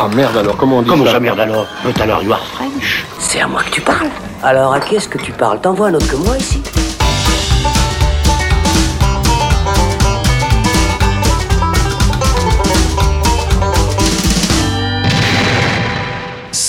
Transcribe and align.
Ah 0.00 0.06
merde 0.14 0.36
alors, 0.36 0.56
comment 0.56 0.78
on 0.78 0.82
dit 0.82 0.88
Comment 0.88 1.04
ça 1.06 1.12
ça, 1.12 1.20
merde 1.20 1.40
alors? 1.40 1.66
But 1.84 2.00
alors, 2.00 2.22
you 2.22 2.32
are 2.32 2.38
French. 2.54 3.04
C'est 3.18 3.40
à 3.40 3.48
moi 3.48 3.62
que 3.64 3.70
tu 3.70 3.80
parles. 3.80 4.08
Alors 4.44 4.72
à 4.72 4.78
qui 4.78 4.94
est-ce 4.94 5.08
que 5.08 5.18
tu 5.18 5.32
parles? 5.32 5.60
T'envoies 5.60 5.88
un 5.88 5.94
autre 5.94 6.06
que 6.08 6.14
moi 6.16 6.36
ici? 6.38 6.62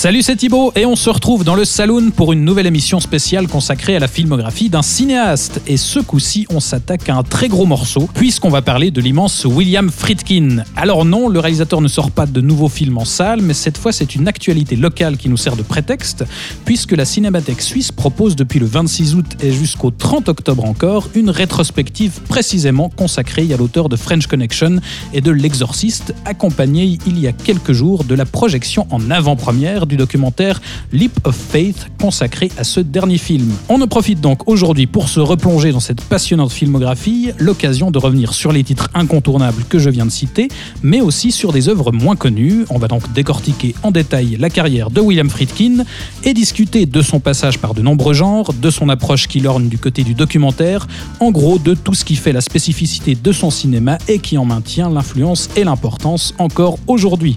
Salut, 0.00 0.22
c'est 0.22 0.36
Thibaut 0.36 0.72
et 0.76 0.86
on 0.86 0.96
se 0.96 1.10
retrouve 1.10 1.44
dans 1.44 1.54
le 1.54 1.66
Saloon 1.66 2.10
pour 2.10 2.32
une 2.32 2.42
nouvelle 2.42 2.66
émission 2.66 3.00
spéciale 3.00 3.48
consacrée 3.48 3.96
à 3.96 3.98
la 3.98 4.08
filmographie 4.08 4.70
d'un 4.70 4.80
cinéaste. 4.80 5.60
Et 5.66 5.76
ce 5.76 6.00
coup-ci, 6.00 6.46
on 6.48 6.58
s'attaque 6.58 7.10
à 7.10 7.16
un 7.16 7.22
très 7.22 7.48
gros 7.48 7.66
morceau 7.66 8.08
puisqu'on 8.14 8.48
va 8.48 8.62
parler 8.62 8.90
de 8.90 9.02
l'immense 9.02 9.44
William 9.44 9.90
Friedkin. 9.90 10.64
Alors 10.74 11.04
non, 11.04 11.28
le 11.28 11.38
réalisateur 11.38 11.82
ne 11.82 11.88
sort 11.88 12.12
pas 12.12 12.24
de 12.24 12.40
nouveaux 12.40 12.70
films 12.70 12.96
en 12.96 13.04
salle, 13.04 13.42
mais 13.42 13.52
cette 13.52 13.76
fois 13.76 13.92
c'est 13.92 14.14
une 14.14 14.26
actualité 14.26 14.74
locale 14.74 15.18
qui 15.18 15.28
nous 15.28 15.36
sert 15.36 15.54
de 15.54 15.62
prétexte 15.62 16.24
puisque 16.64 16.92
la 16.92 17.04
Cinémathèque 17.04 17.60
suisse 17.60 17.92
propose 17.92 18.36
depuis 18.36 18.58
le 18.58 18.64
26 18.64 19.16
août 19.16 19.36
et 19.42 19.52
jusqu'au 19.52 19.90
30 19.90 20.30
octobre 20.30 20.64
encore 20.64 21.10
une 21.14 21.28
rétrospective 21.28 22.20
précisément 22.26 22.88
consacrée 22.88 23.52
à 23.52 23.58
l'auteur 23.58 23.90
de 23.90 23.96
French 23.96 24.28
Connection 24.28 24.76
et 25.12 25.20
de 25.20 25.30
L'Exorciste, 25.30 26.14
accompagnée 26.24 26.98
il 27.06 27.20
y 27.20 27.26
a 27.26 27.32
quelques 27.32 27.72
jours 27.72 28.04
de 28.04 28.14
la 28.14 28.24
projection 28.24 28.86
en 28.88 29.10
avant-première 29.10 29.88
du 29.90 29.96
documentaire 29.96 30.62
Leap 30.92 31.12
of 31.24 31.36
Faith 31.36 31.88
consacré 32.00 32.50
à 32.56 32.64
ce 32.64 32.80
dernier 32.80 33.18
film. 33.18 33.52
On 33.68 33.80
en 33.82 33.86
profite 33.86 34.20
donc 34.20 34.48
aujourd'hui 34.48 34.86
pour 34.86 35.08
se 35.08 35.20
replonger 35.20 35.72
dans 35.72 35.80
cette 35.80 36.00
passionnante 36.00 36.52
filmographie, 36.52 37.32
l'occasion 37.38 37.90
de 37.90 37.98
revenir 37.98 38.32
sur 38.32 38.52
les 38.52 38.64
titres 38.64 38.88
incontournables 38.94 39.64
que 39.68 39.78
je 39.78 39.90
viens 39.90 40.06
de 40.06 40.10
citer, 40.10 40.48
mais 40.82 41.00
aussi 41.00 41.32
sur 41.32 41.52
des 41.52 41.68
œuvres 41.68 41.92
moins 41.92 42.16
connues. 42.16 42.64
On 42.70 42.78
va 42.78 42.88
donc 42.88 43.12
décortiquer 43.12 43.74
en 43.82 43.90
détail 43.90 44.36
la 44.38 44.48
carrière 44.48 44.90
de 44.90 45.00
William 45.00 45.28
Friedkin 45.28 45.84
et 46.24 46.32
discuter 46.32 46.86
de 46.86 47.02
son 47.02 47.20
passage 47.20 47.58
par 47.58 47.74
de 47.74 47.82
nombreux 47.82 48.14
genres, 48.14 48.52
de 48.52 48.70
son 48.70 48.88
approche 48.88 49.26
qui 49.26 49.40
lorne 49.40 49.68
du 49.68 49.78
côté 49.78 50.04
du 50.04 50.14
documentaire, 50.14 50.86
en 51.18 51.30
gros 51.30 51.58
de 51.58 51.74
tout 51.74 51.94
ce 51.94 52.04
qui 52.04 52.16
fait 52.16 52.32
la 52.32 52.40
spécificité 52.40 53.14
de 53.14 53.32
son 53.32 53.50
cinéma 53.50 53.98
et 54.08 54.20
qui 54.20 54.38
en 54.38 54.44
maintient 54.44 54.88
l'influence 54.88 55.50
et 55.56 55.64
l'importance 55.64 56.34
encore 56.38 56.78
aujourd'hui. 56.86 57.36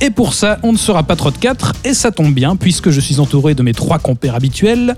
Et 0.00 0.10
pour 0.10 0.34
ça, 0.34 0.58
on 0.62 0.72
ne 0.72 0.76
sera 0.78 1.02
pas 1.02 1.16
trop 1.16 1.30
de 1.30 1.36
quatre, 1.38 1.72
et 1.84 1.94
ça 1.94 2.10
tombe 2.10 2.34
bien, 2.34 2.56
puisque 2.56 2.90
je 2.90 3.00
suis 3.00 3.20
entouré 3.20 3.54
de 3.54 3.62
mes 3.62 3.72
trois 3.72 3.98
compères 3.98 4.34
habituels. 4.34 4.96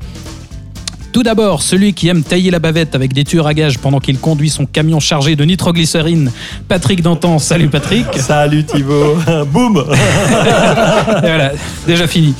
Tout 1.12 1.22
d'abord, 1.22 1.62
celui 1.62 1.94
qui 1.94 2.08
aime 2.08 2.22
tailler 2.22 2.50
la 2.50 2.58
bavette 2.58 2.94
avec 2.94 3.14
des 3.14 3.24
tueurs 3.24 3.46
à 3.46 3.54
gages 3.54 3.78
pendant 3.78 4.00
qu'il 4.00 4.18
conduit 4.18 4.50
son 4.50 4.66
camion 4.66 5.00
chargé 5.00 5.34
de 5.36 5.44
nitroglycérine, 5.44 6.30
Patrick 6.68 7.02
Dantan. 7.02 7.38
Salut 7.38 7.68
Patrick. 7.68 8.04
Salut 8.16 8.64
Thibaut. 8.64 9.16
Boum 9.52 9.78
Et 9.88 11.20
voilà, 11.20 11.52
déjà 11.86 12.06
fini. 12.06 12.34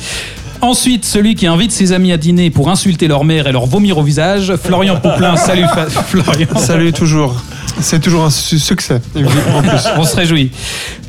Ensuite, 0.61 1.05
celui 1.05 1.35
qui 1.35 1.47
invite 1.47 1.71
ses 1.71 1.91
amis 1.91 2.11
à 2.11 2.17
dîner 2.17 2.49
pour 2.49 2.69
insulter 2.69 3.07
leur 3.07 3.23
mère 3.23 3.47
et 3.47 3.51
leur 3.51 3.65
vomir 3.65 3.97
au 3.99 4.03
visage, 4.03 4.55
Florian 4.57 4.99
Pouplin. 4.99 5.35
Salut 5.37 5.65
Fa- 5.73 5.85
Florian. 5.89 6.47
Salut 6.57 6.93
toujours. 6.93 7.35
C'est 7.79 7.99
toujours 8.01 8.25
un 8.25 8.29
su- 8.29 8.59
succès, 8.59 8.99
en 9.15 9.61
plus. 9.61 9.69
On 9.97 10.03
se 10.03 10.15
réjouit. 10.15 10.51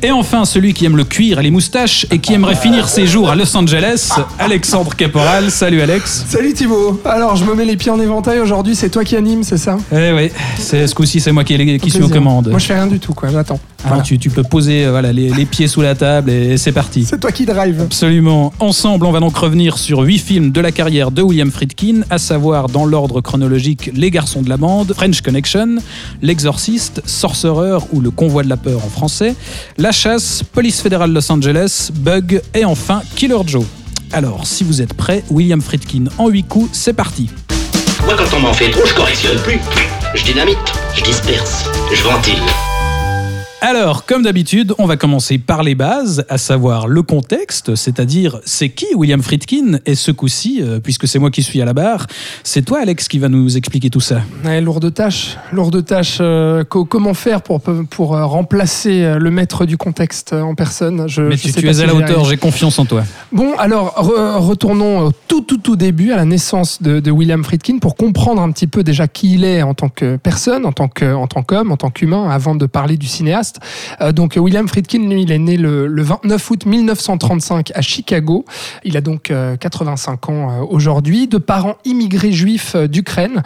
Et 0.03 0.11
enfin, 0.11 0.45
celui 0.45 0.73
qui 0.73 0.85
aime 0.85 0.95
le 0.97 1.03
cuir 1.03 1.39
et 1.39 1.43
les 1.43 1.51
moustaches 1.51 2.05
et 2.11 2.19
qui 2.19 2.33
aimerait 2.33 2.55
finir 2.55 2.87
ses 2.87 3.07
jours 3.07 3.29
à 3.29 3.35
Los 3.35 3.55
Angeles, 3.57 4.09
Alexandre 4.37 4.95
Caporal. 4.95 5.49
Salut 5.51 5.81
Alex. 5.81 6.25
Salut 6.29 6.53
Thibaut 6.53 7.01
Alors 7.05 7.35
je 7.35 7.43
me 7.45 7.55
mets 7.55 7.65
les 7.65 7.75
pieds 7.75 7.91
en 7.91 7.99
éventail 7.99 8.39
aujourd'hui, 8.39 8.75
c'est 8.75 8.89
toi 8.89 9.03
qui 9.03 9.15
anime, 9.15 9.43
c'est 9.43 9.57
ça? 9.57 9.77
Eh 9.91 10.11
oui, 10.13 10.31
c'est 10.57 10.87
ce 10.87 10.95
coup-ci, 10.95 11.19
c'est 11.19 11.31
moi 11.31 11.43
qui, 11.43 11.79
qui 11.79 11.89
suis 11.89 12.03
aux 12.03 12.07
commandes. 12.09 12.49
Moi 12.49 12.59
je 12.59 12.65
fais 12.65 12.75
rien 12.75 12.87
du 12.87 12.99
tout 12.99 13.13
quoi, 13.13 13.29
j'attends. 13.29 13.59
Ah, 13.83 13.87
Voilà. 13.89 14.03
tu, 14.03 14.19
tu 14.19 14.29
peux 14.29 14.43
poser 14.43 14.85
euh, 14.85 14.91
voilà, 14.91 15.13
les, 15.13 15.29
les 15.29 15.45
pieds 15.45 15.67
sous 15.69 15.81
la 15.81 15.95
table 15.95 16.29
et 16.31 16.57
c'est 16.57 16.71
parti. 16.73 17.05
C'est 17.05 17.19
toi 17.19 17.31
qui 17.31 17.45
drive. 17.45 17.79
Absolument. 17.81 18.51
Ensemble, 18.59 19.05
on 19.05 19.11
va 19.11 19.19
donc 19.21 19.37
revenir 19.37 19.77
sur 19.77 19.99
huit 20.01 20.17
films 20.19 20.51
de 20.51 20.59
la 20.61 20.71
carrière 20.71 21.11
de 21.11 21.21
William 21.21 21.49
Friedkin, 21.49 22.01
à 22.09 22.17
savoir 22.17 22.67
dans 22.67 22.85
l'ordre 22.85 23.21
chronologique 23.21 23.89
Les 23.93 24.11
Garçons 24.11 24.41
de 24.41 24.49
la 24.49 24.57
Bande, 24.57 24.93
French 24.93 25.21
Connection, 25.21 25.77
L'Exorciste, 26.21 27.01
Sorcerer 27.05 27.77
ou 27.93 28.01
Le 28.01 28.11
Convoi 28.11 28.43
de 28.43 28.49
la 28.49 28.57
Peur 28.57 28.83
en 28.85 28.89
français, 28.89 29.35
La 29.77 29.91
Chasse, 29.93 30.43
Police 30.51 30.81
fédérale 30.81 31.13
Los 31.13 31.31
Angeles, 31.31 31.89
Bug 31.93 32.41
et 32.53 32.65
enfin 32.65 33.01
Killer 33.15 33.37
Joe. 33.45 33.63
Alors, 34.11 34.45
si 34.45 34.63
vous 34.63 34.81
êtes 34.81 34.93
prêts, 34.93 35.23
William 35.29 35.61
Friedkin 35.61 36.05
en 36.17 36.27
huit 36.27 36.43
coups, 36.47 36.69
c'est 36.73 36.93
parti. 36.93 37.29
Moi, 38.05 38.15
quand 38.17 38.35
on 38.35 38.39
m'en 38.41 38.53
fait 38.53 38.71
trop, 38.71 38.85
je 38.85 38.93
correctionne 38.93 39.37
plus. 39.39 39.59
Je 40.15 40.23
dynamite, 40.23 40.57
je 40.95 41.03
disperse, 41.03 41.65
je 41.93 42.03
ventile. 42.03 42.39
Alors, 43.61 44.05
comme 44.05 44.23
d'habitude, 44.23 44.73
on 44.77 44.85
va 44.85 44.95
commencer 44.95 45.37
par 45.37 45.63
les 45.63 45.75
bases, 45.75 46.23
à 46.29 46.37
savoir 46.37 46.87
le 46.87 47.01
contexte, 47.03 47.75
c'est-à-dire 47.75 48.39
c'est 48.45 48.69
qui 48.69 48.85
William 48.95 49.21
Friedkin 49.21 49.79
Et 49.85 49.95
ce 49.95 50.11
coup-ci, 50.11 50.59
euh, 50.61 50.79
puisque 50.79 51.09
c'est 51.09 51.19
moi 51.19 51.29
qui 51.29 51.43
suis 51.43 51.61
à 51.61 51.65
la 51.65 51.73
barre, 51.73 52.07
c'est 52.43 52.61
toi 52.63 52.79
Alex 52.79 53.09
qui 53.09 53.19
va 53.19 53.27
nous 53.27 53.57
expliquer 53.57 53.89
tout 53.89 53.99
ça. 53.99 54.21
Ouais, 54.45 54.61
lourde 54.61 54.93
tâche, 54.93 55.35
lourde 55.51 55.83
tâche. 55.83 56.19
euh, 56.21 56.63
co- 56.63 56.85
comment 56.85 57.13
faire 57.13 57.41
pour, 57.41 57.59
pour 57.59 58.15
euh, 58.15 58.25
remplacer 58.25 59.15
le 59.19 59.29
maître 59.29 59.65
du 59.65 59.75
contexte 59.75 60.31
en 60.31 60.55
personne 60.55 61.09
je, 61.09 61.21
Mais 61.21 61.35
je 61.35 61.41
tu, 61.43 61.49
sais 61.51 61.59
tu 61.59 61.67
es 61.67 61.81
à 61.81 61.85
la 61.85 61.93
hauteur, 61.95 62.23
j'ai 62.23 62.37
confiance 62.37 62.79
en 62.79 62.85
toi. 62.85 63.03
Bon, 63.33 63.55
alors 63.57 63.93
re- 64.01 64.37
retournons 64.37 65.07
au 65.07 65.11
tout 65.27 65.41
tout 65.41 65.57
tout 65.57 65.75
début, 65.75 66.13
à 66.13 66.15
la 66.15 66.25
naissance 66.25 66.81
de, 66.81 67.01
de 67.01 67.11
William 67.11 67.43
Friedkin, 67.43 67.79
pour 67.79 67.97
comprendre 67.97 68.41
un 68.41 68.51
petit 68.51 68.67
peu 68.67 68.83
déjà 68.83 69.09
qui 69.09 69.33
il 69.33 69.43
est 69.43 69.61
en 69.63 69.73
tant 69.73 69.89
que 69.89 70.15
personne, 70.15 70.65
en 70.65 70.71
tant 70.71 70.87
que 70.87 71.13
en 71.13 71.27
tant 71.27 71.43
qu'homme, 71.43 71.73
en 71.73 71.77
tant 71.77 71.89
qu'humain, 71.89 72.29
avant 72.29 72.55
de 72.55 72.65
parler 72.65 72.95
du 72.95 73.07
cinéaste. 73.07 73.48
Euh, 74.01 74.11
donc 74.11 74.35
William 74.37 74.67
Friedkin, 74.67 75.09
lui, 75.09 75.23
il 75.23 75.31
est 75.31 75.39
né 75.39 75.57
le, 75.57 75.87
le 75.87 76.01
29 76.03 76.51
août 76.51 76.65
1935 76.65 77.71
à 77.75 77.81
Chicago. 77.81 78.45
Il 78.83 78.97
a 78.97 79.01
donc 79.01 79.31
euh, 79.31 79.55
85 79.57 80.29
ans 80.29 80.51
euh, 80.51 80.65
aujourd'hui, 80.69 81.27
de 81.27 81.37
parents 81.37 81.75
immigrés 81.85 82.31
juifs 82.31 82.75
euh, 82.75 82.87
d'Ukraine. 82.87 83.43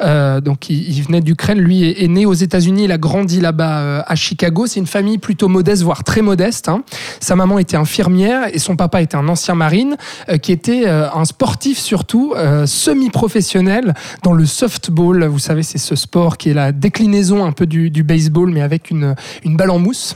Euh, 0.00 0.40
donc 0.40 0.68
il, 0.70 1.02
venait 1.02 1.20
d'Ukraine, 1.20 1.58
lui 1.58 1.84
est, 1.84 2.08
né 2.08 2.26
aux 2.26 2.34
États-Unis, 2.34 2.84
il 2.84 2.92
a 2.92 2.98
grandi 2.98 3.40
là-bas 3.40 3.78
euh, 3.80 4.02
à 4.06 4.14
Chicago. 4.14 4.66
C'est 4.66 4.80
une 4.80 4.86
famille 4.86 5.18
plutôt 5.18 5.48
modeste, 5.48 5.82
voire 5.82 6.04
très 6.04 6.22
modeste. 6.22 6.68
hein. 6.68 6.82
Sa 7.20 7.36
maman 7.36 7.58
était 7.58 7.76
infirmière 7.76 8.48
et 8.52 8.58
son 8.58 8.76
papa 8.76 9.02
était 9.02 9.16
un 9.16 9.28
ancien 9.28 9.54
marine 9.54 9.96
euh, 10.28 10.38
qui 10.38 10.52
était 10.52 10.84
euh, 10.86 11.08
un 11.12 11.24
sportif 11.24 11.78
surtout 11.78 12.34
euh, 12.36 12.66
semi-professionnel 12.66 13.94
dans 14.22 14.32
le 14.32 14.46
softball. 14.46 15.24
Vous 15.24 15.38
savez, 15.38 15.62
c'est 15.62 15.78
ce 15.78 15.94
sport 15.96 16.36
qui 16.36 16.50
est 16.50 16.54
la 16.54 16.72
déclinaison 16.72 17.44
un 17.44 17.52
peu 17.52 17.66
du 17.66 18.02
baseball, 18.02 18.50
mais 18.50 18.62
avec 18.62 18.90
une, 18.90 19.14
une 19.46 19.56
balle 19.56 19.70
en 19.70 19.78
mousse. 19.78 20.14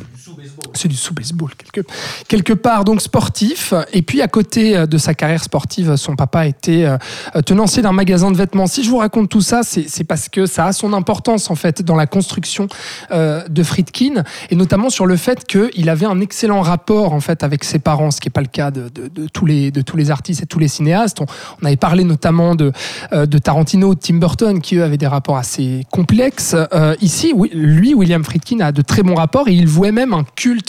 C'est 0.75 0.89
du 0.89 0.97
sous-baseball, 0.97 1.51
quelque, 1.57 1.87
quelque 2.29 2.53
part, 2.53 2.85
donc 2.85 3.01
sportif. 3.01 3.75
Et 3.93 4.03
puis, 4.03 4.23
à 4.23 4.29
côté 4.29 4.77
euh, 4.77 4.87
de 4.87 4.99
sa 4.99 5.15
carrière 5.15 5.43
sportive, 5.43 5.97
son 5.97 6.17
papa 6.17 6.47
était 6.47 6.85
euh, 6.85 7.43
tenancier 7.43 7.83
d'un 7.83 7.93
magasin 7.93 8.31
de 8.31 8.37
vêtements. 8.37 8.67
Si 8.67 8.85
je 8.85 8.91
vous 8.91 8.99
raconte 8.99 9.29
tout 9.29 9.41
ça, 9.41 9.63
c'est 9.63 10.05
parce 10.05 10.29
que 10.29 10.47
ça 10.47 10.67
a 10.67 10.73
son 10.73 10.93
importance, 10.93 11.51
en 11.51 11.55
fait, 11.55 11.83
dans 11.83 11.97
la 11.97 12.07
construction 12.07 12.69
euh, 13.11 13.47
de 13.49 13.63
Friedkin, 13.63 14.25
et 14.51 14.57
notamment 14.57 14.91
sur 14.91 15.07
le 15.07 15.17
fait 15.17 15.45
qu'il 15.47 15.89
avait 15.89 16.07
un 16.07 16.21
excellent 16.21 16.61
rapport, 16.61 17.13
en 17.13 17.21
fait, 17.21 17.43
avec 17.43 17.65
ses 17.65 17.79
parents, 17.79 18.11
ce 18.11 18.21
qui 18.21 18.29
n'est 18.29 18.33
pas 18.33 18.41
le 18.41 18.47
cas 18.47 18.71
de, 18.71 18.89
de- 18.89 19.27
tous 19.33 19.47
les, 19.47 19.71
de 19.71 19.81
tous 19.81 19.97
les 19.97 20.11
artistes 20.11 20.43
et 20.43 20.47
tous 20.47 20.59
les 20.59 20.69
cinéastes. 20.69 21.21
On, 21.21 21.67
avait 21.67 21.77
parlé 21.77 22.05
notamment 22.05 22.55
de, 22.55 22.73
euh, 23.13 23.27
de 23.27 23.39
Tarantino, 23.39 23.95
de 23.95 24.01
Tim 24.01 24.17
Burton, 24.17 24.61
qui 24.61 24.77
eux 24.77 24.85
avaient 24.85 24.97
des 24.97 25.07
rapports 25.07 25.37
assez 25.37 25.85
complexes. 25.91 26.55
Euh, 26.73 26.95
ici, 27.01 27.33
lui, 27.53 27.95
William 27.95 28.25
Friedkin, 28.25 28.61
a 28.61 28.73
de 28.73 28.83
très 28.83 29.03
bons 29.03 29.15
rapports 29.15 29.49
et 29.49 29.53
il 29.53 29.67
vouait 29.67 29.93
même 29.93 30.13
un 30.13 30.25
culte 30.37 30.60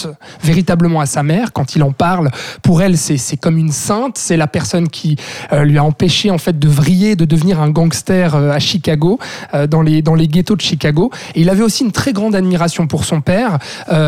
véritablement 0.44 1.02
à 1.02 1.06
sa 1.06 1.24
mère. 1.24 1.54
Quand 1.54 1.76
il 1.76 1.84
en 1.84 1.92
parle, 1.92 2.32
pour 2.62 2.82
elle, 2.82 2.98
c'est 2.98 3.38
comme 3.38 3.58
une 3.58 3.72
sainte. 3.72 4.18
C'est 4.18 4.38
la 4.38 4.48
personne 4.48 4.90
qui 4.90 5.16
euh, 5.54 5.64
lui 5.64 5.78
a 5.78 5.84
empêché 5.84 6.32
en 6.32 6.38
fait 6.38 6.58
de 6.58 6.68
vriller, 6.68 7.16
de 7.16 7.26
devenir 7.26 7.62
un 7.62 7.70
gangster 7.70 8.36
euh, 8.36 8.52
à 8.52 8.60
Chicago, 8.60 9.20
euh, 9.54 9.68
dans 9.68 9.82
les 9.82 10.02
dans 10.02 10.16
les 10.16 10.28
ghettos 10.28 10.56
de 10.56 10.62
Chicago. 10.62 11.12
Et 11.36 11.42
il 11.42 11.50
avait 11.50 11.64
aussi 11.64 11.84
une 11.84 11.92
très 11.92 12.14
grande 12.14 12.36
admiration 12.36 12.88
pour 12.88 13.06
son 13.06 13.22
père, 13.22 13.60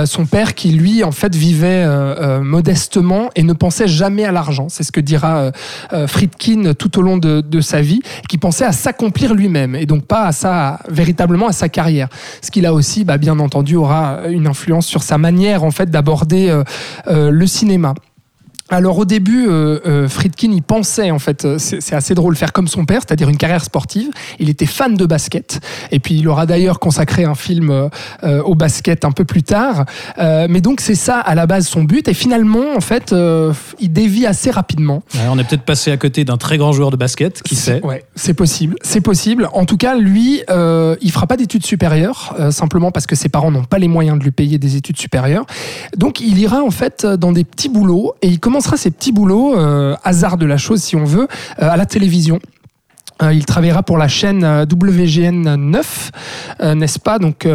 son 0.06 0.26
père 0.26 0.56
qui 0.56 0.72
lui 0.72 1.04
en 1.04 1.12
fait 1.12 1.36
vivait 1.36 1.86
modestement 2.42 3.30
et 3.36 3.44
ne 3.44 3.54
pensait 3.54 3.88
jamais 3.88 4.26
à 4.26 4.32
l'argent. 4.32 4.68
C'est 4.70 4.84
ce 4.84 4.92
que 4.92 5.00
dira 5.00 5.52
Friedkin 6.08 6.74
tout 6.78 6.98
au 7.00 7.02
long 7.02 7.18
de, 7.18 7.62
sa 7.62 7.82
vie, 7.82 8.02
qui 8.30 8.38
pensait 8.38 8.66
à 8.66 8.72
s'accomplir 8.72 9.34
lui-même 9.34 9.76
et 9.76 9.86
donc 9.86 10.06
pas 10.06 10.24
à 10.26 10.32
sa 10.32 10.80
véritablement 10.90 11.48
à 11.48 11.52
sa 11.52 11.70
carrière. 11.70 12.10
Ce 12.42 12.52
qui 12.52 12.62
là 12.62 12.74
aussi, 12.74 13.04
bah, 13.04 13.18
bien 13.18 13.40
entendu, 13.40 13.76
aura 13.76 14.22
une 14.30 14.48
influence 14.48 14.86
sur 14.86 15.04
sa 15.04 15.18
manière 15.18 15.64
en 15.64 15.72
fait 15.74 15.90
d'aborder 15.90 16.50
euh, 16.50 16.64
euh, 17.08 17.30
le 17.30 17.48
cinéma. 17.48 17.94
Alors 18.70 18.98
au 18.98 19.06
début, 19.06 19.48
euh, 19.48 19.80
euh, 19.86 20.08
Friedkin, 20.08 20.52
il 20.52 20.64
pensait 20.64 21.12
en 21.12 21.20
fait, 21.20 21.44
euh, 21.44 21.58
c'est 21.60 21.94
assez 21.94 22.16
drôle, 22.16 22.36
faire 22.36 22.54
comme 22.54 22.68
son 22.68 22.86
père, 22.86 23.02
c'est-à-dire 23.06 23.30
une 23.30 23.38
carrière 23.38 23.64
sportive. 23.64 24.10
Il 24.40 24.50
était 24.50 24.66
fan 24.66 24.96
de 24.96 25.06
basket, 25.06 25.60
et 25.92 26.00
puis 26.00 26.16
il 26.16 26.28
aura 26.28 26.46
d'ailleurs 26.46 26.80
consacré 26.80 27.26
un 27.26 27.36
film 27.36 27.70
euh, 27.70 28.42
au 28.44 28.56
basket 28.56 29.04
un 29.06 29.12
peu 29.12 29.26
plus 29.26 29.44
tard. 29.44 29.86
Mais 30.18 30.62
donc 30.62 30.80
c'est 30.80 30.96
ça 30.96 31.20
à 31.20 31.36
la 31.36 31.46
base 31.46 31.68
son 31.68 31.84
but, 31.84 32.08
et 32.08 32.14
finalement 32.14 32.76
en 32.76 32.80
fait, 32.80 33.14
il 33.80 33.92
dévie 33.92 34.26
assez 34.26 34.50
rapidement. 34.50 35.04
Ouais, 35.14 35.22
on 35.30 35.38
est 35.38 35.44
peut-être 35.44 35.64
passé 35.64 35.92
à 35.92 35.98
côté 35.98 36.24
d'un 36.24 36.38
très 36.38 36.58
grand 36.58 36.72
joueur 36.72 36.90
de 36.90 36.98
basket, 36.98 37.44
qui 37.44 37.56
sait. 37.56 37.82
Ouais, 37.84 38.04
c'est 38.16 38.34
possible, 38.34 38.76
c'est 38.82 39.02
possible. 39.02 39.50
En 39.54 39.66
tout 39.66 39.78
cas, 39.78 39.96
lui, 39.96 40.42
il 40.50 41.12
fera 41.12 41.28
pas 41.28 41.38
d'études 41.38 41.66
supérieures, 41.66 42.36
simplement 42.52 42.92
parce 42.92 43.06
que 43.06 43.16
ses 43.16 43.30
parents 43.30 43.52
n'ont 43.52 43.66
pas 43.66 43.78
les 43.78 43.90
moyens 43.90 44.18
de 44.18 44.24
lui 44.24 44.32
payer 44.32 44.58
des 44.58 44.78
études 44.78 44.98
supérieures. 44.98 45.46
Donc, 45.98 46.22
il 46.22 46.40
ira 46.40 46.64
en 46.64 46.72
fait 46.72 47.06
dans 47.06 47.34
des 47.34 47.44
petits 47.44 47.70
boulots 47.70 48.16
et 48.22 48.28
il 48.28 48.40
commencera 48.54 48.78
ses 48.78 48.92
petits 48.92 49.12
boulots, 49.12 49.58
euh, 49.58 49.96
hasard 50.04 50.38
de 50.38 50.46
la 50.46 50.58
chose 50.58 50.80
si 50.80 50.96
on 50.96 51.06
veut, 51.06 51.28
euh, 51.60 51.72
à 51.72 51.76
la 51.76 51.88
télévision. 51.88 52.38
Euh, 53.22 53.34
il 53.34 53.46
travaillera 53.46 53.84
pour 53.84 53.98
la 53.98 54.08
chaîne 54.08 54.44
euh, 54.44 54.66
WGN 54.66 55.56
9, 55.56 56.12
euh, 56.62 56.76
n'est-ce 56.76 57.00
pas? 57.00 57.20
Donc 57.20 57.48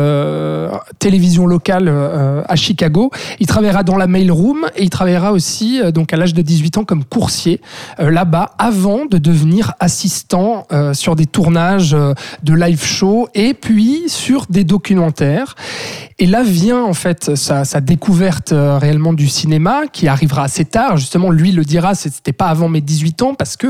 télévision 0.98 1.46
locale 1.46 1.88
à 1.88 2.56
Chicago. 2.56 3.10
Il 3.40 3.46
travaillera 3.46 3.82
dans 3.82 3.96
la 3.96 4.06
mailroom 4.06 4.66
et 4.76 4.82
il 4.82 4.90
travaillera 4.90 5.32
aussi 5.32 5.80
donc 5.92 6.12
à 6.12 6.16
l'âge 6.16 6.34
de 6.34 6.42
18 6.42 6.78
ans 6.78 6.84
comme 6.84 7.04
coursier 7.04 7.60
là-bas 7.98 8.52
avant 8.58 9.06
de 9.06 9.18
devenir 9.18 9.74
assistant 9.80 10.66
sur 10.92 11.16
des 11.16 11.26
tournages 11.26 11.96
de 12.42 12.54
live 12.54 12.84
show 12.84 13.28
et 13.34 13.54
puis 13.54 14.04
sur 14.08 14.46
des 14.48 14.64
documentaires. 14.64 15.54
Et 16.18 16.26
là 16.26 16.42
vient 16.42 16.82
en 16.82 16.94
fait 16.94 17.36
sa, 17.36 17.64
sa 17.64 17.80
découverte 17.80 18.52
réellement 18.52 19.12
du 19.12 19.28
cinéma 19.28 19.82
qui 19.92 20.08
arrivera 20.08 20.42
assez 20.44 20.64
tard. 20.64 20.96
Justement, 20.96 21.30
lui 21.30 21.52
le 21.52 21.64
dira, 21.64 21.94
c'était 21.94 22.32
pas 22.32 22.46
avant 22.46 22.68
mes 22.68 22.80
18 22.80 23.22
ans 23.22 23.34
parce 23.34 23.56
que 23.56 23.68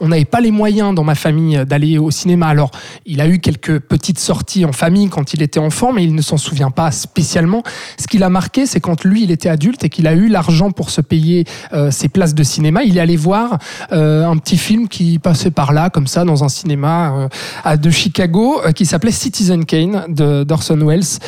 on 0.00 0.08
n'avait 0.08 0.24
pas 0.24 0.40
les 0.40 0.50
moyens 0.50 0.94
dans 0.94 1.04
ma 1.04 1.14
famille 1.14 1.29
euh, 1.32 1.64
d'aller 1.64 1.98
au 1.98 2.10
cinéma. 2.10 2.48
Alors, 2.48 2.70
il 3.06 3.20
a 3.20 3.28
eu 3.28 3.38
quelques 3.38 3.78
petites 3.80 4.18
sorties 4.18 4.64
en 4.64 4.72
famille 4.72 5.08
quand 5.08 5.34
il 5.34 5.42
était 5.42 5.60
enfant, 5.60 5.92
mais 5.92 6.04
il 6.04 6.14
ne 6.14 6.22
s'en 6.22 6.36
souvient 6.36 6.70
pas 6.70 6.90
spécialement. 6.90 7.62
Ce 7.98 8.06
qui 8.06 8.18
l'a 8.18 8.28
marqué, 8.28 8.66
c'est 8.66 8.80
quand 8.80 9.04
lui, 9.04 9.22
il 9.22 9.30
était 9.30 9.48
adulte 9.48 9.84
et 9.84 9.88
qu'il 9.88 10.06
a 10.06 10.14
eu 10.14 10.28
l'argent 10.28 10.70
pour 10.70 10.90
se 10.90 11.00
payer 11.00 11.44
euh, 11.72 11.90
ses 11.90 12.08
places 12.08 12.34
de 12.34 12.42
cinéma, 12.42 12.82
il 12.82 12.96
est 12.96 13.00
allé 13.00 13.16
voir 13.16 13.58
euh, 13.92 14.24
un 14.26 14.36
petit 14.36 14.58
film 14.58 14.88
qui 14.88 15.18
passait 15.18 15.50
par 15.50 15.72
là, 15.72 15.90
comme 15.90 16.06
ça, 16.06 16.24
dans 16.24 16.44
un 16.44 16.48
cinéma 16.48 17.28
euh, 17.66 17.76
de 17.76 17.90
Chicago, 17.90 18.60
qui 18.74 18.86
s'appelait 18.86 19.12
Citizen 19.12 19.64
Kane 19.64 20.06
d'Orson 20.08 20.78
Welles. 20.84 21.18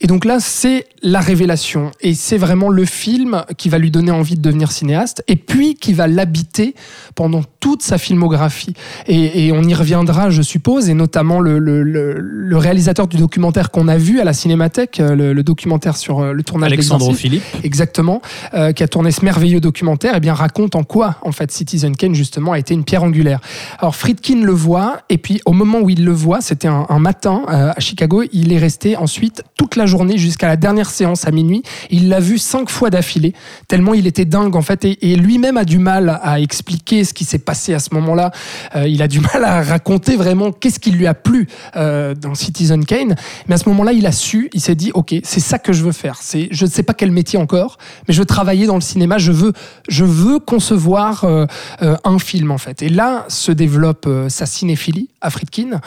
Et 0.00 0.06
donc 0.06 0.24
là, 0.24 0.38
c'est 0.40 0.86
la 1.02 1.20
révélation. 1.20 1.90
Et 2.00 2.14
c'est 2.14 2.38
vraiment 2.38 2.68
le 2.68 2.84
film 2.84 3.44
qui 3.56 3.68
va 3.68 3.78
lui 3.78 3.90
donner 3.90 4.10
envie 4.10 4.36
de 4.36 4.42
devenir 4.42 4.72
cinéaste, 4.72 5.22
et 5.28 5.36
puis 5.36 5.74
qui 5.74 5.92
va 5.92 6.06
l'habiter 6.06 6.74
pendant 7.14 7.42
toute 7.60 7.82
sa 7.82 7.98
filmographie. 7.98 8.74
Et 9.06 9.49
on 9.52 9.62
y 9.62 9.74
reviendra, 9.74 10.30
je 10.30 10.42
suppose, 10.42 10.88
et 10.88 10.94
notamment 10.94 11.40
le, 11.40 11.58
le- 11.58 11.82
le- 11.82 12.14
le 12.20 12.56
réalisateur 12.56 13.06
du 13.06 13.16
documentaire 13.16 13.70
qu'on 13.70 13.88
a 13.88 13.96
vu 13.96 14.20
à 14.20 14.24
la 14.24 14.32
Cinémathèque, 14.32 15.00
euh, 15.00 15.14
le, 15.34 15.42
documentaire 15.42 15.96
sur 15.96 16.20
euh, 16.20 16.32
le 16.32 16.42
tournage 16.42 16.72
Alexandre. 16.72 17.12
Philippe. 17.14 17.42
Exactement, 17.64 18.20
euh, 18.54 18.72
qui 18.72 18.82
a 18.82 18.88
tourné 18.88 19.10
ce 19.10 19.24
merveilleux 19.24 19.60
documentaire, 19.60 20.14
et 20.16 20.20
bien 20.20 20.34
raconte 20.34 20.74
en 20.74 20.82
quoi, 20.82 21.16
en 21.22 21.32
fait, 21.32 21.50
Citizen 21.50 21.96
Kane 21.96 22.14
justement 22.14 22.52
a 22.52 22.58
été 22.58 22.74
une 22.74 22.84
pierre 22.84 23.02
angulaire. 23.02 23.40
Alors 23.78 23.96
Friedkin 23.96 24.42
le 24.42 24.52
voit, 24.52 25.00
et 25.08 25.18
puis 25.18 25.40
au 25.46 25.52
moment 25.52 25.78
où 25.80 25.90
il 25.90 26.04
le 26.04 26.12
voit, 26.12 26.40
c'était 26.40 26.68
un, 26.68 26.86
un 26.88 26.98
matin 26.98 27.42
euh, 27.48 27.70
à 27.76 27.80
Chicago, 27.80 28.22
il 28.32 28.52
est 28.52 28.58
resté 28.58 28.96
ensuite 28.96 29.42
toute 29.56 29.76
la 29.76 29.86
journée 29.86 30.18
jusqu'à 30.18 30.48
la 30.48 30.56
dernière 30.56 30.90
séance 30.90 31.26
à 31.26 31.30
minuit. 31.30 31.62
Il 31.90 32.08
l'a 32.08 32.20
vu 32.20 32.38
cinq 32.38 32.68
fois 32.70 32.90
d'affilée, 32.90 33.34
tellement 33.68 33.94
il 33.94 34.06
était 34.06 34.24
dingue 34.24 34.56
en 34.56 34.62
fait, 34.62 34.84
et, 34.84 35.12
et 35.12 35.16
lui-même 35.16 35.56
a 35.56 35.64
du 35.64 35.78
mal 35.78 36.18
à 36.22 36.40
expliquer 36.40 37.04
ce 37.04 37.14
qui 37.14 37.24
s'est 37.24 37.38
passé 37.38 37.74
à 37.74 37.78
ce 37.78 37.94
moment-là. 37.94 38.30
Euh, 38.76 38.86
il 38.88 39.02
a 39.02 39.08
du 39.08 39.20
mal 39.34 39.39
à 39.44 39.62
raconter 39.62 40.16
vraiment 40.16 40.52
qu'est-ce 40.52 40.80
qui 40.80 40.90
lui 40.90 41.06
a 41.06 41.14
plu 41.14 41.48
euh, 41.76 42.14
dans 42.14 42.34
Citizen 42.34 42.84
Kane. 42.84 43.14
Mais 43.48 43.54
à 43.54 43.58
ce 43.58 43.68
moment-là, 43.68 43.92
il 43.92 44.06
a 44.06 44.12
su, 44.12 44.50
il 44.52 44.60
s'est 44.60 44.74
dit, 44.74 44.90
ok, 44.92 45.14
c'est 45.22 45.40
ça 45.40 45.58
que 45.58 45.72
je 45.72 45.82
veux 45.82 45.92
faire. 45.92 46.18
C'est, 46.20 46.48
je 46.50 46.64
ne 46.64 46.70
sais 46.70 46.82
pas 46.82 46.94
quel 46.94 47.10
métier 47.10 47.38
encore, 47.38 47.78
mais 48.06 48.14
je 48.14 48.20
veux 48.20 48.26
travailler 48.26 48.66
dans 48.66 48.74
le 48.74 48.80
cinéma. 48.80 49.18
Je 49.18 49.32
veux, 49.32 49.52
je 49.88 50.04
veux 50.04 50.38
concevoir 50.38 51.24
euh, 51.24 51.46
euh, 51.82 51.96
un 52.04 52.18
film 52.18 52.50
en 52.50 52.58
fait. 52.58 52.82
Et 52.82 52.88
là 52.88 53.24
se 53.28 53.52
développe 53.52 54.08
sa 54.28 54.46
cinéphilie 54.46 55.10
à 55.20 55.30
Friedkin. 55.30 55.80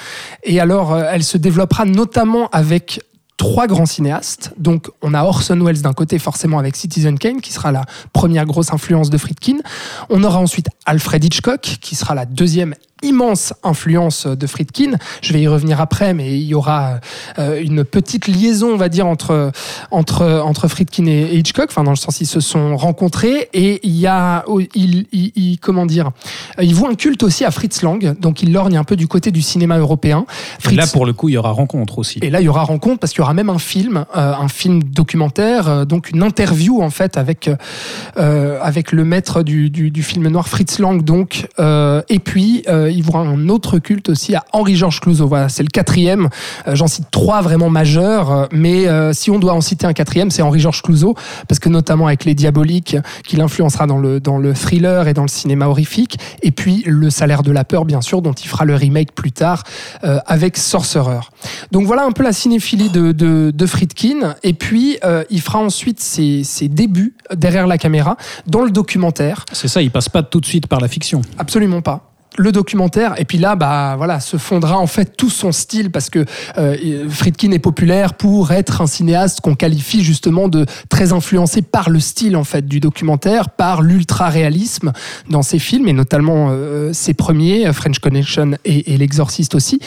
Et 0.43 0.59
alors, 0.59 0.97
elle 0.97 1.23
se 1.23 1.37
développera 1.37 1.85
notamment 1.85 2.49
avec 2.51 3.01
trois 3.37 3.67
grands 3.67 3.85
cinéastes. 3.85 4.53
Donc, 4.57 4.89
on 5.01 5.13
a 5.13 5.23
Orson 5.23 5.59
Welles 5.59 5.81
d'un 5.81 5.93
côté, 5.93 6.19
forcément 6.19 6.59
avec 6.59 6.75
Citizen 6.75 7.17
Kane, 7.17 7.41
qui 7.41 7.51
sera 7.51 7.71
la 7.71 7.83
première 8.13 8.45
grosse 8.45 8.71
influence 8.71 9.09
de 9.09 9.17
Friedkin. 9.17 9.57
On 10.09 10.23
aura 10.23 10.39
ensuite 10.39 10.67
Alfred 10.85 11.23
Hitchcock, 11.23 11.77
qui 11.81 11.95
sera 11.95 12.15
la 12.15 12.25
deuxième 12.25 12.75
immense 13.03 13.53
influence 13.63 14.25
de 14.27 14.47
Friedkin. 14.47 14.93
Je 15.21 15.33
vais 15.33 15.41
y 15.41 15.47
revenir 15.47 15.79
après, 15.81 16.13
mais 16.13 16.33
il 16.39 16.43
y 16.47 16.55
aura 16.55 16.99
euh, 17.39 17.61
une 17.61 17.83
petite 17.83 18.27
liaison, 18.27 18.69
on 18.73 18.77
va 18.77 18.89
dire, 18.89 19.05
entre, 19.07 19.51
entre, 19.91 20.41
entre 20.43 20.67
Friedkin 20.67 21.05
et, 21.05 21.35
Hitchcock, 21.37 21.67
enfin, 21.69 21.83
dans 21.83 21.91
le 21.91 21.97
sens, 21.97 22.21
ils 22.21 22.25
se 22.27 22.39
sont 22.39 22.75
rencontrés 22.77 23.49
et 23.53 23.79
il 23.83 23.95
y 23.97 24.07
a, 24.07 24.45
il, 24.75 25.05
il- 25.11 25.31
il- 25.35 25.59
comment 25.59 25.85
dire, 25.85 26.11
il 26.61 26.73
voue 26.73 26.87
un 26.87 26.95
culte 26.95 27.23
aussi 27.23 27.45
à 27.45 27.51
Fritz 27.51 27.81
Lang, 27.81 28.15
donc 28.19 28.41
il 28.41 28.51
lorgne 28.53 28.77
un 28.77 28.83
peu 28.83 28.95
du 28.95 29.07
côté 29.07 29.31
du 29.31 29.41
cinéma 29.41 29.77
européen. 29.77 30.25
Et 30.71 30.75
là, 30.75 30.87
pour 30.87 31.05
le 31.05 31.13
coup, 31.13 31.29
il 31.29 31.33
y 31.33 31.37
aura 31.37 31.51
rencontre 31.51 31.97
aussi. 31.99 32.19
et 32.21 32.29
là, 32.29 32.41
il 32.41 32.45
y 32.45 32.47
aura 32.47 32.63
rencontre 32.63 32.99
parce 32.99 33.11
qu'il 33.13 33.19
y 33.19 33.23
aura 33.23 33.33
même 33.33 33.49
un 33.49 33.59
film, 33.59 34.05
euh, 34.15 34.33
un 34.33 34.47
film 34.47 34.81
documentaire, 34.83 35.67
euh, 35.69 35.85
donc 35.85 36.09
une 36.09 36.23
interview 36.23 36.81
en 36.81 36.89
fait 36.89 37.17
avec 37.17 37.49
euh, 38.17 38.59
avec 38.61 38.91
le 38.91 39.03
maître 39.03 39.43
du, 39.43 39.69
du, 39.69 39.91
du 39.91 40.03
film 40.03 40.27
noir 40.29 40.47
Fritz 40.47 40.79
Lang. 40.79 41.03
Donc, 41.03 41.47
et 42.09 42.19
puis 42.19 42.63
il 42.93 43.05
y 43.05 43.09
aura 43.09 43.19
un 43.19 43.49
autre 43.49 43.79
culte 43.79 44.09
aussi 44.09 44.35
à 44.35 44.43
Henri-Georges 44.53 44.99
Clouzot. 44.99 45.27
Voilà, 45.27 45.49
c'est 45.49 45.63
le 45.63 45.69
quatrième. 45.69 46.29
Euh, 46.67 46.75
J'en 46.75 46.87
cite 46.87 47.07
trois 47.11 47.41
vraiment 47.41 47.69
majeurs, 47.69 48.31
euh, 48.31 48.45
mais 48.51 48.87
euh, 48.87 49.13
si 49.13 49.31
on 49.31 49.39
doit 49.39 49.53
en 49.53 49.61
citer 49.61 49.85
un 49.85 49.93
quatrième, 49.93 50.31
c'est 50.31 50.41
Henri-Georges 50.41 50.81
Clouzot 50.81 51.15
parce 51.47 51.59
que 51.59 51.69
notamment 51.69 52.07
avec 52.07 52.25
les 52.25 52.35
Diaboliques, 52.35 52.97
qui 53.25 53.35
l'influencera 53.35 53.87
dans 53.87 53.97
le 53.97 54.19
dans 54.19 54.37
le 54.37 54.53
thriller 54.53 55.07
et 55.07 55.13
dans 55.13 55.23
le 55.23 55.27
cinéma 55.27 55.67
horrifique, 55.67 56.17
et 56.41 56.51
puis 56.51 56.83
le 56.85 57.09
Salaire 57.09 57.43
de 57.43 57.51
la 57.51 57.63
peur, 57.63 57.85
bien 57.85 58.01
sûr, 58.01 58.21
dont 58.21 58.33
il 58.33 58.47
fera 58.47 58.65
le 58.65 58.75
remake 58.75 59.13
plus 59.13 59.31
tard 59.31 59.63
euh, 60.03 60.19
avec 60.25 60.57
Sorcerer. 60.57 61.19
Donc 61.71 61.85
voilà 61.85 62.03
un 62.05 62.11
peu 62.11 62.23
la 62.23 62.33
cinéphilie 62.33 62.89
de, 62.89 63.11
de, 63.11 63.51
de 63.53 63.65
Friedkin. 63.65 64.35
Et 64.43 64.53
puis, 64.53 64.97
euh, 65.03 65.23
il 65.29 65.41
fera 65.41 65.59
ensuite 65.59 65.99
ses, 65.99 66.43
ses 66.43 66.67
débuts 66.67 67.15
derrière 67.35 67.67
la 67.67 67.77
caméra 67.77 68.17
dans 68.47 68.63
le 68.63 68.71
documentaire. 68.71 69.45
C'est 69.51 69.67
ça, 69.67 69.81
il 69.81 69.91
passe 69.91 70.09
pas 70.09 70.23
tout 70.23 70.39
de 70.39 70.45
suite 70.45 70.67
par 70.67 70.79
la 70.79 70.87
fiction. 70.87 71.21
Absolument 71.37 71.81
pas. 71.81 72.12
Le 72.37 72.51
documentaire, 72.51 73.13
et 73.17 73.25
puis 73.25 73.37
là, 73.37 73.55
bah 73.55 73.95
voilà, 73.95 74.19
se 74.19 74.37
fondera 74.37 74.79
en 74.79 74.87
fait 74.87 75.15
tout 75.15 75.29
son 75.29 75.51
style 75.51 75.91
parce 75.91 76.09
que 76.09 76.25
euh, 76.57 77.07
Friedkin 77.09 77.51
est 77.51 77.59
populaire 77.59 78.15
pour 78.15 78.51
être 78.51 78.81
un 78.81 78.87
cinéaste 78.87 79.41
qu'on 79.41 79.55
qualifie 79.55 80.03
justement 80.03 80.47
de 80.47 80.65
très 80.89 81.13
influencé 81.13 81.61
par 81.61 81.89
le 81.89 81.99
style 81.99 82.35
en 82.35 82.43
fait 82.43 82.67
du 82.67 82.79
documentaire, 82.79 83.49
par 83.49 83.81
l'ultra 83.81 84.29
réalisme 84.29 84.93
dans 85.29 85.43
ses 85.43 85.59
films 85.59 85.87
et 85.87 85.93
notamment 85.93 86.47
euh, 86.49 86.91
ses 86.91 87.13
premiers, 87.13 87.71
French 87.71 87.99
Connection 87.99 88.51
et, 88.65 88.93
et 88.93 88.97
L'Exorciste 88.97 89.53
aussi. 89.53 89.79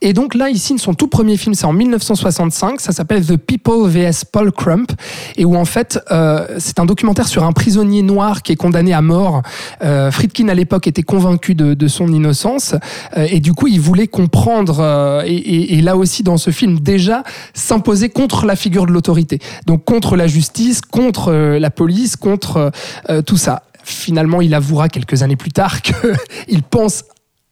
Et 0.00 0.12
donc 0.12 0.34
là, 0.34 0.48
ici, 0.48 0.70
son 0.78 0.94
tout 0.94 1.08
premier 1.08 1.36
film, 1.36 1.54
c'est 1.54 1.66
en 1.66 1.72
1965, 1.72 2.80
ça 2.80 2.92
s'appelle 2.92 3.24
The 3.24 3.36
People 3.36 3.88
vs 3.88 4.24
Paul 4.30 4.52
Crump, 4.52 4.92
et 5.36 5.44
où 5.44 5.56
en 5.56 5.64
fait, 5.64 5.98
euh, 6.10 6.46
c'est 6.58 6.78
un 6.78 6.86
documentaire 6.86 7.28
sur 7.28 7.44
un 7.44 7.52
prisonnier 7.52 8.02
noir 8.02 8.42
qui 8.42 8.52
est 8.52 8.56
condamné 8.56 8.92
à 8.92 9.02
mort. 9.02 9.42
Euh, 9.82 10.10
Friedkin, 10.10 10.48
à 10.48 10.54
l'époque, 10.54 10.86
était 10.86 11.02
convaincu 11.02 11.54
de, 11.54 11.74
de 11.74 11.88
son 11.90 12.10
innocence, 12.12 12.74
euh, 13.18 13.26
et 13.30 13.40
du 13.40 13.52
coup, 13.52 13.66
il 13.66 13.80
voulait 13.80 14.06
comprendre, 14.06 14.78
euh, 14.80 15.22
et, 15.26 15.34
et- 15.34 15.74
et 15.74 15.82
là 15.82 15.96
aussi, 15.98 16.22
dans 16.22 16.38
ce 16.38 16.50
film, 16.50 16.80
déjà, 16.80 17.22
s'imposer 17.52 18.08
contre 18.08 18.46
la 18.46 18.56
figure 18.56 18.86
de 18.86 18.92
l'autorité. 18.92 19.38
Donc, 19.66 19.84
contre 19.84 20.16
la 20.16 20.26
justice, 20.26 20.80
contre 20.80 21.28
euh, 21.32 21.58
la 21.58 21.70
police, 21.70 22.16
contre 22.16 22.70
tout 23.26 23.36
ça. 23.36 23.62
Finalement, 23.82 24.40
il 24.40 24.54
avouera 24.54 24.88
quelques 24.88 25.22
années 25.22 25.36
plus 25.36 25.50
tard 25.52 25.82
qu'il 25.82 26.62
pense 26.70 27.04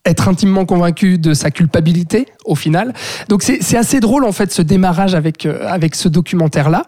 être 0.05 0.29
intimement 0.29 0.65
convaincu 0.65 1.19
de 1.19 1.35
sa 1.35 1.51
culpabilité 1.51 2.27
au 2.47 2.55
final. 2.55 2.95
Donc 3.29 3.43
c'est 3.43 3.77
assez 3.77 4.01
drôle 4.01 4.25
en 4.25 4.33
fait 4.33 4.51
ce 4.53 4.63
démarrage 4.63 5.15
avec 5.15 5.45
euh, 5.45 5.67
avec 5.69 5.95
ce 5.95 6.09
documentaire 6.09 6.71
là. 6.71 6.85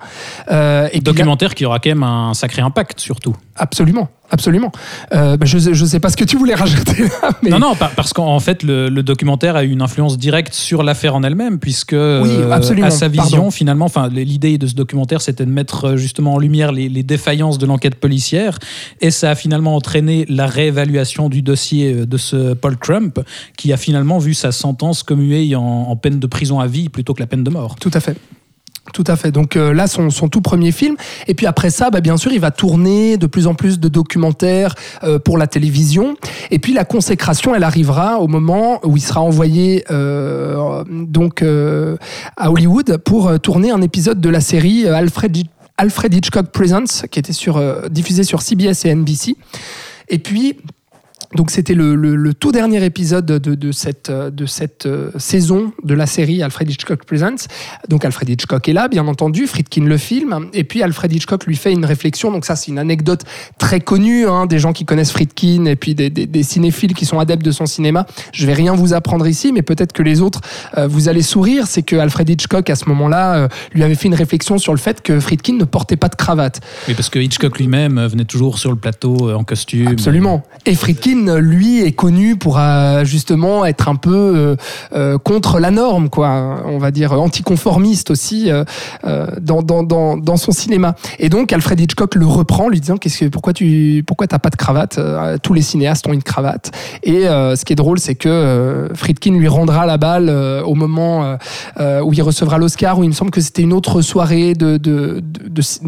Euh, 0.51 0.89
et 0.93 0.97
là- 0.97 1.01
Documentaire 1.03 1.55
qui 1.55 1.67
aura 1.67 1.81
quand 1.81 1.91
même 1.91 2.03
un 2.03 2.33
sacré 2.33 2.63
impact, 2.63 2.99
surtout. 3.01 3.35
absolument, 3.57 4.09
absolument. 4.31 4.73
Euh, 5.13 5.37
bah, 5.37 5.47
je 5.47 5.59
je 5.59 5.85
sais 5.85 6.01
pas 6.01 6.09
ce 6.11 6.17
que 6.17 6.25
tu 6.25 6.37
voulais 6.37 6.55
rajouter 6.55 7.03
là, 7.23 7.31
mais 7.43 7.51
Non, 7.51 7.59
non, 7.59 7.75
par- 7.75 7.91
parce 7.91 8.13
qu'en 8.13 8.39
fait, 8.41 8.63
le, 8.63 8.89
le 8.89 9.03
documentaire 9.03 9.57
a 9.57 9.65
eu 9.65 9.71
une 9.71 9.83
influence 9.83 10.19
directe 10.19 10.55
sur 10.55 10.83
l'affaire 10.83 11.15
en 11.15 11.23
elle-même, 11.23 11.59
puisque 11.59 11.93
euh, 11.93 12.51
absolument, 12.51 12.87
à 12.87 12.91
sa 12.91 13.09
vision, 13.09 13.31
pardon. 13.39 13.51
finalement, 13.51 13.85
enfin, 13.87 14.09
l'idée 14.09 14.59
de 14.59 14.67
ce 14.67 14.75
documentaire, 14.75 15.21
c'était 15.21 15.45
de 15.45 15.51
mettre 15.51 15.85
euh, 15.91 15.97
justement 15.97 16.35
en 16.35 16.39
lumière 16.39 16.73
les, 16.73 16.89
les 16.89 17.03
défaillances 17.03 17.59
de 17.59 17.67
l'enquête 17.67 17.95
policière, 17.97 18.59
et 19.01 19.11
ça 19.11 19.31
a 19.31 19.35
finalement 19.35 19.75
entraîné 19.77 20.25
la 20.29 20.47
réévaluation 20.47 21.29
du 21.29 21.43
dossier 21.43 21.93
euh, 21.93 22.07
de 22.07 22.17
ce 22.17 22.55
Paul 22.55 22.77
Crump, 22.77 23.21
qui 23.57 23.73
a 23.73 23.77
finalement 23.77 24.19
vu 24.19 24.35
sa 24.35 24.53
sentence 24.53 25.03
commuée 25.03 25.55
en, 25.57 25.63
en 25.63 25.97
peine 25.97 26.19
de 26.19 26.27
prison 26.27 26.61
à 26.61 26.67
vie 26.67 26.89
plutôt 26.89 27.15
que 27.15 27.21
la 27.21 27.27
peine 27.27 27.45
de 27.45 27.51
mort. 27.51 27.77
Tout 27.81 27.91
à 27.95 28.01
fait. 28.01 28.17
Tout 28.93 29.05
à 29.07 29.15
fait. 29.15 29.31
Donc 29.31 29.57
euh, 29.57 29.73
là, 29.73 29.87
son, 29.87 30.11
son 30.11 30.29
tout 30.29 30.41
premier 30.41 30.73
film. 30.73 30.97
Et 31.29 31.35
puis 31.35 31.47
après 31.47 31.71
ça, 31.71 31.91
bah, 31.91 32.01
bien 32.01 32.17
sûr, 32.17 32.33
il 32.33 32.41
va 32.41 32.51
tourner 32.51 33.17
de 33.19 33.27
plus 33.27 33.47
en 33.47 33.55
plus 33.55 33.79
de 33.79 33.89
documentaires 33.89 34.75
euh, 35.05 35.19
pour 35.19 35.39
la 35.39 35.47
télévision. 35.47 36.17
Et 36.51 36.59
puis 36.59 36.73
la 36.73 36.85
consécration, 36.85 37.55
elle 37.55 37.63
arrivera 37.63 38.19
au 38.21 38.27
moment 38.27 38.81
où 38.85 38.97
il 38.97 39.01
sera 39.01 39.21
envoyé 39.21 39.85
euh, 39.91 40.83
donc 40.91 41.45
à 42.37 42.51
Hollywood 42.51 42.97
pour 42.99 43.39
tourner 43.41 43.71
un 43.71 43.83
épisode 43.83 44.21
de 44.21 44.29
la 44.29 44.41
série 44.41 44.87
Alfred, 44.89 45.37
Hitch- 45.37 45.51
Alfred 45.77 46.13
Hitchcock 46.13 46.51
Presents, 46.51 47.07
qui 47.11 47.19
était 47.19 47.33
sur, 47.33 47.57
euh, 47.57 47.89
diffusé 47.91 48.23
sur 48.25 48.43
CBS 48.43 48.85
et 48.85 48.91
NBC. 48.95 49.37
Et 50.09 50.19
puis, 50.19 50.57
donc 51.35 51.51
c'était 51.51 51.75
le, 51.75 51.95
le- 51.95 52.17
le 52.17 52.35
tout 52.35 52.51
dernier 52.51 52.85
épisode 52.85 53.27
de, 53.27 53.55
de 53.55 53.73
cette, 53.73 54.11
euh, 54.11 54.31
de 54.31 54.47
cette 54.47 54.87
euh, 54.87 55.11
saison 55.17 55.73
de 55.85 55.95
la 55.95 56.07
série 56.07 56.43
Alfred 56.43 56.69
Hitchcock 56.71 57.05
Presents. 57.05 57.47
Donc 57.89 58.05
Alfred 58.05 58.29
Hitchcock 58.29 58.69
est 58.69 58.73
là, 58.73 58.89
bien 58.89 59.07
entendu, 59.07 59.47
Friedkin 59.47 59.85
le 59.85 59.97
film, 59.97 60.49
et 60.53 60.65
puis 60.65 60.83
Alfred 60.83 61.13
Hitchcock 61.13 61.47
lui 61.47 61.57
fait 61.57 61.73
une 61.73 61.85
réflexion. 61.85 62.33
Donc 62.33 62.45
ça 62.45 62.57
c'est 62.57 62.71
une 62.73 62.79
anecdote 62.79 63.23
très 63.59 63.81
connue, 63.81 64.27
hein, 64.27 64.47
des 64.47 64.59
gens 64.59 64.73
qui 64.73 64.85
connaissent 64.85 65.13
Friedkin 65.13 65.67
et 65.67 65.77
puis 65.77 65.95
des, 65.95 66.11
des- 66.11 66.27
des 66.27 66.43
cinéphiles 66.43 66.95
qui 66.95 67.07
sont 67.07 67.19
adeptes 67.21 67.45
de 67.45 67.53
son 67.53 67.67
cinéma. 67.67 68.07
Je 68.33 68.47
vais 68.47 68.55
rien 68.55 68.75
vous 68.75 68.93
apprendre 68.93 69.27
ici, 69.29 69.53
mais 69.53 69.63
peut-être 69.63 69.93
que 69.93 70.03
les 70.03 70.21
autres 70.21 70.41
euh, 70.79 70.89
vous 70.89 71.09
allez 71.09 71.23
sourire. 71.23 71.67
C'est 71.69 71.83
que 71.83 71.97
Alfred 71.97 72.29
Hitchcock 72.29 72.69
à 72.71 72.75
ce 72.75 72.89
moment-là 72.89 73.35
euh, 73.37 73.49
lui 73.73 73.83
avait 73.85 73.95
fait 73.95 74.09
une 74.09 74.15
réflexion 74.15 74.59
sur 74.59 74.73
le 74.73 74.79
fait 74.79 75.01
que 75.01 75.21
Friedkin 75.21 75.55
ne 75.55 75.65
portait 75.65 75.97
pas 75.97 76.09
de 76.09 76.17
cravate. 76.17 76.61
Oui, 76.89 76.95
parce 76.95 77.09
que 77.09 77.19
Hitchcock 77.21 77.57
lui-même 77.59 78.05
venait 78.07 78.25
toujours 78.25 78.59
sur 78.59 78.71
le 78.71 78.77
plateau 78.77 79.31
en 79.33 79.45
costume. 79.45 79.89
Absolument. 79.89 80.43
Et 80.67 80.75
Friedkin, 80.75 81.20
lui, 81.29 81.83
est 81.83 81.93
connu 81.93 82.37
pour 82.37 82.59
euh, 82.59 83.05
justement 83.05 83.65
être 83.65 83.89
un 83.89 83.97
peu 83.97 84.11
euh, 84.15 84.57
euh, 84.93 85.19
contre 85.19 85.61
la 85.61 85.71
norme, 85.71 86.09
quoi. 86.09 86.63
On 86.67 86.79
va 86.79 86.91
dire 86.91 87.13
anticonformiste 87.13 88.11
aussi 88.11 88.51
dans, 89.03 90.37
son 90.37 90.53
cinéma. 90.53 90.95
Et 91.19 91.29
donc 91.29 91.53
Alfred 91.53 91.81
Hitchcock 91.81 92.15
le 92.15 92.27
reprend, 92.27 92.69
lui 92.69 92.81
disant 92.81 92.97
qu'est-ce 92.97 93.21
que 93.21 93.25
pourquoi 93.27 93.53
tu 93.53 94.05
pourquoi 94.07 94.27
t'as 94.27 94.39
pas 94.39 94.51
de 94.51 94.57
cravate 94.57 94.99
Tous 95.43 95.53
les 95.53 95.63
cinéastes 95.63 96.07
ont 96.07 96.13
une 96.13 96.23
cravate. 96.23 96.71
Et 97.03 97.23
ce 97.23 97.65
qui 97.65 97.73
est 97.73 97.77
drôle, 97.77 97.99
c'est 97.99 98.15
que 98.15 98.89
Friedkin 98.95 99.33
lui 99.33 99.49
rendra 99.49 99.87
la 99.87 99.99
balle 99.99 100.31
au 100.65 100.75
moment 100.75 101.37
où 101.79 102.13
il 102.13 102.23
recevra 102.23 102.59
l'Oscar, 102.59 102.99
où 102.99 103.05
il 103.05 103.09
me 103.09 103.15
semble 103.15 103.31
que 103.31 103.41
c'était 103.41 103.63
une 103.63 103.73
autre 103.73 104.01
soirée 104.01 104.55
de, 104.55 105.23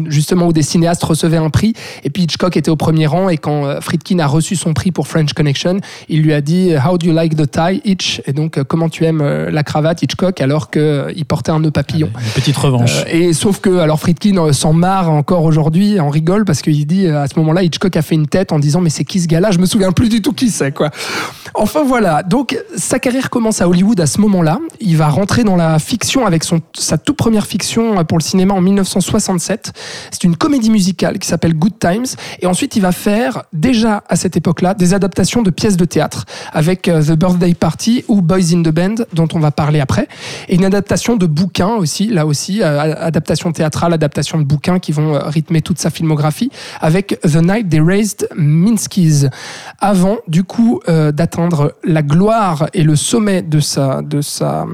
justement 0.07 0.47
où 0.47 0.53
des 0.53 0.63
cinéastes 0.63 1.03
recevaient 1.03 1.37
un 1.37 1.49
prix. 1.49 1.73
Et 2.03 2.09
puis 2.09 2.23
Hitchcock 2.23 2.57
était 2.57 2.71
au 2.71 2.75
premier 2.75 3.07
rang 3.07 3.29
et 3.29 3.37
quand 3.37 3.81
Friedkin 3.81 4.19
a 4.19 4.27
reçu 4.27 4.55
son 4.55 4.73
prix 4.73 4.91
pour 4.91 5.07
French 5.23 5.33
Connection, 5.33 5.79
il 6.09 6.21
lui 6.21 6.33
a 6.33 6.41
dit 6.41 6.73
How 6.75 6.97
do 6.97 7.07
you 7.07 7.13
like 7.13 7.35
the 7.35 7.49
tie, 7.49 7.81
Hitch 7.85 8.21
Et 8.25 8.33
donc 8.33 8.57
euh, 8.57 8.65
comment 8.65 8.89
tu 8.89 9.05
aimes 9.05 9.21
euh, 9.21 9.49
la 9.49 9.63
cravate, 9.63 10.01
Hitchcock, 10.01 10.41
alors 10.41 10.69
qu'il 10.69 11.25
portait 11.25 11.51
un 11.51 11.59
nœud 11.59 11.71
papillon. 11.71 12.09
Une 12.19 12.31
petite 12.31 12.57
revanche. 12.57 13.03
Euh, 13.07 13.29
et 13.29 13.33
sauf 13.33 13.61
que 13.61 13.79
alors 13.79 13.99
Friedkin 13.99 14.37
euh, 14.37 14.51
s'en 14.51 14.73
marre 14.73 15.09
encore 15.09 15.43
aujourd'hui, 15.43 15.99
en 15.99 16.09
rigole 16.09 16.43
parce 16.43 16.61
qu'il 16.61 16.85
dit 16.85 17.07
euh, 17.07 17.21
à 17.21 17.27
ce 17.27 17.39
moment-là 17.39 17.63
Hitchcock 17.63 17.95
a 17.95 18.01
fait 18.01 18.15
une 18.15 18.27
tête 18.27 18.51
en 18.51 18.59
disant 18.59 18.81
mais 18.81 18.89
c'est 18.89 19.05
qui 19.05 19.21
ce 19.21 19.27
gars-là? 19.27 19.51
Je 19.51 19.59
me 19.59 19.65
souviens 19.65 19.93
plus 19.93 20.09
du 20.09 20.21
tout 20.21 20.33
qui 20.33 20.49
c'est 20.49 20.73
quoi. 20.73 20.89
Enfin 21.55 21.83
voilà, 21.83 22.23
donc 22.23 22.57
sa 22.75 22.97
carrière 22.97 23.29
commence 23.29 23.61
à 23.61 23.69
Hollywood 23.69 23.99
à 23.99 24.07
ce 24.07 24.19
moment-là. 24.21 24.59
Il 24.79 24.97
va 24.97 25.07
rentrer 25.07 25.43
dans 25.43 25.55
la 25.55 25.77
fiction 25.77 26.25
avec 26.25 26.43
son 26.43 26.61
sa 26.73 26.97
toute 26.97 27.15
première 27.15 27.45
fiction 27.45 27.99
euh, 27.99 28.03
pour 28.03 28.17
le 28.17 28.23
cinéma 28.23 28.53
en 28.55 28.61
1967. 28.61 29.71
C'est 30.11 30.23
une 30.23 30.35
comédie 30.35 30.71
musicale 30.71 31.19
qui 31.19 31.27
s'appelle 31.27 31.53
Good 31.53 31.77
Times 31.79 32.05
et 32.41 32.47
ensuite 32.47 32.75
il 32.75 32.81
va 32.81 32.91
faire 32.91 33.43
déjà 33.53 34.03
à 34.09 34.15
cette 34.15 34.35
époque-là 34.35 34.73
des 34.73 34.93
adaptations 34.93 35.12
de 35.13 35.49
pièces 35.49 35.77
de 35.77 35.85
théâtre 35.85 36.25
avec 36.51 36.87
euh, 36.87 37.01
The 37.01 37.11
Birthday 37.11 37.53
Party 37.53 38.03
ou 38.07 38.21
Boys 38.21 38.53
in 38.53 38.63
the 38.63 38.69
Band 38.69 38.95
dont 39.13 39.27
on 39.33 39.39
va 39.39 39.51
parler 39.51 39.79
après. 39.79 40.07
Et 40.49 40.55
une 40.55 40.65
adaptation 40.65 41.15
de 41.15 41.25
bouquins 41.27 41.75
aussi 41.75 42.07
là 42.07 42.25
aussi 42.25 42.61
euh, 42.61 42.95
adaptation 42.97 43.51
théâtrale 43.51 43.93
adaptation 43.93 44.39
de 44.39 44.43
bouquins 44.43 44.79
qui 44.79 44.91
vont 44.91 45.13
euh, 45.13 45.19
rythmer 45.19 45.61
toute 45.61 45.79
sa 45.79 45.89
filmographie 45.89 46.49
avec 46.81 47.19
The 47.21 47.35
Night 47.35 47.69
They 47.69 47.79
Raised 47.79 48.27
Minsky's 48.35 49.27
avant 49.79 50.17
du 50.27 50.43
coup 50.43 50.81
d'atteindre 50.87 51.75
la 51.83 52.01
gloire 52.01 52.67
et 52.73 52.83
le 52.83 52.95
sommet 52.95 53.41
de 53.41 53.59
sa 53.59 54.01
de 54.01 54.21
sa 54.21 54.65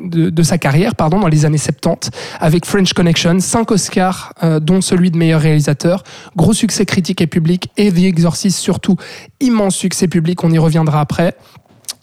de, 0.00 0.42
sa 0.42 0.58
carrière 0.58 0.94
pardon 0.94 1.20
dans 1.20 1.28
les 1.28 1.44
années 1.44 1.58
70 1.58 2.10
avec 2.40 2.64
French 2.64 2.92
Connection 2.92 3.38
cinq 3.40 3.70
Oscars 3.70 4.32
dont 4.60 4.80
celui 4.80 5.10
de 5.10 5.18
meilleur 5.18 5.40
réalisateur 5.40 6.02
gros 6.36 6.52
succès 6.52 6.86
critique 6.86 7.20
et 7.20 7.26
public 7.26 7.68
et 7.76 7.92
The 7.92 7.98
Exorcist 7.98 8.58
surtout 8.58 8.96
immense 9.40 9.73
succès 9.74 10.08
public 10.08 10.42
on 10.44 10.50
y 10.50 10.58
reviendra 10.58 11.00
après 11.00 11.34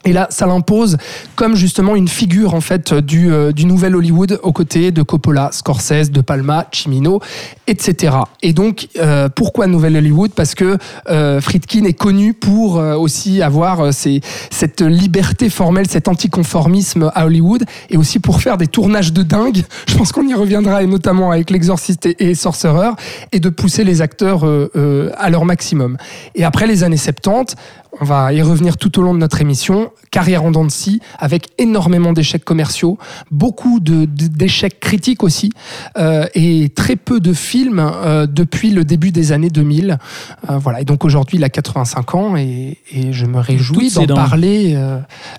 et 0.05 0.13
là, 0.13 0.27
ça 0.31 0.46
l'impose 0.48 0.98
comme 1.36 1.55
justement 1.55 1.96
une 1.96 2.08
figure 2.08 2.53
en 2.55 2.62
fait 2.62 2.93
du, 2.93 3.31
euh, 3.31 3.51
du 3.51 3.65
nouvel 3.65 3.96
Hollywood 3.96 4.39
aux 4.43 4.51
côtés 4.51 4.91
de 4.91 5.03
Coppola, 5.03 5.50
Scorsese, 5.51 6.10
De 6.12 6.22
Palma, 6.22 6.67
Cimino, 6.72 7.20
etc. 7.67 8.15
Et 8.41 8.53
donc, 8.53 8.88
euh, 9.00 9.29
pourquoi 9.29 9.67
Nouvel 9.67 9.96
Hollywood? 9.98 10.31
Parce 10.36 10.55
que 10.55 10.77
euh, 11.10 11.39
Friedkin 11.41 11.86
est 11.86 11.93
connu 11.93 12.34
pour 12.34 12.79
euh, 12.79 12.96
aussi 12.96 13.41
avoir 13.41 13.79
euh, 13.81 13.91
ces- 13.91 14.22
cette 14.50 14.81
liberté 14.81 15.50
formelle, 15.50 15.88
cet 15.88 16.08
anticonformisme 16.08 17.12
à 17.13 17.25
Hollywood, 17.25 17.63
et 17.89 17.98
aussi 17.98 18.20
pour 18.20 18.41
faire 18.41 18.58
des 18.58 18.67
tournages 18.67 19.13
de 19.13 19.24
dingue. 19.24 19.63
Je 19.88 19.96
pense 19.96 20.12
qu'on 20.12 20.27
y 20.27 20.34
reviendra, 20.34 20.84
et 20.84 20.88
notamment 20.88 21.31
avec 21.31 21.50
L'Exorciste 21.50 22.05
et, 22.08 22.15
et 22.31 22.36
Sorcerer, 22.36 22.89
et 23.31 23.39
de 23.39 23.50
pousser 23.50 23.84
les 23.84 24.01
acteurs 24.01 24.46
euh, 24.46 24.70
euh, 24.75 25.12
à 25.17 25.29
leur 25.29 25.46
maximum. 25.46 25.98
Et 26.36 26.43
après 26.43 26.65
les 26.67 26.84
années 26.84 26.98
70, 26.98 27.55
on 28.00 28.05
va 28.05 28.31
y 28.33 28.41
revenir 28.41 28.77
tout 28.77 29.00
au 29.00 29.01
long 29.01 29.13
de 29.13 29.19
notre 29.19 29.41
émission. 29.41 29.91
Carrière 30.12 30.43
en 30.43 30.51
dents 30.51 30.65
de 30.65 30.71
scie, 30.71 31.01
avec 31.19 31.50
énormément 31.57 32.13
d'échecs 32.13 32.43
commerciaux, 32.43 32.98
beaucoup 33.31 33.79
d'échecs 33.81 34.79
critiques 34.79 35.24
aussi, 35.24 35.51
euh, 35.98 36.25
et 36.36 36.69
très 36.69 36.95
peu 36.95 37.19
de 37.19 37.33
films 37.33 37.79
euh, 37.79 38.27
depuis 38.27 38.71
le 38.71 38.83
début 38.86 39.12
des 39.12 39.31
années 39.31 39.50
2000. 39.50 39.98
Euh, 40.50 40.57
voilà. 40.57 40.81
Et 40.81 40.86
donc 40.86 41.05
aujourd'hui, 41.05 41.38
il 41.38 41.43
a 41.43 41.50
85 41.50 42.15
ans, 42.15 42.36
et, 42.38 42.77
et 42.91 43.13
je 43.13 43.25
me 43.25 43.39
réjouis 43.39 43.91
d'en 43.91 44.15
parler 44.15 44.77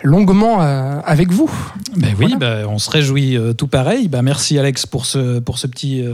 longuement 0.03 0.61
avec 0.61 1.33
vous. 1.33 1.51
Ben 1.97 2.09
oui, 2.19 2.27
Voilà. 2.31 2.37
ben, 2.37 2.67
on 2.69 2.79
se 2.79 2.91
réjouit 2.91 3.39
tout 3.57 3.67
pareil. 3.69 4.09
Ben, 4.09 4.23
merci 4.23 4.59
Alex 4.59 4.87
pour, 4.87 5.07
ce, 5.07 5.39
pour 5.39 5.59
ce 5.59 5.67
petit, 5.67 6.05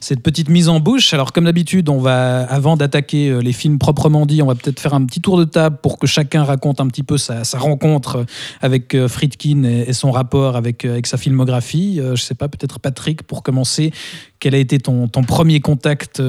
cette 0.00 0.20
petite 0.20 0.48
mise 0.48 0.68
en 0.68 0.80
bouche. 0.80 1.12
Alors 1.14 1.32
comme 1.32 1.44
d'habitude, 1.44 1.88
on 1.88 1.98
va, 1.98 2.44
avant 2.44 2.76
d'attaquer 2.76 3.38
les 3.40 3.52
films 3.52 3.78
proprement 3.78 4.26
dit, 4.26 4.42
on 4.42 4.46
va 4.46 4.54
peut-être 4.54 4.80
faire 4.80 4.94
un 4.94 5.04
petit 5.04 5.20
tour 5.20 5.38
de 5.38 5.44
table 5.44 5.76
pour 5.82 5.98
que 5.98 6.06
chacun 6.06 6.44
raconte 6.44 6.80
un 6.80 6.86
petit 6.86 7.02
peu 7.02 7.18
sa, 7.18 7.42
rencontre 7.58 8.24
avec 8.60 8.94
euh, 8.94 9.08
Friedkin 9.08 9.64
et, 9.64 9.84
et 9.88 9.92
son 9.92 10.12
rapport 10.12 10.56
avec, 10.56 10.84
euh, 10.84 10.92
avec 10.92 11.06
sa 11.06 11.16
filmographie. 11.16 12.00
Euh, 12.00 12.16
je 12.16 12.22
sais 12.22 12.34
pas, 12.34 12.48
peut-être 12.48 12.78
Patrick, 12.78 13.24
pour 13.24 13.42
commencer, 13.42 13.92
quel 14.38 14.54
a 14.54 14.58
été 14.58 14.78
ton, 14.78 15.08
ton 15.08 15.22
premier 15.24 15.60
contact 15.60 16.22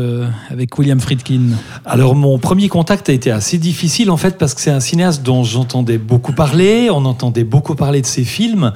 avec 0.50 0.78
William 0.78 1.00
Friedkin? 1.00 1.52
Alors 1.86 2.16
mon 2.16 2.38
premier 2.38 2.70
contact 2.70 3.10
a 3.10 3.14
été 3.14 3.32
assez 3.32 3.58
difficile 3.58 4.12
en 4.12 4.18
fait 4.18 4.38
parce 4.38 4.54
que 4.54 4.62
c'est 4.62 4.72
un 4.72 4.80
cinéaste 4.80 5.24
dont 5.24 5.44
j'entendais 5.44 5.98
beaucoup 5.98 6.34
parler, 6.34 6.90
on 6.92 7.06
entendait 7.06 7.44
beaucoup 7.44 7.76
parler 7.76 8.02
de 8.02 8.06
ses 8.06 8.24
films. 8.24 8.72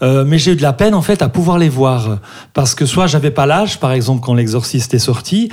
mais 0.00 0.38
j'ai 0.38 0.52
eu 0.52 0.56
de 0.56 0.62
la 0.62 0.72
peine 0.72 0.94
en 0.94 1.02
fait 1.02 1.22
à 1.22 1.28
pouvoir 1.28 1.58
les 1.58 1.68
voir 1.68 2.20
parce 2.54 2.76
que 2.76 2.86
soit 2.86 3.08
j'avais 3.08 3.32
pas 3.32 3.46
l'âge 3.46 3.80
par 3.80 3.90
exemple 3.90 4.20
quand 4.24 4.34
l'exorciste 4.34 4.94
est 4.94 5.00
sorti 5.00 5.48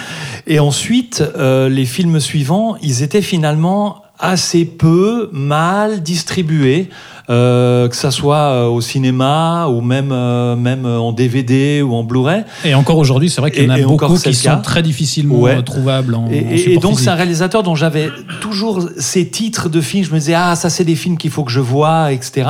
et 0.45 0.59
ensuite 0.59 1.23
les 1.35 1.85
films 1.85 2.19
suivants 2.19 2.77
ils 2.83 3.01
étaient 3.01 3.23
finalement 3.23 4.04
assez 4.19 4.65
peu 4.65 5.29
mal 5.31 6.01
distribués 6.01 6.89
euh, 7.29 7.87
que 7.89 7.95
ça 7.95 8.11
soit 8.11 8.37
euh, 8.37 8.65
au 8.67 8.81
cinéma 8.81 9.67
ou 9.67 9.81
même 9.81 10.11
euh, 10.11 10.55
même 10.55 10.85
en 10.85 11.11
DVD 11.11 11.81
ou 11.81 11.93
en 11.95 12.03
Blu-ray 12.03 12.43
Et 12.63 12.75
encore 12.75 12.97
aujourd'hui, 12.97 13.29
c'est 13.29 13.41
vrai 13.41 13.49
qu'il 13.51 13.63
y 13.63 13.67
en 13.67 13.71
a 13.71 13.79
Et- 13.79 13.83
beaucoup 13.83 14.15
qui 14.17 14.33
sont 14.35 14.61
très 14.61 14.83
difficilement 14.83 15.39
Ouais. 15.39 15.61
trouvables 15.63 16.13
en, 16.15 16.27
Et, 16.31 16.45
en 16.45 16.71
et- 16.71 16.77
donc 16.77 16.99
c'est 16.99 17.09
un 17.09 17.15
réalisateur 17.15 17.63
dont 17.63 17.75
j'avais 17.75 18.09
toujours 18.41 18.87
ces 18.97 19.27
titres 19.27 19.69
de 19.69 19.81
films. 19.81 20.03
Je 20.05 20.11
me 20.13 20.19
disais 20.19 20.35
ah 20.35 20.55
ça 20.55 20.69
c'est 20.69 20.83
des 20.83 20.95
films 20.95 21.17
qu'il 21.17 21.31
faut 21.31 21.43
que 21.43 21.51
je 21.51 21.59
vois, 21.61 22.11
etc. 22.11 22.47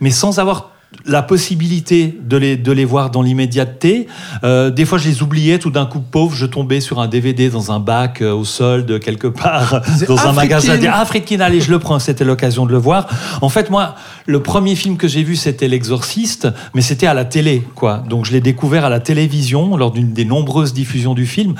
Mais 0.00 0.10
sans 0.10 0.38
avoir 0.38 0.71
la 1.04 1.22
possibilité 1.22 2.18
de 2.22 2.36
les, 2.36 2.56
de 2.56 2.72
les 2.72 2.84
voir 2.84 3.10
dans 3.10 3.22
l'immédiateté. 3.22 4.06
Euh, 4.44 4.70
des 4.70 4.84
fois, 4.84 4.98
je 4.98 5.08
les 5.08 5.22
oubliais. 5.22 5.58
Tout 5.58 5.70
d'un 5.70 5.86
coup, 5.86 6.00
pauvre, 6.00 6.34
je 6.34 6.46
tombais 6.46 6.80
sur 6.80 7.00
un 7.00 7.08
DVD 7.08 7.48
dans 7.48 7.72
un 7.72 7.80
bac 7.80 8.22
euh, 8.22 8.32
au 8.32 8.44
solde 8.44 9.00
quelque 9.00 9.26
part 9.26 9.80
dans 10.08 10.26
un 10.26 10.32
magasin. 10.32 10.78
Ah, 10.92 11.04
Friedkin, 11.04 11.40
allez, 11.40 11.60
je 11.60 11.70
le 11.70 11.78
prends. 11.78 11.98
C'était 11.98 12.24
l'occasion 12.24 12.66
de 12.66 12.72
le 12.72 12.78
voir. 12.78 13.08
En 13.40 13.48
fait, 13.48 13.70
moi, 13.70 13.94
le 14.26 14.42
premier 14.42 14.76
film 14.76 14.96
que 14.96 15.08
j'ai 15.08 15.22
vu, 15.22 15.36
c'était 15.36 15.68
L'Exorciste, 15.68 16.48
mais 16.74 16.82
c'était 16.82 17.06
à 17.06 17.14
la 17.14 17.24
télé, 17.24 17.66
quoi. 17.74 18.02
Donc, 18.08 18.24
je 18.24 18.32
l'ai 18.32 18.40
découvert 18.40 18.84
à 18.84 18.90
la 18.90 19.00
télévision 19.00 19.76
lors 19.76 19.90
d'une 19.90 20.12
des 20.12 20.24
nombreuses 20.24 20.72
diffusions 20.72 21.14
du 21.14 21.26
film. 21.26 21.54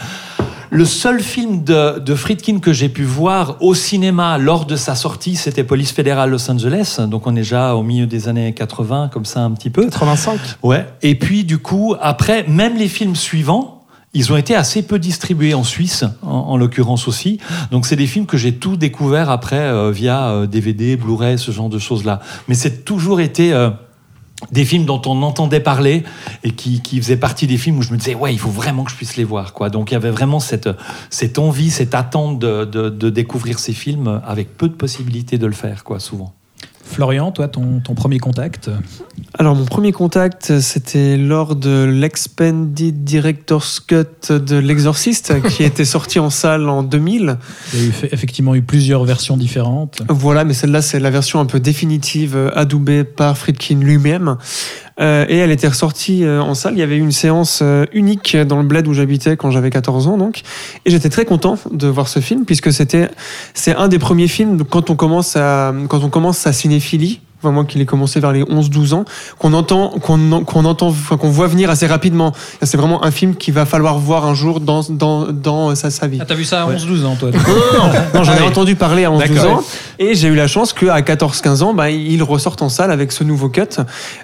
Le 0.74 0.86
seul 0.86 1.20
film 1.20 1.64
de, 1.64 1.98
de 1.98 2.14
Friedkin 2.14 2.58
que 2.58 2.72
j'ai 2.72 2.88
pu 2.88 3.04
voir 3.04 3.58
au 3.60 3.74
cinéma 3.74 4.38
lors 4.38 4.64
de 4.64 4.74
sa 4.76 4.94
sortie, 4.94 5.36
c'était 5.36 5.64
Police 5.64 5.92
fédérale 5.92 6.30
Los 6.30 6.50
Angeles. 6.50 6.98
Donc 7.08 7.26
on 7.26 7.32
est 7.32 7.40
déjà 7.40 7.74
au 7.76 7.82
milieu 7.82 8.06
des 8.06 8.26
années 8.26 8.54
80, 8.54 9.10
comme 9.12 9.26
ça 9.26 9.40
un 9.40 9.50
petit 9.50 9.68
peu. 9.68 9.84
85. 9.84 10.40
Ouais. 10.62 10.86
Et 11.02 11.14
puis 11.14 11.44
du 11.44 11.58
coup, 11.58 11.94
après, 12.00 12.46
même 12.48 12.78
les 12.78 12.88
films 12.88 13.16
suivants, 13.16 13.84
ils 14.14 14.32
ont 14.32 14.36
été 14.38 14.54
assez 14.54 14.80
peu 14.80 14.98
distribués 14.98 15.52
en 15.52 15.62
Suisse, 15.62 16.06
en, 16.22 16.30
en 16.30 16.56
l'occurrence 16.56 17.06
aussi. 17.06 17.38
Donc 17.70 17.84
c'est 17.84 17.96
des 17.96 18.06
films 18.06 18.24
que 18.24 18.38
j'ai 18.38 18.54
tout 18.54 18.78
découvert 18.78 19.28
après 19.28 19.60
euh, 19.60 19.90
via 19.90 20.30
euh, 20.30 20.46
DVD, 20.46 20.96
Blu-ray, 20.96 21.38
ce 21.38 21.50
genre 21.50 21.68
de 21.68 21.78
choses-là. 21.78 22.20
Mais 22.48 22.54
c'est 22.54 22.86
toujours 22.86 23.20
été 23.20 23.52
euh, 23.52 23.68
des 24.50 24.64
films 24.64 24.84
dont 24.84 25.00
on 25.06 25.22
entendait 25.22 25.60
parler 25.60 26.02
et 26.42 26.50
qui, 26.50 26.80
qui 26.80 27.00
faisaient 27.00 27.16
partie 27.16 27.46
des 27.46 27.58
films 27.58 27.78
où 27.78 27.82
je 27.82 27.92
me 27.92 27.96
disais 27.96 28.14
ouais 28.14 28.32
il 28.32 28.38
faut 28.38 28.50
vraiment 28.50 28.84
que 28.84 28.90
je 28.90 28.96
puisse 28.96 29.16
les 29.16 29.24
voir 29.24 29.52
quoi. 29.52 29.70
Donc 29.70 29.90
il 29.90 29.94
y 29.94 29.96
avait 29.96 30.10
vraiment 30.10 30.40
cette 30.40 30.68
cette 31.10 31.38
envie 31.38 31.70
cette 31.70 31.94
attente 31.94 32.38
de, 32.38 32.64
de, 32.64 32.88
de 32.88 33.10
découvrir 33.10 33.58
ces 33.58 33.72
films 33.72 34.20
avec 34.26 34.56
peu 34.56 34.68
de 34.68 34.74
possibilités 34.74 35.38
de 35.38 35.46
le 35.46 35.52
faire 35.52 35.84
quoi 35.84 36.00
souvent 36.00 36.32
Florian, 36.92 37.32
toi, 37.32 37.48
ton, 37.48 37.80
ton 37.80 37.94
premier 37.94 38.18
contact 38.18 38.70
Alors, 39.38 39.54
mon 39.54 39.64
premier 39.64 39.92
contact, 39.92 40.60
c'était 40.60 41.16
lors 41.16 41.56
de 41.56 41.84
l'Expanded 41.84 43.02
Director's 43.02 43.80
Cut 43.80 44.30
de 44.30 44.56
L'Exorciste, 44.56 45.40
qui 45.48 45.64
était 45.64 45.86
sorti 45.86 46.18
en 46.18 46.28
salle 46.30 46.68
en 46.68 46.82
2000. 46.82 47.38
Il 47.72 47.80
y 47.80 47.82
a 47.82 47.86
eu, 47.86 47.92
effectivement 48.12 48.54
eu 48.54 48.62
plusieurs 48.62 49.04
versions 49.04 49.36
différentes. 49.36 50.02
Voilà, 50.08 50.44
mais 50.44 50.52
celle-là, 50.52 50.82
c'est 50.82 51.00
la 51.00 51.10
version 51.10 51.40
un 51.40 51.46
peu 51.46 51.60
définitive, 51.60 52.36
euh, 52.36 52.50
adoubée 52.54 53.04
par 53.04 53.38
Friedkin 53.38 53.80
lui-même. 53.80 54.36
Euh, 55.00 55.24
et 55.28 55.38
elle 55.38 55.50
était 55.50 55.68
ressortie 55.68 56.24
euh, 56.24 56.42
en 56.42 56.54
salle. 56.54 56.74
Il 56.74 56.78
y 56.78 56.82
avait 56.82 56.96
eu 56.96 57.00
une 57.00 57.12
séance 57.12 57.60
euh, 57.62 57.86
unique 57.92 58.36
dans 58.36 58.58
le 58.58 58.66
bled 58.66 58.86
où 58.86 58.92
j'habitais 58.92 59.36
quand 59.36 59.50
j'avais 59.50 59.70
14 59.70 60.06
ans, 60.06 60.18
donc. 60.18 60.42
Et 60.84 60.90
j'étais 60.90 61.08
très 61.08 61.24
content 61.24 61.58
de 61.70 61.88
voir 61.88 62.08
ce 62.08 62.20
film, 62.20 62.44
puisque 62.44 62.72
c'était, 62.72 63.08
c'est 63.54 63.74
un 63.74 63.88
des 63.88 63.98
premiers 63.98 64.28
films 64.28 64.64
quand 64.64 64.90
on 64.90 64.96
commence 64.96 65.36
à, 65.36 65.74
quand 65.88 66.04
on 66.04 66.10
commence 66.10 66.38
sa 66.38 66.52
cinéphilie 66.82 67.20
enfin, 67.42 67.52
moi 67.52 67.64
qui 67.64 67.78
l'ai 67.78 67.86
commencé 67.86 68.20
vers 68.20 68.32
les 68.32 68.44
11-12 68.44 68.94
ans, 68.94 69.04
qu'on 69.38 69.52
entend, 69.52 69.90
qu'on 70.00 70.44
qu'on 70.44 70.64
entend, 70.64 70.88
enfin, 70.88 71.16
qu'on 71.16 71.30
voit 71.30 71.48
venir 71.48 71.70
assez 71.70 71.86
rapidement. 71.86 72.32
C'est 72.62 72.76
vraiment 72.76 73.04
un 73.04 73.10
film 73.10 73.34
qu'il 73.34 73.52
va 73.52 73.66
falloir 73.66 73.98
voir 73.98 74.26
un 74.26 74.34
jour 74.34 74.60
dans, 74.60 74.82
dans, 74.88 75.32
dans 75.32 75.74
sa, 75.74 75.90
sa 75.90 76.06
vie. 76.06 76.18
Ah, 76.20 76.24
t'as 76.24 76.34
vu 76.34 76.44
ça 76.44 76.62
à 76.62 76.70
11-12 76.70 77.04
ans, 77.04 77.16
toi 77.16 77.30
Non, 77.32 77.38
non, 77.38 77.86
non, 77.86 78.00
non, 78.14 78.24
j'en 78.24 78.36
ai 78.36 78.42
entendu 78.42 78.76
parler 78.76 79.04
à 79.04 79.10
11-12 79.10 79.18
D'accord. 79.18 79.58
ans. 79.58 79.64
Et 79.98 80.14
j'ai 80.14 80.28
eu 80.28 80.36
la 80.36 80.46
chance 80.46 80.72
qu'à 80.72 81.00
14-15 81.00 81.62
ans, 81.62 81.74
bah, 81.74 81.90
il 81.90 82.22
ressorte 82.22 82.62
en 82.62 82.68
salle 82.68 82.92
avec 82.92 83.10
ce 83.10 83.24
nouveau 83.24 83.48
cut. 83.48 83.62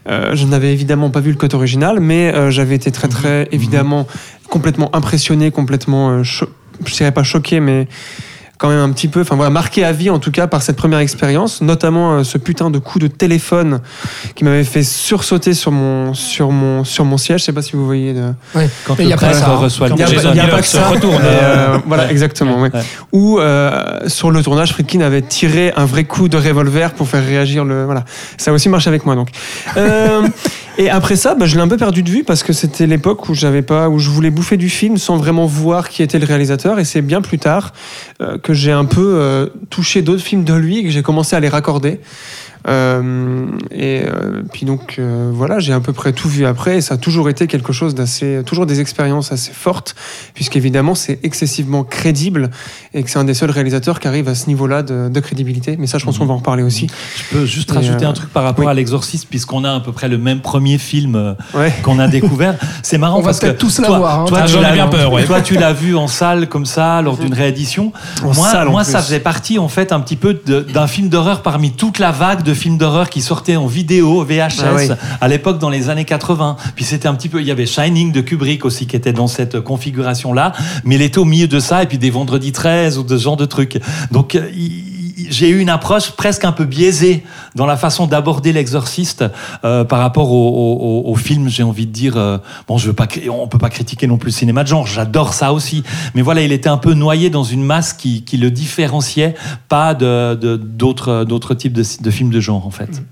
Euh, 0.08 0.36
je 0.36 0.46
n'avais 0.46 0.72
évidemment 0.72 1.10
pas 1.10 1.20
vu 1.20 1.32
le 1.32 1.36
cut 1.36 1.54
original, 1.54 1.98
mais 2.00 2.32
euh, 2.32 2.50
j'avais 2.50 2.76
été 2.76 2.92
très, 2.92 3.08
très, 3.08 3.48
évidemment, 3.50 4.06
complètement 4.48 4.94
impressionné, 4.94 5.50
complètement, 5.50 6.10
euh, 6.10 6.22
je 6.22 6.44
dirais 6.94 7.12
pas 7.12 7.24
choqué, 7.24 7.58
mais 7.58 7.88
quand 8.58 8.68
même 8.68 8.80
un 8.80 8.90
petit 8.90 9.08
peu, 9.08 9.20
enfin 9.20 9.36
voilà, 9.36 9.50
marqué 9.50 9.84
à 9.84 9.92
vie 9.92 10.10
en 10.10 10.18
tout 10.18 10.30
cas 10.32 10.46
par 10.48 10.62
cette 10.62 10.76
première 10.76 10.98
expérience, 10.98 11.60
notamment 11.62 12.14
euh, 12.18 12.24
ce 12.24 12.38
putain 12.38 12.70
de 12.70 12.78
coup 12.78 12.98
de 12.98 13.06
téléphone 13.06 13.80
qui 14.34 14.42
m'avait 14.44 14.64
fait 14.64 14.82
sursauter 14.82 15.54
sur 15.54 15.70
mon, 15.70 16.12
sur 16.12 16.50
mon, 16.50 16.82
sur 16.84 17.04
mon 17.04 17.16
siège. 17.18 17.40
Je 17.40 17.44
sais 17.46 17.52
pas 17.52 17.62
si 17.62 17.72
vous 17.72 17.86
voyez. 17.86 18.14
de- 18.14 18.32
Ouais. 18.56 18.68
quand 18.84 18.96
Mais 18.98 19.04
le 19.04 19.10
y 19.10 19.12
a 19.12 19.16
pas 19.16 19.32
ça, 19.32 19.50
hein. 19.50 19.56
reçoit 19.56 19.88
le 19.88 19.94
Il 19.94 20.00
y 20.00 20.02
a, 20.02 20.06
Jason 20.06 20.28
pas- 20.30 20.34
il 20.34 20.36
y 20.36 20.40
a 20.40 20.42
Miller 20.42 20.56
pas 20.56 20.60
que 20.62 20.66
ça. 20.66 20.88
retourne. 20.88 21.22
mais, 21.22 21.38
euh, 21.40 21.78
voilà, 21.86 22.04
Ouais. 22.06 22.10
exactement. 22.10 22.60
ouais. 22.60 22.70
Ouais. 22.74 22.82
Où 23.12 23.38
euh, 23.38 24.00
sur 24.08 24.30
le 24.32 24.42
tournage, 24.42 24.72
Friedkin 24.72 25.00
avait 25.02 25.22
tiré 25.22 25.72
un 25.76 25.84
vrai 25.84 26.04
coup 26.04 26.28
de 26.28 26.36
revolver 26.36 26.92
pour 26.94 27.08
faire 27.08 27.24
réagir 27.24 27.64
le. 27.64 27.84
Voilà, 27.84 28.04
ça 28.38 28.50
a 28.50 28.54
aussi 28.54 28.68
marché 28.68 28.88
avec 28.88 29.06
moi 29.06 29.14
donc. 29.14 29.28
Euh, 29.76 30.26
et 30.78 30.90
après 30.90 31.14
ça, 31.16 31.34
bah, 31.36 31.46
je 31.46 31.54
l'ai 31.54 31.62
un 31.62 31.68
peu 31.68 31.76
perdu 31.76 32.02
de 32.02 32.10
vue 32.10 32.24
parce 32.24 32.42
que 32.42 32.52
c'était 32.52 32.86
l'époque 32.88 33.28
où 33.28 33.34
j'avais 33.34 33.62
pas, 33.62 33.88
où 33.88 33.98
je 34.00 34.10
voulais 34.10 34.30
bouffer 34.30 34.56
du 34.56 34.68
film 34.68 34.96
sans 34.98 35.16
vraiment 35.16 35.46
voir 35.46 35.88
qui 35.88 36.02
était 36.02 36.18
le 36.18 36.26
réalisateur. 36.26 36.80
Et 36.80 36.84
c'est 36.84 37.02
bien 37.02 37.20
plus 37.22 37.38
tard 37.38 37.72
euh, 38.20 38.36
que 38.48 38.54
j'ai 38.54 38.72
un 38.72 38.86
peu 38.86 39.16
euh, 39.16 39.46
touché 39.68 40.00
d'autres 40.00 40.22
films 40.22 40.42
de 40.42 40.54
lui 40.54 40.78
et 40.78 40.84
que 40.84 40.88
j'ai 40.88 41.02
commencé 41.02 41.36
à 41.36 41.40
les 41.40 41.50
raccorder. 41.50 42.00
Euh, 42.68 43.46
et 43.70 44.02
euh, 44.04 44.42
puis 44.52 44.66
donc 44.66 44.96
euh, 44.98 45.30
voilà, 45.32 45.58
j'ai 45.58 45.72
à 45.72 45.80
peu 45.80 45.92
près 45.92 46.12
tout 46.12 46.28
vu 46.28 46.44
après 46.44 46.76
et 46.76 46.80
ça 46.80 46.94
a 46.94 46.96
toujours 46.98 47.28
été 47.30 47.46
quelque 47.46 47.72
chose 47.72 47.94
d'assez, 47.94 48.42
toujours 48.44 48.66
des 48.66 48.80
expériences 48.80 49.32
assez 49.32 49.52
fortes, 49.52 49.94
puisqu'évidemment 50.34 50.94
c'est 50.94 51.18
excessivement 51.22 51.82
crédible 51.84 52.50
et 52.94 53.02
que 53.02 53.10
c'est 53.10 53.18
un 53.18 53.24
des 53.24 53.34
seuls 53.34 53.50
réalisateurs 53.50 54.00
qui 54.00 54.08
arrive 54.08 54.28
à 54.28 54.34
ce 54.34 54.48
niveau-là 54.48 54.82
de, 54.82 55.08
de 55.08 55.20
crédibilité. 55.20 55.76
Mais 55.78 55.86
ça, 55.86 55.98
je 55.98 56.04
pense 56.04 56.18
qu'on 56.18 56.26
va 56.26 56.34
en 56.34 56.38
reparler 56.38 56.62
aussi. 56.62 56.88
Je 57.16 57.22
peux 57.36 57.46
juste 57.46 57.70
Et, 57.72 57.74
rajouter 57.76 58.04
euh, 58.04 58.10
un 58.10 58.12
truc 58.12 58.30
par 58.30 58.42
rapport 58.44 58.66
oui. 58.66 58.70
à 58.70 58.74
l'exorciste, 58.74 59.28
puisqu'on 59.30 59.64
a 59.64 59.72
à 59.74 59.80
peu 59.80 59.92
près 59.92 60.08
le 60.08 60.18
même 60.18 60.40
premier 60.40 60.78
film 60.78 61.36
Ouais. 61.54 61.72
qu'on 61.82 61.98
a 61.98 62.06
découvert. 62.08 62.56
C'est 62.82 62.98
marrant 62.98 63.16
On 63.18 63.20
va 63.20 63.26
parce 63.28 63.40
que 63.40 63.46
tous 63.48 63.76
toi, 63.76 63.88
l'avoir, 63.88 64.20
hein. 64.20 64.24
toi, 64.26 64.40
Ah, 64.42 64.46
tu 64.46 64.52
j'en 64.52 64.60
ai 64.60 64.62
l'as- 64.64 64.72
bien 64.72 64.88
peur, 64.88 65.12
ouais. 65.12 65.24
toi, 65.24 65.40
tu 65.40 65.54
l'as 65.54 65.72
vu 65.72 65.96
en 65.96 66.06
salle 66.06 66.48
comme 66.48 66.66
ça 66.66 67.00
lors 67.02 67.16
d'une 67.16 67.32
réédition. 67.34 67.92
En 68.22 68.34
moi, 68.34 68.48
salle, 68.50 68.68
moi 68.68 68.84
ça 68.84 69.00
faisait 69.00 69.20
partie 69.20 69.58
en 69.58 69.68
fait 69.68 69.92
un 69.92 70.00
petit 70.00 70.16
peu 70.16 70.34
d'un 70.34 70.86
film 70.86 71.08
d'horreur 71.08 71.42
parmi 71.42 71.72
toute 71.72 71.98
la 71.98 72.10
vague 72.12 72.42
de 72.42 72.54
films 72.58 72.76
d'horreur 72.76 73.08
qui 73.08 73.22
sortaient 73.22 73.56
en 73.56 73.66
vidéo 73.66 74.22
VHS 74.24 74.60
Ah 74.62 74.74
oui. 74.74 74.88
à 75.20 75.28
l'époque 75.28 75.58
dans 75.58 75.70
les 75.70 75.88
années 75.88 76.04
80. 76.04 76.56
Puis 76.74 76.84
c'était 76.84 77.08
un 77.08 77.14
petit 77.14 77.28
peu, 77.30 77.40
il 77.40 77.46
y 77.46 77.50
avait 77.50 77.64
Shining 77.66 78.12
de 78.12 78.20
Kubrick 78.20 78.64
aussi 78.66 78.86
qui 78.86 78.96
était 78.96 79.12
dans 79.14 79.28
cette 79.28 79.60
configuration-là, 79.60 80.52
mais 80.84 80.96
il 80.96 81.02
était 81.02 81.18
au 81.18 81.24
milieu 81.24 81.46
de 81.48 81.60
ça 81.60 81.82
et 81.82 81.86
puis 81.86 81.98
des 81.98 82.10
Vendredi 82.10 82.52
13 82.52 82.98
ou 82.98 83.02
de 83.04 83.16
ce 83.16 83.22
genre 83.22 83.36
de 83.36 83.46
trucs. 83.46 83.78
Donc 84.10 84.34
euh, 84.34 84.48
il- 84.54 84.84
j'ai 85.30 85.48
eu 85.48 85.58
une 85.60 85.68
approche 85.68 86.12
presque 86.12 86.44
un 86.44 86.52
peu 86.52 86.64
biaisée 86.64 87.22
dans 87.54 87.66
la 87.66 87.76
façon 87.76 88.06
d'aborder 88.06 88.52
l'exorciste 88.52 89.24
euh, 89.64 89.84
par 89.84 89.98
rapport 90.00 90.30
au, 90.32 90.48
au- 91.06 91.10
au- 91.10 91.14
film, 91.16 91.48
j'ai 91.48 91.62
envie 91.62 91.86
de 91.86 91.92
dire. 91.92 92.16
euh, 92.16 92.38
bon, 92.66 92.78
je 92.78 92.86
veux 92.88 92.92
pas, 92.92 93.06
on 93.30 93.48
peut 93.48 93.58
pas 93.58 93.70
critiquer 93.70 94.06
non 94.06 94.16
plus 94.18 94.28
le 94.28 94.32
cinéma 94.34 94.62
de 94.62 94.68
genre, 94.68 94.86
j'adore 94.86 95.34
ça 95.34 95.52
aussi. 95.52 95.82
Mais 96.14 96.22
voilà, 96.22 96.42
il 96.42 96.52
était 96.52 96.68
un 96.68 96.78
peu 96.78 96.94
noyé 96.94 97.30
dans 97.30 97.44
une 97.44 97.64
masse 97.64 97.92
qui, 97.92 98.22
qui 98.24 98.36
le 98.36 98.50
différenciait 98.50 99.34
pas 99.68 99.94
de 99.94 100.34
de- 100.34 100.56
d'autres 100.56 101.24
d'autres 101.24 101.54
types 101.54 101.72
de, 101.72 101.84
de 102.00 102.10
films 102.10 102.30
de 102.30 102.40
genre 102.40 102.66
en 102.66 102.70
fait. 102.70 103.02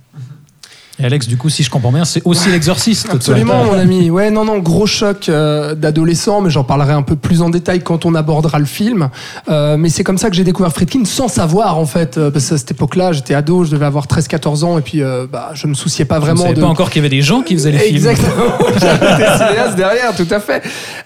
Et 0.98 1.04
Alex, 1.04 1.26
du 1.28 1.36
coup, 1.36 1.50
si 1.50 1.62
je 1.62 1.70
comprends 1.70 1.92
bien, 1.92 2.04
c'est 2.04 2.22
aussi 2.24 2.48
l'exorciste. 2.48 3.06
toi. 3.06 3.16
Absolument, 3.16 3.64
mon 3.64 3.78
ami. 3.78 4.08
Ouais, 4.08 4.30
non, 4.30 4.44
non, 4.44 4.58
gros 4.58 4.86
choc 4.86 5.28
euh, 5.28 5.74
d'adolescent, 5.74 6.40
mais 6.40 6.48
j'en 6.48 6.64
parlerai 6.64 6.94
un 6.94 7.02
peu 7.02 7.16
plus 7.16 7.42
en 7.42 7.50
détail 7.50 7.80
quand 7.80 8.06
on 8.06 8.14
abordera 8.14 8.58
le 8.58 8.64
film. 8.64 9.10
Euh, 9.48 9.76
mais 9.76 9.90
c'est 9.90 10.04
comme 10.04 10.16
ça 10.16 10.30
que 10.30 10.36
j'ai 10.36 10.44
découvert 10.44 10.72
Friedkin 10.72 11.04
sans 11.04 11.28
savoir, 11.28 11.78
en 11.78 11.84
fait, 11.86 12.16
euh, 12.16 12.30
parce 12.30 12.48
qu'à 12.48 12.56
cette 12.56 12.70
époque-là, 12.70 13.12
j'étais 13.12 13.34
ado, 13.34 13.64
je 13.64 13.70
devais 13.70 13.84
avoir 13.86 14.06
13-14 14.06 14.64
ans, 14.64 14.78
et 14.78 14.80
puis 14.82 15.02
euh, 15.02 15.26
bah, 15.30 15.50
je 15.52 15.66
me 15.66 15.74
souciais 15.74 16.06
pas 16.06 16.16
Je 16.16 16.20
ne 16.20 16.26
vraiment 16.26 16.42
savais 16.44 16.54
de. 16.54 16.60
pas 16.60 16.66
encore 16.66 16.88
qu'il 16.88 17.02
y 17.02 17.04
avait 17.04 17.14
des 17.14 17.22
gens 17.22 17.42
qui 17.42 17.54
faisaient 17.54 17.72
les 17.72 17.78
films. 17.78 17.96
Exactement. 17.96 18.56
J'avais 18.80 19.16
des 19.16 19.32
cinéastes 19.32 19.76
derrière, 19.76 20.16
tout 20.16 20.28
à 20.30 20.40
fait. 20.40 20.62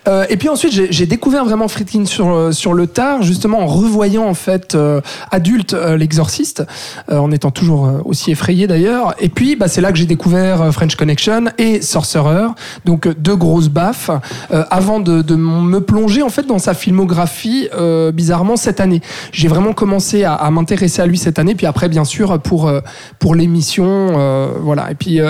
Euh, 0.09 0.25
et 0.31 0.37
puis 0.37 0.49
ensuite, 0.49 0.73
j'ai 0.91 1.07
découvert 1.07 1.45
vraiment 1.45 1.69
Friedkin 1.69 2.07
sur 2.07 2.29
euh, 2.31 2.53
sur 2.53 2.73
le 2.75 2.87
tard, 2.87 3.23
justement 3.23 3.61
en 3.61 3.67
revoyant 3.67 4.27
en 4.27 4.35
fait 4.35 4.75
euh, 4.75 5.01
adulte 5.31 5.75
l'exorciste, 5.75 6.65
euh, 7.11 7.19
en 7.19 7.31
étant 7.31 7.51
toujours 7.51 8.01
aussi 8.05 8.31
effrayé 8.31 8.67
d'ailleurs. 8.67 9.15
Et 9.19 9.29
puis, 9.29 9.57
bah, 9.57 9.69
c'est 9.69 9.80
là 9.81 9.93
que 9.93 9.99
j'ai 9.99 10.07
découvert 10.07 10.63
euh, 10.63 10.71
French 10.71 10.97
Connection 10.97 11.47
et 11.59 11.83
Sorcerer, 11.83 12.49
donc 12.85 13.07
euh, 13.07 13.15
deux 13.17 13.37
grosses 13.37 13.69
baffes, 13.69 14.11
euh, 14.53 14.65
avant 14.71 15.01
de, 15.01 15.23
me 15.35 15.81
plonger 15.81 16.23
en 16.23 16.29
fait 16.29 16.47
dans 16.47 16.59
sa 16.59 16.75
filmographie. 16.75 17.69
bizarrement 18.13 18.57
cette 18.57 18.81
année, 18.81 19.01
j'ai 19.33 19.49
vraiment 19.49 19.73
commencé 19.73 20.25
à, 20.25 20.51
m'intéresser 20.51 21.01
à 21.01 21.07
lui 21.07 21.17
cette 21.19 21.39
année. 21.39 21.55
Puis 21.55 21.67
après, 21.67 21.89
bien 21.89 22.05
sûr, 22.05 22.39
pour 22.41 22.71
pour 23.19 23.35
l'émission, 23.35 24.59
voilà. 24.61 24.91
Et 24.91 24.95
puis, 24.95 25.21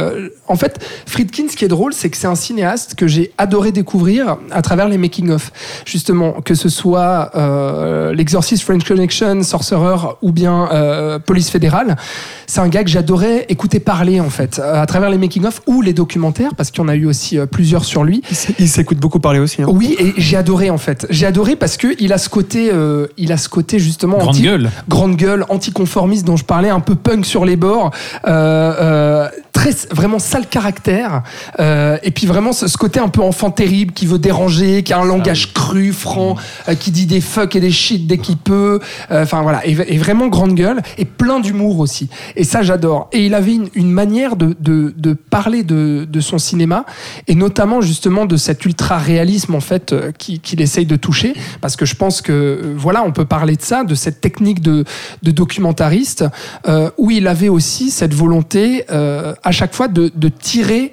en 0.48 0.56
fait, 0.56 0.84
Friedkin, 1.06 1.48
ce 1.48 1.56
qui 1.56 1.64
est 1.64 1.68
drôle, 1.68 1.92
c'est 1.92 2.10
que 2.10 2.16
c'est 2.16 2.26
un 2.26 2.34
cinéaste 2.34 2.94
que 2.94 3.06
j'ai 3.06 3.32
adoré 3.38 3.72
découvrir 3.72 4.38
à 4.50 4.62
travers 4.62 4.88
les 4.88 4.98
making-of. 4.98 5.52
Justement, 5.84 6.32
que 6.40 6.54
ce 6.54 6.68
soit 6.68 7.30
euh, 7.36 8.12
l'Exorcist 8.12 8.64
French 8.64 8.84
Connection, 8.84 9.42
Sorcerer 9.42 10.16
ou 10.22 10.32
bien 10.32 10.68
Police 11.26 11.50
fédérale, 11.50 11.96
c'est 12.46 12.60
un 12.60 12.68
gars 12.68 12.82
que 12.82 12.90
j'adorais 12.90 13.46
écouter 13.48 13.80
parler, 13.80 14.20
en 14.20 14.30
fait, 14.30 14.39
à 14.40 14.86
travers 14.86 15.10
les 15.10 15.18
making-of 15.18 15.60
ou 15.66 15.82
les 15.82 15.92
documentaires, 15.92 16.54
parce 16.56 16.70
qu'il 16.70 16.82
y 16.82 16.84
en 16.84 16.88
a 16.88 16.94
eu 16.96 17.06
aussi 17.06 17.38
euh, 17.38 17.46
plusieurs 17.46 17.84
sur 17.84 18.04
lui. 18.04 18.22
Il 18.58 18.68
s'écoute 18.68 18.98
beaucoup 18.98 19.20
parler 19.20 19.38
aussi. 19.38 19.62
hein. 19.62 19.66
Oui, 19.68 19.96
et 19.98 20.12
j'ai 20.16 20.36
adoré, 20.36 20.70
en 20.70 20.78
fait. 20.78 21.06
J'ai 21.10 21.26
adoré 21.26 21.56
parce 21.56 21.76
que 21.76 21.88
il 21.98 22.12
a 22.12 22.18
ce 22.18 22.28
côté, 22.28 22.70
euh, 22.72 23.06
il 23.16 23.32
a 23.32 23.36
ce 23.36 23.48
côté 23.48 23.78
justement 23.78 24.18
Grande 24.18 24.30
anti- 24.30 24.42
gueule. 24.42 24.70
grande 24.88 25.16
gueule, 25.16 25.44
anticonformiste 25.48 26.26
dont 26.26 26.36
je 26.36 26.44
parlais, 26.44 26.68
un 26.70 26.80
peu 26.80 26.94
punk 26.94 27.24
sur 27.26 27.44
les 27.44 27.56
bords, 27.56 27.90
euh, 28.26 28.28
euh, 28.80 29.28
très 29.60 29.74
vraiment 29.90 30.18
sale 30.18 30.46
caractère, 30.46 31.22
euh, 31.58 31.98
et 32.02 32.10
puis 32.12 32.26
vraiment 32.26 32.54
ce, 32.54 32.66
ce 32.66 32.78
côté 32.78 32.98
un 32.98 33.08
peu 33.08 33.20
enfant 33.20 33.50
terrible 33.50 33.92
qui 33.92 34.06
veut 34.06 34.18
déranger, 34.18 34.82
qui 34.82 34.94
a 34.94 34.98
un 34.98 35.04
langage 35.04 35.52
cru, 35.52 35.92
franc, 35.92 36.36
euh, 36.68 36.74
qui 36.74 36.90
dit 36.90 37.04
des 37.04 37.20
fuck 37.20 37.54
et 37.56 37.60
des 37.60 37.70
shit 37.70 38.06
dès 38.06 38.16
qu'il 38.16 38.38
peut, 38.38 38.80
euh, 39.10 39.22
enfin 39.22 39.42
voilà, 39.42 39.60
et, 39.66 39.72
et 39.72 39.98
vraiment 39.98 40.28
grande 40.28 40.54
gueule 40.54 40.80
et 40.96 41.04
plein 41.04 41.40
d'humour 41.40 41.78
aussi. 41.78 42.08
Et 42.36 42.44
ça 42.44 42.62
j'adore. 42.62 43.10
Et 43.12 43.26
il 43.26 43.34
avait 43.34 43.54
une, 43.54 43.68
une 43.74 43.92
manière 43.92 44.34
de, 44.36 44.56
de, 44.60 44.94
de 44.96 45.12
parler 45.12 45.62
de, 45.62 46.06
de 46.10 46.20
son 46.20 46.38
cinéma 46.38 46.86
et 47.28 47.34
notamment 47.34 47.82
justement 47.82 48.24
de 48.24 48.38
cet 48.38 48.64
ultra 48.64 48.96
réalisme 48.96 49.54
en 49.54 49.60
fait 49.60 49.92
euh, 49.92 50.10
qui- 50.16 50.40
qu'il 50.40 50.62
essaye 50.62 50.86
de 50.86 50.96
toucher, 50.96 51.34
parce 51.60 51.76
que 51.76 51.84
je 51.84 51.96
pense 51.96 52.22
que 52.22 52.32
euh, 52.32 52.74
voilà, 52.78 53.02
on 53.02 53.12
peut 53.12 53.26
parler 53.26 53.56
de 53.56 53.62
ça, 53.62 53.84
de 53.84 53.94
cette 53.94 54.22
technique 54.22 54.62
de, 54.62 54.84
de 55.22 55.30
documentariste 55.30 56.24
euh, 56.66 56.88
où 56.96 57.10
il 57.10 57.26
avait 57.26 57.50
aussi 57.50 57.90
cette 57.90 58.14
volonté 58.14 58.84
euh, 58.90 59.34
à 59.50 59.52
chaque 59.52 59.74
fois 59.74 59.88
de, 59.88 60.28
tirer 60.28 60.92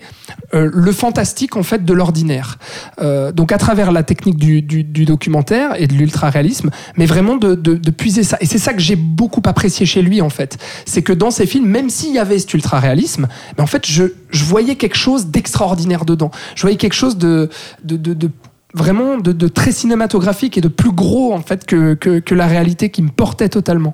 euh, 0.55 0.69
le 0.73 0.91
fantastique 0.91 1.55
en 1.55 1.63
fait 1.63 1.85
de 1.85 1.93
l'ordinaire. 1.93 2.57
Euh, 2.99 3.31
donc 3.31 3.51
à 3.51 3.59
travers 3.59 3.91
la 3.91 4.01
technique 4.01 4.37
du, 4.37 4.83
documentaire 5.05 5.79
et 5.79 5.85
de 5.85 5.93
l'ultra-réalisme, 5.93 6.71
mais 6.97 7.05
vraiment 7.05 7.37
de, 7.37 7.91
puiser 7.91 8.23
ça. 8.23 8.37
Et 8.41 8.47
c'est 8.47 8.57
ça 8.57 8.73
que 8.73 8.79
j'ai 8.79 8.95
beaucoup 8.95 9.43
apprécié 9.45 9.85
chez 9.85 10.01
lui 10.01 10.21
en 10.21 10.31
fait. 10.31 10.57
C'est 10.85 11.03
que 11.03 11.13
dans 11.13 11.29
ses 11.29 11.45
films, 11.45 11.67
même 11.67 11.91
s'il 11.91 12.13
y 12.13 12.19
avait 12.19 12.39
cet 12.39 12.55
ultra-réalisme, 12.55 13.27
mais 13.57 13.63
en 13.63 13.67
fait 13.67 13.85
je, 13.85 14.05
voyais 14.31 14.75
quelque 14.75 14.97
chose 14.97 15.27
d'extraordinaire 15.27 16.03
dedans. 16.03 16.31
Je 16.55 16.61
voyais 16.63 16.77
quelque 16.77 16.95
chose 16.95 17.17
de 17.17 17.49
vraiment 18.73 19.17
de, 19.17 19.31
de 19.31 19.47
très 19.47 19.71
cinématographique 19.71 20.57
et 20.57 20.61
de 20.61 20.67
plus 20.67 20.91
gros 20.91 21.33
en 21.33 21.41
fait 21.41 21.65
que, 21.65 21.93
que, 21.93 22.19
que 22.19 22.35
la 22.35 22.47
réalité 22.47 22.89
qui 22.89 23.01
me 23.01 23.09
portait 23.09 23.49
totalement. 23.49 23.93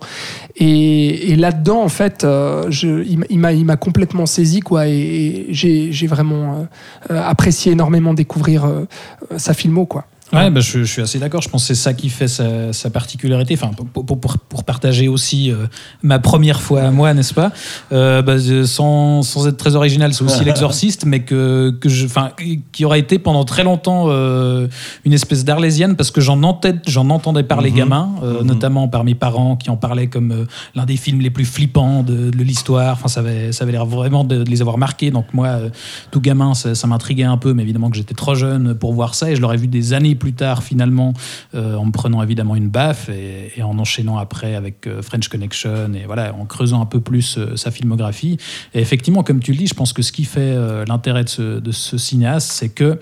Et, 0.55 1.31
et 1.31 1.36
là-dedans, 1.36 1.81
en 1.81 1.89
fait, 1.89 2.23
euh, 2.23 2.65
je, 2.69 3.03
il, 3.03 3.39
m'a- 3.39 3.51
complètement 3.77 4.25
saisi 4.25 4.59
quoi. 4.62 4.88
Et, 4.88 4.93
et 4.93 5.47
j'ai 5.53 5.91
j'ai 5.91 6.07
vraiment 6.07 6.67
euh, 7.09 7.13
euh, 7.13 7.21
apprécié 7.23 7.71
énormément 7.73 8.13
découvrir 8.13 8.65
euh, 8.65 8.86
euh, 9.31 9.38
sa 9.38 9.53
filmo 9.53 9.86
quoi. 9.86 10.05
Ouais, 10.34 10.50
bah, 10.50 10.60
je, 10.62 10.80
je 10.80 10.84
suis 10.91 11.02
assez 11.02 11.19
d'accord. 11.19 11.41
Je 11.41 11.50
pense 11.50 11.62
que 11.63 11.67
c'est 11.74 11.82
ça 11.82 11.93
qui 11.93 12.10
fait 12.10 12.28
sa, 12.28 12.74
sa 12.74 12.89
particularité. 12.89 13.54
Enfin, 13.54 13.72
pour, 13.93 14.06
pour, 14.06 14.17
pour- 14.19 14.63
partager 14.63 15.08
aussi 15.10 15.52
euh, 15.52 15.67
ma 16.04 16.19
première 16.19 16.62
fois 16.62 16.84
à 16.84 16.91
moi, 16.91 17.13
n'est-ce 17.13 17.34
pas? 17.34 17.52
Euh, 17.91 18.22
bah, 18.22 18.38
je- 18.38 18.63
sans, 18.65 19.22
sans 19.22 19.48
être 19.48 19.58
très 19.58 19.76
original, 19.76 20.13
c'est 20.13 20.24
aussi 20.24 20.43
l'exorciste, 20.46 21.06
mais 21.06 21.19
que, 21.22 21.72
que 21.82 21.89
je, 21.89 22.06
enfin, 22.06 22.32
qui 22.72 22.86
aura 22.86 22.98
été 22.98 23.19
pendant 23.19 23.43
très 23.43 23.63
longtemps 23.63 24.06
euh, 24.08 24.67
une 25.06 25.13
espèce 25.13 25.43
d'arlésienne 25.43 25.96
parce 25.96 26.12
que 26.12 26.22
j'en 26.22 26.39
j'en 26.88 27.10
entendais 27.10 27.43
parler 27.43 27.72
Mhm. 27.72 27.76
gamin, 27.78 28.10
euh, 28.24 28.39
Mhm. 28.41 28.48
notamment 28.48 28.88
par 28.88 29.04
mes 29.04 29.15
parents 29.15 29.56
qui 29.56 29.69
en 29.69 29.78
parlaient 29.78 30.08
comme 30.08 30.32
euh, 30.32 30.46
l'un 30.76 30.86
des 30.86 30.98
films 30.98 31.19
les 31.19 31.30
plus 31.30 31.46
flippants 31.46 32.04
de, 32.04 32.30
de 32.32 32.43
l'histoire. 32.43 32.93
Enfin, 32.93 33.08
ça 33.10 33.19
avait, 33.19 33.52
ça 33.52 33.63
avait 33.63 33.74
l'air 33.74 33.86
vraiment 33.86 34.24
de, 34.24 34.43
de 34.43 34.50
les 34.50 34.62
avoir 34.62 34.78
marqués. 34.78 35.12
Donc 35.12 35.26
moi, 35.34 35.48
euh, 35.48 35.69
tout 36.12 36.22
gamin, 36.22 36.54
ça, 36.54 36.74
ça 36.74 36.88
m'intriguait 36.88 37.24
un 37.24 37.38
peu, 37.38 37.54
mais 37.54 37.63
évidemment 37.63 37.89
que 37.89 37.98
j'étais 37.98 38.15
trop 38.15 38.34
jeune 38.36 38.74
pour 38.76 38.93
voir 38.93 39.13
ça 39.15 39.30
et 39.32 39.36
je 39.36 39.41
l'aurais 39.41 39.58
vu 39.58 39.67
des 39.67 39.93
années 39.93 40.15
plus 40.23 40.33
tard 40.33 40.63
finalement 40.63 41.12
euh, 41.53 41.75
en 41.75 41.86
me 41.86 41.91
prenant 41.91 42.23
évidemment 42.23 42.55
une 42.55 42.69
baffe 42.69 43.09
et, 43.09 43.51
et 43.57 43.62
en 43.63 43.77
enchaînant 43.77 44.17
après 44.17 44.55
avec 44.55 44.88
euh, 44.88 45.01
French 45.01 45.27
Connection 45.27 45.93
et 45.99 46.05
voilà 46.05 46.33
en 46.33 46.45
creusant 46.45 46.81
un 46.81 46.86
peu 46.86 47.01
plus 47.01 47.38
euh, 47.38 47.55
sa 47.57 47.71
filmographie. 47.71 48.38
Et 48.73 48.79
effectivement 48.79 49.23
comme 49.23 49.41
tu 49.41 49.51
le 49.51 49.57
dis 49.57 49.67
je 49.67 49.73
pense 49.73 49.91
que 49.91 50.01
ce 50.01 50.12
qui 50.13 50.23
fait 50.23 50.55
l'intérêt 50.88 51.25
de 51.25 51.29
ce, 51.29 51.59
de 51.59 51.71
ce 51.71 51.97
cinéaste 51.97 52.51
c'est 52.53 52.69
que 52.69 52.99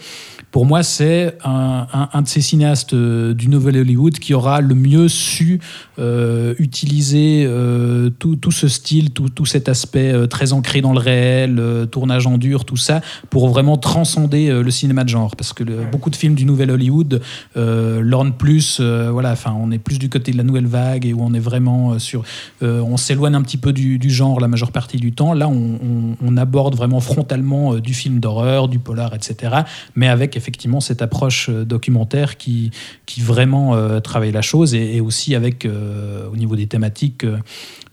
pour 0.50 0.66
moi 0.66 0.82
c'est 0.84 1.38
un, 1.44 1.86
un- 1.94 2.10
un 2.12 2.22
de 2.24 2.28
ces 2.28 2.42
cinéastes 2.42 2.96
du 2.96 3.48
nouvel 3.50 3.78
Hollywood 3.78 4.16
qui 4.18 4.34
aura 4.34 4.60
le 4.62 4.74
mieux 4.76 5.08
su 5.08 5.60
euh, 6.00 6.56
utiliser 6.58 7.44
euh, 7.46 8.10
tout, 8.22 8.36
tout 8.36 8.52
ce 8.62 8.68
style 8.68 9.12
tout, 9.12 9.30
tout 9.30 9.46
cet 9.46 9.70
aspect 9.70 10.28
très 10.28 10.54
ancré 10.54 10.82
dans 10.82 10.94
le 10.94 11.00
réel 11.00 11.52
tournage 11.92 12.26
en 12.26 12.38
dur 12.38 12.66
tout 12.66 12.78
ça 12.88 13.02
pour 13.30 13.48
vraiment 13.50 13.78
transcender 13.78 14.44
le 14.68 14.72
cinéma 14.72 15.04
de 15.04 15.10
genre. 15.10 15.36
Parce 15.36 15.52
que 15.54 15.64
le- 15.64 15.84
beaucoup 15.92 16.10
de 16.10 16.16
films 16.16 16.36
du 16.36 16.46
nouvel 16.46 16.70
Hollywood 16.72 17.11
euh, 17.58 18.02
l'ornent 18.02 18.32
plus 18.32 18.78
euh, 18.80 19.10
voilà 19.12 19.32
enfin 19.32 19.56
on 19.58 19.72
est 19.72 19.78
plus 19.78 20.00
du 20.00 20.10
côté 20.10 20.32
de 20.32 20.38
la 20.38 20.44
nouvelle 20.44 20.68
vague 20.68 21.06
et 21.06 21.14
où 21.14 21.22
on 21.22 21.34
est 21.34 21.40
vraiment 21.40 21.94
euh, 21.94 22.00
sur 22.00 22.24
on 22.62 22.98
s'éloigne 22.98 23.36
un 23.36 23.42
petit 23.42 23.58
peu 23.58 23.74
du, 23.74 24.00
genre 24.10 24.40
la 24.40 24.48
majeure 24.48 24.72
partie 24.72 24.98
du 24.98 25.12
temps. 25.12 25.34
Là 25.34 25.50
on, 25.50 26.38
aborde 26.38 26.76
vraiment 26.76 27.02
frontalement 27.02 27.76
du 27.76 27.94
film 27.94 28.20
d'horreur 28.22 28.70
du 28.70 28.80
polar 28.80 29.14
etc 29.14 29.54
mais 29.96 30.08
avec 30.08 30.38
effectivement 30.38 30.80
cette 30.80 31.02
approche 31.02 31.50
documentaire 31.50 32.38
qui 32.38 32.72
qui 33.06 33.20
vraiment 33.22 34.00
travaille 34.00 34.32
la 34.32 34.42
chose 34.42 34.74
et, 34.74 35.02
aussi 35.02 35.36
avec 35.36 35.68
au 35.68 36.36
niveau 36.38 36.56
des 36.56 36.68
thématiques 36.68 37.26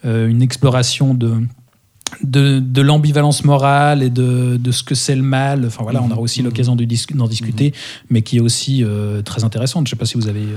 une 0.04 0.40
exploration 0.40 1.14
de 1.14 1.34
de, 2.22 2.60
de 2.60 2.82
l'ambivalence 2.82 3.44
morale 3.44 4.02
et 4.02 4.10
de, 4.10 4.56
de 4.56 4.70
ce 4.72 4.82
que 4.82 4.94
c'est 4.94 5.16
le 5.16 5.22
mal. 5.22 5.64
Enfin 5.66 5.82
voilà, 5.82 6.02
on 6.02 6.10
aura 6.10 6.20
aussi 6.20 6.42
l'occasion 6.42 6.76
d'en 6.76 7.26
discuter, 7.26 7.72
mais 8.10 8.22
qui 8.22 8.38
est 8.38 8.40
aussi 8.40 8.84
euh, 8.84 9.22
très 9.22 9.44
intéressante. 9.44 9.86
Je 9.86 9.92
ne 9.92 9.96
sais 9.96 9.98
pas 9.98 10.06
si 10.06 10.16
vous 10.16 10.28
avez 10.28 10.42
euh, 10.42 10.56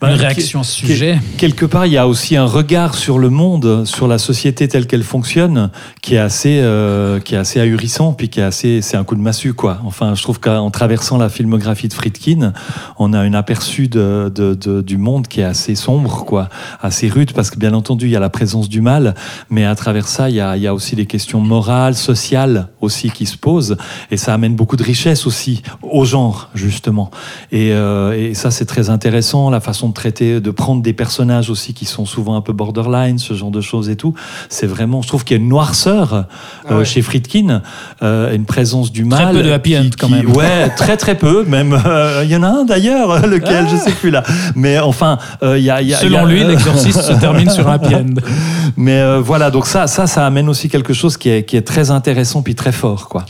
Bah, 0.00 0.12
une 0.12 0.16
réaction 0.20 0.60
à 0.60 0.62
ce 0.62 0.72
sujet. 0.76 1.18
Quelque 1.38 1.66
part, 1.66 1.86
il 1.86 1.92
y 1.92 1.96
a 1.96 2.06
aussi 2.06 2.36
un 2.36 2.44
regard 2.44 2.94
sur 2.94 3.18
le 3.18 3.30
monde, 3.30 3.84
sur 3.84 4.06
la 4.06 4.18
société 4.18 4.68
telle 4.68 4.86
qu'elle 4.86 5.02
fonctionne, 5.02 5.70
qui 6.02 6.14
est 6.14 6.18
assez, 6.18 6.60
euh, 6.62 7.18
qui 7.18 7.34
est 7.34 7.38
assez 7.38 7.58
ahurissant, 7.58 8.12
puis 8.12 8.28
qui 8.28 8.38
est 8.38 8.44
assez, 8.44 8.80
c'est 8.80 8.96
un 8.96 9.02
coup 9.02 9.16
de 9.16 9.20
massue, 9.20 9.54
quoi. 9.54 9.80
Enfin, 9.84 10.14
je 10.14 10.22
trouve 10.22 10.38
qu'en 10.38 10.70
traversant 10.70 11.18
la 11.18 11.28
filmographie 11.28 11.88
de 11.88 11.94
Friedkin, 11.94 12.52
on 13.00 13.12
a 13.12 13.18
un 13.18 13.34
aperçu 13.34 13.88
de, 13.88 14.30
de- 14.32 14.54
de- 14.54 14.82
du 14.82 14.98
monde 14.98 15.26
qui 15.26 15.40
est 15.40 15.44
assez 15.44 15.74
sombre, 15.74 16.24
quoi, 16.24 16.48
assez 16.80 17.08
rude, 17.08 17.32
parce 17.32 17.50
que 17.50 17.58
bien 17.58 17.74
entendu, 17.74 18.06
il 18.06 18.12
y 18.12 18.16
a 18.16 18.20
la 18.20 18.30
présence 18.30 18.68
du 18.68 18.80
mal, 18.80 19.16
mais 19.50 19.64
à 19.64 19.74
travers 19.74 20.06
ça, 20.06 20.30
il 20.30 20.36
y 20.36 20.40
a, 20.40 20.56
il 20.56 20.62
y 20.62 20.68
a 20.68 20.74
aussi 20.74 20.94
des 20.94 21.06
questions 21.06 21.40
morales, 21.40 21.96
sociales 21.96 22.68
aussi 22.80 23.10
qui 23.10 23.26
se 23.26 23.36
posent, 23.36 23.76
et 24.12 24.16
ça 24.16 24.32
amène 24.32 24.54
beaucoup 24.54 24.76
de 24.76 24.84
richesse 24.84 25.26
aussi 25.26 25.64
au 25.82 26.04
genre, 26.04 26.50
justement. 26.54 27.10
Et, 27.50 27.72
euh, 27.72 28.12
et 28.12 28.34
ça, 28.34 28.52
c'est 28.52 28.64
très 28.66 28.90
intéressant, 28.90 29.50
la 29.50 29.58
façon 29.58 29.87
de 29.88 29.94
traiter, 29.94 30.40
de 30.40 30.50
prendre 30.50 30.82
des 30.82 30.92
personnages 30.92 31.50
aussi 31.50 31.74
qui 31.74 31.84
sont 31.84 32.06
souvent 32.06 32.36
un 32.36 32.40
peu 32.40 32.52
borderline, 32.52 33.18
ce 33.18 33.34
genre 33.34 33.50
de 33.50 33.60
choses 33.60 33.88
et 33.90 33.96
tout. 33.96 34.14
C'est 34.48 34.66
vraiment, 34.66 35.02
je 35.02 35.08
trouve 35.08 35.24
qu'il 35.24 35.36
y 35.36 35.40
a 35.40 35.42
une 35.42 35.48
noirceur 35.48 36.12
euh, 36.14 36.22
Ah 36.68 36.76
ouais. 36.78 36.84
chez 36.84 37.02
Friedkin, 37.02 37.62
euh, 38.02 38.34
une 38.34 38.44
présence 38.44 38.92
du 38.92 39.06
Très 39.08 39.24
mal. 39.24 39.34
peu 39.36 39.42
de 39.42 39.50
happy 39.50 39.70
qui- 39.70 39.76
end, 39.78 39.90
quand 39.98 40.06
qui- 40.08 40.12
même. 40.14 40.36
Ouais, 40.36 40.68
très 40.76 40.96
très 40.96 41.14
peu. 41.16 41.44
Même 41.44 41.72
euh, 41.86 42.22
il 42.24 42.30
y 42.30 42.36
en 42.36 42.42
a 42.42 42.48
un 42.48 42.64
d'ailleurs, 42.64 43.26
lequel 43.26 43.66
je 43.68 43.76
sais 43.76 43.92
plus 43.92 44.10
là. 44.10 44.22
Mais 44.54 44.78
enfin, 44.78 45.18
euh, 45.42 45.58
il 45.58 45.64
y 45.64 45.70
a, 45.70 45.80
il 45.82 45.88
y 45.88 45.94
a- 45.94 45.98
il 46.02 46.06
y 46.06 46.10
Selon 46.12 46.24
a- 46.26 46.28
lui, 46.30 46.44
l'exorciste 46.44 47.00
se 47.02 47.12
termine 47.12 47.50
sur 47.50 47.68
un 47.68 47.72
happy 47.74 47.94
end. 47.94 48.14
Mais 48.76 48.98
euh, 49.00 49.20
voilà, 49.20 49.50
donc 49.50 49.66
ça, 49.66 49.86
ça, 49.86 50.06
ça 50.06 50.26
amène 50.26 50.48
aussi 50.48 50.68
quelque 50.68 50.92
chose 50.92 51.16
qui 51.16 51.30
est, 51.30 51.42
qui 51.44 51.56
est 51.56 51.62
très 51.62 51.90
intéressant 51.90 52.42
puis 52.42 52.54
très 52.54 52.72
fort, 52.72 53.08
quoi. 53.08 53.24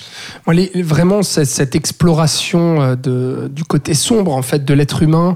Vraiment, 0.74 1.22
cette 1.22 1.74
exploration 1.74 2.96
de, 3.02 3.50
du 3.54 3.64
côté 3.64 3.94
sombre 3.94 4.32
en 4.32 4.42
fait 4.42 4.64
de 4.64 4.74
l'être 4.74 5.02
humain 5.02 5.34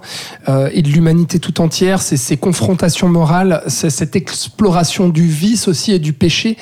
euh, 0.48 0.68
et 0.72 0.82
de 0.82 0.88
l'humanité 0.88 1.11
tout 1.40 1.60
entière, 1.60 2.02
c'est 2.02 2.16
ces 2.16 2.36
confrontations 2.36 3.08
morales, 3.08 3.62
c'est 3.66 3.90
cette 3.90 4.16
exploration 4.16 5.08
du 5.08 5.26
vice 5.26 5.68
aussi 5.68 5.92
et 5.92 5.98
du 5.98 6.12
péché, 6.12 6.56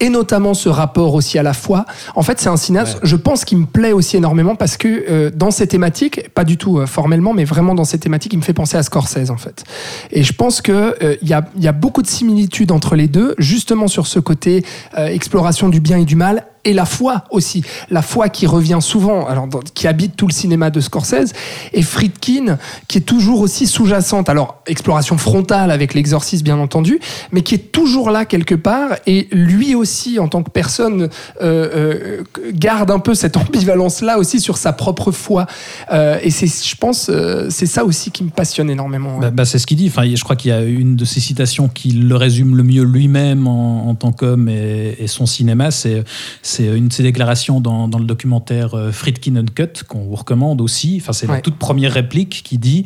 et 0.00 0.08
notamment 0.10 0.54
ce 0.54 0.68
rapport 0.68 1.14
aussi 1.14 1.38
à 1.38 1.42
la 1.42 1.52
foi. 1.52 1.84
En 2.14 2.22
fait, 2.22 2.40
c'est 2.40 2.48
un 2.48 2.56
cinéaste, 2.56 2.98
je 3.02 3.16
pense, 3.16 3.44
qui 3.44 3.56
me 3.56 3.66
plaît 3.66 3.92
aussi 3.92 4.16
énormément 4.16 4.54
parce 4.54 4.76
que 4.76 4.88
euh, 4.88 5.30
dans 5.34 5.50
ces 5.50 5.66
thématiques, 5.66 6.28
pas 6.34 6.44
du 6.44 6.56
tout 6.56 6.78
euh, 6.78 6.86
formellement, 6.86 7.34
mais 7.34 7.44
vraiment 7.44 7.74
dans 7.74 7.84
ces 7.84 7.98
thématiques, 7.98 8.32
il 8.32 8.38
me 8.38 8.42
fait 8.42 8.52
penser 8.52 8.76
à 8.76 8.82
Scorsese 8.82 9.30
en 9.30 9.36
fait. 9.36 9.64
Et 10.12 10.22
je 10.22 10.32
pense 10.32 10.60
que 10.60 10.94
euh, 11.02 11.16
il 11.22 11.28
y, 11.28 11.32
a, 11.34 11.44
il 11.56 11.62
y 11.64 11.68
a 11.68 11.72
beaucoup 11.72 12.02
de 12.02 12.06
similitudes 12.06 12.70
entre 12.70 12.94
les 12.94 13.08
deux, 13.08 13.34
justement 13.38 13.88
sur 13.88 14.06
ce 14.06 14.20
côté 14.20 14.64
euh, 14.96 15.06
exploration 15.08 15.68
du 15.68 15.80
bien 15.80 15.98
et 15.98 16.04
du 16.04 16.16
mal 16.16 16.44
et 16.64 16.74
la 16.74 16.84
foi 16.84 17.24
aussi. 17.30 17.62
La 17.88 18.02
foi 18.02 18.28
qui 18.28 18.46
revient 18.46 18.78
souvent, 18.80 19.26
alors 19.26 19.46
dans- 19.46 19.60
qui 19.60 19.86
habite 19.86 20.16
tout 20.16 20.26
le 20.26 20.32
cinéma 20.32 20.70
de 20.70 20.80
Scorsese, 20.80 21.32
et 21.72 21.82
Friedkin 21.82 22.58
qui 22.88 22.98
est 22.98 23.02
toujours 23.02 23.40
aussi 23.40 23.66
sous-jacente. 23.66 24.28
Alors, 24.28 24.60
exploration 24.66 25.16
frontale 25.18 25.70
avec 25.70 25.94
l'exorcisme, 25.94 26.44
bien 26.44 26.58
entendu, 26.58 26.98
mais 27.32 27.42
qui 27.42 27.54
est 27.54 27.72
toujours 27.72 28.10
là 28.10 28.24
quelque 28.26 28.54
part, 28.56 28.90
et 29.06 29.28
lui 29.32 29.74
aussi, 29.74 29.87
en 30.18 30.28
tant 30.28 30.42
que 30.42 30.50
personne, 30.50 31.02
euh, 31.02 31.08
euh, 31.42 32.22
garde 32.52 32.90
un 32.90 32.98
peu 32.98 33.14
cette 33.14 33.36
ambivalence-là 33.36 34.18
aussi 34.18 34.40
sur 34.40 34.56
sa 34.56 34.72
propre 34.72 35.12
foi. 35.12 35.46
Euh, 35.92 36.18
et 36.22 36.30
c'est, 36.30 36.46
je 36.46 36.76
pense, 36.76 37.10
c'est 37.50 37.66
ça 37.66 37.84
aussi 37.84 38.10
qui 38.10 38.24
me 38.24 38.30
passionne 38.30 38.70
énormément. 38.70 39.14
ouais. 39.16 39.20
Bah, 39.22 39.30
bah, 39.30 39.44
c'est 39.44 39.58
ce 39.58 39.66
qu'il 39.66 39.76
dit. 39.78 39.88
Enfin, 39.88 40.04
je 40.14 40.22
crois 40.22 40.36
qu'il 40.36 40.50
y 40.50 40.54
a 40.54 40.62
une 40.62 40.96
de 40.96 41.04
ses 41.04 41.20
citations 41.20 41.68
qui 41.68 41.90
le 41.92 42.16
résume 42.16 42.56
le 42.56 42.62
mieux 42.62 42.82
lui-même 42.84 43.46
en, 43.46 43.88
en 43.88 43.94
tant 43.94 44.12
qu'homme 44.12 44.48
et, 44.48 44.96
et 44.98 45.06
son 45.06 45.26
cinéma. 45.26 45.70
C'est, 45.70 46.04
c'est 46.42 46.66
une 46.66 46.88
de 46.88 46.92
ses 46.92 47.02
déclarations 47.02 47.60
dans, 47.60 47.88
dans 47.88 47.98
le 47.98 48.04
documentaire 48.04 48.74
Friedkin 48.92 49.36
Uncut 49.36 49.84
qu'on 49.88 50.00
vous 50.04 50.14
recommande 50.16 50.60
aussi. 50.60 50.98
Enfin, 51.00 51.12
c'est 51.12 51.26
la 51.26 51.34
Ouais. 51.34 51.42
toute 51.42 51.58
première 51.58 51.92
réplique 51.92 52.42
qui 52.44 52.58
dit 52.58 52.84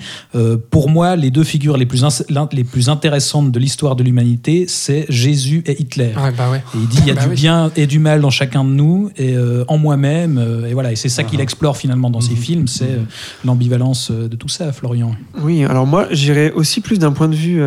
Pour 0.71 0.91
moi, 0.91 1.17
les 1.17 1.31
deux 1.31 1.45
figures 1.45 1.77
les 1.77 1.87
plus, 1.87 2.05
les 2.53 2.65
plus 2.65 2.89
intéressantes 2.89 3.51
de 3.53 3.59
l'histoire 3.59 3.97
de 3.97 4.03
l'humanité, 4.03 4.67
c'est 4.69 5.07
Jésus 5.09 5.63
et 5.67 5.81
Hitler. 5.81 6.13
Ouais, 6.17 6.33
bah 6.37 6.51
ouais. 6.51 6.63
Et 6.75 6.79
il 6.79 6.89
dit 6.93 6.99
il 7.03 7.09
y 7.09 7.11
a 7.11 7.15
Bah 7.15 7.23
du 7.25 7.29
oui. 7.31 7.35
bien 7.35 7.71
et 7.77 7.87
du 7.87 7.99
mal 7.99 8.21
dans 8.21 8.31
chacun 8.31 8.65
de 8.65 8.71
nous 8.71 9.11
et 9.17 9.35
euh, 9.37 9.65
en 9.69 9.79
moi-même 9.79 10.39
euh, 10.39 10.67
et 10.67 10.75
voilà 10.75 10.93
et 10.93 10.97
c'est 10.97 11.09
ça 11.09 11.25
qu'il 11.25 11.41
explore 11.41 11.77
finalement 11.77 12.11
dans 12.11 12.21
ses 12.21 12.35
films 12.37 12.69
c'est 12.69 12.85
euh, 12.85 13.03
l'ambivalence 13.45 14.11
de 14.11 14.37
tout 14.37 14.49
ça 14.49 14.73
Florian. 14.73 15.15
Oui, 15.43 15.65
alors 15.65 15.87
moi, 15.87 16.07
j'irais 16.11 16.53
aussi 16.53 16.81
plus 16.81 16.99
d'un 16.99 17.13
point 17.13 17.29
de 17.29 17.35
vue 17.35 17.61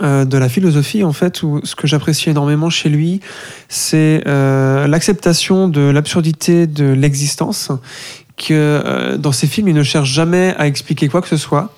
de 0.00 0.38
la 0.38 0.48
philosophie, 0.48 1.02
en 1.04 1.12
fait, 1.12 1.42
où 1.42 1.60
ce 1.64 1.74
que 1.74 1.86
j'apprécie 1.86 2.30
énormément 2.30 2.70
chez 2.70 2.88
lui, 2.88 3.20
c'est 3.68 4.22
l'acceptation 4.26 5.68
de 5.68 5.80
l'absurdité 5.80 6.66
de 6.66 6.84
l'existence, 6.84 7.70
que 8.38 8.52
euh, 8.52 9.16
dans 9.18 9.32
ses 9.32 9.46
films, 9.46 9.68
il 9.68 9.74
ne 9.74 9.82
cherche 9.82 10.08
jamais 10.10 10.54
à 10.58 10.66
expliquer 10.66 11.08
quoi 11.08 11.20
que 11.20 11.28
ce 11.28 11.36
soit. 11.36 11.74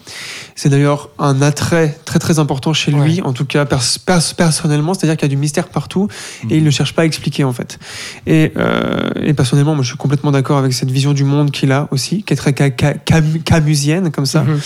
C'est 0.54 0.68
d'ailleurs 0.68 1.08
un 1.18 1.40
attrait 1.42 1.98
très 2.04 2.18
très 2.18 2.38
important 2.38 2.72
chez 2.74 2.90
lui, 2.92 3.16
Ouais. 3.20 3.22
en 3.22 3.32
tout 3.32 3.46
cas 3.46 3.64
pers- 3.64 3.82
pers- 4.04 4.34
personnellement, 4.36 4.92
c'est-à-dire 4.94 5.16
qu'il 5.16 5.26
y 5.26 5.30
a 5.32 5.34
du 5.34 5.40
mystère 5.40 5.68
partout 5.68 6.08
et 6.50 6.56
il 6.58 6.64
ne 6.64 6.70
cherche 6.70 6.92
pas 6.94 7.02
à 7.02 7.04
expliquer 7.06 7.44
en 7.44 7.52
fait. 7.54 7.78
Et, 8.26 8.52
euh, 8.58 9.10
et 9.22 9.32
personnellement, 9.32 9.74
moi 9.74 9.82
je 9.82 9.88
suis 9.88 9.96
complètement 9.96 10.30
d'accord 10.32 10.58
avec 10.58 10.72
cette 10.74 10.90
vision 10.90 11.14
du 11.14 11.24
monde 11.24 11.50
qu'il 11.50 11.72
a 11.72 11.88
aussi, 11.92 12.22
qui 12.24 12.34
est 12.34 12.36
très 12.36 12.54
ca- 12.56 12.70
ca- 12.78 12.94
cam- 12.94 13.42
camusienne 13.42 14.10
comme 14.10 14.26
ça. 14.26 14.42
Mhm. 14.42 14.60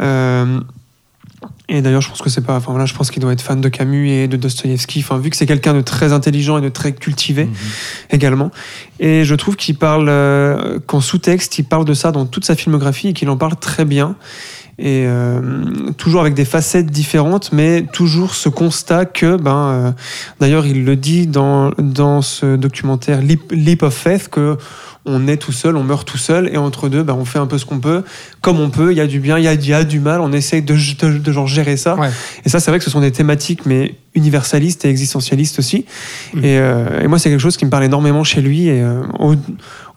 Euh, 0.00 0.60
et 1.68 1.82
d'ailleurs, 1.82 2.00
je 2.00 2.08
pense 2.08 2.22
que 2.22 2.30
c'est 2.30 2.42
pas. 2.42 2.56
Enfin 2.56 2.70
voilà, 2.70 2.86
je 2.86 2.94
pense 2.94 3.10
qu'il 3.10 3.20
doit 3.20 3.32
être 3.32 3.40
fan 3.40 3.60
de 3.60 3.68
Camus 3.68 4.08
et 4.08 4.28
de 4.28 4.36
Dostoïevski. 4.36 5.00
Enfin, 5.00 5.18
vu 5.18 5.30
que 5.30 5.36
c'est 5.36 5.46
quelqu'un 5.46 5.74
de 5.74 5.80
très 5.80 6.12
intelligent 6.12 6.58
et 6.58 6.60
de 6.60 6.68
très 6.68 6.92
cultivé 6.92 7.48
également. 8.10 8.50
Et 9.00 9.24
je 9.24 9.34
trouve 9.34 9.56
qu'il 9.56 9.76
parle, 9.76 10.08
euh, 10.08 10.78
qu'en 10.86 11.00
sous-texte, 11.00 11.58
il 11.58 11.64
parle 11.64 11.84
de 11.84 11.94
ça 11.94 12.12
dans 12.12 12.24
toute 12.24 12.44
sa 12.44 12.54
filmographie 12.54 13.08
et 13.08 13.12
qu'il 13.12 13.28
en 13.30 13.36
parle 13.36 13.56
très 13.56 13.84
bien. 13.84 14.16
Et 14.78 15.04
euh, 15.06 15.40
toujours 15.96 16.20
avec 16.20 16.34
des 16.34 16.44
facettes 16.44 16.90
différentes, 16.90 17.50
mais 17.52 17.86
toujours 17.92 18.34
ce 18.34 18.48
constat 18.50 19.06
que, 19.06 19.36
ben, 19.36 19.68
euh, 19.68 19.92
d'ailleurs, 20.40 20.66
il 20.66 20.84
le 20.84 20.96
dit 20.96 21.26
dans, 21.26 21.70
dans 21.78 22.20
ce 22.20 22.56
documentaire 22.56 23.22
Leap, 23.22 23.52
Leap 23.52 23.82
of 23.82 23.94
Faith, 23.94 24.28
que 24.28 24.56
on 25.08 25.28
est 25.28 25.36
tout 25.36 25.52
seul, 25.52 25.76
on 25.76 25.84
meurt 25.84 26.06
tout 26.06 26.18
seul, 26.18 26.50
et 26.52 26.56
entre 26.56 26.88
deux, 26.88 27.04
ben, 27.04 27.14
on 27.14 27.24
fait 27.24 27.38
un 27.38 27.46
peu 27.46 27.58
ce 27.58 27.64
qu'on 27.64 27.78
peut, 27.78 28.02
comme 28.40 28.58
on 28.58 28.70
peut. 28.70 28.90
Il 28.90 28.98
y 28.98 29.00
a 29.00 29.06
du 29.06 29.20
bien, 29.20 29.38
il 29.38 29.44
y 29.44 29.48
a, 29.48 29.54
il 29.54 29.66
y 29.66 29.72
a 29.72 29.84
du 29.84 30.00
mal, 30.00 30.20
on 30.20 30.32
essaye 30.32 30.62
de, 30.62 30.74
de, 30.74 31.18
de 31.18 31.32
genre 31.32 31.46
gérer 31.46 31.76
ça. 31.76 31.94
Ouais. 31.94 32.10
Et 32.44 32.48
ça, 32.48 32.58
c'est 32.58 32.72
vrai 32.72 32.78
que 32.78 32.84
ce 32.84 32.90
sont 32.90 33.00
des 33.00 33.12
thématiques, 33.12 33.66
mais 33.66 33.94
universalistes 34.16 34.84
et 34.84 34.88
existentialistes 34.88 35.60
aussi. 35.60 35.84
Mm. 36.34 36.38
Et, 36.44 36.58
euh, 36.58 37.02
et 37.02 37.06
moi, 37.06 37.20
c'est 37.20 37.30
quelque 37.30 37.38
chose 37.40 37.56
qui 37.56 37.64
me 37.64 37.70
parle 37.70 37.84
énormément 37.84 38.24
chez 38.24 38.40
lui. 38.40 38.66
Et 38.66 38.82
euh, 38.82 39.02
au- 39.20 39.36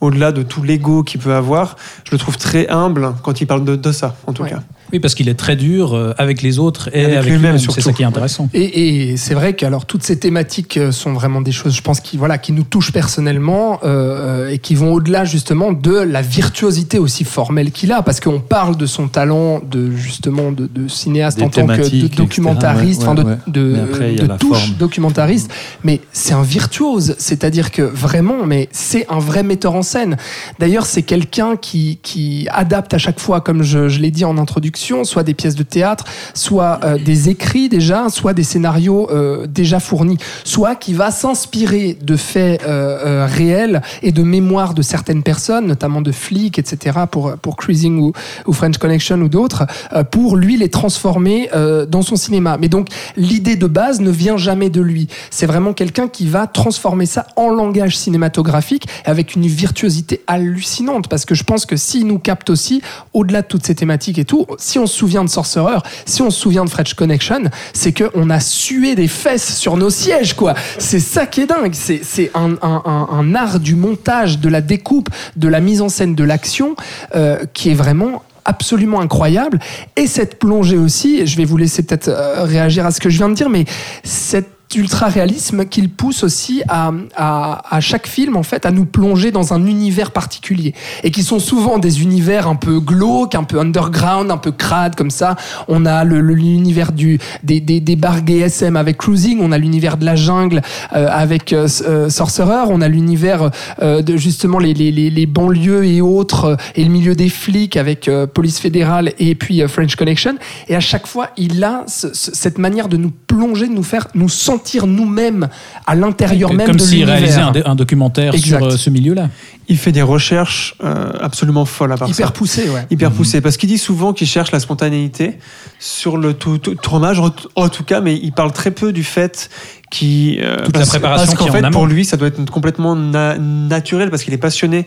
au-delà 0.02 0.32
de 0.32 0.44
tout 0.44 0.64
l'ego 0.64 1.04
qu'il 1.04 1.20
peut 1.20 1.34
avoir, 1.34 1.76
je 2.06 2.12
le 2.12 2.18
trouve 2.18 2.38
très 2.38 2.68
humble 2.70 3.14
quand 3.24 3.42
il 3.42 3.46
parle 3.48 3.64
de, 3.66 3.76
de 3.76 3.92
ça, 3.92 4.16
en 4.28 4.34
tout 4.34 4.44
Ouais. 4.44 4.50
cas. 4.52 4.62
Oui, 4.92 5.00
parce 5.00 5.16
qu'il 5.16 5.30
est 5.30 5.36
très 5.36 5.56
dur 5.56 5.94
euh, 5.94 6.14
avec 6.18 6.42
les 6.42 6.60
autres 6.60 6.90
et 6.94 7.04
Avec 7.06 7.18
avec, 7.18 7.32
lui-même, 7.32 7.56
lui-même. 7.56 7.72
C'est 7.74 7.82
ça 7.82 7.94
qui 7.94 8.02
est 8.02 8.06
intéressant. 8.06 8.50
Et, 8.54 9.10
et 9.12 9.18
c'est 9.18 9.34
vrai 9.34 9.54
que 9.54 9.66
alors 9.66 9.86
toutes 9.86 10.04
ces 10.04 10.18
thématiques 10.20 10.78
euh, 10.78 10.92
sont 10.92 11.14
vraiment 11.14 11.42
des 11.42 11.52
choses, 11.52 11.76
je 11.76 11.82
pense, 11.82 12.00
qui 12.00 12.18
voilà, 12.18 12.38
qui 12.38 12.52
nous 12.52 12.64
touchent 12.64 12.92
personnellement 12.92 13.80
euh, 13.84 14.50
et 14.50 14.58
qui 14.58 14.76
vont 14.76 14.94
au-delà 14.94 15.26
justement 15.26 15.72
de 15.72 15.92
la 15.98 16.22
virtuosité 16.22 16.98
aussi 17.00 17.24
formelle 17.24 17.72
qu'il 17.72 17.92
a, 17.92 18.02
parce 18.02 18.20
qu'on 18.20 18.40
parle 18.40 18.78
de 18.78 18.86
son 18.86 19.08
talent 19.08 19.62
de 19.70 19.92
justement 19.92 20.52
de, 20.52 20.68
de 20.68 20.88
cinéaste 20.88 21.38
Des 21.38 21.44
en 21.44 21.50
tant 21.50 21.68
que 21.68 22.02
de 22.02 22.08
documentariste, 22.08 23.02
de, 23.04 23.08
Ouais, 23.10 23.24
ouais. 23.24 23.38
de, 23.48 23.76
après, 23.84 24.14
de 24.14 24.26
la 24.26 24.38
touche 24.38 24.58
forme. 24.66 24.74
documentariste, 24.78 25.52
mais 25.84 26.02
c'est 26.12 26.34
un 26.34 26.42
virtuose, 26.44 27.16
c'est-à-dire 27.18 27.72
que 27.72 27.82
vraiment, 27.82 28.46
mais 28.46 28.70
c'est 28.72 29.06
un 29.10 29.20
vrai 29.20 29.44
metteur 29.44 29.76
en 29.76 29.82
scène. 29.82 30.18
D'ailleurs, 30.60 30.86
c'est 30.86 31.04
quelqu'un 31.04 31.56
qui, 31.58 32.00
qui 32.02 32.48
adapte 32.52 32.94
à 32.94 32.98
chaque 32.98 33.20
fois, 33.20 33.42
comme 33.42 33.62
je, 33.64 33.90
je 33.90 34.00
l'ai 34.00 34.12
dit 34.12 34.26
en 34.26 34.38
introduction, 34.38 34.79
soit 35.04 35.24
des 35.24 35.34
pièces 35.34 35.56
de 35.56 35.64
théâtre, 35.64 36.06
soit 36.34 36.80
euh, 36.84 36.98
des 36.98 37.30
écrits 37.30 37.70
déjà, 37.70 38.10
soit 38.10 38.34
des 38.34 38.44
scénarios 38.44 39.10
euh, 39.12 39.46
déjà 39.48 39.80
fournis, 39.80 40.18
soit 40.44 40.76
qui 40.76 40.94
va 40.94 41.12
s'inspirer 41.12 41.98
de 42.02 42.16
faits 42.16 42.62
euh, 42.64 43.28
réels 43.30 43.82
et 44.02 44.12
de 44.12 44.24
mémoires 44.24 44.74
de 44.74 44.82
certaines 44.82 45.24
personnes, 45.24 45.68
notamment 45.68 46.02
de 46.02 46.12
flics, 46.12 46.60
etc., 46.60 47.00
pour, 47.12 47.34
pour 47.38 47.58
Cruising 47.58 48.00
ou, 48.00 48.14
ou 48.48 48.54
French 48.54 48.78
Connection 48.78 49.18
ou 49.18 49.30
d'autres, 49.30 49.66
pour 50.12 50.38
lui 50.38 50.58
les 50.58 50.70
transformer 50.70 51.50
dans 51.88 52.02
son 52.02 52.16
cinéma. 52.16 52.58
Mais 52.60 52.70
donc, 52.70 52.88
l'idée 53.18 53.56
de 53.56 53.68
base 53.68 54.00
ne 54.00 54.12
vient 54.12 54.38
jamais 54.38 54.70
de 54.70 54.82
lui. 54.82 55.08
C'est 55.30 55.46
vraiment 55.46 55.74
quelqu'un 55.74 56.08
qui 56.08 56.26
va 56.26 56.48
transformer 56.48 57.06
ça 57.06 57.28
en 57.36 57.50
langage 57.50 57.98
cinématographique 57.98 58.88
avec 59.06 59.36
une 59.36 59.48
virtuosité 59.48 60.22
hallucinante. 60.28 61.08
Parce 61.08 61.26
que 61.26 61.36
je 61.36 61.44
pense 61.44 61.66
que 61.66 61.76
s'il 61.76 62.08
nous 62.08 62.20
capte 62.20 62.50
aussi, 62.50 62.82
au-delà 63.14 63.42
de 63.42 63.48
toutes 63.48 63.66
ces 63.66 63.76
thématiques 63.76 64.20
et 64.20 64.26
tout, 64.26 64.46
si 64.70 64.80
on 64.80 64.86
se 64.86 64.96
souvient 64.96 65.24
de 65.24 65.30
Sorcerer, 65.30 65.80
si 66.06 66.22
on 66.22 66.30
se 66.30 66.40
souvient 66.40 66.64
de 66.64 66.70
French 66.70 66.94
Connection, 66.94 67.44
c'est 67.74 67.92
qu'on 67.92 68.30
a 68.30 68.40
sué 68.40 68.96
des 68.96 69.08
fesses 69.08 69.56
sur 69.56 69.78
nos 69.78 69.90
sièges, 69.90 70.36
quoi. 70.36 70.54
C'est 70.78 71.00
ça 71.00 71.26
qui 71.26 71.42
est 71.42 71.48
dingue. 71.48 71.74
C'est 71.74 72.02
c'est 72.04 72.32
un, 72.34 73.36
art 73.36 73.60
du 73.60 73.76
montage, 73.76 74.40
de 74.40 74.50
la 74.50 74.62
découpe, 74.62 75.10
de 75.36 75.48
la 75.48 75.60
mise 75.60 75.82
en 75.82 75.90
scène, 75.90 76.16
de 76.16 76.24
l'action, 76.24 76.76
euh, 77.16 77.38
qui 77.54 77.70
est 77.70 77.76
vraiment 77.76 78.24
absolument 78.46 79.02
incroyable. 79.02 79.60
Et 79.96 80.08
cette 80.08 80.40
plongée 80.40 80.78
aussi, 80.78 81.26
je 81.26 81.38
vais 81.38 81.46
vous 81.46 81.58
laisser 81.58 81.84
peut-être 81.84 82.10
euh, 82.10 82.44
réagir 82.44 82.86
à 82.86 82.92
ce 82.92 83.00
que 83.00 83.10
je 83.10 83.18
viens 83.18 83.30
de 83.30 83.36
dire, 83.36 83.50
mais 83.50 83.66
cet 84.04 84.59
ultra-réalisme 84.76 85.66
qu'il 85.66 85.90
pousse 85.90 86.24
aussi 86.24 86.62
à, 86.68 86.92
à, 87.16 87.76
à 87.76 87.80
chaque 87.80 88.08
film, 88.08 88.36
en 88.38 88.44
fait, 88.44 88.66
à 88.66 88.72
nous 88.72 88.86
plonger 88.86 89.32
dans 89.32 89.54
un 89.54 89.66
univers 89.66 90.12
particulier. 90.12 90.74
Et 91.04 91.12
qui 91.12 91.24
sont 91.24 91.40
souvent 91.40 91.80
des 91.80 92.02
univers 92.02 92.48
un 92.48 92.56
peu 92.56 92.80
glauques, 92.80 93.36
un 93.36 93.44
peu 93.44 93.60
underground, 93.60 94.32
un 94.32 94.38
peu 94.38 94.52
crades, 94.52 94.96
comme 94.96 95.10
ça. 95.12 95.36
On 95.68 95.86
a 95.86 96.04
l'univers 96.04 96.92
du, 96.92 97.20
des, 97.44 97.60
des, 97.60 97.80
des 97.80 97.96
bars 97.96 98.26
GSM 98.26 98.76
avec 98.76 98.98
Cruising, 98.98 99.40
on 99.42 99.52
a 99.52 99.58
l'univers 99.58 99.98
de 99.98 100.06
la 100.06 100.16
jungle 100.16 100.62
euh, 100.94 101.08
avec 101.10 101.54
euh, 101.54 101.68
euh, 101.88 102.10
Sorcerer, 102.10 102.66
on 102.70 102.82
a 102.82 102.88
l'univers 102.88 103.50
euh, 103.82 104.02
de 104.02 104.18
justement 104.18 104.60
les, 104.60 104.74
les, 104.74 104.92
les, 104.92 105.26
banlieues 105.26 105.86
et 105.86 106.02
autres, 106.02 106.46
euh, 106.46 106.56
et 106.76 106.84
le 106.84 106.90
milieu 106.92 107.16
des 107.16 107.30
flics 107.30 107.76
avec 107.78 108.08
euh, 108.08 108.28
Police 108.28 108.60
fédérale 108.60 109.14
et 109.20 109.36
puis 109.36 109.62
French 109.68 109.96
Connection. 109.96 110.36
Et 110.68 110.76
à 110.76 110.80
chaque 110.80 111.08
fois, 111.08 111.30
il 111.38 111.64
a 111.64 111.84
ce- 111.88 112.14
ce- 112.14 112.32
cette 112.36 112.58
manière 112.58 112.88
de 112.88 112.98
nous 112.98 113.12
plonger, 113.28 113.68
de 113.68 113.74
nous 113.74 113.84
faire 113.84 114.08
nous 114.16 114.30
sentir 114.30 114.59
nous-mêmes 114.88 115.48
à 115.86 115.96
l'intérieur 115.96 116.54
même 116.54 116.68
Comme 116.68 116.76
de 116.78 116.82
s'il 116.82 117.04
réalisait 117.06 117.40
l'univers. 117.42 117.68
un, 117.70 117.76
documentaire 117.76 118.34
Exact. 118.34 118.58
sur 118.58 118.66
euh, 118.68 118.78
ce 118.78 118.90
milieu-là. 118.90 119.30
Il 119.68 119.78
fait 119.78 119.92
des 119.92 120.02
recherches 120.02 120.76
euh, 120.84 121.12
absolument 121.22 121.66
folles 121.66 121.92
à 121.92 121.98
part 121.98 122.08
ça. 122.08 122.14
Hyper 122.14 122.34
poussé, 122.34 122.70
ouais. 122.70 122.86
hyper 122.90 123.12
poussé 123.12 123.40
parce 123.42 123.56
qu'il 123.58 123.70
dit 123.70 123.78
souvent 123.78 124.14
qu'il 124.14 124.28
cherche 124.28 124.52
la 124.52 124.60
spontanéité 124.60 125.38
sur 125.80 126.18
le 126.18 126.34
tou- 126.34 126.58
tou- 126.58 126.76
tournage 126.76 127.20
en, 127.20 127.30
en 127.56 127.70
tout 127.70 127.84
cas 127.84 128.02
mais 128.02 128.16
il 128.16 128.32
parle 128.32 128.52
très 128.52 128.72
peu 128.72 128.92
du 128.92 129.04
fait 129.04 129.50
qui 129.90 130.38
euh, 130.42 130.58
Toute 130.66 130.74
la 130.76 130.80
parce, 130.82 130.90
préparation 130.90 131.26
parce 131.26 131.38
qu'en 131.38 131.50
en 131.50 131.52
fait 131.52 131.70
pour 131.72 131.88
lui 131.88 132.06
ça 132.06 132.16
doit 132.16 132.28
être 132.28 132.50
complètement 132.52 132.96
na- 132.96 133.38
naturel 133.40 134.10
parce 134.12 134.24
qu'il 134.24 134.34
est 134.34 134.38
passionné 134.38 134.86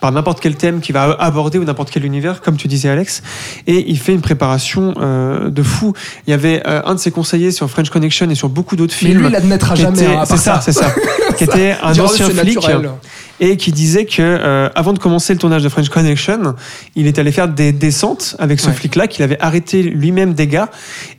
par 0.00 0.12
n'importe 0.12 0.40
quel 0.40 0.54
thème 0.54 0.80
qu'il 0.80 0.92
va 0.94 1.16
aborder 1.18 1.58
ou 1.58 1.64
n'importe 1.64 1.90
quel 1.90 2.04
univers 2.04 2.40
comme 2.40 2.56
tu 2.56 2.68
disais 2.68 2.88
Alex 2.88 3.22
et 3.66 3.90
il 3.90 3.98
fait 3.98 4.12
une 4.14 4.20
préparation 4.20 4.94
euh, 5.00 5.50
de 5.50 5.62
fou 5.62 5.92
il 6.26 6.30
y 6.30 6.34
avait 6.34 6.62
euh, 6.66 6.82
un 6.84 6.94
de 6.94 7.00
ses 7.00 7.10
conseillers 7.10 7.50
sur 7.50 7.68
French 7.68 7.90
Connection 7.90 8.30
et 8.30 8.34
sur 8.36 8.48
beaucoup 8.48 8.76
d'autres 8.76 8.94
Mais 9.02 9.08
films 9.08 9.22
lui, 9.22 9.28
il 9.28 9.34
admettra 9.36 9.74
qui 9.74 9.82
jamais. 9.82 10.06
hein, 10.06 10.24
c'est 10.24 10.36
ça, 10.36 10.60
c'est 10.62 10.72
ça 10.72 10.94
qui 11.36 11.44
était 11.44 11.74
un 11.82 11.98
ancien 11.98 12.26
flic 12.28 12.54
naturel. 12.56 12.90
et 13.40 13.56
qui 13.56 13.72
disait 13.72 14.04
que 14.04 14.22
euh, 14.22 14.68
avant 14.76 14.92
de 14.92 15.00
commencer 15.00 15.32
le 15.32 15.40
tournage 15.40 15.64
de 15.64 15.68
French 15.68 15.88
Connection, 15.88 16.54
il 16.94 17.08
est 17.08 17.18
allé 17.18 17.32
faire 17.32 17.48
des 17.48 17.72
descentes 17.72 18.36
avec 18.38 18.60
ce 18.60 18.68
Ouais. 18.68 18.72
flic-là, 18.74 19.08
qu'il 19.08 19.24
avait 19.24 19.38
arrêté 19.40 19.82
lui-même 19.82 20.32
des 20.34 20.46
gars, 20.46 20.70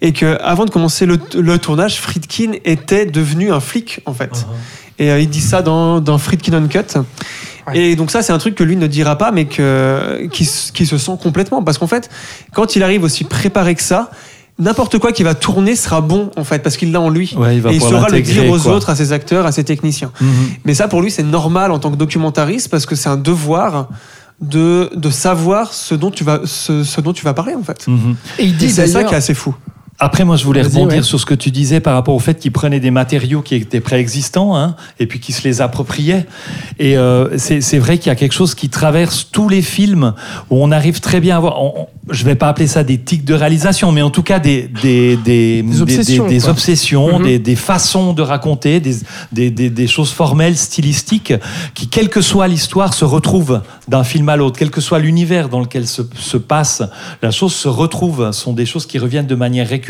et 0.02 0.14
que 0.14 0.38
avant 0.42 0.64
de 0.66 0.70
commencer 0.70 1.06
le, 1.06 1.20
le 1.38 1.58
tournage, 1.60 2.00
Friedkin 2.00 2.54
était 2.64 3.06
devenu 3.26 3.52
un 3.52 3.60
flic 3.60 4.00
en 4.06 4.14
fait. 4.14 4.46
Et 4.98 5.12
euh, 5.12 5.20
il 5.20 5.30
dit 5.30 5.42
ça 5.42 5.62
dans, 5.62 6.00
dans 6.00 6.18
Friedkin 6.18 6.54
Uncut. 6.54 6.98
Ouais. 7.68 7.78
Et 7.78 7.96
donc 7.96 8.12
ça, 8.12 8.22
c'est 8.22 8.32
un 8.32 8.38
truc 8.38 8.56
que 8.56 8.64
lui 8.64 8.76
ne 8.76 8.88
dira 8.88 9.18
pas, 9.18 9.32
mais 9.32 9.46
que, 9.46 10.28
qui, 10.32 10.48
qui 10.74 10.86
se 10.86 10.98
sent 10.98 11.18
complètement. 11.22 11.64
Parce 11.64 11.78
qu'en 11.78 11.88
fait, 11.88 12.10
quand 12.54 12.76
il 12.76 12.84
arrive 12.84 13.04
aussi 13.04 13.24
préparé 13.24 13.76
que 13.76 13.82
ça, 13.82 14.12
n'importe 14.60 15.00
quoi 15.00 15.12
qui 15.12 15.24
va 15.24 15.34
tourner 15.34 15.76
sera 15.76 16.00
bon, 16.02 16.32
en 16.38 16.44
fait, 16.44 16.60
parce 16.60 16.78
qu'il 16.78 16.92
l'a 16.92 17.02
en 17.02 17.10
lui. 17.10 17.34
Ouais, 17.36 17.56
il 17.56 17.62
va 17.62 17.72
et 17.72 17.76
il 17.76 17.82
saura 17.82 18.08
le 18.10 18.22
dire 18.22 18.50
aux 18.50 18.60
quoi. 18.60 18.74
autres, 18.76 18.90
à 18.90 18.96
ses 18.96 19.12
acteurs, 19.12 19.46
à 19.46 19.52
ses 19.52 19.64
techniciens. 19.64 20.12
Mhm. 20.22 20.30
Mais 20.64 20.74
ça, 20.76 20.88
pour 20.88 21.02
lui, 21.02 21.12
c'est 21.12 21.24
normal 21.24 21.72
en 21.72 21.80
tant 21.80 21.92
que 21.92 21.98
documentariste 21.98 22.70
parce 22.70 22.86
que 22.86 22.96
c'est 22.96 23.10
un 23.10 23.18
devoir 23.18 23.90
de, 24.42 24.92
de 24.96 25.10
savoir 25.10 25.74
ce 25.74 25.96
dont, 25.96 26.12
tu 26.12 26.24
vas, 26.24 26.42
ce, 26.46 26.84
ce 26.84 27.02
dont 27.02 27.14
tu 27.14 27.26
vas 27.26 27.34
parler, 27.34 27.56
en 27.56 27.64
fait. 27.64 27.88
Mhm. 27.88 28.16
Et 28.40 28.44
il 28.44 28.50
Et 28.50 28.54
dit 28.54 28.70
c'est 28.70 28.88
ça 28.88 29.04
qui 29.04 29.14
est 29.14 29.18
assez 29.18 29.34
fou. 29.34 29.56
Après, 29.98 30.26
moi, 30.26 30.36
je 30.36 30.44
voulais 30.44 30.62
rebondir 30.62 30.98
ouais. 30.98 31.04
sur 31.04 31.20
ce 31.22 31.26
que 31.26 31.34
tu 31.34 31.52
disais 31.52 31.80
par 31.80 31.94
rapport 31.94 32.14
au 32.16 32.20
fait 32.20 32.38
qu'il 32.38 32.52
prenait 32.52 32.82
des 32.82 32.92
matériaux 32.92 33.42
qui 33.42 33.56
étaient 33.56 33.80
préexistants 33.80 34.56
hein, 34.58 34.76
et 35.00 35.08
puis 35.08 35.22
qu'il 35.22 35.34
se 35.34 35.48
les 35.48 35.62
appropriait. 35.62 36.26
Et 36.80 36.98
euh, 36.98 37.38
c'est 37.38 37.78
vrai 37.80 37.98
qu'il 37.98 38.08
y 38.08 38.10
a 38.12 38.16
quelque 38.16 38.34
chose 38.34 38.56
qui 38.56 38.68
traverse 38.68 39.30
tous 39.32 39.48
les 39.48 39.62
films 39.62 40.14
où 40.50 40.58
on 40.62 40.72
arrive 40.72 41.00
très 41.00 41.22
bien 41.22 41.38
à 41.38 41.40
voir. 41.40 41.62
on- 41.64 41.74
on- 41.82 41.88
je 42.12 42.24
vais 42.24 42.36
pas 42.36 42.50
appeler 42.50 42.68
ça 42.68 42.84
des 42.84 43.00
tics 43.00 43.26
de 43.26 43.34
réalisation, 43.34 43.92
mais 43.92 44.04
en 44.04 44.12
tout 44.12 44.22
cas 44.22 44.38
des 44.38 44.70
des 44.84 45.16
des 45.18 45.64
Des 45.64 45.82
obsessions, 45.82 46.28
des, 46.28 46.38
quoi. 46.40 46.50
obsessions, 46.52 47.18
Mhm. 47.20 47.26
des, 47.26 47.40
des 47.40 47.56
façons 47.56 48.14
de 48.14 48.22
raconter, 48.22 48.80
des, 48.80 48.98
des, 49.32 49.50
des, 49.50 49.72
des 49.72 49.88
choses 49.88 50.12
formelles, 50.12 50.56
stylistiques, 50.56 51.34
qui, 51.74 51.88
quelle 51.88 52.10
que 52.10 52.22
soit 52.22 52.48
l'histoire, 52.48 52.94
se 52.94 53.06
retrouvent 53.06 53.62
d'un 53.88 54.04
film 54.04 54.30
à 54.30 54.36
l'autre, 54.36 54.60
quel 54.60 54.70
que 54.70 54.82
soit 54.82 55.00
l'univers 55.00 55.50
dans 55.50 55.62
lequel 55.62 55.88
se, 55.88 56.04
se 56.20 56.38
passe, 56.38 56.84
la 57.24 57.32
chose 57.32 57.56
se 57.56 57.68
retrouve, 57.68 58.32
sont 58.34 58.54
des 58.54 58.68
choses 58.68 58.86
qui 58.86 59.00
reviennent 59.00 59.26
de 59.26 59.34
manière 59.36 59.68
récurrente. 59.68 59.85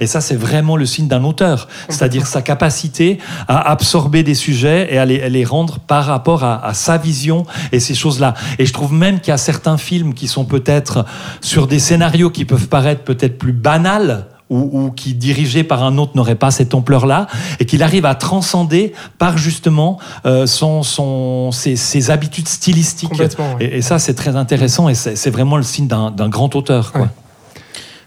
Et 0.00 0.06
ça, 0.06 0.20
c'est 0.20 0.36
vraiment 0.36 0.76
le 0.76 0.86
signe 0.86 1.08
d'un 1.08 1.24
auteur, 1.24 1.68
c'est-à-dire 1.88 2.26
sa 2.26 2.42
capacité 2.42 3.18
à 3.48 3.70
absorber 3.70 4.22
des 4.22 4.34
sujets 4.34 4.88
et 4.92 4.98
à 4.98 5.04
les, 5.04 5.22
à 5.22 5.28
les 5.28 5.44
rendre 5.44 5.78
par 5.78 6.04
rapport 6.04 6.44
à, 6.44 6.64
à 6.64 6.74
sa 6.74 6.98
vision 6.98 7.44
et 7.72 7.80
ces 7.80 7.94
choses-là. 7.94 8.34
Et 8.58 8.66
je 8.66 8.72
trouve 8.72 8.92
même 8.92 9.20
qu'il 9.20 9.30
y 9.30 9.34
a 9.34 9.38
certains 9.38 9.78
films 9.78 10.14
qui 10.14 10.28
sont 10.28 10.44
peut-être 10.44 11.04
sur 11.40 11.66
des 11.66 11.78
scénarios 11.78 12.30
qui 12.30 12.44
peuvent 12.44 12.68
paraître 12.68 13.02
peut-être 13.02 13.38
plus 13.38 13.52
banals, 13.52 14.26
ou, 14.50 14.68
ou 14.72 14.90
qui, 14.90 15.14
dirigé 15.14 15.62
par 15.62 15.84
un 15.84 15.96
autre, 15.96 16.16
n'aurait 16.16 16.34
pas 16.34 16.50
cette 16.50 16.74
ampleur-là, 16.74 17.28
et 17.60 17.66
qu'il 17.66 17.84
arrive 17.84 18.04
à 18.04 18.16
transcender 18.16 18.92
par 19.16 19.38
justement 19.38 20.00
euh, 20.26 20.44
son, 20.44 20.82
son, 20.82 21.52
ses, 21.52 21.76
ses 21.76 22.10
habitudes 22.10 22.48
stylistiques. 22.48 23.12
Ouais. 23.12 23.28
Et, 23.60 23.76
et 23.78 23.82
ça, 23.82 24.00
c'est 24.00 24.14
très 24.14 24.34
intéressant, 24.34 24.88
et 24.88 24.96
c'est 24.96 25.30
vraiment 25.30 25.56
le 25.56 25.62
signe 25.62 25.86
d'un 25.86 26.10
d'un 26.10 26.28
grand 26.28 26.56
auteur. 26.56 26.90
Quoi. 26.90 27.02
Ouais. 27.02 27.08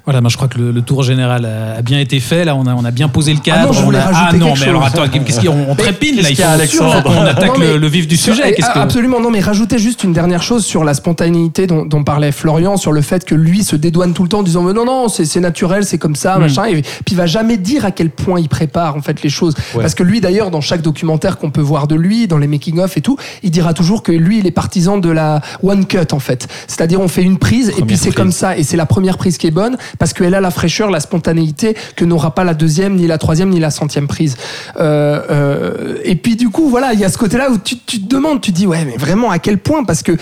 Voilà, 0.05 0.19
moi 0.19 0.29
je 0.29 0.35
crois 0.35 0.49
que 0.49 0.57
le, 0.57 0.71
le 0.71 0.81
tour 0.81 1.01
général 1.01 1.45
a, 1.45 1.81
bien 1.81 1.97
été 1.99 2.19
fait. 2.19 2.43
Là, 2.43 2.55
on 2.57 2.65
a, 2.67 2.73
on 2.75 2.83
a 2.83 2.91
bien 2.91 3.07
posé 3.07 3.33
le 3.33 3.39
cadre. 3.39 3.59
Ah 3.61 3.65
non, 3.67 3.71
je 3.73 3.79
On 3.81 3.85
voulais 3.85 3.99
a- 3.99 4.05
rajouter 4.07 4.27
ah 4.31 4.33
non, 4.37 4.45
quelque 4.47 4.59
mais 4.59 4.67
alors 4.67 4.83
attends, 4.83 5.07
qu'est-ce 5.07 5.39
qu'il 5.39 5.49
y 5.49 5.53
a 5.53 5.55
On, 5.55 5.71
on 5.71 5.75
trépine 5.75 6.17
là. 6.21 6.29
Il 6.29 6.35
faut, 6.35 6.43
Alexandre 6.43 7.03
qu'on 7.03 7.21
attaque 7.21 7.47
Non, 7.47 7.53
mais- 7.57 7.67
le, 7.73 7.77
le 7.77 7.87
vif 7.87 8.05
du 8.07 8.17
Sur- 8.17 8.35
sujet. 8.35 8.53
Qu'est-ce 8.53 8.69
que- 8.69 8.79
Absolument, 8.79 9.21
non, 9.21 9.31
mais 9.31 9.39
rajouter 9.39 9.77
juste 9.79 10.03
une 10.03 10.11
dernière 10.11 10.43
chose 10.43 10.65
sur 10.65 10.83
la 10.83 10.93
spontanéité 10.93 11.67
dont, 11.67 11.85
dont 11.85 12.03
parlait 12.03 12.33
Florian, 12.33 12.75
sur 12.75 12.91
le 12.91 13.01
fait 13.01 13.23
que 13.23 13.33
lui 13.33 13.63
se 13.63 13.77
dédouane 13.77 14.13
tout 14.13 14.23
le 14.23 14.29
temps 14.29 14.39
en 14.39 14.43
disant 14.43 14.63
mais 14.63 14.73
non, 14.73 14.83
non, 14.85 15.07
c'est 15.07 15.39
naturel, 15.39 15.85
c'est 15.85 15.97
comme 15.97 16.15
ça, 16.15 16.37
Mm. 16.37 16.41
machin. 16.41 16.65
Et 16.65 16.81
puis 16.81 16.91
il 17.11 17.15
va 17.15 17.25
jamais 17.25 17.55
dire 17.55 17.85
à 17.85 17.91
quel 17.91 18.09
point 18.09 18.41
il 18.41 18.49
prépare 18.49 18.97
en 18.97 19.01
fait 19.01 19.21
les 19.23 19.29
choses. 19.29 19.53
Parce 19.73 19.95
que 19.95 20.03
lui, 20.03 20.19
d'ailleurs, 20.19 20.51
dans 20.51 20.59
chaque 20.61 20.81
documentaire 20.81 21.37
qu'on 21.37 21.49
peut 21.49 21.61
voir 21.61 21.87
de 21.87 21.95
lui, 21.95 22.27
dans 22.27 22.37
les 22.39 22.47
making-of 22.47 22.97
et 22.97 23.01
tout, 23.01 23.15
il 23.41 23.51
dira 23.51 23.73
toujours 23.73 24.03
que 24.03 24.11
lui, 24.11 24.39
il 24.39 24.47
est 24.47 24.51
partisan 24.51 24.97
de 24.97 25.09
la 25.09 25.41
one 25.63 25.85
cut 25.85 25.97
en 26.11 26.19
fait. 26.19 26.47
C'est-à-dire, 26.67 26.99
on 26.99 27.07
fait 27.07 27.23
une 27.23 27.37
prise 27.37 27.71
et 27.77 27.83
puis 27.83 27.95
c'est 27.95 28.11
comme 28.11 28.33
ça. 28.33 28.57
Et 28.57 28.63
c'est 28.63 28.75
la 28.77 28.85
première 28.85 29.17
prise 29.17 29.37
qui 29.37 29.47
est 29.47 29.51
bonne 29.51 29.77
parce 29.99 30.13
qu'elle 30.13 30.35
a 30.35 30.41
la 30.41 30.51
fraîcheur, 30.51 30.89
la 30.89 30.99
spontanéité 30.99 31.75
que 31.95 32.05
n'aura 32.05 32.33
pas 32.35 32.43
la 32.43 32.53
deuxième, 32.53 32.95
ni 32.95 33.07
la 33.07 33.17
troisième, 33.17 33.49
ni 33.49 33.59
la 33.59 33.71
centième 33.71 34.07
prise. 34.07 34.37
Euh, 34.79 35.21
euh, 35.29 35.97
et 36.03 36.15
puis 36.15 36.35
du 36.35 36.49
coup, 36.49 36.69
voilà, 36.69 36.93
il 36.93 36.99
y 36.99 37.05
a 37.05 37.09
ce 37.09 37.17
côté-là 37.17 37.49
où 37.51 37.57
tu, 37.57 37.77
tu 37.77 38.01
te 38.01 38.07
demandes, 38.07 38.41
tu 38.41 38.51
te 38.51 38.57
dis, 38.57 38.67
ouais, 38.67 38.85
mais 38.85 38.97
vraiment 38.97 39.31
à 39.31 39.39
quel 39.39 39.57
point? 39.57 39.83
Parce 39.83 40.03
que 40.03 40.13
euh, 40.13 40.17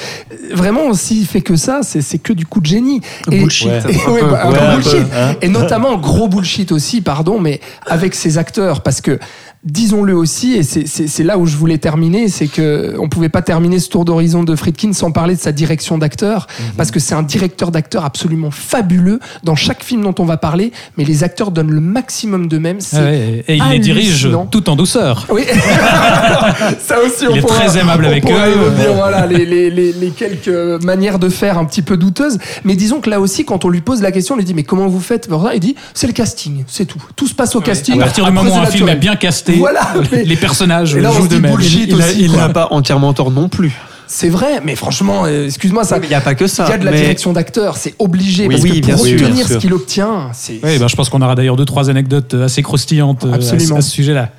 vraiment, 0.54 0.94
s'il 0.94 1.26
fait 1.26 1.42
que 1.42 1.56
ça, 1.56 1.82
c'est 1.84 2.18
que 2.20 2.34
du 2.34 2.46
coup 2.46 2.60
de 2.60 2.66
génie. 2.66 3.02
Et, 3.32 3.40
Bullshit, 3.40 3.70
ouais, 4.08 4.22
bah, 4.30 4.50
Ouais, 4.50 4.82
peu, 4.82 4.98
hein. 5.16 5.36
Et 5.42 5.48
notamment 5.48 5.98
gros 5.98 6.28
bullshit 6.28 6.72
aussi, 6.72 7.02
pardon, 7.02 7.40
mais 7.40 7.60
avec 7.86 8.16
ses 8.16 8.38
acteurs, 8.38 8.82
parce 8.82 9.02
que 9.02 9.20
disons-le 9.64 10.16
aussi, 10.16 10.54
et 10.54 10.64
c'est- 10.64 11.24
là 11.24 11.38
où 11.38 11.46
je 11.46 11.56
voulais 11.56 11.78
terminer, 11.78 12.30
c'est 12.30 12.48
que 12.48 12.96
on 13.00 13.10
pouvait 13.10 13.30
pas 13.30 13.44
terminer 13.44 13.80
ce 13.80 13.90
tour 13.90 14.06
d'horizon 14.06 14.44
de 14.44 14.56
Friedkin 14.56 14.92
sans 14.94 15.12
parler 15.12 15.36
de 15.36 15.40
sa 15.40 15.52
direction 15.52 16.00
d'acteur, 16.00 16.48
Mhm. 16.60 16.66
parce 16.78 16.90
que 16.90 17.00
c'est 17.00 17.14
un 17.14 17.22
directeur 17.22 17.70
d'acteur 17.72 18.04
absolument 18.04 18.50
fabuleux 18.50 19.20
dans 19.44 19.56
chaque 19.56 19.84
film 19.84 20.02
dont 20.02 20.16
on 20.18 20.26
va 20.26 20.38
parler, 20.38 20.72
mais 20.98 21.04
les 21.04 21.24
acteurs 21.24 21.52
donnent 21.52 21.70
le 21.72 21.80
maximum 21.82 22.48
d'eux-mêmes. 22.48 22.80
Ah 22.94 23.02
ouais, 23.04 23.44
et 23.48 23.56
il 23.58 23.64
les 23.70 23.78
dirige 23.80 24.28
tout 24.50 24.68
en 24.70 24.76
douceur. 24.76 25.28
Oui, 25.30 25.44
ça 26.80 26.96
aussi. 27.00 27.28
on 27.28 27.32
Il 27.32 27.38
est 27.38 27.42
pourra- 27.42 27.60
très 27.60 27.78
aimable 27.80 28.06
on 28.06 28.10
avec 28.10 28.26
eux. 28.26 28.94
voilà, 28.96 29.28
les, 29.28 29.46
les, 29.46 29.70
les, 29.70 29.94
les 29.94 30.10
quelques 30.10 30.84
manières 30.84 31.20
de 31.20 31.30
faire 31.30 31.58
un 31.60 31.66
petit 31.66 31.82
peu 31.84 31.98
douteuses. 31.98 32.40
Mais 32.66 32.76
disons 32.76 33.00
que 33.00 33.10
là 33.10 33.20
aussi, 33.20 33.46
quand 33.46 33.64
on 33.66 33.70
lui 33.70 33.82
pose 33.82 34.02
la 34.02 34.12
question, 34.12 34.34
on 34.36 34.38
lui 34.38 34.46
dit 34.46 34.54
mais 34.56 34.64
comment 34.64 34.88
vous 34.88 35.00
faites? 35.00 35.30
Il 35.54 35.60
dit 35.60 35.76
c'est 35.94 36.08
le 36.08 36.14
casting, 36.14 36.64
c'est 36.68 36.86
tout. 36.86 37.02
Tout 37.16 37.28
se 37.28 37.36
passe 37.36 37.56
au 37.56 37.62
casting. 37.62 37.96
À 38.02 38.06
partir 38.06 38.26
du 38.26 38.32
moment 38.32 38.50
où 38.52 38.60
un 38.60 38.66
film 38.66 38.90
est 38.90 38.96
bien 38.96 39.16
casté, 39.16 39.51
Voilà, 39.58 39.94
mais- 40.12 40.24
les 40.24 40.36
personnages 40.36 40.96
Et 40.96 41.02
là, 41.02 41.12
jouent 41.12 41.28
d'eux-mêmes. 41.28 41.52
bullshit. 41.56 41.86
Il, 41.90 41.96
aussi, 41.96 42.22
il 42.26 42.32
n'a 42.34 42.50
pas 42.50 42.68
entièrement 42.72 43.14
tort 43.14 43.32
non 43.32 43.50
plus. 43.50 43.72
C'est 44.08 44.28
vrai, 44.30 44.60
mais 44.64 44.76
franchement, 44.76 45.24
euh, 45.26 45.46
excuse-moi, 45.46 45.86
ça. 45.86 45.98
Il 46.04 46.10
n'y 46.10 46.14
a 46.16 46.20
pas 46.20 46.36
que 46.36 46.46
ça. 46.46 46.66
Il 46.68 46.72
y 46.72 46.74
a 46.74 46.78
de 46.78 46.84
la 46.86 46.92
mais- 46.92 46.98
direction 47.00 47.32
d'acteur, 47.32 47.78
c'est 47.78 47.96
obligé. 47.98 48.44
Oui, 48.48 48.50
parce 48.56 48.64
oui, 48.64 48.82
que 48.82 48.86
bien 48.86 48.96
pour 48.96 49.06
sûr, 49.06 49.14
obtenir 49.16 49.34
bien 49.36 49.44
ce 49.46 49.52
sûr. 49.52 49.60
qu'il 49.62 49.74
obtient, 49.74 50.30
c'est. 50.34 50.60
Oui, 50.64 50.78
ben, 50.80 50.88
je 50.90 50.96
pense 50.98 51.08
qu'on 51.10 51.22
aura 51.22 51.34
d'ailleurs 51.36 51.56
deux, 51.56 51.64
trois 51.66 51.90
anecdotes 51.90 52.34
assez 52.34 52.62
croustillantes 52.62 53.24
euh, 53.24 53.34
Absolument. 53.34 53.78
à 53.78 53.82
ce 53.82 53.90
sujet-là. 53.90 54.30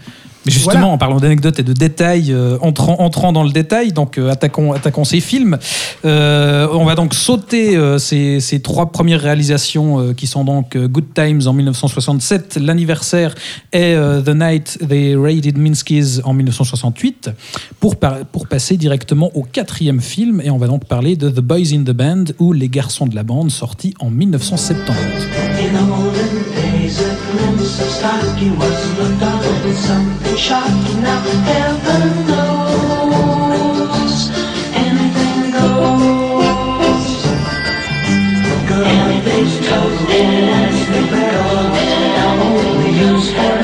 Mais 0.45 0.51
justement, 0.53 0.73
Voilà. 0.81 0.87
en 0.89 0.99
parlant 0.99 1.21
d'anecdotes 1.21 1.59
et 1.61 1.63
de 1.63 1.73
détails, 1.73 2.33
euh, 2.33 2.59
entrant, 2.63 2.97
entrant 3.01 3.33
dans 3.33 3.45
le 3.45 3.51
détail, 3.53 3.93
donc 3.93 4.19
euh, 4.19 4.29
attaquons, 4.31 4.73
attaquons 4.73 5.05
ces 5.05 5.21
films. 5.21 5.57
Euh, 6.05 6.67
on 6.73 6.85
va 6.85 6.95
donc 6.97 7.15
sauter 7.15 7.77
euh, 7.77 7.99
ces, 7.99 8.41
ces 8.41 8.61
trois 8.61 8.91
premières 8.91 9.21
réalisations 9.21 10.01
euh, 10.01 10.13
qui 10.15 10.27
sont 10.27 10.45
donc 10.45 10.75
euh, 10.75 10.89
Good 10.89 11.15
Times 11.15 11.43
en 11.47 11.53
1967, 11.53 12.59
l'anniversaire 12.61 13.35
euh, 13.75 14.21
The 14.21 14.31
Night 14.35 14.79
They 14.89 15.15
Raided 15.15 15.59
Minsky's 15.59 16.21
en 16.25 16.33
1968, 16.35 17.31
pour, 17.79 17.97
par- 17.97 18.25
pour 18.33 18.49
passer 18.49 18.77
directement 18.77 19.31
au 19.35 19.43
quatrième 19.45 20.01
film, 20.01 20.41
et 20.45 20.51
on 20.51 20.59
va 20.59 20.67
donc 20.67 20.87
parler 20.87 21.15
de 21.15 21.29
The 21.31 21.41
Boys 21.41 21.73
in 21.73 21.85
the 21.85 21.93
Band 21.93 22.25
ou 22.41 22.53
Les 22.53 22.69
Garçons 22.69 23.07
de 23.07 23.15
la 23.15 23.23
Bande, 23.23 23.51
sorti 23.51 23.95
en 24.01 24.11
1970. 24.11 24.91
In 29.63 29.73
the 30.25 30.32
been 30.33 30.41
shot 30.41 30.71
now. 31.03 31.21
Heaven 31.45 32.27
knows 32.27 34.31
anything 34.75 35.53
goes. 35.53 37.27
Anything's 38.85 39.69
toast 39.69 40.11
in. 40.11 40.53
I 42.15 42.17
not 42.17 42.97
use. 42.97 43.62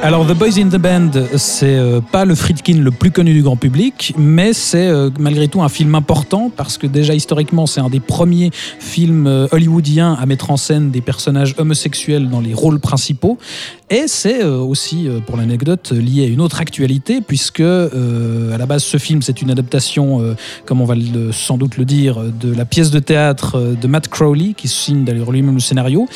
Alors, 0.00 0.24
The 0.24 0.32
Boys 0.32 0.58
in 0.58 0.68
the 0.68 0.76
Band, 0.76 1.10
c'est 1.36 1.74
euh, 1.74 2.00
pas 2.00 2.24
le 2.24 2.36
Friedkin 2.36 2.78
le 2.78 2.92
plus 2.92 3.10
connu 3.10 3.34
du 3.34 3.42
grand 3.42 3.56
public, 3.56 4.14
mais 4.16 4.52
c'est 4.52 4.86
euh, 4.86 5.10
malgré 5.18 5.48
tout 5.48 5.60
un 5.60 5.68
film 5.68 5.96
important 5.96 6.52
parce 6.56 6.78
que 6.78 6.86
déjà 6.86 7.14
historiquement, 7.14 7.66
c'est 7.66 7.80
un 7.80 7.90
des 7.90 7.98
premiers 7.98 8.50
films 8.52 9.26
euh, 9.26 9.48
hollywoodiens 9.50 10.14
à 10.14 10.24
mettre 10.24 10.52
en 10.52 10.56
scène 10.56 10.92
des 10.92 11.00
personnages 11.00 11.56
homosexuels 11.58 12.30
dans 12.30 12.40
les 12.40 12.54
rôles 12.54 12.78
principaux. 12.78 13.38
Et 13.90 14.04
c'est 14.06 14.42
euh, 14.42 14.58
aussi, 14.58 15.08
pour 15.26 15.36
l'anecdote, 15.36 15.90
lié 15.90 16.24
à 16.24 16.28
une 16.28 16.40
autre 16.40 16.60
actualité 16.60 17.20
puisque 17.20 17.60
à 17.60 18.58
la 18.58 18.66
base, 18.66 18.84
ce 18.84 18.98
film, 18.98 19.20
c'est 19.22 19.42
une 19.42 19.50
adaptation, 19.50 20.36
comme 20.64 20.80
on 20.80 20.84
va 20.84 20.94
sans 21.32 21.56
doute 21.56 21.76
le 21.76 21.84
dire, 21.84 22.20
de 22.20 22.54
la 22.54 22.64
pièce 22.64 22.90
de 22.90 22.98
théâtre 22.98 23.74
de 23.80 23.88
Matt 23.88 24.08
Crowley, 24.08 24.54
qui 24.56 24.68
signe 24.68 25.04
d'ailleurs 25.04 25.32
lui-même 25.32 25.54
le 25.54 25.60
scénario. 25.60 26.06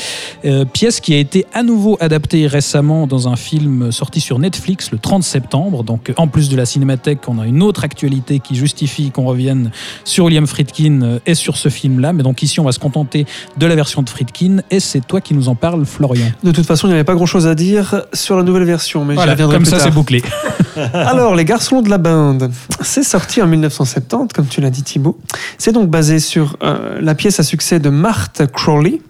Pièce 0.72 1.00
qui 1.00 1.14
a 1.14 1.18
été 1.18 1.46
à 1.54 1.62
nouveau 1.62 1.96
adaptée 2.00 2.46
récemment 2.46 3.06
dans 3.06 3.28
un 3.28 3.36
film 3.36 3.71
sorti 3.90 4.20
sur 4.20 4.38
Netflix 4.38 4.90
le 4.90 4.98
30 4.98 5.22
septembre. 5.22 5.84
Donc, 5.84 6.12
en 6.16 6.28
plus 6.28 6.48
de 6.48 6.56
la 6.56 6.64
cinémathèque, 6.66 7.20
on 7.28 7.38
a 7.38 7.46
une 7.46 7.62
autre 7.62 7.84
actualité 7.84 8.38
qui 8.40 8.54
justifie 8.54 9.10
qu'on 9.10 9.24
revienne 9.24 9.70
sur 10.04 10.24
William 10.24 10.46
Friedkin 10.46 11.02
euh, 11.02 11.18
et 11.26 11.34
sur 11.34 11.56
ce 11.56 11.68
film-là. 11.68 12.12
Mais 12.12 12.22
donc, 12.22 12.42
ici, 12.42 12.60
on 12.60 12.64
va 12.64 12.72
se 12.72 12.78
contenter 12.78 13.26
de 13.56 13.66
la 13.66 13.74
version 13.74 14.02
de 14.02 14.08
Friedkin 14.08 14.58
et 14.70 14.80
c'est 14.80 15.00
toi 15.06 15.20
qui 15.20 15.34
nous 15.34 15.48
en 15.48 15.54
parles, 15.54 15.84
Florian. 15.84 16.26
De 16.42 16.52
toute 16.52 16.66
façon, 16.66 16.86
il 16.86 16.90
n'y 16.90 16.94
avait 16.94 17.04
pas 17.04 17.14
grand 17.14 17.26
chose 17.26 17.46
à 17.46 17.54
dire 17.54 18.02
sur 18.12 18.36
la 18.36 18.42
nouvelle 18.42 18.64
version, 18.64 19.04
mais 19.04 19.14
Voilà, 19.14 19.36
comme 19.36 19.62
plus 19.62 19.66
ça, 19.66 19.78
c'est 19.78 19.90
bouclé. 19.90 20.22
Alors, 20.92 21.34
Les 21.34 21.44
Garçons 21.44 21.82
de 21.82 21.90
la 21.90 21.98
Bande, 21.98 22.50
c'est 22.80 23.02
sorti 23.02 23.42
en 23.42 23.46
1970, 23.46 24.32
comme 24.34 24.46
tu 24.46 24.60
l'as 24.60 24.70
dit 24.70 24.82
Thibaut. 24.82 25.18
C'est 25.58 25.72
donc 25.72 25.88
basé 25.88 26.18
sur 26.18 26.56
euh, 26.62 26.98
la 27.00 27.14
pièce 27.14 27.40
à 27.40 27.42
succès 27.42 27.78
de 27.78 27.90
Marthe 27.90 28.46
Crowley. 28.52 29.00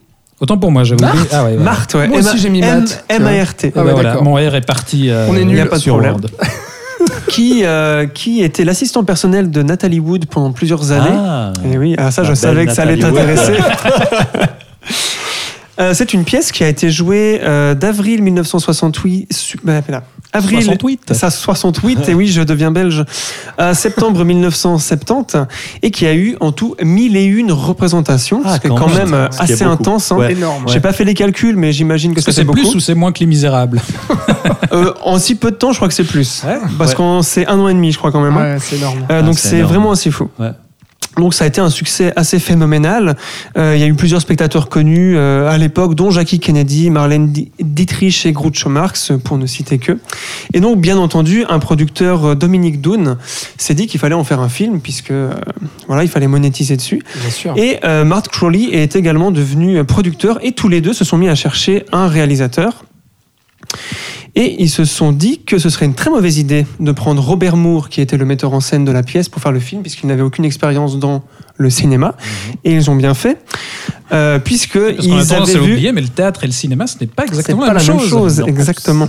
Autant 0.43 0.59
pour 0.59 0.73
moi, 0.73 0.83
j'avais 0.83 1.05
oublié. 1.05 1.25
Ah 1.31 1.45
ouais, 1.45 1.55
voilà. 1.55 1.63
Marthe, 1.63 1.95
ouais. 1.95 2.09
Moi 2.09 2.19
aussi, 2.19 2.37
j'ai 2.37 2.51
mis 2.51 2.63
Matt, 2.63 3.05
M-A-R-T. 3.09 3.73
Ah 3.77 3.79
Ah 3.79 3.85
ouais, 3.85 3.87
bah 3.87 3.93
voilà, 3.95 4.21
mon 4.23 4.35
R 4.35 4.57
est 4.57 4.67
parti. 4.67 5.09
euh, 5.09 5.29
On 5.31 5.37
est 5.37 5.45
nul. 5.45 5.57
Y 5.57 5.61
a 5.61 5.67
pas 5.67 5.77
de 5.77 5.81
sur 5.81 5.95
problème. 5.95 6.15
Word. 6.15 6.27
qui, 7.29 7.63
euh, 7.65 8.07
qui 8.09 8.43
était 8.43 8.65
l'assistant 8.65 9.05
personnel 9.05 9.53
de 9.53 9.63
Nathalie 9.63 10.01
Wood 10.01 10.27
pendant 10.27 10.51
plusieurs 10.51 10.91
années. 10.91 11.15
Ah. 11.17 11.53
Et 11.73 11.79
oui, 11.79 11.95
ah, 11.97 12.11
ça, 12.11 12.25
je 12.25 12.35
savais 12.35 12.57
belle 12.57 12.67
que 12.67 12.73
ça 12.73 12.83
allait 12.83 12.99
t'intéresser. 12.99 13.53
Euh, 15.81 15.95
c'est 15.95 16.13
une 16.13 16.25
pièce 16.25 16.53
qui 16.53 16.63
a 16.65 16.69
été 16.69 16.91
jouée 16.91 17.41
euh, 17.43 17.75
d'avril 17.75 18.23
1968. 18.23 19.33
su- 19.33 19.59
bah. 19.65 19.81
Avril 20.35 20.63
68. 20.63 21.13
Ça, 21.15 21.31
68, 21.31 22.09
et 22.09 22.15
oui, 22.15 22.27
je 22.29 22.43
deviens 22.43 22.71
belge. 22.71 23.05
À 23.59 23.75
septembre 23.75 24.25
1970, 24.25 25.37
et 25.83 25.91
qui 25.91 26.07
a 26.07 26.15
eu 26.15 26.37
en 26.41 26.53
tout 26.53 26.75
1001 26.83 27.53
représentations, 27.53 28.41
Ah, 28.45 28.55
ce 28.57 28.61
qui 28.61 28.67
est 28.67 28.71
quand 28.71 28.89
même, 28.89 29.13
euh, 29.15 29.29
assez 29.39 29.65
beaucoup. 29.65 29.71
intense. 29.71 30.13
hein. 30.13 30.17
Ouais. 30.17 30.33
Énorme. 30.33 30.65
J'ai 30.69 30.81
pas 30.81 30.93
fait 30.93 31.05
les 31.05 31.15
calculs, 31.15 31.57
mais 31.57 31.73
j'imagine 31.73 32.13
que 32.13 32.17
que 32.17 32.23
ça 32.23 32.33
c'est 32.33 32.45
plus 32.45 32.63
beaucoup. 32.65 32.77
ou 32.77 32.81
c'est 32.81 32.95
moins 32.95 33.13
que 33.13 33.21
Les 33.21 33.27
Misérables? 33.27 33.81
Euh, 34.73 34.95
en 35.03 35.19
si 35.19 35.35
peu 35.35 35.51
de 35.51 35.57
temps, 35.57 35.73
je 35.73 35.77
crois 35.77 35.89
que 35.89 35.93
c'est 35.93 36.03
plus. 36.03 36.43
Ouais. 36.47 36.57
Parce 36.79 36.93
Ouais. 36.93 36.97
qu'en 36.97 37.21
c'est 37.21 37.47
un 37.47 37.59
an 37.59 37.69
et 37.69 37.75
demi, 37.75 37.93
je 37.93 37.99
crois 37.99 38.11
quand 38.11 38.23
même. 38.23 38.35
hein. 38.39 38.55
Ouais, 38.55 38.57
c'est 38.59 38.77
énorme. 38.77 39.01
Euh, 39.11 39.19
Ah, 39.19 39.23
donc 39.23 39.39
c'est 39.39 39.49
c'est 39.51 39.61
vraiment 39.61 39.91
assez 39.91 40.11
fou. 40.11 40.31
Donc 41.18 41.35
ça 41.35 41.44
a 41.44 41.46
été 41.46 41.61
un 41.61 41.68
succès 41.68 42.12
assez 42.16 42.38
phénoménal. 42.38 43.16
Euh, 43.59 43.75
il 43.77 43.81
y 43.81 43.85
a 43.85 43.87
eu 43.87 43.94
plusieurs 43.94 44.22
spectateurs 44.22 44.68
connus 44.70 45.16
euh, 45.16 45.51
à 45.51 45.59
l'époque, 45.59 45.94
dont 45.94 46.11
Jackie 46.11 46.40
Kennedy, 46.40 46.88
Marlène 46.88 47.33
Di- 47.33 47.53
Dietrich 47.61 48.25
et 48.25 48.33
Groucho 48.33 48.70
Marx, 48.70 49.12
pour 49.22 49.37
ne 49.37 49.46
citer 49.46 49.79
que. 49.79 49.98
Et 50.55 50.61
donc, 50.61 50.81
bien 50.81 50.96
entendu, 50.96 51.44
un 51.48 51.59
producteur, 51.59 52.25
euh, 52.25 52.35
Dominique 52.35 52.81
Doon, 52.81 53.18
s'est 53.59 53.75
dit 53.75 53.87
qu'il 53.87 54.01
fallait 54.01 54.14
en 54.14 54.25
faire 54.25 54.40
un 54.40 54.48
film, 54.48 54.81
puisque 54.81 55.11
euh, 55.11 55.35
voilà, 55.87 56.03
il 56.03 56.09
fallait 56.09 56.29
monétiser 56.29 56.77
dessus. 56.77 57.03
Bien 57.20 57.31
sûr. 57.31 57.55
Et 57.59 57.81
euh, 57.85 58.05
Mark 58.05 58.29
Crowley 58.29 58.70
est 58.72 58.96
également 58.96 59.31
devenu 59.31 59.85
producteur, 59.85 60.38
et 60.42 60.53
tous 60.53 60.68
les 60.68 60.81
deux 60.81 60.94
se 60.94 61.05
sont 61.05 61.18
mis 61.18 61.29
à 61.29 61.35
chercher 61.35 61.85
un 61.92 62.09
réalisateur. 62.09 62.85
Et 64.35 64.62
ils 64.62 64.71
se 64.71 64.85
sont 64.85 65.12
dit 65.12 65.42
que 65.45 65.59
ce 65.59 65.68
serait 65.68 65.85
une 65.85 65.95
très 65.95 66.11
mauvaise 66.11 66.38
idée 66.38 66.66
de 66.81 66.92
prendre 66.92 67.23
Robert 67.23 67.57
Moore, 67.57 67.90
qui 67.90 68.01
était 68.01 68.16
le 68.16 68.25
metteur 68.25 68.55
en 68.55 68.61
scène 68.61 68.85
de 68.85 68.92
la 68.92 69.03
pièce, 69.03 69.29
pour 69.29 69.42
faire 69.42 69.53
le 69.53 69.61
film, 69.61 69.83
puisqu'il 69.83 70.07
n'avait 70.07 70.23
aucune 70.23 70.47
expérience 70.47 70.99
dans 70.99 71.23
le 71.57 71.68
cinéma. 71.68 72.14
Et 72.64 72.73
ils 72.73 72.90
ont 72.90 72.97
bien 72.97 73.12
fait, 73.12 73.38
euh, 74.12 74.38
puisque 74.38 74.79
Parce 74.79 74.99
a 74.99 75.03
ils 75.03 75.27
tendance 75.27 75.51
avaient 75.51 75.59
à 75.59 75.61
vu. 75.61 75.92
mais 75.92 76.01
le 76.01 76.09
théâtre 76.09 76.45
et 76.45 76.47
le 76.47 76.53
cinéma, 76.53 76.87
ce 76.87 76.97
n'est 77.01 77.07
pas 77.07 77.25
exactement 77.25 77.66
pas 77.66 77.75
la, 77.75 77.83
même 77.83 78.01
chose. 78.01 78.42
exactement. 78.47 79.09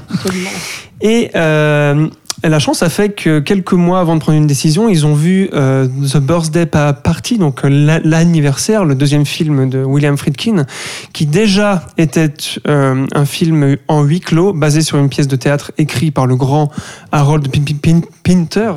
Et 1.00 1.32
euh, 1.36 2.08
la 2.50 2.60
chance 2.60 2.84
a 2.84 2.90
fait 2.90 3.10
que 3.10 3.40
quelques 3.40 3.74
mois 3.74 4.00
avant 4.00 4.16
de 4.16 4.20
prendre 4.20 4.38
une 4.38 4.48
décision, 4.48 4.90
ils 4.90 5.06
ont 5.06 5.14
vu 5.14 5.50
euh, 5.54 5.88
The 5.88 6.18
Birthday 6.18 6.66
Pa- 6.66 6.94
Party, 6.94 7.38
donc 7.38 7.64
euh, 7.64 7.70
la- 7.70 8.00
l'anniversaire, 8.00 8.84
le 8.86 8.96
deuxième 8.96 9.26
film 9.26 9.70
de 9.70 9.84
William 9.84 10.18
Friedkin, 10.18 10.66
qui 11.14 11.26
déjà 11.26 11.84
était 11.98 12.34
euh, 12.68 13.06
un 13.14 13.26
film 13.26 13.78
en 13.88 14.04
huis 14.04 14.20
clos, 14.20 14.54
basé 14.54 14.82
sur 14.82 14.98
une 14.98 15.10
pièce 15.10 15.28
de 15.28 15.36
théâtre 15.36 15.72
écrite 15.78 16.14
par 16.14 16.28
le 16.28 16.36
grand 16.36 16.70
Harold 17.12 17.48
Pin- 17.50 17.76
Pin- 17.82 18.02
Pinter. 18.24 18.74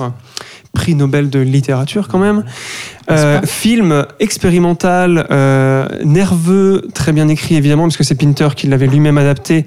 prix 0.72 0.94
Nobel 0.94 1.30
de 1.30 1.38
littérature 1.40 2.06
quand 2.06 2.18
même. 2.18 2.44
Euh, 3.10 3.40
film 3.46 4.04
expérimental, 4.20 5.26
euh, 5.30 5.86
nerveux, 6.04 6.82
très 6.92 7.12
bien 7.12 7.28
écrit 7.28 7.56
évidemment, 7.56 7.84
parce 7.84 7.96
que 7.96 8.04
c'est 8.04 8.14
Pinter 8.14 8.48
qui 8.54 8.66
l'avait 8.66 8.86
lui-même 8.86 9.16
adapté 9.16 9.64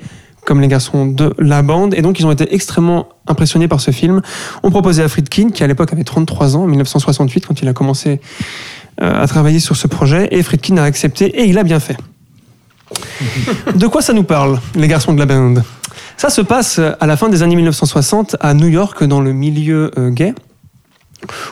comme 0.49 0.61
les 0.61 0.67
garçons 0.67 1.05
de 1.05 1.31
la 1.37 1.61
bande, 1.61 1.93
et 1.93 2.01
donc 2.01 2.19
ils 2.19 2.25
ont 2.25 2.31
été 2.31 2.55
extrêmement 2.55 3.09
impressionnés 3.27 3.67
par 3.67 3.79
ce 3.79 3.91
film. 3.91 4.23
On 4.63 4.71
proposait 4.71 5.03
à 5.03 5.07
Friedkin, 5.07 5.51
qui 5.51 5.63
à 5.63 5.67
l'époque 5.67 5.93
avait 5.93 6.03
33 6.03 6.57
ans, 6.57 6.63
en 6.63 6.65
1968, 6.65 7.45
quand 7.45 7.61
il 7.61 7.67
a 7.67 7.73
commencé 7.73 8.19
euh, 8.99 9.21
à 9.21 9.27
travailler 9.27 9.59
sur 9.59 9.75
ce 9.75 9.85
projet, 9.85 10.27
et 10.31 10.41
Friedkin 10.41 10.77
a 10.77 10.83
accepté, 10.85 11.25
et 11.25 11.45
il 11.45 11.59
a 11.59 11.63
bien 11.63 11.79
fait. 11.79 11.97
De 13.75 13.85
quoi 13.85 14.01
ça 14.01 14.13
nous 14.13 14.23
parle, 14.23 14.59
les 14.73 14.87
garçons 14.87 15.13
de 15.13 15.19
la 15.19 15.27
bande? 15.27 15.63
Ça 16.17 16.31
se 16.31 16.41
passe 16.41 16.79
à 16.79 17.05
la 17.05 17.15
fin 17.15 17.29
des 17.29 17.43
années 17.43 17.55
1960 17.55 18.37
à 18.39 18.55
New 18.55 18.69
York, 18.69 19.03
dans 19.03 19.21
le 19.21 19.33
milieu 19.33 19.91
euh, 19.99 20.09
gay, 20.09 20.33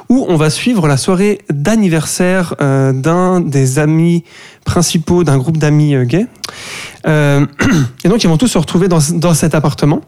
où 0.09 0.25
on 0.29 0.35
va 0.35 0.49
suivre 0.49 0.87
la 0.87 0.97
soirée 0.97 1.39
d'anniversaire 1.49 2.55
euh, 2.61 2.93
d'un 2.93 3.41
des 3.41 3.79
amis 3.79 4.23
principaux 4.65 5.23
d'un 5.23 5.37
groupe 5.37 5.57
d'amis 5.57 5.95
euh, 5.95 6.05
gays. 6.05 6.27
Euh, 7.07 7.45
et 8.03 8.09
donc 8.09 8.23
ils 8.23 8.27
vont 8.27 8.37
tous 8.37 8.47
se 8.47 8.57
retrouver 8.57 8.87
dans, 8.87 8.99
dans 9.13 9.33
cet 9.33 9.55
appartement 9.55 10.01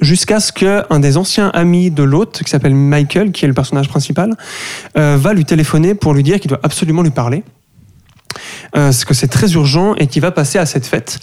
jusqu'à 0.00 0.40
ce 0.40 0.52
qu'un 0.52 1.00
des 1.00 1.16
anciens 1.16 1.48
amis 1.48 1.90
de 1.90 2.02
l'hôte, 2.02 2.42
qui 2.44 2.50
s'appelle 2.50 2.74
Michael, 2.74 3.32
qui 3.32 3.44
est 3.44 3.48
le 3.48 3.54
personnage 3.54 3.88
principal, 3.88 4.36
va 4.94 5.32
lui 5.32 5.44
téléphoner 5.44 5.94
pour 5.94 6.14
lui 6.14 6.22
dire 6.22 6.38
qu'il 6.38 6.48
doit 6.48 6.60
absolument 6.62 7.02
lui 7.02 7.10
parler, 7.10 7.42
parce 8.72 9.04
que 9.04 9.14
c'est 9.14 9.28
très 9.28 9.52
urgent 9.54 9.94
et 9.96 10.06
qu'il 10.06 10.22
va 10.22 10.30
passer 10.30 10.58
à 10.58 10.66
cette 10.66 10.86
fête. 10.86 11.18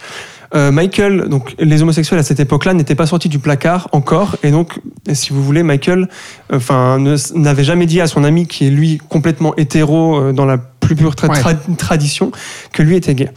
Euh, 0.54 0.72
Michael, 0.72 1.30
donc 1.30 1.56
les 1.60 1.82
homosexuels 1.82 2.20
à 2.20 2.24
cette 2.24 2.40
époque-là 2.40 2.74
n'étaient 2.74 2.96
pas 2.96 3.06
sortis 3.06 3.30
du 3.30 3.40
placard 3.40 3.88
encore, 3.92 4.36
et 4.44 4.52
donc, 4.52 4.80
si 5.14 5.32
vous 5.32 5.44
voulez, 5.44 5.64
Michael, 5.64 6.10
euh, 6.52 6.58
enfin, 6.58 7.00
n'avait 7.36 7.64
jamais 7.64 7.86
dit 7.86 8.02
à 8.02 8.08
son 8.08 8.24
ami 8.24 8.48
qui 8.48 8.68
est 8.68 8.70
lui 8.70 8.98
complètement 8.98 9.56
hétéro 9.56 10.20
euh, 10.20 10.34
dans 10.34 10.46
la 10.46 10.58
plus 10.96 11.04
pure 11.04 11.14
tra- 11.16 11.30
Ouais. 11.30 11.40
tra- 11.54 11.76
tradition 11.78 12.32
que 12.74 12.84
lui 12.84 12.96
était 12.96 13.16
gay. 13.16 13.30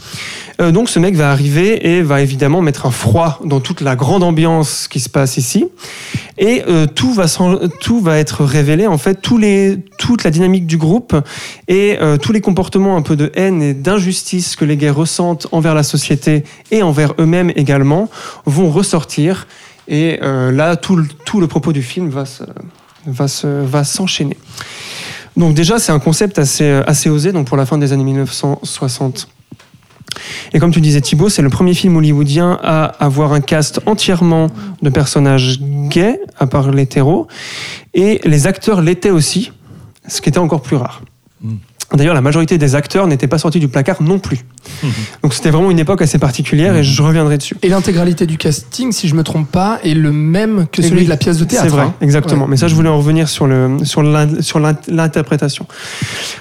Euh, 0.61 0.71
donc 0.73 0.89
ce 0.89 0.99
mec 0.99 1.15
va 1.17 1.31
arriver 1.31 1.95
et 1.95 2.03
va 2.03 2.21
évidemment 2.21 2.61
mettre 2.63 2.87
un 2.87 2.91
froid 2.91 3.41
dans 3.45 3.61
toute 3.61 3.81
la 3.81 3.97
grande 3.97 4.23
ambiance 4.23 4.89
qui 4.89 5.01
se 5.01 5.09
passe 5.09 5.37
ici. 5.37 5.67
Et 6.39 6.63
euh, 6.69 6.87
tout, 6.87 7.13
va 7.15 7.27
tout 7.81 8.01
va 8.01 8.19
être 8.19 8.45
révélé, 8.45 8.87
en 8.89 8.99
fait, 8.99 9.21
tous 9.23 9.39
les, 9.39 9.79
toute 9.99 10.25
la 10.25 10.31
dynamique 10.31 10.67
du 10.67 10.77
groupe 10.77 11.15
et 11.69 11.97
euh, 12.01 12.17
tous 12.17 12.33
les 12.33 12.41
comportements 12.41 12.97
un 12.97 13.03
peu 13.03 13.15
de 13.15 13.31
haine 13.35 13.63
et 13.63 13.73
d'injustice 13.75 14.57
que 14.57 14.65
les 14.65 14.77
gays 14.77 14.91
ressentent 14.91 15.47
envers 15.53 15.75
la 15.75 15.85
société 15.85 16.45
et 16.73 16.83
envers 16.83 17.15
eux-mêmes 17.21 17.53
également 17.55 18.11
vont 18.47 18.69
ressortir. 18.71 19.47
Et 19.87 20.19
là, 20.23 20.77
tout 20.77 20.97
le, 20.97 21.07
tout 21.27 21.41
le 21.41 21.47
propos 21.47 21.73
du 21.73 21.83
film 21.83 22.09
va 22.09 22.25
se- 22.25 22.43
va 23.07 23.29
se- 23.29 23.47
va 23.65 23.85
s'enchaîner. 23.85 24.37
Donc 25.37 25.55
déjà, 25.55 25.79
c'est 25.79 25.93
un 25.93 25.99
concept 25.99 26.39
assez, 26.39 26.69
assez 26.87 27.11
osé 27.11 27.33
donc 27.33 27.47
pour 27.47 27.57
la 27.57 27.67
fin 27.67 27.79
des 27.79 27.93
années 27.93 28.05
1960. 28.05 29.29
Et 30.53 30.61
comme 30.61 30.71
tu 30.71 30.81
disais 30.81 31.01
Thibaut, 31.01 31.29
c'est 31.29 31.43
le 31.43 31.51
premier 31.51 31.75
film 31.75 31.97
hollywoodien 31.97 32.59
à 32.63 32.85
avoir 32.85 33.33
un 33.33 33.41
cast 33.41 33.81
entièrement 33.87 34.49
de 34.83 34.91
personnages 34.91 35.61
gays, 35.61 36.21
à 36.39 36.47
part 36.47 36.71
l'hétéro, 36.71 37.27
et 37.95 38.21
les 38.25 38.47
acteurs 38.47 38.81
l'étaient 38.81 39.11
aussi, 39.11 39.53
ce 40.07 40.21
qui 40.21 40.29
était 40.29 40.39
encore 40.39 40.63
plus 40.63 40.77
rare. 40.77 41.03
D'ailleurs, 41.93 42.15
la 42.15 42.21
majorité 42.23 42.59
des 42.59 42.75
acteurs 42.75 43.07
n'étaient 43.07 43.27
pas 43.29 43.39
sortis 43.39 43.61
du 43.61 43.69
placard 43.69 44.03
non 44.03 44.19
plus. 44.19 44.41
Donc 45.23 45.35
c'était 45.35 45.51
vraiment 45.51 45.71
une 45.71 45.79
époque 45.79 46.03
assez 46.03 46.19
particulière 46.19 46.75
et 46.77 46.83
je 46.83 47.03
reviendrai 47.03 47.39
dessus. 47.39 47.57
Et 47.63 47.69
l'intégralité 47.69 48.27
du 48.27 48.37
casting, 48.39 48.91
si 48.91 49.07
je 49.07 49.15
me 49.15 49.23
trompe 49.23 49.51
pas, 49.51 49.79
est 49.85 49.95
le 49.95 50.11
même 50.11 50.67
que 50.73 50.81
Et 50.81 50.85
celui 50.85 51.01
oui, 51.01 51.05
de 51.05 51.11
la 51.11 51.17
pièce 51.17 51.39
de 51.39 51.45
théâtre. 51.45 51.67
C'est 51.67 51.71
vrai, 51.73 51.83
hein. 51.85 51.95
exactement. 52.01 52.45
Ouais. 52.45 52.51
Mais 52.51 52.57
ça, 52.57 52.69
je 52.69 52.75
voulais 52.75 52.89
en 52.89 52.97
revenir 52.99 53.29
sur 53.29 53.47
le 53.47 53.77
sur 53.85 54.03
l'in- 54.03 54.41
sur 54.41 54.59
l'in- 54.61 54.77
l'interprétation. 54.89 55.67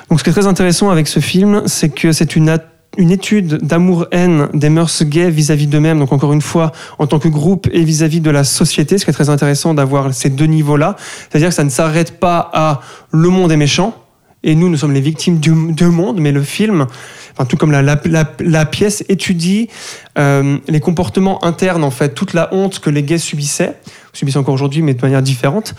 Donc, 0.10 0.20
ce 0.20 0.24
qui 0.24 0.30
est 0.30 0.34
très 0.34 0.48
intéressant 0.48 0.90
avec 0.90 1.08
ce 1.08 1.20
film, 1.20 1.64
c'est 1.68 1.90
que 1.90 2.12
c'est 2.14 2.36
une 2.36 2.50
étude 2.98 3.58
d'amour-haine 3.64 4.48
des 4.54 4.70
mœurs 4.70 5.04
gays 5.04 5.30
vis-à-vis 5.30 5.68
d'eux-mêmes, 5.68 6.00
donc 6.00 6.14
encore 6.14 6.32
une 6.34 6.42
fois, 6.42 6.72
en 7.00 7.08
tant 7.08 7.20
que 7.20 7.28
groupe 7.28 7.68
et 7.72 7.84
vis-à-vis 7.84 8.22
de 8.22 8.30
la 8.32 8.44
société, 8.44 8.98
ce 8.98 9.06
qui 9.06 9.12
est 9.12 9.14
très 9.14 9.30
intéressant 9.30 9.74
d'avoir 9.74 10.14
ces 10.14 10.30
deux 10.30 10.46
niveaux-là. 10.46 10.96
C'est-à-dire 11.30 11.50
que 11.50 11.56
ça 11.56 11.64
ne 11.64 11.70
s'arrête 11.70 12.20
pas 12.20 12.50
à 12.54 12.82
le 13.12 13.30
monde 13.30 13.52
est 13.52 13.58
méchant, 13.58 13.96
et 14.44 14.56
nous, 14.56 14.70
nous 14.70 14.78
sommes 14.78 14.94
les 14.94 15.02
victimes 15.02 15.40
du, 15.40 15.52
monde, 15.52 16.20
mais 16.20 16.32
le 16.32 16.44
film, 16.44 16.88
enfin, 17.34 17.46
tout 17.46 17.58
comme 17.58 17.72
la, 17.72 17.82
la, 17.82 18.00
la, 18.06 18.30
la 18.40 18.66
pièce, 18.66 19.04
étudie 19.10 19.70
euh, 20.18 20.58
les 20.68 20.80
comportements 20.80 21.44
internes, 21.44 21.84
en 21.84 21.92
fait, 21.92 22.14
toute 22.14 22.34
la 22.34 22.54
honte 22.54 22.80
que 22.80 22.90
les 22.90 23.04
gays 23.04 23.18
subissaient, 23.18 23.80
subissent 24.14 24.36
encore 24.36 24.54
aujourd'hui, 24.54 24.82
mais 24.84 24.94
de 24.94 25.02
manière 25.02 25.24
différente, 25.24 25.74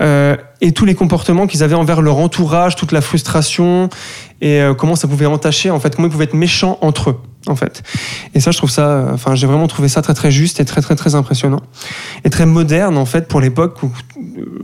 euh, 0.00 0.36
et 0.60 0.72
tous 0.72 0.84
les 0.84 0.94
comportements 0.94 1.46
qu'ils 1.46 1.62
avaient 1.62 1.74
envers 1.74 2.02
leur 2.02 2.18
entourage, 2.18 2.76
toute 2.76 2.92
la 2.92 3.00
frustration, 3.00 3.88
et 4.40 4.60
euh, 4.60 4.74
comment 4.74 4.94
ça 4.94 5.08
pouvait 5.08 5.26
entacher, 5.26 5.70
en 5.70 5.80
fait, 5.80 5.96
comment 5.96 6.08
ils 6.08 6.10
pouvaient 6.10 6.24
être 6.24 6.34
méchants 6.34 6.76
entre 6.82 7.10
eux, 7.10 7.20
en 7.46 7.56
fait. 7.56 7.82
Et 8.34 8.40
ça, 8.40 8.50
je 8.50 8.58
trouve 8.58 8.70
ça, 8.70 8.88
euh, 8.88 9.14
enfin, 9.14 9.34
j'ai 9.34 9.46
vraiment 9.46 9.68
trouvé 9.68 9.88
ça 9.88 10.02
très 10.02 10.14
très 10.14 10.30
juste 10.30 10.60
et 10.60 10.66
très 10.66 10.82
très 10.82 10.96
très 10.96 11.14
impressionnant, 11.14 11.62
et 12.24 12.30
très 12.30 12.44
moderne, 12.44 12.98
en 12.98 13.06
fait, 13.06 13.26
pour 13.26 13.40
l'époque 13.40 13.82
où, 13.82 13.90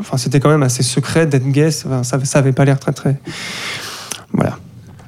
enfin, 0.00 0.18
c'était 0.18 0.40
quand 0.40 0.50
même 0.50 0.62
assez 0.62 0.82
secret 0.82 1.26
d'être 1.26 1.50
gay, 1.50 1.70
ça, 1.70 2.02
ça 2.02 2.38
avait 2.38 2.52
pas 2.52 2.66
l'air 2.66 2.78
très 2.78 2.92
très, 2.92 3.16
voilà. 4.32 4.58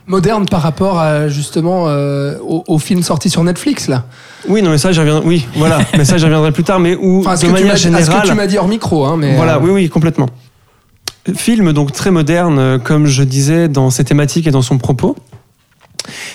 Moderne 0.06 0.46
par 0.46 0.62
rapport 0.62 0.98
à 0.98 1.28
justement 1.28 1.88
euh, 1.88 2.36
au, 2.40 2.62
au 2.68 2.78
film 2.78 3.02
sorti 3.02 3.28
sur 3.28 3.42
Netflix 3.42 3.88
là. 3.88 4.04
Oui, 4.48 4.62
non, 4.62 4.70
mais 4.70 4.78
ça, 4.78 4.92
j'y 4.92 5.00
reviendrai. 5.00 5.26
Oui, 5.26 5.46
voilà. 5.56 5.78
mais 5.96 6.04
ça, 6.04 6.16
j'y 6.18 6.24
reviendrai 6.24 6.52
plus 6.52 6.64
tard. 6.64 6.80
Mais 6.80 6.94
où, 6.94 7.20
Enfin, 7.20 7.34
de 7.34 7.52
manière 7.52 7.74
à 7.74 7.76
ce 7.76 7.82
générale, 7.82 8.22
que 8.22 8.28
tu 8.28 8.34
m'as 8.34 8.46
dit 8.46 8.58
hors 8.58 8.68
micro, 8.68 9.04
hein, 9.04 9.16
mais 9.18 9.34
voilà, 9.36 9.56
euh, 9.56 9.60
oui, 9.62 9.70
oui, 9.70 9.88
complètement. 9.88 10.28
Film 11.34 11.72
donc 11.72 11.92
très 11.92 12.10
moderne, 12.10 12.58
euh, 12.58 12.78
comme 12.78 13.06
je 13.06 13.22
disais, 13.24 13.68
dans 13.68 13.90
ses 13.90 14.04
thématiques 14.04 14.46
et 14.46 14.52
dans 14.52 14.62
son 14.62 14.78
propos, 14.78 15.16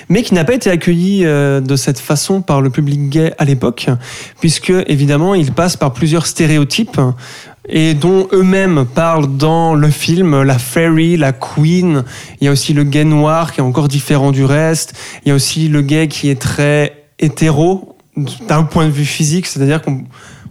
mais 0.09 0.21
qui 0.21 0.33
n'a 0.33 0.43
pas 0.43 0.53
été 0.53 0.69
accueilli 0.69 1.25
euh, 1.25 1.61
de 1.61 1.75
cette 1.77 1.99
façon 1.99 2.41
par 2.41 2.61
le 2.61 2.69
public 2.69 3.09
gay 3.09 3.33
à 3.37 3.45
l'époque, 3.45 3.87
puisque 4.41 4.73
évidemment, 4.87 5.33
il 5.33 5.53
passe 5.53 5.77
par 5.77 5.93
plusieurs 5.93 6.25
stéréotypes 6.25 6.99
et 7.71 7.93
dont 7.93 8.27
eux-mêmes 8.33 8.85
parlent 8.85 9.37
dans 9.37 9.73
le 9.73 9.89
film, 9.89 10.41
la 10.43 10.59
fairy, 10.59 11.17
la 11.17 11.31
queen. 11.31 12.03
Il 12.39 12.45
y 12.45 12.47
a 12.47 12.51
aussi 12.51 12.73
le 12.73 12.83
gay 12.83 13.05
noir 13.05 13.53
qui 13.53 13.61
est 13.61 13.63
encore 13.63 13.87
différent 13.87 14.31
du 14.31 14.43
reste. 14.45 14.93
Il 15.25 15.29
y 15.29 15.31
a 15.31 15.35
aussi 15.35 15.67
le 15.69 15.81
gay 15.81 16.07
qui 16.07 16.29
est 16.29 16.39
très 16.41 17.05
hétéro 17.19 17.95
d'un 18.49 18.63
point 18.63 18.85
de 18.85 18.91
vue 18.91 19.05
physique, 19.05 19.47
c'est-à-dire 19.47 19.81
qu'on 19.81 20.03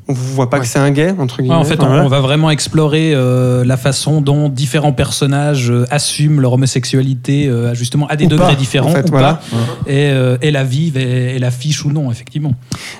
on 0.09 0.13
voit 0.13 0.51
pas 0.51 0.57
Ouais. 0.57 0.63
que 0.65 0.69
c'est 0.69 0.79
un 0.81 0.91
gay 0.91 1.15
entre 1.19 1.37
Ouais, 1.37 1.45
guillemets. 1.45 1.55
en 1.57 1.63
fait, 1.65 1.75
on, 1.75 1.83
Enfin, 1.83 1.89
voilà. 1.89 2.05
on 2.05 2.09
va 2.09 2.21
vraiment 2.21 2.51
explorer 2.51 3.13
euh, 3.15 3.65
la 3.65 3.77
façon 3.77 4.21
dont 4.21 4.49
différents 4.49 4.93
personnages 4.93 5.71
euh, 5.71 5.85
assument 5.91 6.41
leur 6.41 6.55
homosexualité 6.55 7.47
euh, 7.47 7.75
justement 7.75 8.09
à 8.09 8.17
des 8.17 8.25
Ou 8.25 8.29
degrés 8.29 8.49
pas, 8.49 8.55
différents 8.57 8.91
en 8.91 8.95
fait, 8.95 9.09
ou 9.09 9.13
voilà. 9.13 9.35
pas, 9.35 9.41
et, 9.87 10.09
euh, 10.11 10.37
et 10.43 10.51
la 10.51 10.65
vivent 10.65 10.97
et, 10.97 11.37
et 11.37 11.39
la 11.39 11.53
fichent 11.53 11.85
ou 11.85 11.93
non, 11.93 12.11
effectivement. 12.11 12.55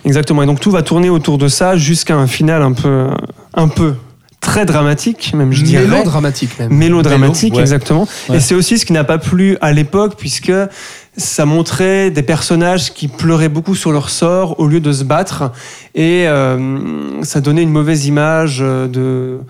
Exactement. 0.05 0.45
Et 0.45 0.47
donc 0.47 0.61
tout 0.61 0.71
va 0.71 0.83
tourner 0.83 1.11
autour 1.11 1.37
de 1.39 1.49
ça 1.49 1.77
jusqu'à 1.77 2.15
un 2.17 2.29
final 2.29 2.63
un 2.63 2.73
peu, 2.75 3.09
un 3.55 3.67
peu 3.67 3.95
très 4.41 4.65
dramatique, 4.65 5.33
même 5.35 5.53
je 5.53 5.63
dirais. 5.63 5.87
mélodramatique 5.87 6.59
même. 6.59 6.73
Mélodramatique, 6.73 7.53
Mélo, 7.53 7.57
ouais. 7.57 7.63
exactement. 7.63 8.09
Ouais. 8.29 8.37
Et 8.37 8.41
c'est 8.41 8.55
aussi 8.55 8.79
ce 8.79 8.87
qui 8.87 8.93
n'a 8.93 9.05
pas 9.05 9.19
plu 9.19 9.57
à 9.61 9.73
l'époque, 9.73 10.15
puisque 10.17 10.53
ça 11.17 11.45
montrait 11.45 12.11
des 12.11 12.23
personnages 12.23 12.93
qui 12.95 13.09
pleuraient 13.09 13.49
beaucoup 13.49 13.75
sur 13.75 13.93
leur 13.93 14.11
sort 14.11 14.59
au 14.59 14.67
lieu 14.67 14.81
de 14.81 14.93
se 14.93 15.05
battre, 15.05 15.53
et 15.95 16.27
euh, 16.27 17.23
ça 17.23 17.41
donnait 17.41 17.63
une 17.63 17.71
mauvaise 17.71 18.07
image 18.07 18.59
euh, 18.61 18.89
de, 18.89 19.41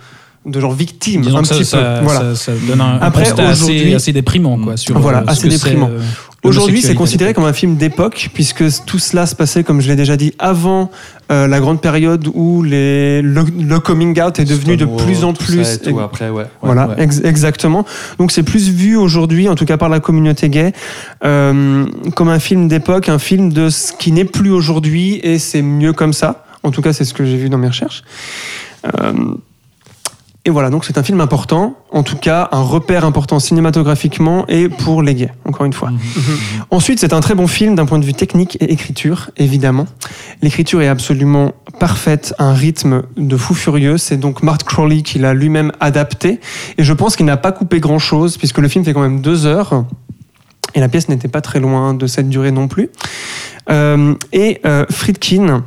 de 0.51 0.61
genre 0.61 0.73
victime, 0.75 1.23
Disons 1.23 1.39
un 1.39 1.43
petit 1.43 1.65
ça- 1.65 1.79
peu. 2.01 2.05
Voilà. 2.05 2.35
ça- 2.35 2.35
ça 2.35 2.53
donne 2.69 2.81
un, 2.81 2.85
un 2.95 2.99
Après, 3.01 3.25
constat 3.25 3.49
assez, 3.49 3.63
aujourd'hui- 3.65 3.95
assez 3.95 4.13
déprimant. 4.13 4.59
Quoi, 4.59 4.77
sur, 4.77 4.99
Voilà, 4.99 5.19
euh, 5.21 5.25
ce 5.27 5.31
assez 5.31 5.49
déprimant. 5.49 5.89
euh, 5.91 6.01
Aujourd'hui, 6.43 6.81
c'est 6.81 6.95
considéré 6.95 7.35
comme 7.35 7.45
un 7.45 7.53
film 7.53 7.77
d'époque, 7.77 8.31
puisque 8.33 8.65
tout 8.87 8.99
cela 8.99 9.27
se 9.27 9.35
passait, 9.35 9.63
comme 9.63 9.83
je 9.83 9.89
l'ai 9.89 9.97
déjà 9.97 10.17
dit, 10.17 10.33
avant 10.39 10.91
euh, 11.31 11.47
la 11.47 11.61
grande 11.61 11.83
période 11.83 12.29
où 12.33 12.63
les, 12.63 13.21
le, 13.21 13.45
le 13.61 13.79
coming 13.79 14.19
out 14.23 14.39
est 14.41 14.47
devenu 14.47 14.77
de 14.79 14.87
plus 14.87 15.23
en 15.23 15.35
tout 15.35 15.45
plus. 15.45 15.63
ça 15.65 15.75
et 15.75 15.79
tout, 15.79 16.01
après, 16.01 16.31
ouais. 16.31 16.43
ouais, 16.45 16.49
Voilà, 16.63 16.89
ouais. 16.89 16.95
ex- 17.05 17.21
exactement. 17.23 17.85
Donc 18.19 18.33
c'est 18.33 18.43
plus 18.43 18.71
vu 18.71 18.97
aujourd'hui, 18.97 19.49
en 19.51 19.55
tout 19.55 19.67
cas 19.67 19.77
par 19.77 19.91
la 19.91 20.01
communauté 20.01 20.49
gay, 20.49 20.73
euh, 21.25 21.85
comme 22.17 22.31
un 22.31 22.39
film 22.41 22.69
d'époque, 22.69 23.11
un 23.11 23.19
film 23.19 23.53
de 23.53 23.69
ce 23.69 23.93
qui 23.93 24.11
n'est 24.11 24.25
plus 24.25 24.51
aujourd'hui, 24.51 25.21
et 25.23 25.39
c'est 25.39 25.63
mieux 25.63 25.93
comme 25.93 26.15
ça. 26.15 26.45
En 26.63 26.71
tout 26.71 26.81
cas, 26.83 26.93
c'est 26.95 27.05
ce 27.05 27.13
que 27.15 27.25
j'ai 27.27 27.37
vu 27.37 27.49
dans 27.51 27.59
mes 27.59 27.69
recherches. 27.69 28.03
Euh, 28.87 29.13
et 30.47 30.51
voilà, 30.51 30.71
donc 30.71 30.87
c'est 30.87 30.97
un 30.97 31.03
film 31.03 31.21
important, 31.21 31.75
en 31.91 32.03
tout 32.03 32.17
cas 32.17 32.49
un 32.51 32.63
repère 32.63 33.05
important 33.05 33.39
cinématographiquement 33.39 34.47
et 34.49 34.71
pour 34.71 35.03
les 35.03 35.15
gays, 35.15 35.33
encore 35.45 35.67
une 35.67 35.75
fois. 35.75 35.91
Ensuite, 36.71 36.99
c'est 36.99 37.13
un 37.13 37.21
très 37.21 37.35
bon 37.35 37.47
film 37.47 37.75
d'un 37.75 37.85
point 37.85 37.99
de 37.99 38.07
vue 38.07 38.15
technique 38.15 38.57
et 38.59 38.73
écriture, 38.73 39.31
évidemment. 39.37 39.87
L'écriture 40.41 40.81
est 40.81 40.89
absolument 40.89 41.53
parfaite, 41.79 42.35
un 42.39 42.55
rythme 42.55 43.03
de 43.19 43.37
fou 43.37 43.53
furieux. 43.53 43.99
C'est 43.99 44.17
donc 44.17 44.43
Mark 44.43 44.65
Crowley 44.65 45.03
qui 45.03 45.19
l'a 45.19 45.35
lui-même 45.35 45.73
adapté. 45.79 46.41
Et 46.79 46.85
je 46.85 46.93
pense 46.95 47.17
qu'il 47.17 47.27
n'a 47.27 47.37
pas 47.37 47.53
coupé 47.53 47.79
grand-chose, 47.79 48.39
puisque 48.39 48.59
le 48.59 48.69
film 48.69 48.83
fait 48.83 48.95
quand 48.95 49.03
même 49.03 49.21
deux 49.21 49.45
heures. 49.45 49.85
Et 50.75 50.81
la 50.81 50.89
pièce 50.89 51.11
n'était 51.11 51.29
pas 51.29 51.43
très 51.43 51.61
loin 51.61 51.93
de 51.93 52.07
cette 52.07 52.31
durée 52.31 52.51
non 52.51 52.67
plus. 52.67 52.89
Euh, 53.69 54.15
et 54.33 54.61
euh, 54.65 54.87
Friedkin 54.89 55.65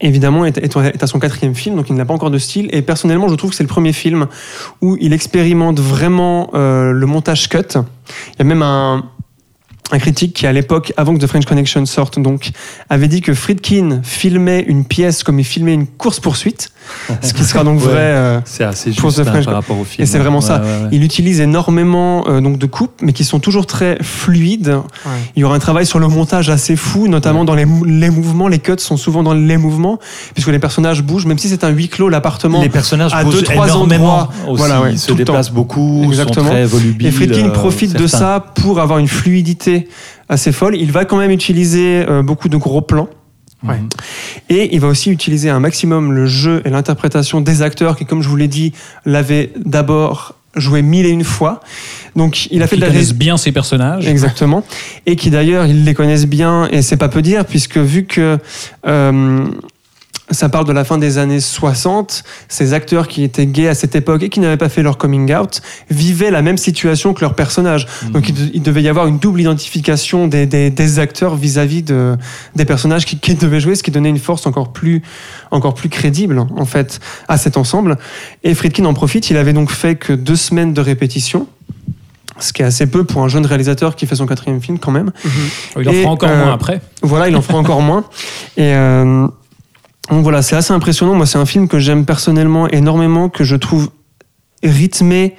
évidemment, 0.00 0.44
est, 0.44 1.02
à 1.02 1.06
son 1.06 1.18
quatrième 1.18 1.54
film, 1.54 1.76
donc 1.76 1.88
il 1.90 1.94
n'a 1.94 2.04
pas 2.04 2.14
encore 2.14 2.30
de 2.30 2.38
style. 2.38 2.68
Et 2.72 2.82
personnellement, 2.82 3.28
je 3.28 3.34
trouve 3.34 3.50
que 3.50 3.56
c'est 3.56 3.62
le 3.62 3.68
premier 3.68 3.92
film 3.92 4.26
où 4.80 4.96
il 5.00 5.12
expérimente 5.12 5.80
vraiment 5.80 6.50
euh, 6.54 6.92
le 6.92 7.06
montage 7.06 7.48
cut. 7.48 7.58
Il 7.74 8.38
y 8.38 8.42
a 8.42 8.44
même 8.44 8.62
un, 8.62 9.04
un 9.92 9.98
critique 9.98 10.34
qui, 10.34 10.46
à 10.46 10.52
l'époque, 10.52 10.92
avant 10.96 11.14
que 11.14 11.18
The 11.20 11.26
French 11.26 11.44
Connection 11.46 11.84
sorte, 11.86 12.18
donc, 12.20 12.50
avait 12.88 13.08
dit 13.08 13.20
que 13.22 13.34
Friedkin 13.34 14.00
filmait 14.04 14.64
une 14.66 14.84
pièce 14.84 15.22
comme 15.24 15.38
il 15.40 15.44
filmait 15.44 15.74
une 15.74 15.86
course-poursuite, 15.86 16.70
ce 17.22 17.32
qui 17.34 17.42
sera 17.44 17.64
donc 17.64 17.80
Ouais. 17.80 17.86
vrai. 17.86 17.98
euh, 18.00 18.40
C'est 18.44 18.64
assez 18.64 18.90
Pour 18.92 19.10
juste 19.10 19.24
The 19.24 19.28
hein, 19.28 19.32
French- 19.32 19.44
par 19.46 19.54
rapport 19.54 19.78
au 19.78 19.84
film. 19.84 20.02
et 20.04 20.06
c'est 20.06 20.18
vraiment 20.18 20.38
Ouais, 20.38 20.44
ça. 20.44 20.60
ouais, 20.60 20.66
ouais. 20.66 20.88
Il 20.92 21.02
utilise 21.04 21.40
énormément 21.40 22.24
euh, 22.28 22.40
donc 22.40 22.58
de 22.58 22.66
coupes, 22.66 23.00
mais 23.02 23.12
qui 23.12 23.24
sont 23.24 23.40
toujours 23.40 23.66
très 23.66 23.98
fluides. 24.02 24.76
Il 25.36 25.40
y 25.40 25.44
aura 25.44 25.56
un 25.56 25.58
travail 25.58 25.86
sur 25.86 25.98
le 25.98 26.08
montage 26.08 26.50
assez 26.50 26.76
fou, 26.76 27.08
notamment 27.08 27.44
dans 27.44 27.54
les, 27.54 27.64
mou- 27.64 27.84
les 27.84 28.10
mouvements. 28.10 28.48
Les 28.48 28.58
cuts 28.60 28.72
sont 28.78 28.96
souvent 28.96 29.22
dans 29.22 29.34
les 29.34 29.56
mouvements, 29.56 29.98
puisque 30.34 30.48
les 30.48 30.58
personnages 30.58 31.02
bougent, 31.02 31.26
même 31.26 31.38
si 31.38 31.48
c'est 31.48 31.64
un 31.64 31.70
huis 31.70 31.88
clos, 31.88 32.08
l'appartement. 32.08 32.62
Les 32.62 32.68
personnages 32.68 33.12
à 33.14 33.24
bougent 33.24 33.34
deux, 33.34 33.42
trois 33.42 33.76
endroits. 33.76 34.30
aussi. 34.46 34.56
Voilà, 34.58 34.80
ouais, 34.82 34.92
ils 34.92 34.98
se 34.98 35.12
déplacent 35.12 35.50
beaucoup, 35.50 36.02
Exactement. 36.04 36.44
sont 36.46 36.50
très 36.52 36.64
volubiles. 36.64 37.06
Et 37.08 37.10
Friedkin 37.10 37.46
euh, 37.48 37.50
profite 37.50 37.96
de 37.96 38.06
ça 38.06 38.44
pour 38.54 38.78
avoir 38.80 38.98
une 38.98 39.08
fluidité 39.08 39.79
assez 40.28 40.52
folle. 40.52 40.76
Il 40.76 40.92
va 40.92 41.04
quand 41.04 41.18
même 41.18 41.30
utiliser 41.30 42.04
euh, 42.08 42.22
beaucoup 42.22 42.48
de 42.48 42.56
gros 42.56 42.82
plans. 42.82 43.08
Ouais. 43.62 43.80
Et 44.48 44.74
il 44.74 44.80
va 44.80 44.88
aussi 44.88 45.10
utiliser 45.10 45.50
un 45.50 45.60
maximum 45.60 46.12
le 46.12 46.26
jeu 46.26 46.62
et 46.64 46.70
l'interprétation 46.70 47.42
des 47.42 47.60
acteurs 47.60 47.96
qui, 47.96 48.06
comme 48.06 48.22
je 48.22 48.28
vous 48.28 48.36
l'ai 48.36 48.48
dit, 48.48 48.72
l'avaient 49.04 49.52
d'abord 49.56 50.34
joué 50.56 50.82
mille 50.82 51.06
et 51.06 51.10
une 51.10 51.24
fois. 51.24 51.60
Donc 52.16 52.46
il 52.50 52.62
a 52.62 52.66
fait 52.66 52.76
Qui 52.76 52.80
de 52.80 52.86
la 52.86 52.92
connaissent 52.92 53.14
bien 53.14 53.36
ces 53.36 53.52
personnages. 53.52 54.08
Exactement. 54.08 54.64
Et 55.06 55.16
qui 55.16 55.30
d'ailleurs, 55.30 55.66
ils 55.66 55.84
les 55.84 55.94
connaissent 55.94 56.26
bien, 56.26 56.68
et 56.70 56.82
c'est 56.82 56.96
pas 56.96 57.08
peu 57.08 57.22
dire, 57.22 57.44
puisque 57.44 57.78
vu 57.78 58.04
que 58.04 58.38
euh, 58.86 59.44
ça 60.30 60.48
parle 60.48 60.64
de 60.66 60.72
la 60.72 60.84
fin 60.84 60.96
des 60.98 61.18
années 61.18 61.40
60, 61.40 62.22
ces 62.48 62.72
acteurs 62.72 63.08
qui 63.08 63.24
étaient 63.24 63.46
gays 63.46 63.68
à 63.68 63.74
cette 63.74 63.96
époque 63.96 64.22
et 64.22 64.28
qui 64.28 64.38
n'avaient 64.40 64.56
pas 64.56 64.68
fait 64.68 64.82
leur 64.82 64.96
coming 64.98 65.34
out 65.34 65.60
vivaient 65.90 66.30
la 66.30 66.40
même 66.42 66.56
situation 66.56 67.14
que 67.14 67.20
leurs 67.20 67.34
personnages. 67.34 67.86
Donc 68.12 68.28
il, 68.28 68.34
de- 68.34 68.50
il 68.54 68.62
devait 68.62 68.82
y 68.82 68.88
avoir 68.88 69.06
une 69.08 69.18
double 69.18 69.40
identification 69.40 70.28
des, 70.28 70.46
des- 70.46 70.70
des 70.70 70.98
acteurs 70.98 71.34
vis-à-vis 71.36 71.82
de, 71.82 72.16
des 72.54 72.64
personnages 72.64 73.04
qui, 73.06 73.18
qui 73.18 73.34
devaient 73.34 73.60
jouer, 73.60 73.74
ce 73.74 73.82
qui 73.82 73.90
donnait 73.90 74.08
une 74.10 74.18
force 74.18 74.46
encore 74.46 74.72
plus, 74.72 75.02
encore 75.50 75.74
plus 75.74 75.88
crédible 75.88 76.38
en 76.56 76.64
fait 76.64 77.00
à 77.28 77.36
cet 77.36 77.56
ensemble. 77.56 77.98
Et 78.44 78.54
Friedkin 78.54 78.84
en 78.84 78.94
profite, 78.94 79.30
il 79.30 79.36
avait 79.36 79.52
donc 79.52 79.70
fait 79.70 79.96
que 79.96 80.12
deux 80.12 80.36
semaines 80.36 80.72
de 80.74 80.80
répétition. 80.80 81.46
Ce 82.38 82.54
qui 82.54 82.62
est 82.62 82.64
assez 82.64 82.86
peu 82.86 83.04
pour 83.04 83.22
un 83.22 83.28
jeune 83.28 83.44
réalisateur 83.44 83.96
qui 83.96 84.06
fait 84.06 84.16
son 84.16 84.24
quatrième 84.26 84.62
film 84.62 84.78
quand 84.78 84.92
même. 84.92 85.10
Il 85.78 85.86
en 85.88 85.92
Et, 85.92 86.00
fera 86.02 86.12
encore 86.12 86.30
euh, 86.30 86.44
moins 86.44 86.54
après. 86.54 86.80
Voilà, 87.02 87.28
il 87.28 87.36
en 87.36 87.42
fera 87.42 87.58
encore 87.58 87.82
moins. 87.82 88.04
Et 88.56 88.72
euh, 88.74 89.26
donc 90.08 90.22
voilà, 90.22 90.42
c'est 90.42 90.56
assez 90.56 90.72
impressionnant. 90.72 91.14
Moi, 91.14 91.26
c'est 91.26 91.38
un 91.38 91.46
film 91.46 91.68
que 91.68 91.78
j'aime 91.78 92.04
personnellement 92.04 92.68
énormément, 92.68 93.28
que 93.28 93.44
je 93.44 93.56
trouve 93.56 93.90
rythmé 94.62 95.36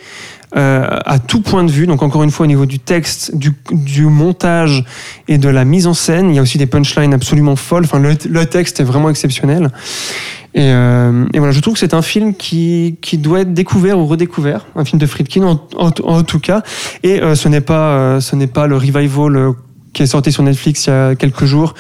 euh, 0.56 0.86
à 1.06 1.20
tout 1.20 1.42
point 1.42 1.64
de 1.64 1.72
vue. 1.72 1.88
Donc 1.88 2.04
encore 2.04 2.24
une 2.24 2.32
fois, 2.32 2.46
au 2.46 2.48
niveau 2.48 2.66
du 2.66 2.80
texte, 2.80 3.36
du, 3.36 4.06
montage 4.06 4.84
et 5.28 5.38
de 5.38 5.48
la 5.48 5.64
mise 5.64 5.88
en 5.88 5.94
scène, 5.94 6.30
il 6.30 6.36
y 6.36 6.40
a 6.40 6.42
aussi 6.42 6.58
des 6.58 6.66
punchlines 6.66 7.14
absolument 7.14 7.56
folles. 7.56 7.86
Enfin, 7.86 8.00
le, 8.00 8.46
texte 8.46 8.80
est 8.80 8.84
vraiment 8.84 9.10
exceptionnel. 9.10 9.70
Et, 10.54 10.72
euh, 10.74 11.26
et 11.34 11.40
voilà, 11.40 11.54
je 11.54 11.62
trouve 11.62 11.76
que 11.76 11.80
c'est 11.80 11.94
un 11.94 12.02
film 12.02 12.34
qui, 12.36 12.98
doit 13.14 13.42
être 13.42 13.54
découvert 13.54 13.98
ou 13.98 14.06
redécouvert, 14.06 14.66
un 14.76 14.84
film 14.84 15.00
de 15.00 15.06
Friedkin 15.06 15.58
en, 15.78 16.24
tout 16.24 16.40
cas. 16.40 16.64
Et 17.04 17.22
euh, 17.22 17.36
ce 17.36 17.48
n'est 17.48 17.62
pas, 17.62 18.20
ce 18.20 18.36
n'est 18.36 18.48
pas 18.48 18.68
le 18.68 18.76
revival 18.76 19.54
qui 19.94 20.04
est 20.04 20.08
sorti 20.08 20.32
sur 20.32 20.44
Netflix 20.44 20.88
il 20.88 20.90
y 20.90 20.94
a 20.94 21.16
quelques 21.16 21.46
jours 21.46 21.76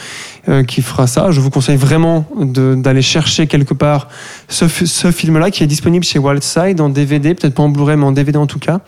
euh, 0.50 0.64
qui 0.64 0.82
fera 0.82 1.08
ça. 1.08 1.32
Je 1.32 1.40
vous 1.40 1.50
conseille 1.50 1.78
vraiment 1.78 2.26
d'aller 2.36 3.02
chercher 3.02 3.48
quelque 3.48 3.74
part 3.74 4.08
ce, 4.48 4.68
ce 4.68 5.12
film-là 5.12 5.52
qui 5.52 5.64
est 5.64 5.68
disponible 5.68 6.04
chez 6.04 6.20
Wildside 6.20 6.82
en 6.82 6.90
DVD, 6.90 7.34
peut-être 7.34 7.54
pas 7.54 7.64
en 7.64 7.70
Blu-ray, 7.70 7.98
mais 7.98 8.06
en 8.06 8.12
DVD 8.12 8.38
en 8.38 8.48
tout 8.48 8.60
cas. 8.60 8.82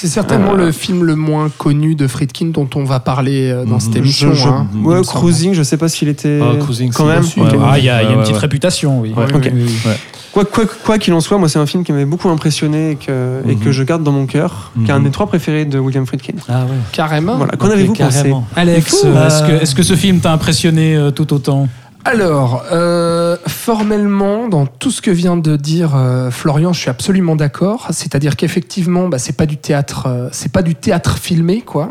C'est 0.00 0.06
certainement 0.06 0.52
Euh, 0.54 0.66
le 0.66 0.72
film 0.72 1.02
le 1.02 1.16
moins 1.16 1.48
connu 1.58 1.96
de 1.96 2.06
Friedkin 2.06 2.46
dont 2.46 2.68
on 2.76 2.84
va 2.84 3.00
parler 3.00 3.50
euh, 3.50 3.64
dans 3.64 3.80
cette 3.80 3.90
Mhm. 3.92 3.96
émission. 3.98 4.32
Je- 4.32 4.42
je- 4.44 4.48
hein, 4.48 4.66
ouais. 4.84 5.00
Cruising, 5.02 5.54
je 5.54 5.62
sais 5.64 5.76
pas 5.76 5.88
s'il 5.88 6.06
était 6.08 6.38
Ah, 6.40 6.54
Cruising, 6.60 6.92
quand 6.92 7.04
même. 7.06 7.22
ouais, 7.24 7.58
Ah, 7.68 7.78
il 7.78 7.84
y 7.84 7.88
a, 7.90 8.02
y 8.04 8.06
a 8.06 8.12
une 8.12 8.20
petite 8.20 8.34
ouais. 8.34 8.40
réputation, 8.40 9.00
oui. 9.00 9.12
Ouais, 9.16 9.24
ok. 9.34 9.50
Oui, 9.52 9.62
oui, 9.66 9.72
oui. 9.86 9.90
Quoi 10.30 10.44
quoi- 10.44 10.66
quoi 10.84 10.98
qu'il 10.98 11.12
en 11.14 11.20
soit, 11.20 11.36
moi 11.38 11.48
c'est 11.48 11.58
un 11.58 11.66
film 11.66 11.82
qui 11.82 11.90
m'avait 11.90 12.04
beaucoup 12.04 12.28
impressionné 12.28 12.92
et 12.92 12.94
que, 12.96 13.40
et 13.48 13.56
Mhm. 13.56 13.60
que 13.60 13.72
je 13.72 13.82
garde 13.82 14.04
dans 14.04 14.12
mon 14.12 14.26
cœur, 14.26 14.70
qui 14.84 14.88
est 14.88 14.94
un 14.94 14.98
Mhm. 15.00 15.04
des 15.06 15.10
trois 15.10 15.26
préférés 15.26 15.64
de 15.64 15.78
William 15.80 16.06
Friedkin. 16.06 16.34
Ah 16.48 16.62
ouais. 16.64 16.76
Carrément. 16.92 17.36
Voilà, 17.36 17.56
qu'en 17.56 17.68
avez-vous 17.70 17.94
pensé. 17.94 18.32
Alex, 18.54 19.02
Euh, 19.04 19.60
est-ce 19.60 19.74
que, 19.74 19.82
ce 19.82 19.94
film 19.96 20.20
t'a 20.20 20.32
impressionné 20.32 20.94
euh, 20.96 21.10
tout 21.10 21.32
autant? 21.32 21.66
Alors, 22.04 22.62
euh, 22.72 23.36
formellement, 23.46 24.48
dans 24.48 24.64
tout 24.66 24.90
ce 24.90 25.02
que 25.02 25.10
vient 25.10 25.36
de 25.36 25.56
dire 25.56 25.94
euh, 25.94 26.30
Florian, 26.30 26.72
je 26.72 26.80
suis 26.80 26.88
absolument 26.90 27.36
d'accord. 27.36 27.88
C'est-à-dire 27.90 28.36
qu'effectivement, 28.36 29.08
bah, 29.08 29.18
c'est 29.18 29.36
pas 29.36 29.44
du 29.46 29.56
théâtre, 29.58 30.06
euh, 30.06 30.28
c'est 30.32 30.50
pas 30.50 30.62
du 30.62 30.74
théâtre 30.74 31.18
filmé, 31.18 31.60
quoi. 31.60 31.90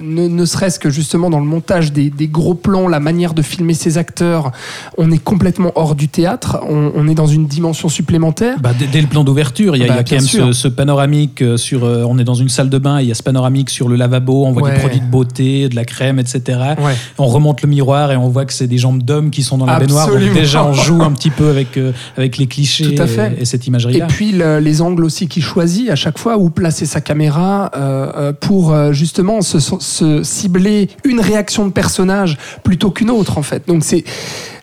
Ne 0.00 0.28
ne 0.28 0.44
serait-ce 0.44 0.78
que 0.78 0.90
justement 0.90 1.28
dans 1.28 1.40
le 1.40 1.44
montage 1.46 1.92
des, 1.92 2.08
des 2.08 2.28
gros 2.28 2.54
plans, 2.54 2.88
la 2.88 3.00
manière 3.00 3.34
de 3.34 3.42
filmer 3.42 3.74
ces 3.74 3.98
acteurs, 3.98 4.52
on 4.96 5.10
est 5.10 5.22
complètement 5.22 5.72
hors 5.74 5.94
du 5.94 6.08
théâtre. 6.08 6.58
On, 6.68 6.92
on 6.94 7.08
est 7.08 7.14
dans 7.14 7.26
une 7.26 7.46
dimension 7.46 7.88
supplémentaire. 7.88 8.56
bah, 8.60 8.72
dès, 8.78 8.86
dès 8.86 9.00
le 9.00 9.06
plan 9.06 9.24
d'ouverture, 9.24 9.76
il 9.76 9.80
y 9.80 9.84
a, 9.84 9.88
Bah, 9.88 9.96
y 9.96 9.98
a 9.98 10.04
quand 10.04 10.16
même 10.16 10.20
ce, 10.24 10.52
ce 10.52 10.68
panoramique 10.68 11.42
sur. 11.56 11.82
on 11.82 12.18
est 12.18 12.24
dans 12.24 12.34
une 12.34 12.48
salle 12.48 12.70
de 12.70 12.78
bain, 12.78 13.00
il 13.00 13.08
y 13.08 13.10
a 13.10 13.14
ce 13.14 13.22
panoramique 13.22 13.70
sur 13.70 13.88
le 13.88 13.96
lavabo, 13.96 14.46
on 14.46 14.52
voit 14.52 14.62
Ouais. 14.62 14.72
des 14.74 14.80
produits 14.80 15.00
de 15.00 15.06
beauté, 15.10 15.68
de 15.68 15.76
la 15.76 15.84
crème, 15.84 16.18
etc. 16.18 16.40
Ouais. 16.78 16.94
On 17.18 17.26
remonte 17.26 17.62
le 17.62 17.68
miroir 17.68 18.10
et 18.12 18.16
on 18.16 18.28
voit 18.28 18.44
que 18.46 18.52
c'est 18.52 18.66
des 18.66 18.78
jambes 18.78 19.02
qui 19.30 19.42
sont 19.42 19.58
dans 19.58 19.66
la 19.66 19.78
baignoire. 19.78 20.08
Donc 20.08 20.32
déjà, 20.32 20.64
on 20.64 20.72
joue 20.86 21.02
un 21.02 21.12
petit 21.12 21.30
peu 21.30 21.48
avec, 21.48 21.76
euh, 21.76 21.92
avec 22.16 22.38
les 22.38 22.46
clichés 22.46 22.94
Tout 22.94 23.02
à 23.02 23.06
fait. 23.06 23.34
Et, 23.38 23.42
et 23.42 23.44
cette 23.44 23.64
Et 23.64 23.68
imagerie-là. 23.68 24.06
puis 24.06 24.32
le- 24.32 24.58
les 24.58 24.82
angles 24.82 25.04
aussi 25.04 25.28
qu'il 25.28 25.42
choisit 25.42 25.90
à 25.90 25.96
chaque 25.96 26.18
fois, 26.18 26.36
où 26.38 26.50
placer 26.50 26.86
sa 26.86 27.00
caméra 27.00 27.70
euh, 27.76 28.12
euh, 28.16 28.32
pour 28.32 28.74
justement 28.92 29.40
se, 29.42 29.58
se 29.60 30.22
cibler 30.22 30.88
une 31.04 31.20
réaction 31.20 31.66
de 31.66 31.72
personnage 31.72 32.38
plutôt 32.62 32.90
qu'une 32.90 33.10
autre 33.10 33.38
en 33.38 33.42
fait. 33.42 33.66
Donc 33.66 33.84
c'est 33.84 34.04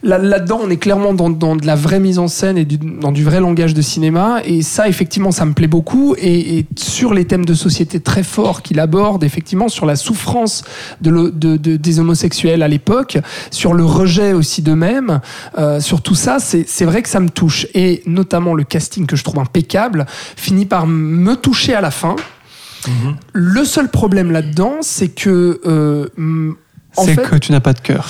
là- 0.04 0.18
là-dedans, 0.18 0.60
on 0.64 0.70
est 0.70 0.78
clairement 0.78 1.14
dans, 1.14 1.30
dans 1.30 1.56
de 1.56 1.66
la 1.66 1.76
vraie 1.76 2.00
mise 2.00 2.20
en 2.20 2.28
scène 2.28 2.58
et 2.58 2.66
du, 2.66 2.78
dans 2.78 3.12
du 3.12 3.24
vrai 3.24 3.40
langage 3.40 3.74
de 3.74 3.82
cinéma. 3.82 4.42
Et 4.46 4.62
ça, 4.62 4.88
effectivement, 4.88 5.32
ça 5.32 5.46
me 5.46 5.54
plaît 5.54 5.68
beaucoup. 5.68 6.16
Et, 6.18 6.60
et 6.60 6.66
sur 6.78 7.14
les 7.14 7.26
thèmes 7.26 7.46
de 7.46 7.54
société 7.54 8.00
très 8.00 8.24
forts 8.24 8.62
qu'il 8.62 8.80
aborde, 8.80 9.24
effectivement, 9.24 9.70
sur 9.70 9.86
la 9.86 9.96
souffrance 9.96 10.64
de, 11.02 11.10
le- 11.10 11.32
de- 11.32 11.58
de- 11.58 11.78
des 11.78 12.00
homosexuels 12.00 12.62
à 12.64 12.68
l'époque, 12.68 13.18
sur 13.52 13.74
le 13.74 13.86
rejet 13.86 14.34
aussi 14.34 14.62
d'eux-mêmes, 14.62 15.22
euh, 15.58 15.80
sur 15.80 16.02
tout 16.02 16.16
ça, 16.16 16.38
c'est 16.40 16.86
vrai 16.86 17.02
que 17.02 17.10
ça 17.10 17.20
me 17.20 17.30
touche. 17.30 17.68
Et 17.74 18.04
notamment 18.06 18.54
le 18.54 18.64
casting 18.64 19.06
que 19.06 19.16
je 19.16 19.24
trouve 19.24 19.40
impeccable 19.40 20.06
finit 20.36 20.66
par 20.66 20.86
me 20.88 21.36
toucher 21.36 21.74
à 21.74 21.82
la 21.82 21.92
fin. 21.92 22.16
Le 23.32 23.64
seul 23.64 23.90
problème 23.90 24.32
là-dedans, 24.32 24.80
c'est 24.82 25.08
que 25.08 25.62
euh, 25.66 26.08
C'est 26.96 27.16
que 27.16 27.36
tu 27.38 27.52
n'as 27.52 27.60
pas 27.60 27.74
de 27.74 27.80
cœur. 27.80 28.10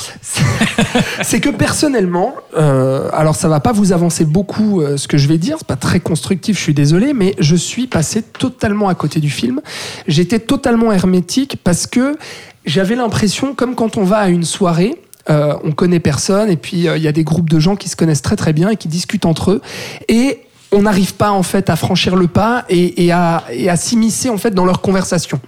c'est 1.21 1.39
que 1.39 1.49
personnellement, 1.49 2.35
euh, 2.57 3.09
alors 3.13 3.35
ça 3.35 3.47
va 3.47 3.59
pas 3.59 3.71
vous 3.71 3.91
avancer 3.91 4.25
beaucoup 4.25 4.81
euh, 4.81 4.97
ce 4.97 5.07
que 5.07 5.17
je 5.17 5.27
vais 5.27 5.37
dire, 5.37 5.55
c'est 5.57 5.67
pas 5.67 5.75
très 5.75 5.99
constructif, 5.99 6.57
je 6.57 6.61
suis 6.61 6.73
désolé, 6.73 7.13
mais 7.13 7.33
je 7.39 7.55
suis 7.55 7.87
passé 7.87 8.21
totalement 8.21 8.89
à 8.89 8.95
côté 8.95 9.19
du 9.19 9.29
film. 9.29 9.61
J'étais 10.07 10.39
totalement 10.39 10.91
hermétique 10.91 11.57
parce 11.63 11.87
que 11.87 12.17
j'avais 12.65 12.95
l'impression, 12.95 13.55
comme 13.55 13.75
quand 13.75 13.97
on 13.97 14.03
va 14.03 14.17
à 14.17 14.29
une 14.29 14.43
soirée, 14.43 14.97
euh, 15.29 15.55
on 15.63 15.71
connaît 15.71 16.01
personne 16.01 16.49
et 16.49 16.57
puis 16.57 16.87
euh, 16.87 16.97
il 16.97 17.03
y 17.03 17.07
a 17.07 17.13
des 17.13 17.23
groupes 17.23 17.49
de 17.49 17.57
gens 17.57 17.77
qui 17.77 17.87
se 17.87 17.95
connaissent 17.95 18.21
très 18.21 18.35
très 18.35 18.51
bien 18.51 18.69
et 18.69 18.75
qui 18.75 18.89
discutent 18.89 19.25
entre 19.25 19.51
eux 19.51 19.61
et 20.09 20.41
on 20.73 20.81
n'arrive 20.83 21.13
pas 21.13 21.31
en 21.31 21.43
fait 21.43 21.69
à 21.69 21.75
franchir 21.75 22.15
le 22.15 22.27
pas 22.27 22.65
et, 22.69 23.05
et 23.05 23.11
à, 23.11 23.43
et 23.51 23.69
à 23.69 23.75
s'immiscer 23.75 24.29
en 24.29 24.37
fait 24.37 24.51
dans 24.53 24.65
leur 24.65 24.81
conversation. 24.81 25.39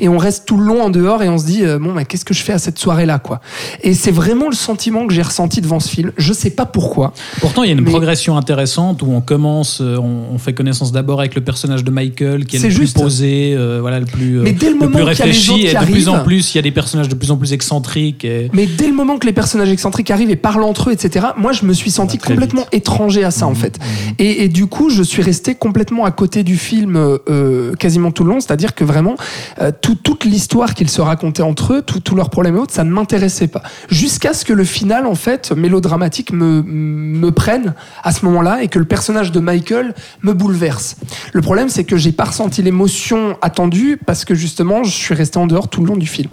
Et 0.00 0.08
on 0.08 0.18
reste 0.18 0.44
tout 0.46 0.56
le 0.56 0.64
long 0.66 0.82
en 0.82 0.90
dehors 0.90 1.22
et 1.22 1.28
on 1.28 1.38
se 1.38 1.46
dit 1.46 1.64
euh, 1.64 1.78
bon 1.78 1.92
mais 1.92 2.04
qu'est-ce 2.04 2.24
que 2.24 2.34
je 2.34 2.42
fais 2.42 2.52
à 2.52 2.58
cette 2.58 2.78
soirée 2.78 3.06
là 3.06 3.18
quoi? 3.18 3.40
Et 3.82 3.94
c'est 3.94 4.10
vraiment 4.10 4.48
le 4.48 4.54
sentiment 4.54 5.06
que 5.06 5.14
j'ai 5.14 5.22
ressenti 5.22 5.60
devant 5.60 5.80
ce 5.80 5.88
film. 5.88 6.12
Je 6.16 6.32
sais 6.32 6.50
pas 6.50 6.66
pourquoi. 6.66 7.12
Pourtant, 7.40 7.62
il 7.62 7.66
y 7.66 7.70
a 7.70 7.72
une 7.74 7.80
Mais- 7.82 7.90
progression 7.90 8.36
intéressante 8.36 9.02
où 9.02 9.06
on 9.10 9.20
commence, 9.20 9.80
euh, 9.80 9.96
on, 9.98 10.34
on 10.34 10.38
fait 10.38 10.52
connaissance 10.52 10.92
d'abord 10.92 11.20
avec 11.20 11.34
le 11.34 11.40
personnage 11.40 11.84
de 11.84 11.90
Michael, 11.90 12.44
qui 12.44 12.56
est, 12.56 12.62
le 12.62 12.68
juste. 12.70 12.94
plus 12.94 13.02
posé, 13.02 13.54
euh, 13.56 13.78
voilà, 13.80 14.00
le 14.00 14.06
plus, 14.06 14.40
Mais 14.40 14.52
dès 14.52 14.70
le 14.70 14.76
moment 14.76 14.90
plus 14.98 14.98
qu'il 14.98 15.18
y 15.18 15.22
a 15.22 15.24
les 15.26 15.30
réfléchi, 15.32 15.66
et 15.66 15.74
de 15.74 15.84
plus 15.84 16.08
en 16.08 16.22
plus, 16.24 16.54
il 16.54 16.56
y 16.56 16.58
a 16.58 16.62
des 16.62 16.70
personnages 16.72 17.08
de 17.08 17.14
plus 17.14 17.30
en 17.30 17.36
plus 17.36 17.52
excentriques. 17.52 18.24
Et... 18.24 18.50
Mais 18.52 18.66
dès 18.66 18.86
le 18.88 18.92
moment 18.94 19.18
que 19.18 19.26
les 19.26 19.32
personnages 19.32 19.70
excentriques 19.70 20.10
arrivent 20.10 20.30
et 20.30 20.36
parlent 20.36 20.64
entre 20.64 20.90
eux, 20.90 20.92
etc., 20.92 21.26
moi 21.36 21.52
je 21.52 21.64
me 21.64 21.72
suis 21.72 21.90
senti 21.90 22.18
complètement 22.18 22.66
étranger 22.72 23.22
à 23.24 23.30
ça 23.30 23.46
en 23.46 23.54
fait. 23.54 23.78
Et, 24.18 24.44
et 24.44 24.48
du 24.48 24.66
coup, 24.66 24.73
coup, 24.74 24.90
je 24.90 25.02
suis 25.04 25.22
resté 25.22 25.54
complètement 25.54 26.04
à 26.04 26.10
côté 26.10 26.42
du 26.42 26.56
film 26.56 26.96
euh, 26.96 27.74
quasiment 27.76 28.10
tout 28.10 28.24
le 28.24 28.30
long. 28.30 28.40
C'est-à-dire 28.40 28.74
que 28.74 28.82
vraiment, 28.82 29.14
euh, 29.60 29.70
tout- 29.80 29.94
toute 29.94 30.24
l'histoire 30.24 30.74
qu'ils 30.74 30.90
se 30.90 31.00
racontaient 31.00 31.42
entre 31.44 31.74
eux, 31.74 31.82
tous 31.82 32.16
leurs 32.16 32.28
problèmes 32.30 32.56
et 32.56 32.58
autres, 32.58 32.74
ça 32.74 32.82
ne 32.82 32.90
m'intéressait 32.90 33.46
pas. 33.46 33.62
Jusqu'à 33.88 34.32
ce 34.34 34.44
que 34.44 34.52
le 34.52 34.64
final, 34.64 35.06
en 35.06 35.14
fait, 35.14 35.52
mélodramatique, 35.52 36.32
me, 36.32 37.30
prenne 37.30 37.74
à 38.02 38.10
ce 38.12 38.24
moment-là 38.26 38.62
et 38.62 38.68
que 38.68 38.78
le 38.80 38.84
personnage 38.84 39.30
de 39.32 39.40
Michael 39.40 39.94
me 40.22 40.32
bouleverse. 40.32 40.96
Le 41.32 41.40
problème, 41.40 41.68
c'est 41.68 41.84
que 41.84 41.96
j'ai 41.96 42.12
pas 42.12 42.24
ressenti 42.24 42.62
l'émotion 42.62 43.36
attendue 43.42 43.98
parce 44.04 44.24
que 44.24 44.34
justement, 44.34 44.82
je 44.84 44.90
suis 44.90 45.14
resté 45.14 45.38
en 45.38 45.46
dehors 45.46 45.68
tout 45.68 45.80
le 45.82 45.86
long 45.86 45.96
du 45.96 46.06
film. 46.06 46.30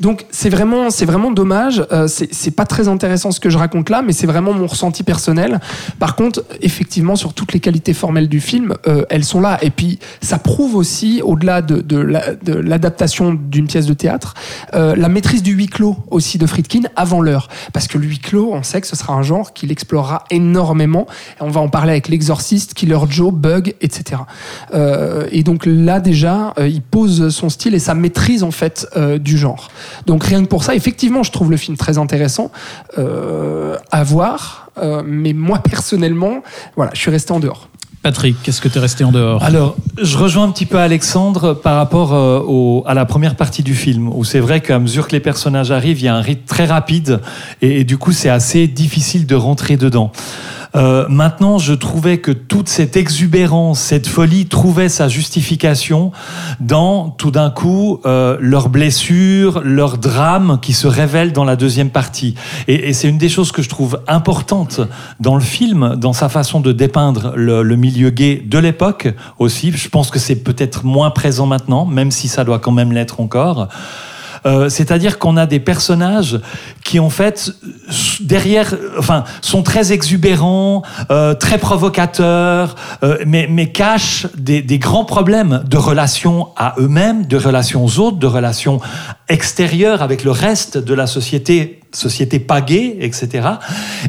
Donc, 0.00 0.26
c'est 0.30 0.48
vraiment, 0.48 0.90
c'est 0.90 1.06
vraiment 1.06 1.30
dommage. 1.32 1.84
Euh, 1.92 2.06
c'est 2.08 2.50
pas 2.52 2.66
très 2.66 2.86
intéressant 2.88 3.30
ce 3.32 3.40
que 3.40 3.50
je 3.50 3.58
raconte 3.58 3.90
là, 3.90 4.02
mais 4.02 4.12
c'est 4.12 4.26
vraiment 4.26 4.52
mon 4.52 4.66
ressenti 4.66 5.02
personnel. 5.02 5.60
Par 5.98 6.14
contre, 6.16 6.44
effectivement, 6.62 7.16
sur 7.16 7.32
toutes 7.34 7.52
les 7.52 7.60
qualités 7.60 7.79
formelles 7.94 8.28
du 8.28 8.40
film, 8.40 8.74
euh, 8.86 9.04
elles 9.10 9.24
sont 9.24 9.40
là. 9.40 9.58
Et 9.62 9.70
puis, 9.70 9.98
ça 10.22 10.38
prouve 10.38 10.74
aussi, 10.76 11.20
au-delà 11.22 11.62
de, 11.62 11.80
de 11.80 11.98
la- 11.98 12.34
de 12.34 12.52
l'adaptation 12.54 13.34
d'une 13.34 13.66
pièce 13.66 13.86
de 13.86 13.94
théâtre, 13.94 14.34
euh, 14.74 14.94
la 14.96 15.08
maîtrise 15.08 15.42
du 15.42 15.52
huis 15.52 15.66
clos 15.66 15.96
aussi 16.10 16.38
de 16.38 16.46
Friedkin 16.46 16.82
avant 16.96 17.20
l'heure. 17.20 17.48
Parce 17.72 17.88
que 17.88 17.98
le 17.98 18.06
huis 18.06 18.18
clos, 18.18 18.50
on 18.52 18.62
sait 18.62 18.80
que 18.80 18.86
ce 18.86 18.96
sera 18.96 19.14
un 19.14 19.22
genre 19.22 19.52
qu'il 19.52 19.70
explorera 19.72 20.24
énormément. 20.30 21.06
Et 21.40 21.42
on 21.42 21.50
va 21.50 21.60
en 21.60 21.68
parler 21.68 21.92
avec 21.92 22.08
l'exorciste, 22.08 22.74
Killer 22.74 22.98
Joe, 23.08 23.32
Bug, 23.32 23.74
etc. 23.80 24.22
Euh, 24.74 25.26
et 25.32 25.42
donc 25.42 25.64
là, 25.66 26.00
déjà, 26.00 26.54
il 26.60 26.82
pose 26.82 27.28
son 27.30 27.48
style 27.48 27.74
et 27.74 27.78
sa 27.78 27.94
maîtrise, 27.94 28.42
en 28.42 28.50
fait, 28.50 28.86
du 29.20 29.38
genre. 29.38 29.70
Donc 30.06 30.24
rien 30.24 30.42
que 30.42 30.48
pour 30.48 30.64
ça, 30.64 30.74
effectivement, 30.74 31.22
je 31.22 31.32
trouve 31.32 31.50
le 31.50 31.56
film 31.56 31.76
très 31.76 31.98
intéressant 31.98 32.50
à 32.96 34.02
voir. 34.04 34.70
Mais 35.04 35.32
moi, 35.32 35.58
personnellement, 35.58 36.42
voilà, 36.76 36.90
je 36.94 37.00
suis 37.00 37.10
resté 37.10 37.32
en 37.32 37.40
dehors. 37.40 37.68
Patrick, 38.02 38.36
qu'est-ce 38.42 38.62
que 38.62 38.68
tu 38.68 38.78
es 38.78 38.80
resté 38.80 39.04
en 39.04 39.12
dehors 39.12 39.42
Alors, 39.42 39.76
je 40.00 40.16
rejoins 40.16 40.44
un 40.44 40.50
petit 40.50 40.64
peu 40.64 40.78
Alexandre 40.78 41.52
par 41.52 41.76
rapport 41.76 42.14
euh, 42.14 42.40
au- 42.40 42.82
à 42.86 42.94
la 42.94 43.04
première 43.04 43.36
partie 43.36 43.62
du 43.62 43.74
film, 43.74 44.08
où 44.08 44.24
c'est 44.24 44.40
vrai 44.40 44.62
qu'à 44.62 44.78
mesure 44.78 45.06
que 45.06 45.12
les 45.12 45.20
personnages 45.20 45.70
arrivent, 45.70 46.00
il 46.00 46.04
y 46.04 46.08
a 46.08 46.14
un 46.16 46.22
rythme 46.22 46.46
très 46.46 46.64
rapide, 46.64 47.20
et, 47.60 47.80
et 47.80 47.84
du 47.84 47.98
coup, 47.98 48.12
c'est 48.12 48.30
assez 48.30 48.66
difficile 48.68 49.26
de 49.26 49.34
rentrer 49.34 49.76
dedans. 49.76 50.12
Euh, 50.74 51.06
maintenant, 51.08 51.58
je 51.58 51.72
trouvais 51.72 52.18
que 52.18 52.30
toute 52.30 52.68
cette 52.68 52.96
exubérance, 52.96 53.80
cette 53.80 54.06
folie 54.06 54.46
trouvait 54.46 54.88
sa 54.88 55.08
justification 55.08 56.12
dans, 56.60 57.10
tout 57.10 57.30
d'un 57.30 57.50
coup, 57.50 58.00
euh, 58.06 58.36
leurs 58.40 58.68
blessures, 58.68 59.62
leurs 59.64 59.98
drames 59.98 60.58
qui 60.62 60.72
se 60.72 60.86
révèlent 60.86 61.32
dans 61.32 61.44
la 61.44 61.56
deuxième 61.56 61.90
partie. 61.90 62.34
Et, 62.68 62.88
et 62.88 62.92
c'est 62.92 63.08
une 63.08 63.18
des 63.18 63.28
choses 63.28 63.52
que 63.52 63.62
je 63.62 63.68
trouve 63.68 64.00
importante 64.06 64.80
dans 65.18 65.34
le 65.34 65.40
film, 65.40 65.96
dans 65.96 66.12
sa 66.12 66.28
façon 66.28 66.60
de 66.60 66.72
dépeindre 66.72 67.32
le, 67.36 67.62
le 67.62 67.76
milieu 67.76 68.10
gay 68.10 68.42
de 68.44 68.58
l'époque 68.58 69.08
aussi. 69.38 69.72
Je 69.72 69.88
pense 69.88 70.10
que 70.10 70.18
c'est 70.18 70.36
peut-être 70.36 70.84
moins 70.84 71.10
présent 71.10 71.46
maintenant, 71.46 71.86
même 71.86 72.10
si 72.10 72.28
ça 72.28 72.44
doit 72.44 72.58
quand 72.58 72.72
même 72.72 72.92
l'être 72.92 73.20
encore. 73.20 73.68
Euh, 74.46 74.68
C'est-à-dire 74.68 75.18
qu'on 75.18 75.36
a 75.36 75.46
des 75.46 75.60
personnages 75.60 76.40
qui, 76.84 76.98
en 77.00 77.10
fait, 77.10 77.52
derrière, 78.20 78.74
enfin, 78.98 79.24
sont 79.42 79.62
très 79.62 79.92
exubérants, 79.92 80.82
euh, 81.10 81.34
très 81.34 81.58
provocateurs, 81.58 82.74
euh, 83.02 83.18
mais, 83.26 83.46
mais 83.50 83.70
cachent 83.72 84.26
des, 84.36 84.62
des 84.62 84.78
grands 84.78 85.04
problèmes 85.04 85.62
de 85.68 85.76
relations 85.76 86.48
à 86.56 86.74
eux-mêmes, 86.78 87.26
de 87.26 87.36
relations 87.36 87.84
aux 87.84 87.98
autres, 87.98 88.18
de 88.18 88.26
relations 88.26 88.80
extérieures 89.28 90.02
avec 90.02 90.24
le 90.24 90.30
reste 90.30 90.78
de 90.78 90.94
la 90.94 91.06
société, 91.06 91.80
société 91.92 92.38
pas 92.38 92.60
gay, 92.60 92.96
etc. 93.00 93.48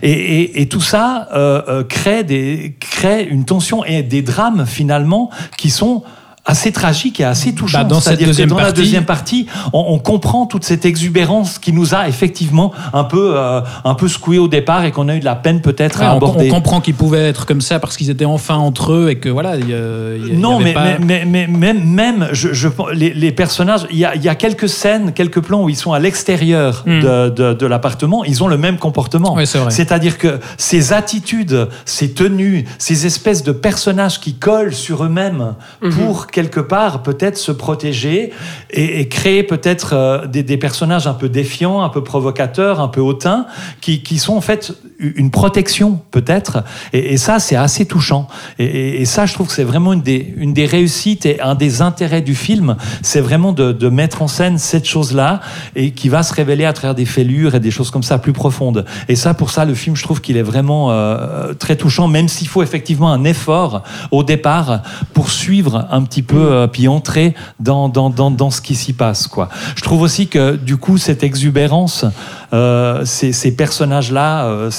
Et, 0.01 0.11
et- 0.11 0.61
et 0.61 0.67
tout 0.69 0.81
ça 0.81 1.27
euh, 1.33 1.61
euh, 1.67 1.83
crée, 1.83 2.23
des, 2.23 2.75
crée 2.79 3.23
une 3.23 3.45
tension 3.45 3.83
et 3.85 4.03
des 4.03 4.21
drames 4.21 4.65
finalement 4.65 5.29
qui 5.57 5.69
sont 5.69 6.03
assez 6.45 6.71
tragiques 6.71 7.19
et 7.19 7.23
assez 7.23 7.53
touchants. 7.53 7.79
Bah, 7.79 7.83
dans 7.83 7.95
cette 7.99 8.03
C'est-à-dire 8.19 8.25
que 8.25 8.29
deuxième 8.31 8.49
dans 8.49 8.57
la 8.57 8.63
partie- 8.63 8.81
deuxième 8.81 9.05
partie, 9.05 9.45
on, 9.73 9.85
on 9.89 9.99
comprend 9.99 10.47
toute 10.47 10.63
cette 10.63 10.85
exubérance 10.85 11.59
qui 11.59 11.71
nous 11.71 11.93
a 11.93 12.07
effectivement 12.07 12.71
un 12.93 13.03
peu, 13.03 13.33
euh, 13.37 13.61
un 13.85 13.93
peu 13.93 14.07
secoué 14.07 14.39
au 14.39 14.47
départ 14.47 14.83
et 14.83 14.91
qu'on 14.91 15.07
a 15.07 15.15
eu 15.15 15.19
de 15.19 15.25
la 15.25 15.35
peine 15.35 15.61
peut-être 15.61 15.99
Ouais, 15.99 16.05
à 16.05 16.13
on, 16.13 16.17
aborder. 16.17 16.47
on 16.49 16.53
comprend 16.55 16.81
qu'ils 16.81 16.95
pouvaient 16.95 17.27
être 17.29 17.45
comme 17.45 17.61
ça 17.61 17.79
parce 17.79 17.95
qu'ils 17.95 18.09
étaient 18.09 18.25
enfin 18.25 18.55
entre 18.55 18.91
eux 18.93 19.09
et 19.11 19.19
que 19.19 19.29
voilà. 19.29 19.55
il 19.57 19.67
y 19.69 20.33
y 20.33 20.37
Non, 20.37 20.55
avait 20.55 20.63
mais, 20.65 20.73
pas- 20.73 20.83
mais, 20.99 21.25
mais, 21.25 21.47
mais 21.47 21.47
même, 21.47 21.83
même 21.83 22.27
je, 22.31 22.53
je- 22.53 22.67
les, 22.93 23.13
les 23.13 23.31
personnages, 23.31 23.85
il 23.91 23.97
y 23.97 24.05
a, 24.05 24.15
il 24.15 24.23
y 24.23 24.29
a 24.29 24.35
quelques 24.35 24.67
scènes, 24.69 25.13
quelques 25.13 25.41
plans 25.41 25.63
où 25.63 25.69
ils 25.69 25.75
sont 25.75 25.93
à 25.93 25.99
l'extérieur 25.99 26.83
Hmm. 26.85 26.99
de, 27.01 27.29
de- 27.29 27.53
de 27.53 27.65
l'appartement, 27.67 28.23
ils 28.23 28.43
ont 28.43 28.47
le 28.47 28.57
même 28.57 28.77
comportement. 28.77 29.37
C'est-à-dire 29.69 30.17
que 30.17 30.39
ces 30.57 30.91
attitudes, 30.93 31.67
ces 31.85 32.13
tenues, 32.13 32.65
ces 32.79 33.05
espèces 33.05 33.43
de 33.43 33.51
personnages 33.51 34.19
qui 34.19 34.33
collent 34.33 34.73
sur 34.73 35.03
eux-mêmes 35.03 35.53
pour 35.97 36.27
quelque 36.31 36.59
part 36.59 37.03
peut-être 37.03 37.37
se 37.37 37.51
protéger 37.51 38.31
et, 38.69 39.07
créer 39.07 39.43
peut-être 39.43 39.93
euh, 39.93 40.27
des, 40.27 40.57
personnages 40.57 41.07
un 41.07 41.13
peu 41.13 41.29
défiants, 41.29 41.81
un 41.81 41.89
peu 41.89 42.03
provocateurs, 42.03 42.79
un 42.79 42.87
peu 42.87 43.01
hautains, 43.01 43.45
qui, 43.81 44.01
qui 44.03 44.17
sont 44.17 44.35
en 44.35 44.41
fait 44.41 44.73
une 44.99 45.31
protection 45.31 45.99
peut-être. 46.11 46.63
Et, 46.93 47.17
ça, 47.17 47.39
c'est 47.39 47.55
assez 47.55 47.85
touchant. 47.85 48.27
Et, 48.59 49.05
ça, 49.05 49.25
je 49.25 49.33
trouve 49.33 49.47
que 49.47 49.53
c'est 49.53 49.63
vraiment 49.63 49.93
une 49.93 50.01
des, 50.01 50.33
une 50.37 50.53
des 50.53 50.65
réussites 50.65 51.25
et 51.25 51.41
un 51.41 51.55
des 51.55 51.81
intérêts 51.81 52.21
du 52.21 52.35
film, 52.35 52.75
c'est 53.01 53.21
vraiment 53.21 53.51
de, 53.51 53.71
de 53.71 53.89
mettre 53.89 54.21
en 54.21 54.27
scène 54.27 54.57
cette 54.57 54.85
chose-là 54.85 55.41
et 55.75 55.91
qui 55.91 56.09
va 56.09 56.23
se 56.23 56.33
révéler 56.33 56.65
à 56.65 56.73
travers 56.73 56.95
des 56.95 57.05
fêlures 57.05 57.55
et 57.55 57.59
des 57.59 57.71
choses 57.71 57.91
comme 57.91 58.03
ça 58.03 58.17
plus 58.17 58.33
profondes. 58.33 58.85
Et 59.07 59.15
ça, 59.15 59.33
pour 59.33 59.51
ça, 59.51 59.65
le 59.65 59.73
film, 59.73 59.95
je 59.95 60.03
trouve 60.03 60.21
qu'il 60.21 60.37
est 60.37 60.43
vraiment 60.43 60.91
euh, 60.91 61.53
très 61.53 61.75
touchant, 61.75 62.07
même 62.07 62.27
s'il 62.27 62.47
faut 62.47 62.63
effectivement 62.63 63.11
un 63.11 63.23
effort 63.23 63.83
au 64.11 64.23
départ 64.23 64.81
pour 65.13 65.31
suivre 65.31 65.87
un 65.91 66.03
petit 66.03 66.20
peu, 66.21 66.51
euh, 66.51 66.67
puis 66.67 66.87
entrer 66.87 67.33
dans, 67.59 67.89
dans, 67.89 68.09
dans, 68.09 68.31
dans 68.31 68.51
ce 68.51 68.61
qui 68.61 68.75
s'y 68.75 68.93
passe. 68.93 69.27
Quoi. 69.27 69.49
Je 69.75 69.81
trouve 69.81 70.01
aussi 70.01 70.27
que 70.27 70.55
du 70.55 70.77
coup, 70.77 70.97
cette 70.97 71.23
exubérance, 71.23 72.05
euh, 72.53 73.05
ces, 73.05 73.31
ces 73.33 73.55
personnages-là, 73.55 74.45
euh, 74.45 74.69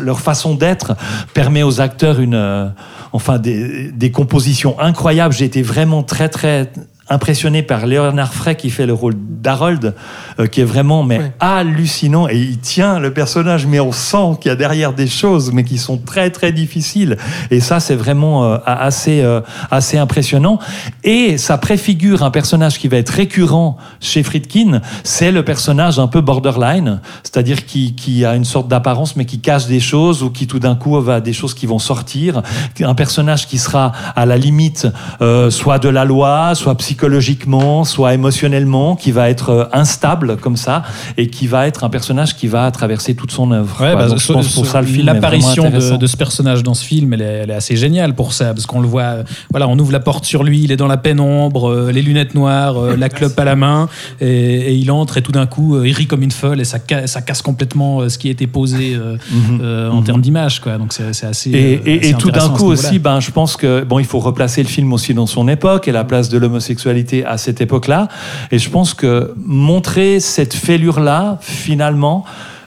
leur 0.00 0.20
façon 0.20 0.54
d'être 0.54 0.96
permet 1.34 1.62
aux 1.62 1.80
acteurs 1.80 2.20
une, 2.20 2.72
enfin 3.12 3.38
des, 3.38 3.90
des 3.92 4.10
compositions 4.10 4.78
incroyables. 4.80 5.34
J'ai 5.34 5.44
été 5.44 5.62
vraiment 5.62 6.02
très 6.02 6.28
très 6.28 6.70
impressionné 7.10 7.62
par 7.62 7.86
Leonard 7.86 8.34
Frey 8.34 8.56
qui 8.56 8.70
fait 8.70 8.86
le 8.86 8.92
rôle 8.92 9.14
d'Harold, 9.16 9.94
euh, 10.38 10.46
qui 10.46 10.60
est 10.60 10.64
vraiment 10.64 11.02
mais 11.02 11.32
hallucinant 11.40 12.28
et 12.28 12.38
il 12.38 12.58
tient 12.58 12.98
le 12.98 13.12
personnage, 13.12 13.66
mais 13.66 13.80
on 13.80 13.92
sent 13.92 14.38
qu'il 14.40 14.50
y 14.50 14.52
a 14.52 14.56
derrière 14.56 14.92
des 14.92 15.06
choses, 15.06 15.52
mais 15.52 15.64
qui 15.64 15.78
sont 15.78 15.98
très 15.98 16.30
très 16.30 16.52
difficiles. 16.52 17.16
Et 17.50 17.60
ça, 17.60 17.80
c'est 17.80 17.94
vraiment 17.94 18.44
euh, 18.44 18.58
assez 18.66 19.22
euh, 19.22 19.40
assez 19.70 19.98
impressionnant. 19.98 20.58
Et 21.04 21.38
ça 21.38 21.58
préfigure 21.58 22.22
un 22.22 22.30
personnage 22.30 22.78
qui 22.78 22.88
va 22.88 22.96
être 22.96 23.10
récurrent 23.10 23.76
chez 24.00 24.22
Friedkin. 24.22 24.80
C'est 25.04 25.32
le 25.32 25.44
personnage 25.44 25.98
un 25.98 26.08
peu 26.08 26.20
borderline, 26.20 27.00
c'est-à-dire 27.22 27.64
qui, 27.64 27.94
qui 27.94 28.24
a 28.24 28.34
une 28.34 28.44
sorte 28.44 28.68
d'apparence, 28.68 29.16
mais 29.16 29.24
qui 29.24 29.40
cache 29.40 29.66
des 29.66 29.80
choses 29.80 30.22
ou 30.22 30.30
qui 30.30 30.46
tout 30.46 30.58
d'un 30.58 30.74
coup 30.74 31.00
va 31.00 31.20
des 31.20 31.32
choses 31.32 31.54
qui 31.54 31.66
vont 31.66 31.78
sortir. 31.78 32.42
Un 32.80 32.94
personnage 32.94 33.46
qui 33.46 33.58
sera 33.58 33.92
à 34.16 34.26
la 34.26 34.36
limite 34.36 34.86
euh, 35.20 35.50
soit 35.50 35.78
de 35.78 35.88
la 35.88 36.04
loi, 36.04 36.54
soit 36.54 36.74
psychologiquement, 37.08 37.84
soit 37.84 38.12
émotionnellement, 38.14 38.96
qui 38.96 39.12
va 39.12 39.30
être 39.30 39.50
euh, 39.50 39.64
instable 39.72 40.36
comme 40.36 40.56
ça 40.56 40.82
et 41.16 41.28
qui 41.28 41.46
va 41.46 41.68
être 41.68 41.84
un 41.84 41.90
personnage 41.90 42.36
qui 42.36 42.48
va 42.48 42.68
traverser 42.72 43.14
toute 43.14 43.30
son 43.30 43.52
œuvre. 43.52 43.80
Ouais, 43.80 43.94
bah, 43.94 44.08
l'apparition 45.04 45.70
de, 45.70 46.06
ce 46.06 46.16
personnage 46.16 46.62
dans 46.64 46.74
ce 46.74 46.84
film, 46.84 47.12
elle 47.12 47.22
est, 47.22 47.24
elle 47.44 47.50
est 47.50 47.54
assez 47.54 47.76
géniale 47.76 48.14
pour 48.14 48.32
ça, 48.32 48.46
parce 48.52 48.66
qu'on 48.66 48.80
le 48.80 48.88
voit, 48.88 49.02
euh, 49.02 49.22
voilà, 49.50 49.68
on 49.68 49.78
ouvre 49.78 49.92
la 49.92 50.00
porte 50.00 50.24
sur 50.24 50.42
lui, 50.42 50.62
il 50.64 50.72
est 50.72 50.76
dans 50.76 50.88
la 50.88 50.96
pénombre, 50.96 51.70
euh, 51.70 51.92
les 51.92 52.02
lunettes 52.02 52.34
noires, 52.34 52.76
euh, 52.78 52.96
la 52.96 53.08
clope 53.08 53.38
à 53.38 53.44
la 53.44 53.54
main, 53.54 53.88
et, 54.20 54.26
et 54.26 54.72
il 54.74 54.90
entre 54.90 55.18
et 55.18 55.22
tout 55.22 55.32
d'un 55.32 55.46
coup, 55.46 55.80
il 55.84 55.92
rit 55.92 56.06
comme 56.08 56.22
une 56.22 56.32
folle 56.32 56.60
et 56.60 56.64
ça, 56.64 56.78
ca- 56.86 57.06
ça 57.06 57.22
casse 57.22 57.42
complètement 57.42 58.08
ce 58.08 58.18
qui 58.18 58.26
a 58.28 58.30
été 58.32 58.46
posé 58.48 58.94
euh, 58.96 59.16
euh, 59.60 59.88
en 59.90 60.02
termes 60.02 60.20
d'image, 60.20 60.60
quoi. 60.60 60.78
Donc 60.78 60.92
c'est 60.92 61.24
assez. 61.26 61.50
Mhm. 61.50 61.54
Et, 61.56 61.72
et- 61.84 61.98
assez 62.00 62.10
et 62.10 62.14
tout 62.14 62.30
d'un 62.32 62.48
coup 62.48 62.66
aussi, 62.66 62.98
ben, 62.98 63.20
je 63.20 63.30
pense 63.30 63.56
que 63.56 63.84
bon, 63.84 63.98
il 64.00 64.04
faut 64.04 64.18
replacer 64.18 64.62
le 64.62 64.68
film 64.68 64.92
aussi 64.92 65.14
dans 65.14 65.26
son 65.26 65.46
époque 65.46 65.86
et 65.86 65.92
la 65.92 66.04
place 66.04 66.28
de 66.28 66.38
à 67.24 67.38
cette 67.38 67.60
époque-là. 67.60 68.08
Et 68.50 68.58
je 68.58 68.70
pense 68.70 68.94
que 68.94 69.34
montrer 69.36 70.20
cette 70.20 70.54
fêlure-là, 70.54 71.38
finalement, 71.40 72.24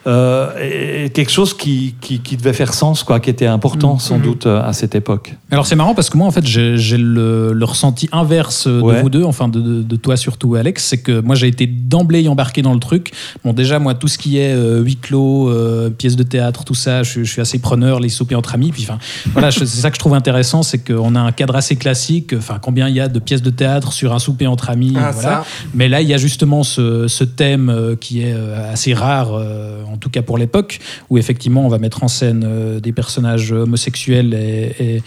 euh, 0.07 1.07
quelque 1.09 1.31
chose 1.31 1.53
qui, 1.53 1.95
qui, 2.01 2.19
qui 2.19 2.37
devait 2.37 2.53
faire 2.53 2.73
sens, 2.73 3.03
quoi, 3.03 3.19
qui 3.19 3.29
était 3.29 3.45
important 3.45 3.99
sans 3.99 4.17
Mhm. 4.17 4.23
doute 4.23 4.45
euh, 4.45 4.61
à 4.63 4.73
cette 4.73 4.95
époque. 4.95 5.35
Alors 5.51 5.65
c'est 5.67 5.75
marrant 5.75 5.93
parce 5.93 6.09
que 6.09 6.17
moi 6.17 6.27
en 6.27 6.31
fait 6.31 6.45
j'ai 6.45 6.97
le, 6.97 7.53
le 7.53 7.65
ressenti 7.65 8.09
inverse 8.11 8.67
de 8.67 8.81
Ouais. 8.81 9.01
vous 9.01 9.09
deux, 9.09 9.23
enfin 9.23 9.47
de, 9.47 9.59
de- 9.59 9.81
de 9.83 9.95
toi 9.95 10.17
surtout 10.17 10.55
Alex, 10.55 10.83
c'est 10.85 10.97
que 10.97 11.19
moi 11.21 11.35
j'ai 11.35 11.47
été 11.47 11.67
d'emblée 11.67 12.27
embarqué 12.27 12.61
dans 12.61 12.73
le 12.73 12.79
truc. 12.79 13.11
Bon 13.43 13.53
déjà 13.53 13.79
moi 13.79 13.93
tout 13.93 14.07
ce 14.07 14.17
qui 14.17 14.37
est 14.37 14.53
euh, 14.53 14.79
huis 14.81 14.95
clos, 14.97 15.49
euh, 15.49 15.89
pièces 15.89 16.15
de 16.15 16.23
théâtre, 16.23 16.63
tout 16.63 16.73
ça, 16.75 17.03
je, 17.03 17.23
je 17.23 17.31
suis 17.31 17.41
assez 17.41 17.59
preneur, 17.59 17.99
les 17.99 18.09
soupers 18.09 18.37
entre 18.37 18.55
amis. 18.55 18.71
Puis 18.71 18.83
enfin 18.89 18.97
voilà, 19.33 19.51
c'est 19.51 19.65
ça 19.65 19.89
que 19.89 19.95
je 19.95 19.99
trouve 19.99 20.13
intéressant, 20.13 20.63
c'est 20.63 20.79
qu'on 20.79 21.15
a 21.15 21.19
un 21.19 21.31
cadre 21.31 21.55
assez 21.55 21.75
classique. 21.75 22.33
Enfin 22.37 22.57
combien 22.61 22.87
il 22.89 22.95
y 22.95 22.99
a 22.99 23.07
de 23.07 23.19
pièces 23.19 23.41
de 23.43 23.49
théâtre 23.51 23.93
sur 23.93 24.13
un 24.13 24.19
souper 24.19 24.47
entre 24.47 24.69
amis, 24.69 24.93
Ah, 24.97 25.11
voilà. 25.11 25.29
ça. 25.43 25.45
Mais 25.73 25.89
là 25.89 26.01
il 26.01 26.07
y 26.07 26.13
a 26.13 26.17
justement 26.17 26.63
ce, 26.63 27.07
ce 27.07 27.23
thème 27.23 27.95
qui 27.99 28.21
est 28.21 28.33
assez 28.71 28.93
rare, 28.93 29.31
euh, 29.33 29.83
en 29.91 29.97
tout 29.97 30.09
cas 30.09 30.21
pour 30.21 30.37
l'époque, 30.37 30.79
où 31.09 31.17
effectivement 31.17 31.65
on 31.65 31.69
va 31.69 31.77
mettre 31.79 32.03
en 32.03 32.07
scène 32.07 32.43
euh, 32.45 32.79
des 32.79 32.91
personnages 32.91 33.51
homosexuels 33.51 34.33
et, 34.33 34.75
et- 34.79 35.03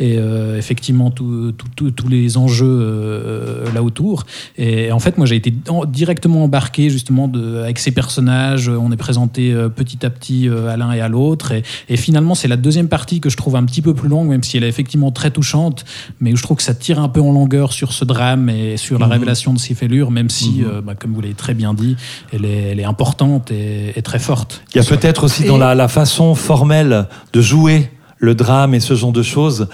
et, 0.00 0.16
euh, 0.18 0.58
effectivement 0.58 1.10
tous 1.10 2.08
les 2.08 2.36
enjeux 2.36 2.66
euh, 2.66 3.64
là 3.74 3.82
autour. 3.82 4.24
Et 4.58 4.92
en 4.92 4.98
fait, 4.98 5.16
moi 5.18 5.26
j'ai 5.26 5.36
été 5.36 5.52
en- 5.68 5.84
directement 5.84 6.44
embarqué 6.44 6.90
justement 6.90 7.28
de, 7.28 7.56
avec 7.62 7.78
ces 7.78 7.90
personnages. 7.90 8.68
On 8.68 8.92
est 8.92 8.96
présenté 8.96 9.54
petit 9.74 10.04
à 10.04 10.10
petit 10.10 10.48
à 10.48 10.76
l'un 10.76 10.92
et 10.92 11.00
à 11.00 11.08
l'autre. 11.08 11.52
Et, 11.52 11.62
et 11.88 11.96
finalement, 11.96 12.34
c'est 12.34 12.48
la 12.48 12.56
deuxième 12.56 12.88
partie 12.88 13.20
que 13.20 13.30
je 13.30 13.36
trouve 13.36 13.56
un 13.56 13.64
petit 13.64 13.82
peu 13.82 13.94
plus 13.94 14.08
longue, 14.08 14.28
même 14.28 14.42
si 14.42 14.56
elle 14.56 14.64
est 14.64 14.68
effectivement 14.68 15.10
très 15.10 15.30
touchante, 15.30 15.84
mais 16.20 16.32
où 16.32 16.36
je 16.36 16.42
trouve 16.42 16.56
que 16.58 16.62
ça 16.62 16.74
tire 16.74 16.98
un 17.00 17.08
peu 17.08 17.20
en 17.20 17.32
longueur 17.32 17.72
sur 17.72 17.92
ce 17.92 18.04
drame 18.04 18.48
et 18.50 18.76
sur 18.76 18.98
la 18.98 19.06
Mhm. 19.06 19.12
révélation 19.12 19.54
de 19.54 19.58
ces 19.58 19.74
fêlures, 19.74 20.10
même 20.10 20.30
si, 20.30 20.60
Mhm. 20.60 20.64
euh, 20.66 20.80
bah, 20.80 20.94
comme 20.94 21.12
vous 21.14 21.20
l'avez 21.20 21.34
très 21.34 21.54
bien 21.54 21.74
dit, 21.74 21.96
elle 22.32 22.44
est, 22.44 22.70
elle 22.72 22.80
est 22.80 22.84
importante 22.84 23.50
et, 23.50 23.92
et 23.96 24.02
très 24.02 24.18
forte. 24.26 24.62
Il 24.74 24.78
y 24.78 24.80
a 24.80 24.84
peut-être 24.84 25.24
aussi 25.24 25.44
dans 25.44 25.56
la 25.58 25.88
façon 25.88 26.34
formelle 26.34 27.06
de 27.32 27.40
jouer 27.40 27.90
le 28.18 28.34
drame 28.34 28.74
et 28.74 28.80
ce 28.80 28.94
genre 28.94 29.12
de 29.12 29.22
choses 29.22 29.68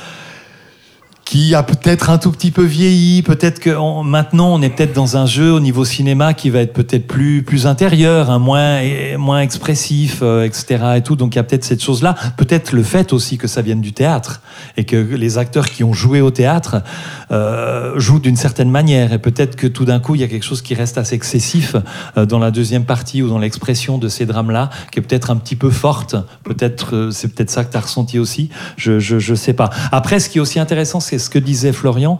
qui 1.32 1.54
a 1.54 1.62
peut-être 1.62 2.10
un 2.10 2.18
tout 2.18 2.30
petit 2.30 2.50
peu 2.50 2.62
vieilli. 2.62 3.22
Peut-être 3.22 3.58
que 3.58 3.70
maintenant 4.02 4.52
on 4.52 4.60
est 4.60 4.68
peut-être 4.68 4.92
dans 4.92 5.16
un 5.16 5.24
jeu 5.24 5.50
au 5.50 5.60
niveau 5.60 5.86
cinéma 5.86 6.34
qui 6.34 6.50
va 6.50 6.58
être 6.58 6.74
peut-être 6.74 7.06
plus 7.06 7.42
plus 7.42 7.66
intérieur, 7.66 8.28
hein, 8.30 8.38
moins 8.38 8.82
moins 9.16 9.40
expressif, 9.40 10.18
euh, 10.20 10.44
etc. 10.44 10.96
Et 10.96 11.00
tout. 11.00 11.16
Donc 11.16 11.34
il 11.34 11.36
y 11.36 11.38
a 11.38 11.42
peut-être 11.42 11.64
cette 11.64 11.82
chose-là. 11.82 12.16
Peut-être 12.36 12.72
le 12.72 12.82
fait 12.82 13.14
aussi 13.14 13.38
que 13.38 13.46
ça 13.46 13.62
vienne 13.62 13.80
du 13.80 13.94
théâtre 13.94 14.42
et 14.76 14.84
que 14.84 14.96
les 14.96 15.38
acteurs 15.38 15.70
qui 15.70 15.84
ont 15.84 15.94
joué 15.94 16.20
au 16.20 16.30
théâtre 16.30 16.82
euh, 17.30 17.98
jouent 17.98 18.20
d'une 18.20 18.36
certaine 18.36 18.70
manière. 18.70 19.14
Et 19.14 19.18
peut-être 19.18 19.56
que 19.56 19.66
tout 19.66 19.86
d'un 19.86 20.00
coup 20.00 20.14
il 20.14 20.20
y 20.20 20.24
a 20.24 20.28
quelque 20.28 20.44
chose 20.44 20.60
qui 20.60 20.74
reste 20.74 20.98
assez 20.98 21.14
excessif 21.14 21.76
euh, 22.18 22.26
dans 22.26 22.40
la 22.40 22.50
deuxième 22.50 22.84
partie 22.84 23.22
ou 23.22 23.30
dans 23.30 23.38
l'expression 23.38 23.96
de 23.96 24.08
ces 24.08 24.26
drames-là, 24.26 24.68
qui 24.90 24.98
est 24.98 25.02
peut-être 25.02 25.30
un 25.30 25.36
petit 25.36 25.56
peu 25.56 25.70
forte. 25.70 26.14
Peut-être 26.44 27.08
c'est 27.10 27.28
peut-être 27.34 27.50
ça 27.50 27.64
que 27.64 27.72
tu 27.72 27.78
as 27.78 27.80
ressenti 27.80 28.18
aussi. 28.18 28.50
Je, 28.76 29.00
je 29.00 29.18
je 29.18 29.34
sais 29.34 29.54
pas. 29.54 29.70
Après, 29.92 30.20
ce 30.20 30.28
qui 30.28 30.36
est 30.36 30.42
aussi 30.42 30.58
intéressant, 30.58 31.00
c'est 31.00 31.21
ce 31.22 31.30
que 31.30 31.38
disait 31.38 31.72
Florian. 31.72 32.18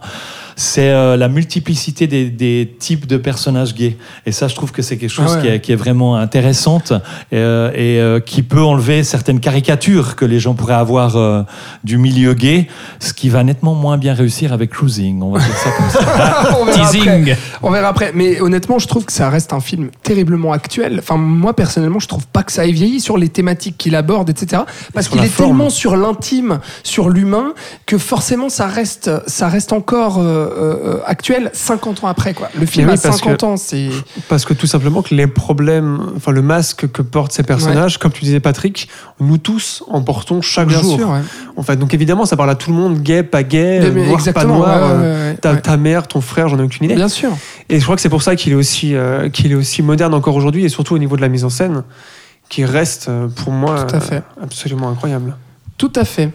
C'est 0.55 0.89
euh, 0.89 1.17
la 1.17 1.27
multiplicité 1.29 2.07
des, 2.07 2.29
des 2.29 2.75
types 2.79 3.07
de 3.07 3.17
personnages 3.17 3.73
gays. 3.73 3.97
Et 4.25 4.31
ça, 4.31 4.47
je 4.47 4.55
trouve 4.55 4.71
que 4.71 4.81
c'est 4.81 4.97
quelque 4.97 5.09
chose 5.09 5.25
Ah 5.29 5.35
ouais. 5.35 5.41
qui, 5.41 5.47
est, 5.47 5.61
qui 5.61 5.71
est 5.71 5.75
vraiment 5.75 6.15
intéressante 6.15 6.93
euh, 7.33 7.71
et 7.73 7.99
euh, 7.99 8.19
qui 8.19 8.43
peut 8.43 8.61
enlever 8.61 9.03
certaines 9.03 9.39
caricatures 9.39 10.15
que 10.15 10.25
les 10.25 10.39
gens 10.39 10.53
pourraient 10.53 10.73
avoir 10.73 11.15
euh, 11.15 11.43
du 11.83 11.97
milieu 11.97 12.33
gay, 12.33 12.67
ce 12.99 13.13
qui 13.13 13.29
va 13.29 13.43
nettement 13.43 13.73
moins 13.73 13.97
bien 13.97 14.13
réussir 14.13 14.53
avec 14.53 14.71
Cruising. 14.71 15.21
On 15.21 15.31
va 15.31 15.39
dire 15.39 15.57
ça 15.57 15.69
comme 15.71 15.89
ça. 15.89 15.99
on, 16.59 16.65
verra 16.65 16.87
après. 16.87 16.99
Teasing. 16.99 17.35
On 17.61 17.71
verra 17.71 17.87
après. 17.89 18.11
Mais 18.13 18.41
honnêtement, 18.41 18.79
je 18.79 18.87
trouve 18.87 19.05
que 19.05 19.11
ça 19.11 19.29
reste 19.29 19.53
un 19.53 19.59
film 19.59 19.89
terriblement 20.03 20.51
actuel. 20.51 20.99
Enfin, 20.99 21.17
moi, 21.17 21.55
personnellement, 21.55 21.99
je 21.99 22.07
trouve 22.07 22.27
pas 22.27 22.43
que 22.43 22.51
ça 22.51 22.65
ait 22.65 22.71
vieilli 22.71 22.99
sur 22.99 23.17
les 23.17 23.29
thématiques 23.29 23.77
qu'il 23.77 23.95
aborde, 23.95 24.29
etc. 24.29 24.63
Parce 24.93 25.07
qu'il 25.07 25.23
est 25.23 25.27
forme. 25.27 25.49
tellement 25.49 25.69
sur 25.69 25.95
l'intime, 25.95 26.59
sur 26.83 27.09
l'humain, 27.09 27.53
que 27.85 27.97
forcément, 27.97 28.49
ça 28.49 28.67
reste, 28.67 29.11
ça 29.27 29.47
reste 29.47 29.73
encore 29.73 30.19
euh, 30.19 30.42
euh, 30.51 30.97
actuel 31.05 31.49
50 31.53 32.03
ans 32.03 32.07
après, 32.07 32.33
quoi. 32.33 32.49
Le 32.59 32.65
film 32.65 32.87
a 32.89 32.93
oui, 32.93 32.99
parce 33.01 33.17
50 33.19 33.37
que- 33.39 33.45
ans, 33.45 33.57
c'est. 33.57 33.89
Parce 34.29 34.45
que 34.45 34.53
tout 34.53 34.67
simplement 34.67 35.01
que 35.01 35.13
les 35.15 35.27
problèmes, 35.27 35.99
enfin 36.15 36.31
le 36.31 36.41
masque 36.41 36.91
que 36.91 37.01
portent 37.01 37.31
ces 37.31 37.43
personnages, 37.43 37.97
comme 37.97 38.11
tu 38.11 38.23
disais 38.25 38.39
Patrick, 38.39 38.87
nous 39.19 39.37
tous 39.37 39.83
en 39.89 40.01
portons 40.01 40.41
chaque 40.41 40.67
Bien 40.67 40.81
jour. 40.81 40.95
sûr, 40.97 41.09
ouais. 41.09 41.21
En 41.57 41.63
fait, 41.63 41.75
donc 41.77 41.93
évidemment, 41.93 42.25
ça 42.25 42.35
parle 42.37 42.49
à 42.49 42.55
tout 42.55 42.71
le 42.71 42.77
monde, 42.77 42.99
gay, 43.01 43.23
pas 43.23 43.43
gay, 43.43 43.79
Mais- 43.93 44.05
noir, 44.07 44.21
pas 44.33 44.45
noir, 44.45 44.81
ouais, 44.81 44.97
euh, 45.03 45.33
ta, 45.35 45.55
ta 45.55 45.77
mère, 45.77 46.07
ton 46.07 46.21
frère, 46.21 46.49
j'en 46.49 46.59
ai 46.59 46.63
aucune 46.63 46.85
idée. 46.85 46.95
Bien 46.95 47.07
sûr. 47.09 47.29
Et 47.69 47.79
je 47.79 47.83
crois 47.83 47.95
que 47.95 48.01
c'est 48.01 48.09
pour 48.09 48.21
ça 48.23 48.35
qu'il 48.35 48.51
est 48.51 48.55
aussi, 48.55 48.95
euh, 48.95 49.29
qu'il 49.29 49.51
est 49.51 49.55
aussi 49.55 49.81
moderne 49.81 50.13
encore 50.13 50.35
aujourd'hui, 50.35 50.65
et 50.65 50.69
surtout 50.69 50.95
au 50.95 50.99
niveau 50.99 51.15
de 51.15 51.21
la 51.21 51.29
mise 51.29 51.43
en 51.45 51.49
scène, 51.49 51.83
qui 52.49 52.65
reste 52.65 53.07
euh, 53.09 53.27
pour 53.27 53.51
moi 53.51 53.83
Tout 53.85 53.95
à 53.95 53.99
fait. 53.99 54.15
euh, 54.17 54.43
absolument 54.43 54.89
incroyable. 54.89 55.35
Tout 55.77 55.91
à 55.95 56.05
fait. 56.05 56.29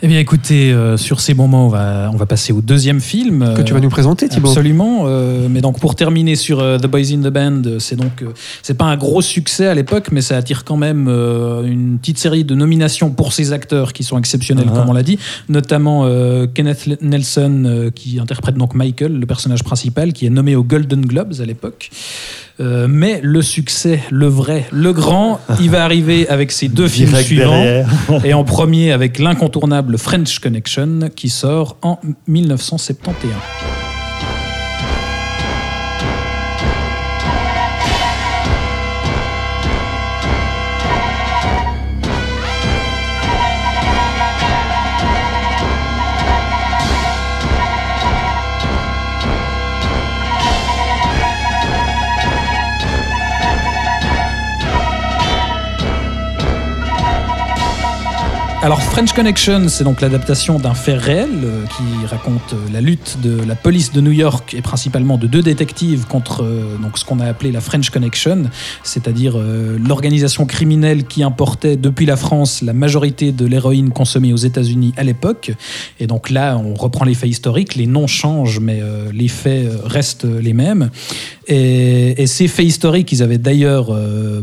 Eh 0.00 0.06
bien, 0.06 0.20
écoutez, 0.20 0.72
euh, 0.72 0.96
sur 0.96 1.18
ces 1.18 1.34
moments, 1.34 1.66
on 1.66 1.68
va, 1.68 2.08
on 2.12 2.16
va 2.16 2.24
passer 2.26 2.52
au 2.52 2.60
deuxième 2.60 3.00
film. 3.00 3.54
Que 3.56 3.62
tu 3.62 3.72
vas 3.74 3.80
nous 3.80 3.88
présenter, 3.88 4.28
Thibaut. 4.28 4.46
Absolument. 4.48 5.06
euh, 5.06 5.48
mais 5.50 5.60
donc 5.60 5.80
pour 5.80 5.96
terminer 5.96 6.36
sur 6.36 6.60
euh, 6.60 6.78
The 6.78 6.86
Boys 6.86 7.10
in 7.12 7.18
the 7.18 7.32
Band, 7.32 7.62
euh, 7.66 7.78
c'est 7.80 7.96
donc 7.96 8.22
euh, 8.22 8.26
c'est 8.62 8.74
pas 8.74 8.84
un 8.84 8.96
gros 8.96 9.22
succès 9.22 9.66
à 9.66 9.74
l'époque, 9.74 10.10
mais 10.12 10.20
ça 10.20 10.36
attire 10.36 10.62
quand 10.64 10.76
même 10.76 11.08
euh, 11.08 11.64
une 11.64 11.98
petite 11.98 12.18
série 12.18 12.44
de 12.44 12.54
nominations 12.54 13.10
pour 13.10 13.32
ces 13.32 13.52
acteurs 13.52 13.92
qui 13.92 14.04
sont 14.04 14.16
exceptionnels, 14.18 14.66
Ah. 14.70 14.76
comme 14.78 14.88
on 14.88 14.92
l'a 14.92 15.02
dit, 15.02 15.18
notamment 15.48 16.04
euh, 16.04 16.46
Kenneth 16.46 17.02
Nelson 17.02 17.64
euh, 17.66 17.90
qui 17.90 18.20
interprète 18.20 18.54
donc 18.54 18.74
Michael, 18.76 19.18
le 19.18 19.26
personnage 19.26 19.64
principal, 19.64 20.12
qui 20.12 20.26
est 20.26 20.30
nommé 20.30 20.54
aux 20.54 20.62
Golden 20.62 21.00
Globes 21.06 21.34
à 21.40 21.44
l'époque. 21.44 21.90
Euh, 22.60 22.86
mais 22.88 23.20
le 23.22 23.40
succès, 23.42 24.00
le 24.10 24.26
vrai, 24.26 24.66
le 24.72 24.92
grand, 24.92 25.40
il 25.60 25.70
va 25.70 25.84
arriver 25.84 26.28
avec 26.28 26.50
ces 26.50 26.68
deux 26.68 26.88
films 26.88 27.10
Direct 27.10 27.26
suivants. 27.26 27.64
Et 28.24 28.34
en 28.34 28.44
premier 28.44 28.92
avec 28.92 29.18
l'incontournable 29.18 29.96
French 29.98 30.38
Connection 30.40 31.10
qui 31.14 31.28
sort 31.28 31.76
en 31.82 31.98
1971. 32.26 33.32
Alors 58.60 58.82
French 58.82 59.12
Connection, 59.12 59.68
c'est 59.68 59.84
donc 59.84 60.00
l'adaptation 60.00 60.58
d'un 60.58 60.74
fait 60.74 60.96
réel 60.96 61.30
euh, 61.44 61.64
qui 61.76 62.06
raconte 62.06 62.54
euh, 62.54 62.56
la 62.72 62.80
lutte 62.80 63.18
de 63.22 63.40
la 63.46 63.54
police 63.54 63.92
de 63.92 64.00
New 64.00 64.10
York 64.10 64.52
et 64.52 64.62
principalement 64.62 65.16
de 65.16 65.28
deux 65.28 65.42
détectives 65.42 66.06
contre 66.06 66.42
euh, 66.42 66.76
donc 66.82 66.98
ce 66.98 67.04
qu'on 67.04 67.20
a 67.20 67.26
appelé 67.26 67.52
la 67.52 67.60
French 67.60 67.90
Connection, 67.90 68.50
c'est-à-dire 68.82 69.38
l'organisation 69.38 70.44
criminelle 70.44 71.04
qui 71.04 71.22
importait 71.22 71.76
depuis 71.76 72.04
la 72.04 72.16
France 72.16 72.60
la 72.60 72.72
majorité 72.72 73.30
de 73.30 73.46
l'héroïne 73.46 73.90
consommée 73.90 74.32
aux 74.32 74.36
États-Unis 74.36 74.92
à 74.96 75.04
l'époque. 75.04 75.52
Et 76.00 76.08
donc 76.08 76.28
là, 76.28 76.58
on 76.58 76.74
reprend 76.74 77.04
les 77.04 77.14
faits 77.14 77.30
historiques, 77.30 77.76
les 77.76 77.86
noms 77.86 78.08
changent, 78.08 78.58
mais 78.58 78.80
les 79.12 79.28
faits 79.28 79.68
restent 79.84 80.24
les 80.24 80.52
mêmes. 80.52 80.90
Et, 81.46 82.20
et 82.22 82.26
ces 82.26 82.48
faits 82.48 82.66
historiques, 82.66 83.12
ils 83.12 83.22
avaient 83.22 83.38
d'ailleurs, 83.38 83.96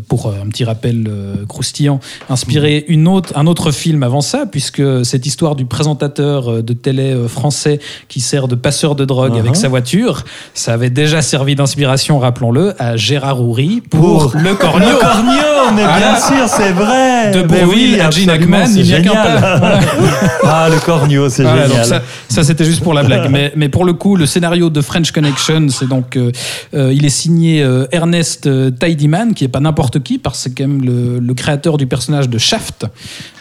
pour 0.08 0.32
un 0.32 0.48
petit 0.48 0.64
rappel 0.64 1.10
croustillant, 1.48 2.00
inspiré 2.30 2.86
une 2.88 3.08
autre, 3.08 3.34
un 3.38 3.48
autre 3.48 3.72
film 3.72 4.05
avant 4.06 4.22
ça, 4.22 4.46
puisque 4.46 4.82
cette 5.04 5.26
histoire 5.26 5.56
du 5.56 5.66
présentateur 5.66 6.50
euh, 6.50 6.62
de 6.62 6.74
télé 6.74 7.12
euh, 7.14 7.28
français 7.28 7.80
qui 8.08 8.22
sert 8.22 8.48
de 8.48 8.56
passeur 8.56 8.96
de 8.96 9.04
drogue 9.04 9.26
Uh-huh. 9.26 9.40
avec 9.40 9.56
sa 9.56 9.70
voiture, 9.70 10.24
ça 10.54 10.74
avait 10.74 10.92
déjà 10.92 11.22
servi 11.24 11.56
d'inspiration, 11.56 12.20
rappelons-le, 12.20 12.74
à 12.80 12.96
Gérard 12.96 13.42
Houry 13.42 13.82
pour, 13.82 14.32
Pour 14.32 14.40
Le 14.40 14.54
Cornio. 14.54 14.88
Le 14.90 14.96
cornio, 14.98 15.74
mais 15.76 15.84
bien 15.84 16.16
sûr, 16.16 16.48
c'est 16.48 16.72
vrai. 16.72 17.32
De 17.32 17.42
Mais 17.42 17.64
Bourvil 17.64 18.00
à 18.02 18.12
Gene 18.12 18.30
Hackman, 18.30 18.66
il 18.76 18.84
n'y 18.84 18.94
a 18.94 19.02
qu'un 19.02 19.14
ah, 20.44 20.68
le 20.70 20.80
cornio, 20.80 21.28
c'est 21.30 21.44
Voilà, 21.44 21.68
génial. 21.68 21.86
ça, 21.86 22.02
ça, 22.30 22.44
c'était 22.44 22.66
juste 22.66 22.84
pour 22.84 22.94
la 22.94 23.04
blague. 23.04 23.32
Mais, 23.32 23.52
mais 23.56 23.70
pour 23.70 23.84
le 23.84 23.94
coup, 23.94 24.16
le 24.16 24.26
scénario 24.28 24.70
de 24.70 24.82
French 24.82 25.12
Connection, 25.12 25.68
c'est 25.70 25.88
donc, 25.88 26.16
euh, 26.16 26.32
euh, 26.76 26.94
il 26.94 27.04
est 27.06 27.10
signé 27.10 27.64
euh, 27.64 27.88
Ernest 27.92 28.48
Tidyman, 28.80 29.34
qui 29.34 29.44
est 29.44 29.50
pas 29.50 29.60
n'importe 29.60 30.04
qui, 30.04 30.20
parce 30.20 30.38
que 30.38 30.44
c'est 30.44 30.56
quand 30.56 30.68
même 30.68 30.84
le, 30.84 31.20
le 31.20 31.34
créateur 31.34 31.78
du 31.78 31.88
personnage 31.88 32.30
de 32.30 32.38
Shaft, 32.38 32.86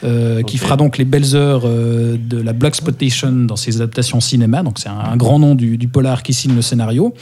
euh, 0.05 0.43
qui 0.55 0.59
fera 0.59 0.77
donc 0.77 0.99
les 0.99 1.05
belles 1.05 1.35
heures 1.35 1.63
euh, 1.65 2.17
de 2.17 2.41
la 2.41 2.53
Black 2.53 2.77
Spotation 2.77 3.33
dans 3.33 3.57
ses 3.57 3.75
adaptations 3.75 4.21
cinéma. 4.21 4.63
Donc 4.63 4.79
c'est 4.79 4.89
un, 4.89 5.17
grand 5.17 5.41
nom 5.41 5.57
du, 5.57 5.77
du 5.79 5.89
polar 5.89 6.23
qui 6.23 6.33
signe 6.33 6.55
le 6.55 6.63
scénario. 6.63 7.13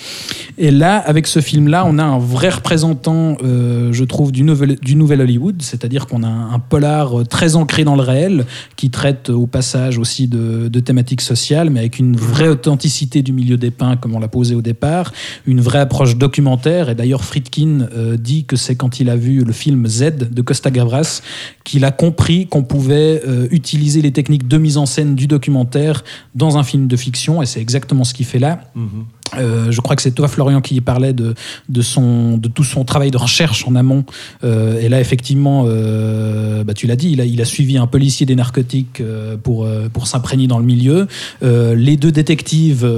Et 0.58 0.70
là, 0.70 0.98
avec 0.98 1.26
ce 1.26 1.40
film-là, 1.40 1.84
on 1.86 1.96
a 1.98 2.04
un 2.04 2.18
vrai 2.18 2.50
représentant, 2.50 3.38
euh, 3.42 3.90
je 3.90 4.04
trouve, 4.04 4.32
du 4.32 4.42
nouvel, 4.42 4.76
du 4.82 4.96
nouvel 4.96 5.22
Hollywood, 5.22 5.62
c'est-à-dire 5.62 6.08
qu'on 6.08 6.22
a 6.22 6.28
un, 6.28 6.58
polar 6.58 7.20
euh, 7.20 7.24
très 7.24 7.56
ancré 7.56 7.84
dans 7.84 7.96
le 7.96 8.02
réel, 8.02 8.44
qui 8.76 8.90
traite 8.90 9.30
au 9.30 9.46
passage 9.46 9.96
aussi 9.96 10.28
de, 10.28 10.68
de 10.68 10.80
thématiques 10.80 11.22
sociales, 11.22 11.70
mais 11.70 11.80
avec 11.80 11.98
une 11.98 12.16
vraie 12.16 12.48
authenticité 12.48 13.22
du 13.22 13.32
milieu 13.32 13.56
des 13.56 13.70
pins, 13.70 13.96
comme 13.96 14.14
on 14.14 14.20
l'a 14.20 14.28
posé 14.28 14.54
au 14.54 14.60
départ, 14.60 15.10
une 15.46 15.62
vraie 15.62 15.78
approche 15.78 16.18
documentaire. 16.18 16.90
Et 16.90 16.94
d'ailleurs, 16.94 17.24
Friedkin 17.24 17.88
euh, 17.96 18.18
dit 18.18 18.44
que 18.44 18.56
c'est 18.56 18.74
quand 18.74 19.00
il 19.00 19.08
a 19.08 19.16
vu 19.16 19.42
le 19.42 19.52
film 19.54 19.86
Z 19.86 20.28
de 20.30 20.42
Costa 20.42 20.70
Gavras 20.70 21.22
qu'il 21.64 21.86
a 21.86 21.92
compris 21.92 22.46
qu'on 22.46 22.64
pouvait 22.64 23.21
euh, 23.26 23.48
utiliser 23.50 24.02
les 24.02 24.12
techniques 24.12 24.48
de 24.48 24.58
mise 24.58 24.76
en 24.76 24.86
scène 24.86 25.14
du 25.14 25.26
documentaire 25.26 26.04
dans 26.34 26.56
un 26.56 26.62
film 26.62 26.86
de 26.86 26.96
fiction, 26.96 27.42
et 27.42 27.46
c'est 27.46 27.60
exactement 27.60 28.04
ce 28.04 28.14
qu'il 28.14 28.26
fait 28.26 28.38
là. 28.38 28.70
Mhm. 28.74 29.04
Euh, 29.38 29.70
je 29.70 29.80
crois 29.80 29.96
que 29.96 30.02
c'est 30.02 30.12
toi, 30.12 30.28
Florian, 30.28 30.60
qui 30.60 30.80
parlait 30.80 31.12
de, 31.12 31.34
son, 31.80 32.36
de 32.36 32.48
tout 32.48 32.64
son 32.64 32.84
travail 32.84 33.10
de 33.10 33.16
recherche 33.16 33.66
en 33.66 33.74
amont. 33.74 34.04
Euh, 34.44 34.80
et 34.80 34.88
là, 34.88 35.00
effectivement, 35.00 35.64
euh, 35.66 36.64
bah, 36.64 36.74
tu 36.74 36.86
l'as 36.86 36.96
dit, 36.96 37.12
il 37.12 37.40
a, 37.40 37.44
suivi 37.44 37.76
un 37.76 37.86
policier 37.86 38.24
des 38.24 38.36
narcotiques 38.36 39.02
pour, 39.42 39.66
pour 39.92 40.06
s'imprégner 40.06 40.46
dans 40.46 40.58
le 40.58 40.64
milieu. 40.64 41.08
Les 41.42 41.96
deux 41.96 42.12
détectives 42.12 42.88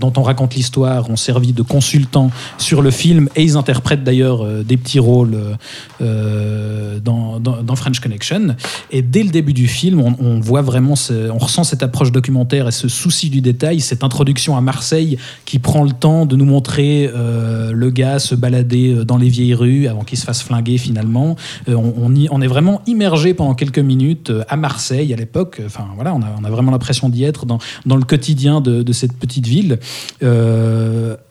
dont 0.00 0.12
on 0.16 0.22
raconte 0.22 0.54
l'histoire 0.54 1.10
ont 1.10 1.16
servi 1.16 1.52
de 1.52 1.62
consultants 1.62 2.30
sur 2.58 2.80
le 2.80 2.90
film 2.90 3.28
et 3.34 3.42
ils 3.42 3.56
interprètent 3.56 4.04
d'ailleurs 4.04 4.46
des 4.64 4.76
petits 4.76 5.00
rôles 5.00 5.36
dans, 6.00 7.40
dans, 7.40 7.76
French 7.76 8.00
Connection. 8.00 8.54
Et 8.90 9.02
dès 9.02 9.24
le 9.24 9.30
début 9.30 9.52
du 9.52 9.66
film, 9.66 10.00
on, 10.00 10.40
voit 10.40 10.62
vraiment, 10.62 10.94
on 11.10 11.38
ressent 11.38 11.64
cette 11.64 11.82
approche 11.82 12.12
documentaire 12.12 12.68
et 12.68 12.72
ce 12.72 12.88
souci 12.88 13.30
du 13.30 13.40
détail, 13.40 13.80
cette 13.80 14.04
introduction 14.04 14.56
à 14.56 14.60
Marseille 14.60 15.18
qui 15.44 15.58
prend 15.58 15.77
le 15.84 15.92
temps 15.92 16.26
de 16.26 16.36
nous 16.36 16.44
montrer 16.44 17.10
euh, 17.14 17.72
le 17.72 17.90
gars 17.90 18.18
se 18.18 18.34
balader 18.34 18.94
euh, 18.94 19.04
dans 19.04 19.16
les 19.16 19.28
vieilles 19.28 19.54
rues 19.54 19.86
avant 19.86 20.02
qu'il 20.02 20.18
se 20.18 20.24
fasse 20.24 20.42
flinguer 20.42 20.78
finalement. 20.78 21.36
Euh, 21.68 21.74
on, 21.74 22.40
est 22.40 22.46
vraiment 22.46 22.80
immergé 22.86 23.34
pendant 23.34 23.54
quelques 23.54 23.78
minutes 23.78 24.32
à 24.48 24.56
Marseille 24.56 25.12
à 25.12 25.16
l'époque. 25.16 25.60
Enfin 25.64 25.86
voilà, 25.94 26.14
on 26.14 26.22
a, 26.22 26.26
on 26.40 26.44
a 26.44 26.50
vraiment 26.50 26.70
l'impression 26.70 27.08
d'y 27.08 27.24
être 27.24 27.46
dans, 27.46 27.58
dans 27.86 27.96
le 27.96 28.04
quotidien 28.04 28.60
de, 28.60 28.92
cette 28.92 29.14
petite 29.14 29.46
ville. 29.46 29.78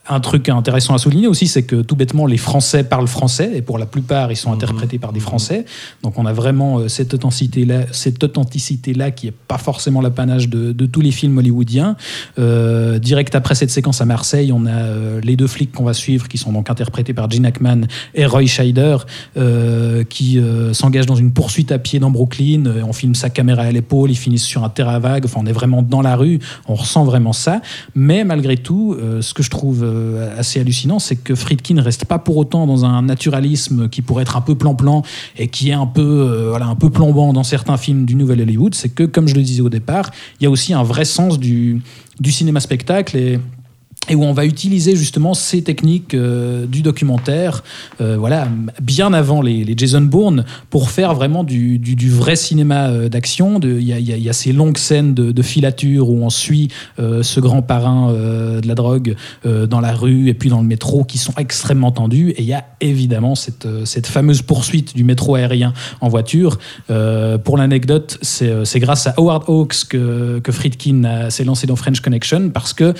Un 0.09 0.19
truc 0.19 0.49
intéressant 0.49 0.93
à 0.93 0.97
souligner 0.97 1.27
aussi, 1.27 1.47
c'est 1.47 1.63
que 1.63 1.81
tout 1.81 1.95
bêtement, 1.95 2.25
les 2.25 2.37
Français 2.37 2.83
parlent 2.83 3.07
français, 3.07 3.51
et 3.55 3.61
pour 3.61 3.77
la 3.77 3.85
plupart, 3.85 4.31
ils 4.31 4.37
sont 4.37 4.51
interprétés 4.51 4.99
par 4.99 5.13
des 5.13 5.19
Français. 5.19 5.65
Donc 6.03 6.17
on 6.17 6.25
a 6.25 6.33
vraiment 6.33 6.79
euh, 6.79 6.87
cette 6.87 7.13
authenticité-là, 7.13 7.85
cette 7.91 8.23
authenticité-là 8.23 9.11
qui 9.11 9.27
est 9.27 9.33
pas 9.47 9.57
forcément 9.57 10.01
l'apanage 10.01 10.49
de, 10.49 10.71
de 10.71 10.85
tous 10.85 11.01
les 11.01 11.11
films 11.11 11.37
hollywoodiens. 11.37 11.95
Euh, 12.39 12.99
direct 12.99 13.35
après 13.35 13.55
cette 13.55 13.71
séquence 13.71 14.01
à 14.01 14.05
Marseille, 14.05 14.51
on 14.51 14.65
a 14.65 14.71
euh, 14.71 15.21
les 15.21 15.35
deux 15.35 15.47
flics 15.47 15.71
qu'on 15.71 15.83
va 15.83 15.93
suivre, 15.93 16.27
qui 16.27 16.37
sont 16.37 16.51
donc 16.51 16.69
interprétés 16.69 17.13
par 17.13 17.29
Gene 17.29 17.45
Hackman 17.45 17.81
et 18.15 18.25
Roy 18.25 18.45
Scheider, 18.45 18.97
euh, 19.37 20.03
qui 20.03 20.39
s'engagent 20.73 21.05
dans 21.05 21.15
une 21.15 21.31
poursuite 21.31 21.71
à 21.71 21.79
pied 21.79 21.99
dans 21.99 22.11
Brooklyn. 22.11 22.63
On 22.87 22.93
filme 22.93 23.15
sa 23.15 23.29
caméra 23.29 23.63
à 23.63 23.71
l'épaule, 23.71 24.11
ils 24.11 24.15
finissent 24.15 24.43
sur 24.43 24.63
un 24.63 24.69
terrain 24.69 24.99
vague. 24.99 25.25
Enfin, 25.25 25.39
on 25.43 25.45
est 25.45 25.51
vraiment 25.51 25.81
dans 25.81 26.01
la 26.01 26.15
rue, 26.15 26.39
on 26.67 26.75
ressent 26.75 27.03
vraiment 27.03 27.33
ça. 27.33 27.61
Mais 27.95 28.23
malgré 28.23 28.57
tout, 28.57 28.95
ce 29.21 29.33
que 29.33 29.43
je 29.43 29.49
trouve 29.49 29.83
assez 30.37 30.59
hallucinant, 30.59 30.99
c'est 30.99 31.15
que 31.15 31.35
Friedkin 31.35 31.75
ne 31.75 31.81
reste 31.81 32.05
pas 32.05 32.19
pour 32.19 32.37
autant 32.37 32.67
dans 32.67 32.85
un 32.85 33.01
naturalisme 33.01 33.89
qui 33.89 34.01
pourrait 34.01 34.23
être 34.23 34.37
un 34.37 34.41
peu 34.41 34.55
plan-plan 34.55 35.03
et 35.37 35.47
qui 35.47 35.69
est 35.69 35.73
un 35.73 35.85
peu, 35.85 36.01
euh, 36.01 36.55
un 36.55 36.75
peu 36.75 36.89
plombant 36.89 37.33
dans 37.33 37.43
certains 37.43 37.77
films 37.77 38.05
du 38.05 38.15
Nouvel 38.15 38.41
Hollywood. 38.41 38.75
C'est 38.75 38.89
que, 38.89 39.03
comme 39.03 39.27
je 39.27 39.35
le 39.35 39.41
disais 39.41 39.61
au 39.61 39.69
départ, 39.69 40.11
il 40.39 40.43
y 40.43 40.47
a 40.47 40.49
aussi 40.49 40.73
un 40.73 40.83
vrai 40.83 41.05
sens 41.05 41.39
du, 41.39 41.81
du 42.19 42.31
cinéma-spectacle 42.31 43.17
et 43.17 43.39
et 44.09 44.15
où 44.15 44.23
on 44.23 44.33
va 44.33 44.45
utiliser 44.45 44.95
justement 44.95 45.33
ces 45.33 45.61
techniques 45.63 46.13
euh, 46.13 46.65
du 46.65 46.81
documentaire, 46.81 47.63
euh, 48.01 48.15
voilà, 48.17 48.47
bien 48.81 49.13
avant 49.13 49.41
les, 49.41 49.63
les 49.63 49.73
Jason 49.77 50.01
Bourne, 50.01 50.45
pour 50.69 50.89
faire 50.91 51.13
vraiment 51.13 51.43
du, 51.43 51.77
du- 51.79 51.95
du 51.95 52.09
vrai 52.09 52.35
cinéma 52.35 52.87
euh, 52.89 53.09
d'action. 53.09 53.59
Il 53.61 53.81
y 53.81 53.93
y 53.93 54.19
y 54.19 54.29
a 54.29 54.33
ces 54.33 54.53
longues 54.53 54.77
scènes 54.77 55.13
de, 55.13 55.31
de 55.31 55.41
filature 55.41 56.09
où 56.09 56.23
on 56.23 56.29
suit 56.29 56.69
euh, 56.99 57.23
ce 57.23 57.39
grand 57.39 57.61
parrain 57.61 58.11
euh, 58.11 58.61
de 58.61 58.67
la 58.67 58.75
drogue 58.75 59.15
euh, 59.45 59.67
dans 59.67 59.79
la 59.81 59.93
rue 59.93 60.29
et 60.29 60.33
puis 60.33 60.49
dans 60.49 60.61
le 60.61 60.67
métro 60.67 61.03
qui 61.03 61.17
sont 61.17 61.33
extrêmement 61.37 61.91
tendues. 61.91 62.31
Et 62.31 62.41
il 62.41 62.47
y 62.47 62.53
a 62.53 62.65
évidemment 62.81 63.35
cette, 63.35 63.67
cette 63.85 64.07
fameuse 64.07 64.41
poursuite 64.41 64.95
du 64.95 65.03
métro 65.03 65.35
aérien 65.35 65.73
en 66.01 66.07
voiture. 66.09 66.59
Pour 67.43 67.57
l'anecdote, 67.57 68.17
c'est 68.21 68.79
grâce 68.79 69.07
à 69.07 69.13
Howard 69.17 69.43
Hawks 69.47 69.85
que, 69.89 70.39
que 70.39 70.51
Friedkin 70.51 71.29
s'est 71.29 71.43
lancé 71.43 71.67
dans 71.67 71.75
French 71.75 71.99
Connection 72.01 72.49
parce 72.49 72.73
que 72.73 72.93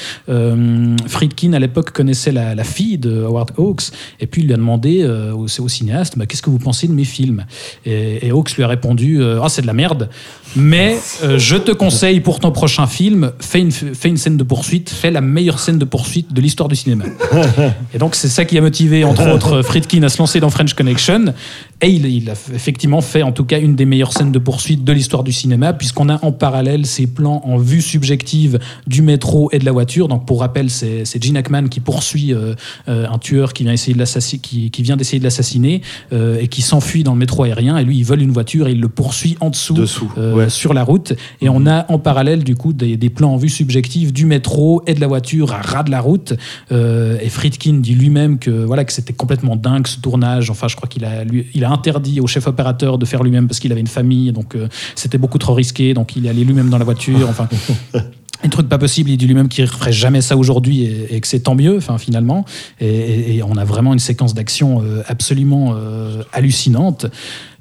Friedkin, 1.08 1.54
à 1.54 1.60
l'époque, 1.60 1.92
connaissait 1.92 2.32
la, 2.32 2.64
fille 2.64 2.98
de 2.98 3.24
Howard 3.24 3.52
Hawks 3.58 3.92
et 4.20 4.28
puis 4.28 4.42
il 4.42 4.48
lui 4.48 4.54
a 4.54 4.58
demandé 4.58 5.04
euh, 5.04 5.34
au, 5.34 5.46
au 5.46 5.68
cinéaste 5.68 6.18
bah, 6.18 6.26
Qu'est-ce 6.26 6.42
que 6.42 6.50
vous 6.50 6.60
pensez 6.60 6.88
de 6.88 6.94
mes 6.94 7.06
films? 7.06 7.46
Et, 7.86 8.26
et 8.26 8.32
Hawks 8.32 8.56
lui 8.56 8.64
a 8.64 8.68
répondu 8.68 9.22
euh, 9.22 9.42
Ah, 9.42 9.50
c'est 9.50 9.62
de 9.62 9.68
la 9.68 9.74
merde, 9.74 10.10
mais 10.56 10.98
euh, 11.24 11.38
je 11.38 11.56
te 11.56 11.72
conseille 11.72 12.20
pour 12.20 12.40
ton 12.40 12.52
prochain 12.52 12.88
film, 12.88 13.32
fais 13.40 13.60
une, 13.60 13.72
fais 13.72 14.10
une 14.10 14.18
scène 14.18 14.38
de 14.38 14.44
poursuite, 14.44 14.90
fais 14.90 15.12
la 15.12 15.22
meilleure 15.22 15.60
scène 15.60 15.78
de 15.78 15.86
poursuite 15.86 16.34
de 16.34 16.42
l'histoire 16.42 16.70
du 16.70 16.76
cinéma. 16.76 17.06
Et 17.94 17.98
donc, 17.98 18.16
c'est 18.16 18.28
ça 18.28 18.46
qui 18.46 18.58
a 18.58 18.62
motivé, 18.62 19.04
entre 19.04 19.28
autres, 19.34 19.62
Friedkin 19.62 20.04
à 20.04 20.10
se 20.10 20.18
lancer 20.18 20.40
dans 20.40 20.50
French 20.50 20.74
Connection. 20.74 21.34
Et 21.82 21.90
il, 21.90 22.06
il 22.06 22.30
a 22.30 22.34
effectivement 22.54 23.02
fait, 23.02 23.22
en 23.22 23.32
tout 23.32 23.46
cas, 23.46 23.60
une 23.60 23.76
des 23.76 23.86
meilleures 23.86 24.14
scènes 24.14 24.32
de 24.32 24.40
poursuite 24.40 24.84
de 24.84 24.94
l'histoire 24.94 25.24
du 25.24 25.32
cinéma, 25.32 25.74
puisqu'on 25.74 26.10
a 26.10 26.24
en 26.24 26.32
parallèle 26.32 26.86
ces 26.86 27.08
plans 27.08 27.42
en 27.46 27.58
vue 27.58 27.82
subjective 27.82 28.60
du 28.88 29.02
métro 29.02 29.50
et 29.52 29.60
de 29.60 29.66
la 29.66 29.72
voiture. 29.72 30.08
Donc, 30.08 30.26
pour 30.26 30.40
rappel, 30.40 30.70
c'est 30.70 31.06
c'est 31.06 31.24
Gene 31.24 31.38
Hackman 31.38 31.68
qui 31.68 31.80
poursuit 31.80 32.34
euh, 32.34 32.54
euh, 32.88 33.08
un 33.10 33.18
tueur 33.18 33.54
qui 33.54 33.64
vient, 33.64 33.74
essayer 33.74 33.96
de 33.96 34.04
qui, 34.38 34.72
qui 34.72 34.82
vient 34.82 34.98
d'essayer 34.98 35.20
de 35.20 35.24
l'assassiner 35.24 35.82
euh, 36.14 36.40
et 36.40 36.48
qui 36.48 36.62
s'enfuit 36.62 37.04
dans 37.04 37.14
le 37.14 37.20
métro 37.20 37.44
aérien. 37.44 37.78
Et 37.78 37.84
lui, 37.84 37.98
il 37.98 38.04
vole 38.04 38.22
une 38.22 38.32
voiture 38.32 38.68
et 38.68 38.72
il 38.72 38.82
le 38.82 38.90
poursuit 38.90 39.38
en 39.40 39.50
dessous, 39.50 39.74
Dessous, 39.74 40.12
euh, 40.18 40.34
ouais. 40.38 40.50
sur 40.50 40.74
la 40.74 40.84
route. 40.84 41.14
Et 41.42 41.50
on 41.50 41.66
a 41.66 41.86
en 41.92 42.00
parallèle, 42.00 42.44
du 42.44 42.56
coup, 42.56 42.74
des, 42.74 42.98
des 42.98 43.10
plans 43.10 43.34
en 43.34 43.38
vue 43.38 43.50
subjective 43.50 44.14
du 44.14 44.26
métro 44.26 44.82
et 44.88 44.94
de 44.94 45.02
la 45.02 45.08
voiture 45.08 45.54
à 45.54 45.62
ras 45.62 45.84
de 45.84 45.92
la 45.92 46.02
route. 46.02 46.34
Euh, 46.72 47.18
et 47.22 47.30
Friedkin 47.30 47.74
dit 47.82 47.96
lui-même 47.96 48.40
que 48.40 48.52
voilà 48.52 48.86
que 48.86 48.94
c'était 48.94 49.14
complètement 49.14 49.56
dingue 49.56 49.88
ce 49.88 50.00
tournage. 50.00 50.50
Enfin, 50.50 50.68
je 50.68 50.76
crois 50.76 50.88
qu'il 50.90 51.04
a, 51.06 51.24
lui- 51.24 51.48
il 51.54 51.64
a 51.66 51.72
interdit 51.72 52.20
au 52.22 52.28
chef 52.28 52.48
opérateur 52.48 52.98
de 52.98 53.06
faire 53.06 53.24
lui-même 53.24 53.48
parce 53.48 53.60
qu'il 53.60 53.72
avait 53.72 53.82
une 53.82 53.88
famille, 53.88 54.32
donc 54.32 54.56
euh, 54.56 54.68
c'était 54.96 55.18
beaucoup 55.18 55.38
trop 55.38 55.54
risqué. 55.54 55.94
Donc 55.94 56.16
il 56.16 56.26
est 56.26 56.30
allé 56.30 56.44
lui-même 56.44 56.70
dans 56.70 56.78
la 56.78 56.86
voiture. 56.86 57.28
Enfin. 57.30 57.48
Un 58.44 58.50
truc 58.50 58.70
pas 58.70 58.78
possible, 58.78 59.10
il 59.10 59.18
dit 59.18 59.26
lui-même 59.26 59.48
qu'il 59.48 59.64
ne 59.64 59.70
ferait 59.70 59.92
jamais 59.92 60.22
ça 60.22 60.38
aujourd'hui 60.38 60.84
et, 60.84 61.16
et 61.16 61.22
que 61.22 61.28
c'est 61.28 61.40
tant 61.40 61.56
mieux, 61.56 61.76
enfin, 61.78 61.98
finalement. 61.98 62.46
Et, 62.80 62.86
et- 62.88 63.36
et 63.38 63.44
on 63.44 63.58
a 63.58 63.66
vraiment 63.66 63.94
une 63.94 64.00
séquence 64.00 64.36
d'action 64.36 64.84
euh, 64.84 65.02
absolument 65.08 65.74
euh, 65.76 66.22
hallucinante. 66.34 67.08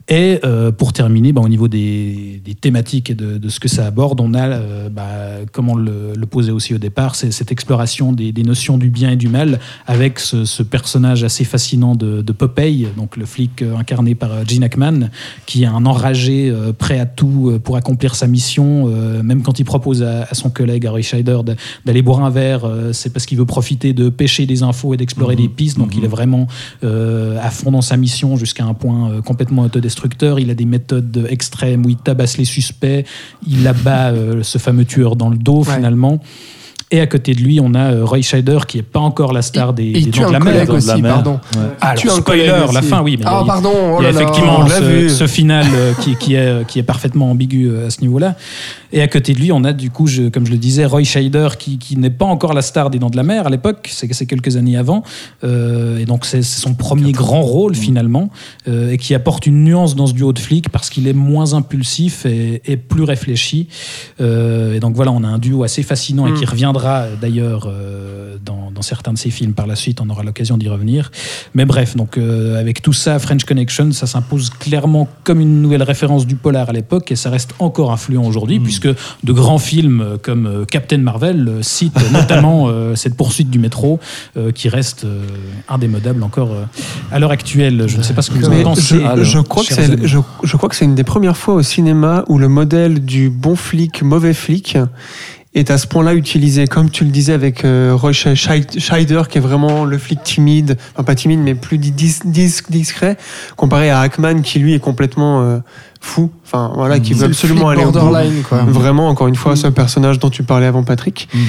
Et 0.08 0.38
euh, 0.44 0.70
pour 0.70 0.92
terminer, 0.92 1.32
bah, 1.32 1.40
au 1.40 1.48
niveau 1.48 1.66
des, 1.66 2.40
des 2.44 2.54
thématiques 2.54 3.10
et 3.10 3.16
de, 3.16 3.38
de 3.38 3.48
ce 3.48 3.58
que 3.58 3.66
ça 3.66 3.86
aborde, 3.86 4.20
on 4.20 4.34
a, 4.34 4.46
euh, 4.48 4.88
bah, 4.88 5.04
comme 5.50 5.68
on 5.68 5.74
le, 5.74 6.12
le 6.16 6.26
posait 6.26 6.52
aussi 6.52 6.74
au 6.74 6.78
départ, 6.78 7.16
c'est 7.16 7.32
cette 7.32 7.50
exploration 7.50 8.12
des, 8.12 8.30
des 8.30 8.44
notions 8.44 8.78
du 8.78 8.88
bien 8.88 9.10
et 9.10 9.16
du 9.16 9.26
mal 9.28 9.58
avec 9.84 10.20
ce, 10.20 10.44
ce 10.44 10.62
personnage 10.62 11.24
assez 11.24 11.42
fascinant 11.42 11.96
de, 11.96 12.22
de 12.22 12.32
Popeye, 12.32 12.86
donc 12.96 13.16
le 13.16 13.26
flic 13.26 13.62
euh, 13.62 13.76
incarné 13.76 14.14
par 14.14 14.30
euh, 14.32 14.44
Gene 14.46 14.62
Hackman, 14.62 15.08
qui 15.44 15.64
est 15.64 15.66
un 15.66 15.84
enragé 15.86 16.50
euh, 16.50 16.72
prêt 16.72 17.00
à 17.00 17.06
tout 17.06 17.50
euh, 17.50 17.58
pour 17.58 17.76
accomplir 17.76 18.14
sa 18.14 18.28
mission, 18.28 18.84
euh, 18.88 19.24
même 19.24 19.42
quand 19.42 19.58
il 19.58 19.64
propose 19.64 20.04
à, 20.04 20.22
à 20.30 20.34
son 20.34 20.50
collègue 20.50 20.86
Harry 20.86 21.02
Scheider 21.02 21.38
de- 21.44 21.56
d'aller 21.84 22.02
boire 22.02 22.24
un 22.24 22.30
verre, 22.30 22.64
euh, 22.64 22.92
c'est 22.92 23.12
parce 23.12 23.26
qu'il 23.26 23.38
veut 23.38 23.44
profiter 23.44 23.92
de 23.92 24.08
pêcher 24.08 24.46
des 24.46 24.62
infos 24.62 24.94
et 24.94 24.96
d'explorer 24.96 25.34
des 25.34 25.48
pistes, 25.48 25.78
donc 25.78 25.96
il 25.96 26.04
est 26.04 26.08
vraiment 26.08 26.46
euh, 26.84 27.36
à 27.42 27.50
fond 27.50 27.72
dans 27.72 27.82
sa 27.82 27.96
mission 27.96 28.36
jusqu'à 28.36 28.64
un 28.64 28.74
point 28.74 29.20
complètement 29.24 29.64
Il 30.38 30.50
a 30.50 30.54
des 30.54 30.64
méthodes 30.64 31.26
extrêmes 31.28 31.84
où 31.86 31.88
il 31.88 31.96
tabasse 31.96 32.38
les 32.38 32.44
suspects, 32.44 33.04
il 33.46 33.66
abat 33.66 34.10
euh, 34.10 34.42
ce 34.42 34.58
fameux 34.58 34.84
tueur 34.84 35.16
dans 35.16 35.28
le 35.30 35.36
dos 35.36 35.64
Ouais. 35.64 35.74
finalement. 35.76 36.20
Et 36.92 37.00
à 37.00 37.06
côté 37.08 37.34
de 37.34 37.40
lui, 37.40 37.58
on 37.60 37.74
a 37.74 37.92
euh, 37.94 38.04
Roy 38.04 38.22
Scheider 38.22 38.58
qui 38.68 38.78
est 38.78 38.82
pas 38.82 39.00
encore 39.00 39.32
la 39.32 39.42
star 39.42 39.72
des, 39.72 39.86
Et 39.88 39.92
des 40.02 40.10
de 40.10 40.20
un 40.22 40.30
la 40.30 40.38
mer. 40.38 40.54
Dents 40.66 40.72
de 40.74 40.86
la 40.86 40.92
aussi, 40.94 41.02
mer. 41.02 41.14
pardon. 41.14 41.40
Ouais. 41.56 41.60
Alors, 41.80 42.00
tue 42.00 42.08
un 42.08 42.14
spoiler, 42.14 42.46
collègue 42.46 42.72
la 42.72 42.78
aussi. 42.80 42.88
fin, 42.88 43.02
oui. 43.02 43.16
mais 43.18 43.24
Ah, 43.26 43.40
il 43.42 43.46
pardon, 43.48 43.72
oh 43.74 43.96
il 43.98 44.04
y 44.04 44.06
a 44.06 44.12
là 44.12 44.18
là. 44.18 44.20
effectivement 44.22 44.60
On 44.60 44.62
l'a 44.62 44.78
ce, 44.78 44.82
vu. 44.84 45.10
ce 45.10 45.26
final 45.26 45.66
euh, 45.74 45.92
qui, 46.00 46.14
qui 46.14 46.34
est, 46.34 46.64
qui 46.68 46.78
est 46.78 46.84
parfaitement 46.84 47.32
ambigu 47.32 47.66
euh, 47.68 47.88
à 47.88 47.90
ce 47.90 48.02
niveau-là. 48.02 48.36
Et 48.92 49.02
à 49.02 49.08
côté 49.08 49.32
de 49.34 49.40
lui, 49.40 49.50
on 49.50 49.64
a 49.64 49.72
du 49.72 49.90
coup, 49.90 50.06
je- 50.06 50.28
comme 50.28 50.46
je 50.46 50.52
le 50.52 50.58
disais, 50.58 50.84
Roy 50.86 51.02
Scheider 51.02 51.48
qui, 51.58 51.78
qui 51.78 51.96
n'est 51.96 52.08
pas 52.08 52.24
encore 52.24 52.54
la 52.54 52.62
star 52.62 52.88
des 52.88 53.00
Dents 53.00 53.10
de 53.10 53.16
la 53.16 53.24
Mer 53.24 53.48
à 53.48 53.50
l'époque, 53.50 53.88
c'est 53.92 54.06
c'est 54.14 54.26
quelques 54.26 54.56
années 54.56 54.76
avant. 54.76 55.02
Euh, 55.42 55.98
et 55.98 56.04
donc, 56.04 56.24
c'est 56.24 56.42
son 56.42 56.74
premier 56.74 57.10
grand 57.10 57.42
rôle 57.42 57.74
finalement, 57.74 58.30
euh, 58.68 58.92
et 58.92 58.96
qui 58.96 59.12
apporte 59.14 59.46
une 59.48 59.64
nuance 59.64 59.96
dans 59.96 60.06
ce 60.06 60.12
duo 60.12 60.32
de 60.32 60.38
flics 60.38 60.68
parce 60.68 60.88
qu'il 60.88 61.08
est 61.08 61.12
moins 61.12 61.52
impulsif 61.54 62.26
et, 62.26 62.62
et 62.64 62.76
plus 62.76 63.02
réfléchi. 63.02 63.66
Euh, 64.20 64.74
et 64.74 64.80
donc 64.80 64.94
voilà, 64.94 65.10
on 65.10 65.24
a 65.24 65.28
un 65.28 65.38
duo 65.38 65.64
assez 65.64 65.82
fascinant 65.82 66.28
et 66.28 66.32
qui 66.34 66.44
reviendra 66.76 67.06
d'ailleurs 67.20 67.66
euh, 67.66 68.36
dans, 68.44 68.70
dans 68.70 68.82
certains 68.82 69.12
de 69.12 69.18
ses 69.18 69.30
films 69.30 69.52
par 69.52 69.66
la 69.66 69.76
suite, 69.76 70.00
on 70.00 70.08
aura 70.10 70.22
l'occasion 70.22 70.56
d'y 70.56 70.68
revenir. 70.68 71.10
Mais 71.54 71.64
bref, 71.64 71.96
donc 71.96 72.18
euh, 72.18 72.60
avec 72.60 72.82
tout 72.82 72.92
ça, 72.92 73.18
French 73.18 73.44
Connection, 73.44 73.92
ça 73.92 74.06
s'impose 74.06 74.50
clairement 74.50 75.08
comme 75.24 75.40
une 75.40 75.62
nouvelle 75.62 75.82
référence 75.82 76.26
du 76.26 76.36
polar 76.36 76.68
à 76.68 76.72
l'époque 76.72 77.10
et 77.12 77.16
ça 77.16 77.30
reste 77.30 77.54
encore 77.58 77.92
influent 77.92 78.24
aujourd'hui 78.24 78.60
puisque 78.60 78.88
de 78.88 79.32
grands 79.32 79.58
films 79.58 80.00
euh, 80.00 80.16
comme 80.20 80.66
Captain 80.70 80.98
Marvel 80.98 81.58
citent 81.62 81.98
notamment 82.12 82.68
cette 82.94 83.16
poursuite 83.16 83.50
du 83.50 83.58
métro 83.58 84.00
qui 84.54 84.68
reste 84.68 85.06
indémodable 85.68 86.22
encore 86.22 86.50
à 87.10 87.18
l'heure 87.18 87.30
actuelle. 87.30 87.84
Je 87.86 87.96
ne 87.96 88.02
sais 88.02 88.14
pas 88.14 88.22
ce 88.22 88.30
que 88.30 88.38
vous 88.38 88.48
en 88.48 88.62
pensez. 88.62 89.00
je, 89.16 89.22
je 89.22 89.38
crois 89.38 89.62
que 89.62 89.68
chers 89.68 89.84
c'est, 89.84 89.92
amis. 89.92 90.06
je, 90.06 90.18
je 90.42 90.56
crois 90.56 90.68
que 90.68 90.76
c'est 90.76 90.84
une 90.84 90.94
des 90.94 91.04
premières 91.04 91.36
fois 91.36 91.54
au 91.54 91.62
cinéma 91.62 92.24
où 92.28 92.38
le 92.38 92.48
modèle 92.48 93.04
du 93.04 93.30
bon 93.30 93.56
flic, 93.56 94.02
mauvais 94.02 94.34
flic 94.34 94.76
est 95.58 95.70
à 95.70 95.78
ce 95.78 95.86
point-là 95.86 96.14
utilisé. 96.14 96.66
Comme 96.66 96.90
tu 96.90 97.04
le 97.04 97.10
disais 97.10 97.32
avec 97.32 97.64
euh, 97.64 97.92
Roy 97.94 98.10
Sch- 98.12 98.34
Scheid- 98.34 98.78
Scheider, 98.78 99.22
qui 99.28 99.38
est 99.38 99.40
vraiment 99.40 99.84
le 99.84 99.98
flic 99.98 100.22
timide, 100.22 100.76
enfin 100.94 101.02
pas 101.04 101.14
timide, 101.14 101.40
mais 101.40 101.54
plus 101.54 101.78
dis- 101.78 101.90
dis- 102.24 102.60
discret, 102.68 103.16
comparé 103.56 103.90
à 103.90 104.00
Hackman, 104.00 104.42
qui 104.42 104.58
lui 104.58 104.74
est 104.74 104.78
complètement 104.80 105.40
euh, 105.42 105.58
fous, 106.00 106.30
enfin 106.44 106.72
voilà, 106.74 107.00
qui 107.00 107.14
flic 107.14 107.24
absolument 107.24 107.68
aller 107.70 107.82
au 107.84 107.86
bout. 107.90 107.98
borderline, 107.98 108.42
quoi. 108.48 108.58
Vraiment, 108.64 109.08
encore 109.08 109.28
une 109.28 109.34
fois, 109.36 109.56
ce 109.56 109.66
personnage 109.68 110.18
dont 110.18 110.30
tu 110.30 110.42
parlais 110.42 110.66
avant, 110.66 110.82
Patrick. 110.84 111.28
Mhm. 111.34 111.40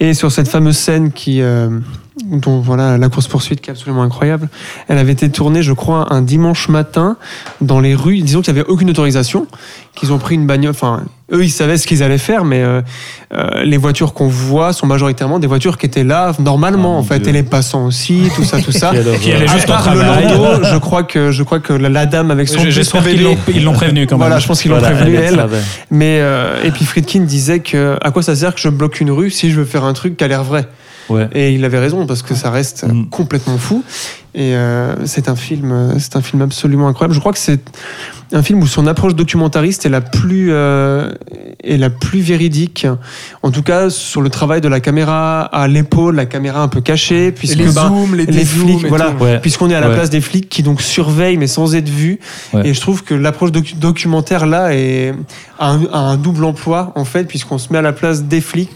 Et 0.00 0.14
sur 0.14 0.30
cette 0.30 0.48
fameuse 0.48 0.76
scène 0.76 1.10
qui, 1.10 1.40
euh, 1.40 1.70
dont 2.26 2.60
voilà, 2.60 2.96
la 2.96 3.08
course 3.08 3.26
poursuite 3.26 3.60
qui 3.60 3.70
est 3.70 3.72
absolument 3.72 4.02
incroyable, 4.02 4.48
elle 4.88 4.98
avait 4.98 5.12
été 5.12 5.28
tournée, 5.30 5.62
je 5.62 5.72
crois, 5.72 6.12
un 6.14 6.22
dimanche 6.22 6.68
matin 6.68 7.16
dans 7.60 7.80
les 7.80 7.94
rues. 7.96 8.18
Disons 8.20 8.40
qu'il 8.40 8.54
n'y 8.54 8.60
avait 8.60 8.68
aucune 8.68 8.88
autorisation, 8.90 9.48
qu'ils 9.96 10.12
ont 10.12 10.18
pris 10.18 10.36
une 10.36 10.46
bagnole. 10.46 10.70
Enfin, 10.70 11.02
eux, 11.32 11.42
ils 11.42 11.50
savaient 11.50 11.76
ce 11.76 11.88
qu'ils 11.88 12.04
allaient 12.04 12.18
faire, 12.18 12.44
mais 12.44 12.62
euh, 12.62 12.82
euh, 13.32 13.64
les 13.64 13.76
voitures 13.78 14.14
qu'on 14.14 14.28
voit 14.28 14.72
sont 14.72 14.86
majoritairement 14.86 15.40
des 15.40 15.48
voitures 15.48 15.76
qui 15.76 15.86
étaient 15.86 16.04
là 16.04 16.32
normalement, 16.38 16.94
Ah, 16.96 17.00
en 17.00 17.02
fait, 17.02 17.18
Dieu. 17.18 17.30
et 17.30 17.32
les 17.32 17.42
passants 17.42 17.86
aussi, 17.86 18.28
tout 18.36 18.44
ça, 18.44 18.60
tout 18.60 18.70
ça. 18.70 18.92
Qui 19.20 19.32
juste 19.48 19.66
part 19.66 19.92
le 19.92 20.02
landau, 20.02 20.62
je 20.70 20.76
crois 20.78 21.02
que 21.02 21.32
je 21.32 21.42
crois 21.42 21.58
que 21.58 21.72
la, 21.72 21.88
la 21.88 22.06
dame 22.06 22.30
avec 22.30 22.48
son 22.48 22.60
J'espère 22.60 23.02
son 23.02 23.08
qu'ils 23.08 23.18
bébé- 23.18 23.24
l'ont- 23.24 23.38
ils 23.52 23.64
l'ont 23.64 23.72
prévenu 23.72 24.06
quand 24.06 24.14
même. 24.16 24.26
Voilà, 24.28 24.38
je 24.38 24.46
pense 24.46 24.62
qu'ils 24.62 24.70
l'ont 24.70 24.78
Voilà, 24.78 24.94
prévenu 24.94 25.16
elle. 25.16 25.44
Mais 25.90 26.18
euh, 26.20 26.62
et 26.62 26.70
puis 26.70 26.84
Friedkin 26.84 27.20
disait 27.22 27.58
que 27.58 27.96
à 28.02 28.12
quoi 28.12 28.22
ça 28.22 28.36
sert 28.36 28.54
que 28.54 28.60
je 28.60 28.68
bloque 28.68 29.00
une 29.00 29.10
rue 29.10 29.30
si 29.30 29.50
je 29.50 29.56
veux 29.56 29.64
faire 29.64 29.82
un 29.84 29.94
truc 29.94 30.16
qui 30.16 30.22
a 30.22 30.28
l'air 30.28 30.44
vrai? 30.44 30.68
Ouais. 31.08 31.28
Et 31.34 31.52
il 31.52 31.64
avait 31.64 31.78
raison 31.78 32.06
parce 32.06 32.22
que 32.22 32.34
ça 32.34 32.50
reste 32.50 32.84
Mm. 32.84 33.06
complètement 33.10 33.58
fou. 33.58 33.82
Et 34.36 34.56
euh, 34.56 35.06
c'est 35.06 35.28
un 35.28 35.36
film, 35.36 35.70
euh, 35.70 35.94
c'est 36.00 36.16
un 36.16 36.22
film 36.22 36.42
absolument 36.42 36.88
incroyable. 36.88 37.14
Je 37.14 37.20
crois 37.20 37.32
que 37.32 37.38
c'est 37.38 37.60
un 38.32 38.42
film 38.42 38.60
où 38.62 38.66
son 38.66 38.88
approche 38.88 39.14
documentariste 39.14 39.86
est 39.86 39.90
la 39.90 40.00
plus 40.00 40.48
euh, 40.50 41.12
est 41.62 41.76
la 41.76 41.88
plus 41.88 42.18
véridique. 42.20 42.84
En 43.44 43.52
tout 43.52 43.62
cas, 43.62 43.90
sur 43.90 44.22
le 44.22 44.30
travail 44.30 44.60
de 44.60 44.66
la 44.66 44.80
caméra 44.80 45.42
à 45.42 45.68
l'épaule, 45.68 46.16
la 46.16 46.26
caméra 46.26 46.62
un 46.62 46.68
peu 46.68 46.80
cachée, 46.80 47.30
puisque 47.30 47.58
les 47.58 47.66
ben, 47.66 47.70
zooms, 47.88 48.16
les, 48.16 48.26
flics, 48.44 48.86
voilà. 48.88 49.10
Ouais. 49.20 49.38
puisqu'on 49.38 49.70
est 49.70 49.74
à 49.74 49.80
la 49.80 49.88
Ouais. 49.90 49.94
place 49.94 50.10
des 50.10 50.20
flics 50.20 50.48
qui 50.48 50.64
donc 50.64 50.80
surveillent 50.82 51.36
mais 51.36 51.46
sans 51.46 51.76
être 51.76 51.88
vus. 51.88 52.18
Ouais. 52.52 52.66
Et 52.68 52.74
je 52.74 52.80
trouve 52.80 53.04
que 53.04 53.14
l'approche 53.14 53.52
docu- 53.52 53.76
documentaire 53.78 54.46
là 54.46 54.74
est 54.74 55.14
a 55.60 55.70
un, 55.70 55.84
a 55.92 55.98
un 55.98 56.16
double 56.16 56.44
emploi 56.44 56.92
en 56.96 57.04
fait, 57.04 57.24
puisqu'on 57.24 57.58
se 57.58 57.72
met 57.72 57.78
à 57.78 57.82
la 57.82 57.92
place 57.92 58.24
des 58.24 58.40
flics 58.40 58.70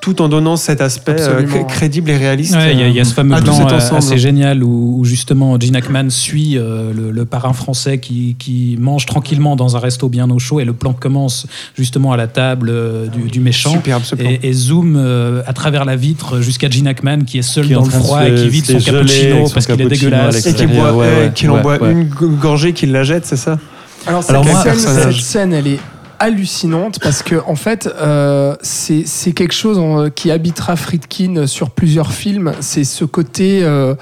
tout 0.00 0.22
en 0.22 0.28
donnant 0.28 0.56
cet 0.56 0.80
aspect 0.80 1.20
euh, 1.20 1.38
Absolument. 1.40 1.64
crédible 1.64 2.10
et 2.10 2.16
réaliste. 2.16 2.54
Ouais, 2.54 2.72
il 2.72 2.80
y, 2.80 2.82
a- 2.82 2.88
il 2.88 2.94
y 2.94 3.00
a 3.00 3.04
ce 3.04 3.14
fameux 3.14 3.34
à 3.34 3.40
tout 3.40 3.46
plan 3.46 3.68
euh, 3.70 3.96
assez 3.96 4.16
génial 4.18 4.62
où, 4.62 4.96
où 4.98 5.04
justement 5.04 5.58
Gene 5.58 5.76
Hackman 5.76 6.08
suit 6.10 6.56
euh, 6.56 6.92
le, 6.94 7.10
le 7.10 7.24
parrain 7.24 7.52
français 7.52 7.98
qui, 7.98 8.36
qui 8.38 8.76
mange 8.80 9.06
tranquillement 9.06 9.56
dans 9.56 9.76
un 9.76 9.80
resto 9.80 10.08
bien 10.08 10.30
au 10.30 10.38
chaud 10.38 10.60
et 10.60 10.64
le 10.64 10.72
plan 10.72 10.92
commence 10.92 11.46
justement 11.76 12.12
à 12.12 12.16
la 12.16 12.26
table 12.28 12.68
euh, 12.70 13.06
du, 13.08 13.22
du 13.28 13.40
méchant 13.40 13.72
Superbe 13.72 14.02
ce 14.04 14.14
plan. 14.14 14.28
et, 14.28 14.40
et 14.42 14.52
zoom 14.52 14.94
euh, 14.96 15.42
à 15.46 15.52
travers 15.52 15.84
la 15.84 15.96
vitre 15.96 16.40
jusqu'à 16.40 16.70
Gene 16.70 16.86
Hackman 16.86 17.24
qui 17.26 17.38
est 17.38 17.42
seul 17.42 17.66
Qui 17.66 17.72
dans 17.72 17.84
le 17.84 17.90
froid 17.90 18.26
et 18.26 18.34
qui 18.34 18.48
vide 18.48 18.66
son 18.66 18.78
cappuccino 18.78 19.46
son 19.46 19.52
parce 19.54 19.66
qu'il 19.66 19.80
est 19.80 19.86
dégueulasse. 19.86 20.46
Et 20.46 20.54
qui 20.54 20.66
boit, 20.66 20.92
ouais, 20.92 21.06
euh, 21.06 21.24
ouais, 21.26 21.32
qu'il 21.34 21.50
en 21.50 21.60
boit 21.60 21.78
ouais. 21.82 21.92
une 21.92 22.04
go- 22.04 22.28
gorgée, 22.28 22.72
qu'il 22.72 22.92
la 22.92 23.02
jette, 23.04 23.26
c'est 23.26 23.36
ça 23.36 23.58
Alors, 24.06 24.22
Alors 24.28 24.44
moi- 24.44 24.62
scène, 24.62 24.78
cette 24.78 25.12
scène, 25.12 25.52
elle 25.52 25.66
est 25.66 25.78
hallucinante 26.18 26.98
parce 27.00 27.22
que 27.22 27.36
en 27.46 27.54
fait, 27.56 27.86
euh, 27.86 28.56
c'est 28.62 29.32
quelque 29.32 29.54
chose 29.54 29.78
en- 29.78 30.10
qui 30.10 30.30
habitera 30.30 30.76
Friedkin 30.76 31.46
sur 31.46 31.70
plusieurs 31.70 32.12
films. 32.12 32.52
C'est 32.60 32.84
ce 32.84 33.04
côté. 33.04 33.60
euh, 33.62 33.94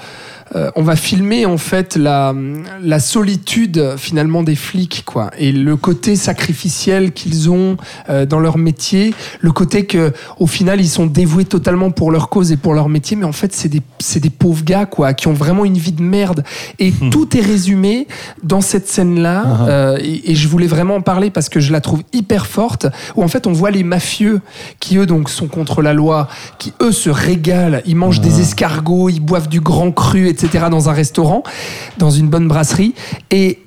euh, 0.55 0.71
on 0.75 0.83
va 0.83 0.95
filmer 0.95 1.45
en 1.45 1.57
fait 1.57 1.95
la, 1.95 2.33
la 2.81 2.99
solitude 2.99 3.95
finalement 3.97 4.43
des 4.43 4.55
flics 4.55 5.03
quoi. 5.05 5.31
Et 5.37 5.51
le 5.51 5.75
côté 5.75 6.15
sacrificiel 6.15 7.11
qu'ils 7.11 7.49
ont 7.49 7.77
euh, 8.09 8.25
dans 8.25 8.39
leur 8.39 8.57
métier 8.57 9.13
le 9.41 9.51
côté 9.51 9.85
que 9.85 10.13
au 10.39 10.47
final 10.47 10.79
ils 10.79 10.87
sont 10.87 11.05
dévoués 11.05 11.45
totalement 11.45 11.91
pour 11.91 12.11
leur 12.11 12.29
cause 12.29 12.51
et 12.51 12.57
pour 12.57 12.73
leur 12.73 12.89
métier 12.89 13.17
mais 13.17 13.25
en 13.25 13.31
fait 13.31 13.53
c'est 13.53 13.69
des 13.69 13.81
c'est 13.99 14.19
des 14.19 14.29
pauvres 14.29 14.63
gars 14.63 14.85
quoi 14.85 15.13
qui 15.13 15.27
ont 15.27 15.33
vraiment 15.33 15.65
une 15.65 15.77
vie 15.77 15.91
de 15.91 16.01
merde. 16.03 16.43
Et 16.79 16.91
tout 17.11 17.35
est 17.37 17.41
résumé 17.41 18.07
dans 18.43 18.61
cette 18.61 18.87
scène 18.87 19.19
là 19.19 19.43
Ah. 19.47 19.95
et, 19.99 20.31
et 20.31 20.35
je 20.35 20.47
voulais 20.47 20.67
vraiment 20.67 20.95
en 20.95 21.01
parler 21.01 21.29
parce 21.29 21.49
que 21.49 21.59
je 21.59 21.71
la 21.71 21.81
trouve 21.81 22.03
hyper 22.13 22.47
forte 22.47 22.87
où 23.15 23.23
en 23.23 23.27
fait 23.27 23.47
on 23.47 23.53
voit 23.53 23.71
les 23.71 23.83
mafieux 23.83 24.41
qui 24.79 24.97
eux 24.97 25.05
donc 25.05 25.29
sont 25.29 25.47
contre 25.47 25.81
la 25.81 25.93
loi 25.93 26.27
qui 26.59 26.73
eux 26.81 26.91
se 26.91 27.09
régalent. 27.09 27.81
Ils 27.85 27.95
mangent 27.95 28.21
des 28.21 28.39
escargots 28.41 29.09
ils 29.09 29.19
boivent 29.19 29.49
du 29.49 29.59
grand 29.61 29.91
cru 29.91 30.27
etc 30.27 30.36
dans 30.69 30.89
un 30.89 30.93
restaurant 30.93 31.43
dans 31.97 32.11
une 32.11 32.27
bonne 32.27 32.47
brasserie. 32.47 32.93
Et 33.31 33.59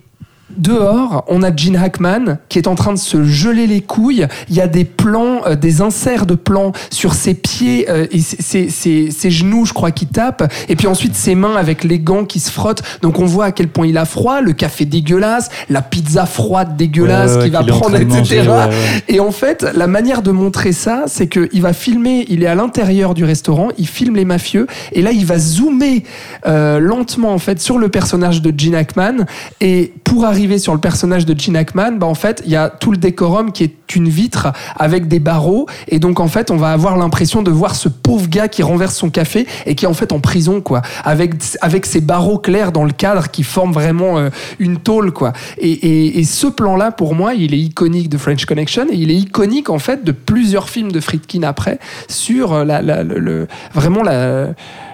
Dehors, 0.57 1.25
on 1.29 1.43
a 1.43 1.55
Gene 1.55 1.77
Hackman 1.77 2.39
qui 2.49 2.59
est 2.59 2.67
en 2.67 2.75
train 2.75 2.93
de 2.93 2.99
se 2.99 3.25
geler 3.25 3.67
les 3.67 3.81
couilles. 3.81 4.27
Il 4.49 4.55
y 4.57 4.61
a 4.61 4.67
des 4.67 4.85
plans, 4.85 5.41
euh, 5.47 5.55
des 5.57 5.81
inserts 5.81 6.27
de 6.27 6.35
plans 6.35 6.73
sur 6.91 7.15
ses 7.15 7.35
pieds 7.35 7.89
euh, 7.89 8.07
et 8.11 8.21
ses, 8.21 8.69
ses- 8.69 9.11
ses- 9.11 9.31
genoux, 9.31 9.65
je 9.65 9.73
crois, 9.73 9.91
qui 9.93 10.07
tapent. 10.07 10.53
Et 10.69 10.77
puis 10.77 10.87
ensuite 10.87 11.15
ses 11.15 11.35
mains 11.35 11.55
avec 11.57 11.85
les 11.85 11.99
gants 12.01 12.25
qui 12.25 12.41
se 12.41 12.51
frottent. 12.51 12.83
Donc 13.03 13.19
on 13.21 13.27
voit 13.27 13.47
à 13.47 13.53
quel 13.53 13.69
point 13.69 13.87
il 13.87 13.97
a 13.97 14.05
froid, 14.05 14.41
le 14.41 14.53
café 14.53 14.85
dégueulasse, 14.85 15.49
la 15.69 15.83
pizza 15.83 16.27
froide 16.27 16.77
dégueulasse 16.77 17.31
Ouais, 17.33 17.37
ouais, 17.37 17.43
qu'il 17.45 17.53
va 17.53 17.63
prendre, 17.65 17.97
etc. 17.97 18.19
manger, 18.19 18.41
ouais, 18.41 18.47
ouais. 18.49 18.71
Et 19.09 19.21
en 19.21 19.31
fait, 19.31 19.65
la 19.75 19.87
manière 19.87 20.23
de 20.23 20.31
montrer 20.33 20.73
ça, 20.73 21.05
c'est 21.07 21.29
qu'il 21.29 21.63
va 21.63 21.73
filmer, 21.73 22.27
il 22.29 22.43
est 22.43 22.47
à 22.47 22.55
l'intérieur 22.55 23.15
du 23.15 23.25
restaurant, 23.25 23.69
il 23.79 23.87
filme 23.87 24.17
les 24.17 24.25
mafieux, 24.25 24.67
et 24.93 25.03
là, 25.03 25.13
il 25.13 25.25
va 25.27 25.39
zoomer 25.39 26.03
euh, 26.47 26.79
lentement, 26.81 27.33
en 27.33 27.39
fait, 27.39 27.61
sur 27.61 27.79
le 27.79 27.89
personnage 27.89 28.43
de 28.43 28.53
Gene 28.59 28.75
Hackman. 28.75 29.27
Et 29.61 29.93
pour 30.05 30.25
arriver 30.25 30.40
sur 30.59 30.73
le 30.75 30.81
personnage 30.81 31.27
de 31.27 31.39
Gene 31.39 31.57
Hackman, 31.57 31.93
bah, 31.99 32.07
en 32.07 32.15
fait, 32.15 32.43
il 32.45 32.51
y 32.51 32.57
a 32.57 32.69
tout 32.71 32.91
le 32.91 32.97
décorum 32.97 33.53
qui 33.53 33.65
est 33.65 33.75
une 33.95 34.09
vitre 34.09 34.49
avec 34.77 35.09
des 35.09 35.19
barreaux. 35.21 35.67
Et 35.89 35.99
donc, 35.99 36.21
en 36.21 36.29
fait, 36.29 36.51
on 36.51 36.57
va 36.57 36.71
avoir 36.73 36.97
l'impression 36.97 37.43
de 37.43 37.51
voir 37.51 37.75
ce 37.75 37.89
pauvre 37.89 38.29
gars 38.29 38.49
qui 38.49 38.63
renverse 38.63 38.97
son 38.97 39.11
café 39.11 39.47
et 39.67 39.75
qui 39.75 39.85
est 39.85 39.89
en 39.89 39.95
fait 39.95 40.13
en 40.13 40.21
prison, 40.21 40.61
quoi. 40.61 40.83
Avec, 41.05 41.35
avec 41.61 41.87
barreaux 42.01 42.39
clairs 42.39 42.73
dans 42.73 42.85
le 42.85 42.93
cadre 42.93 43.31
qui 43.31 43.43
forment 43.43 43.73
vraiment 43.73 44.19
euh, 44.19 44.31
une 44.59 44.79
tôle, 44.79 45.13
quoi. 45.13 45.33
Et, 45.59 45.71
et- 46.19 46.25
ce 46.25 46.47
plan-là, 46.47 46.93
pour 46.93 47.15
moi, 47.15 47.35
il 47.35 47.53
est 47.55 47.59
iconique 47.59 48.09
de 48.09 48.17
French 48.17 48.45
Connection 48.45 48.87
et 48.91 48.97
il 48.97 49.11
est 49.11 49.17
iconique, 49.17 49.69
en 49.69 49.79
fait, 49.79 50.05
de 50.05 50.13
plusieurs 50.13 50.69
films 50.69 50.93
de 50.93 51.01
Friedkin 51.01 51.43
après 51.43 51.79
sur 52.09 52.53
euh, 52.53 52.65
la, 52.65 52.81
le- 53.03 53.47
vraiment 53.75 54.03
la 54.03 54.49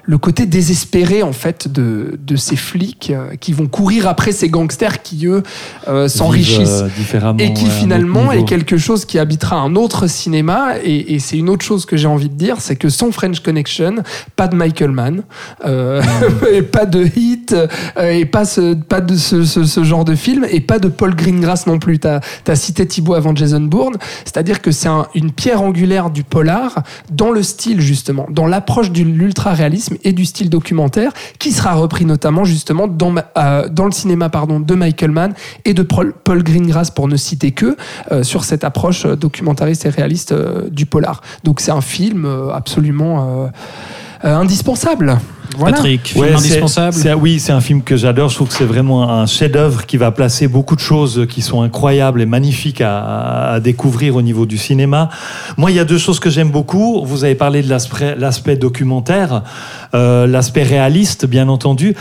le 0.09 0.19
côté 0.19 0.47
désespéré 0.47 1.23
en 1.25 1.33
fait 1.33 1.67
de, 1.71 2.19
de 2.25 2.37
ces 2.37 2.55
flics 2.57 3.11
euh, 3.11 3.35
qui 3.41 3.53
vont 3.53 3.67
courir 3.67 4.07
après 4.09 4.31
ces 4.33 4.49
gangsters 4.49 5.03
qui 5.03 5.27
eux 5.27 5.43
euh, 5.89 6.07
s'enrichissent 6.09 6.83
euh, 6.83 6.89
différemment, 6.97 7.39
et 7.41 7.53
qui 7.53 7.65
ouais, 7.65 7.71
finalement 7.71 8.31
est 8.31 8.45
quelque 8.45 8.77
chose 8.79 9.05
qui 9.05 9.19
habitera 9.19 9.57
un 9.57 9.75
autre 9.75 10.07
cinéma. 10.07 10.75
Et, 10.85 11.15
et 11.15 11.19
c'est 11.19 11.37
une 11.37 11.49
autre 11.51 11.65
chose 11.65 11.87
que 11.87 11.97
j'ai 11.97 12.07
envie 12.07 12.29
de 12.29 12.35
dire 12.35 12.57
c'est 12.61 12.77
que 12.77 12.89
sans 12.89 13.11
French 13.11 13.41
Connection 13.41 13.97
pas 14.37 14.47
de 14.49 14.55
Michael 14.55 14.93
Mann 14.93 15.23
euh, 15.65 16.01
et 16.53 16.63
pas 16.63 16.87
de 16.87 17.05
Hit 17.17 17.53
euh, 17.53 18.11
et 18.13 18.25
pas, 18.27 18.45
ce, 18.45 18.75
pas 18.75 19.01
de 19.01 19.17
ce, 19.17 19.45
ce- 19.45 19.65
ce 19.65 19.83
genre 19.85 20.05
de 20.05 20.15
film 20.15 20.47
et 20.51 20.61
pas 20.61 20.79
de 20.79 20.89
Paul 20.89 21.15
Greengrass 21.17 21.67
non 21.67 21.79
plus. 21.79 21.99
T'as 21.99 22.21
as 22.47 22.55
cité 22.57 22.87
Thibaut 22.87 23.15
avant 23.15 23.35
Jason 23.35 23.61
Bourne. 23.61 23.97
C'est 24.25 24.37
à 24.37 24.43
dire 24.45 24.63
que 24.63 24.71
c'est 24.71 24.89
un- 24.89 25.07
une 25.17 25.33
pierre 25.33 25.63
angulaire 25.63 26.11
du 26.11 26.23
polar 26.23 26.83
dans 27.11 27.31
le 27.33 27.43
style 27.43 27.81
justement 27.81 28.27
dans 28.31 28.47
l'approche 28.47 28.91
de 28.93 29.03
l'ultra 29.03 29.53
réalisme 29.53 29.96
et 30.05 30.13
du 30.13 30.25
style 30.25 30.51
documentaire 30.51 31.13
qui 31.39 31.53
sera 31.53 31.75
repris 31.75 32.05
notamment 32.05 32.45
justement 32.45 32.87
dans, 32.89 33.13
le 33.13 33.93
cinéma 33.93 34.29
pardon, 34.29 34.61
de 34.61 34.75
Michael 34.75 35.11
Mann 35.11 35.35
et 35.65 35.75
de 35.75 35.83
Paul, 35.83 36.43
Greengrass 36.43 36.91
pour 36.91 37.09
ne 37.09 37.17
citer 37.17 37.53
que 37.53 37.77
sur 38.23 38.45
cette 38.45 38.65
approche 38.65 39.07
documentariste 39.07 39.87
et 39.87 39.91
réaliste 39.91 40.35
du 40.71 40.87
polar. 40.87 41.21
Donc 41.45 41.61
c'est 41.61 41.73
un 41.73 41.81
film 41.81 42.29
absolument 42.53 43.51
indispensable. 44.23 45.19
Voilà. 45.57 45.77
Patrick, 45.77 46.09
film 46.09 46.25
indispensable. 46.35 46.97
oui, 47.19 47.41
c'est 47.41 47.53
un 47.53 47.61
film 47.61 47.83
que 47.83 47.97
j'adore. 47.97 48.29
Je 48.29 48.35
trouve 48.37 48.49
que 48.49 48.55
c'est 48.55 48.65
vraiment 48.65 49.09
un 49.11 49.27
chef-d'œuvre 49.27 49.87
qui 49.87 49.97
va 49.97 50.11
placer 50.11 50.49
beaucoup 50.49 50.77
de 50.77 50.81
choses 50.81 51.27
qui 51.29 51.43
sont 51.43 51.63
incroyables 51.63 52.21
et 52.21 52.27
magnifiques 52.27 52.81
à, 52.81 53.53
à 53.53 53.61
découvrir 53.61 54.17
au 54.17 54.23
niveau 54.23 54.47
du 54.47 54.59
cinéma. 54.59 55.09
Moi, 55.57 55.71
il 55.71 55.77
y 55.77 55.81
a 55.81 55.85
deux 55.85 55.99
choses 55.99 56.21
que 56.21 56.31
j'aime 56.31 56.51
beaucoup. 56.51 57.03
Vous 57.05 57.25
avez 57.25 57.35
parlé 57.35 57.63
de 57.63 57.69
l'aspect 58.19 58.57
documentaire, 58.57 59.43
euh, 59.95 60.27
l'aspect 60.27 60.63
réaliste, 60.63 61.27
bien 61.27 61.49
entendu. 61.49 61.95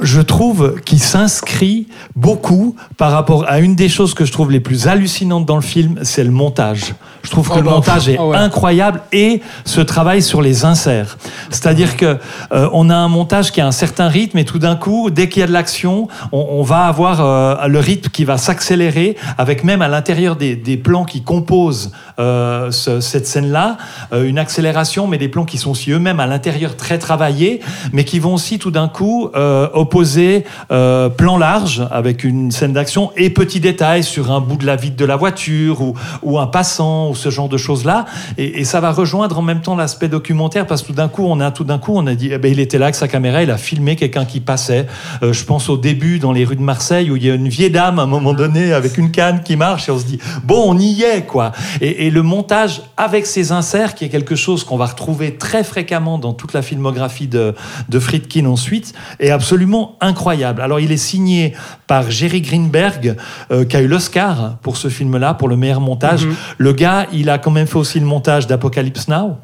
Je 0.00 0.20
trouve 0.20 0.74
qu'il 0.84 1.00
s'inscrit 1.00 1.86
beaucoup 2.16 2.76
par 2.98 3.12
rapport 3.12 3.44
à 3.48 3.60
une 3.60 3.74
des 3.74 3.88
choses 3.88 4.12
que 4.14 4.24
je 4.24 4.32
trouve 4.32 4.50
les 4.50 4.60
plus 4.60 4.88
hallucinantes 4.88 5.46
dans 5.46 5.56
le 5.56 5.62
film, 5.62 5.98
c'est 6.02 6.24
le 6.24 6.30
montage. 6.30 6.94
Je 7.22 7.30
trouve 7.30 7.48
que 7.48 7.54
Oh 7.54 7.60
le 7.60 7.64
bah, 7.64 7.70
montage 7.72 8.08
est 8.08 8.18
ah 8.18 8.26
ouais. 8.26 8.36
incroyable 8.36 9.00
et 9.12 9.40
ce 9.64 9.80
travail 9.80 10.22
sur 10.22 10.42
les 10.42 10.64
inserts. 10.64 11.16
C'est-à-dire 11.50 11.96
que 11.96 12.18
euh, 12.52 12.68
on 12.72 12.90
a 12.90 12.95
un 12.96 13.08
montage 13.08 13.52
qui 13.52 13.60
a 13.60 13.66
un 13.66 13.72
certain 13.72 14.08
rythme 14.08 14.38
et 14.38 14.44
tout 14.44 14.58
d'un 14.58 14.76
coup, 14.76 15.10
dès 15.10 15.28
qu'il 15.28 15.40
y 15.40 15.42
a 15.42 15.46
de 15.46 15.52
l'action, 15.52 16.08
on, 16.32 16.62
va 16.62 16.84
avoir 16.86 17.20
euh, 17.20 17.66
le 17.68 17.78
rythme 17.78 18.10
qui 18.10 18.24
va 18.24 18.38
s'accélérer 18.38 19.16
avec 19.38 19.64
même 19.64 19.82
à 19.82 19.88
l'intérieur 19.88 20.36
des, 20.36 20.56
plans 20.76 21.04
qui 21.04 21.22
composent 21.22 21.92
euh, 22.18 22.70
ce- 22.70 23.00
cette 23.00 23.26
scène-là, 23.26 23.76
euh, 24.12 24.24
une 24.24 24.38
accélération, 24.38 25.06
mais 25.06 25.18
des 25.18 25.28
plans 25.28 25.44
qui 25.44 25.58
sont 25.58 25.70
aussi 25.70 25.90
eux-mêmes 25.90 26.20
à 26.20 26.26
l'intérieur 26.26 26.76
très 26.76 26.98
travaillés 26.98 27.60
mais 27.92 28.04
qui 28.04 28.18
vont 28.18 28.34
aussi 28.34 28.58
tout 28.58 28.70
d'un 28.70 28.88
coup 28.88 29.30
opposer 29.74 30.44
plan 30.68 31.38
large 31.38 31.86
avec 31.90 32.24
une 32.24 32.50
scène 32.50 32.72
d'action 32.72 33.10
et 33.16 33.30
petits 33.30 33.60
détails 33.60 34.04
sur 34.04 34.30
un 34.30 34.40
bout 34.40 34.56
de 34.56 34.66
la 34.66 34.76
vitre 34.76 34.96
de 34.96 35.04
la 35.04 35.16
voiture 35.16 35.82
ou, 36.22 36.38
un 36.38 36.46
passant 36.46 37.10
ou 37.10 37.14
ce 37.14 37.30
genre 37.30 37.48
de 37.48 37.56
choses-là. 37.56 38.04
Et 38.38 38.64
ça 38.64 38.80
va 38.80 38.92
rejoindre 38.92 39.38
en 39.38 39.42
même 39.42 39.60
temps 39.60 39.76
l'aspect 39.76 40.08
documentaire 40.08 40.66
parce 40.66 40.82
que 40.82 40.88
tout 40.88 40.92
d'un 40.92 41.08
coup, 41.08 41.24
on 41.26 41.40
a 41.40 41.50
tout 41.50 41.64
d'un 41.64 41.78
coup, 41.78 41.92
on 41.94 42.06
a 42.06 42.14
dit, 42.14 42.30
eh 42.32 42.38
ben, 42.38 42.50
il 42.50 42.60
était 42.60 42.75
là 42.78 42.86
avec 42.86 42.94
sa 42.94 43.08
caméra, 43.08 43.42
il 43.42 43.50
a 43.50 43.58
filmé 43.58 43.96
quelqu'un 43.96 44.24
qui 44.24 44.40
passait. 44.40 44.86
Euh, 45.22 45.32
je 45.32 45.44
pense 45.44 45.68
au 45.68 45.76
début 45.76 46.18
dans 46.18 46.32
les 46.32 46.44
rues 46.44 46.56
de 46.56 46.62
Marseille 46.62 47.10
où 47.10 47.16
il 47.16 47.24
y 47.24 47.30
a 47.30 47.34
une 47.34 47.48
vieille 47.48 47.70
dame 47.70 47.98
à 47.98 48.02
un 48.02 48.06
moment 48.06 48.32
donné 48.32 48.72
avec 48.72 48.98
une 48.98 49.10
canne 49.10 49.42
qui 49.42 49.56
marche 49.56 49.88
et 49.88 49.92
on 49.92 49.98
se 49.98 50.04
dit, 50.04 50.18
bon, 50.44 50.64
on 50.66 50.78
y 50.78 51.02
est 51.02 51.26
quoi. 51.26 51.52
Et, 51.80 52.06
et 52.06 52.10
le 52.10 52.22
montage 52.22 52.82
avec 52.96 53.26
ces 53.26 53.52
inserts, 53.52 53.94
qui 53.94 54.04
est 54.04 54.08
quelque 54.08 54.36
chose 54.36 54.64
qu'on 54.64 54.76
va 54.76 54.86
retrouver 54.86 55.36
très 55.36 55.64
fréquemment 55.64 56.18
dans 56.18 56.32
toute 56.32 56.52
la 56.52 56.62
filmographie 56.62 57.28
de, 57.28 57.54
de 57.88 57.98
Friedkin 57.98 58.46
ensuite, 58.46 58.94
est 59.20 59.30
absolument 59.30 59.96
incroyable. 60.00 60.60
Alors 60.60 60.80
il 60.80 60.92
est 60.92 60.96
signé 60.96 61.54
par 61.86 62.10
Jerry 62.10 62.40
Greenberg, 62.40 63.16
euh, 63.50 63.64
qui 63.64 63.76
a 63.76 63.80
eu 63.80 63.86
l'Oscar 63.86 64.56
pour 64.62 64.76
ce 64.76 64.88
film-là, 64.88 65.34
pour 65.34 65.48
le 65.48 65.56
meilleur 65.56 65.80
montage. 65.80 66.26
Le 66.58 66.72
gars, 66.72 67.06
il 67.12 67.30
a 67.30 67.38
quand 67.38 67.50
même 67.50 67.66
fait 67.66 67.76
aussi 67.76 68.00
le 68.00 68.06
montage 68.06 68.46
d'Apocalypse 68.46 69.08
Now, 69.08 69.36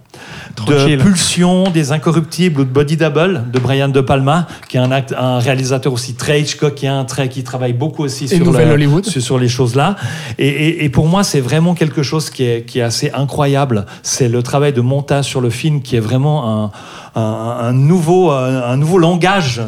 De 0.66 0.74
Pulsion, 1.02 1.70
des 1.70 1.92
Incorruptibles 1.92 2.60
ou 2.60 2.64
de 2.64 2.70
Body 2.70 2.96
Double 2.96 3.44
de 3.52 3.58
Brian 3.58 3.88
De 3.88 4.00
Palma, 4.00 4.46
qui 4.68 4.76
est 4.76 4.80
un, 4.80 4.90
acte, 4.92 5.14
un 5.18 5.38
réalisateur 5.38 5.92
aussi 5.92 6.14
très 6.14 6.40
Hitchcockien, 6.40 7.04
très 7.04 7.28
qui 7.28 7.42
travaille 7.42 7.72
beaucoup 7.72 8.02
aussi 8.04 8.28
sur, 8.28 8.44
le- 8.66 8.72
Hollywood. 8.72 9.04
sur, 9.06 9.22
sur 9.22 9.38
les 9.38 9.48
choses 9.48 9.74
là. 9.74 9.96
Et, 10.38 10.46
et- 10.48 10.84
et 10.84 10.88
pour 10.88 11.06
moi, 11.08 11.24
c'est 11.24 11.40
vraiment 11.40 11.74
quelque 11.74 12.02
chose 12.02 12.28
qui 12.30 12.44
est, 12.44 12.64
qui 12.66 12.78
est 12.80 12.82
assez 12.82 13.10
incroyable. 13.12 13.86
C'est 14.02 14.28
le 14.28 14.42
travail 14.42 14.72
de 14.72 14.80
montage 14.82 15.24
sur 15.24 15.40
le 15.40 15.50
film 15.50 15.80
qui 15.82 15.96
est 15.96 16.00
vraiment 16.00 16.64
un, 17.14 17.20
un, 17.20 17.22
un 17.60 17.72
nouveau, 17.72 18.30
un, 18.30 18.62
un 18.62 18.76
nouveau 18.76 18.98
langage 18.98 19.62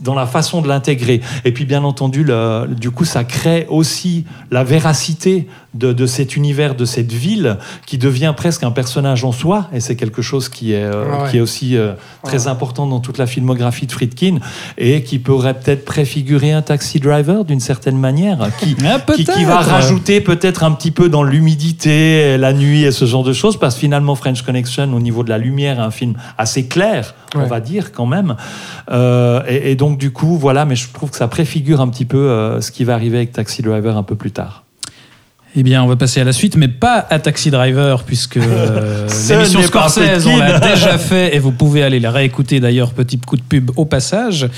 dans 0.00 0.14
la 0.14 0.26
façon 0.26 0.60
de 0.60 0.68
l'intégrer. 0.68 1.20
Et 1.44 1.52
puis, 1.52 1.64
bien 1.64 1.82
entendu, 1.84 2.22
le- 2.24 2.68
du 2.78 2.90
coup, 2.90 3.04
ça 3.04 3.24
crée 3.24 3.66
aussi 3.70 4.24
la 4.50 4.62
véracité 4.64 5.48
de, 5.74 5.92
de 5.92 6.06
cet 6.06 6.36
univers, 6.36 6.74
de 6.74 6.84
cette 6.84 7.12
ville, 7.12 7.58
qui 7.86 7.98
devient 7.98 8.34
presque 8.36 8.62
un 8.62 8.70
personnage 8.70 9.24
en 9.24 9.32
soi. 9.32 9.68
Et 9.72 9.80
c'est 9.80 9.96
quelque 9.96 10.22
chose 10.22 10.48
qui 10.48 10.72
est, 10.72 10.82
euh, 10.82 11.04
Ah 11.12 11.22
ouais. 11.24 11.30
qui 11.30 11.36
est 11.38 11.40
aussi 11.40 11.76
euh, 11.76 11.92
très 12.22 12.46
important 12.48 12.86
dans 12.86 13.00
toute 13.00 13.18
la 13.18 13.26
filmographie 13.26 13.86
de 13.86 13.92
Friedkin 13.92 14.38
et 14.76 15.02
qui 15.02 15.18
pourrait 15.18 15.54
peut-être 15.54 15.84
préfigurer 15.84 16.52
un 16.52 16.62
taxi 16.62 17.00
driver 17.00 17.44
d'une 17.44 17.60
certaine 17.60 17.98
manière, 17.98 18.38
qui, 18.60 18.76
Ah, 18.84 19.00
qui, 19.14 19.24
qui 19.24 19.44
va 19.44 19.58
rajouter 19.60 20.20
peut-être 20.20 20.64
un 20.64 20.72
petit 20.72 20.90
peu 20.90 21.08
dans 21.08 21.22
l'humidité, 21.22 22.38
la 22.38 22.52
nuit 22.52 22.84
et 22.84 22.92
ce 22.92 23.04
genre 23.04 23.24
de 23.24 23.32
choses, 23.32 23.58
parce 23.58 23.74
que 23.74 23.80
finalement 23.80 24.14
French 24.14 24.42
Connection, 24.42 24.92
au 24.94 25.00
niveau 25.00 25.22
de 25.22 25.28
la 25.28 25.38
lumière, 25.38 25.78
est 25.78 25.82
un 25.82 25.90
film 25.90 26.14
assez 26.38 26.66
clair, 26.66 27.14
on 27.34 27.44
va 27.46 27.60
dire 27.60 27.92
quand 27.92 28.06
même. 28.06 28.36
Euh, 28.90 29.42
et, 29.48 29.72
et 29.72 29.74
donc 29.76 29.98
du 29.98 30.10
coup, 30.12 30.38
voilà, 30.38 30.64
mais 30.64 30.76
je 30.76 30.88
trouve 30.92 31.10
que 31.10 31.16
ça 31.16 31.28
préfigure 31.28 31.80
un 31.80 31.88
petit 31.88 32.04
peu 32.06 32.16
euh, 32.18 32.60
ce 32.60 32.70
qui 32.70 32.84
va 32.84 32.94
arriver 32.94 33.18
avec 33.18 33.32
Taxi 33.32 33.62
Driver 33.62 33.96
un 33.96 34.02
peu 34.02 34.14
plus 34.14 34.30
tard. 34.32 34.64
Eh 35.56 35.62
bien, 35.62 35.82
on 35.82 35.86
va 35.86 35.96
passer 35.96 36.20
à 36.20 36.24
la 36.24 36.32
suite, 36.32 36.56
mais 36.56 36.68
pas 36.68 37.06
à 37.08 37.18
Taxi 37.18 37.50
Driver, 37.50 38.04
puisque 38.04 38.36
euh, 38.36 39.08
l'émission 39.30 39.62
Scorsese, 39.62 40.26
on 40.26 40.36
l'a 40.36 40.60
déjà 40.74 40.98
fait, 40.98 41.34
et 41.34 41.38
vous 41.38 41.52
pouvez 41.52 41.82
aller 41.82 42.00
la 42.00 42.10
réécouter 42.10 42.60
d'ailleurs, 42.60 42.92
petit 42.92 43.18
coup 43.18 43.36
de 43.36 43.42
pub 43.42 43.70
au 43.76 43.86
passage. 43.86 44.48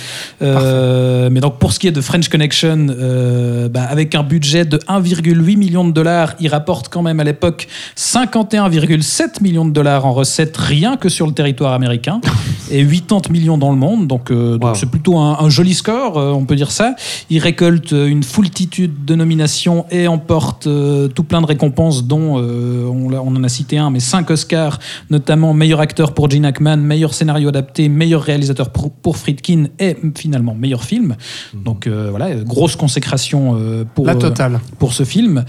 Euh, 0.42 1.28
mais 1.30 1.40
donc, 1.40 1.58
pour 1.58 1.72
ce 1.72 1.78
qui 1.78 1.86
est 1.86 1.92
de 1.92 2.00
French 2.00 2.28
Connection, 2.28 2.88
euh, 2.90 3.68
bah, 3.68 3.84
avec 3.88 4.16
un 4.16 4.24
budget 4.24 4.64
de 4.64 4.78
1,8 4.78 5.56
million 5.56 5.84
de 5.84 5.92
dollars, 5.92 6.34
il 6.40 6.48
rapporte 6.48 6.88
quand 6.88 7.02
même 7.02 7.20
à 7.20 7.24
l'époque 7.24 7.68
51,7 7.96 9.42
millions 9.42 9.64
de 9.64 9.72
dollars 9.72 10.06
en 10.06 10.12
recettes, 10.12 10.56
rien 10.56 10.96
que 10.96 11.08
sur 11.08 11.26
le 11.26 11.32
territoire 11.32 11.72
américain, 11.72 12.20
et 12.70 12.84
80 12.84 13.30
millions 13.30 13.58
dans 13.58 13.70
le 13.70 13.78
monde. 13.78 14.06
Donc, 14.08 14.30
euh, 14.30 14.58
Wow. 14.60 14.74
c'est 14.74 14.90
plutôt 14.90 15.16
un, 15.18 15.38
un 15.40 15.48
joli 15.48 15.74
score, 15.74 16.16
on 16.16 16.44
peut 16.44 16.56
dire 16.56 16.72
ça. 16.72 16.96
Il 17.30 17.38
récolte 17.38 17.92
une 17.92 18.24
foultitude 18.24 19.04
de 19.04 19.14
nominations 19.14 19.86
et 19.90 20.08
emporte 20.08 20.66
euh, 20.80 21.08
tout 21.08 21.24
plein 21.24 21.40
de 21.40 21.46
récompenses, 21.46 22.04
dont 22.04 22.38
euh, 22.38 22.86
on, 22.86 23.36
en 23.36 23.44
a 23.44 23.48
cité 23.48 23.78
un, 23.78 23.90
mais 23.90 24.00
cinq 24.00 24.30
Oscars, 24.30 24.78
notamment 25.10 25.54
meilleur 25.54 25.80
acteur 25.80 26.14
pour 26.14 26.30
Gene 26.30 26.44
Hackman, 26.44 26.78
meilleur 26.78 27.14
scénario 27.14 27.48
adapté, 27.48 27.88
meilleur 27.88 28.22
réalisateur 28.22 28.70
pour, 28.70 28.90
pour 28.90 29.16
Friedkin 29.16 29.66
et 29.78 29.96
finalement 30.16 30.54
meilleur 30.54 30.84
film. 30.84 31.16
Donc 31.54 31.86
euh, 31.86 32.08
voilà, 32.10 32.34
grosse 32.34 32.76
consécration 32.76 33.58
pour, 33.94 34.06
La 34.06 34.14
totale. 34.14 34.60
pour 34.78 34.92
ce 34.92 35.04
film, 35.04 35.44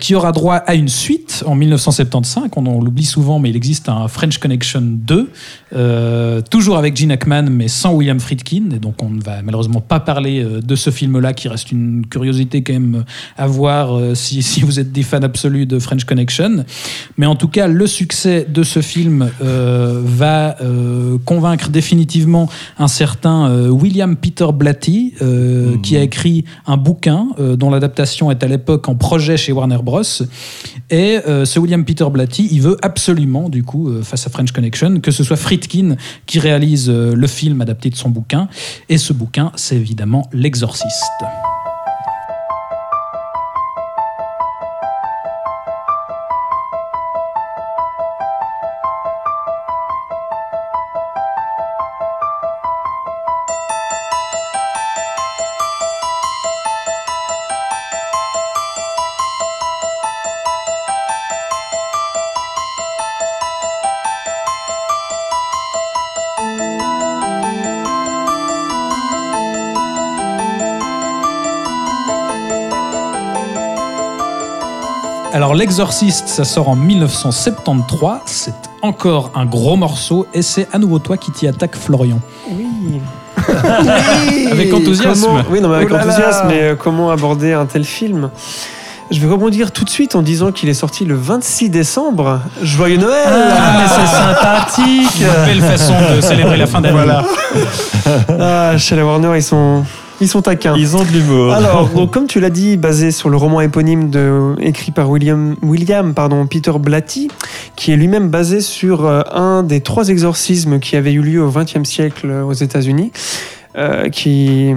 qui 0.00 0.14
aura 0.14 0.32
droit 0.32 0.56
à 0.56 0.74
une 0.74 0.88
suite 0.88 1.44
en 1.46 1.54
1975. 1.54 2.44
On, 2.56 2.66
on 2.66 2.80
l'oublie 2.80 3.04
souvent, 3.04 3.38
mais 3.38 3.50
il 3.50 3.56
existe 3.56 3.88
un 3.88 4.08
French 4.08 4.38
Connection 4.38 4.82
2, 4.82 5.30
euh, 5.74 6.40
toujours 6.42 6.76
avec 6.76 6.96
Gene 6.96 7.10
Hackman, 7.10 7.44
mais 7.50 7.68
sans 7.68 7.92
William 7.92 8.20
Friedkin. 8.20 8.70
Et 8.74 8.78
donc, 8.78 9.02
on 9.02 9.10
ne 9.10 9.20
va 9.20 9.42
malheureusement 9.42 9.80
pas 9.80 10.00
parler 10.00 10.42
euh, 10.42 10.60
de 10.60 10.76
ce 10.76 10.90
film-là, 10.90 11.32
qui 11.32 11.48
reste 11.48 11.72
une 11.72 12.06
curiosité 12.06 12.62
quand 12.62 12.72
même 12.72 13.04
à 13.36 13.46
voir 13.46 13.96
euh, 13.96 14.14
si, 14.14 14.42
si 14.44 14.62
vous 14.62 14.78
êtes 14.78 14.92
des 14.92 15.02
fans 15.02 15.22
absolus 15.22 15.66
de 15.66 15.78
French 15.78 16.04
Connection. 16.04 16.64
Mais 17.18 17.26
en 17.26 17.34
tout 17.34 17.48
cas, 17.48 17.66
le 17.66 17.86
succès 17.86 18.46
de 18.48 18.62
ce 18.62 18.80
film 18.80 19.30
euh, 19.42 20.00
va 20.04 20.56
euh, 20.60 21.18
convaincre 21.24 21.70
définitivement 21.70 22.48
un 22.78 22.88
certain 22.88 23.50
euh, 23.50 23.68
William 23.68 24.16
Peter 24.16 24.46
Blatty, 24.54 25.14
euh, 25.22 25.76
qui 25.82 25.96
a 25.96 26.02
écrit 26.02 26.44
un 26.66 26.76
bouquin 26.76 27.28
euh, 27.38 27.56
dont 27.56 27.70
l'adaptation 27.70 28.30
est 28.30 28.42
à 28.42 28.46
l'époque 28.46 28.88
en 28.88 28.94
projet 28.94 29.36
chez 29.36 29.52
Warner 29.52 29.78
Bros. 29.82 30.02
Et 30.90 31.18
euh, 31.26 31.44
ce 31.44 31.58
William 31.58 31.84
Peter 31.84 32.06
Blatty, 32.10 32.48
il 32.52 32.62
veut 32.62 32.76
absolument, 32.82 33.48
du 33.48 33.64
coup, 33.64 33.88
euh, 33.88 34.02
face 34.02 34.26
à 34.26 34.30
French 34.30 34.52
Connection, 34.52 35.00
que 35.00 35.10
ce 35.10 35.24
soit 35.24 35.36
Friedkin 35.36 35.55
qui 36.26 36.38
réalise 36.38 36.88
euh, 36.88 37.14
le 37.14 37.26
film 37.26 37.60
adapté 37.60 37.90
de 37.90 37.96
son 37.96 38.10
bouquin. 38.10 38.48
Et 38.88 38.98
ce 38.98 39.12
bouquin, 39.12 39.52
c'est 39.56 39.76
évidemment 39.76 40.28
L'Exorciste. 40.32 41.45
L'Exorciste, 75.66 76.28
ça 76.28 76.44
sort 76.44 76.68
en 76.68 76.76
1973. 76.76 78.18
C'est 78.26 78.54
encore 78.82 79.32
un 79.34 79.44
gros 79.46 79.74
morceau. 79.74 80.24
Et 80.32 80.40
c'est 80.42 80.68
à 80.72 80.78
nouveau 80.78 81.00
toi 81.00 81.16
qui 81.16 81.32
t'y 81.32 81.48
attaques, 81.48 81.74
Florian. 81.74 82.20
Oui. 82.52 83.00
Avec 84.52 84.72
enthousiasme. 84.72 85.22
Comment- 85.26 85.42
Oui, 85.50 85.60
non, 85.60 85.68
mais 85.70 85.74
avec 85.74 85.88
Oh 85.90 85.94
là 85.94 85.98
là. 85.98 86.04
enthousiasme, 86.06 86.44
mais 86.46 86.62
euh, 86.62 86.74
comment 86.76 87.10
aborder 87.10 87.52
un 87.52 87.66
tel 87.66 87.84
film? 87.84 88.30
Je 89.10 89.18
vais 89.20 89.26
rebondir 89.26 89.72
tout 89.72 89.84
de 89.84 89.90
suite 89.90 90.14
en 90.14 90.22
disant 90.22 90.52
qu'il 90.52 90.68
est 90.68 90.74
sorti 90.74 91.04
le 91.04 91.16
26 91.16 91.68
décembre. 91.68 92.38
Joyeux 92.62 92.98
Noël 92.98 93.26
Ah, 93.26 93.78
mais 93.80 93.88
c'est 93.88 94.06
sympathique 94.86 95.24
Belle 95.46 95.62
façon 95.62 95.94
de 96.14 96.20
célébrer 96.20 96.58
la 96.58 96.66
fin 96.68 96.80
d'année. 96.80 96.94
Voilà. 96.94 97.24
Ah, 98.38 98.78
chez 98.78 98.94
la 98.94 99.04
Warner, 99.04 99.32
ils 99.34 99.42
sont, 99.42 99.82
ils 100.20 100.28
sont 100.28 100.42
taquins. 100.42 100.74
Ils 100.76 100.96
ont 100.96 101.04
de 101.04 101.08
l'humour. 101.08 101.52
Alors, 101.52 101.88
donc, 101.94 102.12
comme 102.12 102.26
tu 102.26 102.40
l'as 102.40 102.50
dit, 102.50 102.76
basé 102.76 103.10
sur 103.10 103.28
le 103.28 103.36
roman 103.36 103.60
éponyme 103.60 104.10
de, 104.10 104.54
écrit 104.60 104.92
par 104.92 105.10
William, 105.10 105.56
William 105.62 106.14
pardon, 106.14 106.46
Peter 106.46 106.72
Blatty, 106.78 107.28
qui 107.76 107.92
est 107.92 107.96
lui-même 107.96 108.28
basé 108.28 108.60
sur 108.60 109.04
euh, 109.04 109.22
un 109.32 109.62
des 109.62 109.80
trois 109.80 110.08
exorcismes 110.08 110.78
qui 110.80 110.96
avaient 110.96 111.12
eu 111.12 111.22
lieu 111.22 111.42
au 111.42 111.50
XXe 111.50 111.84
siècle 111.84 112.28
euh, 112.30 112.44
aux 112.44 112.52
États-Unis, 112.52 113.12
euh, 113.76 114.08
qui, 114.08 114.72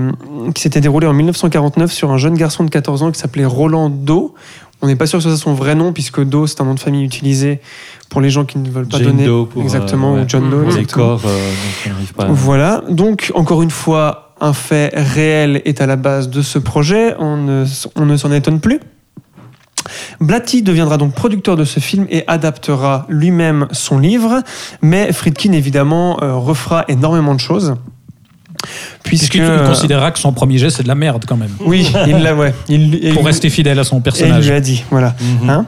qui 0.54 0.62
s'était 0.62 0.82
déroulé 0.82 1.08
en 1.08 1.14
1949 1.14 1.92
sur 1.92 2.12
un 2.12 2.18
jeune 2.18 2.36
garçon 2.36 2.64
de 2.64 2.70
14 2.70 3.04
ans 3.04 3.12
qui 3.12 3.20
s'appelait 3.20 3.46
Roland 3.46 3.90
Doe. 3.90 4.34
On 4.82 4.88
n'est 4.88 4.96
pas 4.96 5.08
sûr 5.08 5.20
que 5.20 5.24
ce 5.24 5.30
soit 5.30 5.38
son 5.38 5.54
vrai 5.54 5.76
nom, 5.76 5.92
puisque 5.92 6.24
Doe, 6.24 6.48
c'est 6.48 6.62
un 6.62 6.66
nom 6.66 6.74
de 6.74 6.80
famille 6.80 7.04
utilisé 7.04 7.60
pour 8.10 8.22
les 8.22 8.30
gens 8.30 8.46
qui 8.46 8.58
ne 8.58 8.70
veulent 8.70 8.88
pas 8.88 8.98
Jane 8.98 9.08
donner. 9.08 9.26
Doe 9.26 9.46
pour, 9.46 9.62
euh, 9.62 9.66
exactement, 9.66 10.14
ouais. 10.14 10.22
ou 10.22 10.26
John 10.28 10.50
Doe. 10.50 10.64
Pour 10.64 10.72
les 10.74 10.86
corps, 10.86 11.22
euh, 11.26 11.52
donc 11.86 12.14
pas 12.14 12.24
à- 12.26 12.28
Voilà, 12.32 12.84
donc 12.90 13.32
encore 13.36 13.62
une 13.62 13.72
fois, 13.72 14.28
un 14.42 14.54
fait 14.54 14.92
réel 14.96 15.62
est 15.66 15.82
à 15.82 15.86
la 15.86 15.96
base 15.96 16.30
de 16.30 16.42
ce 16.42 16.60
projet, 16.60 17.16
on 17.20 17.38
ne, 17.38 17.66
on 17.96 18.06
ne 18.06 18.18
s'en 18.18 18.32
étonne 18.32 18.60
plus. 18.60 18.80
Blatty 20.20 20.62
deviendra 20.62 20.98
donc 20.98 21.14
producteur 21.14 21.56
de 21.56 21.64
ce 21.64 21.80
film 21.80 22.06
et 22.10 22.24
adaptera 22.28 23.06
lui-même 23.10 23.68
son 23.72 23.98
livre, 23.98 24.42
mais 24.82 25.12
Friedkin 25.14 25.54
évidemment 25.54 26.22
euh, 26.22 26.36
refera 26.36 26.86
énormément 26.90 27.34
de 27.34 27.40
choses. 27.40 27.76
Puisque, 29.04 29.32
Puisqu'il 29.32 29.64
considérera 29.66 30.12
que 30.12 30.20
son 30.20 30.34
premier 30.34 30.58
jet, 30.58 30.70
c'est 30.70 30.84
de 30.84 30.90
la 30.90 30.96
merde 30.96 31.24
quand 31.28 31.38
même? 31.38 31.52
Oui, 31.62 31.90
il 32.08 32.18
l'a, 32.18 32.36
ouais. 32.36 32.54
Il, 32.68 32.96
il- 32.96 33.14
Pour 33.14 33.26
rester 33.26 33.50
fidèle 33.50 33.80
à 33.80 33.84
son 33.86 33.96
et 33.96 34.00
il 34.00 34.04
personnage. 34.04 34.46
lui 34.48 34.54
a 34.56 34.60
dit, 34.60 34.84
voilà. 34.92 35.16
Mhm. 35.42 35.50
Hein? 35.50 35.66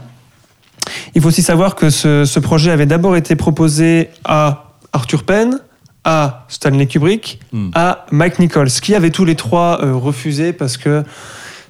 Il 1.16 1.22
faut 1.22 1.30
aussi 1.30 1.42
savoir 1.42 1.76
que 1.76 1.90
ce, 1.90 2.26
ce 2.26 2.40
projet 2.40 2.70
avait 2.72 2.86
d'abord 2.86 3.16
été 3.16 3.36
proposé 3.38 4.10
à 4.26 4.74
Arthur 4.92 5.24
Penn, 5.24 5.58
à 6.04 6.46
Stanley 6.48 6.88
Kubrick, 6.88 7.40
Hmm. 7.52 7.70
à 7.76 8.06
Mike 8.12 8.40
Nichols, 8.40 8.70
qui 8.70 8.96
avaient 8.96 9.12
tous 9.12 9.26
les 9.26 9.36
trois 9.36 9.80
euh, 9.84 9.94
refusé 9.94 10.52
parce 10.54 10.78
que 10.78 11.04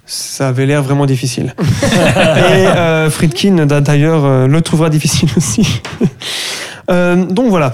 ça 0.05 0.47
avait 0.49 0.65
l'air 0.65 0.83
vraiment 0.83 1.05
difficile. 1.05 1.53
Et 1.83 2.67
euh, 2.67 3.09
Friedkin, 3.09 3.65
d'a- 3.65 3.81
d'ailleurs, 3.81 4.25
euh, 4.25 4.47
le 4.47 4.61
trouvera 4.61 4.89
difficile 4.89 5.29
aussi. 5.37 5.81
Euh, 6.89 7.25
donc 7.25 7.49
voilà. 7.49 7.73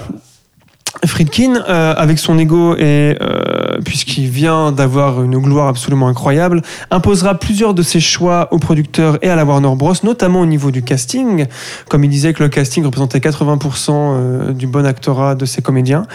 Friedkin, 1.04 1.62
euh, 1.68 1.94
avec 1.96 2.18
son 2.18 2.38
ego 2.38 2.74
et 2.76 3.16
euh, 3.20 3.78
puisqu'il 3.84 4.28
vient 4.28 4.72
d'avoir 4.72 5.22
une 5.22 5.38
gloire 5.38 5.68
absolument 5.68 6.08
incroyable, 6.08 6.62
imposera 6.90 7.34
plusieurs 7.34 7.74
de 7.74 7.82
ses 7.82 8.00
choix 8.00 8.48
aux 8.50 8.58
producteurs 8.58 9.18
et 9.22 9.28
à 9.28 9.36
la 9.36 9.44
Warner 9.44 9.74
Bros, 9.76 9.94
notamment 10.02 10.40
au 10.40 10.46
niveau 10.46 10.70
du 10.70 10.82
casting. 10.82 11.46
Comme 11.88 12.04
il 12.04 12.10
disait 12.10 12.32
que 12.32 12.42
le 12.42 12.48
casting 12.48 12.84
représentait 12.84 13.18
80% 13.18 13.90
euh, 13.90 14.52
du 14.52 14.66
bon 14.66 14.84
actorat 14.86 15.34
de 15.34 15.44
ses 15.44 15.62
comédiens, 15.62 16.06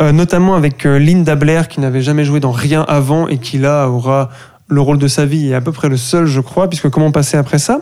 Euh, 0.00 0.12
notamment 0.12 0.54
avec 0.54 0.84
Linda 0.84 1.34
Blair 1.34 1.68
qui 1.68 1.80
n'avait 1.80 2.02
jamais 2.02 2.24
joué 2.24 2.40
dans 2.40 2.50
rien 2.50 2.84
avant 2.88 3.28
et 3.28 3.38
qui 3.38 3.58
là 3.58 3.88
aura 3.88 4.30
le 4.68 4.80
rôle 4.80 4.98
de 4.98 5.08
sa 5.08 5.26
vie 5.26 5.48
et 5.48 5.54
à 5.54 5.60
peu 5.60 5.70
près 5.72 5.88
le 5.90 5.96
seul, 5.98 6.24
je 6.26 6.40
crois, 6.40 6.68
puisque 6.68 6.88
comment 6.88 7.10
passer 7.10 7.36
après 7.36 7.58
ça 7.58 7.80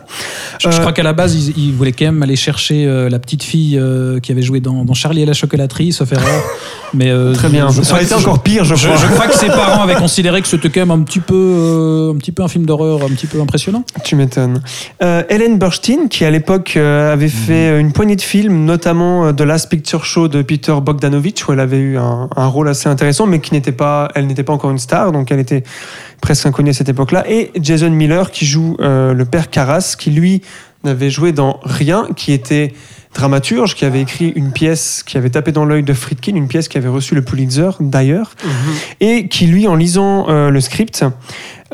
Je, 0.59 0.69
je 0.69 0.75
Euh, 0.75 0.79
crois 0.79 0.91
qu'à 0.91 1.03
la 1.03 1.13
base, 1.13 1.35
ils, 1.35 1.57
ils 1.57 1.73
voulaient 1.73 1.93
quand 1.93 2.05
même 2.05 2.21
aller 2.21 2.35
chercher 2.35 2.85
euh, 2.85 3.09
la 3.09 3.17
petite 3.19 3.43
fille 3.43 3.77
euh, 3.79 4.19
qui 4.19 4.31
avait 4.33 4.41
joué 4.41 4.59
dans, 4.59 4.83
dans 4.83 4.93
Charlie 4.93 5.21
et 5.21 5.25
la 5.25 5.33
chocolaterie, 5.33 5.93
sauf 5.93 6.11
erreur. 6.11 6.25
Mais 6.93 7.09
Très 7.33 7.47
bien. 7.47 7.69
je 7.69 7.83
Ça 7.83 7.93
aurait 7.93 8.03
été 8.03 8.13
encore 8.13 8.43
pire, 8.43 8.65
je 8.65 8.75
crois. 8.75 8.97
je 8.97 9.07
crois 9.13 9.27
que 9.27 9.37
ses 9.37 9.47
parents 9.61 9.81
avaient 9.83 9.95
considéré 9.95 10.41
que 10.41 10.47
c'était 10.49 10.69
quand 10.69 10.81
même 10.81 10.91
un 10.91 11.03
petit 11.03 11.21
peu, 11.21 12.11
un 12.13 12.17
petit 12.17 12.33
peu 12.33 12.43
un 12.43 12.49
film 12.49 12.65
d'horreur, 12.65 13.03
un 13.03 13.07
petit 13.15 13.27
peu 13.27 13.39
impressionnant. 13.39 13.85
Tu 14.03 14.17
m'étonnes. 14.17 14.61
Helen 14.99 15.57
Burstein, 15.57 16.07
qui 16.09 16.25
à 16.25 16.31
l'époque 16.31 16.75
avait 16.75 17.29
fait 17.29 17.69
euh, 17.69 17.79
une 17.79 17.93
poignée 17.93 18.17
de 18.17 18.21
films, 18.21 18.65
notamment 18.65 19.31
The 19.33 19.41
Last 19.41 19.69
Picture 19.69 20.03
Show 20.03 20.27
de 20.27 20.41
Peter 20.41 20.73
Bogdanovich, 20.81 21.47
où 21.47 21.53
elle 21.53 21.61
avait 21.61 21.77
eu 21.79 21.97
un, 21.97 22.27
un 22.35 22.47
rôle 22.47 22.67
assez 22.67 22.89
intéressant, 22.89 23.25
mais 23.25 23.39
qui 23.39 23.53
n'était 23.53 23.71
pas, 23.71 24.09
elle 24.13 24.27
n'était 24.27 24.43
pas 24.43 24.51
encore 24.51 24.71
une 24.71 24.79
star, 24.79 25.13
donc 25.13 25.31
elle 25.31 25.39
était 25.39 25.63
presque 26.21 26.45
inconnue 26.45 26.69
à 26.69 26.73
cette 26.73 26.89
époque-là. 26.89 27.25
Et 27.29 27.51
Jason 27.59 27.89
Miller, 27.89 28.31
qui 28.31 28.45
joue 28.45 28.77
euh, 28.79 29.13
le 29.13 29.25
père 29.25 29.49
Carras, 29.49 29.95
qui 29.97 30.11
lui 30.11 30.41
n'avait 30.83 31.09
joué 31.09 31.31
dans 31.31 31.59
rien, 31.63 32.07
qui 32.15 32.31
était 32.31 32.73
dramaturge, 33.13 33.75
qui 33.75 33.85
avait 33.85 34.01
écrit 34.01 34.29
une 34.35 34.51
pièce 34.51 35.03
qui 35.03 35.17
avait 35.17 35.29
tapé 35.29 35.51
dans 35.51 35.65
l'œil 35.65 35.83
de 35.83 35.93
Friedkin, 35.93 36.35
une 36.35 36.47
pièce 36.47 36.67
qui 36.67 36.77
avait 36.77 36.87
reçu 36.87 37.13
le 37.13 37.21
Pulitzer 37.21 37.69
d'ailleurs, 37.79 38.35
et 38.99 39.27
qui 39.27 39.47
lui, 39.47 39.67
en 39.67 39.75
lisant 39.75 40.29
euh, 40.29 40.49
le 40.49 40.61
script, 40.61 41.03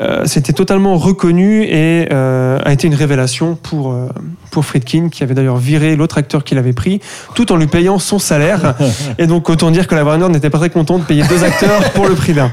euh, 0.00 0.24
s'était 0.26 0.52
totalement 0.52 0.96
reconnu 0.96 1.64
et 1.64 2.08
euh, 2.12 2.58
a 2.64 2.72
été 2.72 2.86
une 2.86 2.94
révélation 2.94 3.56
pour, 3.60 3.92
euh, 3.92 4.06
pour 4.50 4.64
Friedkin, 4.64 5.08
qui 5.10 5.22
avait 5.24 5.34
d'ailleurs 5.34 5.56
viré 5.56 5.96
l'autre 5.96 6.18
acteur 6.18 6.44
qu'il 6.44 6.56
avait 6.58 6.72
pris, 6.72 7.00
tout 7.34 7.50
en 7.52 7.56
lui 7.56 7.66
payant 7.66 7.98
son 7.98 8.18
salaire. 8.18 8.74
et 9.18 9.26
donc, 9.26 9.50
autant 9.50 9.70
dire 9.72 9.86
que 9.88 9.94
la 9.94 10.04
Warner 10.04 10.28
n'était 10.28 10.50
pas 10.50 10.58
très 10.58 10.70
content 10.70 10.98
de 10.98 11.04
payer 11.04 11.24
deux 11.28 11.42
acteurs 11.42 11.90
pour 11.94 12.06
le 12.06 12.14
prix 12.14 12.32
d'un. 12.32 12.52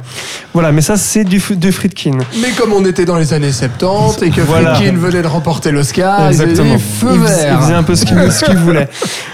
Voilà, 0.54 0.72
mais 0.72 0.82
ça, 0.82 0.98
c'est 0.98 1.24
du, 1.24 1.42
de 1.52 1.72
Friedkin. 1.72 2.18
Mais 2.42 2.50
comme 2.58 2.74
on 2.74 2.84
était 2.86 3.06
dans 3.06 3.18
les 3.18 3.34
années 3.34 3.52
70 3.52 4.24
et 4.24 4.30
que 4.32 4.42
Voilà. 4.42 4.74
Friedkin 4.76 4.98
venait 4.98 5.22
de 5.22 5.28
remporter 5.28 5.72
l'Oscar, 5.72 6.32
il 6.32 6.42
Exactement. 6.42 6.74
Il 6.74 6.80
faisait- 6.80 7.18
vert. 7.46 7.58
il 7.60 7.62
faisait 7.64 7.74
un 7.76 7.84
peu 7.84 7.96
ce 7.96 8.06
qu'il 8.06 8.58
voulait. 8.58 8.88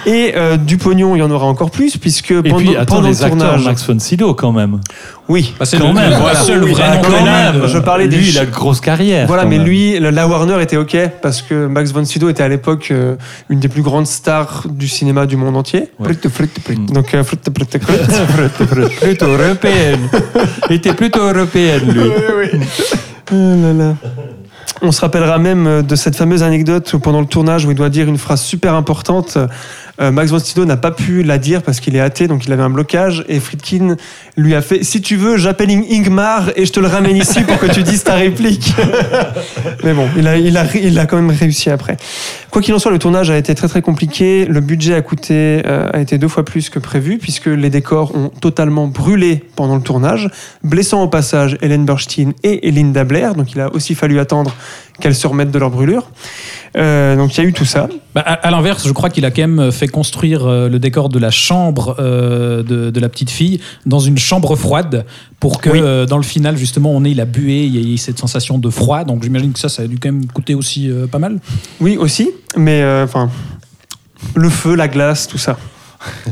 Et 0.06 0.34
euh, 0.36 0.58
du 0.58 0.78
pognon, 0.78 1.16
il 1.16 1.20
y 1.20 1.22
en 1.22 1.32
aura 1.32 1.46
encore 1.46 1.72
plus, 1.72 1.98
puisque 1.98 2.32
Et 2.32 2.42
pendant, 2.44 2.58
puis, 2.58 2.76
attends, 2.76 2.96
pendant 2.96 3.02
le 3.08 3.14
les 3.14 3.24
acteurs, 3.24 3.38
tournage. 3.40 3.64
Max 3.66 3.86
von 3.88 4.00
Sydow, 4.00 4.34
quand 4.34 4.52
même. 4.52 4.80
Oui, 5.30 5.54
Bah, 5.58 5.66
c'est 5.66 5.78
Quand 5.78 5.90
le, 5.90 5.94
même, 5.94 6.10
le 6.10 6.16
voilà. 6.18 6.40
seul 6.42 6.64
Oui, 6.64 6.72
vrai 6.74 6.96
nom 6.98 7.02
quand 7.04 7.10
qu'on 7.12 7.26
a. 7.26 7.52
même. 7.54 7.68
Je 7.68 7.78
parlais 7.78 8.01
des 8.08 8.18
Lui, 8.18 8.24
ch- 8.26 8.36
il 8.36 8.40
a 8.40 8.44
une 8.44 8.50
grosse 8.50 8.82
carrière. 8.82 9.28
Voilà, 9.28 9.46
mais 9.46 9.58
même. 9.58 9.68
lui, 9.68 10.00
la 10.00 10.28
Warner 10.28 10.62
était 10.62 10.78
OK 10.78 10.96
parce 11.22 11.42
que 11.42 11.68
Max 11.68 11.92
von 11.92 12.04
Sydow 12.06 12.30
était 12.30 12.44
à 12.44 12.48
l'époque 12.50 12.90
euh, 12.92 13.16
une 13.50 13.60
des 13.60 13.68
plus 13.68 13.82
grandes 13.82 14.08
stars 14.08 14.66
du 14.70 14.88
cinéma 14.88 15.26
du 15.26 15.38
monde 15.38 15.56
entier. 15.58 15.90
Ouais. 16.00 16.08
Donc, 16.08 17.16
plutôt 19.02 19.26
européenne. 19.28 20.00
Il 20.70 20.76
était 20.76 20.94
plutôt 20.94 21.22
européenne, 21.22 21.92
lui. 21.92 22.02
Oh 23.32 23.36
là 23.36 23.74
là. 23.74 23.96
On 24.84 24.92
se 24.92 25.02
rappellera 25.02 25.38
même 25.38 25.68
euh, 25.68 25.82
de 25.84 25.96
cette 25.96 26.16
fameuse 26.16 26.42
anecdote 26.44 26.92
où 26.94 27.00
pendant 27.00 27.20
le 27.22 27.28
tournage 27.28 27.66
où 27.66 27.72
il 27.72 27.76
doit 27.78 27.90
dire 27.90 28.08
une 28.08 28.18
phrase 28.18 28.42
super 28.42 28.74
importante, 28.74 29.38
euh, 30.02 30.12
Max 30.12 30.32
von 30.32 30.40
Sydow 30.40 30.66
n'a 30.66 30.78
pas 30.78 30.92
pu 30.92 31.24
la 31.24 31.38
dire 31.38 31.62
parce 31.62 31.80
qu'il 31.80 31.96
est 31.96 32.00
athée, 32.00 32.28
donc 32.28 32.46
il 32.46 32.52
avait 32.54 32.64
un 32.64 32.70
blocage 32.70 33.24
et 33.30 33.40
Friedkin 33.40 33.96
lui 34.38 34.56
a 34.56 34.62
fait 34.62 34.84
si 34.84 35.02
tu 35.02 35.16
veux, 35.16 35.38
j'appelle 35.38 35.70
Ing- 35.70 35.86
Ingmar 35.92 36.50
et 36.56 36.66
je 36.66 36.72
te 36.72 36.80
le 36.80 36.88
ramène 36.88 37.16
ici 37.18 37.42
pour 37.42 37.58
que 37.60 37.68
tu 37.68 37.84
dises 37.84 38.04
ta 38.04 38.16
réplique. 38.16 38.74
Mais 39.84 39.94
bon, 39.94 40.08
il 40.18 40.28
a, 40.28 40.38
il, 40.38 40.58
a, 40.58 40.66
il 40.76 40.98
a 41.00 41.06
quand 41.06 41.18
même 41.22 41.30
réussi 41.36 41.70
après. 41.70 41.98
Quoi 42.50 42.62
qu'il 42.62 42.74
en 42.74 42.80
soit, 42.80 42.92
le 42.92 43.00
tournage 43.00 43.30
a 43.30 43.38
été 43.38 43.54
très 43.56 43.68
très 43.68 43.82
compliqué. 43.82 44.46
Le 44.46 44.60
budget 44.60 44.96
a 44.96 45.02
coûté 45.02 45.62
euh, 45.66 45.90
a 45.94 46.00
été 46.00 46.18
deux 46.18 46.28
fois 46.28 46.44
plus 46.46 46.70
que 46.70 46.80
prévu 46.80 47.18
puisque 47.18 47.46
les 47.48 47.70
décors 47.70 48.16
ont 48.16 48.30
totalement 48.30 48.88
brûlé 48.88 49.44
pendant 49.56 49.76
le 49.76 49.82
tournage, 49.82 50.30
blessant 50.64 51.04
au 51.04 51.08
passage 51.08 51.58
Helen 51.62 51.86
Burstein 51.86 52.32
et 52.44 52.70
Linda 52.72 53.04
Blair. 53.04 53.36
Donc 53.36 53.52
il 53.54 53.62
a 53.62 53.72
aussi 53.74 53.96
fallu 53.96 54.20
attendre 54.20 54.56
qu'elles 55.00 55.16
se 55.16 55.26
remettent 55.28 55.52
de 55.52 55.60
leur 55.60 55.70
brûlure. 55.72 56.12
Euh, 56.78 57.16
donc 57.18 57.36
il 57.38 57.42
y 57.42 57.46
a 57.46 57.48
eu 57.50 57.54
tout 57.54 57.66
ça. 57.66 57.90
Bah, 58.16 58.22
à, 58.26 58.34
à 58.34 58.52
l'inverse, 58.52 58.88
je 58.88 58.92
crois 58.94 59.10
qu'il 59.10 59.26
a 59.26 59.32
quand 59.32 59.46
même 59.48 59.72
fait 59.72 59.88
construire 59.88 60.46
euh, 60.46 60.70
le 60.70 60.80
décor 60.80 61.10
de 61.10 61.20
la 61.20 61.30
chambre 61.32 61.96
euh, 62.00 62.64
de, 62.64 62.90
de 62.92 63.00
la 63.00 63.10
petite 63.10 63.30
fille 63.30 63.60
dans 63.86 64.00
une 64.00 64.18
chambre 64.18 64.56
froide 64.56 65.06
pour 65.40 65.60
que 65.60 65.70
Oui. 65.70 65.80
euh, 65.82 66.06
dans 66.06 66.18
le 66.18 66.24
final, 66.24 66.56
justement, 66.56 66.92
on 66.92 67.04
ait 67.04 67.14
la 67.14 67.26
buée, 67.26 67.66
il 67.66 67.76
y 67.90 67.94
ait 67.94 67.98
cette 67.98 68.20
sensation 68.20 68.58
de 68.58 68.70
froid. 68.70 69.04
Donc 69.04 69.24
j'imagine 69.24 69.52
que 69.54 69.60
ça, 69.60 69.70
ça 69.70 69.84
a 69.84 69.88
dû 69.88 69.98
quand 70.00 70.12
même 70.12 70.28
coûter 70.28 70.56
aussi 70.56 70.90
euh, 70.90 71.08
pas 71.08 71.20
mal. 71.20 71.40
Oui 71.82 71.98
aussi, 71.98 72.30
mais 72.56 72.82
euh, 72.82 73.04
enfin 73.04 73.30
le 74.36 74.50
feu, 74.50 74.76
la 74.76 74.88
glace, 74.88 75.28
tout 75.28 75.38
ça. 75.40 75.58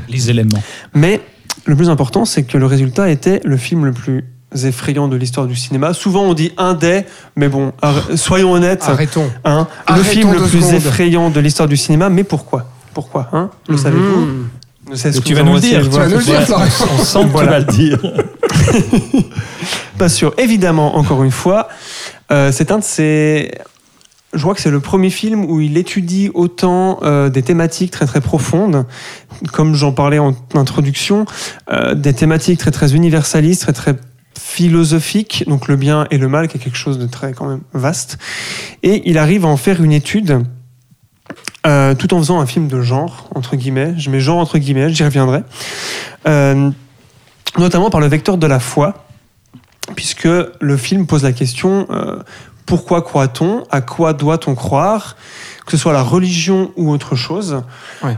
Les 0.07 0.30
éléments. 0.30 0.61
Mais 0.94 1.22
le 1.65 1.76
plus 1.76 1.90
important, 1.90 2.23
c'est 2.26 2.44
que 2.44 2.57
le 2.57 2.65
résultat 2.65 3.10
était 3.10 3.41
le 3.44 3.57
film 3.57 3.86
le 3.86 3.91
plus 3.91 4.26
effrayant 4.63 5.07
de 5.07 5.15
l'histoire 5.15 5.45
du 5.47 5.55
cinéma. 5.55 5.93
Souvent 5.93 6.23
on 6.23 6.34
dit 6.34 6.51
un 6.57 6.73
des, 6.73 7.05
mais 7.35 7.47
bon, 7.49 7.71
soyons 8.15 8.51
honnêtes. 8.53 8.84
Arrêtons. 8.88 9.30
Hein, 9.45 9.67
le 9.95 10.03
film 10.03 10.31
le 10.34 10.39
plus 10.39 10.59
secondes. 10.61 10.73
effrayant 10.76 11.30
de 11.30 11.39
l'histoire 11.39 11.67
du 11.69 11.77
cinéma, 11.77 12.09
mais 12.09 12.23
pourquoi? 12.23 12.65
Pourquoi 12.93 13.30
hein? 13.34 13.49
Le 13.67 13.76
Mhm. 13.76 13.81
savez-vous? 13.81 14.27
Je 14.91 14.95
sais 14.95 15.11
ce 15.11 15.17
Et 15.17 15.21
que 15.21 15.26
tu 15.27 15.34
vous 15.34 15.39
vas 15.39 15.45
nous 15.45 15.53
le 15.53 15.59
dire, 15.59 15.84
tu 15.84 15.89
vas 15.89 16.07
nous 16.07 16.17
tu- 16.17 16.23
dire. 16.26 16.39
On 16.99 17.03
sent 17.03 17.21
que 17.23 17.27
Voilà. 17.27 17.63
tu 17.63 17.65
vas 17.65 17.71
le 17.71 17.77
dire. 17.77 17.99
Pas 19.97 20.09
sûr. 20.09 20.34
Évidemment, 20.38 20.95
encore 20.97 21.23
une 21.23 21.31
fois, 21.31 21.67
euh, 22.31 22.51
c'est 22.51 22.71
un 22.71 22.80
de 22.80 22.84
ces. 22.84 23.51
Je 24.34 24.41
crois 24.41 24.53
que 24.53 24.61
c'est 24.61 24.69
le 24.69 24.80
premier 24.80 25.09
film 25.09 25.43
où 25.45 25.59
il 25.59 25.76
étudie 25.77 26.30
autant 26.35 26.99
euh, 27.01 27.30
des 27.30 27.41
thématiques 27.41 27.91
très 27.91 28.05
très 28.05 28.21
profondes, 28.21 28.85
comme 29.51 29.73
j'en 29.73 29.91
parlais 29.91 30.19
en 30.19 30.35
introduction, 30.53 31.26
euh, 31.71 31.95
des 31.95 32.13
thématiques 32.13 32.59
très 32.59 32.69
très 32.71 32.93
universalistes, 32.93 33.61
très 33.63 33.73
très 33.73 33.95
philosophiques, 34.40 35.44
donc 35.48 35.68
le 35.68 35.76
bien 35.76 36.07
et 36.11 36.18
le 36.18 36.28
mal, 36.28 36.48
qui 36.48 36.57
est 36.57 36.60
quelque 36.60 36.78
chose 36.78 36.98
de 36.98 37.06
très 37.07 37.34
quand 37.34 37.48
même 37.48 37.61
vaste. 37.74 38.18
Et 38.84 39.03
il 39.10 39.18
arrive 39.18 39.45
à 39.45 39.48
en 39.49 39.57
faire 39.57 39.84
une 39.84 39.91
étude. 39.91 40.44
euh, 41.68 41.94
tout 41.94 42.14
en 42.14 42.20
faisant 42.20 42.40
un 42.40 42.45
film 42.45 42.68
de 42.68 42.82
genre, 42.82 43.30
entre 43.36 43.56
guillemets, 43.57 43.94
je 43.98 44.10
mets 44.10 44.20
genre 44.22 44.40
entre 44.40 44.57
guillemets, 44.57 44.90
j'y 44.94 45.03
reviendrai, 45.03 45.44
Euh, 46.28 46.70
notamment 47.57 47.90
par 47.90 47.99
le 47.99 48.07
vecteur 48.07 48.38
de 48.38 48.48
la 48.48 48.60
foi, 48.60 49.06
puisque 49.95 50.28
le 50.60 50.78
film 50.78 51.06
pose 51.06 51.24
la 51.24 51.34
question 51.34 51.86
euh, 51.90 52.20
pourquoi 52.66 53.02
croit-on 53.02 53.64
À 53.72 53.82
quoi 53.82 54.14
doit-on 54.14 54.53
croire 54.56 55.18
Que 55.66 55.72
ce 55.72 55.78
soit 55.78 55.91
la 55.94 56.03
religion 56.03 56.72
ou 56.78 56.91
autre 56.91 57.16
chose. 57.16 57.64
Ouais. 58.03 58.16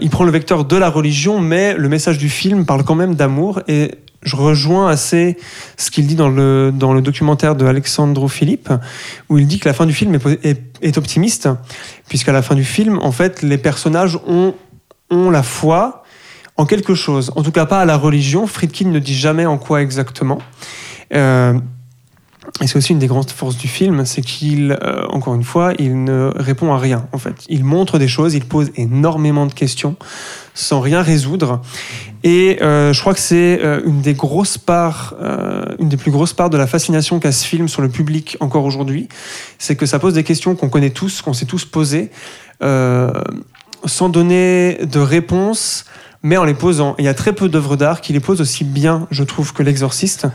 Il 0.00 0.10
prend 0.10 0.24
le 0.24 0.30
vecteur 0.30 0.64
de 0.66 0.76
la 0.76 0.90
religion, 0.90 1.40
mais 1.40 1.74
le 1.74 1.88
message 1.88 2.18
du 2.18 2.28
film 2.28 2.66
parle 2.66 2.84
quand 2.84 2.94
même 2.94 3.14
d'amour. 3.14 3.62
Et 3.68 3.92
je 4.26 4.36
rejoins 4.36 4.88
assez 4.88 5.38
ce 5.76 5.90
qu'il 5.90 6.06
dit 6.06 6.16
dans 6.16 6.28
le, 6.28 6.72
dans 6.74 6.92
le 6.92 7.00
documentaire 7.00 7.54
de 7.54 7.64
Alexandro 7.64 8.28
Philippe, 8.28 8.70
où 9.30 9.38
il 9.38 9.46
dit 9.46 9.58
que 9.58 9.68
la 9.68 9.72
fin 9.72 9.86
du 9.86 9.94
film 9.94 10.18
est, 10.42 10.98
optimiste, 10.98 11.48
puisqu'à 12.08 12.32
la 12.32 12.42
fin 12.42 12.56
du 12.56 12.64
film, 12.64 12.98
en 13.00 13.12
fait, 13.12 13.42
les 13.42 13.56
personnages 13.56 14.18
ont, 14.26 14.54
ont 15.10 15.30
la 15.30 15.42
foi 15.42 16.02
en 16.56 16.66
quelque 16.66 16.94
chose. 16.94 17.32
En 17.36 17.42
tout 17.42 17.52
cas, 17.52 17.66
pas 17.66 17.80
à 17.80 17.84
la 17.84 17.96
religion. 17.96 18.46
Friedkin 18.46 18.88
ne 18.88 18.98
dit 18.98 19.14
jamais 19.14 19.46
en 19.46 19.58
quoi 19.58 19.80
exactement. 19.80 20.38
Euh, 21.14 21.54
et 22.62 22.66
c'est 22.66 22.76
aussi 22.76 22.92
une 22.92 22.98
des 22.98 23.06
grandes 23.06 23.30
forces 23.30 23.58
du 23.58 23.68
film, 23.68 24.06
c'est 24.06 24.22
qu'il, 24.22 24.78
euh, 24.82 25.06
encore 25.10 25.34
une 25.34 25.44
fois, 25.44 25.72
il 25.78 26.04
ne 26.04 26.32
répond 26.36 26.72
à 26.72 26.78
rien. 26.78 27.06
En 27.12 27.18
fait, 27.18 27.34
il 27.48 27.64
montre 27.64 27.98
des 27.98 28.08
choses, 28.08 28.34
il 28.34 28.44
pose 28.44 28.70
énormément 28.76 29.46
de 29.46 29.52
questions 29.52 29.96
sans 30.54 30.80
rien 30.80 31.02
résoudre. 31.02 31.60
Et 32.24 32.58
euh, 32.62 32.94
je 32.94 33.00
crois 33.00 33.12
que 33.12 33.20
c'est 33.20 33.60
euh, 33.62 33.82
une 33.84 34.00
des 34.00 34.14
grosses 34.14 34.56
parts, 34.56 35.14
une 35.78 35.88
des 35.88 35.98
plus 35.98 36.10
grosses 36.10 36.32
parts 36.32 36.48
de 36.48 36.56
la 36.56 36.66
fascination 36.66 37.20
qu'a 37.20 37.32
ce 37.32 37.44
film 37.44 37.68
sur 37.68 37.82
le 37.82 37.90
public 37.90 38.38
encore 38.40 38.64
aujourd'hui, 38.64 39.08
c'est 39.58 39.76
que 39.76 39.84
ça 39.84 39.98
pose 39.98 40.14
des 40.14 40.24
questions 40.24 40.56
qu'on 40.56 40.70
connaît 40.70 40.90
tous, 40.90 41.20
qu'on 41.20 41.34
s'est 41.34 41.46
tous 41.46 41.66
posées, 41.66 42.10
sans 42.60 44.08
donner 44.08 44.78
de 44.82 44.98
réponse. 44.98 45.84
Mais 46.22 46.36
en 46.36 46.44
les 46.44 46.54
posant, 46.54 46.94
il 46.98 47.04
y 47.04 47.08
a 47.08 47.14
très 47.14 47.32
peu 47.32 47.48
d'œuvres 47.48 47.76
d'art 47.76 48.00
qui 48.00 48.12
les 48.12 48.20
posent 48.20 48.40
aussi 48.40 48.64
bien, 48.64 49.06
je 49.10 49.22
trouve, 49.22 49.52
que 49.52 49.62
l'exorciste, 49.62 50.26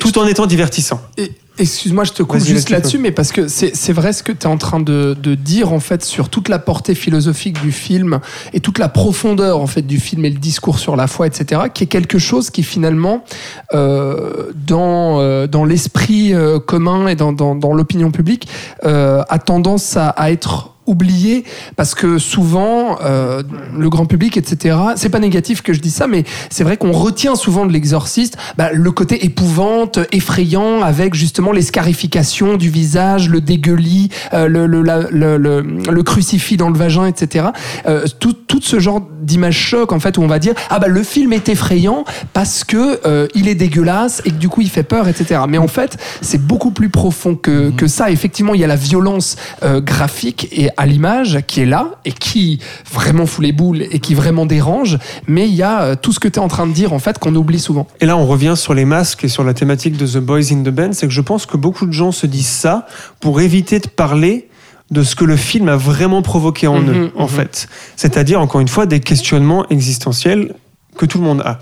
tout 0.00 0.18
en 0.18 0.26
étant 0.26 0.46
divertissant. 0.46 1.00
Et 1.16 1.32
Excuse-moi, 1.56 2.02
je 2.02 2.12
te 2.12 2.22
coupe 2.24 2.40
juste 2.40 2.70
là-dessus, 2.70 2.98
mais 2.98 3.12
parce 3.12 3.30
que 3.30 3.46
c'est 3.46 3.92
vrai 3.92 4.12
ce 4.12 4.24
que 4.24 4.32
tu 4.32 4.40
es 4.40 4.46
en 4.46 4.56
train 4.56 4.80
de, 4.80 5.16
de 5.20 5.36
dire 5.36 5.72
en 5.72 5.78
fait 5.78 6.04
sur 6.04 6.28
toute 6.28 6.48
la 6.48 6.58
portée 6.58 6.96
philosophique 6.96 7.62
du 7.62 7.70
film 7.70 8.18
et 8.52 8.58
toute 8.58 8.78
la 8.78 8.88
profondeur 8.88 9.60
en 9.60 9.68
fait 9.68 9.82
du 9.82 10.00
film 10.00 10.24
et 10.24 10.30
le 10.30 10.38
discours 10.38 10.80
sur 10.80 10.96
la 10.96 11.06
foi, 11.06 11.28
etc., 11.28 11.62
qui 11.72 11.84
est 11.84 11.86
quelque 11.86 12.18
chose 12.18 12.50
qui 12.50 12.64
finalement 12.64 13.24
euh, 13.72 14.50
dans 14.66 15.20
euh, 15.20 15.46
dans 15.46 15.64
l'esprit 15.64 16.34
euh, 16.34 16.58
commun 16.58 17.06
et 17.06 17.14
dans 17.14 17.32
dans, 17.32 17.54
dans 17.54 17.72
l'opinion 17.72 18.10
publique 18.10 18.48
a 18.82 19.38
tendance 19.38 19.96
à, 19.96 20.08
à 20.08 20.32
être 20.32 20.73
oublié 20.86 21.44
parce 21.76 21.94
que 21.94 22.18
souvent 22.18 22.98
euh, 23.02 23.42
le 23.76 23.88
grand 23.88 24.06
public 24.06 24.36
etc 24.36 24.76
c'est 24.96 25.08
pas 25.08 25.18
négatif 25.18 25.62
que 25.62 25.72
je 25.72 25.80
dis 25.80 25.90
ça 25.90 26.06
mais 26.06 26.24
c'est 26.50 26.64
vrai 26.64 26.76
qu'on 26.76 26.92
retient 26.92 27.36
souvent 27.36 27.66
de 27.66 27.72
l'exorciste 27.72 28.36
bah, 28.58 28.70
le 28.72 28.90
côté 28.92 29.24
épouvante 29.24 29.98
effrayant 30.12 30.82
avec 30.82 31.14
justement 31.14 31.52
les 31.52 31.62
scarifications 31.62 32.56
du 32.56 32.68
visage 32.70 33.28
le 33.28 33.40
dégueulis 33.40 34.10
euh, 34.32 34.48
le, 34.48 34.66
le, 34.66 34.82
la- 34.82 35.08
le, 35.10 35.36
le, 35.38 35.60
le 35.62 36.02
crucifix 36.02 36.56
dans 36.56 36.68
le 36.70 36.76
vagin 36.78 37.06
etc 37.06 37.46
euh, 37.86 38.04
tout, 38.20 38.32
tout 38.32 38.60
ce 38.62 38.78
genre 38.78 39.00
d'image 39.22 39.56
choc 39.56 39.92
en 39.92 40.00
fait 40.00 40.18
où 40.18 40.22
on 40.22 40.26
va 40.26 40.38
dire 40.38 40.54
ah 40.70 40.78
bah 40.78 40.88
le 40.88 41.02
film 41.02 41.32
est 41.32 41.48
effrayant 41.48 42.04
parce 42.32 42.64
que 42.64 43.00
euh, 43.06 43.26
il 43.34 43.48
est 43.48 43.54
dégueulasse 43.54 44.20
et 44.24 44.30
que 44.30 44.36
du 44.36 44.48
coup 44.48 44.60
il 44.60 44.68
fait 44.70 44.82
peur 44.82 45.08
etc 45.08 45.40
mais 45.48 45.58
en 45.58 45.68
fait 45.68 45.96
c'est 46.20 46.40
beaucoup 46.44 46.70
plus 46.70 46.88
profond 46.90 47.34
que, 47.34 47.70
que 47.70 47.86
ça. 47.86 48.10
Effectivement 48.10 48.54
il 48.54 48.60
y 48.60 48.64
a 48.64 48.66
la 48.66 48.76
violence 48.76 49.36
euh, 49.62 49.80
graphique 49.80 50.48
et 50.52 50.68
à 50.76 50.86
l'image 50.86 51.40
qui 51.46 51.60
est 51.60 51.66
là 51.66 51.86
et 52.04 52.12
qui 52.12 52.58
vraiment 52.92 53.26
fout 53.26 53.44
les 53.44 53.52
boules 53.52 53.82
et 53.82 53.98
qui 53.98 54.14
vraiment 54.14 54.46
dérange 54.46 54.98
mais 55.26 55.48
il 55.48 55.54
y 55.54 55.62
a 55.62 55.82
euh, 55.82 55.94
tout 56.00 56.12
ce 56.12 56.20
que 56.20 56.28
tu 56.28 56.38
es 56.38 56.42
en 56.42 56.48
train 56.48 56.66
de 56.66 56.72
dire 56.72 56.92
en 56.92 56.98
fait 56.98 57.18
qu'on 57.18 57.34
oublie 57.34 57.58
souvent 57.58 57.86
Et 58.00 58.06
là, 58.06 58.16
on 58.16 58.26
revient 58.26 58.54
sur 58.56 58.74
les 58.74 58.84
masques 58.84 59.24
et 59.24 59.28
sur 59.28 59.44
la 59.44 59.54
thématique 59.54 59.96
de 59.96 60.06
The 60.06 60.18
Boys 60.18 60.52
in 60.52 60.62
the 60.62 60.70
Band. 60.70 60.92
C'est 60.92 61.06
que 61.06 61.12
je 61.12 61.20
pense 61.20 61.46
que 61.46 61.56
beaucoup 61.56 61.86
de 61.86 61.92
gens 61.92 62.12
se 62.12 62.26
disent 62.26 62.46
ça 62.46 62.86
pour 63.20 63.40
éviter 63.40 63.78
de 63.78 63.88
parler 63.88 64.48
de 64.90 65.02
ce 65.02 65.16
que 65.16 65.24
le 65.24 65.36
film 65.36 65.68
a 65.68 65.76
vraiment 65.76 66.22
provoqué 66.22 66.66
en 66.66 66.80
Mhm, 66.80 66.90
eux, 66.90 67.12
en 67.16 67.24
mhm. 67.24 67.28
fait. 67.28 67.68
C'est-à-dire, 67.96 68.40
encore 68.40 68.60
une 68.60 68.68
fois, 68.68 68.86
des 68.86 69.00
questionnements 69.00 69.66
existentiels 69.70 70.54
que 70.96 71.06
tout 71.06 71.18
le 71.18 71.24
monde 71.24 71.40
a. 71.40 71.58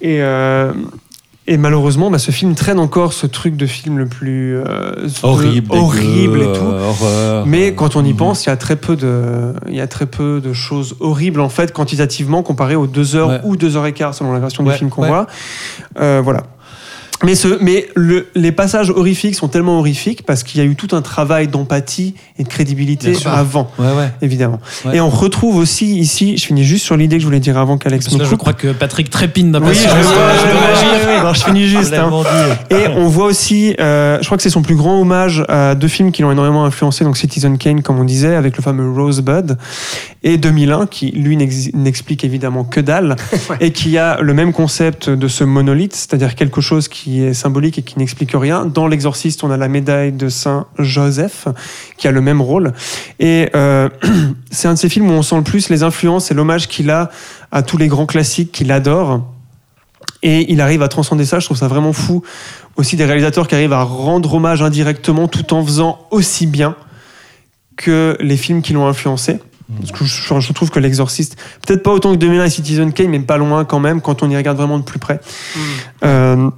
Et, 0.00 0.20
euh, 0.20 0.72
et 1.48 1.56
malheureusement, 1.58 2.10
bah, 2.10 2.18
ce 2.18 2.30
film 2.30 2.54
traîne 2.54 2.78
encore 2.78 3.12
ce 3.12 3.26
truc 3.26 3.56
de 3.56 3.66
film 3.66 3.98
le 3.98 4.06
plus 4.06 4.56
euh, 4.56 5.08
Horrible, 5.22 5.68
horrible 5.74 6.38
dégueu, 6.40 6.50
et 6.50 6.58
tout. 6.58 6.64
euh, 6.64 6.88
horreur. 6.88 7.46
Mais 7.46 7.74
quand 7.74 7.94
on 7.96 8.04
y 8.04 8.10
Mhm. 8.10 8.16
pense, 8.16 8.44
il 8.44 8.48
y 8.48 8.52
a 8.52 8.56
très 8.56 8.76
peu 8.76 8.96
de, 8.96 9.52
il 9.68 9.74
y 9.74 9.80
a 9.80 9.86
très 9.86 10.06
peu 10.06 10.40
de 10.40 10.52
choses 10.52 10.96
horribles 11.00 11.40
en 11.40 11.48
fait 11.48 11.72
quantitativement 11.72 12.42
comparé 12.42 12.74
aux 12.76 12.86
deux 12.86 13.14
heures 13.16 13.28
Ouais. 13.28 13.40
ou 13.44 13.56
deux 13.56 13.76
heures 13.76 13.86
et 13.86 13.92
quart 13.92 14.14
selon 14.14 14.32
la 14.32 14.40
version 14.40 14.64
Ouais, 14.64 14.72
du 14.72 14.78
film 14.78 14.90
qu'on 14.90 15.02
ouais. 15.02 15.08
voit. 15.08 15.26
Euh, 16.00 16.20
voilà. 16.22 16.42
Mais, 17.24 17.34
ce, 17.34 17.58
mais 17.62 17.88
le- 17.94 18.26
les 18.34 18.52
passages 18.52 18.90
horrifiques 18.90 19.34
sont 19.36 19.48
tellement 19.48 19.78
horrifiques 19.78 20.22
parce 20.26 20.42
qu'il 20.42 20.60
y 20.60 20.64
a 20.64 20.66
eu 20.66 20.74
tout 20.76 20.94
un 20.94 21.00
travail 21.02 21.48
d'empathie 21.48 22.14
et 22.38 22.42
de 22.44 22.48
crédibilité 22.48 23.14
avant, 23.24 23.70
Ouais, 23.78 23.86
ouais. 23.86 24.10
évidemment. 24.20 24.60
Ouais. 24.84 24.96
Et 24.96 25.00
on 25.00 25.08
retrouve 25.08 25.56
aussi 25.56 25.96
ici, 25.98 26.36
je 26.36 26.44
finis 26.44 26.64
juste 26.64 26.84
sur 26.84 26.96
l'idée 26.96 27.16
que 27.16 27.20
je 27.22 27.26
voulais 27.26 27.40
dire 27.40 27.56
avant 27.56 27.78
qu'Alex 27.78 28.10
là, 28.16 28.24
je 28.28 28.34
crois 28.34 28.52
que 28.52 28.68
Patrick 28.68 29.08
trépine 29.08 29.46
Oui, 29.46 29.72
je, 29.74 29.84
d'impatience. 29.84 30.04
vois, 30.14 30.32
Je 30.34 30.40
je 30.40 30.46
oui, 30.46 31.00
oui, 31.06 31.12
alors 31.14 31.34
je 31.34 31.44
finis 31.44 31.66
juste. 31.68 31.94
hein. 31.94 32.10
Et 32.70 32.86
on 32.88 33.08
voit 33.08 33.26
aussi, 33.26 33.74
euh, 33.80 34.18
je 34.20 34.26
crois 34.26 34.36
que 34.36 34.42
c'est 34.42 34.50
son 34.50 34.62
plus 34.62 34.76
grand 34.76 35.00
hommage 35.00 35.42
à 35.48 35.74
deux 35.74 35.88
films 35.88 36.12
qui 36.12 36.20
l'ont 36.22 36.32
énormément 36.32 36.64
influencé, 36.66 37.04
donc 37.04 37.16
Citizen 37.16 37.56
Kane, 37.56 37.82
comme 37.82 37.98
on 37.98 38.04
disait, 38.04 38.34
avec 38.34 38.56
le 38.56 38.62
fameux 38.62 38.90
Rosebud, 38.92 39.56
et 40.22 40.36
2001, 40.38 40.86
qui 40.86 41.12
lui 41.12 41.36
n'ex- 41.36 41.70
n'explique 41.72 42.24
évidemment 42.24 42.64
que 42.64 42.80
dalle, 42.80 43.16
et 43.60 43.70
qui 43.72 43.96
a 43.96 44.20
le 44.20 44.34
même 44.34 44.52
concept 44.52 45.08
de 45.08 45.28
ce 45.28 45.44
monolithe, 45.44 45.94
c'est-à-dire 45.94 46.34
quelque 46.34 46.60
chose 46.60 46.88
qui 46.88 47.05
est 47.22 47.34
symbolique 47.34 47.78
et 47.78 47.82
qui 47.82 47.98
n'explique 47.98 48.32
rien. 48.34 48.66
Dans 48.66 48.86
L'Exorciste, 48.86 49.44
on 49.44 49.50
a 49.50 49.56
la 49.56 49.68
médaille 49.68 50.12
de 50.12 50.28
Saint 50.28 50.66
Joseph, 50.78 51.48
qui 51.96 52.08
a 52.08 52.10
le 52.10 52.20
même 52.20 52.40
rôle. 52.40 52.72
Et 53.18 53.48
euh, 53.54 53.88
c'est 54.50 54.68
un 54.68 54.74
de 54.74 54.78
ces 54.78 54.88
films 54.88 55.10
où 55.10 55.12
on 55.12 55.22
sent 55.22 55.36
le 55.36 55.42
plus 55.42 55.68
les 55.68 55.82
influences 55.82 56.30
et 56.30 56.34
l'hommage 56.34 56.68
qu'il 56.68 56.90
a 56.90 57.10
à 57.52 57.62
tous 57.62 57.76
les 57.76 57.88
grands 57.88 58.06
classiques 58.06 58.52
qu'il 58.52 58.72
adore. 58.72 59.24
Et 60.22 60.50
il 60.52 60.60
arrive 60.60 60.82
à 60.82 60.88
transcender 60.88 61.24
ça, 61.24 61.38
je 61.38 61.44
trouve 61.44 61.56
ça 61.56 61.68
vraiment 61.68 61.92
fou. 61.92 62.22
Aussi 62.76 62.96
des 62.96 63.04
réalisateurs 63.04 63.48
qui 63.48 63.54
arrivent 63.54 63.72
à 63.72 63.82
rendre 63.82 64.34
hommage 64.34 64.62
indirectement 64.62 65.28
tout 65.28 65.54
en 65.54 65.64
faisant 65.64 66.06
aussi 66.10 66.46
bien 66.46 66.74
que 67.76 68.16
les 68.20 68.36
films 68.36 68.62
qui 68.62 68.72
l'ont 68.72 68.86
influencé. 68.86 69.38
Parce 69.80 69.90
que 69.90 70.04
je, 70.04 70.40
je 70.40 70.52
trouve 70.52 70.70
que 70.70 70.78
L'Exorciste, 70.78 71.36
peut-être 71.66 71.82
pas 71.82 71.90
autant 71.90 72.12
que 72.12 72.18
2001 72.18 72.44
et 72.44 72.50
Citizen 72.50 72.92
Kane, 72.92 73.08
mais 73.08 73.18
pas 73.18 73.36
loin 73.36 73.64
quand 73.64 73.80
même, 73.80 74.00
quand 74.00 74.22
on 74.22 74.30
y 74.30 74.36
regarde 74.36 74.56
vraiment 74.56 74.78
de 74.78 74.84
plus 74.84 75.00
près. 75.00 75.20
Euh, 76.04 76.50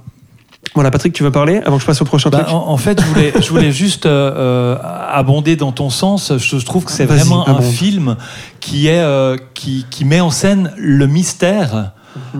voilà, 0.75 0.91
Patrick, 0.91 1.13
tu 1.13 1.23
veux 1.23 1.31
parler 1.31 1.57
avant 1.65 1.75
que 1.77 1.81
je 1.81 1.87
passe 1.87 2.01
au 2.01 2.05
prochain 2.05 2.29
Bah, 2.29 2.39
truc 2.39 2.53
en, 2.53 2.67
en 2.67 2.77
fait, 2.77 3.01
je 3.01 3.05
voulais, 3.07 3.33
je 3.41 3.49
voulais 3.49 3.71
juste 3.71 4.05
euh, 4.05 4.31
euh, 4.35 4.77
abonder 5.11 5.55
dans 5.55 5.71
ton 5.71 5.89
sens. 5.89 6.31
Je, 6.37 6.57
je 6.59 6.65
trouve 6.65 6.85
que 6.85 6.91
c'est 6.91 7.05
vraiment 7.05 7.47
un 7.47 7.61
film 7.61 8.15
qui, 8.59 8.87
est, 8.87 8.99
euh, 9.01 9.35
qui, 9.53 9.85
qui 9.89 10.05
met 10.05 10.21
en 10.21 10.29
scène 10.31 10.71
le 10.77 11.07
mystère. 11.07 11.91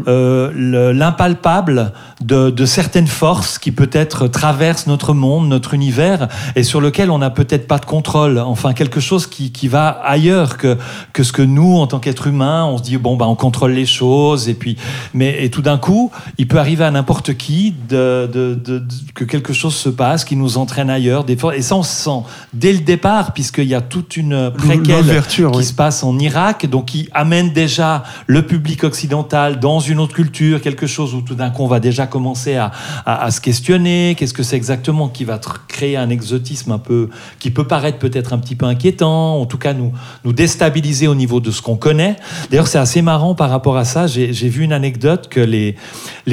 euh, 0.08 0.52
le- 0.54 0.92
l'impalpable 0.92 1.94
de, 2.22 2.50
de 2.50 2.66
certaines 2.66 3.08
forces 3.08 3.58
qui 3.60 3.72
peut-être 3.72 4.28
traversent 4.28 4.88
notre 4.88 5.14
monde, 5.14 5.48
notre 5.48 5.74
univers, 5.74 6.28
et 6.56 6.64
sur 6.64 6.82
lequel 6.82 7.12
on 7.12 7.18
n'a 7.20 7.30
peut-être 7.30 7.68
pas 7.68 7.78
de 7.80 7.86
contrôle. 7.86 8.40
Enfin, 8.40 8.74
quelque 8.74 9.00
chose 9.00 9.26
qui, 9.28 9.52
qui 9.52 9.68
va 9.68 9.88
ailleurs 9.90 10.58
que, 10.58 10.78
que 11.14 11.24
ce 11.24 11.32
que 11.32 11.42
nous, 11.42 11.78
en 11.78 11.88
tant 11.88 12.00
qu'êtres 12.00 12.28
humains, 12.28 12.66
on 12.66 12.78
se 12.78 12.84
dit 12.84 12.98
bon 12.98 13.16
bah 13.16 13.28
on 13.28 13.36
contrôle 13.36 13.72
les 13.72 13.86
choses, 13.86 14.50
et 14.50 14.54
puis 14.54 14.76
mais 15.14 15.44
et 15.44 15.50
tout 15.50 15.62
d'un 15.62 15.78
coup, 15.78 16.12
il 16.38 16.48
peut 16.48 16.60
arriver 16.60 16.84
à 16.84 16.92
n'importe 16.92 17.36
qui 17.36 17.74
de, 17.88 18.30
de- 18.32 18.56
de- 18.56 18.84
que 19.14 19.24
quelque 19.24 19.54
chose 19.54 19.76
se 19.76 19.90
passe, 19.90 20.26
qui 20.26 20.36
nous 20.36 20.58
entraîne 20.58 20.90
ailleurs. 20.90 21.24
Des 21.24 21.38
fois, 21.38 21.56
et 21.56 21.62
ça 21.62 21.76
on 21.76 21.84
se 21.84 21.92
sent 22.04 22.24
dès 22.54 22.74
le 22.74 22.80
départ, 22.80 23.34
puisqu'il 23.34 23.68
y 23.68 23.76
a 23.76 23.82
toute 23.82 24.18
une 24.18 24.52
préquelle 24.52 25.24
qui 25.30 25.46
oui. 25.46 25.64
se 25.64 25.74
passe 25.74 26.04
en 26.04 26.18
Irak, 26.20 26.70
donc 26.70 26.86
qui 26.88 27.08
amène 27.14 27.52
déjà 27.54 28.04
le 28.28 28.46
public 28.46 28.84
occidental 28.84 29.60
dans 29.60 29.80
une 29.80 30.00
autre 30.00 30.14
culture, 30.16 30.62
quelque 30.62 30.88
chose 30.88 31.14
où 31.14 31.22
tout 31.22 31.36
d'un 31.36 31.50
coup 31.50 31.64
on 31.64 31.68
va 31.68 31.80
déjà 31.80 32.08
commencer 32.10 32.58
à, 32.58 32.72
se 33.32 33.40
questionner, 33.40 34.16
qu'est-ce 34.18 34.34
que 34.34 34.44
c'est 34.44 34.56
exactement 34.56 35.08
qui 35.08 35.24
va 35.24 35.40
créer 35.68 35.96
un 35.96 36.10
exotisme 36.10 36.72
un 36.72 36.80
peu, 36.80 37.10
qui 37.40 37.52
peut 37.52 37.66
paraître 37.66 38.00
peut-être 38.00 38.34
un 38.34 38.38
petit 38.40 38.56
peu 38.56 38.66
inquiétant, 38.66 39.40
en 39.40 39.46
tout 39.46 39.58
cas 39.58 39.74
nous, 39.74 39.94
nous 40.26 40.34
déstabiliser 40.34 41.08
au 41.08 41.16
niveau 41.16 41.40
de 41.40 41.52
ce 41.52 41.62
qu'on 41.62 41.78
connaît. 41.78 42.18
D'ailleurs 42.50 42.68
c'est 42.68 42.78
assez 42.78 43.02
marrant 43.02 43.36
par 43.36 43.50
rapport 43.50 43.78
à 43.78 43.86
ça, 43.86 44.08
j'ai 44.08 44.32
vu 44.32 44.64
une 44.64 44.74
anecdote 44.74 45.30
que 45.30 45.40
les 45.40 45.76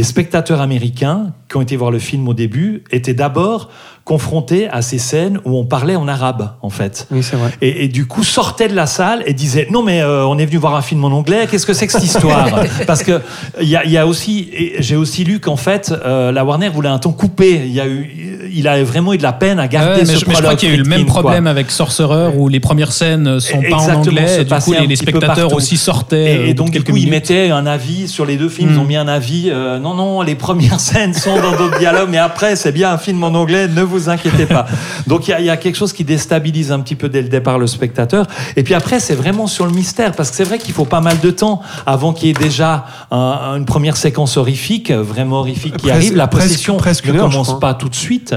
spectateurs 0.02 0.60
américains 0.60 1.32
qui 1.48 1.56
ont 1.56 1.62
été 1.62 1.76
voir 1.76 1.90
le 1.90 1.98
film 1.98 2.26
au 2.28 2.34
début 2.34 2.82
étaient 2.90 3.14
d'abord 3.14 3.70
confrontés 4.06 4.68
à 4.70 4.82
ces 4.82 4.98
scènes 4.98 5.40
où 5.44 5.58
on 5.58 5.64
parlait 5.64 5.96
en 5.96 6.06
arabe 6.06 6.52
en 6.62 6.70
fait 6.70 7.08
Oui, 7.10 7.24
c'est 7.24 7.34
vrai. 7.36 7.50
et, 7.60 7.84
et 7.84 7.88
du 7.88 8.06
coup 8.06 8.22
sortait 8.22 8.68
de 8.68 8.74
la 8.74 8.86
salle 8.86 9.24
et 9.26 9.34
disait 9.34 9.66
non 9.70 9.82
mais 9.82 10.00
euh, 10.00 10.24
on 10.26 10.38
est 10.38 10.46
venu 10.46 10.58
voir 10.58 10.76
un 10.76 10.80
film 10.80 11.04
en 11.04 11.08
anglais 11.08 11.48
qu'est-ce 11.50 11.66
que 11.66 11.72
c'est 11.74 11.86
que 11.88 11.92
cette 11.92 12.04
histoire? 12.04 12.48
Parce 12.86 13.02
que 13.02 13.20
il 13.60 13.68
y 13.68 13.74
a, 13.76 13.84
il 13.84 13.90
y 13.90 13.98
a 13.98 14.06
aussi 14.06 14.48
j'ai 14.78 14.94
aussi 14.96 15.24
lu 15.24 15.40
qu'en 15.40 15.56
fait 15.56 15.92
euh, 16.04 16.30
la 16.30 16.44
Warner 16.44 16.68
voulait 16.68 16.88
un 16.88 17.00
ton 17.00 17.10
coupé 17.12 17.60
il 17.66 17.72
y 17.72 17.80
a 17.80 17.86
eu 17.88 18.48
il 18.54 18.68
a 18.68 18.82
vraiment 18.84 19.12
eu 19.12 19.18
de 19.18 19.24
la 19.24 19.32
peine 19.32 19.58
à 19.58 19.66
garder 19.66 19.86
Ouais, 20.02 20.06
mais, 20.06 20.14
ce 20.14 20.20
je, 20.20 20.24
mais 20.28 20.34
je 20.36 20.40
crois 20.40 20.54
qu'il 20.54 20.68
y 20.68 20.72
a 20.72 20.74
eu 20.76 20.78
le 20.78 20.84
même 20.88 21.04
quoi. 21.04 21.20
problème 21.22 21.48
avec 21.48 21.70
Sorcerer 21.72 22.28
où 22.36 22.48
les 22.48 22.60
premières 22.60 22.92
scènes 22.92 23.40
sont 23.40 23.60
pas 23.60 23.76
en 23.76 23.78
Exactement, 23.80 23.98
anglais 24.02 24.40
et 24.40 24.44
du 24.44 24.54
coup 24.54 24.72
les, 24.88 24.96
spectateurs 24.96 25.52
aussi 25.52 25.76
sortaient. 25.76 26.34
Et, 26.34 26.38
euh, 26.38 26.46
et 26.46 26.54
donc 26.54 26.70
du 26.70 26.82
coup, 26.84 26.96
ils 26.96 27.10
mettaient 27.10 27.50
un 27.50 27.66
avis 27.66 28.06
sur 28.08 28.24
les 28.24 28.36
deux 28.36 28.48
films. 28.48 28.70
Ils 28.70 28.76
Mm. 28.76 28.80
ont 28.80 28.84
mis 28.84 28.96
un 28.96 29.08
avis. 29.08 29.50
euh, 29.50 29.78
non, 29.78 29.94
non, 29.94 30.22
les 30.22 30.36
premières 30.36 30.80
scènes 30.88 31.12
sont 31.12 31.36
dans 31.40 31.56
d'autres 31.56 31.78
dialogues, 31.78 32.08
mais 32.10 32.18
après, 32.18 32.54
c'est 32.56 32.72
bien 32.72 32.90
un 32.92 32.98
film 32.98 33.22
en 33.24 33.28
anglais. 33.34 33.68
Ne 33.68 33.82
vous 33.82 33.95
inquiétez 34.08 34.46
pas. 34.46 34.66
Donc 35.06 35.26
il 35.28 35.30
y, 35.30 35.34
a- 35.34 35.40
il 35.40 35.46
y 35.46 35.50
a 35.50 35.56
quelque 35.56 35.76
chose 35.76 35.92
qui 35.92 36.04
déstabilise 36.04 36.70
un 36.72 36.80
petit 36.80 36.94
peu 36.94 37.08
dès 37.08 37.22
le 37.22 37.28
départ 37.28 37.58
le 37.58 37.66
spectateur. 37.66 38.26
Et 38.56 38.62
puis 38.62 38.74
après, 38.74 39.00
c'est 39.00 39.14
vraiment 39.14 39.46
sur 39.46 39.66
le 39.66 39.72
mystère, 39.72 40.12
parce 40.12 40.30
que 40.30 40.36
c'est 40.36 40.44
vrai 40.44 40.58
qu'il 40.58 40.74
faut 40.74 40.84
pas 40.84 41.00
mal 41.00 41.18
de 41.20 41.30
temps 41.30 41.60
avant 41.86 42.12
qu'il 42.12 42.28
y 42.28 42.30
ait 42.30 42.34
déjà 42.34 42.86
un- 43.10 43.56
une 43.56 43.64
première 43.66 43.96
séquence 43.96 44.36
horrifique, 44.36 44.90
vraiment 44.90 45.40
horrifique, 45.40 45.76
qui 45.76 45.86
Presque- 45.88 45.94
arrive. 45.96 46.16
La 46.16 46.26
possession 46.28 46.76
presque 46.76 47.06
ne 47.08 47.18
commence 47.18 47.58
pas 47.60 47.74
tout 47.74 47.88
de 47.88 47.94
suite. 47.94 48.34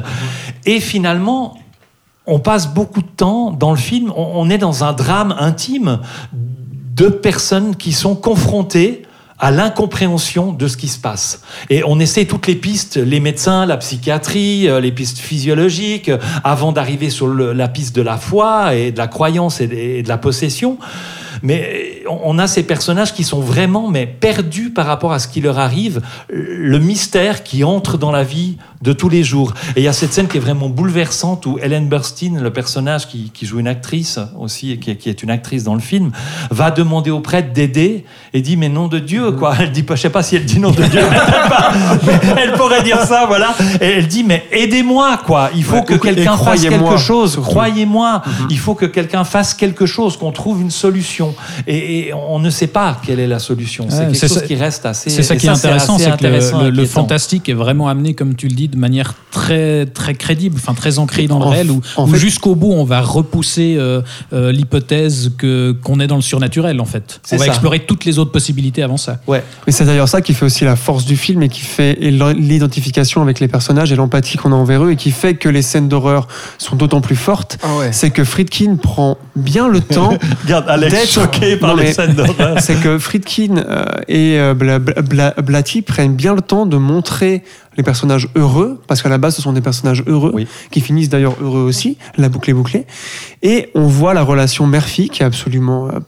Et 0.65 0.79
finalement. 0.79 1.55
On 2.31 2.37
passe 2.37 2.67
beaucoup 2.71 3.01
de 3.01 3.07
temps 3.07 3.49
dans 3.49 3.71
le 3.71 3.77
film, 3.77 4.11
on- 4.15 4.33
on 4.35 4.51
est 4.51 4.59
dans 4.59 4.83
un 4.83 4.93
drame 4.93 5.33
intime 5.39 5.99
de 6.95 7.07
personnes 7.07 7.75
qui 7.75 7.91
sont 7.91 8.13
confrontées 8.13 9.01
à 9.39 9.51
l'incompréhension 9.51 10.51
de 10.51 10.67
ce 10.67 10.77
qui 10.77 10.87
se 10.87 10.99
passe. 10.99 11.41
Et 11.69 11.83
on 11.85 11.99
essaie 11.99 12.25
toutes 12.25 12.47
les 12.47 12.55
pistes, 12.55 12.97
les 12.97 13.19
médecins, 13.19 13.65
la 13.65 13.77
psychiatrie, 13.77 14.67
euh, 14.67 14.79
les 14.79 14.91
pistes 14.91 15.19
physiologiques, 15.19 16.09
euh, 16.09 16.17
avant 16.43 16.71
d'arriver 16.71 17.09
sur 17.09 17.27
la 17.27 17.67
piste 17.67 17.95
de 17.95 18.01
la 18.01 18.17
foi 18.17 18.75
et 18.75 18.91
de 18.91 18.97
la 18.97 19.07
croyance 19.07 19.61
et 19.61 20.03
de 20.03 20.07
la 20.07 20.17
possession. 20.17 20.77
Mais 21.43 22.03
on 22.09 22.19
on 22.29 22.37
a 22.37 22.47
ces 22.47 22.63
personnages 22.63 23.13
qui 23.13 23.23
sont 23.23 23.39
vraiment 23.39 23.87
mais 23.89 24.05
perdus 24.05 24.69
par 24.69 24.85
rapport 24.85 25.13
à 25.13 25.19
ce 25.19 25.27
qui 25.27 25.41
leur 25.41 25.57
arrive, 25.57 26.01
le 26.29 26.77
mystère 26.79 27.43
qui 27.43 27.63
entre 27.63 27.97
dans 27.97 28.11
la 28.11 28.23
vie 28.23 28.57
de 28.81 28.93
tous 28.93 29.09
les 29.09 29.23
jours. 29.23 29.53
Et 29.75 29.81
il 29.81 29.83
y 29.83 29.87
a 29.87 29.93
cette 29.93 30.13
scène 30.13 30.27
qui 30.27 30.37
est 30.37 30.39
vraiment 30.39 30.69
bouleversante 30.69 31.45
où 31.45 31.57
Ellen 31.61 31.87
Burstyn, 31.89 32.39
le 32.39 32.51
personnage 32.53 33.07
qui, 33.07 33.31
qui 33.33 33.45
joue 33.45 33.59
une 33.59 33.67
actrice 33.67 34.19
aussi, 34.37 34.71
et 34.73 34.77
qui, 34.79 34.95
qui 34.95 35.09
est 35.09 35.23
une 35.23 35.31
actrice 35.31 35.63
dans 35.63 35.73
le 35.73 35.79
film, 35.81 36.11
va 36.51 36.71
demander 36.71 37.09
au 37.09 37.19
prêtre 37.19 37.51
d'aider 37.51 38.05
et 38.33 38.41
dit 38.41 38.55
mais 38.57 38.69
nom 38.69 38.87
de 38.87 38.99
Dieu 38.99 39.31
quoi. 39.31 39.55
Elle 39.59 39.71
dit 39.71 39.83
pas, 39.83 39.95
je 39.95 40.01
sais 40.03 40.09
pas 40.09 40.23
si 40.23 40.35
elle 40.35 40.45
dit 40.45 40.59
nom 40.59 40.71
de 40.71 40.83
Dieu, 40.83 41.01
mais 42.05 42.13
elle 42.41 42.53
pourrait 42.53 42.83
dire 42.83 43.01
ça 43.01 43.25
voilà. 43.27 43.55
Et 43.81 43.85
elle 43.85 44.07
dit 44.07 44.23
mais 44.23 44.45
aidez-moi 44.51 45.17
quoi. 45.25 45.49
Il 45.55 45.63
faut 45.63 45.77
Ouais, 45.77 45.83
que 45.85 45.93
quelqu'un 45.95 46.37
fasse 46.37 46.61
quelque 46.61 46.97
chose. 46.97 47.33
surtout. 47.33 47.49
Croyez-moi. 47.49 48.21
Mhm. 48.25 48.47
Il 48.49 48.59
faut 48.59 48.75
que 48.75 48.85
quelqu'un 48.85 49.23
fasse 49.23 49.53
quelque 49.53 49.85
chose, 49.85 50.17
qu'on 50.17 50.31
trouve 50.31 50.61
une 50.61 50.71
solution. 50.71 51.28
Et, 51.67 52.07
et 52.09 52.13
on 52.13 52.39
ne 52.39 52.49
sait 52.49 52.67
pas 52.67 52.99
quelle 53.05 53.19
est 53.19 53.27
la 53.27 53.39
solution. 53.39 53.85
C'est 53.89 53.95
Ouais, 53.95 54.05
quelque 54.05 54.17
c'est 54.17 54.27
chose 54.27 54.39
ça- 54.39 54.45
qui 54.47 54.55
reste 54.55 54.85
assez. 54.85 55.09
C'est 55.09 55.23
ça 55.23 55.35
qui 55.35 55.45
est 55.47 55.49
intéressant, 55.49 55.97
c'est 55.97 56.15
que 56.17 56.25
le- 56.69 56.85
fantastique 56.85 57.49
est 57.49 57.53
vraiment 57.53 57.87
amené, 57.87 58.13
comme 58.13 58.35
tu 58.35 58.47
le 58.47 58.55
dis, 58.55 58.67
de 58.67 58.77
manière 58.77 59.13
très 59.31 59.85
très 59.85 60.15
crédible, 60.15 60.55
enfin 60.57 60.73
très 60.73 60.97
ancrée 60.99 61.27
dans 61.27 61.39
le 61.39 61.45
En- 61.45 61.49
réel, 61.49 61.71
où, 61.71 61.81
en 61.97 62.05
où 62.07 62.11
fait- 62.11 62.17
jusqu'au 62.19 62.55
bout 62.55 62.71
on 62.71 62.83
va 62.83 63.01
repousser 63.01 63.75
euh, 63.77 64.01
euh, 64.33 64.51
l'hypothèse 64.51 65.31
que 65.37 65.71
qu'on 65.83 65.99
est 65.99 66.07
dans 66.07 66.15
le 66.15 66.21
surnaturel 66.21 66.79
en 66.81 66.85
fait. 66.85 67.19
On 67.31 67.35
va 67.37 67.45
ça. 67.45 67.51
explorer 67.51 67.79
toutes 67.79 68.05
les 68.05 68.17
autres 68.19 68.31
possibilités 68.31 68.81
avant 68.83 68.97
ça. 68.97 69.19
Ouais. 69.27 69.43
Mais 69.67 69.73
c'est 69.73 69.85
d'ailleurs 69.85 70.09
ça 70.09 70.21
qui 70.21 70.33
fait 70.33 70.45
aussi 70.45 70.63
la 70.65 70.75
force 70.75 71.05
du 71.05 71.15
film 71.17 71.43
et 71.43 71.49
qui 71.49 71.61
fait 71.61 71.97
l'identification 72.43 73.21
avec 73.21 73.39
les 73.39 73.47
personnages 73.47 73.91
et 73.91 73.95
l'empathie 73.95 74.37
qu'on 74.37 74.51
a 74.51 74.55
envers 74.55 74.83
eux 74.85 74.91
et 74.91 74.95
qui 74.95 75.11
fait 75.11 75.35
que 75.35 75.49
les 75.49 75.61
scènes 75.61 75.87
d'horreur 75.89 76.27
sont 76.57 76.75
d'autant 76.75 77.01
plus 77.01 77.15
fortes. 77.15 77.57
Ah 77.63 77.75
ouais. 77.77 77.89
C'est 77.91 78.09
que 78.09 78.23
Friedkin 78.23 78.75
prend 78.81 79.17
bien 79.35 79.67
le 79.67 79.81
temps 79.81 80.17
d'être- 80.47 80.67
choqué 81.21 81.57
par 81.57 81.71
Non, 81.71 81.75
les 81.77 81.83
mais- 81.83 81.93
scènes 81.93 82.13
d'horreur. 82.13 82.57
c'est 82.61 82.79
que 82.81 82.97
Friedkin 82.99 83.57
euh, 83.57 83.85
et 84.07 84.39
euh, 84.39 84.53
Bla- 84.53 84.79
Bla- 84.79 85.01
Bla- 85.01 85.33
Blatty 85.41 85.81
prennent 85.81 86.15
bien 86.15 86.35
le 86.35 86.41
temps 86.41 86.65
de 86.65 86.77
montrer 86.77 87.43
les 87.77 87.83
personnages 87.83 88.27
heureux, 88.35 88.81
parce 88.87 89.01
qu'à 89.01 89.09
la 89.09 89.17
base 89.17 89.35
ce 89.35 89.41
sont 89.41 89.53
des 89.53 89.61
personnages 89.61 90.03
heureux, 90.07 90.31
Oui. 90.33 90.47
qui 90.71 90.81
finissent 90.81 91.09
d'ailleurs 91.09 91.35
heureux 91.41 91.61
aussi, 91.61 91.97
la 92.17 92.29
boucle 92.29 92.49
est 92.49 92.53
bouclée, 92.53 92.85
et 93.41 93.69
on 93.75 93.87
voit 93.87 94.13
la 94.13 94.21
relation 94.23 94.67
mère-fille 94.67 95.09
qui 95.09 95.23
est 95.23 95.25
absolument 95.25 95.87
euh, 95.87 95.99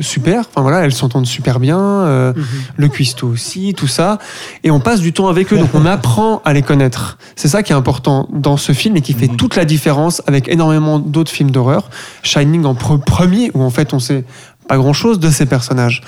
super, 0.00 0.40
enfin 0.48 0.62
voilà, 0.62 0.78
elles 0.80 0.94
s'entendent 0.94 1.26
super 1.26 1.60
bien, 1.60 1.78
euh, 1.78 2.32
le 2.76 2.88
cuistot 2.88 3.28
aussi, 3.28 3.74
tout 3.74 3.86
ça, 3.86 4.18
et 4.64 4.70
on 4.70 4.80
passe 4.80 5.00
du 5.00 5.12
temps 5.12 5.28
avec 5.28 5.52
eux, 5.52 5.58
donc 5.58 5.68
on 5.74 5.84
apprend 5.86 6.40
à 6.46 6.52
les 6.54 6.62
connaître. 6.62 7.18
C'est 7.36 7.48
ça 7.48 7.62
qui 7.62 7.72
est 7.72 7.76
important 7.76 8.26
dans 8.32 8.56
ce 8.56 8.72
film 8.72 8.96
et 8.96 9.00
qui 9.02 9.12
fait 9.12 9.28
Mhm. 9.28 9.36
toute 9.36 9.54
la 9.54 9.64
différence 9.66 10.22
avec 10.26 10.48
énormément 10.48 10.98
d'autres 10.98 11.30
films 11.30 11.50
d'horreur, 11.52 11.90
Shining 12.22 12.64
en 12.64 12.72
pre- 12.74 12.98
premier, 13.04 13.50
où 13.54 13.62
en 13.62 13.70
fait 13.70 13.92
on 13.94 13.98
sait 14.00 14.24
pas 14.68 14.76
grand-chose 14.76 15.18
de 15.18 15.30
ces 15.30 15.46
personnages. 15.46 16.02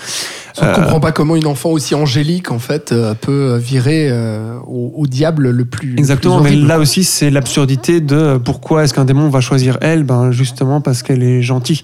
On 0.60 0.64
ne 0.64 0.70
Euh, 0.70 0.74
comprend 0.74 1.00
pas 1.00 1.12
comment 1.12 1.34
une 1.36 1.46
enfant 1.46 1.70
aussi 1.70 1.94
angélique 1.94 2.50
en 2.50 2.58
fait 2.58 2.92
euh, 2.92 3.14
peut 3.14 3.56
virer 3.56 4.08
euh, 4.10 4.56
au, 4.66 4.92
au 4.96 5.06
diable 5.06 5.50
le 5.50 5.64
plus. 5.64 5.94
Exactement, 5.98 6.38
le 6.38 6.44
plus 6.44 6.56
mais 6.60 6.66
là 6.66 6.78
aussi 6.78 7.02
c'est 7.04 7.30
l'absurdité 7.30 8.00
de 8.00 8.38
pourquoi 8.42 8.84
est-ce 8.84 8.94
qu'un 8.94 9.04
démon 9.04 9.28
va 9.28 9.40
choisir 9.40 9.78
elle? 9.80 10.04
Ben 10.04 10.30
justement 10.30 10.80
parce 10.80 11.02
qu'elle 11.02 11.22
est 11.22 11.42
gentille. 11.42 11.82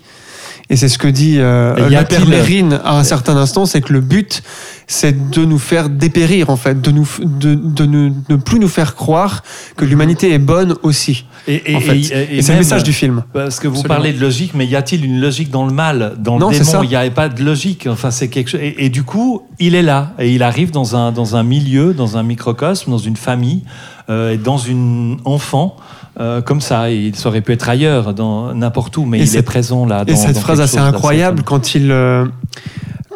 Et 0.72 0.76
c'est 0.76 0.88
ce 0.88 0.98
que 0.98 1.08
dit 1.08 1.36
euh, 1.40 1.88
la 1.90 2.04
Perlérine 2.04 2.80
à 2.84 2.96
un 2.96 3.02
certain 3.04 3.36
instant, 3.36 3.66
c'est 3.66 3.80
que 3.80 3.92
le 3.92 4.00
but 4.00 4.42
c'est 4.86 5.30
de 5.30 5.44
nous 5.44 5.58
faire 5.58 5.88
dépérir 5.88 6.48
en 6.50 6.56
fait, 6.56 6.80
de 6.80 6.90
nous 6.92 7.08
de, 7.20 7.54
de 7.56 7.86
ne, 7.86 8.10
ne 8.28 8.36
plus 8.36 8.58
nous 8.60 8.68
faire 8.68 8.94
croire 8.94 9.42
que 9.76 9.84
l'humanité 9.84 10.32
est 10.32 10.38
bonne 10.38 10.76
aussi. 10.82 11.26
Et, 11.48 11.72
et- 11.72 11.76
en 11.76 11.80
fait. 11.80 11.96
et- 11.98 12.34
Et, 12.34 12.38
et 12.38 12.42
c'est 12.42 12.52
le 12.52 12.58
message 12.58 12.82
du 12.84 12.92
film. 12.92 13.22
Parce 13.32 13.58
que 13.58 13.66
vous 13.68 13.74
Absolument. 13.80 13.94
parlez 13.96 14.12
de 14.12 14.20
logique, 14.20 14.52
mais 14.54 14.66
y 14.66 14.76
a-t-il 14.76 15.04
une 15.04 15.20
logique 15.20 15.50
dans 15.50 15.66
le 15.66 15.72
mal 15.72 16.14
Dans 16.18 16.34
le 16.34 16.40
Non, 16.40 16.52
c'est 16.52 16.64
démon, 16.64 16.82
il 16.84 16.88
n'y 16.88 16.96
avait 16.96 17.10
pas 17.10 17.28
de 17.28 17.42
logique. 17.42 17.86
Enfin, 17.90 18.10
c'est 18.12 18.28
quelque 18.28 18.50
chose. 18.50 18.60
Et, 18.62 18.84
et 18.86 18.88
du 18.90 19.02
coup, 19.02 19.42
il 19.58 19.74
est 19.74 19.82
là. 19.82 20.12
Et 20.20 20.32
il 20.32 20.42
arrive 20.42 20.70
dans 20.70 20.94
un, 20.96 21.10
dans 21.12 21.34
un 21.36 21.42
milieu, 21.42 21.94
dans 21.94 22.16
un 22.16 22.22
microcosme, 22.22 22.90
dans 22.92 22.98
une 22.98 23.16
famille, 23.16 23.62
euh, 24.08 24.34
et 24.34 24.38
dans 24.38 24.58
une 24.58 25.18
enfant. 25.24 25.76
Euh, 26.18 26.40
comme 26.42 26.60
ça, 26.60 26.90
Et 26.90 26.96
il 27.06 27.14
aurait 27.26 27.40
pu 27.40 27.52
être 27.52 27.68
ailleurs, 27.68 28.12
dans 28.14 28.52
n'importe 28.54 28.96
où, 28.96 29.04
mais 29.04 29.18
Et 29.18 29.22
il 29.22 29.28
cette- 29.28 29.40
est 29.40 29.42
présent 29.42 29.86
là. 29.86 30.02
Et 30.06 30.12
dans- 30.12 30.16
cette 30.16 30.34
dans 30.34 30.40
phrase 30.40 30.60
assez 30.60 30.78
incroyable 30.78 31.42
quand 31.44 31.74
il 31.74 31.90
euh, 31.90 32.24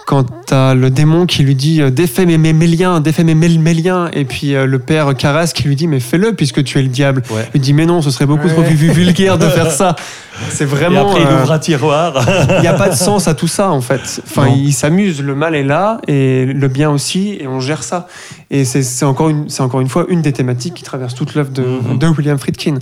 quand 0.06 0.24
t'as 0.46 0.74
le 0.74 0.90
démon 0.90 1.24
qui 1.26 1.42
lui 1.42 1.54
dit 1.54 1.80
euh, 1.80 1.90
défais 1.90 2.26
mes, 2.26 2.36
mes, 2.36 2.52
mes 2.52 2.66
liens, 2.66 3.00
défais 3.00 3.24
mes, 3.24 3.34
mes, 3.34 3.48
mes 3.56 3.72
liens, 3.74 4.10
et 4.12 4.24
puis 4.24 4.54
euh, 4.54 4.66
le 4.66 4.78
père 4.78 5.14
Carras 5.16 5.52
qui 5.54 5.62
lui 5.64 5.76
dit 5.76 5.86
mais 5.86 6.00
fais-le 6.00 6.34
puisque 6.34 6.62
tu 6.62 6.78
es 6.78 6.82
le 6.82 6.88
diable. 6.88 7.22
Ouais. 7.30 7.48
Il 7.54 7.60
dit 7.60 7.72
mais 7.72 7.86
non, 7.86 8.02
ce 8.02 8.10
serait 8.10 8.26
beaucoup 8.26 8.48
trop 8.48 8.60
Ouais. 8.60 8.68
vulgaire 8.74 9.38
de 9.38 9.48
faire 9.48 9.70
ça. 9.70 9.96
C'est 10.50 10.64
Et 10.64 10.66
vraiment. 10.66 11.08
après, 11.10 11.20
il 11.22 11.26
euh, 11.26 11.42
ouvre 11.42 11.52
un 11.52 11.58
tiroir. 11.58 12.26
Il 12.56 12.60
n'y 12.60 12.66
a 12.66 12.74
pas 12.74 12.88
de 12.90 12.94
sens 12.96 13.28
à 13.28 13.34
tout 13.34 13.46
ça 13.48 13.70
en 13.70 13.80
fait. 13.80 14.20
Enfin, 14.26 14.46
Non. 14.46 14.54
il 14.56 14.72
s'amuse, 14.72 15.22
le 15.22 15.34
mal 15.34 15.54
est 15.54 15.62
là 15.64 16.00
et 16.08 16.44
le 16.44 16.68
bien 16.68 16.90
aussi, 16.90 17.38
et 17.40 17.46
on 17.46 17.60
gère 17.60 17.82
ça. 17.82 18.06
Et 18.50 18.64
c'est 18.64 19.04
encore 19.06 19.30
une, 19.30 19.48
c'est 19.48 19.62
encore 19.62 19.80
une 19.80 19.88
fois 19.88 20.04
une 20.08 20.22
des 20.22 20.32
thématiques 20.32 20.74
qui 20.74 20.82
traverse 20.82 21.14
toute 21.14 21.34
l'œuvre 21.34 21.50
de, 21.50 21.62
Mhm. 21.62 21.98
de 21.98 22.06
William 22.08 22.38
Friedkin. 22.38 22.78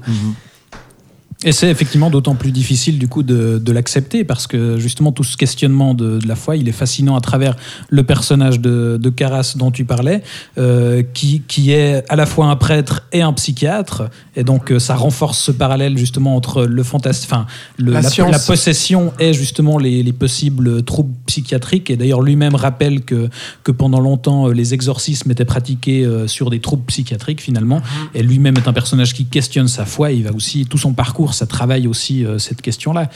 Et 1.44 1.52
c'est 1.52 1.70
effectivement 1.70 2.10
d'autant 2.10 2.34
plus 2.34 2.52
difficile 2.52 2.98
du 2.98 3.08
coup 3.08 3.22
de, 3.22 3.58
de 3.58 3.72
l'accepter 3.72 4.24
parce 4.24 4.46
que 4.46 4.78
justement 4.78 5.12
tout 5.12 5.24
ce 5.24 5.36
questionnement 5.36 5.94
de, 5.94 6.18
de 6.18 6.28
la 6.28 6.36
foi, 6.36 6.56
il 6.56 6.68
est 6.68 6.72
fascinant 6.72 7.16
à 7.16 7.20
travers 7.20 7.56
le 7.88 8.04
personnage 8.04 8.60
de, 8.60 8.98
de 9.00 9.10
Caras 9.10 9.54
dont 9.56 9.70
tu 9.70 9.84
parlais, 9.84 10.22
euh, 10.58 11.02
qui, 11.14 11.42
qui 11.48 11.72
est 11.72 12.04
à 12.08 12.16
la 12.16 12.26
fois 12.26 12.46
un 12.46 12.56
prêtre 12.56 13.06
et 13.12 13.22
un 13.22 13.32
psychiatre, 13.32 14.04
et 14.36 14.44
donc 14.44 14.70
euh, 14.70 14.78
ça 14.78 14.94
renforce 14.94 15.38
ce 15.38 15.52
parallèle 15.52 15.98
justement 15.98 16.36
entre 16.36 16.64
le 16.64 16.82
fantasme, 16.82 17.24
enfin 17.26 17.46
La 17.78 18.00
la, 18.00 18.08
science. 18.08 18.30
la 18.30 18.38
possession 18.38 19.12
et 19.18 19.32
justement 19.32 19.78
les, 19.78 20.02
les 20.02 20.12
possibles 20.12 20.82
troubles 20.84 21.14
psychiatriques. 21.26 21.90
Et 21.90 21.96
d'ailleurs 21.96 22.22
lui-même 22.22 22.54
rappelle 22.54 23.02
que, 23.02 23.28
que 23.64 23.72
pendant 23.72 24.00
longtemps 24.00 24.48
euh, 24.48 24.52
les 24.52 24.74
exorcismes 24.74 25.30
étaient 25.30 25.44
pratiqués 25.44 26.04
euh, 26.04 26.26
sur 26.26 26.50
des 26.50 26.60
troubles 26.60 26.84
psychiatriques 26.84 27.40
finalement. 27.40 27.78
Mm-hmm. 27.78 28.08
Et 28.14 28.22
lui-même 28.22 28.56
est 28.56 28.68
un 28.68 28.72
personnage 28.72 29.14
qui 29.14 29.26
questionne 29.26 29.68
sa 29.68 29.84
foi. 29.84 30.12
Et 30.12 30.16
il 30.16 30.24
va 30.24 30.32
aussi 30.32 30.66
tout 30.66 30.78
son 30.78 30.92
parcours, 30.92 31.31
ça 31.32 31.46
travaille 31.46 31.86
aussi 31.86 32.24
euh, 32.24 32.38
cette 32.38 32.62
question-là. 32.62 33.08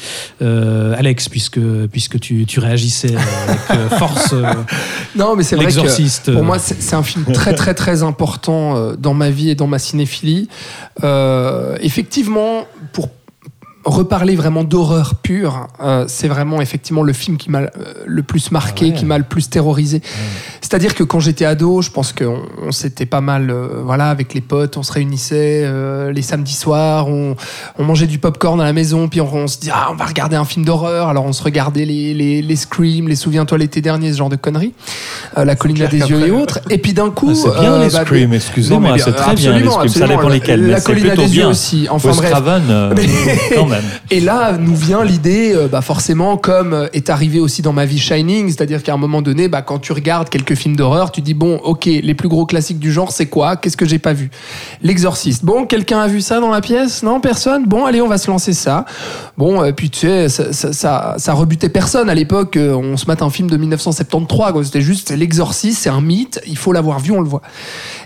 Euh, 0.43 0.95
Alex, 0.97 1.29
puisque 1.29 1.61
puisque 1.91 2.21
tu, 2.21 2.47
tu 2.47 2.61
réagissais 2.61 3.15
avec 3.17 3.61
euh, 3.71 3.89
force, 3.99 4.35
Non, 5.17 5.37
mais 5.37 5.43
c'est 5.43 5.57
vrai 5.57 5.67
que 5.67 6.31
pour 6.33 6.43
moi, 6.43 6.59
c'est 6.59 6.95
un 6.95 7.03
film 7.03 7.25
très 7.33 7.55
très 7.55 7.75
très 7.75 8.03
important 8.03 8.93
dans 8.97 9.15
ma 9.15 9.31
vie 9.31 9.51
et 9.51 9.55
dans 9.55 9.67
ma 9.67 9.79
cinéphilie. 9.79 10.49
Effectivement, 11.81 12.67
pour 12.93 13.09
reparler 13.87 14.37
vraiment 14.37 14.65
d'horreur 14.65 15.15
pure, 15.15 15.69
euh, 15.81 16.05
c'est 16.09 16.29
vraiment 16.29 16.61
effectivement 16.61 17.03
le 17.03 17.13
film 17.13 17.37
qui 17.37 17.51
m'a 17.51 17.61
euh, 17.61 17.69
le 18.05 18.23
plus 18.23 18.51
marqué, 18.51 18.87
Ah 18.87 18.93
ouais. 18.93 18.95
qui 18.99 19.05
m'a 19.05 19.19
le 19.19 19.25
plus 19.25 19.49
terrorisé. 19.49 20.03
C'est-à-dire 20.61 20.95
que 20.95 21.05
quand 21.05 21.21
j'étais 21.21 21.45
ado, 21.45 21.83
je 21.83 21.91
pense 21.91 22.13
qu'on 22.13 22.43
on 22.63 22.73
s'était 22.73 23.07
pas 23.07 23.21
mal, 23.21 23.51
euh, 23.51 23.83
voilà, 23.85 24.11
avec 24.11 24.35
les 24.35 24.41
potes, 24.41 24.77
on 24.77 24.83
se 24.83 24.93
réunissait 24.93 25.63
euh, 25.65 26.13
les 26.13 26.23
samedis 26.23 26.55
soirs, 26.55 27.09
on, 27.09 27.37
on 27.79 27.85
mangeait 27.85 28.07
du 28.09 28.19
popcorn 28.19 28.61
à 28.61 28.65
la 28.65 28.73
maison, 28.73 29.09
puis 29.09 29.21
on, 29.21 29.33
on 29.33 29.47
se 29.47 29.59
dit 29.59 29.71
ah 29.73 29.89
on 29.93 29.95
va 29.95 30.05
regarder 30.07 30.37
un 30.37 30.45
film 30.45 30.65
d'horreur. 30.65 31.09
Alors 31.09 31.25
on 31.25 31.33
se 31.33 31.43
regardait 31.43 31.85
les 31.85 32.13
les, 32.15 32.43
les 32.43 32.57
Scream, 32.57 33.09
les 33.09 33.17
Souviens-toi 33.17 33.59
l'été 33.59 33.81
dernier, 33.81 34.13
ce 34.13 34.19
genre 34.19 34.29
de 34.29 34.37
conneries, 34.37 34.75
la 35.37 35.55
colline 35.57 35.83
à 35.83 35.87
des 35.87 35.99
yeux 36.01 36.27
et 36.27 36.31
autres. 36.31 36.61
Et 36.71 36.79
puis 36.79 36.93
d'un 36.93 37.11
coup, 37.11 37.31
Ah, 37.31 37.35
c'est 37.35 37.61
bien 37.61 37.79
les 37.79 37.91
bah, 37.91 38.01
Scream, 38.05 38.33
excusez-moi, 38.33 38.97
c'est 38.99 39.13
très 39.15 39.35
bien 39.35 39.59
les 39.59 39.69
Scream. 39.71 39.89
Ça 39.89 40.09
dépend 40.09 40.29
lesquels, 40.29 40.67
La 40.67 40.81
colline 40.81 41.07
à 41.07 41.09
plutôt 41.11 41.23
des 41.23 41.37
yeux 41.37 41.47
aussi. 41.47 41.87
Enfin 41.91 42.11
bref. 42.11 42.31
Craven, 42.31 42.63
euh, 42.71 42.95
quand 43.55 43.67
même. 43.67 43.76
Et 44.11 44.21
là, 44.21 44.53
nous 44.59 44.75
vient 44.77 45.05
l'idée, 45.05 45.53
euh, 45.55 45.69
bah 45.69 45.81
forcément, 45.81 46.37
comme 46.37 46.73
euh, 46.73 46.89
est 46.93 47.11
arrivé 47.11 47.41
aussi 47.41 47.63
dans 47.63 47.73
ma 47.73 47.85
vie 47.87 47.99
Shining, 47.99 48.49
c'est-à-dire 48.49 48.83
qu'à 48.83 48.95
un 48.95 48.97
moment 48.97 49.23
donné, 49.23 49.49
bah, 49.49 49.63
quand 49.63 49.79
tu 49.79 49.93
regardes 49.93 50.29
quelques 50.29 50.55
films 50.55 50.77
d'horreur, 50.77 51.13
tu 51.13 51.21
dis 51.23 51.35
bon, 51.35 51.57
ok, 51.65 51.87
les 51.87 52.15
plus 52.15 52.29
gros 52.29 52.47
classiques 52.47 52.79
du 52.79 52.93
genre, 52.93 53.13
c'est 53.13 53.27
quoi? 53.27 53.57
Qu'est-ce 53.57 53.77
que 53.77 53.87
j'ai 53.87 53.99
pas 53.99 54.13
vu? 54.13 54.31
L'Exorciste. 54.83 55.45
Bon, 55.45 55.67
quelqu'un 55.67 56.01
a 56.01 56.09
vu 56.09 56.21
ça 56.21 56.41
dans 56.41 56.51
la 56.51 56.61
pièce? 56.61 57.03
Non, 57.03 57.21
personne? 57.21 57.65
Bon, 57.67 57.85
allez, 57.85 58.01
on 58.01 58.09
va 58.09 58.19
se 58.19 58.31
lancer 58.31 58.53
ça. 58.53 58.85
Bon, 59.37 59.63
euh, 59.63 59.73
puis 59.73 59.91
tu 59.91 60.01
sais, 60.01 60.29
ça, 60.29 60.53
ça, 60.53 60.73
ça, 60.73 61.15
ça 61.19 61.33
rebutait 61.33 61.69
personne 61.69 62.09
à 62.11 62.15
l'époque. 62.15 62.59
On 62.61 62.97
se 62.97 63.07
mate 63.07 63.23
un 63.23 63.31
film 63.31 63.49
de 63.51 63.57
1973. 63.57 64.53
quoi. 64.53 64.65
C'était 64.65 64.81
juste 64.81 65.11
l'Exorciste, 65.11 65.83
c'est 65.83 65.91
un 65.91 66.01
mythe. 66.01 66.41
Il 66.47 66.57
faut 66.57 66.73
l'avoir 66.73 66.99
vu, 67.01 67.13
on 67.13 67.21
le 67.21 67.29
voit. 67.29 67.43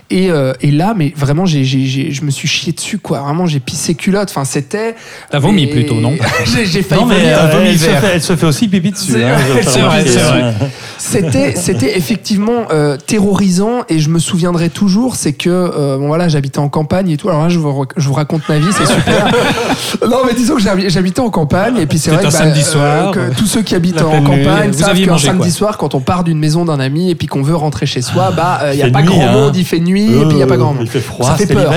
Et, 0.09 0.29
euh, 0.29 0.53
et 0.61 0.71
là, 0.71 0.93
mais 0.95 1.13
vraiment, 1.15 1.45
j'ai, 1.45 1.63
j'ai, 1.63 1.85
j'ai- 1.85 2.11
je 2.11 2.23
me 2.23 2.31
suis 2.31 2.47
chié 2.47 2.73
dessus, 2.73 2.97
quoi. 2.97 3.19
Vraiment, 3.21 3.45
j'ai 3.45 3.59
pissé 3.61 3.95
culotte. 3.95 4.29
Enfin, 4.29 4.43
c'était. 4.45 4.95
T'as 5.29 5.39
vomi 5.39 5.60
Et- 5.63 5.67
plutôt, 5.67 5.95
non 5.95 6.13
j'ai, 6.45 6.81
failli 6.81 7.01
Non, 7.01 7.07
mais 7.07 7.15
vomir. 7.15 7.37
euh, 7.39 7.47
vomi 7.51 7.69
elle, 7.69 7.79
se 7.79 7.85
fait, 7.85 8.11
elle 8.15 8.21
se 8.21 8.35
fait 8.35 8.45
aussi 8.45 8.67
pipi 8.67 8.91
dessus. 8.91 9.11
C'est 9.13 9.23
hein, 9.25 9.35
vrai, 9.35 9.61
c'est 9.63 9.79
vrai, 9.79 10.03
euh, 10.07 10.51
C'était, 10.97 11.55
c'était 11.55 11.97
effectivement 11.97 12.67
euh, 12.71 12.97
terrorisant 12.97 13.81
et 13.89 13.99
je 13.99 14.09
me 14.09 14.19
souviendrai 14.19 14.69
toujours, 14.69 15.15
c'est 15.15 15.33
que 15.33 15.49
euh, 15.49 15.97
bon 15.97 16.07
voilà, 16.07 16.27
j'habitais 16.27 16.59
en 16.59 16.69
campagne 16.69 17.09
et 17.09 17.17
tout. 17.17 17.29
Alors 17.29 17.43
là, 17.43 17.49
je 17.49 17.59
vous, 17.59 17.85
je 17.97 18.07
vous 18.07 18.13
raconte 18.13 18.47
ma 18.49 18.59
vie, 18.59 18.67
c'est 18.71 18.85
super. 18.85 19.31
non, 20.07 20.17
mais 20.25 20.33
disons 20.33 20.55
que 20.55 20.61
j'habi- 20.61 20.89
j'habitais 20.89 21.19
en 21.19 21.29
campagne 21.29 21.77
et 21.77 21.85
puis 21.85 21.97
c'est 21.97 22.11
vrai 22.11 22.21
que, 22.21 22.27
un 22.27 22.31
samedi 22.31 22.63
soir. 22.63 23.11
que 23.11 23.33
tous 23.35 23.47
ceux 23.47 23.61
qui 23.61 23.75
habitent 23.75 24.01
en 24.01 24.21
campagne 24.21 24.71
Vous 24.71 24.83
savent 24.83 24.99
qu'un 24.99 25.17
samedi 25.17 25.51
soir, 25.51 25.77
quand 25.77 25.95
on 25.95 25.99
part 26.01 26.23
d'une 26.23 26.39
maison 26.39 26.65
d'un 26.65 26.79
ami 26.79 27.09
et 27.09 27.15
puis 27.15 27.27
qu'on 27.27 27.41
veut 27.41 27.55
rentrer 27.55 27.85
chez 27.85 28.01
soi, 28.01 28.31
bah 28.35 28.61
il 28.73 28.79
y 28.79 28.83
a 28.83 28.89
pas 28.89 29.01
nuit, 29.01 29.07
grand 29.07 29.27
hein. 29.27 29.31
monde, 29.31 29.55
il 29.55 29.65
fait 29.65 29.79
nuit 29.79 30.05
et 30.05 30.25
puis 30.25 30.31
il 30.31 30.37
y 30.37 30.43
a 30.43 30.47
pas 30.47 30.57
grand 30.57 30.73
monde. 30.73 30.83
Il 30.85 30.89
fait 30.89 30.99
froid, 30.99 31.27
Ça 31.27 31.35
fait 31.35 31.53
peur. 31.53 31.73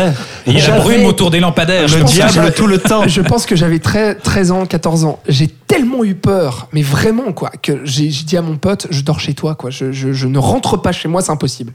Il 0.46 0.58
y 0.58 0.60
a 0.60 0.68
la 0.68 0.80
brume 0.80 1.06
autour 1.06 1.30
des 1.30 1.40
lampadaires. 1.40 1.86
Le 1.88 2.04
diable 2.04 2.52
tout 2.54 2.66
le 2.66 2.78
temps. 2.78 3.06
Je 3.06 3.20
pense 3.20 3.46
que 3.46 3.56
j'avais 3.56 3.73
très- 3.78 4.14
13 4.14 4.50
ans, 4.50 4.66
14 4.66 5.04
ans. 5.04 5.20
J'ai 5.28 5.48
tellement 5.48 6.04
eu 6.04 6.14
peur, 6.14 6.68
mais 6.72 6.82
vraiment 6.82 7.32
quoi, 7.32 7.50
que 7.50 7.84
j'ai 7.84 8.08
dit 8.08 8.36
à 8.36 8.42
mon 8.42 8.56
pote, 8.56 8.86
je 8.90 9.00
dors 9.02 9.20
chez 9.20 9.34
toi, 9.34 9.54
quoi. 9.54 9.70
Je, 9.70 10.26
ne 10.26 10.38
rentre 10.38 10.76
pas 10.80 10.92
chez 10.92 11.08
moi, 11.08 11.22
c'est 11.22 11.32
impossible. 11.32 11.72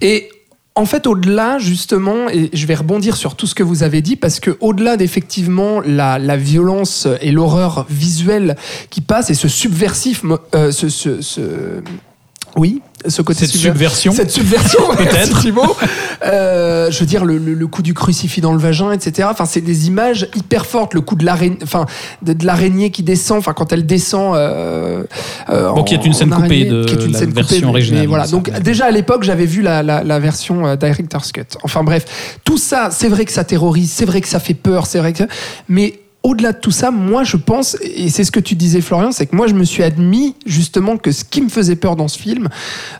Et 0.00 0.28
en 0.76 0.86
fait, 0.86 1.06
au-delà, 1.06 1.58
justement, 1.58 2.28
et 2.28 2.50
je 2.52 2.66
vais 2.66 2.74
rebondir 2.74 3.16
sur 3.16 3.36
tout 3.36 3.46
ce 3.46 3.54
que 3.54 3.62
vous 3.62 3.82
avez 3.84 4.02
dit, 4.02 4.16
parce 4.16 4.40
que 4.40 4.56
au-delà 4.60 4.96
d'effectivement 4.96 5.80
la, 5.84 6.18
la 6.18 6.36
violence 6.36 7.06
et 7.20 7.30
l'horreur 7.30 7.86
visuelle 7.88 8.56
qui 8.90 9.00
passe 9.00 9.30
et 9.30 9.34
ce 9.34 9.46
subversif, 9.46 10.22
euh, 10.54 10.72
ce- 10.72 11.20
oui, 12.56 12.80
ce 13.06 13.20
côté 13.22 13.40
Cette 13.40 13.50
subver- 13.56 13.68
subversion. 13.72 14.12
cette 14.12 14.30
subversion, 14.30 14.80
Peut-être. 14.96 15.44
Euh, 16.24 16.90
je 16.90 17.00
veux 17.00 17.06
dire 17.06 17.24
le, 17.24 17.36
le- 17.38 17.54
le 17.54 17.66
coup 17.66 17.82
du 17.82 17.94
crucifix 17.94 18.40
dans 18.40 18.52
le 18.52 18.58
vagin, 18.58 18.92
etc. 18.92 19.28
Enfin, 19.30 19.44
c'est 19.44 19.60
des 19.60 19.88
images 19.88 20.28
hyper 20.36 20.64
fortes. 20.66 20.94
Le 20.94 21.00
coup 21.00 21.16
de 21.16 21.24
l'araignée, 21.24 21.58
enfin, 21.62 21.86
de, 22.22 22.32
de 22.32 22.46
l'araignée 22.46 22.90
qui 22.90 23.02
descend. 23.02 23.38
Enfin, 23.38 23.52
quand 23.52 23.72
elle 23.72 23.86
descend. 23.86 24.36
Euh, 24.36 25.02
euh, 25.50 25.72
Bon, 25.72 25.82
qui 25.84 25.94
est 25.94 26.04
une 26.04 26.12
scène 26.14 26.30
coupée 26.30 26.64
de 26.64 26.84
qui 26.84 26.94
est 26.94 27.04
une 27.04 27.12
la 27.12 27.18
scène 27.18 27.30
version 27.30 27.56
coupée, 27.56 27.68
originale, 27.68 28.00
mais 28.02 28.06
voilà. 28.06 28.26
Donc 28.28 28.50
déjà 28.60 28.86
à 28.86 28.90
l'époque, 28.90 29.24
j'avais 29.24 29.46
vu 29.46 29.60
la, 29.62 29.82
la, 29.82 30.02
la 30.04 30.18
version 30.20 30.66
euh, 30.66 30.76
director's 30.76 31.32
cut. 31.32 31.42
Enfin 31.62 31.82
bref, 31.82 32.38
tout 32.44 32.58
ça, 32.58 32.88
c'est 32.90 33.08
vrai 33.08 33.24
que 33.24 33.32
ça 33.32 33.44
terrorise, 33.44 33.90
c'est 33.92 34.04
vrai 34.06 34.20
que 34.20 34.28
ça 34.28 34.38
fait 34.40 34.54
peur, 34.54 34.86
c'est 34.86 34.98
vrai 34.98 35.12
que. 35.12 35.24
Mais 35.68 35.98
au-delà 36.24 36.52
de 36.52 36.58
tout 36.58 36.72
ça, 36.72 36.90
moi 36.90 37.22
je 37.22 37.36
pense, 37.36 37.76
et 37.82 38.08
c'est 38.08 38.24
ce 38.24 38.32
que 38.32 38.40
tu 38.40 38.56
disais 38.56 38.80
Florian, 38.80 39.12
c'est 39.12 39.26
que 39.26 39.36
moi 39.36 39.46
je 39.46 39.54
me 39.54 39.62
suis 39.64 39.82
admis 39.84 40.34
justement 40.46 40.96
que 40.96 41.12
ce 41.12 41.22
qui 41.22 41.40
me 41.42 41.48
faisait 41.48 41.76
peur 41.76 41.94
dans 41.94 42.08
ce 42.08 42.18
film, 42.18 42.48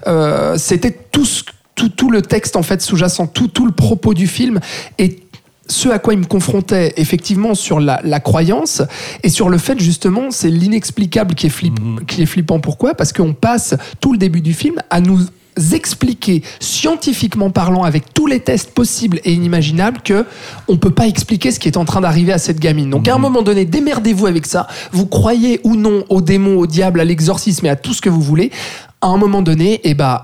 euh, 0.07 0.57
c'était 0.59 0.97
tout, 1.11 1.25
ce- 1.25 1.43
tout, 1.75 1.89
tout 1.89 2.11
le 2.11 2.23
texte 2.23 2.55
en 2.55 2.63
fait 2.63 2.81
sous-jacent, 2.81 3.27
tout, 3.27 3.49
tout 3.49 3.67
le 3.67 3.73
propos 3.73 4.15
du 4.15 4.27
film 4.29 4.61
et 4.99 5.19
ce 5.67 5.89
à 5.89 5.99
quoi 5.99 6.13
il 6.13 6.19
me 6.21 6.27
confrontait 6.27 6.93
effectivement 6.99 7.55
sur 7.55 7.81
la, 7.81 7.99
la 8.05 8.21
croyance 8.21 8.83
et 9.23 9.31
sur 9.31 9.49
le 9.49 9.57
fait 9.57 9.81
justement 9.81 10.31
c'est 10.31 10.51
l'inexplicable 10.51 11.35
qui 11.35 11.47
est 11.47 11.51
flipp- 11.51 12.05
qui 12.07 12.21
est 12.21 12.27
flippant. 12.27 12.61
Pourquoi? 12.61 12.93
Parce 12.95 13.15
qu'on 13.15 13.33
passe 13.33 13.75
tout 13.99 14.13
le 14.13 14.19
début 14.19 14.43
du 14.43 14.53
film 14.53 14.77
à 14.91 15.01
nous 15.01 15.21
expliquer 15.73 16.43
scientifiquement 16.61 17.51
parlant 17.51 17.83
avec 17.83 18.13
tous 18.13 18.27
les 18.27 18.41
tests 18.41 18.73
possibles 18.73 19.21
et 19.25 19.33
inimaginables 19.33 20.01
que 20.03 20.27
on 20.69 20.77
peut 20.77 20.91
pas 20.91 21.07
expliquer 21.07 21.51
ce 21.51 21.61
qui 21.61 21.69
est 21.69 21.77
en 21.77 21.85
train 21.85 22.01
d'arriver 22.01 22.33
à 22.33 22.39
cette 22.39 22.59
gamine. 22.59 22.91
Donc 22.91 23.09
à 23.09 23.15
un 23.15 23.19
moment 23.19 23.43
donné, 23.43 23.65
démerdez-vous 23.65 24.27
avec 24.27 24.47
ça. 24.47 24.67
Vous 24.93 25.07
croyez 25.07 25.61
ou 25.65 25.77
non 25.77 26.05
au 26.09 26.21
démon, 26.21 26.59
au 26.59 26.67
diable, 26.67 27.01
à 27.01 27.05
l'exorcisme 27.05 27.67
et 27.67 27.71
à 27.71 27.77
tout 27.77 27.95
ce 27.95 28.01
que 28.01 28.11
vous 28.11 28.23
voulez. 28.23 28.51
À 29.01 29.09
un 29.09 29.17
moment 29.17 29.43
donné, 29.43 29.81
eh 29.85 29.95
ben 29.95 30.23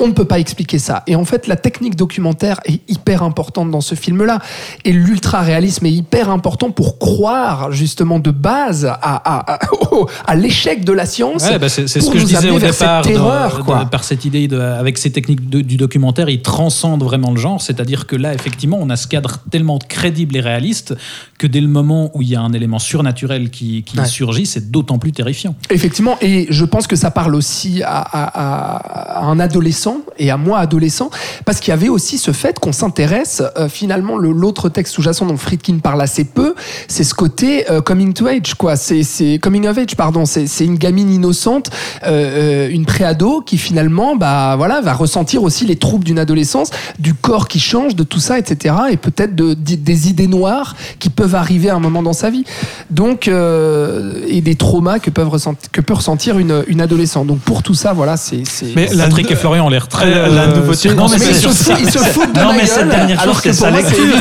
on 0.00 0.08
ne 0.08 0.12
peut 0.12 0.24
pas 0.24 0.38
expliquer 0.38 0.78
ça. 0.78 1.02
Et 1.06 1.14
en 1.16 1.24
fait, 1.24 1.46
la 1.46 1.56
technique 1.56 1.96
documentaire 1.96 2.60
est 2.64 2.80
hyper 2.90 3.22
importante 3.22 3.70
dans 3.70 3.80
ce 3.80 3.94
film-là. 3.94 4.38
Et 4.84 4.92
l'ultra-réalisme 4.92 5.86
est 5.86 5.92
hyper 5.92 6.30
important 6.30 6.70
pour 6.70 6.98
croire, 6.98 7.70
justement, 7.72 8.18
de 8.18 8.30
base 8.30 8.86
à, 8.86 8.92
à, 9.02 9.54
à- 9.54 9.58
au- 9.92 10.08
à 10.26 10.34
l'échec 10.36 10.84
de 10.84 10.92
la 10.92 11.06
science. 11.06 11.44
Ouais, 11.44 11.58
bah, 11.58 11.68
c'est 11.68 11.86
ce 11.86 12.10
que 12.10 12.18
je 12.18 12.24
disais 12.24 12.50
au 12.50 12.58
départ. 12.58 13.04
Cette 13.04 13.12
terreur, 13.12 13.58
de- 13.58 13.62
quoi. 13.62 13.84
par 13.86 14.04
cette 14.04 14.24
idée, 14.24 14.48
de- 14.48 14.58
avec 14.58 14.98
ces 14.98 15.10
techniques 15.12 15.48
du 15.48 15.76
documentaire, 15.76 16.28
il 16.28 16.42
transcende 16.42 17.02
vraiment 17.02 17.30
le 17.32 17.36
genre. 17.38 17.60
C'est-à-dire 17.60 18.06
que 18.06 18.16
là, 18.16 18.34
effectivement, 18.34 18.78
on 18.80 18.90
a 18.90 18.96
ce 18.96 19.06
cadre 19.06 19.38
tellement 19.50 19.78
crédible 19.78 20.36
et 20.36 20.40
réaliste 20.40 20.94
que 21.38 21.46
dès 21.46 21.60
le 21.60 21.68
moment 21.68 22.10
où 22.14 22.22
il 22.22 22.28
y 22.28 22.36
a 22.36 22.40
un 22.40 22.52
élément 22.52 22.78
surnaturel 22.78 23.50
qui, 23.50 23.82
qui 23.82 23.98
Ouais. 23.98 24.06
surgit, 24.06 24.46
c'est 24.46 24.70
d'autant 24.70 24.98
plus 24.98 25.12
terrifiant. 25.12 25.54
Effectivement, 25.70 26.16
et 26.22 26.46
je 26.50 26.64
pense 26.64 26.86
que 26.86 26.96
ça 26.96 27.10
parle 27.10 27.34
aussi 27.34 27.82
à 27.84 29.22
un 29.28 29.38
adolescent 29.40 29.89
et 30.18 30.30
à 30.30 30.36
moi 30.36 30.58
adolescent, 30.58 31.10
parce 31.44 31.60
qu'il 31.60 31.70
y 31.70 31.74
avait 31.74 31.88
aussi 31.88 32.18
ce 32.18 32.32
fait 32.32 32.58
qu'on 32.58 32.72
s'intéresse 32.72 33.42
euh, 33.56 33.68
finalement 33.68 34.16
le- 34.18 34.32
l'autre 34.32 34.68
texte 34.68 34.94
sous-jacent 34.94 35.26
dont 35.26 35.36
Friedkin 35.36 35.78
parle 35.78 36.00
assez 36.02 36.24
peu, 36.24 36.54
c'est 36.88 37.04
ce 37.04 37.14
côté 37.14 37.70
euh, 37.70 37.80
coming 37.80 38.12
to 38.12 38.26
age 38.26 38.54
quoi, 38.54 38.76
c'est 38.76 39.02
c'est 39.02 39.38
coming 39.38 39.66
of 39.66 39.76
age 39.78 39.96
pardon, 39.96 40.24
c'est 40.26 40.46
c'est 40.46 40.64
une 40.64 40.76
gamine 40.76 41.10
innocente, 41.10 41.70
euh, 42.06 42.68
une 42.70 42.86
préado 42.86 43.42
qui 43.44 43.58
finalement 43.58 44.16
bah 44.16 44.54
voilà 44.56 44.80
va 44.80 44.92
ressentir 44.94 45.42
aussi 45.42 45.64
les 45.66 45.76
troubles 45.76 46.04
d'une 46.04 46.18
adolescence, 46.18 46.70
du 46.98 47.14
corps 47.14 47.48
qui 47.48 47.60
change, 47.60 47.94
de 47.96 48.02
tout 48.04 48.20
ça 48.20 48.38
etc. 48.38 48.74
et 48.90 48.96
peut-être 48.96 49.34
de, 49.34 49.54
des 49.54 50.08
idées 50.08 50.26
noires 50.26 50.76
qui 50.98 51.10
peuvent 51.10 51.34
arriver 51.34 51.70
à 51.70 51.74
un 51.76 51.80
moment 51.80 52.02
dans 52.02 52.12
sa 52.12 52.30
vie, 52.30 52.44
donc 52.90 53.28
euh, 53.28 54.24
et 54.28 54.40
des 54.40 54.54
traumas 54.54 54.98
que 54.98 55.10
peuvent 55.10 55.28
ressentir 55.28 55.70
que 55.70 55.80
peut 55.80 55.94
ressentir 55.94 56.38
une, 56.38 56.64
une 56.68 56.80
adolescente. 56.80 57.26
Donc 57.26 57.38
pour 57.40 57.62
tout 57.62 57.74
ça 57.74 57.92
voilà 57.92 58.16
c'est 58.16 58.42
c'est 58.46 58.72
Mais 58.76 58.88
la- 58.94 59.04
Patrick 59.04 59.30
et 59.30 59.36
Florian 59.36 59.66
ont 59.66 59.70
l'air 59.80 59.88
très. 59.88 60.06
Euh, 60.06 60.28
la 60.34 60.42
euh, 60.42 60.56
nouveauté- 60.60 60.94
non, 60.94 61.08
mais 61.08 61.16
mais 61.18 61.26
ils 61.30 61.34
se, 61.34 61.48
foutent, 61.48 61.78
ils 61.80 61.90
se 61.90 61.98
foutent 61.98 62.32
de 62.34 62.38
Non, 62.40 62.46
ma 62.46 62.52
mais 62.52 62.58
gueule, 62.58 62.66
cette 62.68 62.88
dernière 62.88 63.22
chose, 63.24 63.40
c'est 63.42 63.52
sa 63.52 63.70
moi, 63.70 63.80
lecture. 63.80 63.98
évident. 64.04 64.18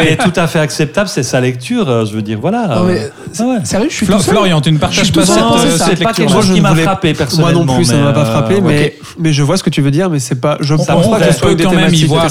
Elle, 0.00 0.08
est 0.08 0.16
tout 0.16 0.32
à 0.36 0.46
fait 0.46 0.58
acceptable, 0.60 1.08
c'est 1.08 1.22
sa 1.22 1.40
lecture. 1.40 1.88
euh, 1.88 2.04
Je 2.04 2.14
veux 2.14 2.22
dire, 2.22 2.38
voilà. 2.40 2.66
Non, 2.68 2.84
mais, 2.84 2.98
Euh, 3.00 3.08
ah 3.38 3.42
ouais. 3.44 3.56
Sérieux, 3.64 3.88
je 3.90 3.94
suis 3.96 4.06
Flo- 4.06 4.16
tout 4.16 4.22
seul. 4.22 4.34
Florian, 4.34 4.60
tu 4.60 4.70
ne 4.70 4.76
Je 4.76 4.80
partages 4.80 5.12
pas 5.12 5.26
cette, 5.26 5.36
euh, 5.38 5.76
ça. 5.76 5.84
cette 5.86 5.98
C'est 5.98 6.04
pas 6.04 6.10
lecture. 6.10 6.14
quelque 6.14 6.32
Moi, 6.32 6.40
chose 6.40 6.48
je 6.48 6.52
qui 6.54 6.58
ne 6.60 6.62
m'a 6.62 6.74
frappé 6.74 7.08
Moi 7.08 7.18
personnellement. 7.18 7.64
non 7.64 7.74
plus, 7.76 7.84
ça 7.84 7.96
ne 7.96 8.02
m'a 8.04 8.12
pas 8.12 8.24
mais, 8.24 8.30
frappé, 8.30 8.54
euh, 8.54 8.60
mais, 8.64 8.96
mais 9.18 9.32
je 9.32 9.42
vois 9.42 9.56
ce 9.56 9.62
que 9.62 9.70
tu 9.70 9.80
veux 9.82 9.90
dire, 9.90 10.10
mais 10.10 10.18
c'est 10.18 10.40
pas. 10.40 10.56
Je 10.60 10.74
On, 10.74 10.76
pense 10.84 10.86
pas 11.10 11.18
que 11.20 11.32
ce 11.32 11.38
soit 11.38 11.54
quand 11.56 11.72
même 11.72 11.94
y 11.94 12.04
voir 12.04 12.26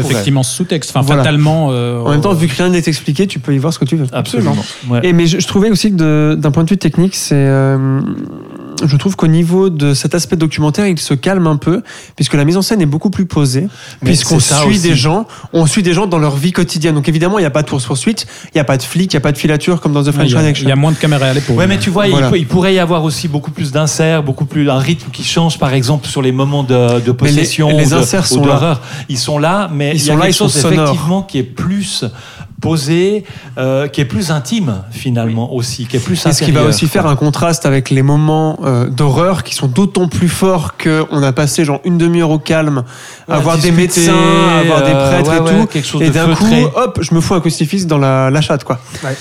effectivement 0.00 0.42
ce 0.42 0.54
sous-texte. 0.56 0.92
Enfin, 0.94 1.16
fatalement. 1.16 1.68
euh, 1.72 2.00
En 2.00 2.10
même 2.10 2.20
temps, 2.20 2.32
vu 2.32 2.48
que 2.48 2.56
rien 2.56 2.68
n'est 2.70 2.78
expliqué, 2.78 3.26
tu 3.26 3.38
peux 3.38 3.54
y 3.54 3.58
voir 3.58 3.72
ce 3.72 3.78
que 3.78 3.84
tu 3.84 3.96
veux. 3.96 4.06
Absolument. 4.12 4.56
Mais 4.90 5.26
je, 5.26 5.46
trouvais 5.46 5.70
aussi 5.70 5.94
que 5.94 6.34
d'un 6.34 6.50
point 6.50 6.64
de 6.64 6.70
vue 6.70 6.78
technique, 6.78 7.14
c'est, 7.14 7.34
euh, 7.36 8.00
je 8.84 8.96
trouve 8.96 9.16
qu'au 9.16 9.26
niveau 9.26 9.70
de 9.70 9.94
cet 9.94 10.14
aspect 10.14 10.36
documentaire, 10.36 10.86
il 10.86 10.98
se 10.98 11.14
calme 11.14 11.46
un 11.46 11.56
peu, 11.56 11.82
puisque 12.16 12.34
la 12.34 12.44
mise 12.44 12.56
en 12.56 12.62
scène 12.62 12.80
est 12.80 12.86
beaucoup 12.86 13.10
plus 13.10 13.26
posée, 13.26 13.68
puisqu'on 14.04 14.40
suit 14.40 14.54
aussi. 14.68 14.80
des 14.80 14.94
gens, 14.94 15.26
on 15.52 15.66
suit 15.66 15.82
des 15.82 15.92
gens 15.92 16.06
dans 16.06 16.18
leur 16.18 16.36
vie 16.36 16.52
quotidienne. 16.52 16.94
Donc 16.94 17.08
évidemment, 17.08 17.38
il 17.38 17.42
n'y 17.42 17.46
a 17.46 17.50
pas 17.50 17.62
de 17.62 17.70
course 17.70 17.84
poursuite, 17.86 18.26
il 18.46 18.56
n'y 18.56 18.60
a 18.60 18.64
pas 18.64 18.76
de 18.76 18.82
flic, 18.82 19.12
il 19.12 19.16
n'y 19.16 19.18
a 19.18 19.20
pas 19.20 19.32
de 19.32 19.38
filature 19.38 19.80
comme 19.80 19.92
dans 19.92 20.02
The 20.02 20.12
French 20.12 20.32
Connection. 20.34 20.66
il 20.66 20.68
y 20.68 20.72
a 20.72 20.76
moins 20.76 20.92
de 20.92 20.96
caméras 20.96 21.26
à 21.26 21.32
l'épaule. 21.34 21.56
Ouais, 21.56 21.66
mais 21.66 21.78
tu 21.78 21.90
vois, 21.90 22.06
il 22.06 22.10
Voilà. 22.10 22.30
peut- 22.30 22.38
il, 22.38 22.46
pourrait 22.46 22.74
y 22.74 22.78
avoir 22.78 23.04
aussi 23.04 23.28
beaucoup 23.28 23.50
plus 23.50 23.72
d'inserts, 23.72 24.22
beaucoup 24.22 24.44
plus 24.44 24.68
un 24.70 24.78
rythme 24.78 25.10
qui 25.12 25.24
change, 25.24 25.58
par 25.58 25.72
exemple, 25.74 26.06
sur 26.06 26.22
les 26.22 26.32
moments 26.32 26.62
de, 26.62 27.00
de 27.00 27.12
possession 27.12 27.68
les 27.76 27.86
ou 27.86 27.90
de- 27.96 28.02
inserts 28.02 28.24
ou 28.30 28.34
sont 28.34 28.40
là. 28.44 28.52
d'horreur. 28.54 28.80
Ils 29.08 29.18
sont 29.18 29.38
là, 29.38 29.70
mais 29.72 29.90
Ils 29.94 30.00
il 30.02 30.06
y 30.06 30.10
a 30.10 30.14
sont 30.14 30.20
quelque 30.20 30.34
chose 30.34 30.56
effectivement 30.56 31.22
qui 31.22 31.38
est 31.38 31.42
plus 31.42 32.04
posé, 32.60 33.24
euh, 33.58 33.88
qui 33.88 34.00
est 34.00 34.04
plus 34.06 34.30
intime 34.30 34.82
finalement 34.90 35.52
aussi, 35.52 35.86
qui 35.86 35.96
est 35.96 36.00
plus 36.00 36.24
Et 36.26 36.32
ce 36.32 36.44
qui 36.44 36.50
va 36.50 36.62
aussi 36.62 36.86
faire 36.86 37.06
un 37.06 37.16
contraste 37.16 37.66
avec 37.66 37.90
les 37.90 38.02
moments 38.02 38.58
euh, 38.64 38.88
d'horreur 38.88 39.42
qui 39.42 39.54
sont 39.54 39.66
d'autant 39.66 40.08
plus 40.08 40.28
forts 40.28 40.74
qu'on 40.82 41.22
a 41.22 41.32
passé 41.32 41.64
genre 41.64 41.80
une 41.84 41.98
demi-heure 41.98 42.30
au 42.30 42.38
calme, 42.38 42.84
à 43.28 43.36
Ouais, 43.36 43.42
voir 43.42 43.58
des 43.58 43.72
médecins, 43.72 44.12
à 44.60 44.64
voir 44.64 44.82
des 44.82 44.92
euh, 44.92 45.10
prêtres 45.10 45.30
ouais, 45.30 45.36
et 45.36 45.40
ouais, 45.40 45.60
tout. 45.62 45.66
quelque 45.66 45.86
chose 45.86 46.02
Et 46.02 46.10
d'un 46.10 46.34
coup, 46.34 46.44
hop, 46.76 46.98
je 47.02 47.14
me 47.14 47.20
fous 47.20 47.34
un 47.34 47.40
crucifix 47.40 47.86
dans 47.86 47.98
la, 47.98 48.30
la 48.30 48.40
chatte, 48.40 48.64
quoi. 48.64 48.78
Ouais. 49.02 49.16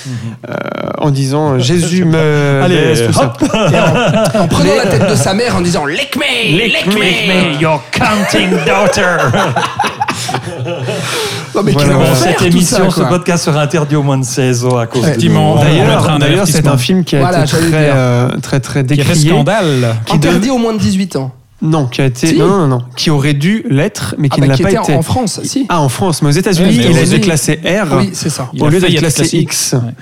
Euh, 0.49 0.53
en 0.99 1.11
disant 1.11 1.60
Jésus 1.64 2.05
me 2.05 2.61
Allez, 2.64 2.76
laisse, 2.76 3.05
tout 3.07 3.14
ça. 3.14 3.34
Et 3.41 4.38
en, 4.38 4.41
en 4.43 4.47
prenant 4.47 4.76
la 4.76 4.88
tête 4.88 5.10
de 5.10 5.15
sa 5.15 5.34
mère 5.34 5.55
en 5.55 5.61
disant 5.61 5.85
Lick 5.85 6.15
me, 6.15 6.57
lick, 6.57 6.85
me. 6.88 7.60
your 7.61 7.81
counting 7.91 8.51
daughter. 8.65 9.18
Non, 11.56 11.62
mais 11.64 11.72
Voilà. 11.72 12.16
cette 12.16 12.42
émission, 12.42 12.90
ça, 12.90 13.04
ce 13.04 13.08
podcast 13.10 13.44
sera 13.46 13.62
interdit 13.62 13.96
au 13.96 14.04
moins 14.04 14.18
de 14.18 14.24
16 14.26 14.66
ans 14.66 14.78
à 14.78 14.88
cause 14.88 15.04
Effectivement, 15.04 15.56
de 15.56 15.62
D'ailleurs, 15.62 16.18
d'ailleurs, 16.20 16.48
c'est 16.48 16.68
un 16.68 16.78
film 16.78 17.04
qui 17.04 17.16
a 17.16 17.20
Voilà, 17.20 17.44
été 17.44 17.52
très, 17.52 17.92
euh, 17.94 18.28
très, 18.42 18.60
très 18.60 18.84
Qui 18.86 18.94
a 18.94 19.04
fait 19.04 19.14
décrié. 19.14 19.30
scandale. 19.32 19.96
Qui 20.06 20.16
Interdit 20.16 20.50
au 20.50 20.58
moins 20.58 20.74
de 20.74 20.80
18 20.80 21.16
ans. 21.18 21.32
Non, 21.64 21.88
qui 21.88 22.02
a 22.02 22.06
été. 22.06 22.27
Si. 22.27 22.38
Non, 22.38 22.48
non, 22.48 22.68
non. 22.68 22.81
Qui 22.98 23.10
aurait 23.10 23.34
dû 23.34 23.64
l'être, 23.69 24.15
mais 24.18 24.27
qui 24.30 24.35
Ah, 24.38 24.41
bah, 24.41 24.45
ne 24.48 24.52
l'a 24.52 24.57
qui 24.57 24.64
pas 24.64 24.69
était 24.72 24.81
été. 24.81 24.94
en 24.95 25.02
France, 25.02 25.40
si. 25.44 25.65
Ah, 25.69 25.80
en 25.81 25.88
France, 25.90 26.22
mais 26.22 26.27
aux 26.27 26.31
États-Unis, 26.31 26.76
il 26.76 26.98
a 26.98 27.02
été 27.02 27.19
classé 27.22 27.60
R. 27.64 27.95
Oui, 27.98 28.10
c'est 28.14 28.30
ça. 28.30 28.49
Il 28.53 28.61
au 28.61 28.68
lieu 28.68 28.80
d'être 28.80 28.91
être 28.91 28.99
classé 28.99 29.22
classé 29.22 29.38
X. 29.38 29.73
Ouais. 29.73 29.94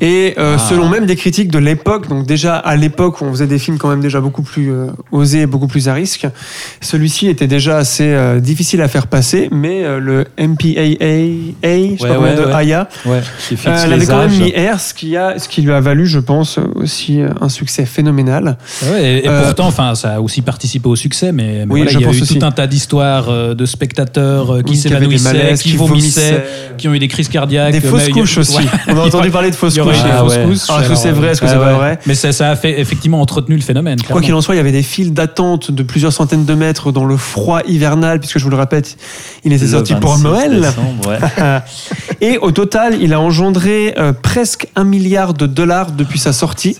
Et 0.00 0.34
euh, 0.38 0.56
Ah. 0.58 0.66
selon 0.70 0.88
même 0.88 1.04
des 1.04 1.16
critiques 1.16 1.50
de 1.50 1.58
l'époque, 1.58 2.08
donc 2.08 2.24
déjà 2.26 2.56
à 2.56 2.74
l'époque 2.74 3.20
où 3.20 3.24
on 3.26 3.30
faisait 3.32 3.46
des 3.46 3.58
films 3.58 3.76
quand 3.76 3.88
même 3.90 4.00
déjà 4.00 4.20
beaucoup 4.22 4.42
plus 4.42 4.72
euh, 4.72 4.86
osés, 5.12 5.44
beaucoup 5.44 5.66
plus 5.68 5.88
à 5.88 5.92
risque, 5.94 6.26
celui-ci 6.80 7.28
était 7.28 7.46
déjà 7.46 7.76
assez 7.76 8.04
euh, 8.06 8.40
difficile 8.40 8.80
à 8.80 8.88
faire 8.88 9.06
passer, 9.06 9.48
mais 9.52 9.84
euh, 9.84 10.00
le 10.00 10.24
MPAA, 10.38 10.76
je 11.62 11.96
sais 11.98 12.02
Ouais, 12.02 12.08
pas 12.08 12.14
combien 12.16 12.30
ouais, 12.30 12.36
de 12.36 12.42
euh, 12.42 13.84
les 13.84 13.90
l'avait 13.90 14.06
quand 14.06 14.18
même 14.26 14.30
mis 14.38 14.52
R, 14.52 14.80
ce 14.80 14.94
qui, 14.94 15.16
a, 15.18 15.38
ce 15.38 15.48
qui 15.50 15.60
lui 15.60 15.72
a 15.72 15.80
valu, 15.80 16.06
je 16.06 16.18
pense, 16.18 16.58
aussi 16.76 17.20
un 17.40 17.48
succès 17.50 17.84
phénoménal. 17.84 18.56
Ouais, 18.90 19.04
et, 19.18 19.24
et 19.26 19.28
Euh, 19.28 19.44
pourtant, 19.44 19.66
enfin, 19.66 19.94
ça 19.94 20.14
a 20.14 20.20
aussi 20.20 20.40
participé 20.42 20.88
au 20.88 20.96
succès, 20.96 21.09
mais, 21.22 21.32
mais 21.32 21.64
Oui, 21.68 21.80
voilà, 21.80 21.90
je 21.90 21.98
il 21.98 22.00
y 22.00 22.04
a 22.04 22.06
eu 22.08 22.22
aussi. 22.22 22.38
tout 22.38 22.44
un 22.44 22.50
tas 22.50 22.66
d'histoires 22.66 23.28
euh, 23.28 23.54
de 23.54 23.66
spectateurs 23.66 24.54
euh, 24.54 24.62
qui 24.62 24.72
Oui, 24.72 24.76
s'évanouissaient, 24.76 25.54
qui, 25.54 25.70
qui 25.70 25.76
vomissaient, 25.76 26.44
qui 26.78 26.88
ont 26.88 26.94
eu 26.94 26.98
des 26.98 27.08
crises 27.08 27.28
cardiaques. 27.28 27.72
Des 27.72 27.84
euh, 27.84 27.90
fausses 27.90 28.08
couches 28.08 28.38
aussi. 28.38 28.58
On 28.88 28.96
a 28.96 29.00
entendu 29.06 29.30
parler 29.30 29.50
de 29.50 29.56
fausses 29.56 29.78
couches. 29.78 29.96
Ah 30.04 30.24
ouais. 30.24 30.52
est-ce 30.52 30.88
que 30.88 30.94
c'est 30.94 31.10
vrai, 31.10 31.28
est-ce 31.28 31.40
que 31.40 31.46
ouais, 31.46 31.52
c'est 31.52 31.58
pas 31.58 31.72
vrai 31.74 31.98
Mais 32.06 32.14
ça, 32.14 32.32
ça 32.32 32.50
a 32.50 32.56
fait 32.56 32.80
effectivement 32.80 33.20
entretenu 33.20 33.56
le 33.56 33.62
phénomène. 33.62 33.98
Quoi 34.02 34.20
qu'il 34.20 34.34
en 34.34 34.40
soit, 34.40 34.54
il 34.54 34.58
y 34.58 34.60
avait 34.60 34.72
des 34.72 34.82
files 34.82 35.12
d'attente 35.12 35.70
de 35.70 35.82
plusieurs 35.82 36.12
centaines 36.12 36.44
de 36.44 36.54
mètres 36.54 36.92
dans 36.92 37.04
le 37.04 37.16
froid 37.16 37.60
hivernal, 37.66 38.20
puisque 38.20 38.38
je 38.38 38.44
vous 38.44 38.50
le 38.50 38.56
répète, 38.56 38.96
il 39.44 39.52
était 39.52 39.66
sorti 39.68 39.94
pour 39.94 40.12
26 40.16 40.24
Noël. 40.24 40.60
décembre, 40.60 41.08
ouais. 41.08 41.60
Et 42.20 42.38
au 42.38 42.50
total, 42.50 42.96
il 43.00 43.14
a 43.14 43.20
engendré 43.20 43.94
euh, 43.98 44.12
presque 44.12 44.68
un 44.76 44.84
milliard 44.84 45.34
de 45.34 45.46
dollars 45.46 45.92
depuis 45.92 46.18
sa 46.18 46.32
sortie. 46.32 46.76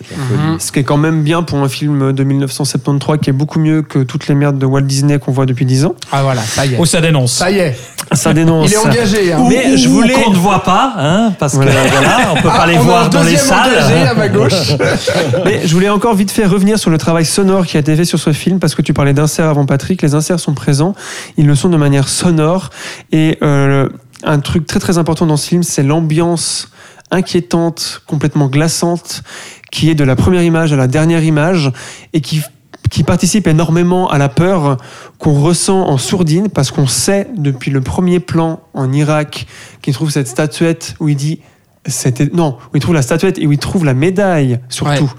Ce 0.59 0.73
qui 0.73 0.79
est 0.81 0.85
quand 0.85 0.97
même 0.97 1.23
bien 1.23 1.43
pour 1.43 1.59
un 1.59 1.69
film 1.69 2.13
de 2.13 2.25
1973 2.25 3.19
qui 3.23 3.31
est 3.31 3.35
beaucoup 3.35 3.59
mieux 3.59 3.83
que 3.83 3.99
toutes 4.11 4.27
les 4.27 4.35
merdes 4.35 4.59
de 4.59 4.67
Walt 4.67 4.81
Disney 4.81 5.21
qu'on 5.21 5.31
voit 5.31 5.47
depuis 5.47 5.65
10 5.65 5.85
ans. 5.85 5.95
Ah 6.11 6.25
voilà, 6.25 6.43
ça 6.43 6.67
y 6.67 6.75
est. 6.75 6.77
Oh, 6.81 6.85
ça 6.85 7.01
dénonce. 7.01 7.33
Ça 7.35 7.49
y 7.49 7.59
est. 7.59 7.77
Ça 8.13 8.33
dénonce. 8.35 8.69
Il 8.69 8.75
est 8.75 8.79
engagé. 8.79 9.33
Hein. 9.33 9.39
Ou- 9.39 9.49
Mais 9.49 9.73
ou- 9.73 9.77
je 9.77 9.89
ou 9.89 9.93
voulais- 9.93 10.15
qu'on 10.15 10.31
ne 10.33 10.37
voit 10.37 10.65
pas, 10.65 10.95
hein, 10.99 11.33
parce 11.39 11.55
Voilà. 11.55 11.71
que 11.71 11.89
voilà, 11.91 12.19
on 12.33 12.35
peut 12.37 12.49
pas 12.49 12.59
Ah, 12.63 12.67
les 12.67 12.77
voir 12.77 13.09
dans 13.09 13.23
les 13.23 13.37
deuxième 13.37 13.57
engagé 13.57 13.95
salles. 13.95 14.09
à 14.09 14.15
ma 14.15 14.29
gauche. 14.29 14.73
Mais 15.45 15.61
je 15.65 15.73
voulais 15.73 15.89
encore 15.89 16.15
vite 16.17 16.33
fait 16.33 16.45
revenir 16.45 16.77
sur 16.81 16.91
le 16.91 16.99
travail 16.99 17.25
sonore 17.25 17.65
qui 17.67 17.77
a 17.77 17.81
été 17.81 17.95
fait 17.95 18.05
sur 18.05 18.19
ce 18.19 18.33
film 18.33 18.59
parce 18.59 18.75
que 18.75 18.83
tu 18.83 18.93
parlais 18.93 19.13
d'inserts 19.13 19.49
avant 19.49 19.65
Patrick. 19.65 20.03
Les 20.03 20.15
inserts 20.17 20.41
sont 20.41 20.55
présents, 20.55 20.97
ils 21.37 21.47
le 21.47 21.55
sont 21.55 21.69
de 21.69 21.77
manière 21.77 22.09
sonore 22.09 22.71
et 23.13 23.39
euh, 23.43 23.89
un 24.25 24.41
truc 24.41 24.67
très 24.67 24.81
très 24.81 24.99
important 24.99 25.25
dans 25.27 25.37
ce 25.37 25.47
film, 25.47 25.63
c'est 25.63 25.85
l'ambiance 25.85 26.69
inquiétante, 27.13 28.03
complètement 28.07 28.47
glaçante, 28.49 29.23
qui 29.71 29.89
est 29.91 29.95
de 29.95 30.05
la 30.05 30.17
première 30.17 30.43
image 30.43 30.73
à 30.73 30.77
la 30.77 30.87
dernière 30.89 31.23
image 31.25 31.71
et 32.13 32.21
qui 32.21 32.41
qui 32.89 33.03
participe 33.05 33.47
énormément 33.47 34.09
à 34.11 34.19
la 34.19 34.29
peur 34.29 34.77
qu'on 35.19 35.35
ressent 35.41 35.87
en 35.89 35.99
sourdine 35.99 36.49
parce 36.49 36.71
qu'on 36.71 36.87
sait 36.87 37.29
depuis 37.37 37.71
le 37.71 37.81
premier 37.81 38.21
plan 38.21 38.61
en 38.75 38.93
Irak 38.93 39.47
qu'il 39.83 39.95
trouve 39.95 40.11
cette 40.11 40.27
statuette 40.29 40.95
où 41.01 41.09
il 41.09 41.17
dit 41.17 41.41
c'était 41.87 42.29
non 42.33 42.57
où 42.73 42.77
il 42.77 42.81
trouve 42.81 42.95
la 42.95 43.03
statuette 43.03 43.39
et 43.39 43.47
où 43.47 43.53
il 43.53 43.59
trouve 43.59 43.85
la 43.85 43.95
médaille 43.95 44.59
surtout 44.69 45.05
Ouais. 45.05 45.11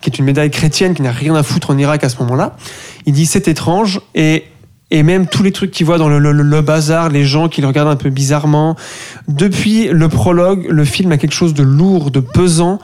qui 0.00 0.10
est 0.10 0.18
une 0.18 0.24
médaille 0.24 0.50
chrétienne 0.50 0.94
qui 0.94 1.02
n'a 1.02 1.12
rien 1.12 1.34
à 1.34 1.42
foutre 1.42 1.70
en 1.70 1.78
Irak 1.78 2.04
à 2.04 2.08
ce 2.08 2.18
moment-là. 2.22 2.56
Il 3.06 3.12
dit 3.12 3.26
c'est 3.26 3.48
étrange 3.48 4.00
et 4.14 4.44
et 4.96 5.02
même 5.02 5.26
tous 5.26 5.42
les 5.42 5.50
trucs 5.50 5.70
qu'il 5.72 5.84
voit 5.86 5.98
dans 5.98 6.08
le, 6.08 6.18
le- 6.20 6.30
le 6.32 6.60
bazar, 6.60 7.08
les 7.08 7.24
gens 7.24 7.48
qui 7.48 7.60
le 7.60 7.66
regardent 7.66 7.88
un 7.88 7.96
peu 7.96 8.10
bizarrement. 8.10 8.76
Depuis 9.26 9.88
le 9.88 10.08
prologue, 10.08 10.66
le 10.70 10.84
film 10.84 11.10
a 11.12 11.16
quelque 11.16 11.34
chose 11.34 11.52
de 11.52 11.62
lourd, 11.64 12.10
de 12.10 12.20
pesant. 12.20 12.78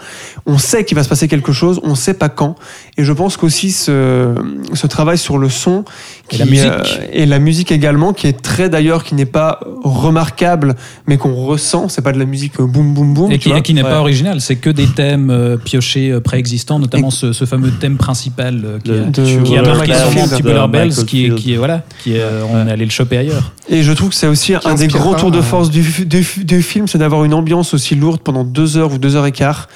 On 0.47 0.59
sait 0.59 0.85
qu'il 0.85 0.97
va 0.97 1.05
se 1.05 1.09
passer 1.09 1.28
quelque 1.28 1.53
chose, 1.53 1.81
on 1.85 1.95
sait 1.95 2.15
pas 2.15 2.28
quand. 2.28 2.57
Et 2.97 3.05
je 3.05 3.12
pense 3.12 3.37
qu'aussi 3.37 3.70
ce, 3.70 4.35
ce 4.73 4.87
travail 4.87 5.19
sur 5.19 5.39
le 5.39 5.49
son 5.49 5.85
Et 6.32 6.39
la 6.39 6.47
musique. 6.47 6.66
euh, 6.66 6.82
et 7.12 7.27
la 7.27 7.39
musique 7.39 7.70
également, 7.70 8.12
qui 8.12 8.27
est 8.27 8.41
très 8.43 8.69
d'ailleurs, 8.69 9.05
qui 9.05 9.15
n'est 9.15 9.24
pas 9.27 9.61
remarquable, 9.85 10.74
mais 11.07 11.16
qu'on 11.16 11.35
ressent. 11.35 11.89
C'est 11.89 12.03
pas 12.03 12.12
de 12.12 12.19
la 12.19 12.24
musique 12.24 12.59
euh, 12.59 12.66
boum 12.66 12.93
boum 12.95 13.15
boum. 13.15 13.31
Et 13.31 13.39
qui, 13.39 13.51
n'est 13.74 13.82
Ouais. 13.85 13.89
pas 13.89 14.01
original, 14.01 14.41
c'est 14.41 14.57
que 14.57 14.70
des 14.70 14.87
thèmes 14.89 15.31
euh, 15.31 15.57
piochés 15.57 16.11
euh, 16.11 16.20
préexistants, 16.20 16.78
notamment 16.81 17.11
ce, 17.11 17.32
ce 17.32 17.45
fameux 17.45 17.70
thème 17.70 17.97
principal 17.99 18.62
euh, 18.65 18.78
qui, 18.82 18.89
Le- 18.91 19.01
a, 19.03 19.05
de- 19.05 19.43
qui 19.45 19.57
a 19.57 19.62
de 19.62 19.69
marqué 19.69 19.93
petit 19.93 20.43
peu 20.43 20.49
De 20.49 20.55
leur 20.55 20.69
belle, 20.69 20.89
Michael 20.89 21.07
qui 21.07 21.31
qui 21.37 21.53
est 21.55 21.57
voilà, 21.57 21.82
euh, 22.09 22.43
on 22.51 22.66
est 22.66 22.70
allé 22.70 22.85
le 22.85 22.90
choper 22.90 23.18
ailleurs. 23.18 23.52
Et 23.68 23.82
je 23.82 23.93
trouve 23.93 24.09
que 24.10 24.14
c'est 24.14 24.27
aussi 24.27 24.55
un 24.64 24.74
des 24.74 24.86
grands 24.89 25.12
pas, 25.12 25.18
tours 25.18 25.31
de 25.31 25.39
euh, 25.39 25.43
force 25.43 25.70
du, 25.70 25.82
du, 26.06 26.27
du 26.44 26.62
film, 26.62 26.89
c'est 26.89 26.98
d'avoir 26.98 27.24
une 27.24 27.35
ambiance 27.35 27.74
aussi 27.74 27.94
lourde 27.94 28.20
pendant 28.22 28.44
deux 28.44 28.77
heures 28.77 28.93
ou 28.93 28.98
deux 28.98 29.16
heures 29.16 29.27
et 29.27 29.32
quart, 29.32 29.68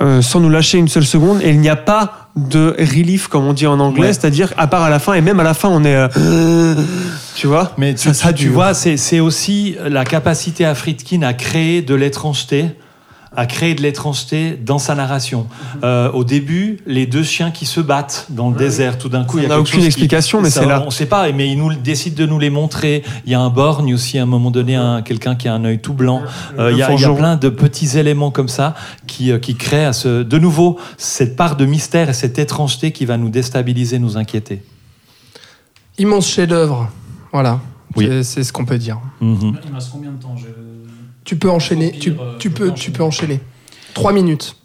euh, 0.00 0.22
sans 0.22 0.40
nous 0.40 0.50
lâcher 0.50 0.78
une 0.78 0.88
seule 0.88 1.04
seconde. 1.06 1.40
Et 1.42 1.50
il 1.50 1.60
n'y 1.60 1.68
a 1.68 1.76
pas 1.76 2.30
de 2.36 2.74
relief, 2.78 3.28
comme 3.28 3.44
on 3.46 3.52
dit 3.52 3.66
en 3.66 3.80
anglais, 3.80 4.08
Ouais. 4.08 4.12
c'est-à-dire 4.12 4.52
à 4.58 4.66
part 4.66 4.82
à 4.82 4.90
la 4.90 4.98
fin, 4.98 5.14
et 5.14 5.20
même 5.22 5.40
à 5.40 5.44
la 5.44 5.54
fin, 5.54 5.68
on 5.70 5.84
est. 5.84 5.94
euh, 5.96 6.74
tu 7.34 7.46
vois? 7.46 7.72
Mais 7.78 7.94
tu, 7.94 8.08
Ça, 8.08 8.14
ça 8.14 8.32
tu 8.32 8.48
vois, 8.48 8.74
c'est 8.74 8.96
c'est 8.96 9.20
aussi 9.20 9.76
la 9.88 10.04
capacité 10.04 10.64
à 10.64 10.74
Friedkin 10.74 11.22
à 11.22 11.32
créer 11.34 11.82
de 11.82 11.94
l'étrangeté 11.94 12.66
à 13.34 13.46
créer 13.46 13.74
de 13.74 13.82
l'étrangeté 13.82 14.52
dans 14.56 14.78
sa 14.78 14.94
narration. 14.94 15.46
Euh, 15.84 16.10
au 16.12 16.24
début, 16.24 16.78
les 16.86 17.06
deux 17.06 17.22
chiens 17.22 17.50
qui 17.50 17.66
se 17.66 17.80
battent 17.80 18.26
dans 18.30 18.50
le 18.50 18.56
désert, 18.56 18.98
tout 18.98 19.08
d'un 19.08 19.24
coup, 19.24 19.38
il 19.38 19.44
y 19.48 19.52
a 19.52 19.58
aucune 19.60 19.74
chose 19.74 19.80
qui- 19.82 19.86
explication, 19.86 20.40
mais 20.40 20.48
c'est 20.50 20.64
là. 20.64 20.80
On 20.82 20.86
ne 20.86 20.90
sait 20.90 21.06
pas, 21.06 21.30
mais 21.32 21.50
il 21.50 21.58
nous 21.58 21.68
le- 21.70 21.76
décide 21.76 22.14
de 22.14 22.24
nous 22.24 22.38
les 22.38 22.50
montrer. 22.50 23.02
Il 23.26 23.32
y 23.32 23.34
a 23.34 23.40
un 23.40 23.50
borgne 23.50 23.92
aussi, 23.94 24.18
à 24.18 24.22
un 24.22 24.26
moment 24.26 24.50
donné, 24.50 24.74
un- 24.76 25.02
quelqu'un 25.02 25.34
qui 25.34 25.48
a 25.48 25.54
un 25.54 25.64
œil 25.64 25.80
tout 25.80 25.92
blanc. 25.92 26.22
Euh, 26.58 26.70
il, 26.72 26.78
y 26.78 26.82
a, 26.82 26.86
il 26.86 26.92
y 26.92 27.04
a 27.04 27.06
forgeron. 27.06 27.16
plein 27.16 27.36
de 27.36 27.48
petits 27.48 27.98
éléments 27.98 28.30
comme 28.30 28.48
ça 28.48 28.74
qui, 29.06 29.30
euh, 29.32 29.38
qui 29.38 29.54
créent 29.54 29.84
à 29.86 29.92
ce, 29.92 30.22
de 30.22 30.38
nouveau 30.38 30.78
cette 30.96 31.36
part 31.36 31.56
de 31.56 31.66
mystère 31.66 32.08
et 32.08 32.14
cette 32.14 32.38
étrangeté 32.38 32.92
qui 32.92 33.04
va 33.04 33.16
nous 33.18 33.28
déstabiliser, 33.28 33.98
nous 33.98 34.16
inquiéter. 34.16 34.62
Immense 35.98 36.28
chef-d'œuvre. 36.28 36.90
Voilà. 37.32 37.60
Oui. 37.96 38.06
C'est- 38.06 38.22
C'est 38.22 38.44
ce 38.44 38.52
qu'on 38.52 38.64
peut 38.64 38.78
dire. 38.78 38.98
Mhm. 39.20 39.56
Il 39.64 39.70
me 39.70 39.74
reste 39.74 39.90
combien 39.90 40.10
de 40.12 40.22
temps? 40.22 40.34
Tu 41.26 41.36
peux 41.36 41.50
enchaîner. 41.50 41.92
Tu, 41.92 42.10
euh, 42.12 42.38
tu 42.38 42.50
peux 42.50 42.72
tu 42.72 42.90
peux 42.90 43.02
enchaîner. 43.02 43.40
Trois 43.92 44.12
minutes. 44.12 44.56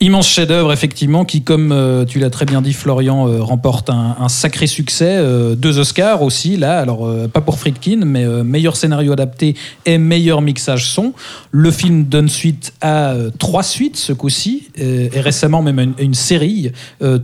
Immense 0.00 0.28
chef-d'œuvre, 0.28 0.72
effectivement, 0.72 1.24
qui, 1.24 1.42
comme 1.42 1.70
euh, 1.70 2.04
tu 2.04 2.18
l'as 2.18 2.28
très 2.28 2.46
bien 2.46 2.60
dit, 2.60 2.72
Florian, 2.72 3.28
euh, 3.28 3.40
remporte 3.40 3.90
un, 3.90 4.28
sacré 4.28 4.66
succès. 4.66 5.18
euh, 5.18 5.54
deux 5.54 5.78
Oscars 5.78 6.20
aussi, 6.22 6.56
là. 6.56 6.80
Alors, 6.80 7.08
pas 7.28 7.40
pour 7.40 7.60
Friedkin, 7.60 8.00
mais 8.04 8.26
meilleur 8.42 8.74
scénario 8.74 9.12
adapté 9.12 9.54
et 9.86 9.96
meilleur 9.98 10.42
mixage 10.42 10.90
son. 10.90 11.12
Le 11.52 11.70
film 11.70 12.04
donne 12.04 12.28
suite 12.28 12.72
à 12.80 13.14
trois 13.38 13.62
suites, 13.62 13.96
ce 13.96 14.12
coup-ci, 14.12 14.68
et 14.76 15.08
récemment 15.20 15.62
même 15.62 15.78
une, 15.78 15.94
une 15.98 16.14
série. 16.14 16.72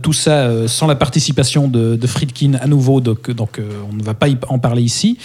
Tout 0.01 0.13
ça 0.13 0.67
sans 0.67 0.87
la 0.87 0.95
participation 0.95 1.67
de, 1.67 1.97
de 1.97 2.07
Friedkin 2.07 2.53
à 2.61 2.67
nouveau, 2.67 3.01
donc, 3.01 3.29
donc 3.31 3.59
on 3.91 3.95
ne 3.95 4.03
va 4.03 4.13
pas 4.13 4.27
en 4.47 4.59
parler 4.59 4.83
ici. 4.83 5.17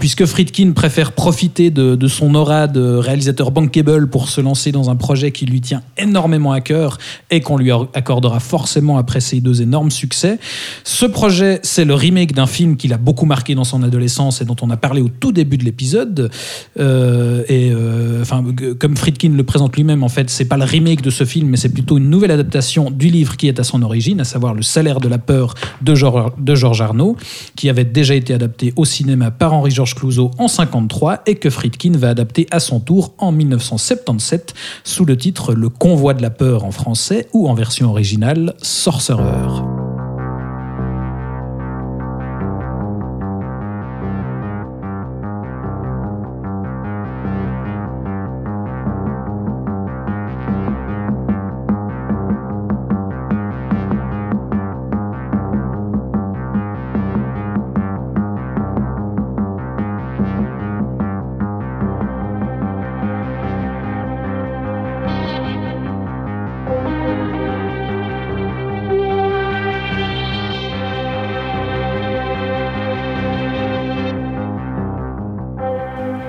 Puisque 0.00 0.24
Friedkin 0.24 0.72
préfère 0.72 1.12
profiter 1.12 1.70
de, 1.70 1.94
de 1.94 2.08
son 2.08 2.34
aura 2.34 2.66
de 2.66 2.96
réalisateur 2.96 3.50
bankable 3.52 4.08
pour 4.08 4.28
se 4.28 4.40
lancer 4.40 4.72
dans 4.72 4.90
un 4.90 4.96
projet 4.96 5.30
qui 5.30 5.46
lui 5.46 5.60
tient 5.60 5.82
énormément 5.96 6.52
à 6.52 6.55
cœur 6.60 6.98
et 7.30 7.40
qu'on 7.40 7.56
lui 7.56 7.70
accordera 7.94 8.40
forcément 8.40 8.98
après 8.98 9.20
ces 9.20 9.40
deux 9.40 9.62
énormes 9.62 9.90
succès. 9.90 10.38
Ce 10.84 11.06
projet, 11.06 11.60
c'est 11.62 11.84
le 11.84 11.94
remake 11.94 12.32
d'un 12.32 12.46
film 12.46 12.76
qui 12.76 12.88
l'a 12.88 12.98
beaucoup 12.98 13.26
marqué 13.26 13.54
dans 13.54 13.64
son 13.64 13.82
adolescence 13.82 14.40
et 14.40 14.44
dont 14.44 14.56
on 14.62 14.70
a 14.70 14.76
parlé 14.76 15.00
au 15.00 15.08
tout 15.08 15.32
début 15.32 15.58
de 15.58 15.64
l'épisode. 15.64 16.30
Euh, 16.78 17.42
et 17.48 17.70
euh, 17.72 18.22
enfin, 18.22 18.44
comme 18.78 18.96
Friedkin 18.96 19.30
le 19.30 19.44
présente 19.44 19.76
lui-même, 19.76 20.02
en 20.02 20.08
fait, 20.08 20.30
c'est 20.30 20.44
pas 20.44 20.56
le 20.56 20.64
remake 20.64 21.02
de 21.02 21.10
ce 21.10 21.24
film, 21.24 21.48
mais 21.48 21.56
c'est 21.56 21.72
plutôt 21.72 21.98
une 21.98 22.10
nouvelle 22.10 22.30
adaptation 22.30 22.90
du 22.90 23.08
livre 23.08 23.36
qui 23.36 23.48
est 23.48 23.60
à 23.60 23.64
son 23.64 23.82
origine, 23.82 24.20
à 24.20 24.24
savoir 24.24 24.54
Le 24.54 24.62
salaire 24.62 25.00
de 25.00 25.08
la 25.08 25.18
peur 25.18 25.54
de 25.82 25.94
Georges 25.94 26.32
de 26.38 26.54
Georges 26.54 26.80
Arnaud, 26.80 27.16
qui 27.56 27.68
avait 27.68 27.84
déjà 27.84 28.14
été 28.14 28.34
adapté 28.34 28.72
au 28.76 28.84
cinéma 28.84 29.30
par 29.30 29.52
Henri-Georges 29.52 29.94
Clouzot 29.94 30.30
en 30.38 30.48
53 30.48 31.22
et 31.26 31.36
que 31.36 31.50
Friedkin 31.50 31.92
va 31.96 32.10
adapter 32.10 32.46
à 32.50 32.60
son 32.60 32.80
tour 32.80 33.14
en 33.18 33.32
1977 33.32 34.54
sous 34.84 35.04
le 35.04 35.16
titre 35.16 35.54
Le 35.54 35.68
convoi 35.68 36.14
de 36.14 36.22
la 36.22 36.30
peur 36.30 36.45
en 36.54 36.70
français 36.70 37.28
ou 37.32 37.48
en 37.48 37.54
version 37.54 37.90
originale 37.90 38.54
Sorcerer. 38.62 39.75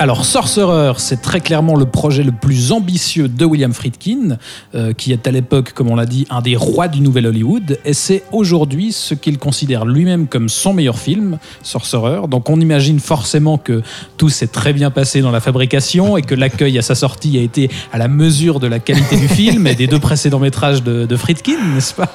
Alors, 0.07 0.23
Sorcerer, 0.23 0.93
c'est 0.99 1.21
très 1.21 1.41
clairement 1.41 1.75
le 1.75 1.84
projet 1.84 2.23
le 2.23 2.31
plus 2.31 2.71
ambitieux 2.71 3.27
de 3.27 3.43
William 3.43 3.73
Friedkin, 3.73 4.38
euh, 4.73 4.93
qui 4.93 5.11
est 5.11 5.27
à 5.27 5.31
l'époque, 5.31 5.73
comme 5.73 5.89
on 5.89 5.97
l'a 5.97 6.05
dit, 6.05 6.25
un 6.29 6.39
des 6.39 6.55
rois 6.55 6.88
du 6.88 7.01
nouvel 7.01 7.27
Hollywood, 7.27 7.77
et 7.84 7.91
c'est 7.91 8.23
aujourd'hui 8.31 8.93
ce 8.93 9.15
qu'il 9.15 9.38
considère 9.38 9.84
lui-même 9.84 10.27
comme 10.27 10.47
son 10.47 10.73
meilleur 10.73 10.97
film, 10.97 11.39
Sorcerer. 11.61 12.25
Donc, 12.29 12.49
on 12.49 12.61
imagine 12.61 13.01
forcément 13.01 13.57
que 13.57 13.81
tout 14.15 14.29
s'est 14.29 14.47
très 14.47 14.71
bien 14.71 14.91
passé 14.91 15.19
dans 15.19 15.29
la 15.29 15.41
fabrication 15.41 16.15
et 16.15 16.21
que 16.21 16.35
l'accueil 16.35 16.77
à 16.77 16.81
sa 16.81 16.95
sortie 16.95 17.38
a 17.38 17.41
été 17.41 17.69
à 17.91 17.97
la 17.97 18.07
mesure 18.07 18.61
de 18.61 18.67
la 18.67 18.79
qualité 18.79 19.17
du 19.17 19.27
film 19.27 19.67
et 19.67 19.75
des 19.75 19.88
deux 19.88 19.99
précédents 19.99 20.39
métrages 20.39 20.84
de, 20.84 21.05
de 21.05 21.15
Friedkin, 21.17 21.57
n'est-ce 21.75 21.93
pas? 21.93 22.09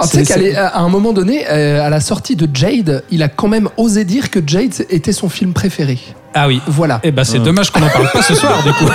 Alors, 0.00 0.10
tu 0.10 0.24
sais 0.24 0.50
qu'à 0.52 0.78
un 0.78 0.88
moment 0.88 1.12
donné, 1.12 1.48
euh, 1.48 1.80
à 1.80 1.90
la 1.90 2.00
sortie 2.00 2.34
de 2.34 2.48
Jade, 2.52 3.04
il 3.12 3.22
a 3.22 3.28
quand 3.28 3.46
même 3.46 3.68
osé 3.76 4.04
dire 4.04 4.30
que 4.30 4.40
Jade 4.44 4.84
était 4.90 5.12
son 5.12 5.28
film 5.28 5.52
préféré. 5.52 6.00
Ah 6.38 6.48
oui, 6.48 6.60
Voilà. 6.66 7.00
Eh 7.02 7.12
ben, 7.12 7.24
c'est 7.24 7.35
dommage 7.38 7.70
qu'on 7.70 7.80
n'en 7.80 7.88
parle 7.90 8.10
pas 8.12 8.22
ce 8.22 8.34
soir, 8.34 8.62
du 8.62 8.72
coup. 8.72 8.90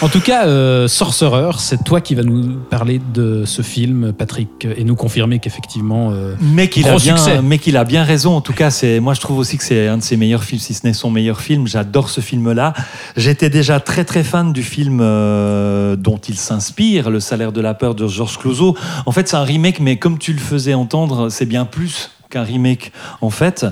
En 0.00 0.08
tout 0.08 0.20
cas, 0.20 0.46
euh, 0.48 0.88
Sorcerer, 0.88 1.52
c'est 1.58 1.84
toi 1.84 2.00
qui 2.00 2.16
vas 2.16 2.24
nous 2.24 2.56
parler 2.58 3.00
de 3.14 3.44
ce 3.46 3.62
film, 3.62 4.12
Patrick, 4.12 4.66
et 4.76 4.82
nous 4.82 4.96
confirmer 4.96 5.38
qu'effectivement. 5.38 6.10
euh, 6.10 6.34
Mais 6.40 6.68
qu'il 6.68 6.88
a 6.88 6.96
bien, 6.96 7.16
succès. 7.16 7.40
mais 7.40 7.58
qu'il 7.58 7.76
a 7.76 7.84
bien 7.84 8.02
raison. 8.02 8.34
En 8.34 8.40
tout 8.40 8.52
cas, 8.52 8.70
c'est, 8.70 8.98
moi 8.98 9.14
je 9.14 9.20
trouve 9.20 9.38
aussi 9.38 9.58
que 9.58 9.62
c'est 9.62 9.86
un 9.86 9.98
de 9.98 10.02
ses 10.02 10.16
meilleurs 10.16 10.42
films, 10.42 10.60
si 10.60 10.74
ce 10.74 10.84
n'est 10.84 10.92
son 10.92 11.08
meilleur 11.08 11.40
film. 11.40 11.68
J'adore 11.68 12.08
ce 12.10 12.20
film-là. 12.20 12.72
J'étais 13.16 13.48
déjà 13.48 13.78
très 13.78 14.04
très 14.04 14.24
fan 14.24 14.52
du 14.52 14.64
film 14.64 14.98
euh, 15.00 15.94
dont 15.94 16.18
il 16.18 16.36
s'inspire, 16.36 17.08
Le 17.08 17.20
Salaire 17.20 17.52
de 17.52 17.60
la 17.60 17.74
peur 17.74 17.94
de 17.94 18.08
Georges 18.08 18.38
Clouzot. 18.38 18.76
En 19.06 19.12
fait, 19.12 19.28
c'est 19.28 19.36
un 19.36 19.44
remake, 19.44 19.78
mais 19.78 19.98
comme 19.98 20.18
tu 20.18 20.32
le 20.32 20.40
faisais 20.40 20.74
entendre, 20.74 21.28
c'est 21.28 21.46
bien 21.46 21.64
plus 21.64 22.10
qu'un 22.32 22.42
remake 22.42 22.92
en 23.20 23.30
fait. 23.30 23.66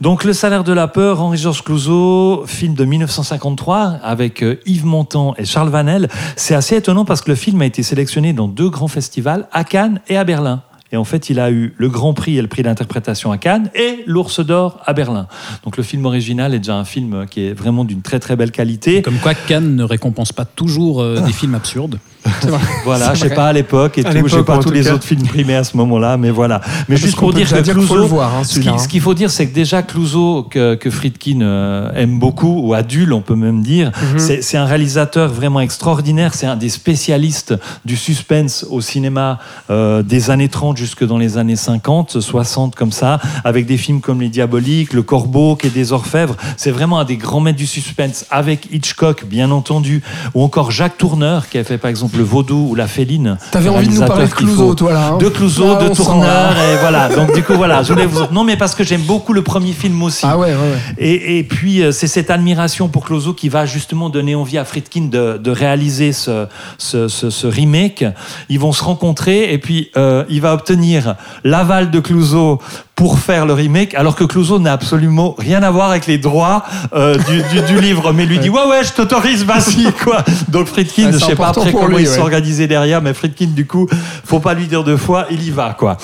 Donc 0.00 0.24
Le 0.24 0.32
Salaire 0.32 0.64
de 0.64 0.72
la 0.72 0.88
peur, 0.88 1.20
Henri-Georges 1.20 1.62
Clouzot, 1.62 2.46
film 2.46 2.74
de 2.74 2.84
1953 2.84 3.98
avec 4.02 4.42
euh, 4.42 4.60
Yves 4.66 4.86
Montand 4.86 5.34
et 5.36 5.44
Charles 5.44 5.68
Vanel. 5.68 6.08
C'est 6.36 6.54
assez 6.54 6.76
étonnant 6.76 7.04
parce 7.04 7.20
que 7.20 7.30
le 7.30 7.34
film 7.34 7.60
a 7.62 7.66
été 7.66 7.82
sélectionné 7.82 8.32
dans 8.32 8.48
deux 8.48 8.70
grands 8.70 8.88
festivals, 8.88 9.48
à 9.52 9.64
Cannes 9.64 10.00
et 10.08 10.16
à 10.16 10.24
Berlin. 10.24 10.62
Et 10.92 10.96
en 10.96 11.04
fait, 11.04 11.28
il 11.28 11.40
a 11.40 11.50
eu 11.50 11.74
le 11.76 11.88
Grand 11.88 12.14
Prix 12.14 12.38
et 12.38 12.42
le 12.42 12.46
prix 12.46 12.62
d'interprétation 12.62 13.32
à 13.32 13.38
Cannes 13.38 13.68
et 13.74 14.04
l'Ours 14.06 14.38
d'Or 14.38 14.80
à 14.84 14.92
Berlin. 14.92 15.26
Donc 15.64 15.76
le 15.76 15.82
film 15.82 16.06
original 16.06 16.54
est 16.54 16.58
déjà 16.58 16.76
un 16.76 16.84
film 16.84 17.26
qui 17.28 17.46
est 17.46 17.52
vraiment 17.52 17.84
d'une 17.84 18.00
très 18.00 18.20
très 18.20 18.36
belle 18.36 18.52
qualité. 18.52 19.02
Comme 19.02 19.18
quoi, 19.18 19.34
Cannes 19.34 19.74
ne 19.74 19.82
récompense 19.82 20.32
pas 20.32 20.44
toujours 20.44 21.02
euh, 21.02 21.20
des 21.26 21.32
films 21.32 21.56
absurdes. 21.56 21.98
Voilà, 22.84 23.14
je 23.14 23.20
sais 23.20 23.30
pas 23.34 23.46
à 23.48 23.52
l'époque 23.52 23.98
et 23.98 24.04
À 24.06 24.12
tout, 24.14 24.28
j'ai 24.28 24.42
pas 24.42 24.58
tous 24.58 24.70
les 24.70 24.82
cas. 24.84 24.94
autres 24.94 25.04
films 25.04 25.22
primés 25.26 25.56
à 25.56 25.64
ce 25.64 25.76
moment-là, 25.76 26.16
mais 26.16 26.30
voilà. 26.30 26.60
Mais 26.88 26.94
Parce 26.96 27.00
juste 27.02 27.16
pour 27.16 27.32
dire 27.32 27.48
que 27.50 27.60
dire 27.60 27.80
faut 27.82 27.96
le 27.96 28.02
voir, 28.02 28.34
hein, 28.34 28.44
ce 28.44 28.60
qui- 28.60 28.68
ce 28.78 28.88
qu'il 28.88 29.00
faut 29.00 29.14
dire, 29.14 29.30
c'est 29.30 29.46
que 29.48 29.54
déjà 29.54 29.82
Clouseau, 29.82 30.42
que, 30.42 30.74
que 30.74 30.90
Friedkin 30.90 31.40
euh, 31.42 31.90
aime 31.94 32.18
beaucoup, 32.18 32.60
ou 32.66 32.74
adule, 32.74 33.12
on 33.12 33.20
peut 33.22 33.34
même 33.36 33.62
dire, 33.62 33.90
Mhm. 34.12 34.18
c'est 34.18 34.42
c'est 34.42 34.56
un 34.56 34.64
réalisateur 34.64 35.30
vraiment 35.32 35.60
extraordinaire. 35.60 36.34
C'est 36.34 36.46
un 36.46 36.56
des 36.56 36.68
spécialistes 36.68 37.54
du 37.84 37.96
suspense 37.96 38.66
au 38.70 38.80
cinéma 38.80 39.38
euh, 39.70 40.02
des 40.02 40.30
années 40.30 40.48
30 40.48 40.76
jusque 40.76 41.04
dans 41.04 41.18
les 41.18 41.38
années 41.38 41.56
50, 41.56 42.20
60, 42.20 42.74
comme 42.74 42.92
ça, 42.92 43.20
avec 43.44 43.66
des 43.66 43.76
films 43.76 44.00
comme 44.00 44.20
Les 44.20 44.28
Diaboliques, 44.28 44.92
Le 44.92 45.02
Corbeau, 45.02 45.56
Quai 45.56 45.70
des 45.70 45.92
Orfèvres. 45.92 46.36
C'est 46.56 46.70
vraiment 46.70 46.98
un 46.98 47.04
des 47.04 47.16
grands 47.16 47.40
maîtres 47.40 47.58
du 47.58 47.66
suspense, 47.66 48.26
avec 48.30 48.68
Hitchcock, 48.72 49.24
bien 49.26 49.50
entendu, 49.50 50.02
ou 50.34 50.42
encore 50.42 50.70
Jacques 50.70 50.98
Tourneur, 50.98 51.48
qui 51.48 51.58
a 51.58 51.64
fait 51.64 51.78
par 51.78 51.90
exemple 51.90 52.13
Le 52.16 52.22
Vaudou 52.24 52.68
ou 52.70 52.74
La 52.74 52.86
Féline. 52.86 53.38
T'avais 53.50 53.68
envie 53.68 53.88
de 53.88 53.94
nous 53.94 54.06
parler 54.06 54.26
de 54.26 54.32
Clouseau, 54.32 54.74
toi, 54.74 54.92
là. 54.92 55.08
hein 55.12 55.18
de 55.18 55.28
Clouseau, 55.28 55.76
de 55.78 55.88
Tourneur, 55.94 56.52
et 56.58 56.76
voilà. 56.80 57.08
Donc 57.14 57.34
du 57.34 57.42
coup, 57.42 57.54
voilà, 57.54 57.82
je 57.82 57.92
voulais 57.92 58.06
vous... 58.06 58.20
Non, 58.32 58.44
mais 58.44 58.56
parce 58.56 58.74
que 58.74 58.84
j'aime 58.84 59.02
beaucoup 59.02 59.32
le 59.32 59.42
premier 59.42 59.72
film 59.72 60.02
aussi. 60.02 60.24
Ah 60.28 60.36
ouais, 60.38 60.48
ouais, 60.48 60.54
ouais. 60.54 60.94
Et, 60.98 61.38
et 61.38 61.44
puis, 61.44 61.82
euh, 61.82 61.92
c'est 61.92 62.06
cette 62.06 62.30
admiration 62.30 62.88
pour 62.88 63.04
Clouseau 63.04 63.32
qui 63.34 63.48
va 63.48 63.66
justement 63.66 64.10
donner 64.10 64.34
envie 64.34 64.58
à 64.58 64.64
Friedkin 64.64 65.08
de, 65.10 65.38
de 65.38 65.50
réaliser 65.50 66.12
ce, 66.12 66.46
ce, 66.78 67.08
ce- 67.08 67.30
ce 67.30 67.46
remake. 67.46 68.04
Ils 68.48 68.58
vont 68.58 68.72
se 68.72 68.82
rencontrer 68.84 69.52
et 69.52 69.58
puis 69.58 69.90
euh, 69.96 70.24
il 70.28 70.40
va 70.40 70.54
obtenir 70.54 71.16
l'aval 71.44 71.90
de 71.90 72.00
Clouseau 72.00 72.60
pour 72.96 73.18
faire 73.18 73.44
le 73.44 73.52
remake, 73.54 73.94
alors 73.94 74.14
que 74.14 74.22
Clouseau 74.22 74.60
n'a 74.60 74.72
absolument 74.72 75.34
rien 75.36 75.62
à 75.64 75.70
voir 75.72 75.90
avec 75.90 76.06
les 76.06 76.16
droits 76.18 76.62
euh, 76.94 77.16
du, 77.28 77.42
du- 77.52 77.62
du 77.66 77.80
livre. 77.80 78.12
Mais 78.12 78.24
lui 78.24 78.38
dit 78.38 78.48
Ouais, 78.48 78.64
ouais, 78.68 78.84
je 78.84 78.92
t'autorise, 78.92 79.44
vas-y, 79.44 79.92
quoi. 80.04 80.22
Donc 80.48 80.68
Friedkin, 80.68 81.06
Ouais, 81.06 81.12
je 81.12 81.18
sais 81.18 81.34
pas 81.34 81.48
après 81.48 81.72
comment 81.72 81.88
lui, 81.88 82.02
il 82.02 82.06
s'est 82.06 82.16
ouais. 82.18 82.22
organisé 82.22 82.66
derrière, 82.68 83.02
mais 83.02 83.12
Friedkin, 83.12 83.46
du 83.48 83.66
coup, 83.66 83.88
faut 84.24 84.38
pas 84.40 84.54
lui 84.54 84.66
dire 84.68 84.84
deux 84.84 84.96
fois, 84.96 85.26
il 85.30 85.42
y 85.42 85.50
va, 85.50 85.74
quoi. 85.76 85.96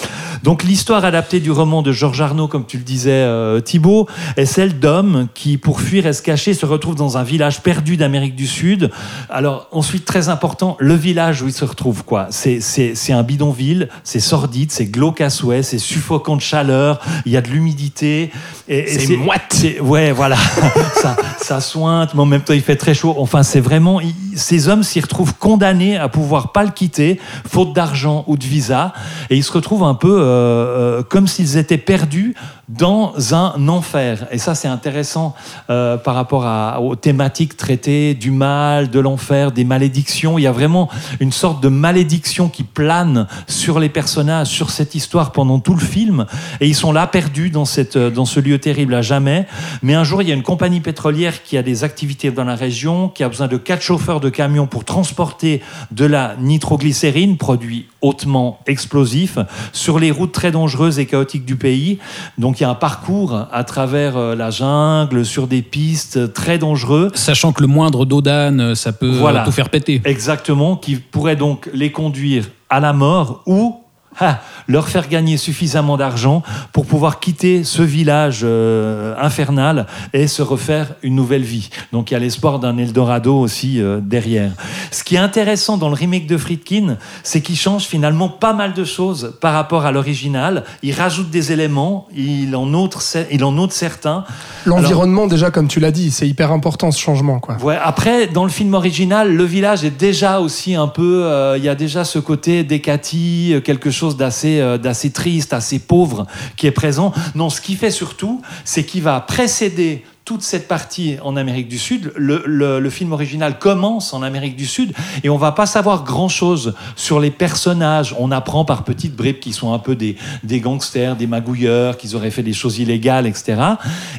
Donc 0.43 0.63
l'histoire 0.63 1.05
adaptée 1.05 1.41
du 1.41 1.51
roman 1.51 1.83
de 1.83 1.93
Georges 1.93 2.21
Arnaud, 2.21 2.49
comme 2.49 2.65
tu 2.67 2.77
le 2.79 2.83
disais, 2.83 3.11
euh, 3.13 3.61
Thibaut, 3.61 4.07
est 4.37 4.47
celle 4.47 4.79
d'hommes 4.79 5.29
qui, 5.35 5.59
pour 5.59 5.81
fuir 5.81 6.07
et 6.07 6.13
se 6.13 6.23
cacher, 6.23 6.55
se 6.55 6.67
retrouvent 6.67 6.95
dans 6.95 7.19
un 7.19 7.23
village 7.23 7.61
perdu 7.63 7.97
d'Amérique 7.97 8.35
du 8.37 8.47
Sud. 8.47 8.91
Alors 9.29 9.69
ensuite, 9.73 10.05
très 10.05 10.29
important, 10.29 10.77
le 10.81 10.95
village 10.95 11.43
où 11.43 11.47
ils 11.49 11.53
se 11.53 11.65
retrouvent, 11.65 12.05
quoi. 12.05 12.29
C'est 12.31 13.13
un 13.13 13.23
bidonville, 13.23 13.89
c'est 14.05 14.21
sordide, 14.21 14.71
c'est 14.73 14.87
glauque 14.87 15.21
à 15.21 15.31
souhait, 15.31 15.63
c'est 15.63 15.79
suffocant 15.79 16.37
de 16.37 16.41
chaleur, 16.43 17.01
il 17.27 17.33
y 17.33 17.37
a 17.37 17.41
de 17.43 17.49
l'humidité. 17.49 18.31
C'est 18.67 19.17
moite. 19.17 19.57
Ouais, 19.83 20.13
voilà. 20.13 20.37
ça, 20.95 21.17
ça 21.41 21.61
sointe, 21.61 22.15
mais 22.15 22.21
en 22.21 22.27
même 22.27 22.43
temps, 22.43 22.53
il 22.55 22.63
fait 22.63 22.77
très 22.77 22.95
chaud. 22.95 23.15
Enfin, 23.19 23.43
c'est 23.43 23.61
vraiment. 23.61 24.01
il- 24.01 24.15
ces 24.37 24.69
hommes 24.69 24.85
s'y 24.85 25.01
retrouvent 25.01 25.35
condamnés 25.35 25.97
à 25.99 26.09
pouvoir 26.09 26.53
pas 26.53 26.63
le 26.63 26.71
quitter, 26.71 27.21
faute 27.49 27.75
d'argent 27.75 28.25
ou 28.29 28.37
de 28.39 28.45
visa. 28.45 28.93
Et 29.29 29.37
ils 29.37 29.43
se 29.45 29.53
retrouvent 29.53 29.83
un 29.83 29.95
peu 29.95 30.23
euh, 30.31 30.99
euh, 30.99 31.03
comme 31.03 31.27
s'ils 31.27 31.57
étaient 31.57 31.79
perdus 31.79 32.35
dans 32.77 33.35
un 33.35 33.69
enfer. 33.69 34.27
Et 34.31 34.39
ça, 34.39 34.55
c'est 34.55 34.69
intéressant 34.69 35.35
euh, 35.71 35.97
par 35.97 36.15
rapport 36.15 36.47
aux 36.81 36.95
thématiques 36.95 37.57
traitées 37.57 38.15
du 38.15 38.31
mal, 38.31 38.91
de 38.91 39.01
l'enfer, 39.01 39.51
des 39.51 39.65
malédictions. 39.65 40.39
Il 40.39 40.43
y 40.43 40.47
a 40.47 40.53
vraiment 40.53 40.89
une 41.19 41.33
sorte 41.33 41.61
de 41.63 41.69
malédiction 41.69 42.49
qui 42.49 42.63
plane 42.63 43.27
sur 43.49 43.81
les 43.81 43.89
personnages, 43.89 44.47
sur 44.47 44.71
cette 44.71 44.95
histoire 44.95 45.33
pendant 45.33 45.59
tout 45.59 45.75
le 45.75 45.81
film. 45.81 46.27
Et 46.61 46.69
ils 46.69 46.77
sont 46.77 46.93
là 46.93 47.07
perdus 47.09 47.51
dans, 47.51 47.65
cette, 47.65 47.99
dans 47.99 48.25
ce 48.25 48.39
lieu 48.39 48.59
terrible 48.59 48.95
à 48.95 49.03
jamais. 49.03 49.47
Mais 49.83 49.95
un 49.95 50.05
jour, 50.05 50.23
il 50.23 50.29
y 50.29 50.33
a 50.33 50.35
une 50.35 50.45
compagnie 50.45 50.81
pétrolière 50.81 51.43
qui 51.43 51.57
a 51.57 51.63
des 51.63 51.83
activités 51.83 52.31
dans 52.31 52.45
la 52.45 52.55
région, 52.55 53.09
qui 53.09 53.25
a 53.25 53.29
besoin 53.29 53.49
de 53.49 53.57
quatre 53.57 53.83
chauffeurs 53.83 54.21
de 54.21 54.29
camions 54.29 54.69
pour 54.69 54.85
transporter 54.85 55.61
de 55.91 56.05
la 56.05 56.37
nitroglycérine, 56.39 57.37
produit 57.37 57.89
hautement 58.01 58.61
explosif, 58.67 59.39
sur 59.73 59.99
les 59.99 60.11
routes 60.11 60.33
très 60.33 60.53
dangereuses 60.53 60.99
et 60.99 61.07
chaotiques 61.07 61.45
du 61.45 61.57
pays. 61.57 61.99
Donc 62.39 62.60
il 62.61 62.65
y 62.65 62.67
a 62.67 62.71
un 62.71 62.75
parcours 62.75 63.47
à 63.51 63.65
travers 63.65 64.17
euh, 64.17 64.35
la 64.37 64.51
jungle, 64.51 65.25
sur 65.25 65.47
des 65.47 65.63
pistes 65.63 66.33
très 66.35 66.59
dangereux. 66.59 67.11
Sachant 67.15 67.53
que 67.53 67.63
le 67.63 67.67
moindre 67.67 68.05
dos 68.05 68.21
d'âne, 68.21 68.61
euh, 68.61 68.75
ça 68.75 68.93
peut 68.93 69.07
euh, 69.09 69.19
Voilà. 69.19 69.45
tout 69.45 69.51
faire 69.53 69.71
péter. 69.71 70.03
Exactement, 70.05 70.77
qui 70.77 70.97
pourrait 70.97 71.37
donc 71.37 71.71
les 71.73 71.91
conduire 71.91 72.51
à 72.69 72.79
la 72.81 72.93
mort 72.93 73.43
ou 73.47 73.81
ah, 74.19 74.41
leur 74.67 74.89
faire 74.89 75.09
gagner 75.09 75.37
suffisamment 75.37 75.97
d'argent 75.97 76.43
pour 76.73 76.85
pouvoir 76.87 77.21
quitter 77.21 77.65
ce 77.65 77.83
village 77.83 78.41
euh, 78.43 79.15
infernal 79.21 79.87
et 80.13 80.27
se 80.27 80.43
refaire 80.43 80.95
une 81.03 81.15
nouvelle 81.15 81.43
vie. 81.43 81.71
Donc 81.93 82.11
il 82.11 82.15
y 82.15 82.17
a 82.17 82.21
l'espoir 82.21 82.59
d'un 82.59 82.77
Eldorado 82.77 83.39
aussi 83.39 83.81
euh, 83.81 84.01
derrière. 84.03 84.51
Ce 84.91 85.05
qui 85.05 85.15
est 85.15 85.19
intéressant 85.19 85.77
dans 85.77 85.89
le 85.89 85.95
remake 85.95 86.27
de 86.27 86.37
Friedkin, 86.37 86.97
c'est 87.23 87.41
qu'il 87.41 87.57
change 87.57 87.85
finalement 87.85 88.29
pas 88.29 88.53
mal 88.53 88.75
de 88.75 88.85
choses 88.85 89.37
par 89.41 89.53
rapport 89.53 89.87
à 89.87 89.93
l'original. 89.93 90.65
Il 90.83 90.93
rajoute 90.93 91.31
des 91.31 91.53
éléments, 91.53 92.09
il 92.15 92.55
en 92.57 92.73
ôte, 92.75 92.99
il 93.31 93.45
en 93.45 93.71
certains. 93.71 94.25
L'environnement, 94.65 95.27
déjà, 95.27 95.51
comme 95.51 95.69
tu 95.69 95.81
l'as 95.81 95.91
dit, 95.91 96.11
c'est 96.11 96.27
hyper 96.27 96.51
important 96.51 96.91
ce 96.91 96.99
changement, 96.99 97.39
quoi. 97.39 97.57
Ouais, 97.63 97.79
après, 97.81 98.27
dans 98.27 98.45
le 98.45 98.51
film 98.51 98.75
original, 98.75 99.35
le 99.35 99.45
village 99.45 99.85
est 99.85 99.91
déjà 99.91 100.41
aussi 100.41 100.75
un 100.75 100.89
peu. 100.89 101.25
euh, 101.25 101.59
Il 101.59 101.65
y 101.65 101.69
a 101.69 101.75
déjà 101.75 102.05
ce 102.05 102.19
côté 102.19 102.65
décati, 102.65 103.55
quelque 103.65 103.91
chose 103.91 104.00
d'assez 104.09 104.61
euh, 104.61 104.79
d'assez 104.79 105.11
triste, 105.11 105.53
assez 105.53 105.79
pauvre 105.79 106.27
qui 106.57 106.67
est 106.67 106.73
présent. 106.73 107.13
Non, 107.35 107.51
ce 107.51 107.61
qui 107.61 107.77
fait 107.77 107.91
surtout, 107.91 108.43
c'est 108.65 108.85
qu'il 108.85 109.03
va 109.03 109.21
précéder 109.21 110.05
toute 110.31 110.43
cette 110.43 110.69
partie 110.69 111.17
en 111.25 111.35
Amérique 111.35 111.67
du 111.67 111.77
Sud. 111.77 112.13
Le, 112.15 112.89
film 112.89 113.11
original 113.11 113.59
commence 113.59 114.15
en 114.15 114.23
Amérique 114.23 114.55
du 114.55 114.65
Sud 114.65 114.93
et 115.25 115.29
on 115.29 115.37
va 115.37 115.51
pas 115.51 115.67
savoir 115.67 116.05
grand-chose 116.05 116.75
sur 116.95 117.19
les 117.19 117.33
personnages. 117.33 118.15
On 118.17 118.31
apprend 118.31 118.65
par 118.65 118.85
petites 118.85 119.17
bribes 119.17 119.41
qu'ils 119.41 119.55
sont 119.55 119.73
un 119.73 119.81
peu 119.81 119.97
des, 119.97 120.15
des 120.45 120.61
gangsters, 120.61 121.17
des 121.17 121.27
magouilleurs, 121.27 121.97
qu'ils 121.97 122.15
auraient 122.15 122.31
fait 122.31 122.45
des 122.45 122.53
choses 122.53 122.79
illégales, 122.79 123.27
etc. 123.27 123.61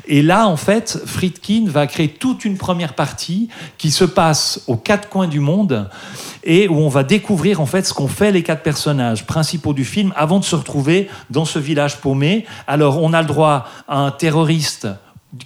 Et 0.05 0.21
là, 0.21 0.49
en 0.49 0.57
fait, 0.57 0.99
Friedkin 1.05 1.63
va 1.67 1.87
créer 1.87 2.09
toute 2.09 2.43
une 2.43 2.57
première 2.57 2.93
partie 2.93 3.47
qui 3.77 3.89
se 3.89 4.03
passe 4.03 4.63
aux 4.67 4.75
quatre 4.75 5.07
coins 5.07 5.29
du 5.29 5.39
monde 5.39 5.89
et 6.43 6.67
où 6.67 6.75
on 6.75 6.89
va 6.89 7.03
découvrir 7.03 7.61
en 7.61 7.65
fait 7.65 7.83
ce 7.83 7.93
qu'ont 7.93 8.09
fait 8.09 8.33
les 8.33 8.43
quatre 8.43 8.63
personnages 8.63 9.25
principaux 9.25 9.73
du 9.73 9.85
film 9.85 10.11
avant 10.17 10.39
de 10.39 10.43
se 10.43 10.57
retrouver 10.57 11.07
dans 11.29 11.45
ce 11.45 11.57
village 11.57 12.01
paumé. 12.01 12.45
Alors, 12.67 13.01
on 13.01 13.13
a 13.13 13.21
le 13.21 13.27
droit 13.29 13.65
à 13.87 13.99
un 13.99 14.11
terroriste 14.11 14.89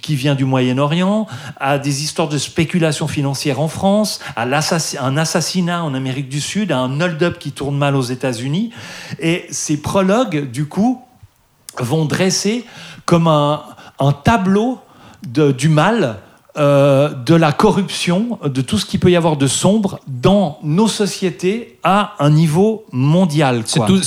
qui 0.02 0.16
vient 0.16 0.34
du 0.34 0.44
Moyen-Orient, 0.44 1.26
à 1.58 1.78
des 1.78 2.02
histoires 2.02 2.28
de 2.28 2.38
spéculation 2.38 3.06
financière 3.06 3.60
en 3.60 3.68
France, 3.68 4.20
à 4.34 4.42
un 4.42 5.16
assassinat 5.16 5.84
en 5.84 5.94
Amérique 5.94 6.28
du 6.28 6.40
Sud, 6.40 6.72
à 6.72 6.78
un 6.78 7.00
hold-up 7.00 7.38
qui 7.38 7.52
tourne 7.52 7.76
mal 7.76 7.94
aux 7.94 8.02
États-Unis. 8.02 8.72
Et 9.20 9.46
ces 9.50 9.80
prologues, 9.80 10.50
du 10.50 10.66
coup, 10.66 11.02
vont 11.78 12.04
dresser 12.04 12.64
comme 13.04 13.28
un, 13.28 13.62
tableau 14.24 14.80
du 15.22 15.68
mal, 15.68 16.18
euh, 16.58 17.12
de 17.12 17.34
la 17.34 17.52
corruption, 17.52 18.38
de 18.44 18.60
tout 18.62 18.78
ce 18.78 18.86
qu'il 18.86 19.00
peut 19.00 19.10
y 19.10 19.16
avoir 19.16 19.36
de 19.36 19.46
sombre 19.46 20.00
dans 20.06 20.58
nos 20.62 20.88
sociétés 20.88 21.78
à 21.82 22.14
un 22.18 22.30
niveau 22.30 22.84
mondial. 22.92 23.62
C'est 23.66 23.80
tout- 23.86 24.00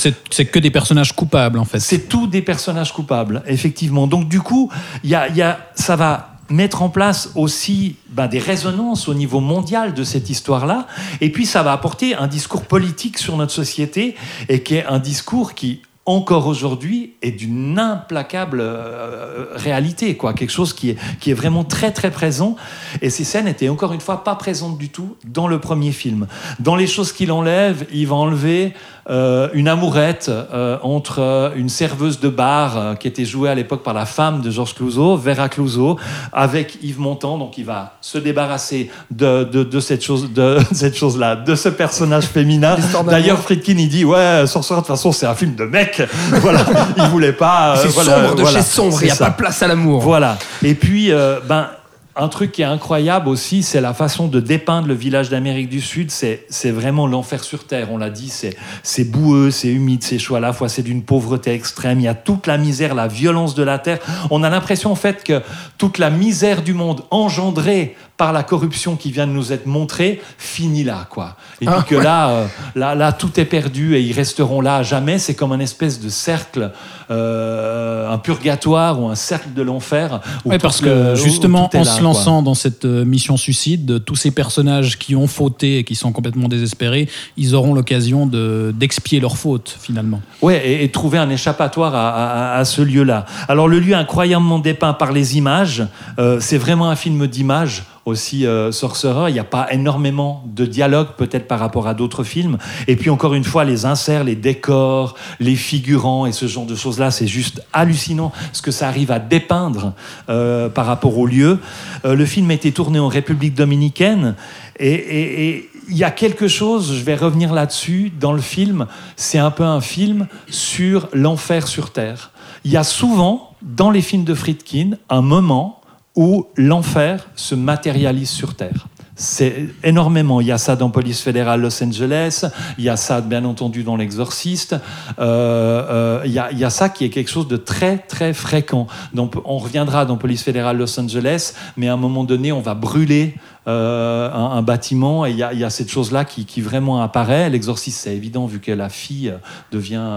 que 0.44 0.58
des 0.58 0.70
personnages 0.70 1.14
coupables, 1.14 1.58
en 1.58 1.64
fait. 1.64 1.80
C'est 1.80 2.08
tous 2.08 2.26
des 2.26 2.42
personnages 2.42 2.92
coupables, 2.92 3.42
effectivement. 3.46 4.06
Donc 4.06 4.28
du 4.28 4.40
coup, 4.40 4.70
a, 5.12 5.28
y 5.28 5.42
a- 5.42 5.58
ça 5.74 5.96
va 5.96 6.26
mettre 6.48 6.82
en 6.82 6.88
place 6.88 7.30
aussi 7.36 7.94
ben, 8.08 8.26
des 8.26 8.40
résonances 8.40 9.06
au 9.08 9.14
niveau 9.14 9.38
mondial 9.38 9.94
de 9.94 10.02
cette 10.02 10.30
histoire-là. 10.30 10.88
Et 11.20 11.30
puis 11.30 11.46
ça 11.46 11.62
va 11.62 11.72
apporter 11.72 12.16
un 12.16 12.26
discours 12.26 12.62
politique 12.64 13.18
sur 13.18 13.36
notre 13.36 13.52
société 13.52 14.16
et 14.48 14.60
qui 14.64 14.74
est 14.74 14.84
un 14.86 14.98
discours 14.98 15.54
qui 15.54 15.82
encore 16.06 16.46
aujourd'hui 16.46 17.12
est 17.20 17.30
d'une 17.30 17.78
implacable 17.78 18.60
euh, 18.62 19.46
réalité, 19.54 20.16
quoi. 20.16 20.32
Quelque 20.32 20.50
chose 20.50 20.72
qui 20.72 20.90
est, 20.90 20.96
qui 21.20 21.30
est 21.30 21.34
vraiment 21.34 21.62
très 21.62 21.92
très 21.92 22.10
présent. 22.10 22.56
Et 23.02 23.10
ces 23.10 23.24
scènes 23.24 23.46
étaient 23.46 23.68
encore 23.68 23.92
une 23.92 24.00
fois 24.00 24.24
pas 24.24 24.34
présentes 24.34 24.78
du 24.78 24.88
tout 24.88 25.16
dans 25.26 25.46
le 25.46 25.60
premier 25.60 25.92
film. 25.92 26.26
Dans 26.58 26.74
les 26.74 26.86
choses 26.86 27.12
qu'il 27.12 27.30
enlève, 27.30 27.86
il 27.92 28.06
va 28.06 28.16
enlever 28.16 28.72
euh, 29.10 29.48
une 29.54 29.68
amourette 29.68 30.30
euh, 30.30 30.78
entre 30.82 31.52
une 31.56 31.68
serveuse 31.68 32.18
de 32.20 32.28
bar 32.28 32.98
qui 32.98 33.08
était 33.08 33.24
jouée 33.24 33.50
à 33.50 33.54
l'époque 33.54 33.82
par 33.82 33.94
la 33.94 34.06
femme 34.06 34.40
de 34.40 34.50
Georges 34.50 34.74
Clouzot, 34.74 35.16
Vera 35.16 35.48
Clouzot, 35.48 35.98
avec 36.32 36.78
Yves 36.82 37.00
Montand. 37.00 37.36
Donc 37.36 37.58
il 37.58 37.64
va 37.64 37.98
se 38.00 38.18
débarrasser 38.18 38.90
de, 39.10 39.44
de, 39.44 39.64
de 39.64 39.80
cette 39.80 40.02
chose, 40.02 40.32
de 40.32 40.58
cette 40.72 40.96
chose-là, 40.96 41.36
de 41.36 41.54
ce 41.54 41.68
personnage 41.68 42.24
féminin. 42.24 42.76
D'ailleurs, 43.06 43.38
Friedkin 43.38 43.76
il 43.78 43.88
dit 43.88 44.04
ouais, 44.04 44.46
Sorcerer 44.46 44.80
de 44.80 44.86
toute 44.86 44.88
façon 44.88 45.12
c'est 45.12 45.26
un 45.26 45.34
film 45.34 45.54
de 45.54 45.64
mec. 45.64 45.89
voilà, 46.40 46.64
il 46.96 47.04
voulait 47.04 47.32
pas. 47.32 47.76
euh, 47.76 47.82
C'est 47.82 47.88
voilà, 47.88 48.22
sombre 48.22 48.34
de 48.36 48.42
voilà. 48.42 48.58
chez 48.58 48.64
sombre, 48.64 48.98
il 49.02 49.06
n'y 49.06 49.10
a 49.10 49.14
ça. 49.14 49.24
pas 49.26 49.30
de 49.32 49.36
place 49.36 49.62
à 49.62 49.68
l'amour. 49.68 50.00
Voilà. 50.00 50.38
Et 50.62 50.74
puis, 50.74 51.12
euh, 51.12 51.40
ben, 51.46 51.68
un 52.16 52.28
truc 52.28 52.52
qui 52.52 52.62
est 52.62 52.66
incroyable 52.66 53.28
aussi, 53.28 53.62
c'est 53.62 53.80
la 53.80 53.94
façon 53.94 54.26
de 54.26 54.40
dépeindre 54.40 54.88
le 54.88 54.94
village 54.94 55.30
d'Amérique 55.30 55.68
du 55.68 55.80
Sud. 55.80 56.10
C'est 56.10 56.70
vraiment 56.70 57.06
l'enfer 57.06 57.42
sur 57.44 57.64
Terre. 57.66 57.88
On 57.92 57.98
l'a 57.98 58.10
dit, 58.10 58.28
c'est 58.28 58.56
c'est 58.82 59.04
boueux, 59.04 59.50
c'est 59.50 59.68
humide, 59.68 60.02
c'est 60.02 60.18
chaud 60.18 60.34
à 60.34 60.40
la 60.40 60.52
fois, 60.52 60.68
c'est 60.68 60.82
d'une 60.82 61.02
pauvreté 61.02 61.52
extrême. 61.52 62.00
Il 62.00 62.04
y 62.04 62.08
a 62.08 62.14
toute 62.14 62.46
la 62.46 62.58
misère, 62.58 62.94
la 62.94 63.06
violence 63.06 63.54
de 63.54 63.62
la 63.62 63.78
Terre. 63.78 63.98
On 64.30 64.42
a 64.42 64.50
l'impression 64.50 64.90
en 64.90 64.96
fait 64.96 65.22
que 65.24 65.40
toute 65.78 65.98
la 65.98 66.10
misère 66.10 66.62
du 66.62 66.74
monde 66.74 67.02
engendrée 67.10 67.96
par 68.20 68.34
la 68.34 68.42
corruption 68.42 68.96
qui 68.96 69.10
vient 69.10 69.26
de 69.26 69.32
nous 69.32 69.50
être 69.50 69.64
montrée 69.64 70.20
finit 70.36 70.84
là, 70.84 71.06
quoi. 71.08 71.36
Et 71.62 71.64
puis 71.64 71.74
Ah, 71.74 71.82
que 71.88 71.94
ouais. 71.94 72.04
là, 72.04 72.28
euh, 72.28 72.46
là, 72.74 72.94
là, 72.94 73.12
tout 73.12 73.40
est 73.40 73.46
perdu 73.46 73.96
et 73.96 74.02
ils 74.02 74.12
resteront 74.12 74.60
là 74.60 74.76
à 74.76 74.82
jamais. 74.82 75.18
C'est 75.18 75.34
comme 75.34 75.52
un 75.52 75.58
espèce 75.60 75.98
de 76.00 76.10
cercle, 76.10 76.70
euh, 77.10 78.10
un 78.12 78.18
purgatoire 78.18 79.00
ou 79.00 79.08
un 79.08 79.14
cercle 79.14 79.54
de 79.54 79.62
l'enfer. 79.62 80.20
Ouais, 80.44 80.58
parce 80.58 80.82
que 80.82 81.14
justement, 81.14 81.70
en 81.72 81.78
là, 81.78 81.84
se 81.84 81.92
quoi. 81.94 82.02
lançant 82.02 82.42
dans 82.42 82.54
cette 82.54 82.84
euh, 82.84 83.06
mission 83.06 83.36
suicide, 83.38 84.04
tous 84.04 84.16
ces 84.16 84.30
personnages 84.30 84.98
qui 84.98 85.16
ont 85.16 85.26
fauté 85.26 85.78
et 85.78 85.84
qui 85.84 85.94
sont 85.94 86.12
complètement 86.12 86.48
désespérés, 86.48 87.08
ils 87.38 87.54
auront 87.54 87.72
l'occasion 87.74 88.26
de- 88.26 88.72
d'expier 88.76 89.18
leur 89.20 89.36
faute 89.38 89.74
finalement. 89.80 90.20
Ouais, 90.42 90.60
et, 90.66 90.84
et 90.84 90.90
trouver 90.90 91.16
un 91.18 91.30
échappatoire 91.30 91.94
à, 91.94 92.10
à- 92.10 92.58
à 92.58 92.64
ce 92.66 92.82
lieu-là. 92.82 93.24
Alors 93.48 93.66
le 93.66 93.78
lieu 93.80 93.94
incroyablement 93.94 94.58
dépeint 94.58 94.92
par 94.92 95.12
les 95.12 95.38
images, 95.38 95.84
euh, 96.18 96.38
c'est 96.40 96.58
vraiment 96.58 96.90
un 96.90 96.96
film 96.96 97.26
d'images 97.26 97.84
aussi 98.10 98.46
euh, 98.46 98.70
Sorcerer. 98.72 99.30
Il 99.30 99.32
n'y 99.32 99.38
a 99.40 99.44
pas 99.44 99.66
énormément 99.72 100.44
de 100.46 100.66
dialogue 100.66 101.08
peut-être 101.16 101.48
par 101.48 101.58
rapport 101.58 101.88
à 101.88 101.94
d'autres 101.94 102.24
films. 102.24 102.58
Et 102.86 102.96
puis 102.96 103.10
encore 103.10 103.34
une 103.34 103.44
fois, 103.44 103.64
les 103.64 103.86
inserts, 103.86 104.24
les 104.24 104.36
décors, 104.36 105.14
les 105.40 105.56
figurants 105.56 106.26
et 106.26 106.32
ce 106.32 106.46
genre 106.46 106.66
de 106.66 106.74
choses-là, 106.74 107.10
c'est 107.10 107.26
juste 107.26 107.62
hallucinant 107.72 108.32
ce 108.52 108.60
que 108.62 108.70
ça 108.70 108.88
arrive 108.88 109.10
à 109.10 109.18
dépeindre 109.18 109.94
euh, 110.28 110.68
par 110.68 110.86
rapport 110.86 111.16
au 111.18 111.26
lieu. 111.26 111.58
Euh, 112.04 112.14
le 112.14 112.26
film 112.26 112.50
a 112.50 112.54
été 112.54 112.72
tourné 112.72 112.98
en 112.98 113.08
République 113.08 113.54
dominicaine 113.54 114.34
et- 114.78 115.66
il 115.88 115.96
y 115.96 116.04
a 116.04 116.12
quelque 116.12 116.46
chose, 116.46 116.94
je 116.94 117.02
vais 117.02 117.16
revenir 117.16 117.52
là-dessus, 117.52 118.12
dans 118.20 118.32
le 118.32 118.40
film, 118.40 118.86
c'est 119.16 119.38
un 119.38 119.50
peu 119.50 119.64
un 119.64 119.80
film 119.80 120.28
sur 120.48 121.08
l'enfer 121.12 121.66
sur 121.66 121.90
Terre. 121.90 122.30
Il 122.64 122.70
y 122.70 122.76
a 122.76 122.84
souvent, 122.84 123.56
dans 123.60 123.90
les 123.90 124.00
films 124.00 124.22
de 124.22 124.34
Friedkin, 124.34 124.92
un 125.08 125.20
moment 125.20 125.79
où 126.20 126.46
l'enfer 126.54 127.28
se 127.34 127.54
matérialise 127.54 128.28
sur 128.28 128.54
Terre. 128.54 128.88
C'est 129.16 129.68
énormément. 129.82 130.42
Il 130.42 130.46
y 130.48 130.52
a 130.52 130.58
ça 130.58 130.76
dans 130.76 130.90
Police 130.90 131.22
fédérale 131.22 131.62
Los 131.62 131.82
Angeles, 131.82 132.44
il 132.76 132.84
y 132.84 132.90
a 132.90 132.96
ça 132.96 133.22
bien 133.22 133.42
entendu 133.46 133.84
dans 133.84 133.96
L'Exorciste, 133.96 134.76
Euh, 135.18 136.20
euh, 136.20 136.22
il, 136.26 136.32
y 136.32 136.38
a, 136.38 136.52
il 136.52 136.58
y 136.58 136.64
a 136.64 136.68
ça 136.70 136.90
qui 136.90 137.06
est 137.06 137.08
quelque 137.10 137.30
chose 137.30 137.48
de 137.48 137.56
très 137.56 137.96
très 137.96 138.34
fréquent. 138.34 138.86
Donc 139.14 139.34
on 139.46 139.56
reviendra 139.56 140.04
dans 140.04 140.18
Police 140.18 140.42
fédérale 140.42 140.76
Los 140.76 141.00
Angeles, 141.00 141.54
mais 141.78 141.88
à 141.88 141.94
un 141.94 141.96
moment 141.96 142.24
donné 142.24 142.52
on 142.52 142.60
va 142.60 142.74
brûler 142.74 143.34
euh, 143.66 144.30
un, 144.30 144.58
un 144.58 144.62
bâtiment 144.62 145.24
et 145.24 145.30
il 145.30 145.38
y 145.38 145.42
a, 145.42 145.54
il 145.54 145.58
y 145.58 145.64
a 145.64 145.70
cette 145.70 145.90
chose-là 145.90 146.26
qui, 146.26 146.44
qui 146.44 146.60
vraiment 146.60 147.02
apparaît. 147.02 147.48
L'exorciste 147.48 147.98
c'est 148.02 148.14
évident 148.14 148.44
vu 148.46 148.60
que 148.60 148.72
la 148.72 148.90
fille 148.90 149.32
devient 149.72 150.08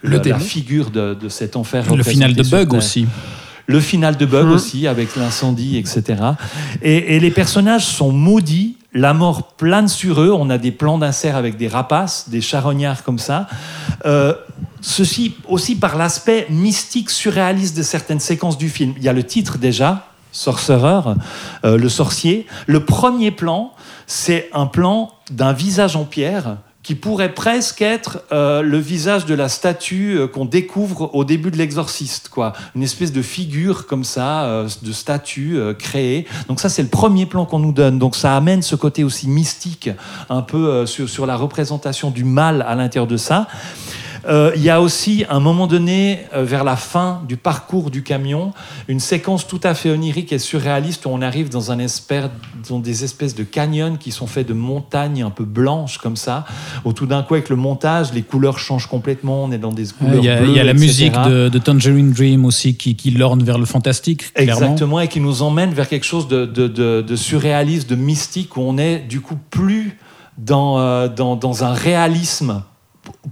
Le 0.00 0.18
la, 0.18 0.38
figure 0.38 0.90
de, 0.90 1.12
de 1.14 1.28
cet 1.28 1.54
enfer. 1.56 1.84
Le 1.94 2.02
final 2.02 2.32
de 2.32 2.42
Bug 2.42 2.72
aussi. 2.72 3.06
Le 3.70 3.80
final 3.80 4.16
de 4.16 4.26
Bug 4.26 4.46
Mhm. 4.46 4.52
aussi, 4.52 4.86
avec 4.88 5.14
l'incendie, 5.16 5.76
etc. 5.76 6.02
Et, 6.82 7.16
et 7.16 7.20
les 7.20 7.30
personnages 7.30 7.86
sont 7.86 8.10
maudits, 8.12 8.76
la 8.92 9.14
mort 9.14 9.52
plane 9.52 9.86
sur 9.86 10.20
eux. 10.20 10.32
On 10.32 10.50
a 10.50 10.58
des 10.58 10.72
plans 10.72 10.98
d'insert 10.98 11.36
avec 11.36 11.56
des 11.56 11.68
rapaces, 11.68 12.28
des 12.28 12.40
charognards 12.40 13.04
comme 13.04 13.18
ça. 13.20 13.46
Euh, 14.06 14.34
ceci 14.80 15.34
aussi 15.46 15.76
par 15.76 15.96
l'aspect 15.96 16.46
mystique, 16.50 17.10
surréaliste 17.10 17.76
de 17.76 17.82
certaines 17.84 18.18
séquences 18.20 18.58
du 18.58 18.68
film. 18.68 18.94
Il 18.96 19.04
y 19.04 19.08
a 19.08 19.12
le 19.12 19.22
titre 19.22 19.56
déjà, 19.58 20.06
Sorcerer, 20.32 21.00
euh, 21.64 21.76
le 21.76 21.88
sorcier. 21.88 22.46
Le 22.68 22.80
premier 22.84 23.30
plan, 23.32 23.72
c'est 24.06 24.48
un 24.52 24.66
plan 24.66 25.10
d'un 25.30 25.52
visage 25.52 25.96
en 25.96 26.04
pierre 26.04 26.56
qui 26.90 26.96
pourrait 26.96 27.34
presque 27.34 27.82
être 27.82 28.24
euh, 28.32 28.62
le 28.62 28.78
visage 28.78 29.24
de 29.24 29.32
la 29.32 29.48
statue 29.48 30.18
euh, 30.18 30.26
qu'on 30.26 30.44
découvre 30.44 31.14
au 31.14 31.22
début 31.22 31.52
de 31.52 31.56
l'exorciste, 31.56 32.30
quoi. 32.30 32.52
Une 32.74 32.82
espèce 32.82 33.12
de 33.12 33.22
figure 33.22 33.86
comme 33.86 34.02
ça, 34.02 34.46
euh, 34.46 34.68
de 34.82 34.90
statue 34.90 35.56
créée. 35.78 36.26
Donc 36.48 36.58
ça, 36.58 36.68
c'est 36.68 36.82
le 36.82 36.88
premier 36.88 37.26
plan 37.26 37.46
qu'on 37.46 37.60
nous 37.60 37.70
donne. 37.70 38.00
Donc 38.00 38.16
ça 38.16 38.36
amène 38.36 38.60
ce 38.62 38.74
côté 38.74 39.04
aussi 39.04 39.28
mystique, 39.28 39.88
un 40.28 40.42
peu 40.42 40.84
sur 40.84 41.26
la 41.26 41.36
représentation 41.36 42.10
du 42.10 42.24
mal 42.24 42.64
à 42.66 42.74
l'intérieur 42.74 43.06
de 43.06 43.16
ça. 43.16 43.46
Euh, 44.28 44.52
Il 44.56 44.62
y 44.62 44.70
a 44.70 44.80
aussi, 44.80 45.24
à 45.28 45.36
un 45.36 45.40
moment 45.40 45.66
donné, 45.66 46.20
euh, 46.34 46.44
vers 46.44 46.64
la 46.64 46.76
fin 46.76 47.22
du 47.28 47.36
parcours 47.36 47.90
du 47.90 48.02
camion, 48.02 48.52
une 48.88 49.00
séquence 49.00 49.46
tout 49.46 49.60
à 49.62 49.74
fait 49.74 49.90
onirique 49.90 50.32
et 50.32 50.38
surréaliste 50.38 51.06
où 51.06 51.10
on 51.10 51.22
arrive 51.22 51.48
dans, 51.48 51.70
un 51.72 51.78
espère- 51.78 52.30
dans 52.68 52.78
des 52.78 53.04
espèces 53.04 53.34
de 53.34 53.44
canyons 53.44 53.96
qui 53.98 54.10
sont 54.10 54.26
faits 54.26 54.46
de 54.46 54.52
montagnes 54.52 55.22
un 55.22 55.30
peu 55.30 55.44
blanches 55.44 55.98
comme 55.98 56.16
ça, 56.16 56.44
où 56.84 56.92
tout 56.92 57.06
d'un 57.06 57.22
coup, 57.22 57.34
avec 57.34 57.48
le 57.48 57.56
montage, 57.56 58.12
les 58.12 58.22
couleurs 58.22 58.58
changent 58.58 58.86
complètement, 58.88 59.44
on 59.44 59.52
est 59.52 59.58
dans 59.58 59.72
des 59.72 59.86
couleurs 59.86 60.16
Il 60.16 60.24
y, 60.24 60.28
a, 60.28 60.36
bleues, 60.36 60.48
il 60.50 60.56
y 60.56 60.60
a 60.60 60.64
la 60.64 60.72
etc. 60.72 60.86
musique 60.86 61.12
de, 61.22 61.48
de 61.48 61.58
Tangerine 61.58 62.12
Dream 62.12 62.44
aussi 62.44 62.74
qui, 62.76 62.96
qui 62.96 63.10
lorne 63.12 63.42
vers 63.42 63.58
le 63.58 63.64
fantastique, 63.66 64.32
clairement. 64.34 64.52
Exactement, 64.60 65.00
et 65.00 65.08
qui 65.08 65.20
nous 65.20 65.42
emmène 65.42 65.70
vers 65.72 65.88
quelque 65.88 66.06
chose 66.06 66.28
de, 66.28 66.44
de- 66.46 66.68
de- 66.68 67.02
de 67.06 67.16
surréaliste, 67.16 67.88
de 67.88 67.96
mystique, 67.96 68.56
où 68.56 68.60
on 68.60 68.76
est 68.78 68.98
du 68.98 69.20
coup 69.20 69.36
plus 69.50 69.96
dans, 70.38 70.78
euh, 70.78 71.08
dans, 71.08 71.36
dans 71.36 71.64
un 71.64 71.72
réalisme. 71.72 72.62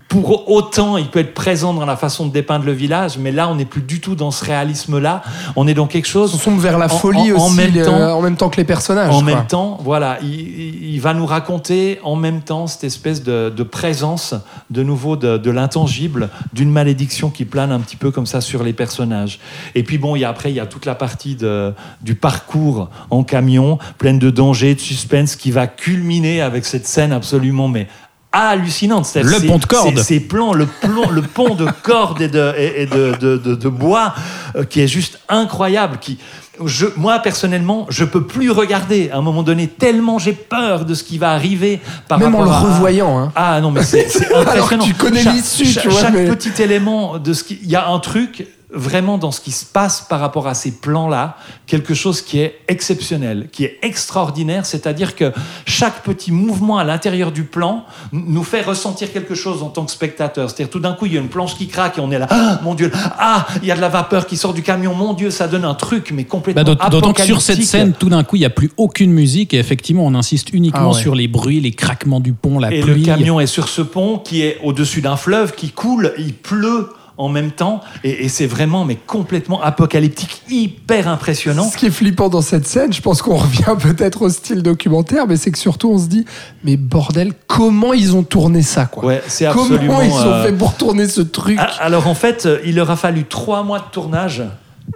Pour 0.08 0.50
autant, 0.50 0.96
il 0.96 1.08
peut 1.08 1.18
être 1.18 1.34
présent 1.34 1.74
dans 1.74 1.84
la 1.84 1.96
façon 1.96 2.26
de 2.26 2.32
dépeindre 2.32 2.64
le 2.64 2.72
village, 2.72 3.18
mais 3.18 3.30
là, 3.30 3.48
on 3.48 3.54
n'est 3.56 3.64
plus 3.66 3.82
du 3.82 4.00
tout 4.00 4.14
dans 4.14 4.30
ce 4.30 4.44
réalisme-là. 4.44 5.22
On 5.54 5.66
est 5.68 5.74
dans 5.74 5.86
quelque 5.86 6.08
chose. 6.08 6.34
On 6.34 6.38
sombre 6.38 6.60
vers 6.60 6.78
la 6.78 6.88
folie 6.88 7.32
en- 7.32 7.36
en 7.36 7.46
aussi, 7.46 7.56
même 7.56 7.82
temps- 7.84 8.16
en 8.18 8.22
même 8.22 8.36
temps 8.36 8.48
que 8.48 8.56
les 8.56 8.64
personnages. 8.64 9.10
En 9.14 9.22
quoi. 9.22 9.22
même 9.22 9.46
temps, 9.46 9.78
voilà, 9.82 10.18
il, 10.22 10.28
il- 10.30 10.94
il 10.94 11.00
va 11.00 11.12
nous 11.14 11.26
raconter 11.26 12.00
en 12.02 12.16
même 12.16 12.40
temps 12.40 12.66
cette 12.66 12.84
espèce 12.84 13.22
de, 13.22 13.52
de 13.54 13.62
présence, 13.62 14.34
de 14.70 14.82
nouveau, 14.82 15.16
de, 15.16 15.36
de 15.36 15.50
l'intangible, 15.50 16.30
d'une 16.52 16.70
malédiction 16.70 17.28
qui 17.30 17.44
plane 17.44 17.70
un 17.70 17.80
petit 17.80 17.96
peu 17.96 18.10
comme 18.10 18.26
ça 18.26 18.40
sur 18.40 18.62
les 18.64 18.72
personnages. 18.72 19.38
Et 19.74 19.82
puis 19.82 19.98
bon, 19.98 20.16
il 20.16 20.20
y 20.20 20.24
a, 20.24 20.28
après, 20.30 20.50
il 20.50 20.54
y 20.56 20.60
a 20.60 20.66
toute 20.66 20.86
la 20.86 20.94
partie 20.94 21.34
de- 21.36 21.72
du 22.02 22.14
parcours 22.14 22.88
en 23.10 23.24
camion, 23.24 23.78
pleine 23.98 24.18
de 24.18 24.30
dangers, 24.30 24.74
de 24.74 24.80
suspense, 24.80 25.36
qui 25.36 25.50
va 25.50 25.66
culminer 25.66 26.40
avec 26.40 26.64
cette 26.64 26.86
scène 26.86 27.12
absolument, 27.12 27.68
mais 27.68 27.88
hallucinante. 28.32 29.06
C'est- 29.06 29.22
Le 29.22 29.30
c'est- 29.38 29.46
pont 29.46 29.58
de 29.58 29.64
corde. 29.64 29.96
c'est- 29.98 30.02
Ces 30.04 30.20
plans, 30.20 30.52
le, 30.52 30.66
plomb- 30.66 31.10
le 31.10 31.22
pont 31.22 31.54
de 31.54 31.66
corde 31.82 32.20
et 32.20 32.28
de, 32.28 32.52
et, 32.56 32.82
et 32.82 32.86
de, 32.86 33.14
de- 33.18 33.36
de- 33.36 33.54
de 33.54 33.68
bois, 33.68 34.14
euh, 34.56 34.64
qui 34.64 34.80
est 34.80 34.88
juste 34.88 35.18
incroyable, 35.28 35.98
qui, 36.00 36.18
je, 36.64 36.86
moi 36.96 37.20
personnellement, 37.20 37.86
je 37.88 38.04
peux 38.04 38.24
plus 38.26 38.50
regarder 38.50 39.10
à 39.10 39.18
un 39.18 39.22
moment 39.22 39.42
donné 39.44 39.68
tellement 39.68 40.18
j'ai 40.18 40.32
peur 40.32 40.84
de 40.84 40.94
ce 40.94 41.04
qui 41.04 41.16
va 41.16 41.30
arriver 41.32 41.80
par 42.08 42.18
Même 42.18 42.34
en 42.34 42.42
le 42.44 42.50
à- 42.50 42.58
revoyant. 42.58 43.18
hein. 43.18 43.32
Ah 43.36 43.60
non 43.60 43.70
mais 43.70 43.82
c'est 43.84 44.08
c'est 44.08 44.26
Alors 44.32 44.44
que 44.44 44.50
impressionnant. 44.50 44.84
tu 44.84 44.94
connais 44.94 45.22
l'issue, 45.22 45.78
vois, 45.88 46.00
Chaque 46.00 46.12
mais- 46.14 46.26
petit 46.28 46.60
élément 46.62 47.18
de 47.18 47.32
ce 47.32 47.44
qui, 47.44 47.58
il 47.62 47.70
y 47.70 47.76
a 47.76 47.88
un 47.88 47.98
truc 48.00 48.46
vraiment 48.70 49.16
dans 49.16 49.30
ce 49.32 49.40
qui 49.40 49.50
se 49.50 49.64
passe 49.64 50.02
par 50.08 50.20
rapport 50.20 50.46
à 50.46 50.52
ces 50.54 50.72
plans-là, 50.72 51.36
quelque 51.66 51.94
chose 51.94 52.20
qui 52.20 52.38
est 52.40 52.58
exceptionnel, 52.68 53.48
qui 53.50 53.64
est 53.64 53.78
extraordinaire, 53.82 54.66
c'est-à-dire 54.66 55.16
que 55.16 55.32
chaque 55.66 56.02
petit 56.02 56.32
mouvement 56.32 56.76
à 56.78 56.84
l'intérieur 56.84 57.32
du 57.32 57.44
plan 57.44 57.84
nous 58.12 58.44
fait 58.44 58.60
ressentir 58.60 59.10
quelque 59.12 59.34
chose 59.34 59.62
en 59.62 59.70
tant 59.70 59.84
que 59.86 59.90
spectateur. 59.90 60.50
C'est-à-dire 60.50 60.70
tout 60.70 60.80
d'un 60.80 60.92
coup, 60.92 61.06
il 61.06 61.14
y 61.14 61.16
a 61.16 61.20
une 61.20 61.28
planche 61.28 61.56
qui 61.56 61.66
craque 61.66 61.96
et 61.98 62.00
on 62.02 62.10
est 62.10 62.18
là, 62.18 62.26
ah 62.30 62.60
mon 62.62 62.74
Dieu, 62.74 62.90
ah, 62.94 63.46
il 63.62 63.68
y 63.68 63.72
a 63.72 63.76
de 63.76 63.80
la 63.80 63.88
vapeur 63.88 64.26
qui 64.26 64.36
sort 64.36 64.52
du 64.52 64.62
camion, 64.62 64.94
mon 64.94 65.14
Dieu, 65.14 65.30
ça 65.30 65.48
donne 65.48 65.64
un 65.64 65.74
truc, 65.74 66.10
mais 66.12 66.24
complètement 66.24 66.62
Bah, 66.62 66.74
d'aut- 66.74 66.90
D'autant 66.90 67.12
que 67.14 67.22
sur 67.22 67.40
cette 67.40 67.62
scène, 67.62 67.94
tout 67.98 68.08
d'un 68.10 68.22
coup, 68.24 68.36
il 68.36 68.40
n'y 68.40 68.44
a 68.44 68.50
plus 68.50 68.70
aucune 68.76 69.12
musique 69.12 69.54
et 69.54 69.58
effectivement, 69.58 70.04
on 70.04 70.14
insiste 70.14 70.50
uniquement 70.52 70.90
Ah 70.92 70.94
ouais. 70.94 71.00
sur 71.00 71.14
les 71.14 71.28
bruits, 71.28 71.60
les 71.60 71.72
craquements 71.72 72.20
du 72.20 72.32
pont, 72.34 72.58
la 72.58 72.72
Et 72.74 72.80
pluie. 72.80 73.00
le 73.00 73.06
camion 73.06 73.40
est 73.40 73.46
sur 73.46 73.68
ce 73.68 73.80
pont 73.82 74.18
qui 74.18 74.42
est 74.42 74.58
au-dessus 74.62 75.00
d'un 75.00 75.16
fleuve 75.16 75.54
qui 75.54 75.70
coule, 75.70 76.12
il 76.18 76.34
pleut 76.34 76.90
en 77.18 77.28
même 77.28 77.50
temps, 77.50 77.80
et, 78.04 78.24
et 78.24 78.28
c'est 78.28 78.46
vraiment 78.46 78.84
mais 78.84 78.94
complètement 78.94 79.60
apocalyptique, 79.60 80.42
hyper 80.48 81.08
impressionnant. 81.08 81.68
Ce 81.68 81.76
qui 81.76 81.86
est 81.86 81.90
flippant 81.90 82.28
dans 82.28 82.40
cette 82.40 82.66
scène, 82.66 82.92
je 82.92 83.02
pense 83.02 83.22
qu'on 83.22 83.36
revient 83.36 83.76
peut-être 83.78 84.22
au 84.22 84.28
style 84.30 84.62
documentaire, 84.62 85.26
mais 85.26 85.36
c'est 85.36 85.50
que 85.50 85.58
surtout 85.58 85.90
on 85.90 85.98
se 85.98 86.06
dit, 86.06 86.24
mais 86.64 86.76
bordel, 86.76 87.32
comment 87.48 87.92
ils 87.92 88.14
ont 88.14 88.22
tourné 88.22 88.62
ça, 88.62 88.86
quoi 88.86 89.04
Ouais, 89.04 89.22
c'est 89.26 89.46
absolument. 89.46 89.78
Comment 89.78 90.02
ils 90.02 90.12
ont 90.12 90.32
euh, 90.32 90.44
fait 90.44 90.52
pour 90.52 90.74
tourner 90.74 91.08
ce 91.08 91.20
truc 91.20 91.58
Alors 91.80 92.06
en 92.06 92.14
fait, 92.14 92.46
euh, 92.46 92.60
il 92.64 92.76
leur 92.76 92.90
a 92.90 92.96
fallu 92.96 93.24
trois 93.24 93.64
mois 93.64 93.80
de 93.80 93.90
tournage 93.90 94.44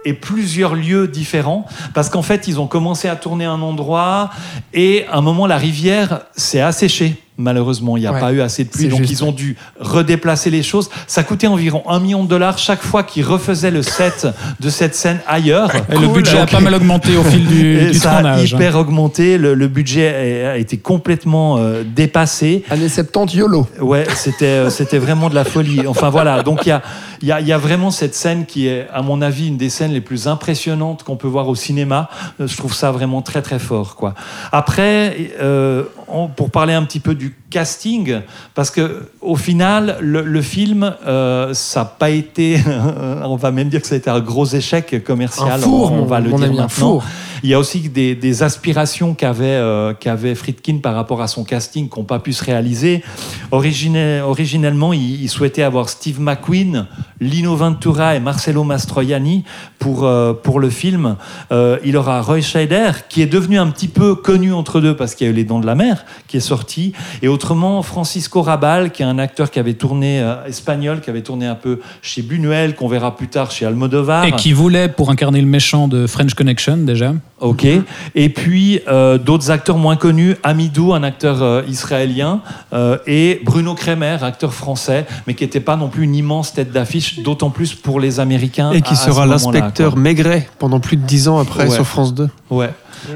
et 0.05 0.13
plusieurs 0.13 0.75
lieux 0.75 1.07
différents 1.07 1.65
parce 1.93 2.09
qu'en 2.09 2.23
fait 2.23 2.47
ils 2.47 2.59
ont 2.59 2.65
commencé 2.67 3.07
à 3.07 3.15
tourner 3.15 3.45
un 3.45 3.61
endroit 3.61 4.31
et 4.73 5.05
à 5.11 5.17
un 5.17 5.21
moment 5.21 5.45
la 5.45 5.57
rivière 5.57 6.21
s'est 6.35 6.61
asséchée 6.61 7.21
Malheureusement, 7.37 7.97
il 7.97 8.01
n'y 8.01 8.07
a 8.07 8.13
Ouais, 8.13 8.19
pas 8.19 8.31
eu 8.31 8.41
assez 8.41 8.63
de 8.63 8.69
pluie, 8.69 8.87
donc 8.89 8.99
juste, 8.99 9.11
ils 9.11 9.23
ont 9.23 9.31
dû 9.31 9.55
redéplacer 9.79 10.51
les 10.51 10.61
choses. 10.61 10.89
Ça 11.07 11.23
coûtait 11.23 11.47
environ 11.47 11.81
un 11.89 11.99
million 11.99 12.23
de 12.23 12.29
dollars 12.29 12.59
chaque 12.59 12.83
fois 12.83 13.03
qu'ils 13.03 13.25
refaisaient 13.25 13.71
le 13.71 13.81
set 13.81 14.27
de 14.59 14.69
cette 14.69 14.93
scène 14.93 15.19
ailleurs. 15.27 15.71
Et 15.91 15.97
le 15.97 16.07
budget 16.09 16.37
a 16.37 16.45
pas 16.45 16.59
mal 16.59 16.75
augmenté 16.75 17.17
au 17.17 17.23
fil 17.23 17.45
du, 17.47 17.77
Et 17.79 17.85
du 17.87 17.93
ça 17.97 18.11
tournage. 18.15 18.53
a 18.53 18.55
hyper 18.55 18.75
augmenté, 18.77 19.37
le, 19.39 19.55
le 19.55 19.67
budget 19.67 20.45
a, 20.45 20.57
été 20.57 20.77
complètement 20.77 21.57
euh, 21.57 21.83
dépassé. 21.83 22.63
Années 22.69 22.87
70, 22.89 23.35
YOLO. 23.35 23.67
Ouais, 23.81 24.05
c'était 24.15 24.45
euh, 24.45 24.69
c'était 24.69 24.99
vraiment 24.99 25.29
de 25.29 25.35
la 25.35 25.43
folie. 25.43 25.87
Enfin 25.87 26.09
voilà, 26.09 26.43
donc 26.43 26.65
il 26.65 26.69
y 26.69 26.71
a, 26.71 26.81
il 27.21 27.27
y, 27.27 27.31
a, 27.31 27.41
y 27.41 27.51
a 27.51 27.57
vraiment 27.57 27.89
cette 27.89 28.13
scène 28.13 28.45
qui 28.45 28.67
est, 28.67 28.87
à 28.93 29.01
mon 29.01 29.21
avis, 29.21 29.47
une 29.47 29.57
des 29.57 29.69
scènes 29.69 29.91
les 29.93 30.01
plus 30.01 30.27
impressionnantes 30.27 31.03
qu'on 31.03 31.15
peut 31.15 31.27
voir 31.27 31.47
au 31.49 31.55
cinéma. 31.55 32.09
Euh, 32.39 32.47
Je 32.47 32.55
trouve 32.57 32.73
ça 32.75 32.91
vraiment 32.91 33.21
très 33.23 33.41
très 33.41 33.59
fort. 33.59 33.95
Quoi. 33.95 34.13
Après, 34.51 35.31
euh, 35.41 35.83
on- 36.13 36.27
pour 36.27 36.49
parler 36.51 36.73
un 36.73 36.83
petit 36.83 36.99
peu 36.99 37.15
du 37.15 37.35
casting, 37.49 38.21
parce 38.55 38.71
que 38.71 39.09
au 39.21 39.35
final, 39.35 39.97
le, 39.99 40.21
le 40.23 40.41
film, 40.41 40.93
euh, 41.05 41.53
ça 41.53 41.81
n'a 41.81 41.85
pas 41.85 42.09
été, 42.09 42.59
on 43.23 43.35
va 43.35 43.51
même 43.51 43.69
dire 43.69 43.81
que 43.81 43.87
ça 43.87 43.95
a 43.95 43.97
été 43.97 44.09
un 44.09 44.19
gros 44.19 44.45
échec 44.45 45.03
commercial. 45.03 45.51
Un 45.51 45.57
four, 45.59 45.91
on, 45.91 45.95
on 45.95 45.97
mon- 45.99 46.05
va 46.05 46.19
le 46.19 46.29
mon 46.29 46.37
dire 46.37 46.47
ami, 46.47 46.57
un 46.59 46.61
maintenant. 46.63 46.69
four. 46.99 47.03
Il 47.43 47.49
y 47.49 47.53
a 47.53 47.59
aussi 47.59 47.89
des, 47.89 48.43
aspirations 48.43 49.13
qu'avait 49.13 49.45
euh, 49.45 49.93
qu'avait 49.93 50.33
Friedkin 50.33 50.77
par 50.77 50.95
rapport 50.95 51.21
à 51.21 51.27
son 51.27 51.43
casting 51.43 51.89
qui 51.89 51.99
n'ont 51.99 52.05
pas 52.05 52.19
pu 52.19 52.31
se 52.33 52.43
réaliser. 52.43 53.03
Originellement, 53.51 54.93
il, 54.93 55.21
il 55.21 55.29
souhaitait 55.29 55.61
avoir 55.61 55.89
Steve 55.89 56.21
McQueen, 56.21 56.87
Lino 57.19 57.55
Ventura 57.55 58.15
et 58.15 58.19
Marcello 58.19 58.63
Mastroianni 58.63 59.43
pour, 59.83 60.05
euh, 60.05 60.33
pour 60.33 60.59
le 60.59 60.69
film. 60.69 61.17
Euh, 61.51 61.77
il 61.83 61.97
aura 61.97 62.21
Roy 62.21 62.41
Scheider, 62.41 62.91
qui 63.09 63.21
est 63.21 63.27
devenu 63.27 63.59
un 63.59 63.67
petit 63.67 63.87
peu 63.87 64.15
connu 64.15 64.53
entre 64.53 64.79
deux 64.79 64.95
parce 64.95 65.13
qu'il 65.13 65.27
y 65.27 65.29
a 65.29 65.33
eu 65.33 65.35
Les 65.35 65.43
Dents 65.43 65.59
de 65.59 65.65
la 65.65 65.75
Mer, 65.75 66.05
qui 66.27 66.37
est 66.37 66.41
sorti. 66.41 66.93
Et 67.21 67.27
autrement, 67.27 67.81
Francisco 67.81 68.41
Rabal, 68.41 68.91
qui 68.91 69.01
est 69.01 69.05
un 69.05 69.19
acteur 69.19 69.51
qui 69.51 69.59
avait 69.59 69.73
tourné, 69.73 70.21
euh, 70.21 70.45
espagnol, 70.45 71.01
qui 71.01 71.09
avait 71.09 71.21
tourné 71.21 71.47
un 71.47 71.55
peu 71.55 71.79
chez 72.01 72.21
Buñuel, 72.21 72.75
qu'on 72.75 72.87
verra 72.87 73.15
plus 73.15 73.27
tard 73.27 73.51
chez 73.51 73.65
Almodovar. 73.65 74.25
Et 74.25 74.31
qui 74.31 74.53
voulait, 74.53 74.87
pour 74.87 75.09
incarner 75.09 75.41
le 75.41 75.47
méchant 75.47 75.87
de 75.87 76.07
French 76.07 76.33
Connection 76.33 76.77
déjà. 76.77 77.13
Ok. 77.43 77.67
Et 78.15 78.29
puis 78.29 78.79
euh, 78.87 79.17
d'autres 79.17 79.51
acteurs 79.51 79.77
moins 79.77 79.95
connus, 79.97 80.35
Amidou, 80.43 80.93
un 80.93 81.03
acteur 81.03 81.41
euh, 81.43 81.61
israélien, 81.67 82.41
euh, 82.71 82.97
et 83.05 83.41
Bruno 83.43 83.75
Kremer, 83.75 84.17
acteur 84.23 84.53
français, 84.53 85.05
mais 85.27 85.33
qui 85.33 85.43
n'était 85.43 85.59
pas 85.59 85.75
non 85.75 85.89
plus 85.89 86.05
une 86.05 86.15
immense 86.15 86.53
tête 86.53 86.71
d'affiche, 86.71 87.19
d'autant 87.19 87.49
plus 87.49 87.73
pour 87.75 87.99
les 87.99 88.19
Américains. 88.19 88.71
Et 88.71 88.81
qui 88.81 88.93
à- 88.93 88.95
sera 88.95 89.25
l'inspecteur. 89.25 89.97
Maigret 89.97 90.47
pendant 90.57 90.79
plus 90.79 90.95
de 90.97 91.05
10 91.05 91.27
ans 91.27 91.37
après 91.37 91.65
Ouais. 91.67 91.75
sur 91.75 91.85
France 91.85 92.13
2. 92.13 92.29
Ouais. 92.49 92.69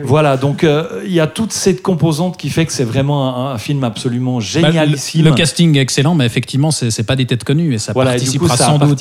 Voilà, 0.03 0.37
donc 0.37 0.63
euh, 0.63 1.01
il 1.05 1.11
y 1.13 1.19
a 1.19 1.27
toute 1.27 1.51
cette 1.53 1.81
composante 1.81 2.37
qui 2.37 2.49
fait 2.49 2.65
que 2.65 2.73
c'est 2.73 2.83
vraiment 2.83 3.49
un, 3.49 3.53
un 3.53 3.57
film 3.57 3.83
absolument 3.83 4.35
Bah, 4.37 4.43
génialissime. 4.43 5.23
le, 5.23 5.29
le 5.31 5.35
casting 5.35 5.77
est 5.77 5.81
excellent, 5.81 6.15
mais 6.15 6.25
effectivement, 6.25 6.71
c'est 6.71 7.03
pas 7.05 7.15
des 7.15 7.25
têtes 7.25 7.43
connues 7.43 7.73
et 7.73 7.77
ça 7.77 7.93
voilà, 7.93 8.15
et 8.17 8.19
du 8.19 8.25
coup, 8.39 8.47
participera 8.47 8.57
ça 8.57 8.65
sans 8.65 8.77
doute 8.87 8.99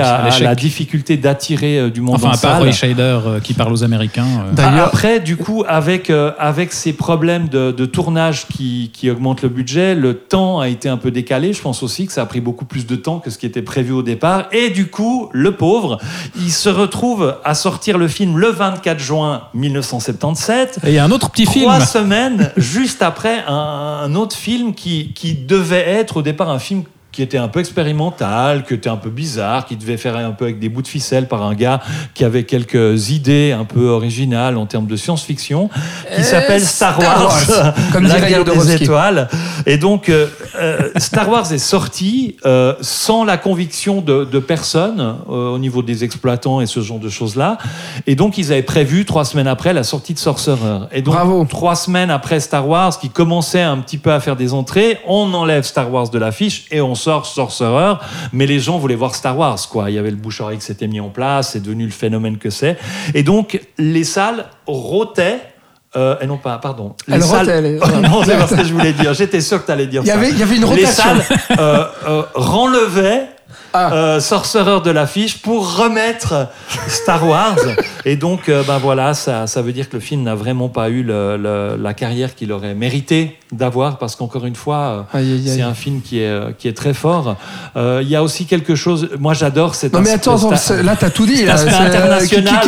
à, 0.00 0.16
à 0.24 0.38
la 0.40 0.54
difficulté 0.54 1.16
d'attirer 1.16 1.78
euh, 1.78 1.90
du 1.90 2.00
monde 2.00 2.16
Enfin, 2.16 2.28
en 2.28 2.32
à 2.32 2.36
part. 2.36 2.58
Roy 2.58 2.72
Scheider 2.72 3.18
euh, 3.26 3.40
qui 3.40 3.54
parle 3.54 3.72
aux 3.72 3.84
Américains. 3.84 4.24
euh. 4.48 4.52
D'ailleurs- 4.52 4.86
Après, 4.88 5.20
du 5.20 5.36
coup, 5.36 5.64
avec, 5.68 6.10
euh, 6.10 6.32
avec 6.38 6.72
ces 6.72 6.92
problèmes 6.92 7.48
de, 7.48 7.70
de 7.72 7.86
tournage 7.86 8.46
qui, 8.48 8.90
qui 8.92 9.10
augmentent 9.10 9.42
le 9.42 9.48
budget, 9.48 9.94
le 9.94 10.14
temps 10.14 10.60
a 10.60 10.68
été 10.68 10.88
un 10.88 10.96
peu 10.96 11.10
décalé. 11.10 11.52
Je 11.52 11.60
pense 11.60 11.82
aussi 11.82 12.06
que 12.06 12.12
ça 12.12 12.22
a 12.22 12.26
pris 12.26 12.40
beaucoup 12.40 12.64
plus 12.64 12.86
de 12.86 12.96
temps 12.96 13.18
que 13.18 13.30
ce 13.30 13.38
qui 13.38 13.46
était 13.46 13.62
prévu 13.62 13.92
au 13.92 14.02
départ. 14.02 14.46
Et 14.52 14.70
du 14.70 14.86
coup, 14.88 15.28
le 15.32 15.52
pauvre, 15.52 15.98
il 16.36 16.50
se 16.50 16.68
retrouve 16.68 17.36
à 17.44 17.54
sortir 17.54 17.98
le 17.98 18.08
film 18.08 18.38
le 18.38 18.48
24 18.48 18.98
juin 18.98 19.42
1977. 20.30 20.84
Et 20.84 20.88
il 20.88 20.94
y 20.94 20.98
a 20.98 21.04
un 21.04 21.10
autre 21.10 21.30
petit 21.30 21.46
film. 21.46 21.64
Trois 21.64 21.80
semaines 21.80 22.52
juste 22.56 23.02
après 23.02 23.44
un, 23.46 23.52
un 24.04 24.14
autre 24.14 24.36
film 24.36 24.74
qui, 24.74 25.12
qui 25.14 25.34
devait 25.34 25.88
être 25.88 26.18
au 26.18 26.22
départ 26.22 26.50
un 26.50 26.58
film 26.58 26.84
qui 27.18 27.24
était 27.24 27.36
un 27.36 27.48
peu 27.48 27.58
expérimental, 27.58 28.64
qui 28.64 28.74
était 28.74 28.88
un 28.88 28.96
peu 28.96 29.10
bizarre, 29.10 29.66
qui 29.66 29.74
devait 29.74 29.96
faire 29.96 30.14
un 30.16 30.30
peu 30.30 30.44
avec 30.44 30.60
des 30.60 30.68
bouts 30.68 30.82
de 30.82 30.86
ficelle 30.86 31.26
par 31.26 31.42
un 31.42 31.56
gars 31.56 31.80
qui 32.14 32.22
avait 32.24 32.44
quelques 32.44 33.10
idées 33.10 33.50
un 33.50 33.64
peu 33.64 33.88
originales 33.88 34.56
en 34.56 34.66
termes 34.66 34.86
de 34.86 34.94
science-fiction, 34.94 35.68
qui 36.14 36.20
Euh, 36.20 36.22
s'appelle 36.22 36.60
Star 36.64 36.94
Star 36.94 37.18
Wars, 37.18 37.24
Wars, 37.48 37.74
comme 37.92 38.04
la 38.06 38.20
guerre 38.20 38.44
des 38.44 38.72
étoiles. 38.72 39.28
Et 39.66 39.78
donc, 39.78 40.10
euh, 40.10 40.28
euh, 40.60 40.90
Star 40.98 41.28
Wars 41.28 41.52
est 41.52 41.58
sorti 41.58 42.36
euh, 42.46 42.74
sans 42.82 43.24
la 43.24 43.36
conviction 43.36 44.00
de, 44.00 44.22
de 44.24 44.38
personne 44.38 45.16
au 45.26 45.58
niveau 45.58 45.82
des 45.82 46.04
exploitants 46.04 46.60
et 46.60 46.66
ce 46.66 46.78
genre 46.78 47.00
de 47.00 47.08
choses-là. 47.08 47.58
Et 48.06 48.14
donc, 48.14 48.38
ils 48.38 48.52
avaient 48.52 48.62
prévu 48.62 49.04
trois 49.04 49.24
semaines 49.24 49.48
après 49.48 49.72
la 49.72 49.82
sortie 49.82 50.14
de 50.14 50.20
Sorcerer. 50.20 50.86
Et 50.92 51.02
donc, 51.02 51.14
Bravo. 51.14 51.44
trois 51.50 51.74
semaines 51.74 52.12
après 52.12 52.38
Star 52.38 52.68
Wars, 52.68 52.96
qui 53.00 53.08
commençait 53.10 53.62
un 53.62 53.78
petit 53.78 53.98
peu 53.98 54.12
à 54.12 54.20
faire 54.20 54.36
des 54.36 54.54
entrées, 54.54 54.98
on 55.08 55.34
enlève 55.34 55.64
Star 55.64 55.92
Wars 55.92 56.10
de 56.10 56.18
l'affiche 56.20 56.66
et 56.70 56.80
on 56.80 56.94
sort 56.94 57.07
Sorcerer. 57.26 57.94
Mais 58.32 58.46
les 58.46 58.58
gens 58.60 58.78
voulaient 58.78 58.94
voir 58.94 59.14
Star 59.14 59.36
Wars, 59.38 59.58
quoi. 59.70 59.90
Il 59.90 59.94
y 59.94 59.98
avait 59.98 60.10
le 60.10 60.16
bouche-oreille 60.16 60.58
qui 60.58 60.64
s'était 60.64 60.86
mis 60.88 61.00
en 61.00 61.08
place, 61.08 61.50
c'est 61.52 61.60
devenu 61.62 61.84
le 61.84 61.90
phénomène 61.90 62.38
que 62.38 62.50
c'est. 62.50 62.76
Et 63.14 63.22
donc, 63.22 63.60
les 63.78 64.04
salles 64.04 64.46
rôtaient. 64.66 65.40
euh, 65.96 66.16
et 66.20 66.26
non 66.26 66.36
pas, 66.36 66.58
pardon. 66.58 66.94
Les 67.06 67.14
Elles 67.14 67.22
salles- 67.22 67.38
rotaient, 67.46 67.62
les- 67.62 67.78
Oh 67.82 67.86
non, 68.02 68.22
c'est 68.24 68.36
pas 68.36 68.46
ce 68.46 68.54
que 68.56 68.64
je 68.64 68.72
voulais 68.74 68.92
dire. 68.92 69.14
J'étais 69.14 69.40
sûr 69.40 69.60
que 69.60 69.66
tu 69.66 69.72
allais 69.72 69.86
dire 69.86 70.02
Il 70.04 70.08
y 70.08 70.10
ça. 70.10 70.14
avait- 70.16 70.30
il 70.30 70.38
y 70.38 70.42
avait 70.42 70.56
une 70.56 70.60
Les 70.62 70.84
rotation. 70.84 71.02
salles 71.02 71.22
euh, 71.58 71.84
euh, 72.06 72.22
renlevaient 72.34 73.26
Ah. 73.72 73.92
euh, 73.92 74.20
Sorcerer 74.20 74.80
de 74.82 74.90
l'affiche 74.90 75.38
pour 75.42 75.76
remettre 75.76 76.48
Star 76.88 77.26
Wars. 77.26 77.56
Et 78.04 78.16
donc, 78.16 78.48
euh, 78.48 78.62
ben 78.66 78.78
voilà, 78.78 79.14
ça, 79.14 79.46
ça 79.46 79.62
veut 79.62 79.72
dire 79.72 79.88
que 79.88 79.96
le 79.96 80.00
film 80.00 80.22
n'a 80.22 80.34
vraiment 80.34 80.68
pas 80.68 80.88
eu 80.88 81.02
le- 81.02 81.36
le- 81.36 81.76
la 81.80 81.94
carrière 81.94 82.34
qu'il 82.34 82.52
aurait 82.52 82.74
mérité 82.74 83.36
d'avoir, 83.52 83.98
parce 83.98 84.14
qu'encore 84.16 84.44
une 84.46 84.54
fois, 84.54 85.06
euh, 85.14 85.38
c'est 85.46 85.62
un 85.62 85.74
film 85.74 86.00
qui 86.02 86.20
est, 86.20 86.56
qui 86.58 86.68
est 86.68 86.72
très 86.76 86.94
fort. 86.94 87.36
Euh, 87.76 88.00
Il 88.02 88.08
y 88.08 88.16
a 88.16 88.22
aussi 88.22 88.46
quelque 88.46 88.74
chose. 88.74 89.08
Moi, 89.18 89.34
j'adore 89.34 89.74
cet 89.74 89.92
Non 89.92 90.00
mais 90.00 90.10
attends, 90.10 90.36
là 90.82 90.96
t'as 90.96 91.10
tout 91.10 91.26
dit. 91.26 91.36
cet 91.36 91.48
aspect 91.50 91.74
international, 91.86 92.60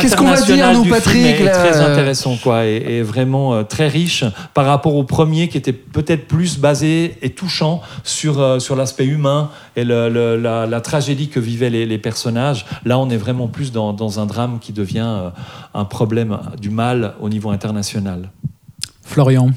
qu'est-ce 0.00 0.16
qu'on 0.16 0.24
va 0.26 0.40
dire, 0.40 0.72
nous, 0.72 0.84
Patrick, 0.84 1.40
là 1.44 1.50
très 1.50 1.76
intéressant, 1.80 2.36
quoi, 2.42 2.64
et, 2.66 2.76
et 2.98 3.02
vraiment 3.02 3.64
très 3.64 3.88
riche 3.88 4.24
par 4.54 4.66
rapport 4.66 4.94
au 4.94 5.04
premier 5.04 5.48
qui 5.48 5.58
était 5.58 5.72
peut-être 5.72 6.26
plus 6.28 6.58
basé 6.58 7.16
et 7.22 7.30
touchant 7.30 7.82
sur 8.04 8.60
sur 8.60 8.76
l'aspect 8.76 9.04
humain 9.06 9.50
et 9.76 9.84
le- 9.84 10.05
la, 10.08 10.80
tragédie 10.80 11.28
que 11.28 11.40
vivaient 11.40 11.70
les, 11.70 11.98
personnages. 11.98 12.66
Là, 12.84 12.98
on 12.98 13.10
est 13.10 13.16
vraiment 13.16 13.48
plus 13.48 13.72
dans, 13.72 13.92
dans 13.92 14.20
un 14.20 14.26
drame 14.26 14.58
qui 14.60 14.72
devient 14.72 15.06
euh, 15.06 15.30
un 15.74 15.84
problème 15.84 16.38
du 16.60 16.70
mal 16.70 17.14
au 17.20 17.28
niveau 17.28 17.50
international. 17.50 18.30
Florian. 19.02 19.50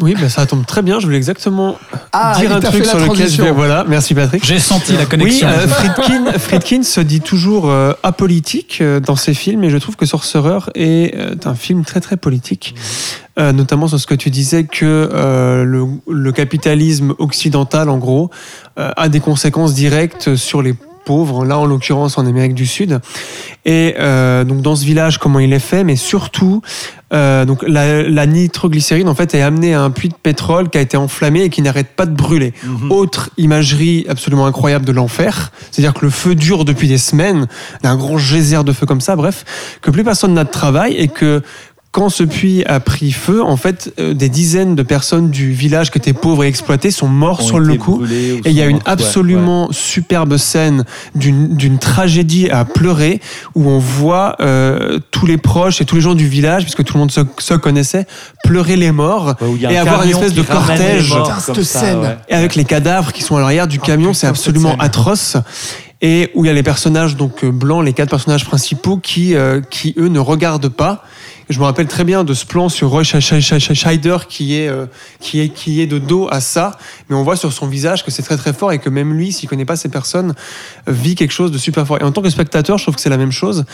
Oui, 0.00 0.14
bah, 0.20 0.28
ça 0.28 0.44
tombe 0.46 0.66
très 0.66 0.82
bien. 0.82 1.00
Je 1.00 1.06
voulais 1.06 1.16
exactement 1.16 1.78
Ah, 2.12 2.34
dire 2.38 2.52
un 2.54 2.60
truc 2.60 2.84
sur 2.84 2.98
lequel 2.98 3.30
je 3.30 3.42
vais. 3.42 3.50
Voilà, 3.50 3.84
merci 3.88 4.14
Patrick. 4.14 4.44
J'ai 4.44 4.58
senti 4.58 4.92
la 4.92 5.00
Oui, 5.00 5.06
connexion. 5.08 5.48
euh, 5.48 5.66
Friedkin, 5.68 6.32
Friedkin 6.38 6.82
se 6.82 7.00
dit 7.00 7.20
toujours 7.20 7.70
euh, 7.70 7.92
apolitique 8.02 8.78
euh, 8.80 9.00
dans 9.00 9.16
ses 9.16 9.32
films, 9.34 9.64
et 9.64 9.70
je 9.70 9.78
trouve 9.78 9.96
que 9.96 10.04
Sorcerer 10.06 10.58
est 10.74 11.14
euh, 11.16 11.34
un 11.44 11.54
film 11.54 11.84
très 11.84 12.00
très 12.00 12.16
politique, 12.16 12.74
Euh, 13.38 13.52
notamment 13.52 13.86
sur 13.86 14.00
ce 14.00 14.06
que 14.06 14.14
tu 14.14 14.30
disais 14.30 14.64
que 14.64 14.84
euh, 15.12 15.62
le, 15.64 15.84
le 16.10 16.32
capitalisme 16.32 17.14
occidental, 17.18 17.90
en 17.90 17.98
gros, 17.98 18.30
euh, 18.78 18.90
a 18.96 19.08
des 19.10 19.20
conséquences 19.20 19.74
directes 19.74 20.36
sur 20.36 20.62
les 20.62 20.74
pauvres, 21.06 21.46
là 21.46 21.58
en 21.58 21.64
l'occurrence 21.64 22.18
en 22.18 22.26
Amérique 22.26 22.54
du 22.54 22.66
Sud. 22.66 23.00
Et 23.64 23.94
euh, 23.98 24.44
donc 24.44 24.60
dans 24.60 24.76
ce 24.76 24.84
village, 24.84 25.18
comment 25.18 25.38
il 25.38 25.52
est 25.52 25.58
fait, 25.58 25.84
mais 25.84 25.96
surtout, 25.96 26.60
euh, 27.14 27.44
donc 27.44 27.64
la, 27.66 28.02
la 28.02 28.26
nitroglycérine 28.26 29.08
en 29.08 29.14
fait 29.14 29.32
est 29.34 29.40
amenée 29.40 29.72
à 29.74 29.82
un 29.82 29.90
puits 29.90 30.08
de 30.08 30.14
pétrole 30.14 30.68
qui 30.68 30.76
a 30.76 30.80
été 30.80 30.96
enflammé 30.96 31.44
et 31.44 31.48
qui 31.48 31.62
n'arrête 31.62 31.94
pas 31.96 32.04
de 32.04 32.14
brûler. 32.14 32.52
Autre 32.90 33.30
imagerie 33.38 34.04
absolument 34.08 34.46
incroyable 34.46 34.84
de 34.84 34.92
l'enfer, 34.92 35.52
c'est-à-dire 35.70 35.94
que 35.94 36.04
le 36.04 36.10
feu 36.10 36.34
dure 36.34 36.64
depuis 36.64 36.88
des 36.88 36.98
semaines, 36.98 37.46
un 37.84 37.96
grand 37.96 38.18
geyser 38.18 38.64
de 38.64 38.72
feu 38.72 38.84
comme 38.84 39.00
ça, 39.00 39.14
bref, 39.16 39.44
que 39.80 39.90
plus 39.90 40.04
personne 40.04 40.34
n'a 40.34 40.44
de 40.44 40.50
travail 40.50 40.94
et 40.94 41.08
que 41.08 41.42
quand 41.96 42.10
ce 42.10 42.24
puits 42.24 42.62
a 42.66 42.78
pris 42.78 43.10
feu, 43.10 43.42
en 43.42 43.56
fait, 43.56 43.90
euh, 43.98 44.12
des 44.12 44.28
dizaines 44.28 44.74
de 44.74 44.82
personnes 44.82 45.30
du 45.30 45.52
village 45.52 45.90
qui 45.90 45.96
étaient 45.96 46.12
pauvres 46.12 46.44
et 46.44 46.46
exploitées 46.46 46.90
sont 46.90 47.08
morts 47.08 47.40
sur 47.40 47.58
le 47.58 47.74
coup. 47.76 48.04
Et 48.04 48.38
il 48.44 48.52
y 48.52 48.60
a 48.60 48.66
une 48.66 48.76
ouais, 48.76 48.82
absolument 48.84 49.68
superbe 49.72 50.36
scène 50.36 50.84
d'une 51.14 51.56
d'une 51.56 51.78
tragédie 51.78 52.50
à 52.50 52.66
pleurer 52.66 53.22
où 53.54 53.70
on 53.70 53.78
voit 53.78 54.36
euh, 54.40 54.98
tous 55.10 55.24
les 55.24 55.38
proches 55.38 55.80
et 55.80 55.86
tous 55.86 55.94
les 55.94 56.02
gens 56.02 56.14
du 56.14 56.28
village, 56.28 56.64
puisque 56.64 56.84
tout 56.84 56.92
le 56.92 57.00
monde 57.00 57.10
se, 57.10 57.22
se 57.38 57.54
connaissait, 57.54 58.06
pleurer 58.44 58.76
les 58.76 58.92
morts 58.92 59.34
Ouais, 59.40 59.72
et 59.72 59.78
un 59.78 59.80
avoir 59.80 60.02
une 60.02 60.10
espèce 60.10 60.34
de 60.34 60.42
cortège. 60.42 61.08
morts 61.08 61.22
Putain, 61.22 61.40
comme 61.46 61.54
cette 61.54 61.64
ça, 61.64 61.80
scène. 61.80 61.98
ouais. 62.00 62.18
Et 62.28 62.34
avec 62.34 62.56
les 62.56 62.66
cadavres 62.66 63.10
qui 63.14 63.22
sont 63.22 63.36
à 63.36 63.40
l'arrière 63.40 63.68
du 63.68 63.78
camion, 63.78 64.12
c'est 64.12 64.26
absolument 64.26 64.76
atroce. 64.78 65.38
Et 66.02 66.30
où 66.34 66.44
il 66.44 66.48
y 66.48 66.50
a 66.50 66.52
les 66.52 66.62
personnages 66.62 67.16
donc 67.16 67.42
euh, 67.42 67.50
blancs, 67.50 67.82
les 67.82 67.94
quatre 67.94 68.10
personnages 68.10 68.44
principaux 68.44 68.98
qui, 68.98 69.34
euh, 69.34 69.62
qui 69.70 69.94
eux 69.96 70.08
ne 70.08 70.18
regardent 70.18 70.68
pas, 70.68 71.02
Je 71.48 71.60
me 71.60 71.64
rappelle 71.64 71.86
très 71.86 72.02
bien 72.02 72.24
de 72.24 72.34
ce 72.34 72.44
plan 72.44 72.68
sur 72.68 72.88
Roy 72.90 73.02
Sch- 73.02 73.20
Sch- 73.20 73.38
Sch- 73.40 73.58
Sch- 73.58 73.74
Scheider 73.74 74.16
qui 74.28 74.56
est, 74.58 74.66
euh, 74.66 74.86
qui, 75.20 75.40
est, 75.40 75.48
qui 75.48 75.80
est 75.80 75.86
de 75.86 75.98
dos 75.98 76.26
à 76.28 76.40
ça, 76.40 76.72
mais 77.08 77.14
on 77.14 77.22
voit 77.22 77.36
sur 77.36 77.52
son 77.52 77.68
visage 77.68 78.04
que 78.04 78.10
c'est 78.10 78.22
très 78.22 78.36
très 78.36 78.52
fort 78.52 78.72
et 78.72 78.78
que 78.80 78.88
même 78.88 79.14
lui, 79.14 79.30
s'il 79.32 79.48
connaît 79.48 79.64
pas 79.64 79.76
ces 79.76 79.88
personnes, 79.88 80.34
vit 80.88 81.14
quelque 81.14 81.30
chose 81.32 81.52
de 81.52 81.58
super 81.58 81.86
fort. 81.86 81.98
Et 82.00 82.02
en 82.04 82.10
tant 82.10 82.20
que 82.20 82.30
spectateur, 82.30 82.78
je 82.78 82.84
trouve 82.84 82.96
que 82.96 83.00
c'est 83.00 83.10
la 83.10 83.16
même 83.16 83.30
chose. 83.30 83.64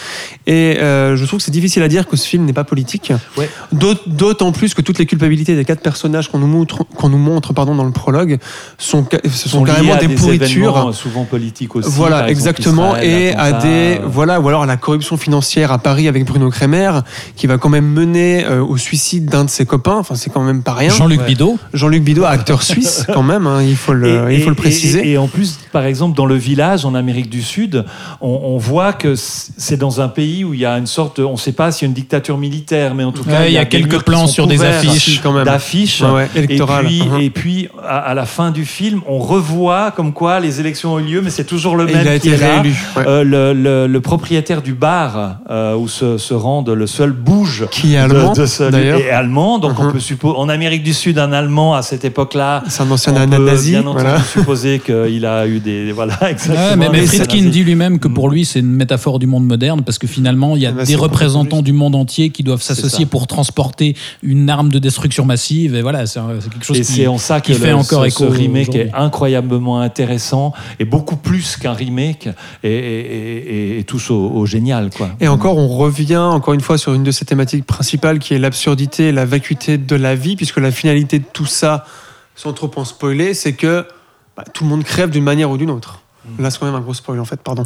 Et 0.46 0.76
euh, 0.80 1.16
je 1.16 1.24
trouve 1.24 1.38
que 1.38 1.44
c'est 1.44 1.50
difficile 1.50 1.82
à 1.82 1.88
dire 1.88 2.06
que 2.08 2.16
ce 2.18 2.26
film 2.28 2.44
n'est 2.44 2.52
pas 2.52 2.64
politique. 2.64 3.10
Ouais. 3.38 3.48
D'aut- 3.72 3.94
D'autant 4.06 4.52
plus 4.52 4.74
que 4.74 4.82
toutes 4.82 4.98
les 4.98 5.06
culpabilités 5.06 5.56
des 5.56 5.64
quatre 5.64 5.80
personnages 5.80 6.28
qu'on 6.30 6.38
nous 6.38 6.46
montre, 6.46 6.84
qu'on 6.96 7.08
nous 7.08 7.16
montre 7.18 7.54
pardon, 7.54 7.74
dans 7.74 7.84
le 7.84 7.90
prologue 7.92 8.38
sont, 8.76 9.06
ce 9.32 9.48
sont, 9.48 9.64
liés 9.64 9.72
carrément 9.72 9.94
à 9.94 9.96
des, 9.96 10.08
pourritures. 10.10 10.94
souvent 10.94 11.24
politiques 11.24 11.74
aussi. 11.74 11.88
Voilà, 11.90 12.28
exactement. 12.28 12.96
Israël, 12.96 13.10
Et 13.10 13.34
à 13.34 13.52
des, 13.52 14.00
voilà, 14.04 14.40
ou 14.40 14.48
alors 14.48 14.62
à 14.64 14.66
la 14.66 14.76
corruption 14.76 15.16
financière 15.16 15.72
à 15.72 15.78
Paris 15.78 16.06
avec 16.08 16.26
Bruno 16.26 16.50
Kremer, 16.50 17.00
qui 17.36 17.46
va 17.46 17.58
quand 17.62 17.68
même 17.68 17.86
mener 17.86 18.44
euh, 18.44 18.60
au 18.62 18.76
suicide 18.76 19.26
d'un 19.26 19.44
de 19.44 19.50
ses 19.50 19.64
copains. 19.66 19.96
Enfin, 19.96 20.16
c'est 20.16 20.30
quand 20.30 20.42
même 20.42 20.62
pas 20.62 20.74
rien. 20.74 20.90
Jean-Luc 20.90 21.20
Ouais. 21.20 21.26
Bidot. 21.28 21.58
Jean-Luc 21.72 22.02
Bidot, 22.02 22.24
acteur 22.24 22.62
suisse, 22.62 23.06
quand 23.14 23.22
même, 23.22 23.46
hein, 23.46 23.62
il 23.62 23.76
faut 23.76 23.92
le, 23.92 24.30
Et- 24.32 24.36
il 24.36 24.42
faut 24.42 24.50
le 24.50 24.56
préciser. 24.56 25.06
Et, 25.06 25.12
et 25.12 25.18
en 25.18 25.28
plus, 25.28 25.58
par 25.70 25.84
exemple, 25.86 26.16
dans 26.16 26.26
le 26.26 26.34
village 26.34 26.84
en 26.84 26.94
Amérique 26.96 27.30
du 27.30 27.40
Sud, 27.42 27.84
on, 28.20 28.40
on 28.44 28.58
voit 28.58 28.92
que 28.92 29.14
c'est 29.16 29.76
dans 29.76 30.00
un 30.00 30.08
pays 30.08 30.42
où 30.44 30.52
il 30.54 30.60
y 30.60 30.66
a 30.66 30.76
une 30.76 30.86
sorte, 30.86 31.20
on 31.20 31.32
ne 31.32 31.36
sait 31.36 31.52
pas 31.52 31.70
s'il 31.70 31.86
y 31.86 31.86
a 31.86 31.90
une 31.90 31.94
dictature 31.94 32.36
militaire, 32.36 32.94
mais 32.96 33.04
en 33.04 33.12
tout 33.12 33.22
cas, 33.24 33.40
Ouais, 33.42 33.50
il 33.50 33.54
y 33.54 33.58
a 33.58 33.64
quelques 33.64 34.02
plans 34.02 34.26
sur 34.26 34.46
des 34.48 34.62
affiches. 34.64 35.20
quand 35.22 35.32
même. 35.32 35.44
d'affiches. 35.44 36.00
Ouais, 36.02 36.10
ouais, 36.10 36.28
électorales. 36.34 36.86
Et 36.86 36.88
puis, 36.88 37.02
Mhm. 37.08 37.20
et 37.20 37.30
puis 37.30 37.68
à, 37.86 37.98
à 37.98 38.14
la 38.14 38.26
fin 38.26 38.50
du 38.50 38.64
film, 38.64 39.00
on 39.06 39.18
revoit 39.18 39.92
comme 39.92 40.12
quoi 40.12 40.40
les 40.40 40.58
élections 40.60 40.94
ont 40.94 40.98
eu 40.98 41.04
lieu, 41.04 41.20
mais 41.22 41.30
c'est 41.30 41.44
toujours 41.44 41.76
le 41.76 41.88
Et 41.88 41.92
même 41.92 42.02
il 42.04 42.08
a 42.08 42.18
qui 42.18 42.28
été 42.28 42.36
est 42.36 42.40
là. 42.40 42.60
réélu. 42.60 42.74
ouais. 42.96 43.04
Euh, 43.06 43.22
le, 43.24 43.52
le- 43.52 43.86
le 43.86 44.00
propriétaire 44.00 44.62
du 44.62 44.74
bar 44.74 45.36
euh, 45.50 45.76
où 45.76 45.86
se, 45.88 46.18
se 46.18 46.34
rendent 46.34 46.70
le 46.70 46.86
seul 46.86 47.12
bouge 47.12 47.51
Qui 47.70 47.94
est 47.94 47.98
allemand, 47.98 48.32
de 48.32 48.76
est 48.76 49.10
allemand. 49.10 49.58
Donc 49.58 49.78
on 49.78 49.84
Mhm. 49.84 49.92
peut 49.92 50.00
supposer 50.00 50.36
en 50.36 50.48
Amérique 50.48 50.82
du 50.82 50.92
Sud 50.94 51.18
un 51.18 51.32
allemand 51.32 51.74
à 51.74 51.82
cette 51.82 52.04
époque-là. 52.04 52.62
C'est 52.68 52.82
un 52.82 52.90
ancien 52.90 53.12
on 53.16 53.28
peut 53.28 53.44
nazi. 53.44 53.70
bien 53.70 53.80
entendu 53.80 54.02
Voilà. 54.02 54.20
supposer 54.22 54.78
qu'il 54.80 55.26
a 55.26 55.46
eu 55.46 55.60
des 55.60 55.92
voilà 55.92 56.14
exactement. 56.30 56.52
Ouais, 56.72 56.76
mais, 56.76 56.88
mais 56.90 57.06
Friedkin 57.06 57.48
dit 57.48 57.64
lui-même 57.64 57.98
que 57.98 58.08
pour 58.08 58.28
lui, 58.30 58.44
c'est 58.44 58.60
une 58.60 58.72
métaphore 58.72 59.18
du 59.18 59.26
monde 59.26 59.44
moderne 59.44 59.82
parce 59.82 59.98
que 59.98 60.06
finalement, 60.06 60.56
il 60.56 60.62
y 60.62 60.66
a 60.66 60.72
Ah 60.78 60.84
des 60.84 60.94
représentants 60.96 61.62
du 61.62 61.72
monde 61.72 61.94
entier 61.94 62.30
qui 62.30 62.42
doivent 62.42 62.62
s'associer 62.62 63.06
pour 63.06 63.26
transporter 63.26 63.94
une 64.22 64.48
arme 64.50 64.70
de 64.70 64.78
destruction 64.78 65.24
massive. 65.24 65.74
Et 65.74 65.82
voilà, 65.82 66.06
c'est 66.06 66.18
un- 66.20 66.28
c'est 66.40 66.50
quelque 66.50 66.64
chose 66.64 66.78
Et 66.78 66.80
qui, 66.82 66.92
c'est 66.92 67.06
en 67.06 67.18
ça 67.18 67.40
que 67.40 67.46
qui 67.52 67.54
fait 67.54 67.68
le- 67.68 67.74
encore 67.76 68.02
ce, 68.02 68.08
écho 68.08 68.24
ce 68.24 68.30
remake 68.38 68.68
aujourd'hui. 68.70 68.80
est 68.80 68.90
incroyablement 68.94 69.80
intéressant 69.80 70.52
et 70.80 70.84
beaucoup 70.84 71.16
plus 71.16 71.56
qu'un 71.56 71.72
remake 71.72 72.28
et, 72.64 72.70
et, 72.70 73.36
et- 73.76 73.78
et 73.80 73.84
tous 73.84 74.10
au, 74.10 74.30
au 74.30 74.46
génial 74.46 74.90
quoi. 74.96 75.10
Et 75.20 75.28
encore, 75.28 75.58
on 75.58 75.68
revient 75.68 76.16
encore 76.16 76.54
une 76.54 76.60
fois 76.60 76.78
sur 76.78 76.94
une 76.94 77.02
de 77.02 77.10
ces 77.10 77.24
thématiques 77.24 77.41
principales 77.66 78.18
qui 78.18 78.34
est 78.34 78.38
l'absurdité 78.38 79.08
et 79.08 79.12
la 79.12 79.24
vacuité 79.24 79.78
de 79.78 79.96
la 79.96 80.14
vie, 80.14 80.36
puisque 80.36 80.58
la 80.58 80.70
finalité 80.70 81.18
de 81.18 81.24
tout 81.32 81.46
ça, 81.46 81.84
sans 82.36 82.52
trop 82.52 82.70
en 82.76 82.84
spoiler, 82.84 83.34
c'est 83.34 83.52
que 83.52 83.84
bah, 84.36 84.44
tout 84.52 84.64
le 84.64 84.70
monde 84.70 84.84
crève 84.84 85.10
d'une 85.10 85.24
manière 85.24 85.50
ou 85.50 85.56
d'une 85.56 85.70
autre. 85.70 85.98
Là, 86.38 86.52
c'est 86.52 86.60
quand 86.60 86.66
même 86.66 86.76
un 86.76 86.80
gros 86.80 86.94
spoil 86.94 87.18
en 87.18 87.24
fait, 87.24 87.40
pardon. 87.42 87.64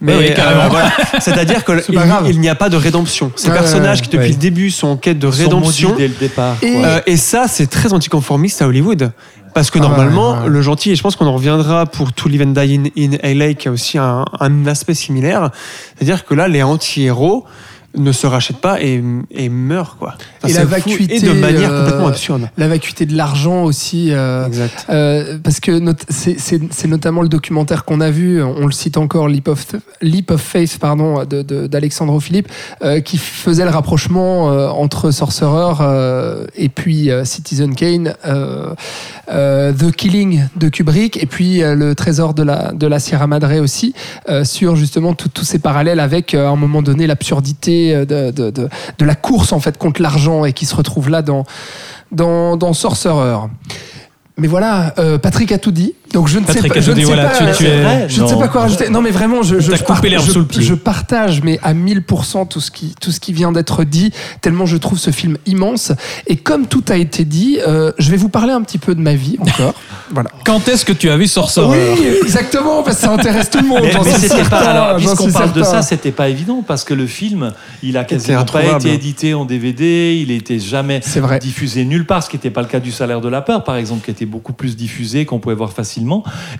Mais 0.00 0.14
Mm. 0.14 0.18
oui, 0.18 0.30
euh, 0.38 0.68
voilà. 0.70 0.90
c'est-à-dire 1.20 1.60
C'est 1.66 1.84
qu'il 1.84 2.40
n'y 2.40 2.48
a 2.48 2.54
pas 2.54 2.70
de 2.70 2.76
rédemption. 2.76 3.30
Ces 3.36 3.48
Ouais, 3.50 3.54
personnages 3.54 4.00
qui 4.00 4.08
depuis 4.08 4.22
ouais. 4.24 4.28
le 4.30 4.36
début 4.36 4.70
sont 4.70 4.88
en 4.88 4.96
quête 4.96 5.18
de 5.18 5.26
Ils 5.28 5.42
rédemption, 5.42 5.94
dès 5.96 6.08
le 6.08 6.14
départ. 6.14 6.56
Et- 6.62 6.82
euh, 6.82 7.00
et 7.06 7.18
ça, 7.18 7.44
c'est 7.46 7.66
très 7.66 7.92
anticonformiste 7.92 8.62
à 8.62 8.68
Hollywood. 8.68 9.12
Parce 9.52 9.70
que 9.70 9.78
Ah 9.78 9.82
normalement, 9.82 10.42
ouais. 10.44 10.48
le 10.48 10.62
gentil, 10.62 10.92
et 10.92 10.96
je 10.96 11.02
pense 11.02 11.14
qu'on 11.16 11.26
en 11.26 11.34
reviendra 11.34 11.84
pour 11.84 12.12
To 12.14 12.28
Live 12.28 12.40
and 12.42 12.52
Die 12.52 12.80
in, 12.96 13.12
in 13.22 13.34
LA, 13.34 13.52
qui 13.54 13.68
a 13.68 13.72
aussi 13.72 13.98
un, 13.98 14.24
un 14.38 14.66
aspect 14.66 14.94
similaire, 14.94 15.50
c'est-à-dire 15.96 16.24
que 16.24 16.32
là, 16.34 16.46
les 16.48 16.62
anti-héros 16.62 17.44
ne 17.96 18.12
se 18.12 18.26
rachètent 18.26 18.60
pas 18.60 18.80
et, 18.80 19.02
et 19.32 19.48
meurent, 19.48 19.96
quoi. 19.98 20.14
Enfin, 20.42 20.48
Et 20.48 20.56
la 20.56 20.64
vacuité, 20.64 21.16
Et 21.16 21.20
de 21.20 21.32
manière 21.32 21.72
euh, 21.72 21.84
complètement 21.84 22.06
absurde. 22.08 22.48
La 22.56 22.68
vacuité 22.68 23.04
de 23.04 23.16
l'argent 23.16 23.64
aussi. 23.64 24.12
euh, 24.12 24.46
Exact. 24.46 24.86
Euh, 24.90 25.38
parce 25.42 25.58
que 25.60 25.72
not- 25.78 25.92
c'est- 26.08 26.86
notamment 26.86 27.22
le 27.22 27.28
documentaire 27.28 27.84
qu'on 27.84 28.00
a 28.00 28.10
vu, 28.10 28.42
on 28.42 28.66
le 28.66 28.72
cite 28.72 28.96
encore, 28.96 29.28
Leap 29.28 29.48
of, 29.48 29.66
Leap 30.02 30.30
of 30.30 30.40
Faith 30.40 30.78
pardon, 30.78 31.24
de- 31.24 31.42
de- 31.42 31.66
d'Alexandre 31.66 32.18
Philippe, 32.20 32.48
euh, 32.82 33.00
qui 33.00 33.18
faisait 33.18 33.64
le 33.64 33.70
rapprochement 33.70 34.44
entre 34.80 35.10
Sorcerer 35.10 36.46
et 36.56 36.68
puis 36.68 37.10
Citizen 37.24 37.74
Kane, 37.74 38.14
The 39.28 39.90
Killing 39.96 40.44
de 40.56 40.68
Kubrick, 40.68 41.22
et 41.22 41.26
puis 41.26 41.60
le 41.60 41.94
Trésor 41.94 42.34
de 42.34 42.42
la, 42.42 42.72
de 42.72 42.86
la 42.86 42.98
Sierra 42.98 43.26
Madre 43.26 43.60
aussi, 43.60 43.94
sur 44.44 44.76
justement 44.76 45.14
tous 45.14 45.44
ces 45.44 45.58
parallèles 45.58 46.00
avec, 46.00 46.34
à 46.34 46.48
un 46.50 46.56
moment 46.56 46.82
donné, 46.82 47.06
l'absurdité 47.06 47.79
euh, 47.92 48.04
de, 48.04 49.04
la 49.04 49.14
course 49.14 49.52
en 49.52 49.60
fait 49.60 49.78
contre 49.78 50.02
l'argent 50.02 50.44
et 50.44 50.52
qui 50.52 50.66
se 50.66 50.74
retrouve 50.74 51.08
là 51.08 51.22
dans, 51.22 51.44
dans, 52.12 52.56
dans 52.56 52.72
Sorcerer. 52.72 53.36
Mais 54.36 54.46
voilà, 54.46 54.94
euh, 54.98 55.18
Patrick 55.18 55.52
a 55.52 55.58
tout 55.58 55.72
dit. 55.72 55.94
Donc 56.12 56.26
je 56.28 56.38
ne 56.38 56.44
Patrick 56.44 56.62
sais 56.64 56.68
pas. 56.68 56.78
a 56.78 56.80
je 56.80 56.90
ne 56.90 56.96
sais 56.96 57.02
voilà, 57.04 57.28
pas, 57.28 57.52
tu- 57.52 57.56
tu 57.58 57.66
es- 57.70 57.82
vrai 57.82 58.06
je 58.08 58.20
ne 58.22 58.26
sais 58.26 58.34
Non. 58.34 58.40
pas 58.40 58.48
quoi 58.48 58.60
rajouter. 58.62 58.88
Non, 58.90 59.00
mais 59.00 59.10
vraiment, 59.10 59.42
je, 59.42 59.60
je, 59.60 59.70
T'as 59.70 59.76
je 59.76 60.18
je- 60.18 60.30
sous 60.32 60.38
le 60.40 60.44
pied. 60.44 60.62
je 60.62 60.74
partage, 60.74 61.42
mais 61.42 61.58
à 61.62 61.72
1000% 61.72 62.46
tout 62.48 62.60
ce 62.60 62.70
qui 62.72 62.94
tout 63.00 63.12
ce 63.12 63.20
qui 63.20 63.32
vient 63.32 63.52
d'être 63.52 63.84
dit. 63.84 64.10
Tellement 64.40 64.66
je 64.66 64.76
trouve 64.76 64.98
ce 64.98 65.10
film 65.10 65.36
immense. 65.46 65.92
Et 66.26 66.36
comme 66.36 66.66
tout 66.66 66.82
a 66.88 66.96
été 66.96 67.24
dit, 67.24 67.58
euh, 67.66 67.92
je 67.98 68.10
vais 68.10 68.16
vous 68.16 68.28
parler 68.28 68.52
un 68.52 68.62
petit 68.62 68.78
peu 68.78 68.94
de 68.96 69.00
ma 69.00 69.14
vie 69.14 69.36
encore. 69.40 69.74
voilà. 70.10 70.30
Quand 70.44 70.66
est-ce 70.68 70.84
que 70.84 70.92
tu 70.92 71.10
as 71.10 71.16
vu 71.16 71.28
Sorcerer 71.28 71.66
Oui, 71.94 72.06
exactement, 72.24 72.82
parce 72.82 72.96
que 72.96 73.02
ça 73.02 73.12
intéresse 73.12 73.48
tout 73.50 73.60
le 73.60 73.68
monde. 73.68 73.82
Mais, 73.82 73.92
mais 74.04 74.18
c'était 74.18 74.42
pas. 74.48 74.58
Alors, 74.58 74.96
puisqu'on 74.96 75.30
parle 75.30 75.52
de 75.52 75.62
ça, 75.62 75.82
c'était 75.82 76.10
pas 76.12 76.28
évident 76.28 76.64
parce 76.66 76.82
que 76.84 76.94
le 76.94 77.06
film, 77.06 77.52
il 77.84 77.96
a 77.96 78.02
quasiment 78.04 78.44
pas 78.44 78.64
été 78.64 78.92
édité 78.94 79.34
en 79.34 79.44
DVD, 79.44 80.16
il 80.20 80.32
était 80.32 80.58
jamais 80.58 81.00
diffusé 81.40 81.84
nulle 81.84 82.04
part, 82.06 82.24
ce 82.24 82.30
qui 82.30 82.36
n'était 82.36 82.50
pas 82.50 82.62
le 82.62 82.68
cas 82.68 82.80
du 82.80 82.90
Salaire 82.90 83.20
de 83.20 83.28
la 83.28 83.42
peur, 83.42 83.62
par 83.62 83.76
exemple, 83.76 84.04
qui 84.04 84.10
était 84.10 84.26
beaucoup 84.26 84.52
plus 84.52 84.76
diffusé, 84.76 85.24
qu'on 85.24 85.38
pouvait 85.38 85.54
voir 85.54 85.72
facilement. 85.72 85.99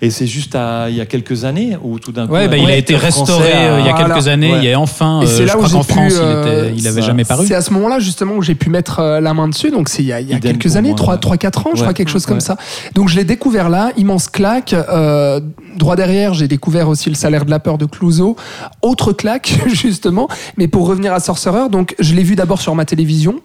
Et 0.01 0.09
c'est 0.09 0.27
juste 0.27 0.55
à, 0.55 0.89
il 0.89 0.95
y 0.95 1.01
a 1.01 1.05
quelques 1.05 1.45
années 1.45 1.77
où 1.83 1.99
tout 1.99 2.11
d'un 2.11 2.27
coup. 2.27 2.33
Ouais, 2.33 2.47
bah, 2.47 2.57
il 2.57 2.69
a 2.69 2.75
été 2.75 2.95
restauré 2.95 3.51
euh, 3.53 3.79
il 3.79 3.85
y 3.85 3.89
a 3.89 3.93
Voilà. 3.93 4.13
quelques 4.13 4.27
années. 4.27 4.51
Ouais. 4.53 4.59
Il 4.59 4.69
y 4.69 4.73
a 4.73 4.79
enfin, 4.79 5.21
Et 5.21 5.25
euh, 5.25 5.27
c'est 5.27 5.43
je 5.43 5.47
là 5.47 5.53
où 5.55 5.57
crois 5.57 5.67
j'ai 5.69 5.73
qu'en 5.75 5.83
pu, 5.83 5.91
France, 5.93 6.13
euh, 6.17 6.43
il, 6.43 6.71
était, 6.71 6.79
il 6.81 6.87
avait 6.87 7.01
ça- 7.01 7.07
jamais 7.07 7.23
paru. 7.25 7.45
C'est 7.47 7.55
à 7.55 7.61
ce 7.61 7.71
moment-là 7.73 7.99
justement 7.99 8.35
où 8.35 8.41
j'ai 8.41 8.55
pu 8.55 8.69
mettre 8.69 8.99
euh, 8.99 9.19
la 9.19 9.33
main 9.33 9.47
dessus. 9.47 9.71
Donc 9.71 9.89
c'est 9.89 10.01
il 10.03 10.07
y 10.07 10.13
a, 10.13 10.19
il 10.21 10.29
y 10.29 10.33
a 10.33 10.37
Idem 10.37 10.51
quelques 10.57 10.75
années, 10.77 10.89
moi, 10.89 10.97
3, 10.97 11.13
ouais. 11.15 11.19
3 11.19 11.37
4 11.37 11.67
ans, 11.67 11.71
je 11.75 11.81
crois 11.81 11.93
quelque 11.93 12.09
chose 12.09 12.25
comme 12.25 12.41
ça. 12.41 12.57
Donc 12.95 13.09
je 13.09 13.15
l'ai 13.15 13.23
découvert 13.25 13.69
là, 13.69 13.91
immense 13.97 14.27
claque. 14.29 14.73
Euh, 14.73 15.39
droit 15.77 15.95
derrière, 15.95 16.33
j'ai 16.33 16.47
découvert 16.47 16.89
aussi 16.89 17.09
le 17.09 17.15
salaire 17.15 17.45
de 17.45 17.49
la 17.51 17.59
peur 17.59 17.77
de 17.77 17.85
Clouseau. 17.85 18.35
Autre 18.81 19.13
claque 19.13 19.53
justement. 19.67 20.27
Mais 20.57 20.67
pour 20.67 20.87
revenir 20.87 21.13
à 21.13 21.19
Sorcerer, 21.19 21.69
donc 21.69 21.95
je 21.99 22.13
l'ai 22.13 22.23
vu 22.23 22.35
d'abord 22.35 22.61
sur 22.61 22.75
ma 22.75 22.85
télévision. 22.85 23.35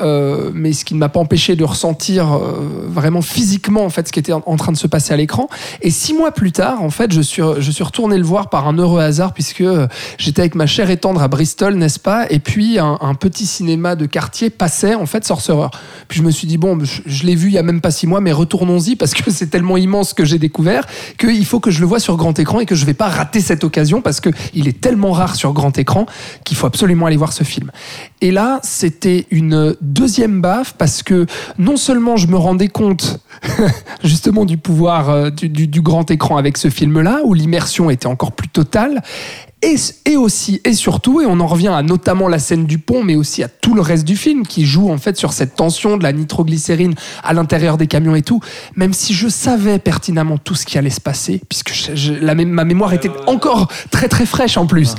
Euh, 0.00 0.50
mais 0.54 0.72
ce 0.72 0.84
qui 0.84 0.94
ne 0.94 0.98
m'a 0.98 1.08
pas 1.08 1.20
empêché 1.20 1.54
de 1.56 1.64
ressentir 1.64 2.32
euh, 2.32 2.86
vraiment 2.88 3.22
physiquement 3.22 3.84
en 3.84 3.90
fait 3.90 4.08
ce 4.08 4.12
qui 4.12 4.18
était 4.18 4.32
en, 4.32 4.56
train 4.56 4.72
de 4.72 4.76
se 4.76 4.86
passer 4.86 5.12
à 5.12 5.16
l'écran. 5.16 5.48
Et 5.82 5.90
six 5.90 6.14
mois 6.14 6.32
plus 6.32 6.52
tard, 6.52 6.82
en 6.82 6.90
fait, 6.90 7.12
je 7.12 7.20
suis 7.20 7.42
je 7.58 7.70
suis 7.70 7.84
retourné 7.84 8.16
le 8.16 8.24
voir 8.24 8.48
par 8.48 8.66
un 8.68 8.76
heureux 8.78 9.00
hasard 9.00 9.32
puisque 9.32 9.60
euh, 9.60 9.86
j'étais 10.18 10.40
avec 10.40 10.54
ma 10.54 10.66
chère 10.66 10.90
et 10.90 10.98
à 11.02 11.28
Bristol, 11.28 11.74
n'est-ce 11.74 11.98
pas? 11.98 12.26
Et 12.30 12.38
puis 12.38 12.78
un, 12.78 13.14
petit 13.14 13.46
cinéma 13.46 13.96
de 13.96 14.06
quartier 14.06 14.50
passait 14.50 14.94
en 14.94 15.06
fait 15.06 15.24
Sorcerer. 15.24 15.68
Puis 16.08 16.18
je 16.18 16.24
me 16.24 16.30
suis 16.30 16.46
dit 16.46 16.58
bon, 16.58 16.78
je, 16.84 17.02
je 17.06 17.24
l'ai 17.24 17.34
vu 17.34 17.48
il 17.48 17.54
y 17.54 17.58
a 17.58 17.62
même 17.62 17.80
pas 17.80 17.90
six 17.90 18.06
mois, 18.06 18.20
mais 18.20 18.32
retournons-y 18.32 18.96
parce 18.96 19.14
que 19.14 19.30
c'est 19.30 19.48
tellement 19.48 19.76
immense 19.76 20.14
que 20.14 20.24
j'ai 20.24 20.38
découvert 20.38 20.86
qu'il 21.18 21.44
faut 21.44 21.60
que 21.60 21.70
je 21.70 21.80
le 21.80 21.86
vois 21.86 22.00
sur 22.00 22.16
grand 22.16 22.38
écran 22.38 22.60
et 22.60 22.66
que 22.66 22.74
je 22.74 22.86
vais 22.86 22.94
pas 22.94 23.08
rater 23.08 23.40
cette 23.40 23.64
occasion 23.64 24.00
parce 24.00 24.20
que 24.20 24.30
il 24.54 24.68
est 24.68 24.80
tellement 24.80 25.12
rare 25.12 25.34
sur 25.34 25.52
grand 25.52 25.76
écran 25.78 26.06
qu'il 26.44 26.56
faut 26.56 26.66
absolument 26.66 27.06
aller 27.06 27.16
voir 27.16 27.32
ce 27.32 27.44
film. 27.44 27.70
Et 28.20 28.30
là, 28.30 28.60
c'était 28.62 29.26
une 29.30 29.41
deuxième 29.80 30.40
baffe 30.40 30.74
parce 30.78 31.02
que 31.02 31.26
non 31.58 31.76
seulement 31.76 32.16
je 32.16 32.26
me 32.28 32.36
rendais 32.36 32.68
compte 32.68 33.20
justement 34.04 34.44
du 34.44 34.56
pouvoir 34.58 35.10
euh, 35.10 35.30
du, 35.30 35.48
du- 35.48 35.66
du 35.68 35.80
grand 35.80 36.10
écran 36.10 36.36
avec 36.36 36.56
ce 36.58 36.70
film-là, 36.70 37.20
où 37.24 37.34
l'immersion 37.34 37.90
était 37.90 38.06
encore 38.06 38.32
plus 38.32 38.48
totale, 38.48 39.02
et, 39.62 39.76
et 40.06 40.16
aussi 40.16 40.60
et 40.64 40.72
surtout, 40.74 41.20
et 41.20 41.26
on 41.26 41.38
en 41.40 41.46
revient 41.46 41.68
à 41.68 41.82
notamment 41.82 42.28
la 42.28 42.38
scène 42.38 42.66
du 42.66 42.78
pont, 42.78 43.02
mais 43.04 43.14
aussi 43.14 43.42
à 43.42 43.48
tout 43.48 43.74
le 43.74 43.80
reste 43.80 44.04
du 44.04 44.16
film 44.16 44.44
qui 44.46 44.64
joue 44.66 44.90
en 44.90 44.98
fait 44.98 45.16
sur 45.16 45.32
cette 45.32 45.54
tension 45.54 45.96
de 45.96 46.02
la 46.02 46.12
nitroglycérine 46.12 46.94
à 47.22 47.32
l'intérieur 47.32 47.76
des 47.78 47.86
camions 47.86 48.14
et 48.16 48.22
tout, 48.22 48.40
même 48.76 48.92
si 48.92 49.14
je 49.14 49.28
savais 49.28 49.78
pertinemment 49.78 50.36
tout 50.38 50.54
ce 50.56 50.66
qui 50.66 50.78
allait 50.78 50.90
se 50.90 51.00
passer, 51.00 51.40
puisque 51.48 51.72
je- 51.72 51.94
je- 51.94 52.12
la 52.14 52.34
ma 52.34 52.64
mémoire 52.64 52.92
était 52.92 53.10
encore 53.26 53.68
très 53.90 54.08
très 54.08 54.26
fraîche 54.26 54.56
en 54.56 54.66
plus. 54.66 54.94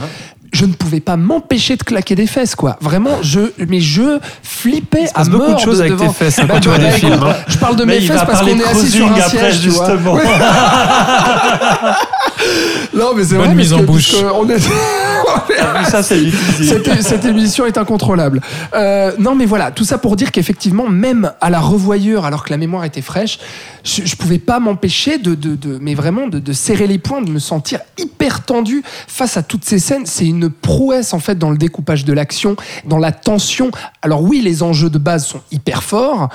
Je 0.54 0.66
ne 0.66 0.74
pouvais 0.74 1.00
pas 1.00 1.18
m'empêcher 1.18 1.76
de 1.76 1.84
claquer 1.84 2.14
des 2.16 2.28
fesses, 2.28 2.54
quoi. 2.56 2.78
Vraiment, 2.80 3.18
je, 3.24 3.40
mais 3.68 3.80
je 3.82 4.20
flippais 4.44 5.08
à 5.10 5.14
passe 5.14 5.30
beaucoup 5.30 5.46
de 5.48 5.50
mort 5.52 5.60
choses 5.60 5.80
avec 5.82 5.94
devant. 5.94 6.08
tes 6.08 6.14
fesses, 6.14 6.38
hein, 6.40 6.46
Bah, 6.48 6.54
quand 6.54 6.60
tu 6.62 6.70
vois 6.70 6.78
bah, 6.78 6.84
des 6.84 6.90
écoute, 6.96 7.00
films, 7.10 7.24
hein. 7.24 7.36
Je 7.48 7.58
parle 7.58 7.76
de 7.76 7.84
Mais 7.86 7.96
mes 8.00 8.06
fesses 8.06 8.22
parce 8.26 8.42
qu'on 8.42 8.48
est 8.60 8.64
assis 8.64 8.92
sur 8.92 9.08
un 9.08 9.14
après, 9.16 9.30
siège, 9.30 9.62
tu 9.62 9.70
vois. 9.70 9.90
justement. 9.90 10.18
Non, 12.94 13.14
mais 13.16 13.24
c'est 13.24 13.36
Bonne 13.36 13.46
vrai 13.48 13.56
mise 13.56 13.72
parce 13.72 13.82
en 13.82 13.86
bouche. 13.86 14.14
on 14.36 14.50
est 14.50 14.60
Teasing. 16.58 17.02
cette, 17.02 17.26
émission 17.26 17.66
est 17.66 17.78
incontrôlable. 17.78 18.42
Euh, 18.74 19.12
non, 19.20 19.36
mais 19.36 19.46
voilà, 19.46 19.72
tout 19.72 19.84
ça 19.84 19.98
pour 19.98 20.16
dire 20.16 20.32
qu'effectivement, 20.32 20.88
même 20.88 21.32
à 21.42 21.50
la 21.50 21.60
revoyure, 21.60 22.26
alors 22.26 22.44
que 22.44 22.52
la 22.52 22.58
mémoire 22.58 22.86
était 22.86 23.02
fraîche, 23.02 23.40
je, 23.84 24.04
je 24.06 24.16
pouvais 24.16 24.40
pas 24.40 24.60
m'empêcher 24.60 25.18
de, 25.18 25.36
de, 25.36 25.78
mais 25.82 25.96
vraiment, 25.96 26.28
de 26.28 26.54
serrer 26.54 26.88
les 26.88 26.98
poings, 26.98 27.22
de 27.22 27.30
me 27.30 27.40
sentir 27.40 27.80
hyper 27.98 28.44
tendu 28.44 28.84
face 29.08 29.38
à 29.38 29.44
toutes 29.44 29.66
ces 29.66 29.80
scènes. 29.80 30.06
C'est 30.06 30.26
une 30.26 30.50
prouesse 30.50 31.14
en 31.14 31.20
fait 31.20 31.38
dans 31.38 31.50
le 31.50 31.58
découpage 31.58 32.06
de 32.06 32.14
l'action, 32.14 32.56
dans 32.86 32.98
la 32.98 33.12
tension. 33.12 33.72
Alors 34.02 34.24
oui, 34.24 34.42
les 34.42 34.64
enjeux 34.64 34.90
de 34.90 34.98
base 34.98 35.26
sont 35.26 35.42
hyper 35.52 35.84
forts, 35.84 36.30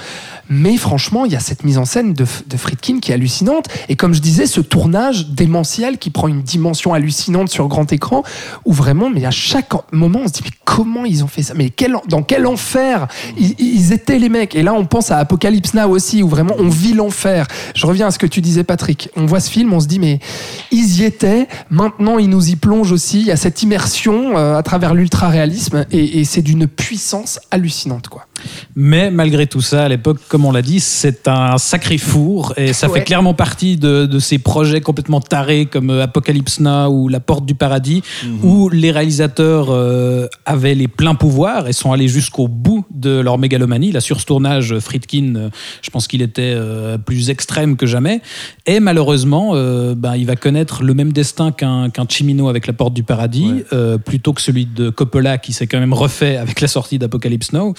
mais 0.48 0.76
franchement, 0.76 1.24
il 1.24 1.32
y 1.32 1.36
a 1.36 1.40
cette 1.40 1.64
mise 1.64 1.78
en 1.78 1.84
scène 1.84 2.14
de, 2.14 2.24
de 2.46 2.56
Friedkin 2.56 3.00
qui 3.00 3.10
est 3.10 3.14
hallucinante. 3.14 3.66
Et 3.88 3.96
comme 3.96 4.14
je 4.14 4.20
disais, 4.20 4.46
ce 4.46 4.60
tournage 4.60 5.28
démentiel 5.28 5.98
qui 5.98 6.10
prend 6.10 6.28
une 6.28 6.42
dimension 6.42 6.94
hallucinante 6.94 7.48
sur 7.48 7.68
grand 7.68 7.92
écran, 7.92 8.22
où 8.64 8.72
vraiment, 8.78 9.10
mais 9.10 9.26
à 9.26 9.30
chaque 9.30 9.72
moment, 9.92 10.20
on 10.24 10.28
se 10.28 10.34
dit, 10.34 10.40
mais 10.44 10.56
comment 10.64 11.04
ils 11.04 11.24
ont 11.24 11.26
fait 11.26 11.42
ça? 11.42 11.54
Mais 11.54 11.72
dans 12.08 12.22
quel 12.22 12.46
enfer 12.46 13.08
ils, 13.36 13.92
étaient 13.92 14.18
les 14.18 14.28
mecs? 14.28 14.54
Et 14.54 14.62
là, 14.62 14.72
on 14.72 14.86
pense 14.86 15.10
à 15.10 15.18
Apocalypse 15.18 15.74
Now 15.74 15.90
aussi, 15.90 16.22
où 16.22 16.28
vraiment 16.28 16.54
on 16.58 16.68
vit 16.68 16.94
l'enfer. 16.94 17.46
Je 17.74 17.86
reviens 17.86 18.06
à 18.06 18.10
ce 18.10 18.18
que 18.18 18.26
tu 18.26 18.40
disais, 18.40 18.64
Patrick. 18.64 19.10
On 19.16 19.26
voit 19.26 19.40
ce 19.40 19.50
film, 19.50 19.72
on 19.72 19.80
se 19.80 19.88
dit, 19.88 19.98
mais 19.98 20.20
ils 20.70 21.00
y 21.00 21.04
étaient, 21.04 21.48
maintenant 21.70 22.18
ils 22.18 22.30
nous 22.30 22.48
y 22.48 22.56
plongent 22.56 22.92
aussi. 22.92 23.20
Il 23.20 23.26
y 23.26 23.32
a 23.32 23.36
cette 23.36 23.62
immersion 23.62 24.38
euh, 24.38 24.56
à 24.56 24.62
travers 24.62 24.94
l'ultra-réalisme, 24.94 25.84
et, 25.90 26.20
et 26.20 26.24
c'est 26.24 26.42
d'une 26.42 26.68
puissance 26.68 27.40
hallucinante, 27.50 28.08
quoi. 28.08 28.27
Mais 28.76 29.10
malgré 29.10 29.46
tout 29.46 29.60
ça, 29.60 29.84
à 29.84 29.88
l'époque, 29.88 30.18
comme 30.28 30.44
on 30.44 30.52
l'a 30.52 30.62
dit, 30.62 30.80
c'est 30.80 31.28
un 31.28 31.58
sacré 31.58 31.98
four 31.98 32.54
et 32.56 32.72
ça 32.72 32.88
Ouais. 32.88 33.00
fait 33.00 33.04
clairement 33.04 33.34
partie 33.34 33.76
de, 33.76 34.06
de 34.06 34.18
ces 34.18 34.38
projets 34.38 34.80
complètement 34.80 35.20
tarés 35.20 35.66
comme 35.66 35.90
euh, 35.90 36.02
Apocalypse 36.04 36.60
Now 36.60 36.88
ou 36.88 37.08
La 37.08 37.20
Porte 37.20 37.44
du 37.46 37.54
Paradis, 37.54 38.02
où 38.42 38.68
les 38.68 38.90
réalisateurs 38.90 39.66
euh, 39.70 40.26
avaient 40.46 40.74
les 40.74 40.88
pleins 40.88 41.14
pouvoirs 41.14 41.68
et 41.68 41.72
sont 41.72 41.92
allés 41.92 42.08
jusqu'au 42.08 42.48
bout 42.48 42.84
de 42.90 43.20
leur 43.20 43.38
mégalomanie. 43.38 43.92
Là, 43.92 44.00
sur 44.00 44.20
ce 44.20 44.26
tournage, 44.26 44.78
Friedkin, 44.78 45.34
euh, 45.36 45.48
je 45.82 45.90
pense 45.90 46.06
qu'il 46.06 46.22
était 46.22 46.52
euh, 46.54 46.98
plus 46.98 47.30
extrême 47.30 47.76
que 47.76 47.86
jamais. 47.86 48.20
Et 48.66 48.80
malheureusement, 48.80 49.50
euh, 49.54 49.94
ben, 49.94 50.16
il 50.16 50.26
va 50.26 50.36
connaître 50.36 50.82
le 50.82 50.94
même 50.94 51.12
destin 51.12 51.52
qu'un 51.52 51.90
qu'un 51.90 52.06
Chimino 52.08 52.48
avec 52.48 52.66
La 52.66 52.72
Porte 52.72 52.94
du 52.94 53.02
Paradis, 53.02 53.52
Ouais. 53.52 53.64
euh, 53.72 53.98
plutôt 53.98 54.32
que 54.32 54.40
celui 54.42 54.66
de 54.66 54.90
Coppola 54.90 55.38
qui 55.38 55.52
s'est 55.52 55.66
quand 55.66 55.78
même 55.80 55.92
refait 55.94 56.36
avec 56.36 56.60
la 56.60 56.68
sortie 56.68 56.98
d'Apocalypse 56.98 57.52
Now. 57.52 57.74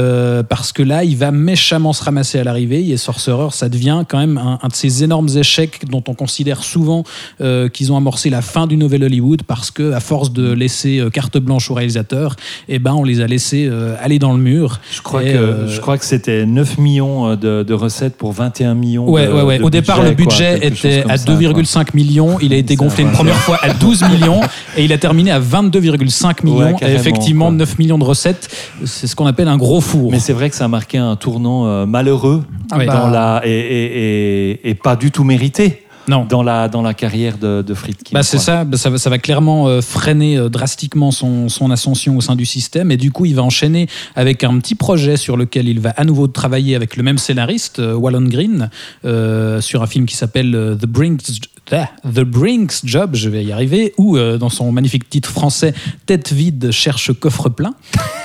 Euh, 0.00 0.42
parce 0.42 0.72
que 0.72 0.82
là, 0.82 1.04
il 1.04 1.16
va 1.16 1.30
méchamment 1.30 1.92
se 1.92 2.02
ramasser 2.02 2.38
à 2.38 2.44
l'arrivée. 2.44 2.88
Et 2.88 2.96
Sorcerer, 2.96 3.48
ça 3.52 3.68
devient 3.68 4.02
quand 4.08 4.18
même 4.18 4.38
un, 4.38 4.58
un 4.62 4.68
de 4.68 4.74
ces 4.74 5.04
énormes 5.04 5.28
échecs 5.36 5.80
dont 5.88 6.02
on 6.08 6.14
considère 6.14 6.62
souvent 6.64 7.04
euh, 7.40 7.68
qu'ils 7.68 7.92
ont 7.92 7.96
amorcé 7.96 8.30
la 8.30 8.40
fin 8.42 8.66
du 8.66 8.76
nouvel 8.76 9.04
Hollywood 9.04 9.42
parce 9.42 9.70
que, 9.70 9.92
à 9.92 10.00
force 10.00 10.32
de 10.32 10.52
laisser 10.52 10.98
euh, 10.98 11.10
carte 11.10 11.36
blanche 11.38 11.70
aux 11.70 11.74
réalisateurs, 11.74 12.36
eh 12.68 12.78
ben, 12.78 12.94
on 12.94 13.04
les 13.04 13.20
a 13.20 13.26
laissés 13.26 13.66
euh, 13.70 13.94
aller 14.02 14.18
dans 14.18 14.32
le 14.32 14.38
mur. 14.38 14.80
Je 14.90 15.02
crois, 15.02 15.22
Et, 15.24 15.32
que, 15.32 15.66
je 15.68 15.80
crois 15.80 15.98
que 15.98 16.04
c'était 16.04 16.46
9 16.46 16.78
millions 16.78 17.36
de, 17.36 17.62
de 17.62 17.74
recettes 17.74 18.16
pour 18.16 18.32
21 18.32 18.74
millions. 18.74 19.08
Ouais, 19.08 19.26
de- 19.26 19.32
ouais, 19.32 19.42
ouais. 19.42 19.58
de 19.58 19.64
Au 19.64 19.70
départ, 19.70 20.02
le 20.02 20.12
budget 20.12 20.66
était 20.66 21.04
à 21.08 21.16
ça, 21.18 21.24
quoi. 21.26 21.34
2,5 21.36 21.88
millions. 21.94 22.38
Il 22.40 22.52
a 22.54 22.56
été 22.56 22.74
gonflé 22.76 23.04
une 23.04 23.12
première 23.12 23.36
fois 23.36 23.58
à 23.62 23.74
12 23.74 24.04
millions 24.10 24.40
et 24.76 24.84
il 24.84 24.92
a 24.92 24.98
terminé 24.98 25.30
à 25.30 25.40
22,5 25.40 26.44
millions. 26.44 26.76
et 26.80 26.92
effectivement, 26.92 27.46
quoi. 27.46 27.54
9 27.54 27.78
millions 27.78 27.98
de 27.98 28.04
recettes, 28.04 28.48
c'est 28.84 29.06
ce 29.06 29.14
qu'on 29.16 29.26
appelle 29.26 29.48
un 29.48 29.56
gros 29.58 29.80
four. 29.90 30.10
Mais 30.10 30.20
c'est 30.20 30.32
vrai 30.32 30.50
que 30.50 30.56
ça 30.56 30.64
a 30.64 30.68
marqué 30.68 30.98
un 30.98 31.16
tournant 31.16 31.66
euh, 31.66 31.86
malheureux 31.86 32.44
Ah 32.70 32.78
dans 32.78 32.86
Bah. 32.86 33.10
la, 33.12 33.42
et, 33.44 33.50
et- 33.50 34.50
et- 34.52 34.70
et 34.70 34.74
pas 34.74 34.96
du 34.96 35.10
tout 35.10 35.24
mérité 35.24 35.82
non. 36.08 36.24
dans 36.28 36.42
la, 36.42 36.68
dans 36.68 36.82
la 36.82 36.92
carrière 36.94 37.38
de, 37.38 37.62
de 37.62 37.74
Friedkin. 37.74 38.10
Bah 38.12 38.22
c'est 38.22 38.38
ça, 38.38 38.64
bah 38.64 38.76
ça, 38.76 38.90
va, 38.90 38.98
ça 38.98 39.10
va 39.10 39.18
clairement 39.18 39.68
euh, 39.68 39.80
freiner 39.80 40.38
euh, 40.38 40.48
drastiquement 40.48 41.10
son, 41.12 41.48
son 41.48 41.70
ascension 41.70 42.16
au 42.16 42.20
sein 42.20 42.34
du 42.36 42.46
système 42.46 42.90
et 42.90 42.96
du 42.96 43.10
coup 43.12 43.26
il 43.26 43.34
va 43.34 43.42
enchaîner 43.42 43.86
avec 44.16 44.42
un 44.42 44.58
petit 44.58 44.74
projet 44.74 45.16
sur 45.16 45.36
lequel 45.36 45.68
il 45.68 45.78
va 45.78 45.90
à 45.90 46.04
nouveau 46.04 46.26
travailler 46.26 46.74
avec 46.74 46.96
le 46.96 47.02
même 47.04 47.18
scénariste, 47.18 47.78
euh, 47.78 47.94
Wallon 47.94 48.22
Green, 48.28 48.70
euh, 49.04 49.60
sur 49.60 49.82
un 49.82 49.86
film 49.86 50.06
qui 50.06 50.16
s'appelle 50.16 50.54
euh, 50.54 50.74
The 50.74 50.86
Brinks 50.86 51.20
ah, 51.20 51.59
The 51.70 52.20
Brinks 52.20 52.80
Job, 52.84 53.10
je 53.14 53.28
vais 53.28 53.44
y 53.44 53.52
arriver, 53.52 53.94
ou 53.96 54.16
euh, 54.16 54.38
dans 54.38 54.48
son 54.48 54.70
magnifique 54.72 55.08
titre 55.08 55.30
français 55.30 55.72
Tête 56.06 56.32
vide 56.32 56.70
cherche 56.70 57.12
coffre 57.12 57.48
plein, 57.48 57.74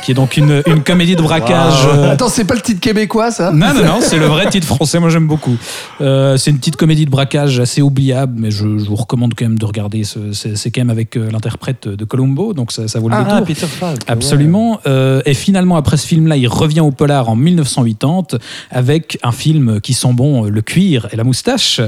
qui 0.03 0.11
est 0.11 0.13
donc 0.15 0.37
une, 0.37 0.63
une 0.67 0.83
comédie 0.83 1.15
de 1.15 1.21
braquage. 1.21 1.85
euh, 1.87 2.11
Attends, 2.11 2.29
c'est 2.29 2.45
pas 2.45 2.55
le 2.55 2.61
titre 2.61 2.79
québécois, 2.79 3.31
ça? 3.31 3.51
Non, 3.51 3.73
non, 3.73 3.83
non, 3.85 3.97
c'est 4.01 4.17
le 4.17 4.25
vrai 4.25 4.49
titre 4.49 4.67
français, 4.67 4.99
moi 4.99 5.09
j'aime 5.09 5.27
beaucoup. 5.27 5.57
Euh, 6.01 6.37
c'est 6.37 6.51
une 6.51 6.57
petite 6.57 6.75
comédie 6.75 7.05
de 7.05 7.11
braquage 7.11 7.59
assez 7.59 7.81
oubliable, 7.81 8.33
mais 8.37 8.51
je, 8.51 8.77
je 8.77 8.85
vous 8.85 8.95
recommande 8.95 9.33
quand 9.35 9.45
même 9.45 9.59
de 9.59 9.65
regarder. 9.65 10.03
ce- 10.03 10.31
C'est 10.33 10.55
c'est 10.57 10.71
quand 10.71 10.81
même 10.81 10.89
avec 10.89 11.15
euh, 11.17 11.29
l'interprète 11.31 11.87
de 11.87 12.05
Columbo, 12.05 12.53
donc 12.53 12.71
ça, 12.71 12.87
ça 12.87 12.99
vaut 12.99 13.09
le 13.09 13.15
Ah, 13.15 13.23
détour. 13.23 13.43
Peter 13.45 13.67
Falk. 13.67 14.01
Absolument. 14.07 14.79
Euh, 14.87 15.21
et 15.25 15.33
finalement, 15.33 15.75
après 15.77 15.97
ce 15.97 16.07
film-là, 16.07 16.37
il 16.37 16.47
revient 16.47 16.79
au 16.81 16.91
polar 16.91 17.29
en 17.29 17.35
1980 17.35 18.39
avec 18.71 19.17
un 19.23 19.31
film 19.31 19.79
qui 19.81 19.93
sent 19.93 20.13
bon 20.13 20.43
le 20.45 20.61
cuir 20.61 21.07
et 21.11 21.15
la 21.15 21.23
moustache. 21.23 21.81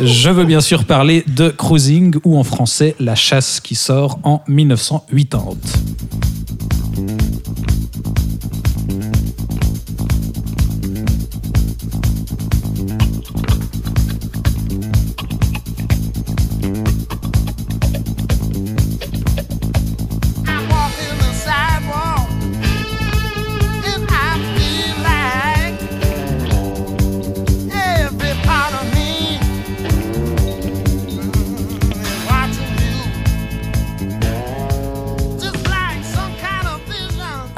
Je 0.00 0.30
veux 0.30 0.44
bien 0.44 0.60
sûr 0.60 0.84
parler 0.84 1.01
de 1.02 1.48
Cruising 1.48 2.14
ou 2.22 2.38
en 2.38 2.44
français 2.44 2.94
La 3.00 3.16
chasse 3.16 3.58
qui 3.58 3.74
sort 3.74 4.20
en 4.22 4.40
1980. 4.46 5.56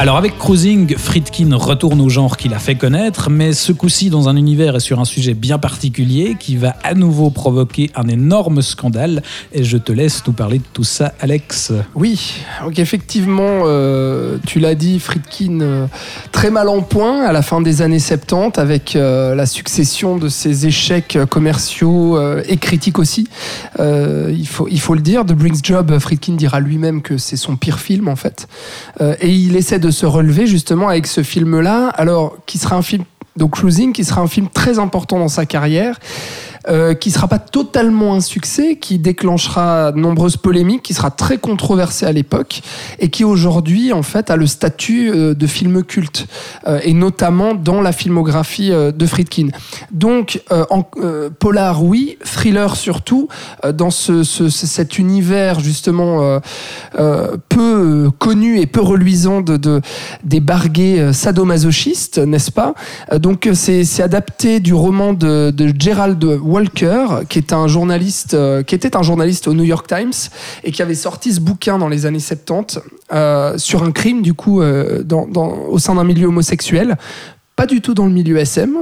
Alors 0.04 0.18
avec 0.18 0.36
Cruising, 0.36 0.98
Friedkin 0.98 1.56
retourne 1.56 1.98
au 2.02 2.10
genre 2.10 2.36
qu'il 2.36 2.52
a 2.52 2.58
fait 2.58 2.74
connaître, 2.74 3.30
mais 3.30 3.54
ce 3.54 3.72
coup-ci 3.72 4.10
dans 4.10 4.28
un 4.28 4.36
univers 4.36 4.76
et 4.76 4.80
sur 4.80 5.00
un 5.00 5.06
sujet 5.06 5.32
bien 5.32 5.56
particulier 5.56 6.36
qui 6.38 6.58
va 6.58 6.76
à 6.84 6.92
nouveau 6.92 7.30
provoquer 7.30 7.90
un 7.94 8.06
énorme 8.08 8.60
scandale. 8.60 9.22
Et 9.54 9.64
je 9.64 9.78
te 9.78 9.92
laisse 9.92 10.22
nous 10.26 10.34
parler 10.34 10.58
de 10.58 10.64
tout 10.74 10.84
ça, 10.84 11.14
Alex. 11.20 11.72
Oui, 11.94 12.34
donc 12.62 12.78
effectivement, 12.78 13.62
euh, 13.64 14.36
tu 14.46 14.60
l'as 14.60 14.74
dit, 14.74 15.00
Friedkin 15.00 15.60
euh, 15.62 15.86
très 16.32 16.50
mal 16.50 16.68
en 16.68 16.82
point 16.82 17.24
à 17.24 17.32
la 17.32 17.40
fin 17.40 17.62
des 17.62 17.80
années 17.80 17.98
70 17.98 18.58
avec 18.58 18.96
euh, 18.96 19.34
la 19.34 19.46
succession 19.46 20.18
de 20.18 20.28
ses 20.28 20.66
échecs 20.66 21.16
commerciaux 21.30 22.20
et 22.42 22.58
critiques 22.58 22.98
aussi. 22.98 23.26
Il, 23.78 24.46
faut, 24.46 24.68
il 24.70 24.80
faut 24.80 24.94
le 24.94 25.00
dire, 25.00 25.24
The 25.24 25.32
Brings 25.32 25.60
Job, 25.62 25.98
Friedkin 25.98 26.34
dira 26.34 26.60
lui-même 26.60 27.00
que 27.00 27.16
c'est 27.16 27.36
son 27.36 27.56
pire 27.56 27.78
film 27.78 28.08
en 28.08 28.16
fait. 28.16 28.48
Et 29.00 29.30
il 29.30 29.56
essaie 29.56 29.78
de 29.78 29.93
se 29.94 30.04
relever 30.04 30.46
justement 30.46 30.88
avec 30.88 31.06
ce 31.06 31.22
film-là, 31.22 31.88
alors 31.88 32.36
qui 32.46 32.58
sera 32.58 32.76
un 32.76 32.82
film, 32.82 33.04
donc 33.36 33.52
Cruising, 33.52 33.92
qui 33.92 34.04
sera 34.04 34.20
un 34.20 34.26
film 34.26 34.48
très 34.48 34.78
important 34.78 35.18
dans 35.18 35.28
sa 35.28 35.46
carrière. 35.46 35.98
Euh, 36.68 36.94
qui 36.94 37.10
sera 37.10 37.28
pas 37.28 37.38
totalement 37.38 38.14
un 38.14 38.20
succès, 38.20 38.76
qui 38.76 38.98
déclenchera 38.98 39.92
de 39.92 39.98
nombreuses 39.98 40.36
polémiques, 40.36 40.82
qui 40.82 40.94
sera 40.94 41.10
très 41.10 41.38
controversé 41.38 42.06
à 42.06 42.12
l'époque 42.12 42.62
et 42.98 43.08
qui 43.08 43.24
aujourd'hui 43.24 43.92
en 43.92 44.02
fait 44.02 44.30
a 44.30 44.36
le 44.36 44.46
statut 44.46 45.10
euh, 45.10 45.34
de 45.34 45.46
film 45.46 45.82
culte 45.82 46.26
euh, 46.66 46.80
et 46.82 46.92
notamment 46.94 47.54
dans 47.54 47.80
la 47.80 47.92
filmographie 47.92 48.72
euh, 48.72 48.92
de 48.92 49.06
Friedkin. 49.06 49.48
Donc 49.90 50.42
euh, 50.52 50.64
en, 50.70 50.82
polar 51.38 51.82
oui, 51.84 52.18
thriller 52.24 52.76
surtout 52.76 53.28
dans 53.74 53.90
ce, 53.90 54.22
ce- 54.22 54.48
ce- 54.48 54.66
cet 54.66 54.98
univers 54.98 55.60
justement 55.60 56.40
peu 57.48 58.10
connu 58.18 58.58
et 58.60 58.66
peu 58.66 58.80
reluisant 58.80 59.40
de, 59.40 59.56
de- 59.56 59.80
des 60.24 60.40
barguets 60.40 61.12
sadomasochistes, 61.12 62.18
n'est-ce 62.18 62.50
pas? 62.50 62.74
Donc 63.16 63.48
c'est 63.54 64.00
adapté 64.02 64.60
du 64.60 64.74
roman 64.74 65.12
de, 65.12 65.50
de 65.50 65.72
Gerald 65.78 66.22
Walker, 66.54 67.06
euh, 67.10 67.24
qui 67.24 67.40
était 68.76 68.96
un 68.96 69.02
journaliste 69.02 69.48
au 69.48 69.54
New 69.54 69.64
York 69.64 69.88
Times 69.88 70.12
et 70.62 70.70
qui 70.70 70.82
avait 70.82 70.94
sorti 70.94 71.32
ce 71.32 71.40
bouquin 71.40 71.78
dans 71.78 71.88
les 71.88 72.06
années 72.06 72.20
70 72.20 72.78
euh, 73.12 73.58
sur 73.58 73.82
un 73.82 73.90
crime 73.90 74.22
euh, 74.48 75.02
au 75.68 75.78
sein 75.80 75.96
d'un 75.96 76.04
milieu 76.04 76.28
homosexuel 76.28 76.96
pas 77.56 77.66
du 77.66 77.80
tout 77.80 77.94
dans 77.94 78.06
le 78.06 78.10
milieu 78.12 78.36
SM, 78.38 78.72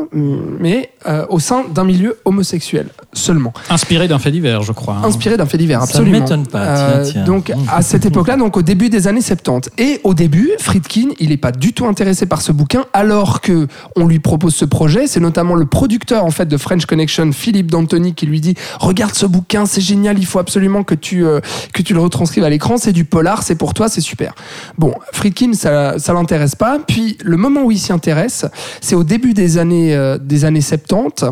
mais 0.58 0.90
euh, 1.06 1.26
au 1.28 1.38
sein 1.38 1.64
d'un 1.74 1.84
milieu 1.84 2.16
homosexuel 2.24 2.86
seulement. 3.12 3.52
Inspiré 3.68 4.08
d'un 4.08 4.18
fait 4.18 4.30
divers, 4.30 4.62
je 4.62 4.72
crois. 4.72 4.94
hein. 4.94 5.04
Inspiré 5.04 5.36
d'un 5.36 5.44
fait 5.44 5.58
divers, 5.58 5.80
Ça 5.80 5.84
absolument. 5.84 6.20
m'étonne 6.20 6.46
pas, 6.46 6.64
tiens, 6.74 6.86
Euh, 7.00 7.04
tiens. 7.04 7.24
Donc 7.24 7.52
à 7.70 7.82
cette 7.82 8.06
époque-là, 8.06 8.36
donc 8.38 8.56
au 8.56 8.62
début 8.62 8.88
des 8.88 9.06
années 9.08 9.20
70. 9.20 9.70
Et 9.76 10.00
au 10.04 10.14
début, 10.14 10.50
Friedkin, 10.58 11.08
il 11.20 11.28
n'est 11.28 11.36
pas 11.36 11.52
du 11.52 11.74
tout 11.74 11.84
intéressé 11.84 12.24
par 12.24 12.40
ce 12.40 12.50
bouquin, 12.50 12.86
alors 12.94 13.42
que 13.42 13.66
on 13.96 14.06
lui 14.06 14.20
propose 14.20 14.54
ce 14.54 14.64
projet. 14.64 15.06
C'est 15.06 15.20
notamment 15.20 15.54
le 15.54 15.66
producteur 15.66 16.24
en 16.24 16.30
fait 16.30 16.46
de 16.46 16.56
French 16.56 16.86
Connection, 16.86 17.30
Philippe 17.32 17.70
D'Antoni, 17.70 18.14
qui 18.14 18.24
lui 18.24 18.40
dit 18.40 18.54
regarde 18.80 19.14
ce 19.14 19.26
bouquin, 19.26 19.66
c'est 19.66 19.82
génial, 19.82 20.18
il 20.18 20.24
faut 20.26 20.38
absolument 20.38 20.82
que 20.82 20.94
tu 20.94 21.26
euh, 21.26 21.40
que 21.74 21.82
tu 21.82 21.92
le 21.92 22.00
retranscrives 22.00 22.44
à 22.44 22.48
l'écran. 22.50 22.78
C'est 22.78 22.92
du 22.92 23.04
polar, 23.04 23.42
c'est 23.42 23.54
pour 23.56 23.74
toi, 23.74 23.90
c'est 23.90 24.00
super. 24.00 24.34
Bon, 24.78 24.94
Friedkin, 25.12 25.52
ça 25.52 25.98
ça 25.98 26.14
l'intéresse 26.14 26.54
pas. 26.54 26.78
Puis 26.86 27.18
le 27.22 27.36
moment 27.36 27.64
où 27.64 27.70
il 27.70 27.78
s'y 27.78 27.92
intéresse, 27.92 28.46
c'est 28.80 28.94
au 28.94 29.04
début 29.04 29.34
des 29.34 29.58
années 29.58 29.94
euh, 29.94 30.18
des 30.18 30.44
années 30.44 30.60
70. 30.60 31.24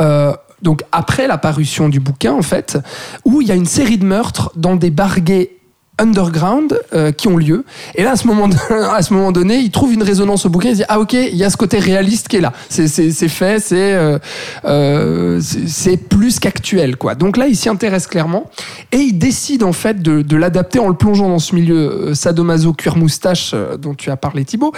Euh, 0.00 0.32
donc 0.62 0.82
après 0.92 1.26
la 1.26 1.38
parution 1.38 1.88
du 1.88 2.00
bouquin 2.00 2.32
en 2.32 2.42
fait, 2.42 2.78
où 3.24 3.40
il 3.40 3.48
y 3.48 3.52
a 3.52 3.54
une 3.54 3.66
série 3.66 3.98
de 3.98 4.04
meurtres 4.04 4.52
dans 4.56 4.76
des 4.76 4.90
bars 4.90 5.20
gays 5.20 5.50
underground 5.96 6.76
euh, 6.92 7.12
qui 7.12 7.28
ont 7.28 7.36
lieu. 7.36 7.64
Et 7.94 8.02
là, 8.02 8.12
à 8.12 8.16
ce 8.16 8.26
moment, 8.26 8.48
à 8.70 9.00
ce 9.02 9.14
moment 9.14 9.30
donné, 9.30 9.58
il 9.58 9.70
trouve 9.70 9.92
une 9.92 10.02
résonance 10.02 10.44
au 10.44 10.48
bouquin. 10.48 10.70
Il 10.70 10.72
se 10.72 10.80
dit 10.80 10.86
ah 10.88 10.98
ok, 10.98 11.12
il 11.12 11.36
y 11.36 11.44
a 11.44 11.50
ce 11.50 11.56
côté 11.56 11.78
réaliste 11.78 12.26
qui 12.26 12.36
est 12.36 12.40
là. 12.40 12.52
C'est 12.68 12.88
fait, 13.28 13.60
c'est 13.60 14.20
c'est 15.40 15.96
plus 15.96 16.40
qu'actuel 16.40 16.96
quoi. 16.96 17.14
Donc 17.14 17.36
là, 17.36 17.46
il 17.46 17.56
s'y 17.56 17.68
intéresse 17.68 18.08
clairement 18.08 18.50
et 18.90 18.98
il 18.98 19.18
décide 19.18 19.62
en 19.62 19.72
fait 19.72 20.02
de, 20.02 20.22
de 20.22 20.36
l'adapter 20.36 20.80
en 20.80 20.88
le 20.88 20.94
plongeant 20.94 21.28
dans 21.28 21.38
ce 21.38 21.54
milieu 21.54 22.14
sadomaso 22.14 22.72
cuir 22.72 22.96
moustache 22.96 23.54
dont 23.78 23.94
tu 23.94 24.10
as 24.10 24.16
parlé 24.16 24.44
Thibaut, 24.44 24.72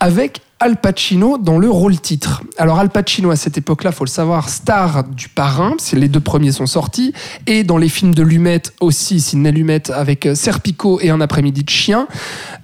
avec 0.00 0.42
Al 0.60 0.80
Pacino 0.80 1.38
dans 1.38 1.58
le 1.58 1.70
rôle 1.70 2.00
titre. 2.00 2.42
Alors 2.56 2.80
Al 2.80 2.90
Pacino 2.90 3.30
à 3.30 3.36
cette 3.36 3.56
époque-là, 3.56 3.92
faut 3.92 4.04
le 4.04 4.10
savoir, 4.10 4.48
star 4.48 5.04
du 5.04 5.28
Parrain, 5.28 5.76
les 5.92 6.08
deux 6.08 6.18
premiers 6.18 6.50
sont 6.50 6.66
sortis, 6.66 7.12
et 7.46 7.62
dans 7.62 7.78
les 7.78 7.88
films 7.88 8.12
de 8.12 8.24
Lumet 8.24 8.62
aussi, 8.80 9.20
Sidney 9.20 9.52
Lumet 9.52 9.88
avec 9.92 10.26
euh, 10.26 10.34
Serpico 10.34 10.98
et 11.00 11.10
Un 11.10 11.20
après-midi 11.20 11.62
de 11.62 11.70
chien. 11.70 12.08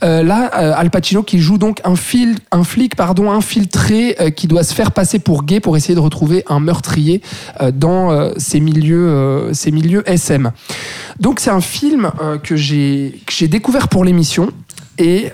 Euh, 0.03 0.25
là, 0.25 0.51
euh, 0.57 0.75
Al 0.77 0.91
Pacino 0.91 1.23
qui 1.23 1.39
joue 1.39 1.57
donc 1.57 1.81
un, 1.85 1.95
fil, 1.95 2.35
un 2.51 2.65
flic 2.65 2.97
pardon, 2.97 3.31
infiltré 3.31 4.17
qui 4.35 4.49
doit 4.49 4.65
se 4.65 4.75
faire 4.75 4.91
passer 4.91 5.21
pour 5.21 5.45
gay 5.45 5.61
pour 5.61 5.77
essayer 5.77 5.95
de 5.95 6.01
retrouver 6.01 6.43
un 6.49 6.59
meurtrier 6.59 7.23
dans 7.73 8.33
ces 8.37 8.61
milieux, 8.61 9.51
ces 9.53 9.71
milieux 9.71 10.03
SM. 10.07 10.51
Donc 11.21 11.41
c'est 11.41 11.51
un 11.51 11.61
film 11.61 12.11
que 12.43 12.57
j'ai 12.57 13.13
découvert 13.43 13.89
pour 13.89 14.05
l'émission 14.05 14.51
et 14.99 15.31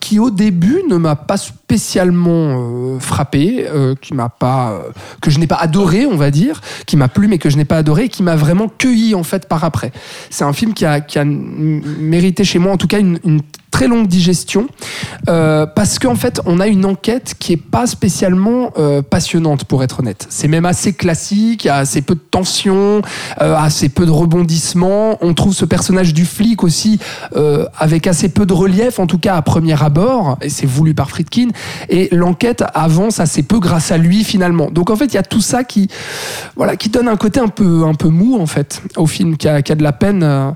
qui 0.00 0.18
au 0.18 0.30
début 0.30 0.82
ne 0.88 0.96
m'a 0.96 1.16
pas 1.16 1.36
spécialement 1.64 2.58
euh, 2.58 2.98
frappé, 3.00 3.66
euh, 3.66 3.94
qui 4.00 4.12
m'a 4.12 4.28
pas 4.28 4.72
euh, 4.72 4.90
que 5.22 5.30
je 5.30 5.38
n'ai 5.38 5.46
pas 5.46 5.56
adoré, 5.56 6.04
on 6.04 6.16
va 6.16 6.30
dire, 6.30 6.60
qui 6.86 6.96
m'a 6.96 7.08
plu 7.08 7.26
mais 7.26 7.38
que 7.38 7.48
je 7.48 7.56
n'ai 7.56 7.64
pas 7.64 7.78
adoré, 7.78 8.10
qui 8.10 8.22
m'a 8.22 8.36
vraiment 8.36 8.68
cueilli 8.68 9.14
en 9.14 9.22
fait 9.22 9.48
par 9.48 9.64
après. 9.64 9.90
C'est 10.28 10.44
un 10.44 10.52
film 10.52 10.74
qui 10.74 10.84
a, 10.84 11.00
qui 11.00 11.18
a 11.18 11.24
mérité 11.24 12.44
chez 12.44 12.58
moi 12.58 12.72
en 12.72 12.76
tout 12.76 12.86
cas 12.86 12.98
une, 12.98 13.18
une 13.24 13.40
très 13.74 13.88
longue 13.88 14.06
digestion 14.06 14.68
euh, 15.28 15.66
parce 15.66 15.98
qu'en 15.98 16.14
fait 16.14 16.40
on 16.46 16.60
a 16.60 16.68
une 16.68 16.84
enquête 16.84 17.34
qui 17.40 17.54
est 17.54 17.56
pas 17.56 17.88
spécialement 17.88 18.70
euh, 18.78 19.02
passionnante 19.02 19.64
pour 19.64 19.82
être 19.82 19.98
honnête. 19.98 20.28
C'est 20.30 20.46
même 20.46 20.64
assez 20.64 20.92
classique, 20.92 21.64
il 21.64 21.66
y 21.66 21.70
a 21.70 21.78
assez 21.78 22.00
peu 22.00 22.14
de 22.14 22.20
tension, 22.20 23.02
euh, 23.42 23.56
assez 23.56 23.88
peu 23.88 24.06
de 24.06 24.12
rebondissements. 24.12 25.18
On 25.22 25.34
trouve 25.34 25.54
ce 25.54 25.64
personnage 25.64 26.14
du 26.14 26.24
flic 26.24 26.62
aussi 26.62 27.00
euh, 27.34 27.66
avec 27.76 28.06
assez 28.06 28.28
peu 28.28 28.46
de 28.46 28.52
relief, 28.52 29.00
en 29.00 29.08
tout 29.08 29.18
cas 29.18 29.34
à 29.34 29.42
premier 29.42 29.82
abord, 29.82 30.38
et 30.40 30.50
c'est 30.50 30.66
voulu 30.66 30.94
par 30.94 31.10
Friedkin. 31.10 31.48
Et 31.88 32.08
l'enquête 32.12 32.64
avance 32.74 33.20
assez 33.20 33.42
peu 33.42 33.58
grâce 33.58 33.90
à 33.92 33.98
lui 33.98 34.24
finalement. 34.24 34.70
Donc 34.70 34.90
en 34.90 34.96
fait 34.96 35.06
il 35.06 35.14
y 35.14 35.18
a 35.18 35.22
tout 35.22 35.40
ça 35.40 35.64
qui, 35.64 35.88
voilà, 36.56 36.76
qui 36.76 36.88
donne 36.88 37.08
un 37.08 37.16
côté 37.16 37.40
un 37.40 37.48
peu, 37.48 37.84
un 37.84 37.94
peu 37.94 38.08
mou 38.08 38.38
en 38.40 38.46
fait 38.46 38.82
au 38.96 39.06
film, 39.06 39.36
qui 39.36 39.48
a, 39.48 39.60
de 39.62 39.82
la 39.82 39.92
peine. 39.92 40.22
euh, 40.22 40.50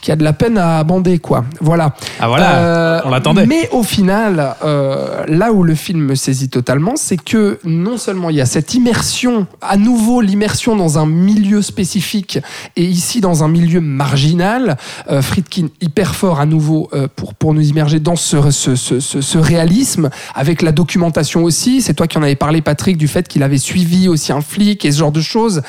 qui 0.00 0.12
a 0.12 0.16
de 0.16 0.22
la 0.24 0.32
peine 0.32 0.58
à 0.58 0.82
bander 0.84 1.18
quoi. 1.18 1.44
Voilà. 1.60 1.94
Ah 2.20 2.28
voilà, 2.28 2.58
Euh, 2.58 3.00
on 3.04 3.10
l'attendait. 3.10 3.46
Mais 3.46 3.68
au 3.72 3.82
final, 3.82 4.54
euh, 4.64 5.24
là 5.26 5.52
où 5.52 5.62
le 5.64 5.74
film 5.74 6.00
me 6.00 6.14
saisit 6.14 6.48
totalement, 6.48 6.94
c'est 6.96 7.16
que 7.16 7.58
non 7.64 7.96
seulement 7.98 8.30
il 8.30 8.36
y 8.36 8.40
a 8.40 8.46
cette 8.46 8.74
immersion, 8.74 9.46
à 9.60 9.76
nouveau 9.76 10.20
l'immersion 10.20 10.76
dans 10.76 10.98
un 10.98 11.06
milieu 11.06 11.62
spécifique 11.62 12.38
et 12.76 12.84
ici 12.84 13.20
dans 13.20 13.42
un 13.42 13.48
milieu 13.48 13.80
marginal, 13.80 14.76
euh, 15.10 15.20
Friedkin 15.22 15.68
hyper 15.80 16.14
fort 16.14 16.40
à 16.40 16.46
nouveau 16.46 16.88
euh, 16.92 17.08
pour, 17.14 17.34
pour 17.34 17.54
nous 17.54 17.66
immerger 17.68 17.98
dans 18.00 18.16
ce, 18.16 18.50
ce, 18.50 18.76
ce, 18.76 19.00
ce- 19.00 19.38
réalisme, 19.38 20.10
avec 20.34 20.62
la 20.62 20.72
documentation 20.72 21.42
aussi. 21.44 21.80
C'est 21.82 21.94
toi 21.94 22.06
qui 22.06 22.18
en 22.18 22.22
avais 22.22 22.34
parlé, 22.36 22.60
Patrick, 22.62 22.96
du 22.98 23.08
fait 23.08 23.26
qu'il 23.28 23.42
avait 23.42 23.58
suivi 23.58 24.08
aussi 24.08 24.32
un 24.32 24.40
flic 24.40 24.84
et 24.84 24.92
ce 24.92 24.98
genre 24.98 25.12
de 25.12 25.20
choses, 25.20 25.62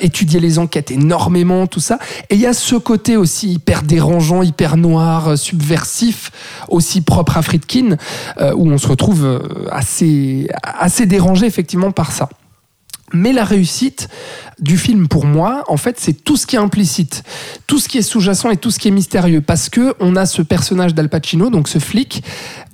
étudié 0.00 0.40
les 0.40 0.58
enquêtes 0.58 0.90
énormément, 0.90 1.66
tout 1.66 1.80
ça. 1.80 1.98
Et 2.30 2.34
il 2.34 2.40
y 2.40 2.46
a 2.46 2.52
ce 2.54 2.74
côté 2.76 3.16
aussi 3.16 3.58
hyper 3.62 3.82
dérangeant, 3.82 4.42
hyper 4.42 4.76
noir, 4.76 5.28
euh, 5.28 5.36
subversif, 5.36 6.32
aussi 6.68 7.00
propre 7.00 7.36
à 7.36 7.42
Friedkin, 7.42 7.96
euh, 8.40 8.52
où 8.56 8.68
on 8.68 8.76
se 8.76 8.88
retrouve 8.88 9.24
euh, 9.24 9.38
assez, 9.70 10.48
assez 10.64 11.06
dérangé 11.06 11.46
effectivement 11.46 11.92
par 11.92 12.10
ça. 12.10 12.28
Mais 13.12 13.32
la 13.32 13.44
réussite 13.44 14.08
du 14.58 14.76
film, 14.78 15.06
pour 15.06 15.26
moi, 15.26 15.64
en 15.68 15.76
fait, 15.76 16.00
c'est 16.00 16.24
tout 16.24 16.36
ce 16.36 16.46
qui 16.46 16.56
est 16.56 16.58
implicite, 16.58 17.22
tout 17.66 17.78
ce 17.78 17.88
qui 17.88 17.98
est 17.98 18.02
sous-jacent 18.02 18.50
et 18.50 18.56
tout 18.56 18.70
ce 18.70 18.78
qui 18.78 18.88
est 18.88 18.92
mystérieux. 18.92 19.42
Parce 19.42 19.68
que 19.68 19.94
on 20.00 20.16
a 20.16 20.26
ce 20.26 20.42
personnage 20.42 20.94
d'Al 20.94 21.08
Pacino, 21.08 21.50
donc 21.50 21.68
ce 21.68 21.78
flic, 21.78 22.24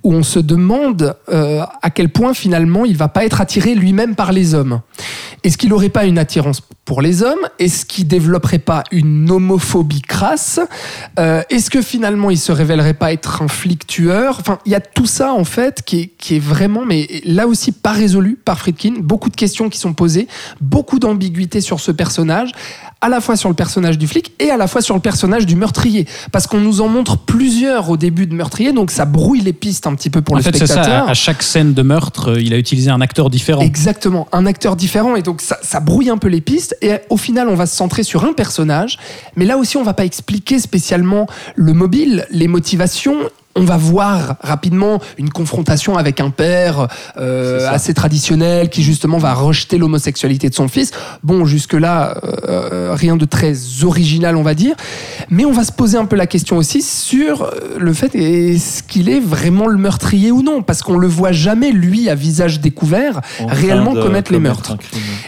où 0.03 0.15
on 0.15 0.23
se 0.23 0.39
demande 0.39 1.17
euh, 1.29 1.63
à 1.83 1.91
quel 1.91 2.09
point 2.09 2.35
finalement 2.35 2.85
il 2.85 2.97
va 2.97 3.09
pas 3.09 3.25
être 3.25 3.41
attiré 3.41 3.75
lui-même 3.75 4.15
par 4.15 4.33
les 4.33 4.55
hommes. 4.55 4.81
Est-ce 5.45 5.57
qu'il 5.57 5.71
n'aurait 5.71 5.89
pas 5.89 6.05
une 6.05 6.19
attirance 6.19 6.61
pour 6.85 7.01
les 7.01 7.23
hommes? 7.23 7.49
Est-ce 7.59 7.85
qu'il 7.85 8.09
développerait 8.09 8.59
pas 8.59 8.83
une 8.91 9.31
homophobie 9.31 10.03
crasse? 10.03 10.61
Euh, 11.19 11.43
Est-ce 11.51 11.71
que 11.71 11.83
finalement 11.83 12.31
il 12.31 12.39
se 12.39 12.51
révélerait 12.51 12.95
pas 12.95 13.13
être 13.13 13.43
un 13.43 13.49
flic 13.49 13.87
tueur? 13.87 14.43
Il 14.67 14.73
y 14.73 14.75
a 14.75 14.81
tout 14.81 15.07
ça 15.07 15.33
en 15.33 15.45
fait 15.45 15.83
qui 15.83 16.11
est 16.31 16.39
vraiment, 16.39 16.85
mais 16.85 17.07
là 17.25 17.47
aussi 17.47 17.73
pas 17.73 17.93
résolu 17.93 18.39
par 18.43 18.59
Friedkin. 18.59 18.95
Beaucoup 19.01 19.31
de 19.31 19.37
questions 19.37 19.69
qui 19.69 19.79
sont 19.79 19.93
posées, 19.95 20.29
beaucoup 20.61 20.99
d'ambiguïté 20.99 21.61
sur 21.61 21.81
ce 21.81 21.93
personnage, 21.93 22.53
à 23.01 23.09
la 23.09 23.21
fois 23.21 23.37
sur 23.37 23.49
le 23.49 23.55
personnage 23.55 23.99
du 23.99 24.09
flic 24.09 24.33
et 24.39 24.51
à 24.51 24.57
la 24.57 24.67
fois 24.67 24.81
sur 24.81 24.95
le 24.95 25.01
personnage 25.01 25.47
du 25.47 25.57
meurtrier, 25.57 26.07
parce 26.33 26.47
qu'on 26.47 26.61
nous 26.61 26.81
en 26.81 26.89
montre 26.89 27.17
plusieurs 27.17 27.91
au 27.91 27.97
début 27.97 28.27
de 28.27 28.35
meurtrier, 28.35 28.73
donc 28.73 28.91
ça 28.91 29.05
brouille 29.05 29.41
les 29.41 29.53
pistes 29.53 29.87
un 29.87 29.95
petit 29.95 30.11
peu 30.11 30.21
pour 30.21 30.35
en 30.35 30.39
le 30.39 30.43
fait, 30.43 30.57
c'est 30.57 30.67
spectateur. 30.67 31.05
ça. 31.07 31.11
À 31.11 31.15
chaque 31.15 31.43
scène 31.43 31.75
de 31.75 31.83
meurtre, 31.83 32.33
euh, 32.33 32.41
il 32.41 32.53
a 32.53 32.59
utilisé 32.59 32.91
un 32.91 33.01
acteur 33.01 33.31
différent. 33.31 33.63
Exactement, 33.63 34.27
un 34.33 34.47
acteur 34.47 34.77
différent 34.77 35.17
et 35.17 35.23
donc 35.23 35.41
ça, 35.41 35.59
ça 35.63 35.81
brouille 35.81 36.11
un 36.11 36.19
peu 36.19 36.29
les 36.29 36.41
pistes 36.41 36.77
et 36.83 36.95
au 37.11 37.17
final 37.17 37.49
on 37.49 37.55
va 37.55 37.67
se 37.67 37.77
centrer 37.77 38.03
sur 38.03 38.25
un 38.25 38.33
personnage, 38.33 38.99
mais 39.37 39.45
là 39.45 39.57
aussi 39.59 39.77
on 39.77 39.83
va 39.83 39.95
pas 39.95 40.05
expliquer 40.05 40.59
spécialement 40.59 41.27
le 41.55 41.73
mobile, 41.73 42.27
les 42.31 42.49
motivations. 42.49 43.19
On 43.55 43.65
va 43.65 43.77
voir 43.77 44.37
rapidement 44.41 45.01
une 45.17 45.31
confrontation 45.31 45.97
avec 45.97 46.21
un 46.21 46.31
père 46.31 46.87
euh, 47.17 47.69
assez 47.69 47.93
traditionnel 47.93 48.69
qui 48.69 48.83
justement 48.85 49.19
va 49.19 49.35
rejeter 49.35 49.79
l'homosexualité 49.79 50.49
de 50.49 50.55
son 50.55 50.69
fils. 50.69 50.93
Bon, 51.25 51.45
jusque-là, 51.45 52.21
euh, 52.49 52.95
rien 52.95 53.17
de 53.17 53.25
très 53.25 53.55
original, 53.83 54.37
on 54.37 54.43
va 54.43 54.55
dire. 54.55 54.77
Mais 55.29 55.45
on 55.45 55.53
va 55.53 55.65
se 55.65 55.73
poser 55.73 55.99
un 55.99 56.05
peu 56.05 56.15
la 56.15 56.27
question 56.27 56.57
aussi 56.57 56.83
sur 56.83 57.43
euh, 57.43 57.77
le 57.79 57.93
fait 57.93 58.15
est-ce 58.15 58.83
qu'il 58.85 59.09
est 59.09 59.21
vraiment 59.21 59.67
le 59.67 59.79
meurtrier 59.79 60.31
ou 60.31 60.43
non? 60.43 60.63
Parce 60.63 60.83
qu'on 60.83 60.99
le 60.99 61.09
voit 61.09 61.33
jamais, 61.33 61.73
lui, 61.73 62.09
à 62.09 62.15
visage 62.15 62.61
découvert, 62.61 63.21
En 63.41 63.47
réellement 63.47 63.95
commettre 63.95 64.31
les 64.31 64.39
meurtres. 64.39 64.77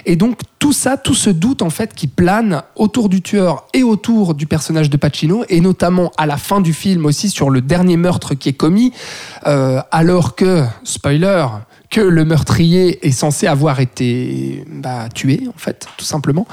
Et 0.06 0.14
donc 0.14 0.38
tout 0.60 0.72
ça, 0.74 0.96
tout 0.96 1.14
ce 1.14 1.30
doute 1.30 1.62
en 1.62 1.70
fait 1.70 1.94
qui 1.94 2.06
plane 2.06 2.62
autour 2.76 3.08
du 3.08 3.22
tueur 3.22 3.66
et 3.72 3.82
autour 3.82 4.34
du 4.34 4.46
personnage 4.46 4.90
de 4.90 4.96
Pacino, 4.96 5.42
et 5.48 5.60
notamment 5.60 6.12
à 6.18 6.26
la 6.26 6.36
fin 6.36 6.60
du 6.60 6.72
film 6.72 7.06
aussi 7.06 7.30
sur 7.30 7.50
le 7.50 7.62
dernier 7.62 7.96
meurtre 7.96 8.34
qui 8.34 8.50
est 8.50 8.54
commis, 8.54 8.92
euh, 9.46 9.80
alors 9.90 10.36
que, 10.36 10.62
spoiler, 10.84 11.46
que 11.90 12.00
le 12.00 12.24
meurtrier 12.24 13.04
est 13.04 13.10
censé 13.10 13.48
avoir 13.48 13.80
été 13.80 14.64
bah, 14.72 15.08
tué 15.12 15.40
en 15.48 15.58
fait, 15.58 15.86
tout 15.96 16.04
simplement. 16.04 16.46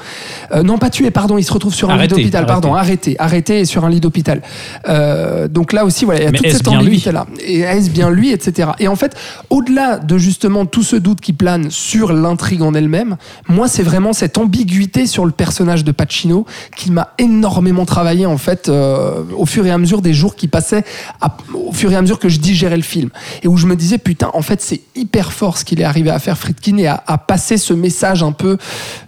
Euh, 0.52 0.64
non, 0.64 0.78
pas 0.78 0.90
tué, 0.90 1.12
pardon, 1.12 1.38
il 1.38 1.44
se 1.44 1.52
retrouve 1.52 1.72
sur 1.74 1.90
un 1.90 1.94
Arrêté, 1.94 2.16
lit 2.16 2.22
d'hôpital, 2.22 2.44
pardon, 2.46 2.74
arrêté, 2.74 3.14
arrêté 3.20 3.64
sur 3.64 3.84
un 3.84 3.90
lit 3.90 4.00
d'hôpital. 4.00 4.42
Euh, 4.88 5.46
donc 5.46 5.72
là 5.72 5.84
aussi, 5.84 6.04
voilà, 6.04 6.20
il 6.20 6.24
y 6.24 6.26
a 6.26 6.32
Mais 6.32 6.38
toute 6.38 6.50
cette 6.50 6.62
bien 6.64 6.72
lui 6.80 6.86
ambiguïté 6.86 7.12
là. 7.12 7.26
Et 7.40 7.60
est-ce 7.60 7.88
bien 7.90 8.10
lui, 8.10 8.32
etc. 8.32 8.70
Et 8.80 8.88
en 8.88 8.96
fait, 8.96 9.16
au-delà 9.48 9.98
de 9.98 10.18
justement 10.18 10.66
tout 10.66 10.82
ce 10.82 10.96
doute 10.96 11.20
qui 11.20 11.32
plane 11.32 11.70
sur 11.70 12.12
l'intrigue 12.12 12.62
en 12.62 12.74
elle-même, 12.74 13.16
moi, 13.48 13.68
c'est 13.68 13.84
vraiment 13.84 14.12
cette 14.12 14.38
ambiguïté 14.38 15.06
sur 15.06 15.24
le 15.24 15.30
personnage 15.30 15.84
de 15.84 15.92
Pacino 15.92 16.46
qui 16.76 16.90
m'a 16.90 17.14
énormément 17.18 17.84
travaillé 17.84 18.26
en 18.26 18.38
fait 18.38 18.68
euh, 18.68 19.22
au 19.36 19.46
fur 19.46 19.64
et 19.66 19.70
à 19.70 19.78
mesure 19.78 20.02
des 20.02 20.14
jours 20.14 20.34
qui 20.34 20.48
passaient, 20.48 20.82
à- 21.20 21.36
au 21.54 21.72
fur 21.72 21.92
et 21.92 21.96
à 21.96 22.02
mesure 22.02 22.18
que 22.18 22.28
je 22.28 22.40
digérais 22.40 22.76
le 22.76 22.82
film 22.82 23.10
et 23.44 23.46
où 23.48 23.56
je 23.56 23.66
me 23.66 23.76
disais 23.76 23.98
putain, 23.98 24.30
en 24.34 24.42
fait, 24.42 24.60
c'est 24.60 24.80
hyper 24.96 25.27
super 25.28 25.32
fort 25.32 25.58
ce 25.58 25.64
qu'il 25.64 25.80
est 25.80 25.84
arrivé 25.84 26.10
à 26.10 26.18
faire 26.18 26.36
Friedkin 26.36 26.76
et 26.78 26.86
à, 26.86 27.02
à 27.06 27.18
passer 27.18 27.56
ce 27.58 27.74
message 27.74 28.22
un 28.22 28.32
peu 28.32 28.56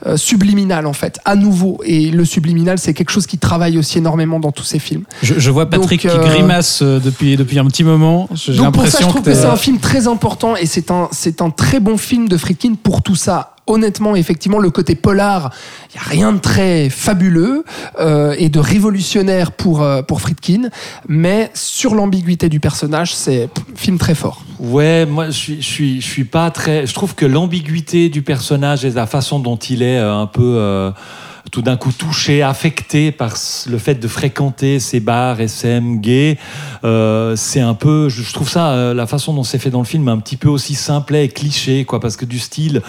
euh, 0.06 0.16
subliminal 0.16 0.86
en 0.86 0.92
fait, 0.92 1.18
à 1.24 1.34
nouveau. 1.36 1.80
Et 1.84 2.10
le 2.10 2.24
subliminal, 2.24 2.78
c'est 2.78 2.94
quelque 2.94 3.10
chose 3.10 3.26
qui 3.26 3.38
travaille 3.38 3.78
aussi 3.78 3.98
énormément 3.98 4.40
dans 4.40 4.52
tous 4.52 4.64
ses 4.64 4.78
films. 4.78 5.04
Je, 5.22 5.34
je 5.38 5.50
vois 5.50 5.68
Patrick 5.68 6.02
Donc, 6.02 6.12
qui 6.12 6.18
euh, 6.18 6.30
grimace 6.30 6.82
euh, 6.82 7.00
depuis, 7.00 7.36
depuis 7.36 7.58
un 7.58 7.66
petit 7.66 7.84
moment. 7.84 8.28
J'ai 8.34 8.56
Donc 8.56 8.74
pour 8.74 8.86
ça, 8.86 8.98
je 8.98 9.04
l'impression 9.04 9.08
trouve 9.08 9.22
que, 9.22 9.30
que, 9.30 9.36
c'est 9.36 9.46
un 9.46 9.56
film 9.56 9.78
très 9.78 10.06
important 10.06 10.56
et 10.56 10.66
c'est 10.66 10.90
un, 10.90 11.08
c'est 11.12 11.42
un 11.42 11.50
très 11.50 11.80
bon 11.80 11.96
film 11.96 12.28
de 12.28 12.36
Friedkin 12.36 12.74
pour 12.82 13.02
tout 13.02 13.16
ça. 13.16 13.56
Honnêtement, 13.70 14.16
effectivement, 14.16 14.58
le 14.58 14.70
côté 14.70 14.96
polar, 14.96 15.52
il 15.94 15.96
n'y 15.96 16.04
a 16.04 16.08
rien 16.08 16.32
de 16.32 16.38
très 16.38 16.90
fabuleux 16.90 17.64
euh, 18.00 18.34
et 18.36 18.48
de 18.48 18.58
révolutionnaire 18.58 19.52
pour, 19.52 19.82
euh, 19.82 20.02
pour 20.02 20.20
Friedkin, 20.20 20.70
mais 21.06 21.52
sur 21.54 21.94
l'ambiguïté 21.94 22.48
du 22.48 22.58
personnage, 22.58 23.14
c'est 23.14 23.48
film 23.76 23.96
très 23.96 24.16
fort. 24.16 24.42
Ouais, 24.58 25.06
moi 25.06 25.26
je 25.26 25.60
suis, 25.60 26.00
je 26.00 26.06
suis, 26.06 26.24
pas 26.24 26.50
très. 26.50 26.84
Je 26.84 26.92
trouve 26.94 27.14
que 27.14 27.24
l'ambiguïté 27.24 28.08
du 28.08 28.22
personnage 28.22 28.84
et 28.84 28.90
la 28.90 29.06
façon 29.06 29.38
dont 29.38 29.56
il 29.56 29.84
est 29.84 29.98
euh, 29.98 30.16
un 30.16 30.26
peu 30.26 30.92
tout 31.50 31.62
d'un 31.62 31.76
coup 31.76 31.92
touché, 31.92 32.42
affecté 32.42 33.12
par 33.12 33.34
le 33.66 33.78
fait 33.78 33.94
de 33.94 34.08
fréquenter 34.08 34.80
ces 34.80 35.00
bars 35.00 35.40
SM 35.40 36.00
gays, 36.00 36.38
euh, 36.84 37.34
c'est 37.36 37.60
un 37.60 37.74
peu. 37.74 38.08
Je, 38.08 38.32
trouve 38.32 38.48
ça, 38.48 38.70
euh, 38.70 38.94
la 38.94 39.06
façon 39.06 39.34
dont 39.34 39.44
c'est 39.44 39.58
fait 39.58 39.70
dans 39.70 39.80
le 39.80 39.84
film, 39.84 40.08
un 40.08 40.18
petit 40.18 40.36
peu 40.36 40.48
aussi 40.48 40.74
simplet 40.74 41.24
et 41.24 41.28
cliché, 41.28 41.84
quoi, 41.84 42.00
parce 42.00 42.16
que 42.16 42.24
du 42.24 42.38
style, 42.38 42.82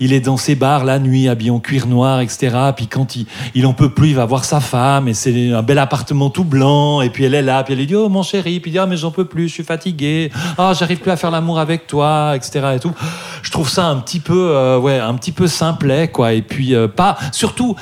il 0.00 0.12
est 0.12 0.20
dans 0.20 0.36
ces 0.36 0.54
bars 0.54 0.84
la 0.84 0.98
nuit, 0.98 1.28
habillé 1.28 1.50
en 1.50 1.60
cuir 1.60 1.86
noir, 1.86 2.20
etc. 2.20 2.56
Puis 2.76 2.86
quand 2.86 3.16
il, 3.16 3.26
il 3.54 3.66
en 3.66 3.72
peut 3.72 3.90
plus, 3.90 4.08
il 4.08 4.16
va 4.16 4.24
voir 4.24 4.44
sa 4.44 4.60
femme 4.60 5.08
et 5.08 5.14
c'est 5.14 5.52
un 5.52 5.62
bel 5.62 5.78
appartement 5.78 6.30
tout 6.30 6.44
blanc. 6.44 7.00
Et 7.00 7.10
puis 7.10 7.24
elle 7.24 7.34
est 7.34 7.42
là, 7.42 7.62
puis 7.64 7.72
elle 7.72 7.80
lui 7.80 7.86
dit 7.86 7.94
oh 7.94 8.08
mon 8.08 8.22
chéri, 8.22 8.60
puis 8.60 8.70
il 8.70 8.72
dit 8.72 8.78
ah 8.78 8.86
mais 8.86 8.96
j'en 8.96 9.10
peux 9.10 9.24
plus, 9.24 9.48
je 9.48 9.54
suis 9.54 9.64
fatigué, 9.64 10.30
ah 10.58 10.72
j'arrive 10.78 10.98
plus 10.98 11.10
à 11.10 11.16
faire 11.16 11.30
l'amour 11.30 11.58
avec 11.58 11.86
toi, 11.86 12.34
etc. 12.34 12.74
Et 12.76 12.80
tout. 12.80 12.92
Je 13.42 13.50
trouve 13.50 13.68
ça 13.68 13.86
un 13.86 13.96
petit 13.96 14.20
peu, 14.20 14.50
euh, 14.50 14.78
ouais, 14.78 14.98
un 14.98 15.14
petit 15.14 15.32
peu 15.32 15.46
simplet, 15.46 16.08
quoi. 16.08 16.32
Et 16.32 16.42
puis 16.42 16.74
euh, 16.74 16.88
pas, 16.88 17.16
surtout 17.32 17.76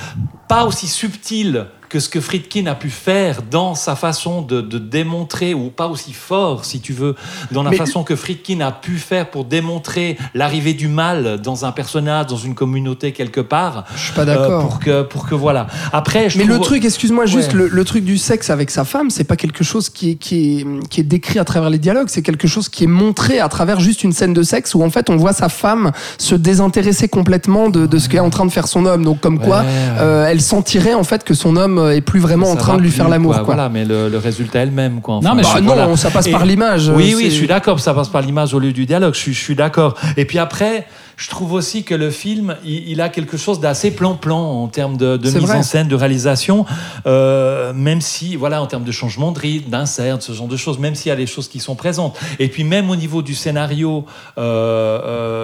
pas 0.48 0.64
aussi 0.64 0.88
subtil 0.88 1.66
que 1.94 2.00
ce 2.00 2.08
que 2.08 2.20
Friedkin 2.20 2.66
a 2.66 2.74
pu 2.74 2.90
faire 2.90 3.38
dans 3.48 3.76
sa 3.76 3.94
façon 3.94 4.42
de, 4.42 4.60
de 4.60 4.78
démontrer, 4.80 5.54
ou 5.54 5.70
pas 5.70 5.86
aussi 5.86 6.12
fort, 6.12 6.64
si 6.64 6.80
tu 6.80 6.92
veux, 6.92 7.14
dans 7.52 7.62
la 7.62 7.70
Mais- 7.70 7.76
façon 7.76 8.02
que 8.02 8.16
Friedkin 8.16 8.58
a 8.62 8.72
pu 8.72 8.96
faire 8.98 9.30
pour 9.30 9.44
démontrer 9.44 10.18
l'arrivée 10.34 10.74
du 10.74 10.88
mal 10.88 11.40
dans 11.40 11.64
un 11.64 11.70
personnage, 11.70 12.26
dans 12.26 12.36
une 12.36 12.56
communauté 12.56 13.12
quelque 13.12 13.40
part. 13.40 13.84
Je 13.94 14.06
suis 14.06 14.12
pas 14.12 14.22
euh, 14.22 14.24
d'accord. 14.24 14.60
pour 14.62 14.80
que 14.80 15.02
pour 15.02 15.28
que 15.28 15.36
voilà. 15.36 15.68
Après, 15.92 16.28
je 16.28 16.38
Mais 16.38 16.42
le 16.46 16.58
truc, 16.58 16.84
excuse-moi, 16.84 17.26
juste 17.26 17.52
Ouais. 17.52 17.58
le, 17.60 17.68
le 17.68 17.84
truc 17.84 18.04
du 18.04 18.18
sexe 18.18 18.50
avec 18.50 18.72
sa 18.72 18.84
femme, 18.84 19.08
c'est 19.10 19.22
pas 19.22 19.36
quelque 19.36 19.62
chose 19.62 19.88
qui 19.88 20.10
est, 20.10 20.14
qui, 20.16 20.58
est, 20.62 20.88
qui 20.88 20.98
est 21.00 21.04
décrit 21.04 21.38
à 21.38 21.44
travers 21.44 21.70
les 21.70 21.78
dialogues, 21.78 22.08
c'est 22.08 22.22
quelque 22.22 22.48
chose 22.48 22.68
qui 22.68 22.82
est 22.82 22.88
montré 22.88 23.38
à 23.38 23.48
travers 23.48 23.78
juste 23.78 24.02
une 24.02 24.10
scène 24.12 24.34
de 24.34 24.42
sexe 24.42 24.74
où 24.74 24.82
en 24.82 24.90
fait 24.90 25.10
on 25.10 25.16
voit 25.16 25.32
sa 25.32 25.48
femme 25.48 25.92
se 26.18 26.34
désintéresser 26.34 27.06
complètement 27.06 27.68
de, 27.68 27.86
de 27.86 27.98
ce 28.00 28.08
qu'est 28.08 28.18
en 28.18 28.30
train 28.30 28.46
de 28.46 28.50
faire 28.50 28.66
son 28.66 28.84
homme. 28.84 29.04
Donc 29.04 29.20
comme 29.20 29.38
quoi, 29.38 29.62
euh, 30.00 30.26
elle 30.26 30.40
sentirait 30.40 30.94
en 30.94 31.04
fait 31.04 31.22
que 31.22 31.34
son 31.34 31.54
homme 31.54 31.78
est 31.90 32.01
plus 32.01 32.20
vraiment 32.20 32.51
en 32.51 32.56
train 32.56 32.77
de 32.77 32.82
lui 32.82 32.89
plus, 32.89 32.97
faire 32.97 33.09
l'amour. 33.09 33.32
quoi. 33.35 33.44
quoi. 33.44 33.55
Voilà, 33.55 33.69
mais 33.69 33.85
le, 33.85 34.09
le 34.09 34.19
résultat 34.19 34.61
elle-même, 34.61 35.01
quoi. 35.01 35.20
Non, 35.23 35.35
mais 35.35 35.43
Bah 35.43 35.48
je- 35.56 35.61
non, 35.61 35.74
voilà. 35.74 35.97
ça 35.97 36.11
passe 36.11 36.27
Et- 36.27 36.32
par 36.32 36.44
l'image. 36.44 36.89
Oui, 36.89 37.12
euh, 37.12 37.16
oui, 37.16 37.24
je 37.27 37.35
suis 37.35 37.47
d'accord, 37.47 37.81
ça 37.81 37.94
passe 37.94 38.09
par 38.09 38.23
l'image 38.23 38.55
au 38.55 38.59
lieu 38.59 38.73
du 38.73 38.86
dialogue, 38.86 39.15
je 39.15 39.19
suis, 39.20 39.35
je 39.35 39.40
suis 39.40 39.55
d'accord. 39.55 39.94
Et 40.16 40.24
puis 40.24 40.39
après, 40.39 40.86
je 41.16 41.28
trouve 41.28 41.52
aussi 41.52 41.85
que 41.85 41.94
le 41.94 42.11
film, 42.11 42.56
il, 42.65 42.89
il 42.90 43.01
a 43.01 43.09
quelque 43.09 43.36
chose 43.36 43.61
d'assez 43.61 43.93
plan-plan 43.93 44.36
en 44.62 44.66
termes 44.66 44.97
de, 44.97 45.16
mise 45.23 45.36
vrai. 45.36 45.59
en 45.59 45.62
scène, 45.62 45.86
de 45.86 45.94
réalisation, 45.94 46.66
euh, 47.06 47.73
même 47.73 48.01
si, 48.01 48.35
voilà, 48.35 48.61
en 48.61 48.66
termes 48.66 48.82
de 48.85 48.90
changement 48.93 49.31
de 49.31 49.39
rythme, 49.39 49.70
d'insert, 49.70 50.16
ce 50.20 50.32
genre 50.32 50.48
de 50.48 50.56
choses, 50.56 50.78
même 50.81 50.94
s'il 50.97 51.11
y 51.11 51.12
a 51.12 51.16
des 51.16 51.27
choses 51.28 51.48
qui 51.48 51.61
sont 51.61 51.77
présentes. 51.77 52.16
Et 52.40 52.48
puis 52.48 52.65
même 52.65 52.90
au 52.90 52.97
niveau 52.97 53.23
du 53.23 53.35
scénario 53.35 54.05
euh, 54.39 54.98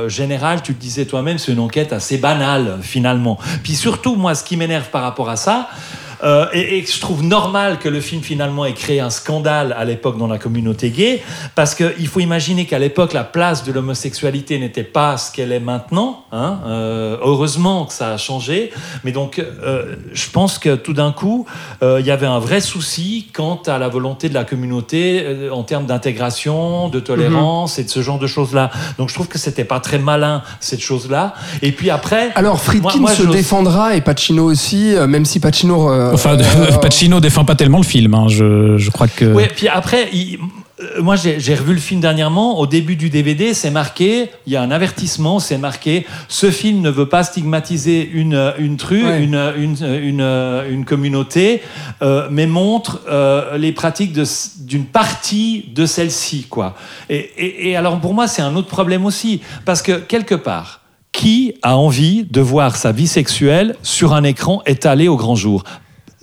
euh, 0.04 0.08
général, 0.08 0.62
tu 0.62 0.72
le 0.72 0.78
disais 0.78 1.04
toi-même, 1.04 1.38
c'est 1.38 1.52
une 1.52 1.60
enquête 1.60 1.92
assez 1.92 2.18
banale, 2.18 2.78
finalement. 2.82 3.38
Puis 3.62 3.74
surtout, 3.74 4.16
moi, 4.16 4.34
ce 4.34 4.42
qui 4.44 4.56
m'énerve 4.56 4.88
par 4.90 5.02
rapport 5.02 5.28
à 5.30 5.36
ça, 5.36 5.68
euh, 6.22 6.46
et, 6.52 6.78
et 6.78 6.84
je 6.86 7.00
trouve 7.00 7.22
normal 7.22 7.78
que 7.78 7.88
le 7.88 8.00
film 8.00 8.22
finalement 8.22 8.64
ait 8.66 8.74
créé 8.74 9.00
un 9.00 9.10
scandale 9.10 9.74
à 9.78 9.84
l'époque 9.84 10.18
dans 10.18 10.26
la 10.26 10.38
communauté 10.38 10.90
gay, 10.90 11.22
parce 11.54 11.74
qu'il 11.74 12.06
faut 12.08 12.20
imaginer 12.20 12.66
qu'à 12.66 12.78
l'époque 12.78 13.12
la 13.12 13.24
place 13.24 13.64
de 13.64 13.72
l'homosexualité 13.72 14.58
n'était 14.58 14.82
pas 14.84 15.16
ce 15.16 15.32
qu'elle 15.32 15.52
est 15.52 15.60
maintenant. 15.60 16.24
hein. 16.32 16.58
Euh, 16.66 17.16
heureusement 17.22 17.86
que 17.86 17.92
ça 17.92 18.10
a 18.12 18.16
changé, 18.16 18.70
mais 19.04 19.12
donc 19.12 19.38
euh, 19.38 19.96
je 20.12 20.28
pense 20.30 20.58
que 20.58 20.74
tout 20.76 20.92
d'un 20.92 21.12
coup 21.12 21.46
il 21.82 22.04
y 22.06 22.10
avait 22.10 22.26
un 22.26 22.38
vrai 22.38 22.60
souci 22.60 23.28
quant 23.32 23.60
à 23.66 23.78
la 23.78 23.88
volonté 23.88 24.28
de 24.28 24.34
la 24.34 24.44
communauté 24.44 25.24
en 25.50 25.62
termes 25.62 25.86
d'intégration, 25.86 26.88
de 26.88 27.00
tolérance 27.00 27.78
et 27.78 27.84
de 27.84 27.88
ce 27.90 28.02
genre 28.02 28.18
de 28.18 28.26
choses 28.26 28.52
là. 28.54 28.70
Donc 28.98 29.08
je 29.08 29.14
trouve 29.14 29.28
que 29.28 29.38
c'était 29.38 29.64
pas 29.64 29.80
très 29.80 29.98
malin 29.98 30.42
cette 30.60 30.80
chose 30.80 31.08
là. 31.10 31.34
Et 31.62 31.72
puis 31.72 31.90
après, 31.90 32.30
Alors 32.34 32.60
Friedkin 32.60 32.98
Moi- 32.98 33.00
moi, 33.00 33.14
se 33.14 33.22
défendra 33.32 33.96
et 33.96 34.00
Pacino 34.00 34.44
aussi, 34.44 34.94
même 35.08 35.24
si 35.24 35.40
Pacino. 35.40 35.88
Euh, 36.10 36.14
Enfin, 36.14 36.38
euh, 36.38 36.78
Pacino 36.82 37.20
défend 37.20 37.44
pas 37.44 37.54
tellement 37.54 37.78
le 37.78 37.84
film. 37.84 38.14
hein. 38.14 38.26
Je, 38.28 38.76
je 38.78 38.90
crois 38.90 39.08
que. 39.08 39.24
Oui, 39.24 39.44
puis 39.54 39.68
après, 39.68 40.08
il- 40.12 40.38
euh, 40.82 41.02
moi 41.02 41.14
j'ai 41.16 41.54
revu 41.54 41.74
le 41.74 41.78
film 41.80 42.00
dernièrement. 42.00 42.58
Au 42.58 42.66
début 42.66 42.96
du 42.96 43.10
DVD, 43.10 43.52
c'est 43.52 43.70
marqué, 43.70 44.30
il 44.46 44.52
y 44.54 44.56
a 44.56 44.62
un 44.62 44.70
avertissement, 44.70 45.38
c'est 45.38 45.58
marqué 45.58 46.06
ce 46.28 46.50
film 46.50 46.80
ne 46.80 46.88
veut 46.88 47.04
pas 47.06 47.22
stigmatiser 47.22 48.08
une, 48.14 48.54
une 48.58 48.78
tru, 48.78 49.04
Ouais. 49.04 49.22
une, 49.22 49.34
une, 49.58 49.76
une, 50.02 50.20
une 50.70 50.84
communauté, 50.86 51.60
euh, 52.00 52.28
mais 52.30 52.46
montre 52.46 53.00
euh, 53.10 53.58
les 53.58 53.72
pratiques 53.72 54.18
d'une 54.64 54.86
partie 54.86 55.66
de 55.74 55.84
celle-ci. 55.84 56.46
quoi. 56.48 56.74
Et, 57.10 57.16
et- 57.36 57.70
et 57.70 57.76
alors 57.76 57.98
pour 58.00 58.14
moi, 58.14 58.26
c'est 58.26 58.40
un 58.42 58.56
autre 58.56 58.68
problème 58.68 59.04
aussi, 59.04 59.42
parce 59.66 59.82
que 59.82 59.92
quelque 59.92 60.34
part, 60.34 60.80
qui 61.12 61.54
a 61.62 61.76
envie 61.76 62.24
de 62.30 62.40
voir 62.40 62.76
sa 62.76 62.92
vie 62.92 63.08
sexuelle 63.08 63.74
sur 63.82 64.14
un 64.14 64.22
écran 64.24 64.62
étalé 64.64 65.08
au 65.08 65.16
grand 65.16 65.34
jour? 65.34 65.64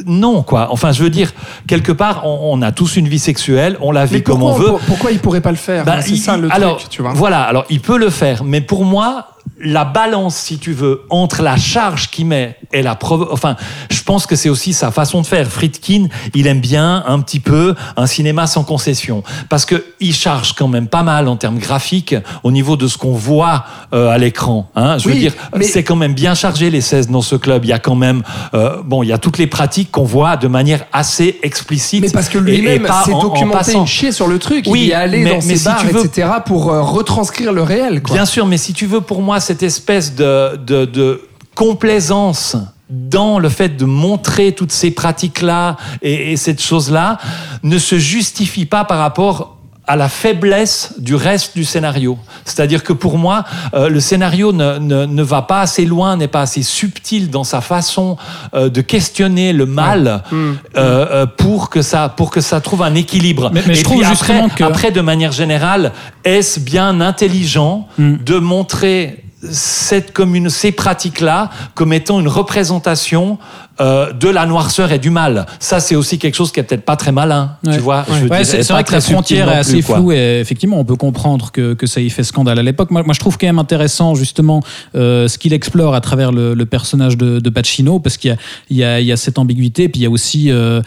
Non, 0.05 0.43
quoi. 0.43 0.67
Enfin, 0.71 0.91
je 0.91 1.01
veux 1.03 1.09
dire, 1.09 1.33
quelque 1.67 1.91
part, 1.91 2.21
on, 2.25 2.51
on 2.57 2.61
a 2.61 2.71
tous 2.71 2.97
une 2.97 3.07
vie 3.07 3.19
sexuelle, 3.19 3.77
on 3.81 3.91
la 3.91 4.05
vit 4.05 4.15
Mais 4.15 4.21
comme 4.21 4.43
on 4.43 4.53
veut. 4.53 4.67
pour- 4.67 4.79
pourquoi 4.81 5.11
il 5.11 5.19
pourrait 5.19 5.41
pas 5.41 5.49
le 5.51 5.57
faire? 5.57 5.85
Bah, 5.85 6.01
C'est 6.01 6.15
ça 6.17 6.37
le 6.37 6.51
alors, 6.53 6.77
truc, 6.77 6.89
tu 6.89 7.01
vois. 7.01 7.13
Voilà, 7.13 7.41
alors 7.43 7.65
il 7.69 7.79
peut 7.81 7.97
le 7.97 8.09
faire, 8.09 8.43
mais 8.43 8.61
pour 8.61 8.85
moi, 8.85 9.29
la 9.59 9.85
balance, 9.85 10.35
si 10.35 10.59
tu 10.59 10.71
veux, 10.73 11.01
entre 11.09 11.41
la 11.41 11.57
charge 11.57 12.09
qu'il 12.11 12.27
met 12.27 12.55
et 12.73 12.81
la 12.83 12.95
preuve, 12.95 13.27
enfin, 13.31 13.55
je 13.89 14.03
pense 14.03 14.25
que 14.27 14.35
c'est 14.35 14.49
aussi 14.49 14.71
sa 14.73 14.91
façon 14.91 15.21
de 15.21 15.25
faire. 15.25 15.47
Friedkin, 15.47 16.07
il 16.35 16.45
aime 16.47 16.59
bien 16.59 17.03
un 17.07 17.19
petit 17.21 17.39
peu 17.39 17.73
un 17.95 18.05
cinéma 18.05 18.45
sans 18.45 18.63
concession, 18.63 19.23
parce 19.49 19.65
que 19.65 19.83
il 19.99 20.13
charge 20.13 20.53
quand 20.53 20.67
même 20.67 20.87
pas 20.87 21.01
mal 21.03 21.27
en 21.27 21.37
termes 21.37 21.57
graphiques 21.57 22.15
au 22.43 22.51
niveau 22.51 22.77
de 22.77 22.87
ce 22.87 22.97
qu'on 22.99 23.13
voit 23.13 23.65
euh, 23.93 24.09
à 24.09 24.17
l'écran. 24.19 24.69
Hein. 24.75 24.97
Je 24.99 25.09
veux 25.09 25.15
dire, 25.15 25.33
mais- 25.55 25.65
c'est 25.65 25.83
quand 25.83 25.95
même 25.95 26.13
bien 26.13 26.35
chargé 26.35 26.69
les 26.69 26.81
16 26.81 27.09
dans 27.09 27.21
ce 27.23 27.35
club. 27.35 27.65
Il 27.65 27.69
y 27.69 27.73
a 27.73 27.79
quand 27.79 27.95
même, 27.95 28.21
euh, 28.53 28.81
bon, 28.83 29.01
il 29.01 29.07
y 29.09 29.13
a 29.13 29.17
toutes 29.17 29.37
les 29.39 29.47
pratiques 29.47 29.89
qu'on 29.91 30.03
voit 30.03 30.37
de 30.37 30.47
manière 30.47 30.85
assez 30.93 31.39
explicite. 31.41 32.01
Mais 32.01 32.09
parce 32.11 32.29
que 32.29 32.37
lui-même 32.37 32.85
s'est 33.05 33.11
en- 33.13 33.17
en 33.17 33.21
documenté 33.23 33.57
passant. 33.57 33.81
une 33.81 33.87
chier 33.87 34.11
sur 34.11 34.27
le 34.27 34.37
truc. 34.37 34.65
Oui, 34.67 34.83
il 34.85 34.91
est 34.91 34.93
allé 34.93 35.23
mais- 35.23 35.29
dans 35.31 35.35
mais 35.37 35.41
ses 35.41 35.57
si 35.57 35.65
bars, 35.65 35.83
veux- 35.85 36.05
etc. 36.05 36.27
pour 36.45 36.71
euh, 36.71 36.81
retranscrire 36.83 37.51
le 37.53 37.63
réel. 37.63 38.03
Quoi. 38.03 38.15
Bien 38.15 38.25
sûr, 38.25 38.45
mais 38.45 38.57
si 38.57 38.73
tu 38.73 38.85
veux, 38.85 39.01
pour 39.01 39.21
moi, 39.23 39.39
cette 39.47 39.63
espèce 39.63 40.13
de, 40.13 40.57
de, 40.57 40.83
de 40.83 41.21
complaisance 41.55 42.57
dans 42.89 43.39
le 43.39 43.47
fait 43.49 43.77
de 43.77 43.85
montrer 43.85 44.51
toutes 44.51 44.71
ces 44.73 44.91
pratiques-là 44.91 45.77
et, 46.01 46.33
et 46.33 46.37
cette 46.37 46.61
chose-là 46.61 47.17
ne 47.63 47.77
se 47.77 47.97
justifie 47.97 48.65
pas 48.65 48.83
par 48.83 48.99
rapport 48.99 49.53
à 49.89 49.95
la 49.95 50.09
faiblesse 50.09 50.95
du 50.97 51.15
reste 51.15 51.55
du 51.55 51.63
scénario. 51.63 52.17
C'est-à-dire 52.43 52.83
que 52.83 52.91
pour 52.91 53.17
moi, 53.17 53.45
euh, 53.73 53.87
le 53.87 54.01
scénario 54.01 54.51
ne, 54.51 54.79
ne, 54.79 55.05
ne 55.05 55.23
va 55.23 55.43
pas 55.43 55.61
assez 55.61 55.85
loin, 55.85 56.17
n'est 56.17 56.27
pas 56.27 56.41
assez 56.41 56.61
subtil 56.61 57.29
dans 57.29 57.45
sa 57.45 57.61
façon 57.61 58.17
euh, 58.53 58.67
de 58.67 58.81
questionner 58.81 59.53
le 59.53 59.65
mal 59.65 60.23
euh, 60.33 60.53
euh, 60.75 61.25
pour, 61.25 61.69
que 61.69 61.81
ça, 61.81 62.09
pour 62.09 62.31
que 62.31 62.41
ça 62.41 62.59
trouve 62.59 62.83
un 62.83 62.95
équilibre. 62.95 63.49
Mais- 63.53 63.63
mais 63.65 63.75
je 63.75 63.79
Et 63.79 63.83
trouve 63.83 64.01
puis 64.01 64.05
après, 64.11 64.43
que- 64.57 64.63
après, 64.65 64.91
de 64.91 64.99
manière 64.99 65.31
générale, 65.31 65.93
est-ce 66.25 66.59
bien 66.59 66.99
intelligent 66.99 67.87
de 67.97 68.39
montrer 68.39 69.23
cette 69.43 70.13
commune, 70.13 70.49
ces 70.49 70.71
pratiques-là 70.71 71.49
comme 71.75 71.93
étant 71.93 72.19
une 72.19 72.27
représentation 72.27 73.37
euh, 73.79 74.11
de 74.13 74.29
la 74.29 74.45
noirceur 74.45 74.91
et 74.91 74.99
du 74.99 75.09
mal. 75.09 75.45
Ça, 75.59 75.79
c'est 75.79 75.95
aussi 75.95 76.19
quelque 76.19 76.35
chose 76.35 76.51
qui 76.51 76.59
est 76.59 76.63
peut-être 76.63 76.85
pas 76.85 76.95
très 76.95 77.11
malin, 77.11 77.51
Ouais. 77.65 77.73
tu 77.75 77.79
vois. 77.79 78.05
Ouais, 78.29 78.43
c'est 78.43 78.67
vrai 78.71 78.83
que 78.83 78.91
la 78.91 79.01
frontière 79.01 79.49
est 79.51 79.57
assez 79.57 79.81
floue 79.81 80.11
et 80.11 80.39
effectivement 80.39 80.79
on 80.79 80.85
peut 80.85 80.95
comprendre 80.95 81.51
que, 81.51 81.73
que 81.73 81.87
ça 81.87 82.01
y 82.01 82.09
fait 82.09 82.23
scandale 82.23 82.59
à 82.59 82.63
l'époque. 82.63 82.91
Moi, 82.91 83.03
moi 83.03 83.13
je 83.13 83.19
trouve 83.19 83.37
quand 83.37 83.47
même 83.47 83.59
intéressant 83.59 84.15
justement 84.15 84.61
euh, 84.95 85.27
ce 85.27 85.37
qu'il 85.37 85.53
explore 85.53 85.95
à 85.95 86.01
travers 86.01 86.31
le, 86.31 86.53
le 86.53 86.65
personnage 86.65 87.17
de, 87.17 87.39
de 87.39 87.49
Pacino 87.49 87.99
parce 87.99 88.17
qu'il 88.17 88.37
y 88.71 88.83
a, 88.83 88.99
y, 88.99 89.11
y 89.11 89.17
cette 89.17 89.39
ambiguïté 89.39 89.89
puis 89.89 90.01
il 90.01 90.03
y 90.03 90.05
a 90.05 90.09
aussi 90.09 90.49
euh, 90.51 90.81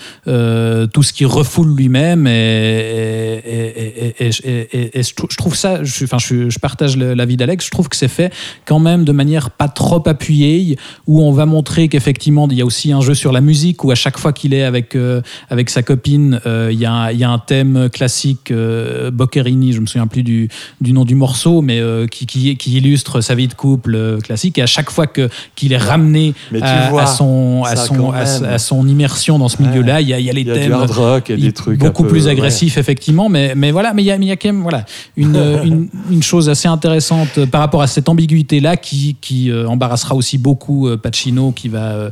tout 0.88 1.02
ce 1.02 1.12
qu'il 1.12 1.26
refoule 1.26 1.74
lui-même 1.74 2.26
et, 2.26 4.30
je 4.30 5.14
trou- 5.14 5.28
je 5.30 5.36
trouve 5.36 5.54
ça, 5.54 5.82
je, 5.84 6.04
enfin, 6.04 6.18
je, 6.18 6.50
je 6.50 6.58
partage 6.58 6.96
l'avis 6.96 7.36
d'Alex, 7.36 7.66
je 7.66 7.70
trouve 7.70 7.88
que 7.88 7.96
c'est 7.96 8.08
fait 8.08 8.32
quand 8.64 8.78
même 8.78 9.04
de 9.04 9.12
manière 9.12 9.50
pas 9.50 9.68
trop 9.68 10.02
appuyée 10.08 10.76
où 11.06 11.22
on 11.22 11.32
va 11.32 11.46
montrer 11.46 11.88
qu'effectivement 11.88 12.48
il 12.50 12.58
y 12.58 12.62
a 12.62 12.64
aussi 12.64 12.79
aussi 12.80 12.92
un 12.92 13.00
jeu 13.02 13.12
sur 13.14 13.30
la 13.32 13.42
musique 13.42 13.84
où 13.84 13.90
à 13.90 13.94
chaque 13.94 14.18
fois 14.18 14.32
qu'il 14.32 14.54
est 14.54 14.62
avec, 14.62 14.96
euh, 14.96 15.20
avec 15.50 15.68
sa 15.68 15.82
copine, 15.82 16.40
euh, 16.46 16.70
il 16.72 16.78
y, 16.78 16.86
a 16.86 17.12
y 17.12 17.24
a 17.24 17.30
un 17.30 17.38
thème 17.38 17.90
classique, 17.92 18.50
euh, 18.50 19.10
Boccherini, 19.10 19.74
je 19.74 19.80
me 19.80 19.86
souviens 19.86 20.06
plus 20.06 20.22
du, 20.22 20.48
du 20.80 20.94
nom 20.94 21.04
du 21.04 21.14
morceau, 21.14 21.60
mais 21.60 21.78
qui, 22.10 22.24
qui, 22.26 22.56
qui 22.56 22.76
illustre 22.78 23.20
sa 23.20 23.34
vie 23.34 23.48
de 23.48 23.54
couple 23.54 24.18
classique. 24.22 24.56
Et 24.58 24.62
à 24.62 24.66
chaque 24.66 24.90
fois 24.90 25.06
que- 25.06 25.28
qu'il 25.56 25.72
est 25.74 25.76
ramené 25.76 26.32
à, 26.62 26.88
vois, 26.88 27.02
à 27.02 27.06
son, 27.06 27.64
à, 27.66 27.76
son, 27.76 28.12
à, 28.12 28.58
son 28.58 28.88
immersion 28.88 29.38
dans 29.38 29.48
ce 29.48 29.60
milieu-là, 29.62 30.00
il 30.00 30.08
y 30.08 30.14
a, 30.14 30.18
il 30.18 30.24
y 30.24 30.30
a 30.30 30.32
les 30.32 30.40
Il 30.40 30.46
y 30.46 30.50
a 30.50 30.54
thèmes 30.54 30.66
du 30.68 30.72
hard 30.72 30.90
rock 30.90 31.30
et 31.30 31.34
il- 31.34 31.42
des 31.42 31.52
trucs 31.52 31.82
un 31.82 31.86
beaucoup 31.86 32.04
peu- 32.04 32.08
plus 32.08 32.24
ouais. 32.26 32.32
agressifs 32.32 32.78
effectivement 32.78 33.28
mais, 33.28 33.54
mais 33.54 33.72
voilà 33.72 33.92
mais 33.94 34.02
il 34.02 34.06
y 34.06 34.10
a, 34.10 34.16
il 34.16 34.24
y 34.24 34.30
a 34.30 34.36
quand 34.36 34.48
même 34.48 34.62
voilà 34.62 34.84
une, 35.18 35.36
une, 35.64 35.88
une 36.10 36.22
chose 36.22 36.48
assez 36.48 36.68
intéressante 36.68 37.44
par 37.46 37.60
rapport 37.60 37.82
à 37.82 37.86
cette 37.86 38.08
ambiguïté 38.08 38.60
là 38.60 38.76
qui, 38.76 39.16
qui 39.20 39.52
embarrassera 39.52 40.14
aussi 40.14 40.38
beaucoup 40.38 40.88
Pacino 41.02 41.52
qui 41.52 41.68
va 41.68 41.90
euh, 41.92 42.10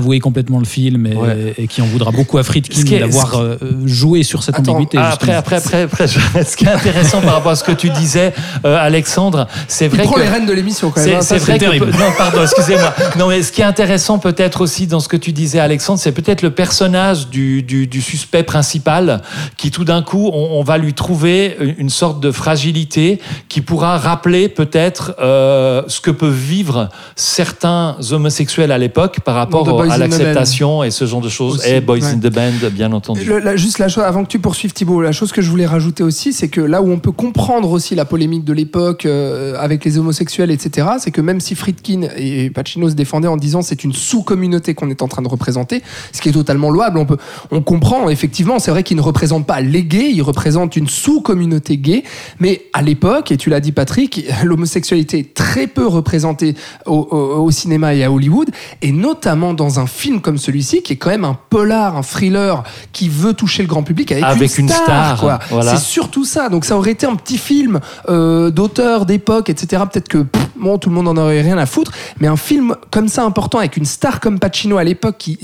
désavouer 0.00 0.18
complètement 0.20 0.58
le 0.58 0.64
film 0.64 1.06
et, 1.06 1.14
Ouais. 1.14 1.54
et 1.58 1.66
qui 1.66 1.82
en 1.82 1.86
voudra 1.86 2.10
beaucoup 2.10 2.38
à 2.38 2.42
Friedkin 2.42 2.98
d'avoir 3.00 3.38
euh, 3.38 3.56
joué 3.84 4.22
sur 4.22 4.42
cette 4.42 4.54
Attends, 4.58 4.72
ambiguïté 4.72 4.98
Ah, 4.98 5.10
après, 5.12 5.34
après, 5.34 5.56
après, 5.56 5.82
après, 5.82 6.06
ce 6.44 6.56
qui 6.56 6.64
est 6.64 6.68
intéressant 6.68 7.20
par 7.20 7.34
rapport 7.34 7.52
à 7.52 7.56
ce 7.56 7.64
que 7.64 7.72
tu 7.72 7.90
disais, 7.90 8.32
euh, 8.64 8.76
Alexandre, 8.80 9.46
c'est 9.68 9.86
Il 9.86 9.90
vrai 9.90 10.04
prend 10.04 10.14
que. 10.14 10.20
les 10.20 10.28
rênes 10.28 10.46
de 10.46 10.52
l'émission 10.52 10.90
quand 10.90 11.04
même. 11.04 11.20
C'est 11.20 11.34
hein, 11.34 11.38
vrai 11.38 11.54
que 11.58 11.64
terrible. 11.64 11.86
non 11.90 12.12
pardon 12.16 12.42
excusez-moi 12.42 12.94
non 13.18 13.28
mais 13.28 13.42
ce 13.42 13.52
qui 13.52 13.60
est 13.60 13.64
intéressant 13.64 14.18
peut-être 14.18 14.60
aussi 14.62 14.86
dans 14.86 15.00
ce 15.00 15.08
que 15.08 15.16
tu 15.16 15.32
disais 15.32 15.58
Alexandre 15.58 15.98
c'est 16.00 16.12
peut-être 16.12 16.42
le 16.42 16.50
personnage 16.50 17.28
du, 17.28 17.62
du, 17.62 17.86
du 17.86 18.00
suspect 18.00 18.42
principal 18.42 19.20
qui 19.56 19.70
tout 19.70 19.84
d'un 19.84 20.02
coup 20.02 20.30
on, 20.32 20.58
on 20.58 20.62
va 20.62 20.78
lui 20.78 20.94
trouver 20.94 21.56
une 21.78 21.90
sorte 21.90 22.20
de 22.20 22.30
fragilité 22.32 23.20
qui 23.48 23.60
pourra 23.60 23.98
rappeler 23.98 24.48
peut-être 24.48 25.14
euh, 25.20 25.82
ce 25.88 26.00
que 26.00 26.10
peuvent 26.10 26.32
vivre 26.32 26.88
certains 27.16 27.96
homosexuels 28.10 28.72
à 28.72 28.78
l'époque 28.78 29.20
par 29.24 29.34
rapport 29.34 29.66
au- 29.68 29.82
Boys 29.98 30.04
à 30.04 30.08
l'acceptation 30.08 30.84
et 30.84 30.90
ce 30.90 31.04
genre 31.06 31.20
de 31.20 31.28
choses 31.28 31.64
et 31.66 31.80
Boys 31.80 31.98
ouais. 31.98 32.04
in 32.06 32.18
the 32.18 32.32
Band 32.32 32.52
bien 32.72 32.92
entendu 32.92 33.24
Le- 33.24 33.38
la- 33.38 33.56
juste 33.56 33.78
la 33.78 33.88
chose, 33.88 34.04
avant 34.04 34.22
que 34.24 34.28
tu 34.28 34.38
poursuives 34.38 34.72
Thibault, 34.72 35.00
la 35.02 35.12
chose 35.12 35.32
que 35.32 35.42
je 35.42 35.50
voulais 35.50 35.66
rajouter 35.66 36.02
aussi, 36.02 36.32
c'est 36.32 36.48
que 36.48 36.60
là 36.60 36.82
où 36.82 36.90
on 36.90 36.98
peut 36.98 37.12
comprendre 37.12 37.70
aussi 37.70 37.94
la 37.94 38.04
polémique 38.04 38.44
de 38.44 38.52
l'époque 38.52 39.06
euh, 39.06 39.54
avec 39.58 39.84
les 39.84 39.98
homosexuels, 39.98 40.50
etc., 40.50 40.86
c'est 40.98 41.10
que 41.10 41.20
même 41.20 41.40
si 41.40 41.54
Friedkin 41.54 42.02
et 42.16 42.50
Pacino 42.50 42.88
se 42.88 42.94
défendaient 42.94 43.28
en 43.28 43.36
disant 43.36 43.62
c'est 43.62 43.84
une 43.84 43.92
sous-communauté 43.92 44.74
qu'on 44.74 44.90
est 44.90 45.02
en 45.02 45.08
train 45.08 45.22
de 45.22 45.28
représenter, 45.28 45.82
ce 46.12 46.20
qui 46.20 46.28
est 46.28 46.32
totalement 46.32 46.70
louable, 46.70 46.98
on, 46.98 47.06
peut, 47.06 47.18
on 47.50 47.62
comprend 47.62 48.08
effectivement, 48.08 48.58
c'est 48.58 48.70
vrai 48.70 48.82
qu'ils 48.82 48.96
ne 48.96 49.02
représentent 49.02 49.46
pas 49.46 49.60
les 49.60 49.84
gays, 49.84 50.10
ils 50.12 50.22
représentent 50.22 50.76
une 50.76 50.88
sous-communauté 50.88 51.76
gay, 51.76 52.04
mais 52.38 52.62
à 52.72 52.82
l'époque, 52.82 53.32
et 53.32 53.36
tu 53.36 53.50
l'as 53.50 53.60
dit 53.60 53.72
Patrick, 53.72 54.24
l'homosexualité 54.44 55.18
est 55.18 55.34
très 55.34 55.66
peu 55.66 55.86
représentée 55.86 56.54
au, 56.86 56.94
au- 57.10 57.42
au 57.44 57.50
cinéma 57.50 57.94
et 57.94 58.04
à 58.04 58.10
Hollywood, 58.12 58.48
et 58.82 58.92
notamment 58.92 59.54
dans 59.54 59.69
un 59.78 59.86
film 59.86 60.20
comme 60.20 60.38
celui-ci, 60.38 60.82
qui 60.82 60.94
est 60.94 60.96
quand 60.96 61.10
même 61.10 61.24
un 61.24 61.38
polar, 61.48 61.96
un 61.96 62.02
thriller, 62.02 62.62
qui 62.92 63.08
veut 63.08 63.34
toucher 63.34 63.62
le 63.62 63.68
grand 63.68 63.82
public 63.82 64.12
avec, 64.12 64.24
Avec 64.24 64.58
une 64.58 64.68
star, 64.68 65.18
quoi. 65.18 65.38
voilà. 65.50 65.76
C'est 65.76 65.82
surtout 65.82 66.24
ça. 66.24 66.48
Donc 66.48 66.64
ça 66.64 66.76
aurait 66.76 66.92
été 66.92 67.06
un 67.06 67.16
petit 67.16 67.38
film 67.38 67.80
euh, 68.08 68.50
d'auteur, 68.50 69.06
d'époque, 69.06 69.50
etc. 69.50 69.82
Peut-être 69.90 70.08
que 70.08 70.18
pff, 70.18 70.48
bon, 70.56 70.78
tout 70.78 70.88
le 70.88 70.94
monde 70.94 71.08
en 71.08 71.16
aurait 71.16 71.42
rien 71.42 71.58
à 71.58 71.66
foutre, 71.66 71.92
mais 72.18 72.26
un 72.26 72.36
film 72.36 72.74
comme 72.90 73.08
ça 73.08 73.24
important 73.24 73.58
avec 73.58 73.76
une 73.76 73.84
star 73.84 74.20
comme 74.20 74.38
Pacino 74.38 74.78
à 74.78 74.84
l'époque 74.84 75.16
qui 75.18 75.38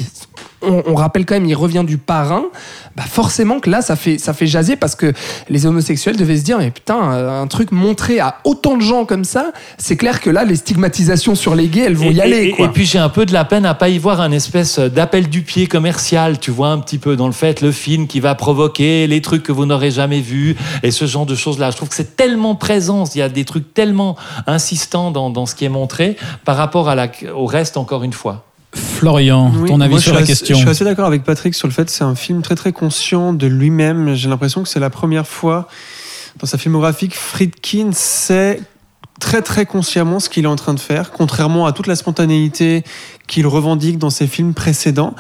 on, 0.67 0.83
on 0.87 0.95
rappelle 0.95 1.25
quand 1.25 1.35
même, 1.35 1.47
il 1.47 1.55
revient 1.55 1.85
du 1.87 1.99
parrain. 1.99 2.45
Bah 2.97 3.03
forcément 3.09 3.61
que 3.61 3.69
là, 3.71 3.83
ça 3.83 3.95
fait, 3.97 4.19
ça 4.19 4.33
fait 4.33 4.47
jaser 4.47 4.77
parce 4.77 4.95
que 4.95 5.13
les 5.49 5.67
homosexuels 5.67 6.17
devaient 6.17 6.37
se 6.39 6.43
dire, 6.45 6.59
mais 6.59 6.71
putain, 6.71 7.13
euh, 7.13 7.43
un 7.43 7.47
truc 7.47 7.73
montré 7.73 8.21
à 8.21 8.37
autant 8.45 8.77
de 8.77 8.83
gens 8.83 9.05
comme 9.05 9.25
ça, 9.25 9.53
c'est 9.79 9.97
clair 9.97 10.21
que 10.21 10.31
là, 10.31 10.45
les 10.45 10.57
stigmatisations 10.57 11.35
sur 11.35 11.55
les 11.55 11.69
gays, 11.69 11.83
elles 11.83 11.95
vont 11.97 12.11
y 12.11 12.21
aller. 12.21 12.45
et- 12.45 12.51
quoi. 12.53 12.67
et 12.67 12.69
puis 12.71 12.85
j'ai 12.87 12.99
un 12.99 13.09
peu 13.11 13.27
de 13.27 13.33
la 13.33 13.45
peine 13.45 13.67
à 13.67 13.75
pas 13.75 13.89
y 13.89 13.99
voir 13.99 14.21
un 14.21 14.33
espèce 14.33 14.79
d'appel 14.79 15.29
du 15.29 15.43
pied 15.43 15.67
commercial, 15.67 16.39
tu 16.41 16.51
vois, 16.51 16.69
un 16.69 16.79
petit 16.79 16.99
peu 16.99 17.17
dans 17.17 17.27
le 17.27 17.33
fait, 17.33 17.61
le 17.61 17.71
film 17.73 18.07
qui 18.07 18.21
va 18.21 18.35
provoquer 18.35 19.07
les 19.07 19.21
trucs 19.21 19.43
que 19.43 19.53
vous 19.53 19.67
n'aurez 19.67 19.91
jamais 19.91 20.21
vus 20.21 20.57
et 20.83 20.91
ce 20.91 21.05
genre 21.07 21.27
de 21.27 21.35
choses-là. 21.35 21.71
Je 21.71 21.77
trouve 21.77 21.89
que 21.91 21.95
c'est 21.95 22.17
tellement 22.17 22.55
présent, 22.55 23.05
il 23.15 23.19
y 23.19 23.23
a 23.23 23.29
des 23.29 23.45
trucs 23.45 23.75
tellement 23.75 24.17
insistants 24.47 25.11
dans, 25.11 25.31
dans 25.31 25.47
ce 25.47 25.55
qui 25.55 25.65
est 25.65 25.69
montré 25.71 26.17
par 26.45 26.57
rapport 26.57 26.89
à 26.89 26.95
la, 26.95 27.09
au 27.35 27.47
reste, 27.47 27.77
encore 27.77 28.05
une 28.05 28.13
fois. 28.13 28.45
Florian 28.73 29.53
Oui, 29.55 29.69
ton 29.69 29.81
avis 29.81 30.01
sur 30.01 30.13
la 30.13 30.21
assez- 30.21 30.29
question 30.29 30.55
Je 30.57 30.61
suis 30.61 30.69
assez 30.71 30.85
d'accord 30.85 31.07
avec 31.07 31.25
Patrick 31.25 31.55
sur 31.55 31.67
le 31.69 31.73
fait 31.73 31.85
que 31.87 31.91
c'est 31.91 32.05
un 32.05 32.15
film 32.15 32.43
très 32.43 32.55
très 32.55 32.73
conscient 32.73 33.33
de 33.33 33.47
lui-même. 33.47 34.15
J'ai 34.15 34.29
l'impression 34.29 34.63
que 34.63 34.69
c'est 34.69 34.81
la 34.81 34.91
première 34.91 35.27
fois 35.27 35.69
dans 36.41 36.47
sa 36.47 36.59
filmographie 36.59 37.09
que 37.09 37.17
Friedkin 37.17 37.91
sait 37.93 38.61
très 39.19 39.41
très 39.41 39.65
consciemment 39.65 40.21
ce 40.21 40.29
qu'il 40.29 40.45
est 40.45 40.49
en 40.49 40.57
train 40.57 40.75
de 40.75 40.81
faire, 40.81 41.11
contrairement 41.11 41.65
à 41.67 41.73
toute 41.73 41.87
la 41.87 41.97
spontanéité 41.97 42.85
qu'il 43.27 43.47
revendique 43.47 43.97
dans 43.99 44.11
ses 44.11 44.27
films 44.27 44.53
précédents. 44.53 45.15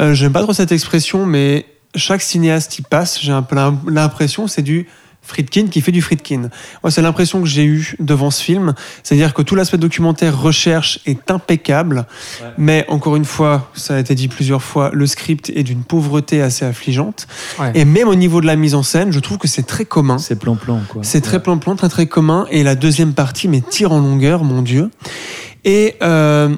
Euh, 0.00 0.12
J'aime 0.14 0.32
pas 0.32 0.42
trop 0.42 0.52
cette 0.52 0.72
expression, 0.72 1.24
mais 1.24 1.66
chaque 1.94 2.20
cinéaste 2.22 2.76
y 2.80 2.82
passe. 2.82 3.20
J'ai 3.22 3.30
un 3.32 3.42
peu 3.42 3.54
l'im- 3.54 3.78
l'impression 3.86 4.48
c'est 4.48 4.62
du 4.62 4.88
Friedkin 5.28 5.66
qui 5.66 5.82
fait 5.82 5.92
du 5.92 6.00
Friedkin. 6.00 6.48
Moi, 6.82 6.90
c'est 6.90 7.02
l'impression 7.02 7.40
que 7.40 7.46
j'ai 7.46 7.64
eue 7.64 7.94
devant 8.00 8.30
ce 8.30 8.42
film. 8.42 8.74
C'est-à-dire 9.02 9.34
que 9.34 9.42
tout 9.42 9.54
l'aspect 9.54 9.76
documentaire, 9.76 10.40
recherche 10.40 11.00
est 11.06 11.30
impeccable. 11.30 12.06
Mais 12.56 12.86
encore 12.88 13.14
une 13.14 13.26
fois, 13.26 13.70
ça 13.74 13.96
a 13.96 13.98
été 13.98 14.14
dit 14.14 14.28
plusieurs 14.28 14.62
fois, 14.62 14.90
le 14.92 15.06
script 15.06 15.50
est 15.54 15.62
d'une 15.62 15.84
pauvreté 15.84 16.40
assez 16.40 16.64
affligeante. 16.64 17.26
Ouais. 17.58 17.72
Et 17.74 17.84
même 17.84 18.08
au 18.08 18.14
niveau 18.14 18.40
de 18.40 18.46
la 18.46 18.56
mise 18.56 18.74
en 18.74 18.82
scène, 18.82 19.12
je 19.12 19.20
trouve 19.20 19.36
que 19.38 19.48
c'est 19.48 19.66
très 19.66 19.84
commun. 19.84 20.18
C'est 20.18 20.38
plan-plan, 20.38 20.80
quoi. 20.88 21.02
C'est 21.04 21.20
très 21.20 21.42
plan-plan, 21.42 21.76
très 21.76 21.90
très 21.90 22.06
commun. 22.06 22.46
Et 22.50 22.62
la 22.62 22.74
deuxième 22.74 23.12
partie, 23.12 23.48
mais 23.48 23.60
tire 23.60 23.92
en 23.92 24.00
longueur, 24.00 24.44
mon 24.44 24.62
Dieu. 24.62 24.90
Et 25.64 25.96
euh, 26.02 26.56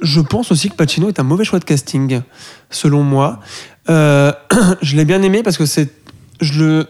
je 0.00 0.20
pense 0.20 0.52
aussi 0.52 0.68
que 0.68 0.74
Pacino 0.74 1.08
est 1.08 1.18
un 1.18 1.24
mauvais 1.24 1.44
choix 1.44 1.58
de 1.58 1.64
casting, 1.64 2.20
selon 2.68 3.02
moi. 3.02 3.40
Euh, 3.88 4.32
je 4.82 4.96
l'ai 4.96 5.04
bien 5.04 5.22
aimé 5.22 5.42
parce 5.42 5.56
que 5.56 5.66
c'est. 5.66 5.90
Je 6.40 6.58
le. 6.62 6.86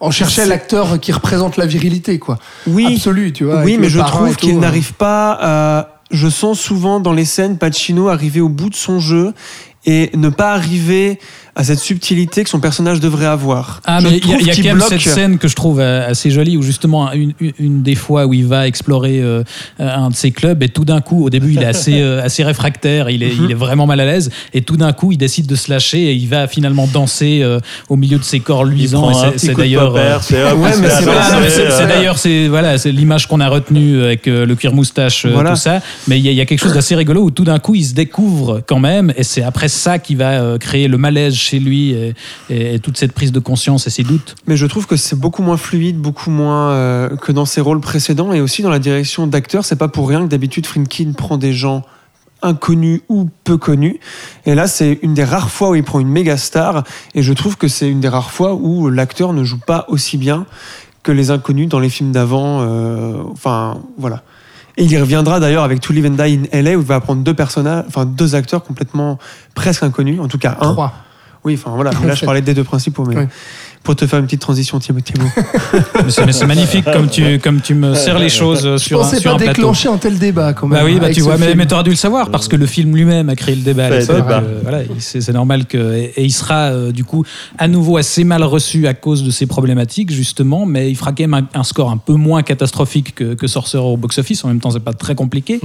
On 0.00 0.10
cherchait 0.10 0.46
l'acteur 0.46 1.00
qui 1.00 1.12
représente 1.12 1.56
la 1.56 1.66
virilité, 1.66 2.18
quoi. 2.18 2.38
Oui, 2.66 2.94
Absolu, 2.96 3.32
tu 3.32 3.44
vois. 3.44 3.62
oui, 3.62 3.78
mais 3.78 3.88
je 3.88 4.00
trouve 4.00 4.36
qu'il 4.36 4.56
hein. 4.56 4.60
n'arrive 4.60 4.92
pas 4.94 5.38
à. 5.40 5.88
Je 6.12 6.28
sens 6.28 6.60
souvent 6.60 7.00
dans 7.00 7.12
les 7.12 7.24
scènes 7.24 7.58
Pacino 7.58 8.08
arriver 8.08 8.40
au 8.40 8.48
bout 8.48 8.70
de 8.70 8.76
son 8.76 9.00
jeu 9.00 9.34
et 9.86 10.10
ne 10.14 10.28
pas 10.28 10.52
arriver 10.52 11.18
à 11.58 11.64
cette 11.64 11.78
subtilité 11.78 12.44
que 12.44 12.50
son 12.50 12.60
personnage 12.60 13.00
devrait 13.00 13.24
avoir. 13.26 13.80
Ah, 13.86 13.98
Je 14.00 14.08
mais 14.08 14.18
il 14.18 14.28
y 14.30 14.34
a, 14.34 14.36
y 14.36 14.50
qu'il 14.50 14.62
quand 14.64 14.76
même 14.76 14.80
cette 14.88 15.00
scène 15.00 15.38
que 15.38 15.48
je 15.48 15.56
trouve 15.56 15.80
euh, 15.80 16.06
assez 16.06 16.30
jolie 16.30 16.56
où 16.58 16.62
justement 16.62 17.10
une, 17.12 17.32
une- 17.40 17.52
une 17.58 17.82
des 17.82 17.94
fois 17.94 18.26
où 18.26 18.34
il 18.34 18.46
va 18.46 18.66
explorer 18.68 19.20
euh, 19.22 19.42
un 19.78 20.10
de 20.10 20.14
ses 20.14 20.32
clubs 20.32 20.62
et 20.62 20.68
tout 20.68 20.84
d'un 20.84 21.00
coup, 21.00 21.24
au 21.24 21.30
début, 21.30 21.52
il 21.54 21.62
est 21.62 21.66
assez, 21.66 22.00
euh, 22.02 22.22
assez 22.22 22.44
réfractaire, 22.44 23.08
il 23.08 23.22
est, 23.22 23.34
Mhm. 23.34 23.44
il 23.46 23.50
est 23.52 23.54
vraiment 23.54 23.86
mal 23.86 24.00
à 24.00 24.04
l'aise 24.04 24.30
et 24.52 24.60
tout 24.62 24.76
d'un 24.76 24.92
coup, 24.92 25.12
il 25.12 25.16
décide 25.18 25.46
de 25.46 25.56
se 25.56 25.70
lâcher 25.70 25.98
et 26.10 26.12
il 26.12 26.28
va 26.28 26.46
finalement 26.46 26.86
danser 26.86 27.40
euh, 27.42 27.58
au 27.88 27.96
milieu 27.96 28.18
de 28.18 28.22
ses 28.24 28.40
corps 28.40 28.64
luisants. 28.64 29.10
C'est- 29.38 29.54
d'ailleurs. 29.54 30.22
c'est 30.22 30.36
d'ailleurs 31.88 32.18
c'est 32.18 32.48
voilà 32.48 32.78
c'est 32.78 32.92
l'image 32.92 33.26
qu'on 33.26 33.40
a 33.40 33.48
retenue 33.48 34.02
avec 34.02 34.28
euh, 34.28 34.44
le 34.46 34.54
cuir 34.54 34.72
moustache 34.72 35.24
euh, 35.24 35.30
Voilà. 35.32 35.50
tout 35.50 35.56
ça 35.56 35.80
mais 36.08 36.18
il 36.18 36.26
y, 36.26 36.32
y 36.34 36.40
a 36.40 36.44
quelque 36.46 36.60
chose 36.60 36.74
d'assez 36.74 36.94
rigolo 36.94 37.22
où 37.22 37.30
tout 37.30 37.44
d'un 37.44 37.58
coup 37.58 37.74
il 37.74 37.84
se 37.84 37.94
découvre 37.94 38.62
quand 38.66 38.78
même 38.78 39.12
et 39.16 39.22
c'est 39.22 39.42
après 39.42 39.68
ça 39.68 39.98
qui 39.98 40.14
va 40.14 40.32
euh, 40.42 40.58
créer 40.58 40.88
le 40.88 40.98
malaise 40.98 41.34
chez 41.46 41.58
lui 41.58 41.90
et, 41.92 42.14
et- 42.50 42.74
et 42.74 42.78
toute 42.80 42.98
cette 42.98 43.12
prise 43.12 43.32
de 43.32 43.38
conscience 43.40 43.86
et 43.86 43.90
ses 43.90 44.02
doutes 44.02 44.34
Mais 44.46 44.56
je 44.56 44.66
trouve 44.66 44.86
que 44.86 44.96
c'est 44.96 45.18
beaucoup 45.18 45.42
moins 45.42 45.56
fluide, 45.56 45.98
beaucoup 45.98 46.30
moins 46.30 46.70
euh, 46.70 47.16
que 47.16 47.32
dans 47.32 47.46
ses 47.46 47.60
rôles 47.60 47.80
précédents 47.80 48.32
et 48.32 48.40
aussi 48.40 48.62
dans 48.62 48.70
la 48.70 48.78
direction 48.78 49.26
d'acteur. 49.26 49.64
C'est 49.64 49.76
pas 49.76 49.88
pour 49.88 50.08
rien 50.08 50.20
que 50.24 50.28
d'habitude 50.28 50.66
Friedkin 50.66 51.12
prend 51.16 51.38
des 51.38 51.52
gens 51.52 51.82
inconnus 52.42 53.00
ou 53.08 53.28
peu 53.44 53.56
connus. 53.56 53.98
Et 54.44 54.54
là, 54.54 54.66
c'est 54.66 54.98
une 55.02 55.14
des 55.14 55.24
rares 55.24 55.50
fois 55.50 55.70
où 55.70 55.74
il 55.74 55.82
prend 55.84 56.00
une 56.00 56.08
méga 56.08 56.36
star. 56.36 56.84
Et 57.14 57.22
je 57.22 57.32
trouve 57.32 57.56
que 57.56 57.66
c'est 57.68 57.88
une 57.88 58.00
des 58.00 58.08
rares 58.08 58.30
fois 58.30 58.54
où 58.54 58.90
l'acteur 58.90 59.32
ne 59.32 59.42
joue 59.42 59.58
pas 59.58 59.86
aussi 59.88 60.18
bien 60.18 60.44
que 61.02 61.12
les 61.12 61.30
inconnus 61.30 61.68
dans 61.68 61.78
les 61.80 61.88
films 61.88 62.12
d'avant. 62.12 62.60
euh, 62.60 63.22
enfin, 63.32 63.78
voilà. 63.96 64.22
Et 64.76 64.84
il 64.84 64.92
y 64.92 64.98
reviendra 64.98 65.40
d'ailleurs 65.40 65.64
avec 65.64 65.80
To 65.80 65.94
Live 65.94 66.04
and 66.06 66.22
Die 66.22 66.40
in 66.52 66.62
LA 66.62 66.72
où 66.76 66.80
il 66.80 66.86
va 66.86 67.00
prendre 67.00 67.22
deux 67.22 67.32
personnages, 67.32 67.84
enfin 67.88 68.04
deux 68.04 68.34
acteurs 68.34 68.62
complètement 68.62 69.18
presque 69.54 69.82
inconnus, 69.82 70.20
en 70.20 70.28
tout 70.28 70.36
cas 70.38 70.58
un. 70.60 70.72
Trois. 70.72 70.92
Oui, 71.46 71.54
enfin 71.54 71.70
voilà. 71.76 71.92
Là, 72.04 72.16
je 72.16 72.24
parlais 72.24 72.42
des 72.42 72.54
deux 72.54 72.64
principaux, 72.64 73.04
mais. 73.04 73.28
Pour 73.86 73.96
te 73.96 74.06
faire 74.06 74.18
une 74.18 74.26
petite 74.26 74.40
transition, 74.40 74.78
Thibaut. 74.78 75.00
Thibaut. 75.00 75.24
mais 76.26 76.32
c'est 76.32 76.46
magnifique 76.46 76.84
comme 76.92 77.08
tu 77.08 77.38
comme 77.38 77.60
tu 77.60 77.74
me 77.74 77.94
sers 77.94 78.18
les 78.18 78.28
choses 78.28 78.62
Je 78.72 78.76
sur 78.76 78.98
un, 78.98 79.02
pensais 79.04 79.20
sur 79.20 79.30
pas 79.30 79.36
un 79.36 79.38
plateau 79.38 79.52
déclencher 79.54 79.88
un 79.88 79.96
tel 79.96 80.18
débat, 80.18 80.52
quand 80.52 80.66
même. 80.66 80.78
Bah 80.80 80.84
oui, 80.84 80.98
bah 81.00 81.10
tu 81.10 81.20
vois, 81.20 81.38
mais, 81.38 81.46
film. 81.46 81.58
mais 81.58 81.66
t'aurais 81.66 81.84
dû 81.84 81.90
le 81.90 81.96
savoir 81.96 82.30
parce 82.30 82.48
que 82.48 82.56
le 82.56 82.66
film 82.66 82.94
lui-même 82.94 83.28
a 83.28 83.36
créé 83.36 83.54
le 83.54 83.62
débat. 83.62 83.86
à 83.86 83.88
Fait 83.88 84.00
l'époque, 84.00 84.16
débat. 84.16 84.42
euh, 84.42 84.58
voilà, 84.62 84.80
c'est 84.98 85.20
c'est 85.20 85.32
normal 85.32 85.66
que 85.66 85.94
et, 85.94 86.12
et 86.16 86.24
il 86.24 86.32
sera 86.32 86.70
euh, 86.72 86.92
du 86.92 87.04
coup 87.04 87.24
à 87.58 87.68
nouveau 87.68 87.96
assez 87.96 88.24
mal 88.24 88.42
reçu 88.42 88.86
à 88.88 88.94
cause 88.94 89.22
de 89.22 89.30
ces 89.30 89.46
problématiques 89.46 90.10
justement, 90.10 90.66
mais 90.66 90.90
il 90.90 90.96
fera 90.96 91.12
quand 91.12 91.22
même 91.22 91.34
un, 91.34 91.58
un 91.58 91.64
score 91.64 91.90
un 91.90 91.96
peu 91.96 92.14
moins 92.14 92.42
catastrophique 92.42 93.14
que, 93.14 93.34
que 93.34 93.46
Sorcerer 93.46 93.84
au 93.84 93.96
box-office. 93.96 94.44
En 94.44 94.48
même 94.48 94.60
temps, 94.60 94.72
c'est 94.72 94.80
pas 94.80 94.92
très 94.92 95.14
compliqué. 95.14 95.60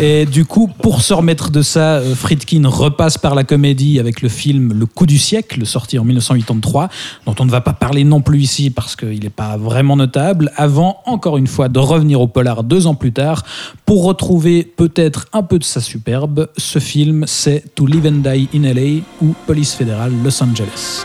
Et 0.00 0.24
du 0.24 0.44
coup, 0.46 0.68
pour 0.80 1.02
se 1.02 1.12
remettre 1.12 1.50
de 1.50 1.60
ça, 1.62 1.96
euh, 1.98 2.14
Friedkin 2.14 2.62
repasse 2.66 3.18
par 3.18 3.34
la 3.34 3.44
comédie 3.44 3.98
avec 4.00 4.22
le 4.22 4.28
film 4.28 4.72
Le 4.72 4.86
coup 4.86 5.06
du 5.06 5.18
siècle, 5.18 5.66
sorti 5.66 5.98
en 5.98 6.04
1983, 6.04 6.88
dont 7.26 7.34
on 7.38 7.44
ne 7.50 7.56
va 7.56 7.60
pas 7.60 7.72
parler 7.72 8.04
non 8.04 8.20
plus 8.20 8.40
ici 8.40 8.70
parce 8.70 8.94
qu'il 8.94 9.20
n'est 9.20 9.28
pas 9.28 9.56
vraiment 9.56 9.96
notable, 9.96 10.52
avant 10.56 10.98
encore 11.04 11.36
une 11.36 11.48
fois 11.48 11.68
de 11.68 11.80
revenir 11.80 12.20
au 12.20 12.28
polar 12.28 12.62
deux 12.62 12.86
ans 12.86 12.94
plus 12.94 13.12
tard 13.12 13.42
pour 13.84 14.04
retrouver 14.04 14.62
peut-être 14.62 15.26
un 15.32 15.42
peu 15.42 15.58
de 15.58 15.64
sa 15.64 15.80
superbe. 15.80 16.48
Ce 16.56 16.78
film, 16.78 17.24
c'est 17.26 17.74
To 17.74 17.86
Live 17.86 18.06
and 18.06 18.30
Die 18.30 18.48
in 18.54 18.72
LA 18.72 19.02
ou 19.20 19.34
Police 19.46 19.74
fédérale 19.74 20.12
Los 20.22 20.42
Angeles. 20.42 21.04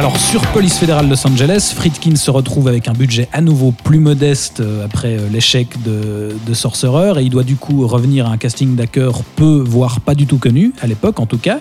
Alors 0.00 0.18
sur 0.18 0.40
Police 0.52 0.78
fédérale 0.78 1.10
Los 1.10 1.26
Angeles, 1.26 1.74
Friedkin 1.76 2.16
se 2.16 2.30
retrouve 2.30 2.68
avec 2.68 2.88
un 2.88 2.94
budget 2.94 3.28
à 3.34 3.42
nouveau 3.42 3.70
plus 3.70 3.98
modeste 3.98 4.60
euh, 4.60 4.82
après 4.82 5.18
euh, 5.18 5.28
l'échec 5.30 5.68
de, 5.84 6.54
Sorcerer 6.54 7.20
et 7.20 7.24
il 7.24 7.28
doit 7.28 7.42
du 7.42 7.56
coup 7.56 7.86
revenir 7.86 8.26
à 8.26 8.30
un 8.30 8.38
casting 8.38 8.76
d'acteurs 8.76 9.22
peu, 9.36 9.62
voire 9.62 10.00
pas 10.00 10.14
du 10.14 10.26
tout 10.26 10.38
connu, 10.38 10.72
à 10.80 10.86
l'époque 10.86 11.20
en 11.20 11.26
tout 11.26 11.36
cas, 11.36 11.60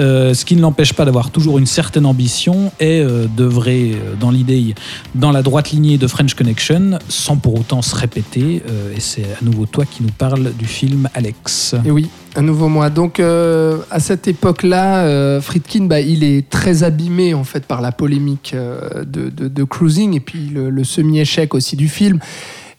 Euh, 0.00 0.32
ce 0.32 0.46
qui 0.46 0.56
ne 0.56 0.62
l'empêche 0.62 0.94
pas 0.94 1.04
d'avoir 1.04 1.30
toujours 1.30 1.58
une 1.58 1.66
certaine 1.66 2.06
ambition 2.06 2.72
et 2.80 3.00
euh, 3.00 3.26
d'œuvrer 3.26 3.94
dans 4.18 4.30
l'idée, 4.30 4.74
dans 5.14 5.30
la 5.30 5.42
droite 5.42 5.70
lignée 5.70 5.98
de 5.98 6.06
French 6.06 6.32
Connection, 6.32 6.98
sans 7.08 7.36
pour 7.36 7.54
autant 7.60 7.82
se 7.82 7.94
répéter. 7.94 8.62
Et 8.96 9.00
c'est 9.00 9.24
à 9.24 9.44
nouveau 9.44 9.66
toi 9.66 9.84
qui 9.84 10.02
nous 10.02 10.12
parle 10.16 10.52
du 10.54 10.64
film 10.64 11.08
Alex. 11.14 11.74
Et 11.84 11.90
oui, 11.90 12.08
un 12.36 12.42
nouveau 12.42 12.68
moi. 12.68 12.90
Donc 12.90 13.20
euh, 13.20 13.78
à 13.90 14.00
cette 14.00 14.26
époque-là, 14.28 15.04
euh, 15.04 15.40
Friedkin, 15.40 15.84
bah, 15.84 16.00
il 16.00 16.24
est 16.24 16.48
très 16.48 16.82
abîmé 16.82 17.34
en 17.34 17.44
fait 17.44 17.64
par 17.64 17.80
la 17.80 17.92
polémique 17.92 18.52
euh, 18.54 19.04
de, 19.04 19.28
de- 19.28 19.64
Cruising 19.64 20.14
et 20.14 20.20
puis 20.20 20.50
le, 20.52 20.84
semi-échec 20.84 21.54
aussi 21.54 21.76
du 21.76 21.88
film. 21.88 22.18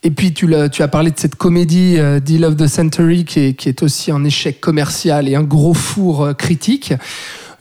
Et 0.04 0.12
puis 0.12 0.34
tu, 0.34 0.46
l'as- 0.48 0.70
tu 0.70 0.84
as 0.84 0.88
parlé 0.88 1.10
de 1.12 1.18
cette 1.20 1.36
comédie 1.36 1.96
euh, 1.98 2.20
Deal 2.20 2.46
of 2.46 2.56
the 2.58 2.68
Century 2.68 3.26
qui 3.26 3.40
est, 3.40 3.54
qui 3.54 3.70
est 3.70 3.82
aussi 3.82 4.12
un 4.12 4.24
échec 4.24 4.60
commercial 4.62 5.28
et 5.28 5.36
un 5.36 5.44
gros 5.44 5.74
four 5.74 6.36
critique. 6.38 6.94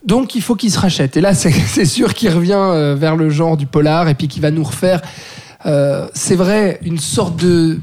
Donc 0.05 0.35
il 0.35 0.43
faut 0.43 0.55
qu'il 0.55 0.71
se 0.71 0.79
rachète. 0.79 1.17
Et 1.17 1.21
là, 1.21 1.33
c'est 1.35 1.85
sûr 1.87 2.13
qu'il 2.15 2.31
revient 2.31 2.95
vers 2.99 3.17
le 3.17 3.31
genre 3.31 3.57
du 3.57 3.67
polar 3.67 4.09
et 4.09 4.15
puis 4.15 4.29
qu'il 4.29 4.43
va 4.43 4.51
nous 4.51 4.65
refaire, 4.65 5.01
c'est 6.13 6.35
vrai, 6.37 6.79
une 6.85 6.99
sorte 6.99 7.41
de, 7.43 7.79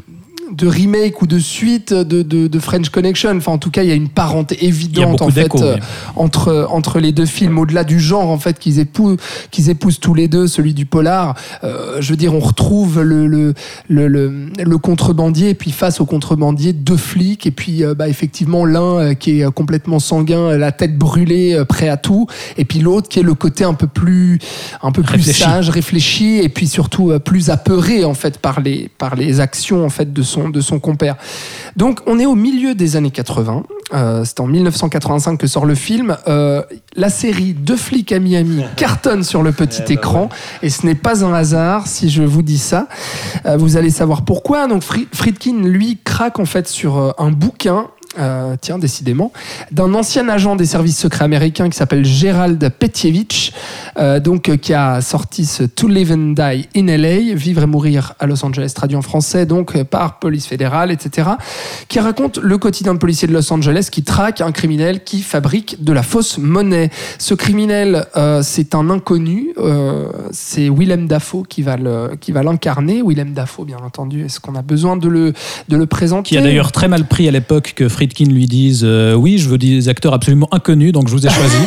de 0.51 0.67
remake 0.67 1.21
ou 1.21 1.27
de 1.27 1.39
suite 1.39 1.93
de, 1.93 2.21
de- 2.21 2.47
de 2.47 2.59
French 2.59 2.89
Connection. 2.89 3.35
Enfin, 3.37 3.53
en 3.53 3.57
tout 3.57 3.71
cas, 3.71 3.83
il 3.83 3.89
y 3.89 3.91
a 3.91 3.95
une 3.95 4.09
parenté 4.09 4.65
évidente 4.65 5.21
en 5.21 5.29
fait 5.29 5.43
euh, 5.63 5.77
entre 6.15 6.67
entre 6.69 6.99
les 6.99 7.11
deux 7.11 7.25
films, 7.25 7.57
au-delà 7.57 7.83
du 7.83 7.99
genre 7.99 8.29
en 8.29 8.37
fait 8.37 8.59
qu'ils 8.59 8.79
épousent, 8.79 9.17
qu'ils 9.51 9.69
épousent 9.69 9.99
tous 9.99 10.13
les 10.13 10.27
deux, 10.27 10.47
celui 10.47 10.73
du 10.73 10.85
polar. 10.85 11.35
Euh, 11.63 11.97
je 12.01 12.09
veux 12.11 12.17
dire, 12.17 12.33
on 12.33 12.39
retrouve 12.39 13.01
le 13.01 13.27
le, 13.27 13.53
le, 13.87 14.07
le, 14.07 14.49
le 14.63 14.77
contrebandier 14.77 15.49
et 15.49 15.53
puis 15.55 15.71
face 15.71 16.01
au 16.01 16.05
contrebandier 16.05 16.73
deux 16.73 16.97
flics 16.97 17.45
et 17.47 17.51
puis 17.51 17.83
euh, 17.83 17.93
bah, 17.93 18.09
effectivement 18.09 18.65
l'un 18.65 19.15
qui 19.15 19.41
est 19.41 19.51
complètement 19.51 19.99
sanguin, 19.99 20.57
la 20.57 20.71
tête 20.71 20.97
brûlée, 20.97 21.61
prêt 21.67 21.87
à 21.89 21.97
tout, 21.97 22.27
et 22.57 22.65
puis 22.65 22.79
l'autre 22.79 23.07
qui 23.09 23.19
est 23.19 23.23
le 23.23 23.33
côté 23.35 23.63
un 23.63 23.73
peu 23.73 23.87
plus 23.87 24.39
un 24.81 24.91
peu 24.91 25.01
plus 25.03 25.17
Réfléchi. 25.17 25.41
sage, 25.43 25.69
réfléchi 25.69 26.37
et 26.39 26.49
puis 26.49 26.67
surtout 26.67 27.11
plus 27.23 27.49
apeuré 27.49 28.03
en 28.05 28.13
fait 28.13 28.37
par 28.37 28.59
les 28.61 28.89
par 28.97 29.15
les 29.15 29.39
actions 29.39 29.85
en 29.85 29.89
fait 29.89 30.11
de 30.11 30.21
son 30.23 30.40
de 30.49 30.61
son 30.61 30.79
compère. 30.79 31.15
Donc 31.75 31.99
on 32.05 32.19
est 32.19 32.25
au 32.25 32.35
milieu 32.35 32.75
des 32.75 32.95
années 32.95 33.11
80. 33.11 33.63
Euh, 33.93 34.23
c'est 34.23 34.39
en 34.39 34.47
1985 34.47 35.37
que 35.37 35.47
sort 35.47 35.65
le 35.65 35.75
film. 35.75 36.15
Euh, 36.27 36.63
la 36.95 37.09
série 37.09 37.53
Deux 37.53 37.75
flics 37.75 38.11
à 38.13 38.19
Miami 38.19 38.63
cartonne 38.77 39.23
sur 39.23 39.43
le 39.43 39.51
petit 39.51 39.81
écran 39.91 40.29
et 40.61 40.69
ce 40.69 40.85
n'est 40.85 40.95
pas 40.95 41.25
un 41.25 41.33
hasard 41.33 41.87
si 41.87 42.09
je 42.09 42.23
vous 42.23 42.41
dis 42.41 42.57
ça. 42.57 42.87
Euh, 43.45 43.57
vous 43.57 43.75
allez 43.77 43.89
savoir 43.89 44.23
pourquoi. 44.23 44.67
Donc 44.67 44.83
Fri- 44.83 45.07
Friedkin 45.13 45.63
lui 45.63 45.97
craque 46.03 46.39
en 46.39 46.45
fait 46.45 46.67
sur 46.67 47.13
un 47.17 47.31
bouquin. 47.31 47.87
Euh, 48.19 48.57
tiens, 48.59 48.77
décidément, 48.77 49.31
d'un 49.71 49.93
ancien 49.93 50.27
agent 50.27 50.57
des 50.57 50.65
services 50.65 50.97
secrets 50.97 51.23
américains 51.23 51.69
qui 51.69 51.77
s'appelle 51.77 52.03
Gerald 52.03 52.59
Petievich, 52.77 53.53
euh, 53.97 54.19
donc 54.19 54.49
euh, 54.49 54.57
qui 54.57 54.73
a 54.73 54.99
sorti 54.99 55.45
ce 55.45 55.63
To 55.63 55.87
Live 55.87 56.11
and 56.11 56.33
Die 56.33 56.67
in 56.75 56.87
LA, 56.87 57.33
Vivre 57.35 57.63
et 57.63 57.67
mourir 57.67 58.13
à 58.19 58.25
Los 58.27 58.43
Angeles, 58.43 58.73
traduit 58.75 58.97
en 58.97 59.01
français 59.01 59.45
donc 59.45 59.81
par 59.83 60.19
police 60.19 60.45
fédérale, 60.45 60.91
etc., 60.91 61.29
qui 61.87 62.01
raconte 62.01 62.37
le 62.37 62.57
quotidien 62.57 62.93
de 62.93 62.99
policier 62.99 63.29
de 63.29 63.33
Los 63.33 63.51
Angeles 63.53 63.87
qui 63.89 64.03
traque 64.03 64.41
un 64.41 64.51
criminel 64.51 65.05
qui 65.05 65.21
fabrique 65.21 65.81
de 65.81 65.93
la 65.93 66.03
fausse 66.03 66.37
monnaie. 66.37 66.89
Ce 67.17 67.33
criminel, 67.33 68.05
c'est 68.41 68.75
un 68.75 68.89
inconnu, 68.89 69.53
c'est 70.31 70.69
Willem 70.69 71.07
Dafoe 71.07 71.43
qui 71.47 71.61
va 71.61 71.77
l'incarner. 72.43 73.01
Willem 73.05 73.33
Dafoe, 73.33 73.65
bien 73.65 73.77
entendu, 73.77 74.25
est-ce 74.25 74.39
qu'on 74.39 74.55
a 74.55 74.61
besoin 74.61 74.97
de 74.97 75.07
le, 75.07 75.33
de 75.69 75.77
le 75.77 75.85
présenter? 75.85 76.29
Qui 76.29 76.37
a 76.37 76.41
d'ailleurs 76.41 76.71
très 76.71 76.87
mal 76.87 77.05
pris 77.05 77.27
à 77.27 77.31
l'époque 77.31 77.73
que 77.75 77.87
Friedkin 78.01 78.25
lui 78.25 78.47
dise 78.47 78.81
euh, 78.83 79.13
Oui, 79.13 79.37
je 79.37 79.47
veux 79.47 79.59
des 79.59 79.87
acteurs 79.87 80.15
absolument 80.15 80.49
inconnus, 80.51 80.91
donc 80.91 81.07
je 81.07 81.13
vous 81.13 81.27
ai 81.27 81.29
choisi. 81.29 81.55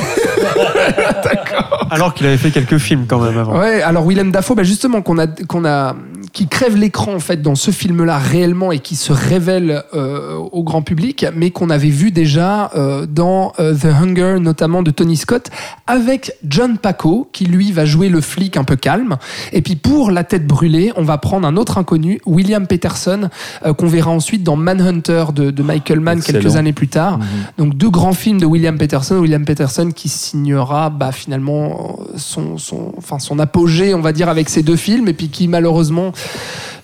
Alors 1.91 2.13
qu'il 2.13 2.27
avait 2.27 2.39
fait 2.39 2.51
quelques 2.51 2.79
films 2.79 3.05
quand 3.07 3.21
même 3.21 3.39
avant. 3.39 3.57
Ouais, 3.57 3.83
alors 3.83 4.05
Willem 4.05 4.33
Dafoe, 4.33 4.57
bah 4.57 4.65
justement, 4.65 5.01
qu'on 5.01 5.19
a, 5.19 5.29
qu'on 5.29 5.65
a, 5.65 5.95
qui 6.35 6.49
crève 6.49 6.77
l'écran 6.77 7.15
en 7.15 7.21
fait 7.21 7.41
dans 7.41 7.55
ce 7.55 7.71
film-là 7.71 8.19
réellement 8.19 8.73
et 8.73 8.81
qui 8.81 8.97
se 8.97 9.13
révèle 9.13 9.85
euh, 9.95 10.35
au 10.35 10.65
grand 10.65 10.83
public, 10.83 11.25
mais 11.35 11.51
qu'on 11.51 11.71
avait 11.71 11.89
vu 11.89 12.11
déjà 12.11 12.73
euh, 12.75 13.07
dans 13.07 13.53
euh, 13.61 13.73
The 13.73 13.87
Hunger, 13.87 14.41
notamment 14.41 14.83
de 14.83 14.91
Tony 14.91 15.17
Scott, 15.17 15.49
avec 15.87 16.33
John 16.47 16.77
Paco, 16.77 17.29
qui 17.33 17.45
lui 17.47 17.71
va 17.71 17.85
jouer 17.85 18.09
le 18.09 18.21
flic 18.21 18.57
un 18.57 18.65
peu 18.65 18.75
calme. 18.75 19.17
Et 19.53 19.63
puis 19.63 19.77
pour 19.77 20.11
la 20.11 20.25
tête 20.25 20.45
brûlée, 20.45 20.93
on 20.97 21.05
va 21.05 21.19
prendre 21.19 21.47
un 21.47 21.57
autre 21.57 21.79
inconnu, 21.79 22.21
William 22.27 22.67
Peterson, 22.67 23.31
euh, 23.65 23.73
qu'on 23.73 23.87
verra 23.87 24.11
ensuite 24.11 24.43
dans 24.43 24.57
Manhunter 24.57 25.27
de, 25.33 25.53
de 25.53 25.63
Michael 25.63 26.01
Mann 26.01 26.21
quelques 26.21 26.57
années 26.57 26.73
plus 26.73 26.89
tard. 26.89 27.21
Donc 27.59 27.77
deux 27.77 27.91
grands 27.91 28.13
films 28.13 28.41
de 28.41 28.47
William 28.47 28.77
Peterson. 28.77 29.19
William 29.19 29.45
Peterson 29.45 29.93
qui 29.95 30.09
signera 30.09 30.91
bah, 30.91 31.13
finalement 31.13 32.01
son, 32.17 32.59
son, 32.59 32.93
enfin, 32.99 33.21
son 33.21 33.39
apogée, 33.39 33.95
on 33.95 34.01
va 34.01 34.13
dire, 34.13 34.29
avec 34.29 34.49
ces 34.49 34.65
deux 34.65 34.75
films, 34.75 35.07
et 35.07 35.13
puis 35.13 35.29
qui 35.29 35.47
malheureusement 35.47 36.13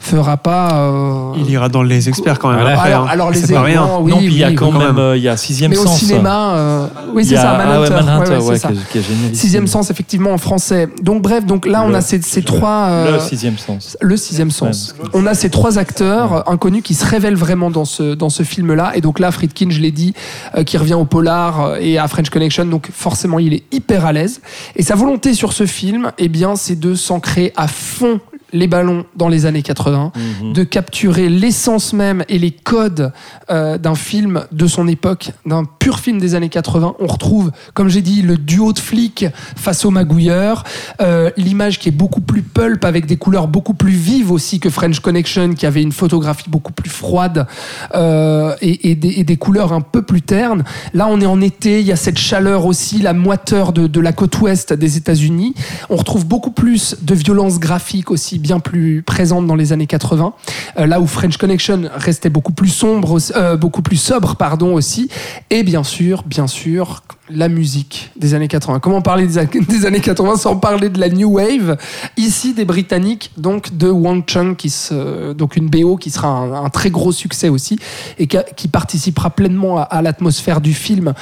fera 0.02 0.38
pas. 0.38 0.72
euh, 0.72 1.32
Il 1.36 1.50
ira 1.50 1.68
dans 1.68 1.82
les 1.82 2.08
experts 2.08 2.38
quand 2.38 2.48
même. 2.50 2.60
Voilà. 2.60 2.80
alors, 2.80 3.04
hein. 3.04 3.08
alors 3.10 3.30
les 3.30 3.40
pas 3.42 3.62
rien. 3.62 3.86
oui, 4.00 4.10
non, 4.10 4.16
puis 4.18 4.26
il 4.26 4.38
y 4.38 4.44
a 4.44 4.48
oui, 4.48 4.54
quand 4.54 4.72
quand 4.72 4.78
même, 4.78 4.88
même. 4.88 4.98
euh, 4.98 5.16
il 5.16 5.22
y 5.22 5.28
a 5.28 5.36
Sixième 5.36 5.70
mais 5.70 5.76
au 5.78 5.84
Sens. 5.86 5.98
cinéma, 5.98 6.54
euh, 6.56 6.86
oui, 7.14 7.24
c'est 7.24 7.36
ça, 7.36 7.50
ah 7.60 7.80
ouais, 7.80 7.88
Manhunter. 7.90 7.94
Manhunter, 8.06 8.30
Ouais, 8.30 8.36
ouais, 8.38 8.42
ouais, 8.44 8.54
c'est 8.54 8.60
ça. 8.62 8.68
qui 8.90 8.98
est- 8.98 9.02
qui 9.02 9.12
est. 9.12 9.34
Sixième 9.34 9.66
sens, 9.66 9.90
effectivement, 9.90 10.32
en 10.32 10.38
français. 10.38 10.88
Donc, 11.02 11.22
bref, 11.22 11.44
donc 11.44 11.66
là, 11.66 11.82
on 11.84 11.90
Le- 11.90 11.96
a 11.96 12.00
ces, 12.00 12.20
ces 12.22 12.40
le- 12.40 12.46
trois. 12.46 12.86
euh, 12.88 13.12
Le 13.12 13.20
sixième 13.20 13.58
sens. 13.58 13.96
le 14.00 14.16
sixième 14.16 14.50
sens. 14.50 14.94
Ouais. 15.00 15.08
On 15.12 15.26
a 15.26 15.34
ces 15.34 15.50
trois 15.50 15.78
acteurs 15.78 16.50
inconnus 16.50 16.82
qui 16.82 16.94
se 16.94 17.04
révèlent 17.04 17.36
vraiment 17.36 17.70
dans 17.70 17.84
ce, 17.84 18.14
dans 18.14 18.30
ce 18.30 18.42
film-là. 18.42 18.92
Et 18.94 19.00
donc 19.02 19.18
là, 19.20 19.30
Friedkin, 19.30 19.68
je 19.70 19.80
l'ai 19.80 19.92
dit, 19.92 20.14
euh, 20.56 20.64
qui 20.64 20.76
revient 20.78 20.94
au 20.94 21.04
polar 21.04 21.76
et 21.78 21.98
à 21.98 22.08
French 22.08 22.30
Connection. 22.30 22.64
Donc 22.64 22.88
forcément, 22.92 23.38
il 23.38 23.52
est 23.52 23.62
hyper 23.70 24.06
à 24.06 24.12
l'aise. 24.12 24.40
Et 24.76 24.82
sa 24.82 24.94
volonté 24.94 25.34
sur 25.34 25.52
ce 25.52 25.66
film, 25.66 26.10
eh 26.18 26.28
bien, 26.28 26.56
c'est 26.56 26.80
de 26.80 26.94
s'ancrer 26.94 27.52
à 27.56 27.68
fond 27.68 28.18
les 28.52 28.66
ballons 28.66 29.04
dans 29.16 29.28
les 29.28 29.46
années 29.46 29.62
80, 29.62 30.12
Mhm. 30.42 30.52
de 30.52 30.64
capturer 30.64 31.28
l'essence 31.28 31.92
même 31.92 32.24
et 32.28 32.38
les 32.38 32.50
codes 32.50 33.12
euh, 33.50 33.78
d'un 33.78 33.94
film 33.94 34.44
de 34.52 34.66
son 34.66 34.86
époque, 34.88 35.32
d'un 35.46 35.64
pur 35.64 35.98
film 36.00 36.18
des 36.18 36.34
années 36.34 36.48
80. 36.48 36.94
On 37.00 37.06
retrouve, 37.06 37.50
comme 37.74 37.88
j'ai 37.88 38.02
dit, 38.02 38.22
le 38.22 38.36
duo 38.36 38.72
de 38.72 38.78
flics 38.78 39.26
face 39.56 39.84
au 39.84 39.90
magouilleur, 39.90 40.64
euh, 41.00 41.30
l'image 41.36 41.78
qui 41.78 41.88
est 41.88 41.92
beaucoup 41.92 42.20
plus 42.20 42.42
pulp 42.42 42.84
avec 42.84 43.06
des 43.06 43.16
couleurs 43.16 43.48
beaucoup 43.48 43.74
plus 43.74 43.92
vives 43.92 44.30
aussi 44.32 44.60
que 44.60 44.70
French 44.70 45.00
Connection, 45.00 45.54
qui 45.54 45.66
avait 45.66 45.82
une 45.82 45.92
photographie 45.92 46.48
beaucoup 46.50 46.72
plus 46.72 46.90
froide 46.90 47.46
euh, 47.94 48.54
et, 48.60 48.90
et 48.90 48.94
des, 48.94 49.08
et 49.20 49.24
des 49.24 49.36
couleurs 49.36 49.72
un 49.72 49.80
peu 49.80 50.02
plus 50.02 50.22
ternes. 50.22 50.64
Là, 50.94 51.06
on 51.08 51.20
est 51.20 51.26
en 51.26 51.40
été, 51.40 51.80
il 51.80 51.86
y 51.86 51.92
a 51.92 51.96
cette 51.96 52.18
chaleur 52.18 52.66
aussi, 52.66 52.98
la 52.98 53.12
moiteur 53.12 53.72
de, 53.72 53.86
de 53.86 54.00
la 54.00 54.12
côte 54.12 54.40
ouest 54.40 54.72
des 54.72 54.96
États-Unis. 54.96 55.54
On 55.88 55.96
retrouve 55.96 56.26
beaucoup 56.26 56.50
plus 56.50 56.96
de 57.02 57.14
violence 57.14 57.58
graphique 57.58 58.10
aussi, 58.10 58.38
bien 58.40 58.60
plus 58.60 59.02
présente 59.02 59.46
dans 59.46 59.54
les 59.54 59.72
années 59.72 59.86
80. 59.86 60.32
Euh, 60.78 60.86
là 60.86 61.00
où 61.00 61.06
French 61.06 61.36
Connection 61.36 61.82
restait 61.94 62.30
beaucoup 62.30 62.52
plus 62.52 62.68
sombre, 62.68 63.18
euh, 63.36 63.56
beaucoup 63.56 63.82
plus 63.82 63.96
sobre, 63.96 64.36
pardon 64.36 64.74
aussi. 64.74 65.08
Et 65.50 65.62
bien 65.62 65.84
sûr, 65.84 66.22
bien 66.24 66.46
sûr, 66.46 67.02
la 67.28 67.48
musique 67.48 68.10
des 68.16 68.34
années 68.34 68.48
80. 68.48 68.80
Comment 68.80 69.02
parler 69.02 69.26
des, 69.26 69.38
années 69.38 70.00
80 70.00 70.36
sans 70.36 70.56
parler 70.56 70.88
de 70.88 70.98
la 70.98 71.08
new 71.08 71.30
wave? 71.34 71.76
Ici, 72.16 72.54
des 72.54 72.64
Britanniques, 72.64 73.30
donc 73.36 73.76
de 73.76 73.88
Wang 73.88 74.24
Chung, 74.26 74.56
qui 74.56 74.70
se, 74.70 75.32
donc 75.32 75.56
une 75.56 75.68
BO 75.68 75.96
qui 75.96 76.10
sera 76.10 76.28
un, 76.28 76.68
très 76.70 76.90
gros 76.90 77.12
succès 77.12 77.48
aussi 77.48 77.78
et 78.18 78.26
qui 78.26 78.68
participera 78.68 79.30
pleinement 79.30 79.78
à, 79.78 79.82
à 79.82 80.02
l'atmosphère 80.02 80.60
du 80.60 80.74
film. 80.74 81.14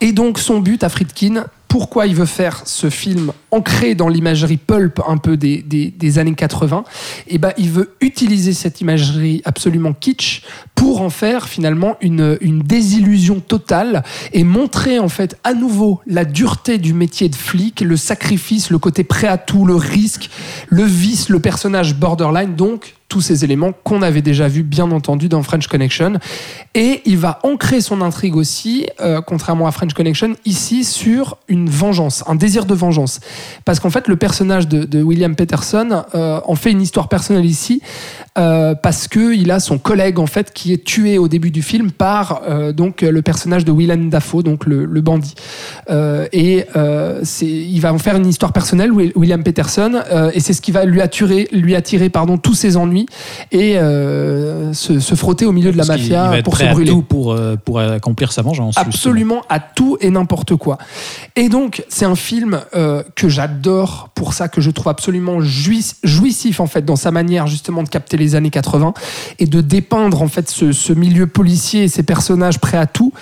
Et 0.00 0.12
donc, 0.12 0.38
son 0.38 0.60
but 0.60 0.82
à 0.82 0.88
Friedkin, 0.88 1.44
pourquoi 1.72 2.06
il 2.06 2.14
veut 2.14 2.26
faire 2.26 2.64
ce 2.66 2.90
film 2.90 3.32
ancré 3.50 3.94
dans 3.94 4.08
l'imagerie 4.08 4.58
pulp 4.58 5.00
un 5.08 5.16
peu 5.16 5.38
des, 5.38 5.62
des, 5.62 6.18
années 6.18 6.34
80. 6.34 6.84
Et 7.28 7.38
ben, 7.38 7.54
il 7.56 7.70
veut 7.70 7.94
utiliser 8.02 8.52
cette 8.52 8.82
imagerie 8.82 9.40
absolument 9.46 9.94
kitsch 9.94 10.42
pour 10.74 11.00
en 11.00 11.08
faire 11.08 11.48
finalement 11.48 11.96
une, 12.02 12.36
une 12.42 12.58
désillusion 12.58 13.40
totale 13.40 14.02
et 14.34 14.44
montrer 14.44 14.98
en 14.98 15.08
fait 15.08 15.38
à 15.44 15.54
nouveau 15.54 16.02
la 16.06 16.26
dureté 16.26 16.76
du 16.76 16.92
métier 16.92 17.30
de 17.30 17.36
flic, 17.36 17.80
le 17.80 17.96
sacrifice, 17.96 18.68
le 18.68 18.76
côté 18.76 19.02
prêt 19.02 19.28
à 19.28 19.38
tout, 19.38 19.64
le 19.64 19.74
risque, 19.74 20.28
le 20.68 20.84
vice, 20.84 21.30
le 21.30 21.40
personnage 21.40 21.94
borderline. 21.94 22.54
Donc 22.54 22.96
tous 23.12 23.20
ces 23.20 23.44
éléments 23.44 23.72
qu'on 23.84 24.00
avait 24.00 24.22
déjà 24.22 24.48
vus, 24.48 24.62
bien 24.62 24.90
entendu, 24.90 25.28
dans 25.28 25.42
French 25.42 25.66
Connection. 25.66 26.14
Et 26.74 27.02
il 27.04 27.18
va 27.18 27.40
ancrer 27.42 27.82
son 27.82 28.00
intrigue 28.00 28.36
aussi, 28.36 28.86
euh, 29.02 29.20
contrairement 29.20 29.66
à 29.66 29.70
French 29.70 29.92
Connection, 29.92 30.34
ici 30.46 30.82
sur 30.82 31.36
une 31.46 31.68
vengeance, 31.68 32.24
un 32.26 32.36
désir 32.36 32.64
de 32.64 32.72
vengeance. 32.72 33.20
Parce 33.66 33.80
qu'en 33.80 33.90
fait, 33.90 34.08
le 34.08 34.16
personnage 34.16 34.66
de, 34.66 35.02
William 35.02 35.36
Peterson 35.36 36.04
euh, 36.14 36.40
en 36.46 36.54
fait 36.54 36.70
une 36.70 36.80
histoire 36.80 37.10
personnelle 37.10 37.44
ici, 37.44 37.82
euh, 38.38 38.74
parce 38.74 39.08
que 39.08 39.34
il 39.34 39.50
a 39.50 39.60
son 39.60 39.76
collègue 39.78 40.18
en 40.18 40.26
fait 40.26 40.52
qui 40.52 40.72
est 40.72 40.84
tué 40.84 41.18
au 41.18 41.28
début 41.28 41.50
du 41.50 41.60
film 41.62 41.90
par 41.90 42.42
euh, 42.48 42.72
donc 42.72 43.02
le 43.02 43.20
personnage 43.22 43.64
de 43.64 43.72
Willem 43.72 44.08
Dafoe, 44.10 44.42
donc 44.42 44.64
le, 44.66 44.84
le 44.86 45.00
bandit. 45.02 45.34
Euh, 45.90 46.26
et 46.32 46.64
c'est, 47.22 47.46
il 47.46 47.78
va 47.80 47.92
en 47.92 47.98
faire 47.98 48.16
une 48.16 48.26
histoire 48.26 48.52
personnelle, 48.52 48.90
Will- 48.92 49.12
William 49.16 49.42
Peterson, 49.42 50.02
et 50.32 50.40
c'est 50.40 50.52
ce 50.52 50.60
qui 50.62 50.72
va 50.72 50.84
lui 50.84 51.00
attirer, 51.00 51.48
lui 51.52 51.74
attirer 51.74 52.08
pardon 52.08 52.38
tous 52.38 52.54
ses 52.54 52.76
ennuis 52.76 53.06
et 53.50 53.74
se, 54.72 54.98
se 55.00 55.14
frotter 55.14 55.44
au 55.46 55.52
milieu 55.52 55.72
de 55.72 55.76
la 55.76 55.84
Parce 55.84 55.98
mafia 56.00 56.24
il 56.26 56.30
va 56.30 56.38
être 56.38 56.44
pour 56.44 56.54
prêt 56.54 56.64
se 56.64 56.68
à 56.70 56.72
brûler. 56.72 56.90
tout 56.90 57.02
pour, 57.02 57.36
pour 57.64 57.80
accomplir 57.80 58.32
sa 58.32 58.42
vengeance. 58.42 58.74
justement. 58.76 58.86
Absolument 58.86 59.42
à 59.48 59.60
tout 59.60 59.96
et 60.00 60.10
n'importe 60.10 60.56
quoi. 60.56 60.78
Et 61.36 61.48
donc, 61.48 61.84
c'est 61.88 62.04
un 62.06 62.14
film 62.14 62.60
que 63.14 63.28
j'adore 63.28 64.10
pour 64.14 64.32
ça, 64.34 64.48
que 64.48 64.60
je 64.60 64.70
trouve 64.70 64.88
absolument 64.88 65.40
jouiss- 65.40 65.96
jouissif 66.02 66.60
en 66.60 66.66
fait 66.66 66.84
dans 66.84 66.96
sa 66.96 67.10
manière 67.10 67.46
justement 67.46 67.82
de 67.82 67.88
capter 67.88 68.16
années 68.34 68.50
80 68.50 68.94
et 69.38 69.46
de 69.46 69.60
dépeindre 69.60 70.22
en 70.22 70.28
fait 70.28 70.48
ce 70.48 70.92
milieu 70.92 71.26
policier 71.26 71.84
et 71.84 71.88
ces 71.88 72.02
personnages 72.02 72.58
prêts 72.58 72.78
à 72.78 72.86
tout. 72.86 73.12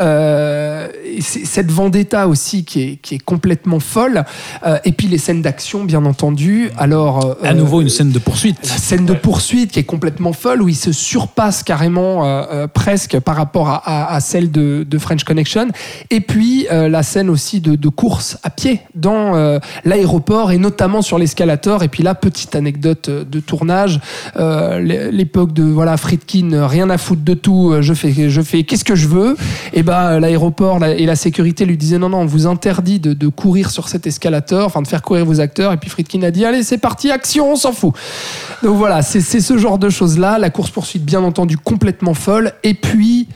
Euh, 0.00 0.88
et 1.04 1.20
cette 1.22 1.70
vendetta 1.70 2.28
aussi 2.28 2.64
qui 2.64 2.82
est, 2.82 2.96
qui 2.96 3.16
est 3.16 3.18
complètement 3.22 3.80
folle. 3.80 4.24
Euh, 4.66 4.78
et 4.84 4.92
puis 4.92 5.06
les 5.08 5.18
scènes 5.18 5.42
d'action, 5.42 5.84
bien 5.84 6.04
entendu. 6.04 6.70
Alors, 6.78 7.24
euh, 7.24 7.34
À 7.48 7.54
nouveau, 7.54 7.80
une 7.80 7.88
scène 7.88 8.10
de 8.10 8.18
poursuite. 8.18 8.56
la 8.62 8.76
scène 8.76 9.06
de 9.06 9.14
poursuite 9.14 9.72
qui 9.72 9.78
est 9.78 9.84
complètement 9.84 10.32
folle 10.32 10.62
où 10.62 10.68
il 10.68 10.76
se 10.76 10.92
surpasse 10.92 11.62
carrément 11.62 12.24
presque 12.72 13.18
par 13.20 13.36
rapport 13.36 13.68
à, 13.68 13.76
à- 13.76 14.14
à 14.14 14.20
celle 14.20 14.50
de, 14.50 14.86
de 14.88 14.98
French 14.98 15.24
Connection 15.24 15.68
et 16.10 16.20
puis 16.20 16.66
la 16.70 17.02
scène 17.02 17.28
aussi 17.30 17.60
de, 17.60 17.74
de 17.76 17.88
course 17.88 18.38
à 18.42 18.50
pied 18.50 18.80
dans 18.94 19.58
l'aéroport 19.84 20.52
et 20.52 20.58
notamment 20.58 21.02
sur 21.02 21.18
l'escalator 21.18 21.82
et 21.82 21.88
puis 21.88 22.02
là 22.02 22.14
petite 22.14 22.54
anecdote 22.54 23.10
de 23.10 23.40
tournage 23.40 24.00
l'é- 24.38 25.10
l'époque 25.12 25.52
de 25.52 25.62
voilà 25.64 25.96
Friedkin 25.96 26.66
rien 26.66 26.90
à 26.90 26.98
foutre 26.98 27.22
de 27.22 27.34
tout 27.34 27.74
je 27.80 27.94
fais 27.94 28.30
je 28.30 28.40
fais 28.42 28.62
qu'est-ce 28.64 28.84
que 28.84 28.94
je 28.94 29.08
veux 29.08 29.36
et 29.72 29.82
ben 29.82 29.89
l'aéroport 29.90 30.78
la- 30.78 30.94
et 30.94 31.06
la 31.06 31.16
sécurité 31.16 31.64
lui 31.64 31.76
disaient 31.76 31.98
non 31.98 32.08
non 32.08 32.18
on 32.18 32.26
vous 32.26 32.46
interdit 32.46 33.00
de, 33.00 33.28
courir 33.28 33.70
sur 33.70 33.88
cet 33.88 34.06
escalator 34.06 34.66
enfin 34.66 34.82
de 34.82 34.88
faire 34.88 35.02
courir 35.02 35.24
vos 35.24 35.40
acteurs 35.40 35.72
et 35.72 35.76
puis 35.76 35.88
Friedkin 35.90 36.22
a 36.22 36.30
dit 36.30 36.44
allez 36.44 36.62
c'est 36.62 36.78
parti 36.78 37.10
action 37.10 37.52
on 37.52 37.56
s'en 37.56 37.72
fout 37.72 37.94
donc 38.62 38.76
voilà, 38.76 39.02
c'est 39.02 39.20
c'est 39.20 39.40
ce 39.40 39.56
genre 39.56 39.78
de 39.78 39.88
choses-là. 39.88 40.38
La 40.38 40.50
course-poursuite, 40.50 41.04
bien 41.04 41.22
entendu, 41.22 41.56
complètement 41.56 42.14
folle. 42.14 42.52
Et 42.62 42.74
puis, 42.74 43.28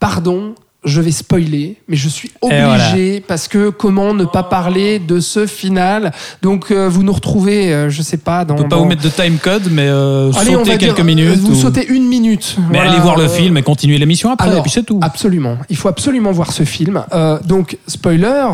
pardon, 0.00 0.54
je 0.86 1.00
vais 1.00 1.10
spoiler, 1.10 1.76
mais 1.88 1.96
je 1.96 2.08
suis 2.08 2.30
obligé 2.40 2.62
voilà. 2.64 3.20
parce 3.28 3.48
que 3.48 3.68
comment 3.70 4.14
ne 4.14 4.24
pas 4.24 4.42
parler 4.44 4.98
de 4.98 5.20
ce 5.20 5.46
final 5.46 6.12
Donc, 6.42 6.70
euh, 6.70 6.88
vous 6.88 7.02
nous 7.02 7.12
retrouvez, 7.12 7.74
euh, 7.74 7.90
je 7.90 8.00
sais 8.02 8.16
pas, 8.16 8.44
dans. 8.44 8.54
On 8.54 8.56
peut 8.58 8.62
pas 8.64 8.68
dans- 8.76 8.82
vous 8.82 8.88
mettre 8.88 9.02
de 9.02 9.08
time 9.08 9.36
code, 9.38 9.68
mais 9.70 9.86
euh, 9.88 10.32
Allez, 10.38 10.56
on 10.56 10.62
va 10.62 10.76
quelques 10.76 10.94
dire, 10.94 10.94
euh, 10.98 11.04
minutes. 11.04 11.38
Vous 11.40 11.52
ou- 11.52 11.60
sautez 11.60 11.86
une 11.88 12.06
minute. 12.06 12.56
Mais 12.70 12.78
Voilà, 12.78 12.92
allez 12.92 13.00
voir 13.00 13.18
le 13.18 13.28
film 13.28 13.56
et 13.58 13.62
continuez 13.62 13.98
l'émission 13.98 14.30
après, 14.30 14.46
alors, 14.48 14.60
et 14.60 14.62
puis 14.62 14.70
c'est 14.70 14.84
tout. 14.84 15.00
Absolument. 15.02 15.58
Il 15.68 15.76
faut 15.76 15.88
absolument 15.88 16.32
voir 16.32 16.52
ce 16.52 16.62
film. 16.62 17.04
Donc, 17.44 17.76
spoiler. 17.86 18.46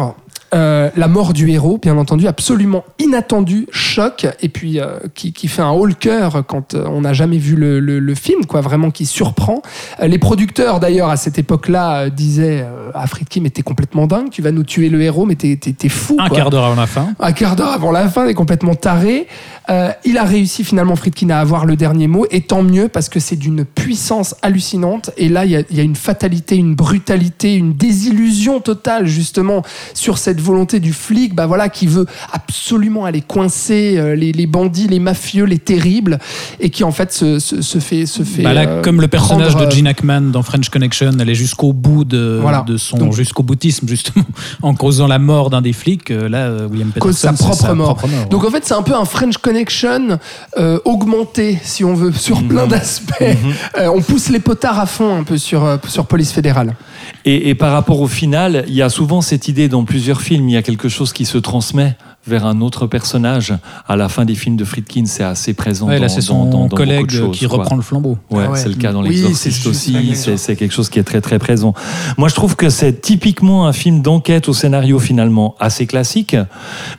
Euh, 0.54 0.90
la 0.96 1.08
mort 1.08 1.32
du 1.32 1.50
héros, 1.50 1.78
bien 1.80 1.96
entendu, 1.96 2.26
absolument 2.26 2.84
inattendu, 2.98 3.66
choc, 3.70 4.26
et 4.42 4.48
puis 4.48 4.80
euh, 4.80 4.98
qui, 5.14 5.32
qui 5.32 5.48
fait 5.48 5.62
un 5.62 5.70
haut 5.70 5.86
le 5.86 5.94
cœur 5.94 6.44
quand 6.46 6.74
euh, 6.74 6.84
on 6.88 7.00
n'a 7.02 7.12
jamais 7.12 7.38
vu 7.38 7.56
le, 7.56 7.80
le- 7.80 7.98
le 8.00 8.14
film, 8.14 8.44
quoi, 8.46 8.60
vraiment 8.60 8.90
qui 8.90 9.06
surprend. 9.06 9.62
Euh, 10.00 10.06
les 10.08 10.18
producteurs, 10.18 10.80
d'ailleurs, 10.80 11.08
à 11.10 11.16
cette 11.16 11.38
époque-là, 11.38 12.10
disaient 12.10 12.62
euh, 12.66 12.90
à 12.94 13.06
Friedkin, 13.06 13.40
mais 13.42 13.50
t'es 13.50 13.62
complètement 13.62 14.06
dingue, 14.06 14.30
tu 14.30 14.42
vas 14.42 14.50
nous 14.50 14.62
tuer 14.64 14.88
le 14.88 15.00
héros, 15.02 15.24
mais 15.24 15.34
t'es, 15.36 15.56
t'es- 15.56 15.72
t'es 15.72 15.88
fou. 15.88 16.16
Un 16.18 16.28
quoi. 16.28 16.36
quart 16.36 16.50
d'heure 16.50 16.64
avant 16.64 16.80
la 16.80 16.86
fin. 16.86 17.14
Un 17.18 17.32
quart 17.32 17.56
d'heure 17.56 17.72
avant 17.72 17.90
la 17.92 18.08
fin, 18.08 18.26
est 18.26 18.34
complètement 18.34 18.74
taré. 18.74 19.26
Euh, 19.70 19.90
il 20.04 20.18
a 20.18 20.24
réussi 20.24 20.64
finalement, 20.64 20.96
Friedkin, 20.96 21.30
à 21.30 21.38
avoir 21.38 21.66
le 21.66 21.76
dernier 21.76 22.08
mot, 22.08 22.26
et 22.30 22.40
tant 22.40 22.62
mieux 22.62 22.88
parce 22.88 23.08
que 23.08 23.20
c'est 23.20 23.36
d'une 23.36 23.64
puissance 23.64 24.34
hallucinante. 24.42 25.10
Et 25.16 25.28
là, 25.28 25.44
il 25.44 25.52
y, 25.52 25.56
a, 25.56 25.62
il 25.70 25.76
y 25.76 25.80
a 25.80 25.84
une 25.84 25.94
fatalité, 25.96 26.56
une 26.56 26.74
brutalité, 26.74 27.54
une 27.54 27.72
désillusion 27.72 28.60
totale 28.60 29.06
justement 29.06 29.62
sur 29.94 30.18
cette 30.18 30.40
volonté 30.40 30.80
du 30.80 30.92
flic, 30.92 31.34
bah 31.34 31.46
voilà, 31.46 31.68
qui 31.68 31.86
veut 31.86 32.06
absolument 32.32 33.04
aller 33.04 33.20
coincer 33.20 33.94
euh, 33.98 34.16
les, 34.16 34.32
les 34.32 34.46
bandits, 34.46 34.88
les 34.88 34.98
mafieux, 34.98 35.44
les 35.44 35.58
terribles, 35.58 36.18
et 36.58 36.70
qui 36.70 36.82
en 36.82 36.90
fait 36.92 37.12
se, 37.12 37.38
se- 37.38 37.62
se 37.62 37.78
fait, 37.78 38.06
se 38.06 38.24
fait. 38.24 38.42
Bah 38.42 38.54
là, 38.54 38.66
euh, 38.66 38.82
comme 38.82 39.00
le 39.00 39.06
personnage 39.08 39.52
prendre, 39.54 39.66
de 39.68 39.70
Gene 39.72 39.86
Hackman 39.86 40.20
dans 40.32 40.42
French 40.42 40.68
Connection, 40.70 41.12
elle 41.20 41.30
est 41.30 41.34
jusqu'au 41.36 41.72
bout 41.72 42.04
de, 42.04 42.38
Voilà. 42.42 42.64
de 42.66 42.76
son 42.76 42.96
Donc- 42.98 43.12
jusqu'au 43.14 43.44
boutisme 43.44 43.86
justement, 43.88 44.24
en 44.62 44.74
causant 44.74 45.06
la 45.06 45.20
mort 45.20 45.50
d'un 45.50 45.62
des 45.62 45.72
flics. 45.72 46.08
Là, 46.10 46.50
William 46.68 46.88
Peterson, 46.88 47.00
cause 47.08 47.16
sa 47.16 47.32
propre 47.32 47.74
mort. 47.74 47.94
propre 47.96 48.12
mort. 48.12 48.26
Donc 48.28 48.44
en 48.44 48.50
fait, 48.50 48.64
c'est 48.64 48.74
un 48.74 48.82
peu 48.82 48.94
un 48.94 49.04
French 49.04 49.36
Connection 49.38 49.51
euh, 50.58 50.78
augmenté, 50.84 51.58
si 51.62 51.84
on 51.84 51.94
veut, 51.94 52.12
sur 52.12 52.42
plein 52.42 52.66
d'aspects. 52.66 53.22
Euh, 53.78 53.88
on 53.94 54.00
pousse 54.02 54.28
les 54.28 54.40
potards 54.40 54.78
à 54.78 54.86
fond 54.86 55.14
un 55.16 55.24
peu 55.24 55.38
sur, 55.38 55.64
euh, 55.64 55.76
sur 55.88 56.06
Police 56.06 56.32
Fédérale. 56.32 56.74
Et, 57.24 57.48
et 57.50 57.54
par 57.54 57.72
rapport 57.72 58.00
au 58.00 58.08
final, 58.08 58.64
il 58.68 58.74
y 58.74 58.82
a 58.82 58.88
souvent 58.88 59.20
cette 59.20 59.48
idée 59.48 59.68
dans 59.68 59.84
plusieurs 59.84 60.20
films, 60.20 60.48
il 60.48 60.52
y 60.52 60.56
a 60.56 60.62
quelque 60.62 60.88
chose 60.88 61.12
qui 61.12 61.24
se 61.24 61.38
transmet 61.38 61.96
vers 62.24 62.46
un 62.46 62.60
autre 62.60 62.86
personnage. 62.86 63.52
À 63.88 63.96
la 63.96 64.08
fin 64.08 64.24
des 64.24 64.36
films 64.36 64.56
de 64.56 64.64
Friedkin, 64.64 65.06
c'est 65.06 65.24
assez 65.24 65.54
présent 65.54 65.88
Ouais, 65.88 65.96
dans, 65.96 66.02
là, 66.02 66.08
c'est 66.08 66.20
son 66.20 66.44
dans- 66.44 66.66
dans 66.66 66.68
collègue 66.68 66.98
beaucoup 67.00 67.06
de 67.08 67.16
choses, 67.18 67.38
qui 67.38 67.46
quoi. 67.46 67.58
reprend 67.58 67.74
le 67.76 67.82
flambeau. 67.82 68.16
Ouais, 68.30 68.44
Ah 68.46 68.50
ouais. 68.52 68.58
c'est 68.58 68.68
le 68.68 68.76
cas 68.76 68.92
dans 68.92 69.02
Oui, 69.02 69.08
l'exorciste 69.10 69.62
c'est 69.64 69.68
aussi. 69.68 70.14
C'est, 70.36 70.54
quelque 70.56 70.72
chose 70.72 70.88
qui 70.88 71.00
est 71.00 71.04
très 71.04 71.20
très 71.20 71.40
présent. 71.40 71.74
Moi, 72.18 72.28
je 72.28 72.34
trouve 72.36 72.54
que 72.54 72.70
c'est 72.70 73.00
typiquement 73.00 73.66
un 73.66 73.72
film 73.72 74.02
d'enquête 74.02 74.48
au 74.48 74.52
scénario 74.52 75.00
finalement 75.00 75.56
assez 75.58 75.86
classique, 75.86 76.36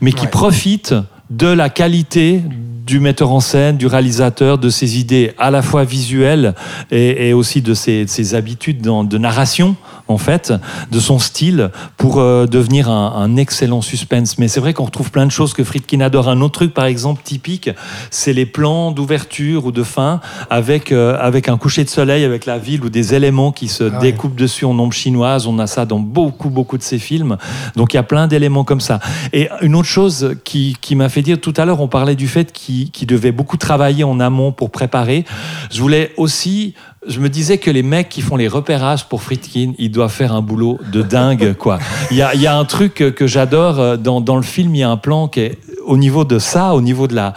mais 0.01 0.11
qui 0.11 0.25
Ouais. 0.25 0.29
profite 0.31 0.93
de 1.37 1.47
la 1.47 1.69
qualité 1.69 2.41
du 2.85 2.99
metteur 2.99 3.31
en 3.31 3.39
scène, 3.39 3.77
du 3.77 3.87
réalisateur, 3.87 4.57
de 4.57 4.69
ses 4.69 4.99
idées 4.99 5.31
à 5.37 5.51
la 5.51 5.61
fois 5.61 5.83
visuelles 5.85 6.53
et, 6.91 7.31
aussi 7.33 7.61
de 7.61 7.73
ses, 7.73 8.05
de 8.05 8.09
ses 8.09 8.35
habitudes 8.35 8.81
dans- 8.81 9.03
de 9.05 9.17
narration, 9.17 9.75
en 10.07 10.17
fait, 10.17 10.53
de 10.91 10.99
son 10.99 11.19
style, 11.19 11.71
pour 11.97 12.19
euh, 12.19 12.45
devenir 12.45 12.89
un, 12.89 13.13
un 13.15 13.35
excellent 13.37 13.81
suspense. 13.81 14.37
Mais 14.37 14.47
c'est 14.47 14.59
vrai 14.59 14.73
qu'on 14.73 14.85
retrouve 14.85 15.11
plein 15.11 15.25
de 15.25 15.31
choses 15.31 15.53
que 15.53 15.63
Friedkin 15.63 16.01
adore. 16.01 16.27
Un 16.29 16.41
autre 16.41 16.53
truc, 16.59 16.73
par 16.73 16.85
exemple, 16.85 17.21
typique, 17.23 17.69
c'est 18.11 18.33
les 18.33 18.45
plans 18.45 18.91
d'ouverture 18.91 19.65
ou 19.65 19.71
de 19.71 19.83
fin 19.83 20.19
avec, 20.49 20.91
euh, 20.91 21.17
avec 21.19 21.47
un 21.49 21.57
coucher 21.57 21.83
de 21.83 21.89
soleil, 21.89 22.23
avec 22.23 22.45
la 22.45 22.57
ville 22.57 22.83
ou 22.83 22.89
des 22.89 23.13
éléments 23.13 23.51
qui 23.51 23.67
se 23.67 23.85
Ah 23.85 23.87
ouais. 23.95 24.11
découpent 24.11 24.35
dessus 24.35 24.65
en 24.65 24.77
ombre 24.77 24.93
chinoise. 24.93 25.47
On 25.47 25.59
a 25.59 25.67
ça 25.67 25.85
dans 25.85 25.99
beaucoup, 25.99 26.49
beaucoup 26.49 26.77
de 26.77 26.83
ses 26.83 26.99
films. 26.99 27.37
Donc 27.75 27.93
il 27.93 27.97
y 27.97 27.99
a 27.99 28.03
plein 28.03 28.27
d'éléments 28.27 28.63
comme 28.63 28.81
ça. 28.81 28.99
Et 29.31 29.49
une 29.61 29.75
autre 29.75 29.87
chose 29.87 30.35
qui, 30.43 30.77
qui 30.81 30.95
m'a 30.95 31.09
fait 31.09 31.21
dire 31.21 31.39
tout 31.39 31.53
à 31.57 31.65
l'heure, 31.65 31.79
on 31.81 31.87
parlait 31.87 32.15
du 32.15 32.27
fait 32.27 32.51
qu'il 32.51 32.91
qu'il 32.91 33.07
devait 33.07 33.31
beaucoup 33.31 33.57
travailler 33.57 34.03
en 34.03 34.19
amont 34.19 34.51
pour 34.51 34.69
préparer. 34.69 35.25
Je 35.71 35.81
voulais 35.81 36.11
aussi, 36.17 36.73
je 37.07 37.19
me 37.19 37.29
disais 37.29 37.57
que 37.57 37.69
les 37.71 37.83
mecs 37.83 38.09
qui 38.09 38.21
font 38.21 38.35
les 38.35 38.47
repérages 38.47 39.05
pour 39.05 39.21
Friedkin, 39.21 39.73
ils 39.77 39.91
doivent 39.91 40.11
faire 40.11 40.33
un 40.33 40.41
boulot 40.41 40.79
de 40.91 41.01
dingue, 41.01 41.53
quoi. 41.57 41.79
Il 42.11 42.17
y 42.17 42.21
a, 42.21 42.33
il 42.33 42.41
y 42.41 42.47
a 42.47 42.55
un 42.57 42.65
truc 42.65 42.93
que, 42.95 43.27
j'adore 43.27 43.79
euh, 43.79 43.97
dans, 43.97 44.21
dans 44.21 44.35
le 44.37 44.41
film, 44.43 44.75
il 44.75 44.79
y 44.79 44.83
a 44.83 44.89
un 44.89 44.97
plan 44.97 45.27
qui 45.27 45.41
est 45.41 45.57
au 45.85 45.97
niveau 45.97 46.23
de 46.25 46.39
ça, 46.39 46.73
au 46.73 46.81
niveau 46.81 47.07
de 47.07 47.15
la 47.15 47.33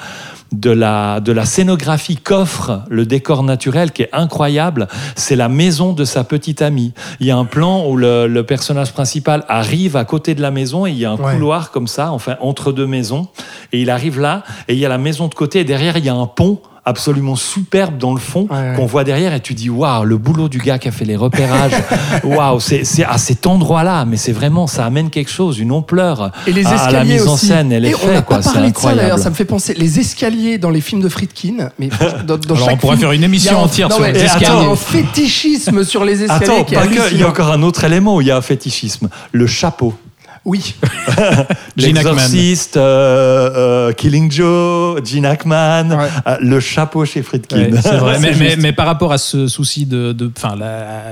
de 0.53 0.71
la, 0.71 1.19
de 1.19 1.33
la 1.33 1.45
scénographie 1.45 2.17
qu'offre 2.17 2.83
le 2.89 3.05
décor 3.05 3.43
naturel 3.43 3.91
qui 3.91 4.03
est 4.03 4.09
incroyable, 4.13 4.87
c'est 5.17 5.35
la 5.35 5.49
maison 5.49 5.93
de 5.93 6.05
sa 6.05 6.23
petite 6.23 6.63
amie. 6.63 6.93
Il 7.19 7.27
y 7.27 7.33
a 7.33 7.37
un 7.37 7.45
plan 7.45 7.85
où 7.89 7.97
le, 7.97 8.29
le 8.29 8.43
personnage 8.47 8.93
principal 8.93 9.45
arrive 9.49 9.97
à 9.97 10.05
côté 10.05 10.37
de 10.37 10.43
la 10.43 10.53
maison 10.53 10.87
et 10.87 10.93
il 10.93 10.99
y 10.99 11.05
a 11.05 11.11
un 11.11 11.17
Ouais. 11.17 11.33
couloir 11.35 11.73
comme 11.73 11.89
ça, 11.89 12.13
enfin 12.13 12.37
entre 12.41 12.71
deux 12.71 12.87
maisons, 12.87 13.27
et 13.73 13.83
il 13.83 13.91
arrive 13.91 14.21
là 14.21 14.45
et 14.69 14.75
il 14.75 14.79
y 14.79 14.87
a 14.87 14.89
la 14.89 14.99
maison 14.99 15.27
de 15.27 15.35
côté 15.35 15.61
et 15.61 15.65
derrière 15.65 15.97
il 15.97 16.05
y 16.05 16.09
a 16.09 16.15
un 16.15 16.27
pont 16.27 16.61
absolument 16.87 17.37
superbe 17.37 17.99
dans 17.99 18.15
le 18.15 18.21
fond 18.21 18.47
Ouais, 18.51 18.57
ouais. 18.57 18.73
qu'on 18.77 18.87
voit 18.87 19.05
derrière 19.05 19.35
et 19.35 19.41
tu 19.41 19.53
dis 19.55 19.69
waouh 19.69 20.05
le 20.05 20.17
boulot 20.17 20.49
du 20.49 20.59
gars 20.59 20.79
qui 20.79 20.87
a 20.89 20.93
fait 20.93 21.05
les 21.05 21.17
repérages 21.17 21.73
waouh 22.25 22.61
c'est 22.61 22.85
c'est 22.85 23.05
à 23.05 23.19
cet 23.19 23.47
endroit 23.47 23.83
là 23.83 24.05
mais 24.05 24.17
c'est 24.17 24.33
vraiment 24.33 24.67
ça 24.67 24.87
amène 24.87 25.11
quelque 25.11 25.31
chose 25.31 25.59
une 25.59 25.73
ampleur 25.73 26.31
Et 26.47 26.53
les 26.53 26.65
à- 26.67 26.75
escaliers 26.75 26.97
à 26.97 26.99
la 27.01 27.05
mise 27.05 27.27
en 27.29 27.35
aussi. 27.35 27.47
scène 27.49 27.73
elle 27.73 27.85
est 27.85 27.91
Et 27.91 27.95
on 27.97 27.99
faite, 27.99 28.13
n'a 28.15 28.23
quoi, 28.23 28.37
pas 28.37 28.43
c'est 28.45 28.53
parlé 28.53 28.71
de 28.71 28.77
ça 28.79 28.95
d'ailleurs, 28.95 29.19
ça 29.19 29.31
me 29.31 29.35
fait 29.35 29.45
penser. 29.45 29.75
Les 29.75 29.99
escaliers 30.01 30.59
dans 30.59 30.71
les 30.71 30.81
films 30.81 31.03
de 31.03 31.09
Friedkin, 31.09 31.71
mais 31.79 31.89
dans, 32.27 32.37
dans 32.39 32.55
Alors, 32.55 32.67
chaque 32.67 32.75
on 32.75 32.79
pourrait 32.79 32.97
film, 32.97 33.01
faire 33.01 33.13
une 33.13 33.21
il 33.21 33.23
y 33.23 33.25
a 33.25 33.27
émission 33.27 33.59
un- 33.59 33.63
entière 33.65 33.89
non, 33.89 33.97
sur 33.97 34.05
les 34.05 34.11
il 34.13 34.17
y 34.17 34.21
a 34.21 34.25
escaliers. 34.25 34.67
un 34.71 34.77
fétichisme 34.77 35.85
sur 35.85 36.05
les 36.05 36.23
escaliers 36.23 36.45
Attends, 36.53 36.65
qui 36.65 36.75
est 36.75 36.79
pas 36.79 36.87
que, 36.87 37.13
il 37.13 37.19
y 37.19 37.23
a 37.23 37.29
encore 37.29 37.51
un 37.51 37.63
autre 37.63 37.83
élément 37.85 38.17
où 38.17 38.21
il 38.21 38.29
y 38.29 38.31
a 38.31 38.37
un 38.37 38.43
fétichisme, 38.43 39.09
le 39.33 39.47
chapeau. 39.47 39.95
Oui. 40.47 40.77
L'Exorciste, 41.77 42.77
euh, 42.77 43.89
euh, 43.89 43.93
Killing 43.93 44.31
Joe, 44.31 45.01
Gene 45.05 45.27
Hackman, 45.27 45.91
Ouais. 45.91 46.09
euh, 46.25 46.37
le 46.41 46.61
chapeau 46.61 47.05
chez 47.05 47.23
Friedkin. 47.23 47.73
Ouais, 47.73 47.81
c'est 47.83 47.97
vrai. 47.97 48.19
mais, 48.59 48.73
par 48.73 48.87
rapport 48.87 49.13
à 49.13 49.19
ce 49.19 49.49
souci 49.49 49.87
de, 49.87 50.15
enfin, 50.37 50.55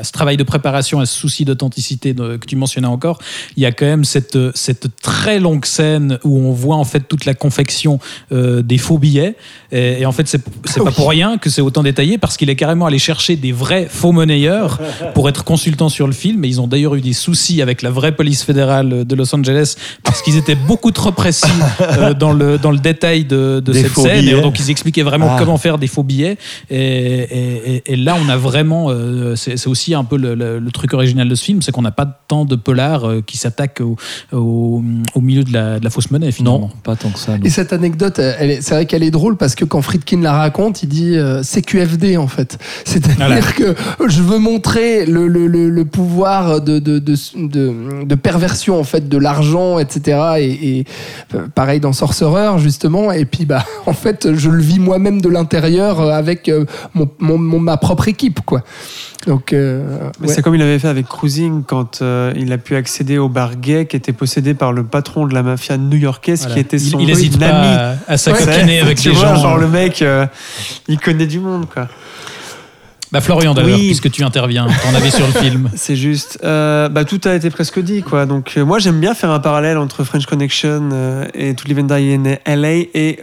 ce 0.04 0.12
travail 0.12 0.36
de 0.36 0.44
préparation, 0.44 1.00
à 1.00 1.06
ce 1.06 1.18
souci 1.18 1.44
d'authenticité 1.44 2.14
que 2.14 2.46
tu 2.46 2.54
mentionnais 2.54 2.86
encore, 2.86 3.18
il 3.56 3.64
y 3.64 3.66
a 3.66 3.72
quand 3.72 3.86
même 3.86 4.04
cette, 4.04 4.38
cette 4.54 4.86
très 5.02 5.40
longue 5.40 5.64
scène 5.64 6.20
où 6.22 6.38
on 6.38 6.52
voit 6.52 6.76
en 6.76 6.84
fait 6.84 7.00
toute 7.00 7.24
la 7.24 7.34
confection 7.34 7.98
euh, 8.30 8.62
des 8.62 8.78
faux 8.78 8.98
billets. 8.98 9.34
Et, 9.72 10.02
et 10.02 10.06
en 10.06 10.12
fait, 10.12 10.28
c'est 10.28 10.42
c'est 10.64 10.82
pas 10.82 10.92
pour 10.92 11.08
rien 11.08 11.38
que 11.38 11.50
c'est 11.50 11.60
autant 11.60 11.82
détaillé 11.82 12.18
parce 12.18 12.36
qu'il 12.36 12.50
est 12.50 12.56
carrément 12.56 12.86
allé 12.86 13.00
chercher 13.00 13.34
des 13.34 13.50
vrais 13.50 13.88
faux 13.90 14.12
monnayeurs 14.12 14.78
pour 15.14 15.28
être 15.28 15.42
consultant 15.42 15.88
sur 15.88 16.06
le 16.06 16.12
film. 16.12 16.44
Et 16.44 16.48
ils 16.48 16.60
ont 16.60 16.68
d'ailleurs 16.68 16.94
eu 16.94 17.00
des 17.00 17.12
soucis 17.14 17.62
avec 17.62 17.82
la 17.82 17.90
vraie 17.90 18.12
police 18.12 18.44
fédérale 18.44 19.04
de 19.04 19.14
Los 19.16 19.23
Angeles 19.32 19.76
parce 20.02 20.20
qu'ils 20.22 20.36
étaient 20.36 20.54
beaucoup 20.54 20.90
trop 20.90 21.12
précis 21.12 21.46
euh, 21.80 22.12
dans, 22.14 22.32
le, 22.32 22.58
dans 22.58 22.70
le 22.70 22.78
détail 22.78 23.24
de, 23.24 23.60
de 23.64 23.72
cette 23.72 23.94
scène. 23.94 24.20
billets. 24.20 24.38
Et 24.38 24.42
donc, 24.42 24.58
ils 24.60 24.70
expliquaient 24.70 25.02
vraiment 25.02 25.28
Ah. 25.30 25.36
comment 25.38 25.56
faire 25.56 25.78
des 25.78 25.86
faux 25.86 26.02
billets. 26.02 26.36
Et, 26.70 26.76
et- 26.78 27.74
et- 27.76 27.92
et 27.92 27.96
là, 27.96 28.16
on 28.24 28.28
a 28.28 28.36
vraiment. 28.36 28.86
euh, 28.90 29.34
c'est 29.36 29.66
aussi 29.66 29.94
un 29.94 30.04
peu 30.04 30.16
le, 30.16 30.34
le- 30.34 30.58
le 30.58 30.70
truc 30.70 30.92
original 30.94 31.28
de 31.28 31.34
ce 31.34 31.44
film, 31.44 31.62
c'est 31.62 31.72
qu'on 31.72 31.82
n'a 31.82 31.90
pas 31.92 32.06
tant 32.28 32.44
de 32.44 32.56
polars 32.56 33.08
euh, 33.08 33.22
qui 33.24 33.36
s'attaquent 33.36 33.80
au, 33.80 33.96
au, 34.32 34.82
au 35.14 35.20
milieu 35.20 35.44
de 35.44 35.52
la, 35.52 35.78
de 35.78 35.84
la 35.84 35.90
fausse 35.90 36.10
monnaie, 36.10 36.32
finalement. 36.32 36.58
Non, 36.60 36.70
pas 36.82 36.96
tant 36.96 37.10
que 37.10 37.18
ça. 37.18 37.38
non. 37.38 37.44
Et 37.44 37.50
cette 37.50 37.72
anecdote, 37.72 38.16
c'est 38.16 38.70
vrai 38.70 38.86
qu'elle 38.86 39.02
est 39.02 39.10
drôle 39.10 39.36
parce 39.36 39.54
que 39.54 39.64
quand 39.64 39.80
Friedkin 39.82 40.20
la 40.20 40.32
raconte, 40.32 40.82
il 40.82 40.88
dit 40.88 41.16
euh, 41.16 41.42
c'est 41.42 41.62
QFD 41.62 42.16
en 42.16 42.26
fait. 42.28 42.58
C'est-à-dire 42.84 43.16
Voilà. 43.26 43.40
que 43.40 43.74
je 44.08 44.22
veux 44.22 44.38
montrer 44.38 45.06
le, 45.06 45.28
le, 45.28 45.46
le, 45.46 45.68
le 45.70 45.84
pouvoir 45.84 46.60
de, 46.60 46.78
de, 46.78 46.98
de, 46.98 47.14
de, 47.36 48.04
de 48.04 48.14
perversion 48.14 48.78
en 48.78 48.84
fait 48.84 49.08
de 49.14 49.18
l'argent, 49.18 49.78
etc. 49.78 50.18
Et, 50.38 50.78
et, 50.80 50.84
euh, 51.34 51.46
pareil 51.54 51.80
dans 51.80 51.92
Sorcerer 51.92 52.58
justement. 52.58 53.12
Et 53.12 53.24
puis 53.24 53.44
bah 53.46 53.64
en 53.86 53.92
fait, 53.92 54.34
je 54.34 54.50
le 54.50 54.60
vis 54.62 54.80
moi-même 54.80 55.20
de 55.20 55.28
l'intérieur 55.28 56.00
euh, 56.00 56.10
avec 56.10 56.48
euh, 56.48 56.64
mon, 56.94 57.08
mon, 57.20 57.38
mon- 57.38 57.60
ma 57.60 57.76
propre 57.76 58.08
équipe 58.08 58.40
quoi. 58.44 58.62
Donc 59.26 59.52
euh, 59.52 60.10
ouais. 60.20 60.28
C'est 60.28 60.42
comme 60.42 60.54
il 60.54 60.60
avait 60.62 60.78
fait 60.78 60.88
avec 60.88 61.06
Cruising 61.06 61.62
quand 61.66 62.02
euh, 62.02 62.32
il 62.36 62.52
a 62.52 62.58
pu 62.58 62.76
accéder 62.76 63.16
au 63.16 63.28
bar 63.30 63.56
gay 63.56 63.86
qui 63.86 63.96
était 63.96 64.12
possédé 64.12 64.52
par 64.52 64.72
le 64.72 64.84
patron 64.84 65.26
de 65.26 65.32
la 65.32 65.42
mafia 65.42 65.76
new-yorkaise 65.78 66.40
Voilà. 66.40 66.54
qui 66.54 66.60
était 66.60 66.78
son 66.78 66.98
il 66.98 67.10
ami. 67.10 67.30
pas 67.30 67.46
à, 67.46 67.94
à 68.08 68.16
s'acoquiner 68.18 68.64
Ouais, 68.64 68.80
avec 68.80 68.98
tu 69.00 69.10
vois, 69.10 69.34
gens. 69.34 69.36
genre 69.36 69.56
euh. 69.56 69.60
le 69.60 69.68
mec, 69.68 70.02
euh, 70.02 70.26
il 70.88 70.98
connaît 70.98 71.26
du 71.26 71.38
monde 71.40 71.66
quoi. 71.72 71.88
Bah, 73.14 73.20
Florian, 73.20 73.54
d'ailleurs, 73.54 73.78
Oui. 73.78 73.86
puisque 73.86 74.10
tu 74.10 74.24
interviens, 74.24 74.66
ton 74.66 74.94
avis 74.96 75.12
sur 75.12 75.24
le 75.24 75.32
film. 75.40 75.70
C'est 75.76 75.94
juste. 75.94 76.40
Euh, 76.42 76.88
bah, 76.88 77.04
tout 77.04 77.20
a 77.24 77.34
été 77.34 77.48
presque 77.48 77.78
dit, 77.78 78.02
quoi. 78.02 78.26
Donc, 78.26 78.54
euh, 78.56 78.64
moi, 78.64 78.80
j'aime 78.80 78.98
bien 78.98 79.14
faire 79.14 79.30
un 79.30 79.38
parallèle 79.38 79.78
entre 79.78 80.02
French 80.02 80.26
Connection 80.26 80.88
euh, 80.92 81.24
et 81.32 81.54
To 81.54 81.68
Live 81.68 81.78
and 81.78 81.84
Die 81.84 82.12
in 82.12 82.24
LA 82.56 82.70
et 82.92 83.20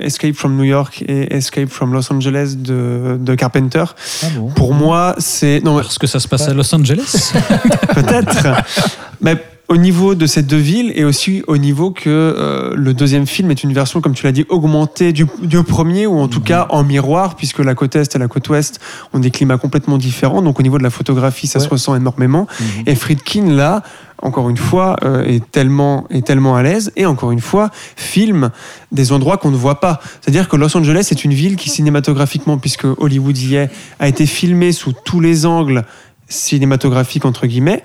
Escape 0.00 0.36
from 0.36 0.56
New 0.56 0.62
York 0.64 1.02
et 1.08 1.34
Escape 1.34 1.68
from 1.68 1.92
Los 1.92 2.12
Angeles 2.12 2.54
de, 2.56 3.18
de 3.20 3.34
Carpenter. 3.34 3.84
Ah 4.22 4.26
bon? 4.36 4.50
Pour 4.50 4.72
moi, 4.72 5.16
c'est. 5.18 5.60
Non, 5.64 5.74
Parce 5.76 5.98
que 5.98 6.06
ça 6.06 6.20
se 6.20 6.28
passe 6.28 6.46
à 6.48 6.54
Los 6.54 6.72
Angeles? 6.72 7.32
peut-être. 7.94 8.46
Mais 9.20 9.36
au 9.68 9.76
niveau 9.76 10.14
de 10.14 10.26
ces 10.26 10.42
deux 10.42 10.56
villes 10.56 10.92
et 10.94 11.04
aussi 11.04 11.42
au 11.48 11.58
niveau 11.58 11.90
que 11.90 12.08
euh, 12.08 12.74
le 12.76 12.94
deuxième 12.94 13.26
film 13.26 13.50
est 13.50 13.64
une 13.64 13.72
version, 13.72 14.00
comme 14.00 14.14
tu 14.14 14.24
l'as 14.24 14.32
dit, 14.32 14.44
augmentée 14.48 15.12
du, 15.12 15.26
du 15.42 15.62
premier 15.64 16.06
ou 16.06 16.18
en 16.18 16.28
tout 16.28 16.40
cas 16.40 16.66
en 16.70 16.84
miroir, 16.84 17.34
puisque 17.34 17.58
la 17.58 17.74
côte 17.74 17.96
est 17.96 18.14
et 18.14 18.18
la 18.18 18.28
côte 18.28 18.48
ouest 18.48 18.80
ont 19.12 19.18
des 19.18 19.30
climats 19.30 19.58
complètement 19.58 19.98
différents. 19.98 20.40
Donc 20.40 20.60
au 20.60 20.62
niveau 20.62 20.78
de 20.78 20.84
la 20.84 20.90
photographie, 20.90 21.48
ça 21.48 21.58
se 21.58 21.68
ressent 21.68 21.96
énormément. 21.96 22.46
Et 22.86 22.94
Friedkin, 22.94 23.50
là, 23.50 23.82
encore 24.22 24.48
une 24.48 24.56
fois, 24.56 24.96
euh, 25.04 25.24
est, 25.24 25.50
tellement, 25.50 26.06
est 26.10 26.24
tellement 26.24 26.54
à 26.54 26.62
l'aise 26.62 26.92
et 26.94 27.04
encore 27.04 27.32
une 27.32 27.40
fois, 27.40 27.70
filme 27.96 28.50
des 28.92 29.10
endroits 29.10 29.36
qu'on 29.36 29.50
ne 29.50 29.56
voit 29.56 29.80
pas. 29.80 30.00
C'est-à-dire 30.20 30.48
que 30.48 30.56
Los 30.56 30.76
Angeles 30.76 31.08
est 31.10 31.24
une 31.24 31.34
ville 31.34 31.56
qui, 31.56 31.70
cinématographiquement, 31.70 32.58
puisque 32.58 32.84
Hollywood 32.84 33.36
y 33.36 33.56
est, 33.56 33.70
a 33.98 34.06
été 34.06 34.26
filmée 34.26 34.70
sous 34.70 34.92
tous 34.92 35.20
les 35.20 35.44
angles 35.44 35.84
cinématographiques, 36.28 37.24
entre 37.24 37.46
guillemets. 37.46 37.82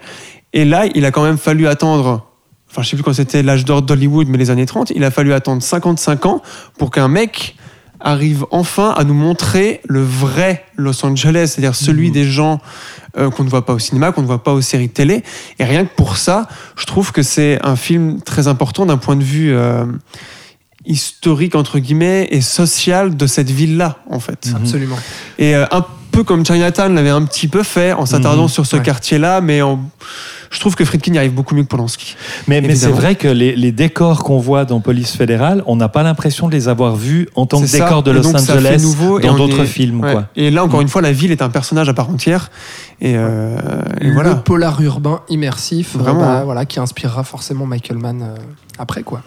Et 0.54 0.66
là, 0.66 0.86
il 0.94 1.06
a 1.06 1.12
quand 1.12 1.24
même 1.24 1.38
fallu 1.38 1.68
attendre. 1.68 2.28
Enfin, 2.70 2.82
je 2.84 2.90
sais 2.90 2.96
plus 2.96 3.04
quand 3.04 3.14
c'était 3.14 3.44
l'âge 3.44 3.66
d'or 3.66 3.82
d'Hollywood, 3.82 4.28
mais 4.30 4.38
les 4.38 4.50
années 4.50 4.66
30, 4.66 4.92
il 4.96 5.04
a 5.04 5.12
fallu 5.12 5.34
attendre 5.34 5.62
55 5.62 6.26
ans 6.26 6.42
pour 6.78 6.90
qu'un 6.92 7.08
mec 7.10 7.56
arrive 8.04 8.46
enfin 8.50 8.90
à 8.98 9.04
nous 9.04 9.14
montrer 9.14 9.80
le 9.88 10.02
vrai 10.02 10.66
Los 10.76 11.06
Angeles, 11.06 11.52
c'est-à-dire 11.54 11.76
celui 11.76 12.10
des 12.12 12.24
gens 12.26 12.60
euh, 13.18 13.30
qu'on 13.30 13.44
ne 13.44 13.50
voit 13.50 13.66
pas 13.66 13.74
au 13.74 13.80
cinéma, 13.80 14.12
qu'on 14.12 14.22
ne 14.24 14.28
voit 14.28 14.44
pas 14.44 14.54
aux 14.54 14.62
séries 14.62 14.90
télé. 14.90 15.24
Et 15.60 15.66
rien 15.66 15.86
que 15.86 15.94
pour 15.96 16.18
ça, 16.18 16.48
je 16.78 16.86
trouve 16.86 17.12
que 17.12 17.22
c'est 17.22 17.60
un 17.64 17.76
film 17.76 18.22
très 18.22 18.48
important 18.48 18.86
d'un 18.88 18.98
point 18.98 19.16
de 19.18 19.24
vue 19.24 19.54
euh, 19.54 19.86
historique, 20.86 21.56
entre 21.56 21.78
guillemets, 21.80 22.28
et 22.32 22.42
social 22.42 23.16
de 23.16 23.28
cette 23.28 23.52
ville-là, 23.52 23.98
en 24.10 24.20
fait. 24.20 24.50
absolument. 24.56 24.98
Et 25.38 25.56
euh, 25.56 25.66
un 25.72 25.86
peu 26.12 26.24
comme 26.24 26.44
Chinatown 26.46 26.96
l'avait 26.96 27.10
un 27.10 27.24
petit 27.26 27.48
peu 27.48 27.62
fait, 27.64 27.94
en 27.94 28.06
s'attardant 28.06 28.44
Mhm. 28.44 28.50
sur 28.50 28.66
ce 28.66 28.78
Ouais. 28.78 28.82
quartier-là, 28.82 29.42
mais 29.42 29.62
en- 29.62 29.80
je 30.52 30.60
trouve 30.60 30.76
que 30.76 30.86
Friedkin 30.86 31.14
y 31.14 31.18
arrive 31.18 31.34
beaucoup 31.34 31.56
mieux 31.56 31.64
que 31.64 31.68
Polanski. 31.70 32.16
Mais, 32.48 32.62
mais 32.62 32.76
c'est 32.76 32.90
vrai 32.90 33.16
que 33.16 33.28
les, 33.28 33.56
les 33.56 33.72
décors 33.72 34.24
qu'on 34.24 34.38
voit 34.38 34.66
dans 34.66 34.80
Police 34.82 35.16
Fédérale, 35.16 35.64
on 35.66 35.76
n'a 35.78 35.90
pas 35.90 36.04
l'impression 36.04 36.48
de 36.48 36.54
les 36.54 36.68
avoir 36.68 36.96
vus 36.96 37.28
en 37.36 37.46
tant 37.46 37.62
que 37.62 37.68
ça. 37.68 37.80
décors 37.80 38.04
de 38.04 38.12
Los 38.12 38.22
donc, 38.24 38.36
Angeles 38.36 38.80
nouveau, 38.82 39.20
et 39.20 39.24
dans 39.24 39.36
d'autres 39.38 39.62
est- 39.62 39.66
films. 39.66 40.02
Ouais. 40.02 40.12
Quoi. 40.12 40.26
Et 40.36 40.52
là, 40.52 40.64
encore 40.64 40.82
une 40.82 40.90
fois, 40.90 41.02
la 41.02 41.12
ville 41.14 41.32
est 41.32 41.42
un 41.42 41.50
personnage 41.50 41.90
à 41.90 41.94
part 41.94 42.10
entière. 42.10 42.52
Et, 43.00 43.14
euh, 43.16 43.58
et 44.00 44.06
le 44.08 44.14
voilà. 44.14 44.36
polar 44.36 44.80
urbain 44.82 45.22
immersif, 45.30 45.96
euh, 45.96 46.00
Vraiment, 46.00 46.20
bah, 46.20 46.40
hein. 46.40 46.44
voilà, 46.44 46.66
qui 46.66 46.80
inspirera 46.80 47.24
forcément 47.24 47.66
Michael 47.66 47.98
Mann 47.98 48.22
euh, 48.22 48.36
après 48.78 49.02
quoi. 49.04 49.22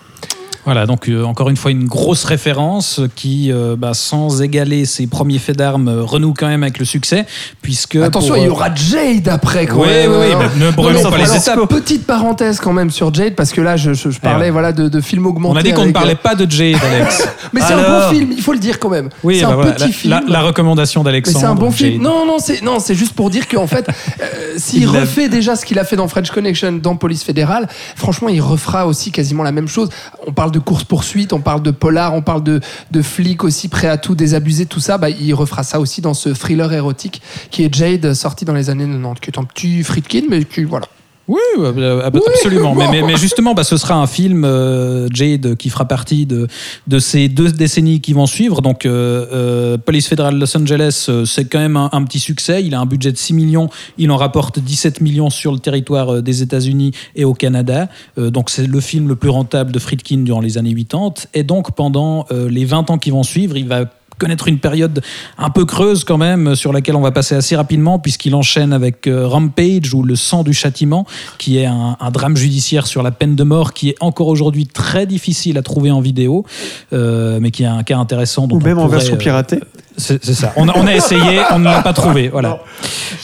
Voilà, 0.65 0.86
donc 0.86 1.09
euh, 1.09 1.25
encore 1.25 1.51
une 1.51 1.57
fois 1.57 1.70
une 1.70 1.84
grosse 1.86 2.25
référence 2.25 3.01
qui, 3.15 3.52
euh, 3.52 3.76
bah, 3.76 3.93
sans 3.93 4.41
égaler 4.41 4.86
ses 4.86 5.07
premiers 5.07 5.39
faits 5.39 5.59
d'armes, 5.59 5.89
euh, 5.89 6.02
renoue 6.02 6.33
quand 6.36 6.47
même 6.47 6.62
avec 6.62 6.78
le 6.78 6.84
succès, 6.86 7.26
puisque 7.60 7.97
Attention, 7.97 8.34
pour, 8.34 8.39
il 8.39 8.47
y 8.47 8.49
aura 8.49 8.75
Jade 8.75 9.28
après 9.28 9.67
quand 9.67 9.81
Oui, 9.83 9.89
même. 9.89 10.10
oui, 10.10 10.17
oui, 10.20 10.33
hein. 10.33 10.51
mais 10.59 10.65
ne 10.67 10.70
brûlons 10.70 11.02
pas 11.10 11.18
les 11.18 11.49
alors. 11.51 11.68
Petite 11.68 12.07
parenthèse 12.07 12.60
quand 12.60 12.73
même 12.73 12.91
sur 12.91 13.12
Jade 13.12 13.34
parce 13.34 13.52
que 13.52 13.60
là 13.60 13.76
je, 13.76 13.93
je- 13.93 14.09
je 14.10 14.18
parlais 14.20 14.47
ouais. 14.47 14.51
voilà 14.51 14.73
de, 14.73 14.89
de 14.89 15.01
films 15.01 15.26
augmentés. 15.26 15.55
on 15.55 15.60
a 15.60 15.62
dit 15.62 15.73
qu'on 15.73 15.86
ne 15.86 15.93
parlait 15.93 16.15
pas 16.15 16.34
de 16.34 16.51
Jade, 16.51 16.76
Alex. 16.83 17.28
Mais 17.52 17.60
c'est 17.60 17.75
un 17.75 17.83
bon 18.01 18.09
film, 18.15 18.33
il 18.33 18.43
faut 18.43 18.52
le 18.55 18.59
dire 18.59 18.78
quand 18.78 18.89
même. 18.91 19.10
Oui, 19.23 19.41
c'est 19.41 19.44
bah 19.44 19.51
un 19.52 19.55
voilà, 19.57 19.73
petit 19.73 19.83
la, 19.86 19.93
film. 19.93 20.10
la- 20.12 20.23
la 20.26 20.41
recommandation 20.43 21.02
mais 21.02 21.10
d'Alexandre. 21.10 21.39
c'est 21.41 21.47
un 21.47 21.55
bon 21.55 21.70
film. 21.70 22.02
Non, 22.02 22.25
non, 22.26 22.36
c'est 22.39 22.62
non, 22.62 22.78
c'est 22.81 22.94
juste 22.94 23.12
pour 23.15 23.28
dire 23.28 23.49
qu'en 23.49 23.67
fait, 23.67 23.86
euh, 24.23 24.25
s'il 24.57 24.89
refait 24.89 25.28
déjà 25.28 25.57
ce 25.57 25.67
qu'il 25.67 25.78
a 25.78 25.84
fait 25.84 25.97
dans 25.97 26.09
French 26.09 26.31
Connection, 26.31 26.73
dans 26.73 26.97
Police 26.97 27.23
Fédérale, 27.23 27.68
franchement, 27.97 28.28
il 28.31 28.41
refera 28.41 28.86
aussi 28.86 29.12
quasiment 29.12 29.43
la 29.43 29.52
même 29.52 29.68
chose. 29.68 29.91
On 30.26 30.33
parle 30.33 30.52
de 30.55 30.60
course 30.60 30.84
poursuite, 30.84 31.33
on 31.33 31.41
parle 31.41 31.62
de 31.62 31.73
polar, 31.73 32.15
on 32.15 32.23
parle 32.23 32.42
de, 32.44 32.60
de 32.91 33.02
flics 33.02 33.44
aussi 33.44 33.68
prêts 33.68 33.89
à 33.89 33.99
tout 33.99 34.15
désabusé, 34.15 34.66
tout 34.66 34.81
ça. 34.81 34.99
Bah, 34.99 35.10
il 35.10 35.34
refera 35.34 35.65
ça 35.65 35.81
aussi 35.81 36.00
dans 36.00 36.15
ce 36.15 36.28
thriller 36.28 36.73
érotique 36.73 37.20
qui 37.50 37.65
est 37.65 37.74
Jade, 37.74 38.15
sorti 38.15 38.44
dans 38.44 38.55
les 38.55 38.70
années 38.70 38.86
90, 38.86 39.20
qui 39.20 39.31
est 39.31 39.39
un 39.39 39.44
petit 39.44 39.83
Friedkin, 39.83 40.23
mais 40.31 40.44
qui 40.44 40.65
voilà. 40.65 40.86
Oui, 41.27 41.41
euh, 41.59 41.73
euh, 41.78 42.03
absolument. 42.07 42.75
Mais, 42.75 42.86
mais- 42.91 43.03
mais 43.03 43.17
justement, 43.17 43.55
bah, 43.55 43.65
ce 43.65 43.78
sera 43.78 43.94
un 43.94 44.07
film, 44.07 44.44
euh, 44.44 45.09
Jade, 45.11 45.55
qui 45.57 45.70
fera 45.70 45.86
partie 45.86 46.27
de, 46.27 46.49
de 46.86 46.99
ces 46.99 47.28
deux 47.28 47.51
décennies 47.51 48.01
qui 48.03 48.12
vont 48.12 48.27
suivre. 48.27 48.61
Donc, 48.61 48.85
euh, 48.85 49.27
euh, 49.33 49.78
Police 49.78 50.07
Fédérale 50.09 50.39
Los 50.39 50.55
Angeles, 50.57 51.09
c'est 51.25 51.47
quand 51.47 51.61
même 51.61 51.77
un, 51.78 51.89
un 51.93 52.05
petit 52.05 52.20
succès. 52.20 52.62
Il 52.62 52.75
a 52.75 52.81
un 52.81 52.86
budget 52.86 53.11
de 53.11 53.17
6 53.17 53.33
millions. 53.33 53.70
Il 53.97 54.11
en 54.11 54.17
rapporte 54.19 54.59
17 54.59 55.01
millions 55.01 55.31
sur 55.31 55.53
le 55.53 55.59
territoire 55.61 56.23
des 56.23 56.43
États-Unis 56.43 56.93
et 57.17 57.25
au 57.25 57.33
Canada. 57.33 57.89
Donc, 58.19 58.51
c'est 58.51 58.67
le 58.67 58.81
film 58.81 59.09
le 59.09 59.17
plus 59.17 59.31
rentable 59.31 59.73
de 59.73 59.78
Friedkin 59.78 60.19
durant 60.19 60.41
les 60.43 60.59
années 60.59 60.75
80. 60.75 61.15
Et 61.33 61.43
donc, 61.43 61.73
pendant 61.75 62.27
les 62.31 62.65
20 62.67 62.91
ans 62.91 62.99
qui 62.99 63.11
vont 63.11 63.23
suivre, 63.23 63.57
il 63.57 63.67
va 63.67 63.85
connaître 64.18 64.49
une 64.49 64.59
période 64.59 65.02
un 65.39 65.51
peu 65.51 65.65
creuse 65.65 66.05
quand 66.05 66.18
même 66.18 66.55
sur 66.55 66.73
laquelle 66.73 66.97
on 66.97 67.01
va 67.01 67.10
passer 67.10 67.34
assez 67.34 67.57
rapidement 67.57 67.99
puisqu'il 67.99 68.34
enchaîne 68.34 68.73
avec 68.73 69.07
euh, 69.07 69.26
Rampage 69.26 69.94
ou 69.94 70.02
Le 70.02 70.17
sang 70.17 70.43
du 70.43 70.52
châtiment 70.52 71.07
qui 71.39 71.59
est 71.59 71.67
un, 71.67 71.97
un 72.01 72.10
drame 72.10 72.36
judiciaire 72.36 72.86
sur 72.86 73.02
la 73.02 73.10
peine 73.10 73.36
de 73.36 73.44
mort 73.44 73.73
qui 73.73 73.91
est 73.91 73.97
encore 74.01 74.28
aujourd'hui 74.28 74.67
très 74.67 75.07
difficile 75.07 75.59
à 75.59 75.62
trouver 75.62 75.91
en 75.91 76.01
vidéo 76.01 76.44
euh, 76.93 77.39
mais 77.41 77.51
qui 77.51 77.62
est 77.62 77.67
un 77.67 77.83
cas 77.83 77.99
intéressant 77.99 78.47
dont 78.47 78.57
Ou 78.57 78.60
on 78.60 78.65
même 78.65 78.78
en 78.78 78.89
version 78.89 79.15
euh, 79.15 79.18
piratée. 79.18 79.60
C'est 79.97 80.24
ça. 80.24 80.52
On 80.56 80.68
a, 80.68 80.76
on 80.76 80.86
a 80.86 80.94
essayé, 80.94 81.40
on 81.52 81.58
ne 81.58 81.64
l'a 81.64 81.82
pas 81.82 81.92
trouvé. 81.92 82.28
Voilà. 82.34 82.58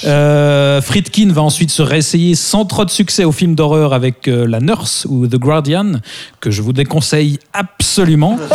Euh, 0.04 0.80
Friedkin 0.80 1.32
va 1.32 1.42
ensuite 1.42 1.70
se 1.70 1.82
réessayer 1.82 2.34
sans 2.34 2.64
trop 2.64 2.84
de 2.84 2.90
succès 2.90 3.24
au 3.24 3.32
film 3.32 3.54
d'horreur 3.54 3.92
avec 3.92 4.28
euh, 4.28 4.46
La 4.46 4.60
Nurse 4.60 5.06
ou 5.10 5.26
The 5.26 5.36
Guardian, 5.36 5.94
que 6.40 6.50
je 6.50 6.62
vous 6.62 6.72
déconseille 6.72 7.38
absolument. 7.52 8.38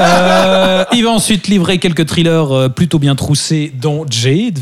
Euh, 0.00 0.84
il 0.92 1.02
va 1.02 1.10
ensuite 1.10 1.48
livrer 1.48 1.78
quelques 1.78 2.06
thrillers 2.06 2.52
euh, 2.52 2.68
plutôt 2.68 3.00
bien 3.00 3.16
troussés, 3.16 3.72
dont 3.80 4.06
Jade, 4.08 4.60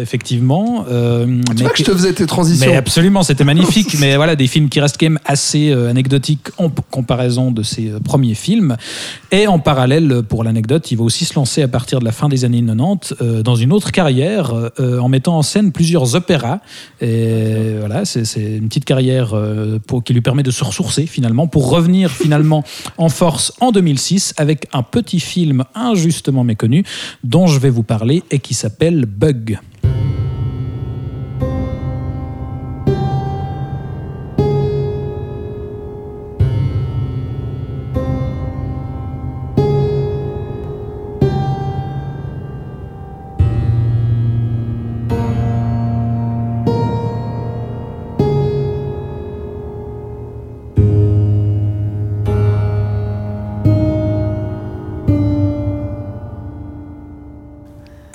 effectivement. 0.00 0.86
Euh, 0.90 1.42
Tu 1.54 1.62
vois 1.62 1.70
que 1.70 1.78
je 1.78 1.84
te 1.84 1.92
faisais 1.92 2.14
tes 2.14 2.24
transitions. 2.24 2.70
mais 2.70 2.76
absolument, 2.76 3.22
c'était 3.22 3.44
magnifique. 3.44 3.96
mais 4.00 4.16
voilà, 4.16 4.34
des 4.34 4.46
films 4.46 4.70
qui 4.70 4.80
restent 4.80 4.96
quand 4.98 5.06
même 5.06 5.18
assez 5.26 5.70
anecdotiques 5.72 6.48
en 6.56 6.70
comparaison 6.90 7.50
de 7.50 7.62
ses 7.62 7.92
premiers 8.02 8.32
films. 8.32 8.78
Et 9.30 9.46
en 9.46 9.58
parallèle, 9.58 10.22
pour 10.26 10.42
l'anecdote, 10.42 10.90
il 10.90 10.96
va 10.96 11.04
aussi 11.04 11.26
se 11.26 11.34
lancer 11.34 11.62
à 11.62 11.68
partir 11.68 12.00
de 12.00 12.06
la 12.06 12.12
fin 12.12 12.27
des 12.28 12.44
années 12.44 12.62
90 12.64 13.14
euh, 13.20 13.42
dans 13.42 13.56
une 13.56 13.72
autre 13.72 13.92
carrière 13.92 14.52
euh, 14.80 14.98
en 14.98 15.08
mettant 15.08 15.38
en 15.38 15.42
scène 15.42 15.72
plusieurs 15.72 16.14
opéras. 16.14 16.60
Et 17.00 17.76
voilà, 17.78 18.04
c'est 18.04 18.24
c'est 18.24 18.56
une 18.56 18.68
petite 18.68 18.84
carrière 18.84 19.34
euh, 19.34 19.78
pour, 19.84 20.04
qui 20.04 20.12
lui 20.12 20.20
permet 20.20 20.42
de 20.42 20.50
se 20.50 20.64
ressourcer 20.64 21.06
finalement 21.06 21.46
pour 21.46 21.70
revenir 21.70 22.10
finalement 22.22 22.64
en 22.96 23.08
force 23.08 23.52
en 23.60 23.72
2006 23.72 24.34
avec 24.36 24.66
un 24.72 24.82
petit 24.82 25.20
film 25.20 25.64
injustement 25.74 26.44
méconnu 26.44 26.84
dont 27.24 27.46
je 27.46 27.58
vais 27.58 27.70
vous 27.70 27.82
parler 27.82 28.22
et 28.30 28.38
qui 28.38 28.54
s'appelle 28.54 29.06
Bug. 29.06 29.58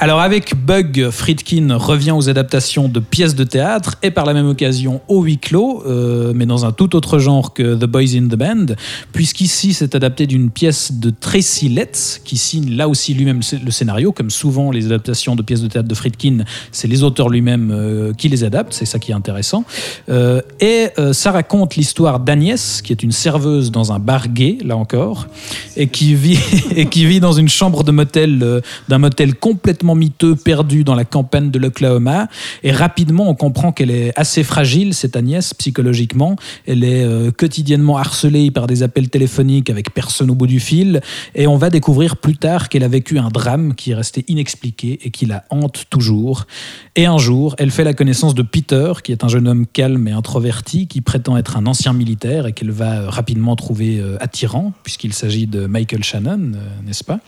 Alors 0.04 0.20
avec 0.20 0.54
Bug, 0.58 1.12
Friedkin 1.12 1.78
revient 1.78 2.12
aux 2.12 2.28
adaptations 2.28 2.90
de 2.90 3.00
pièces 3.00 3.36
de 3.36 3.46
théâtre 3.46 3.96
et 4.04 4.12
par 4.12 4.26
la 4.26 4.34
même 4.34 4.50
occasion 4.50 5.00
au 5.08 5.24
huis 5.24 5.38
clos, 5.38 5.82
euh, 5.88 6.34
mais 6.36 6.46
dans 6.46 6.66
un 6.66 6.74
tout 6.74 6.98
autre 6.98 7.20
genre 7.20 7.54
que 7.54 7.76
The 7.76 7.86
Boys 7.86 8.18
in 8.18 8.28
the 8.28 8.36
Band, 8.36 8.76
puisqu'ici 9.14 9.74
c'est 9.74 9.96
adapté 9.96 10.28
d'une 10.28 10.50
pièce 10.50 10.92
de 10.92 11.10
Tracy 11.10 11.70
Letts, 11.70 12.20
qui 12.26 12.36
signe 12.36 12.76
là 12.76 12.90
aussi 12.90 13.14
lui-même 13.14 13.40
le 13.64 13.72
scénario, 13.72 14.12
comme 14.12 14.30
souvent 14.30 14.72
les 14.72 14.88
adaptations 14.88 15.38
de 15.38 15.42
pièces 15.42 15.62
de 15.62 15.70
théâtre 15.70 15.88
de 15.88 15.96
Friedkin, 15.96 16.40
c'est 16.74 16.90
les 16.90 17.04
auteurs 17.04 17.30
lui-même 17.30 17.72
euh, 17.72 18.12
qui 18.12 18.28
les 18.28 18.44
adaptent, 18.44 18.74
c'est 18.74 18.84
ça 18.84 19.00
qui 19.00 19.12
est 19.12 19.16
intéressant. 19.16 19.64
Euh, 20.10 20.42
et 20.60 20.90
ça 21.14 21.32
raconte 21.32 21.78
l'histoire 21.78 22.20
d'Agnès, 22.20 22.82
qui 22.82 22.92
est 22.92 23.04
une 23.04 23.14
serveuse 23.14 23.72
dans 23.72 23.94
un 23.94 24.00
bar 24.00 24.28
gay, 24.28 24.58
là 24.66 24.76
encore, 24.76 25.28
et 25.78 25.88
qui 25.88 26.14
vit, 26.14 26.40
et 26.76 26.88
qui 26.88 27.06
vit 27.06 27.22
dans 27.22 27.32
une 27.32 27.48
chambre 27.48 27.86
de 27.86 27.92
motel, 27.94 28.62
d'un 28.90 28.98
motel 28.98 29.36
complètement 29.36 29.93
miteux, 29.96 30.36
perdu 30.36 30.84
dans 30.84 30.96
la 30.96 31.06
campagne 31.06 31.52
de 31.52 31.60
l'Oklahoma. 31.60 32.28
Et 32.64 32.72
rapidement, 32.72 33.30
on 33.30 33.36
comprend 33.36 33.72
qu'elle 33.72 33.92
est 33.92 34.12
assez 34.18 34.44
fragile, 34.44 34.94
cette 34.94 35.16
Agnès, 35.16 35.54
psychologiquement. 35.54 36.36
Elle 36.68 36.84
est 36.84 37.04
euh, 37.04 37.32
quotidiennement 37.32 37.98
harcelée 37.98 38.52
par 38.52 38.68
des 38.68 38.84
appels 38.84 39.10
téléphoniques 39.10 39.70
avec 39.70 39.94
personne 39.94 40.30
au 40.30 40.36
bout 40.36 40.48
du 40.48 40.60
fil. 40.60 41.02
Et 41.36 41.48
on 41.48 41.58
va 41.58 41.70
découvrir 41.70 42.18
plus 42.18 42.38
tard 42.38 42.70
qu'elle 42.70 42.84
a 42.84 42.88
vécu 42.88 43.20
un 43.20 43.30
drame 43.30 43.76
qui 43.76 43.92
est 43.92 43.96
resté 43.96 44.26
inexpliqué 44.28 45.00
et 45.04 45.12
qui 45.12 45.26
la 45.26 45.46
hante 45.50 45.86
toujours. 45.90 46.46
Et 46.96 47.06
un 47.06 47.18
jour, 47.18 47.56
elle 47.58 47.72
fait 47.72 47.84
la 47.84 47.94
connaissance 47.94 48.36
de 48.36 48.42
Peter, 48.42 48.94
qui 49.04 49.12
est 49.12 49.24
un 49.24 49.28
jeune 49.28 49.48
homme 49.48 49.66
calme 49.66 50.08
et 50.08 50.12
introverti, 50.12 50.88
qui 50.88 51.02
prétend 51.02 51.38
être 51.38 51.58
un 51.58 51.66
ancien 51.66 51.94
militaire 51.94 52.48
et 52.48 52.54
qu'elle 52.54 52.72
va 52.72 53.02
euh, 53.02 53.10
rapidement 53.10 53.56
trouver 53.56 54.00
euh, 54.00 54.18
attirant, 54.20 54.74
puisqu'il 54.84 55.14
s'agit 55.14 55.48
de 55.48 55.66
Michael 55.66 56.04
Shannon, 56.04 56.52
n'est-ce 56.86 57.04
pas? 57.04 57.20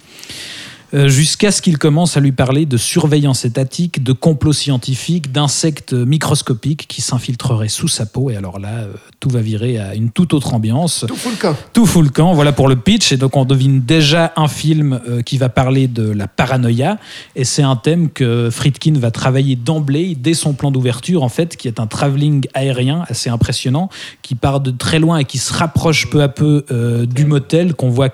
Jusqu'à 1.07 1.51
ce 1.51 1.61
qu'il 1.61 1.77
commence 1.77 2.17
à 2.17 2.19
lui 2.19 2.31
parler 2.31 2.65
de 2.65 2.77
surveillance 2.77 3.45
étatique, 3.45 4.03
de 4.03 4.13
complots 4.13 4.53
scientifiques, 4.53 5.31
d'insectes 5.31 5.93
microscopiques 5.93 6.87
qui 6.87 7.01
s'infiltreraient 7.01 7.69
sous 7.69 7.87
sa 7.87 8.05
peau. 8.05 8.29
Et 8.29 8.35
alors 8.35 8.59
là, 8.59 8.69
euh, 8.69 8.93
tout 9.19 9.29
va 9.29 9.41
virer 9.41 9.77
à 9.77 9.95
une 9.95 10.11
toute 10.11 10.33
autre 10.33 10.53
ambiance. 10.53 11.05
Tout 11.07 11.15
fout 11.15 11.31
le 11.31 11.37
camp. 11.37 11.55
Tout 11.73 11.85
fout 11.85 12.03
le 12.03 12.09
camp, 12.09 12.33
voilà 12.33 12.51
pour 12.51 12.67
le 12.67 12.75
pitch. 12.75 13.11
Et 13.11 13.17
donc 13.17 13.35
on 13.35 13.45
devine 13.45 13.81
déjà 13.81 14.33
un 14.35 14.47
film 14.47 14.99
euh, 15.07 15.21
qui 15.21 15.37
va 15.37 15.49
parler 15.49 15.87
de 15.87 16.09
la 16.09 16.27
paranoïa. 16.27 16.97
Et 17.35 17.43
c'est 17.43 17.63
un 17.63 17.75
thème 17.75 18.09
que 18.09 18.49
Friedkin 18.49 18.93
va 18.93 19.11
travailler 19.11 19.55
d'emblée, 19.55 20.15
dès 20.15 20.33
son 20.33 20.53
plan 20.53 20.71
d'ouverture, 20.71 21.23
en 21.23 21.29
fait, 21.29 21.57
qui 21.57 21.67
est 21.67 21.79
un 21.79 21.87
travelling 21.87 22.45
aérien 22.53 23.03
assez 23.07 23.29
impressionnant, 23.29 23.89
qui 24.21 24.35
part 24.35 24.59
de 24.59 24.71
très 24.71 24.99
loin 24.99 25.17
et 25.17 25.25
qui 25.25 25.37
se 25.37 25.53
rapproche 25.53 26.09
peu 26.09 26.21
à 26.21 26.29
peu 26.29 26.65
euh, 26.71 27.05
du 27.05 27.25
motel, 27.25 27.73
qu'on 27.73 27.89
voit, 27.89 28.09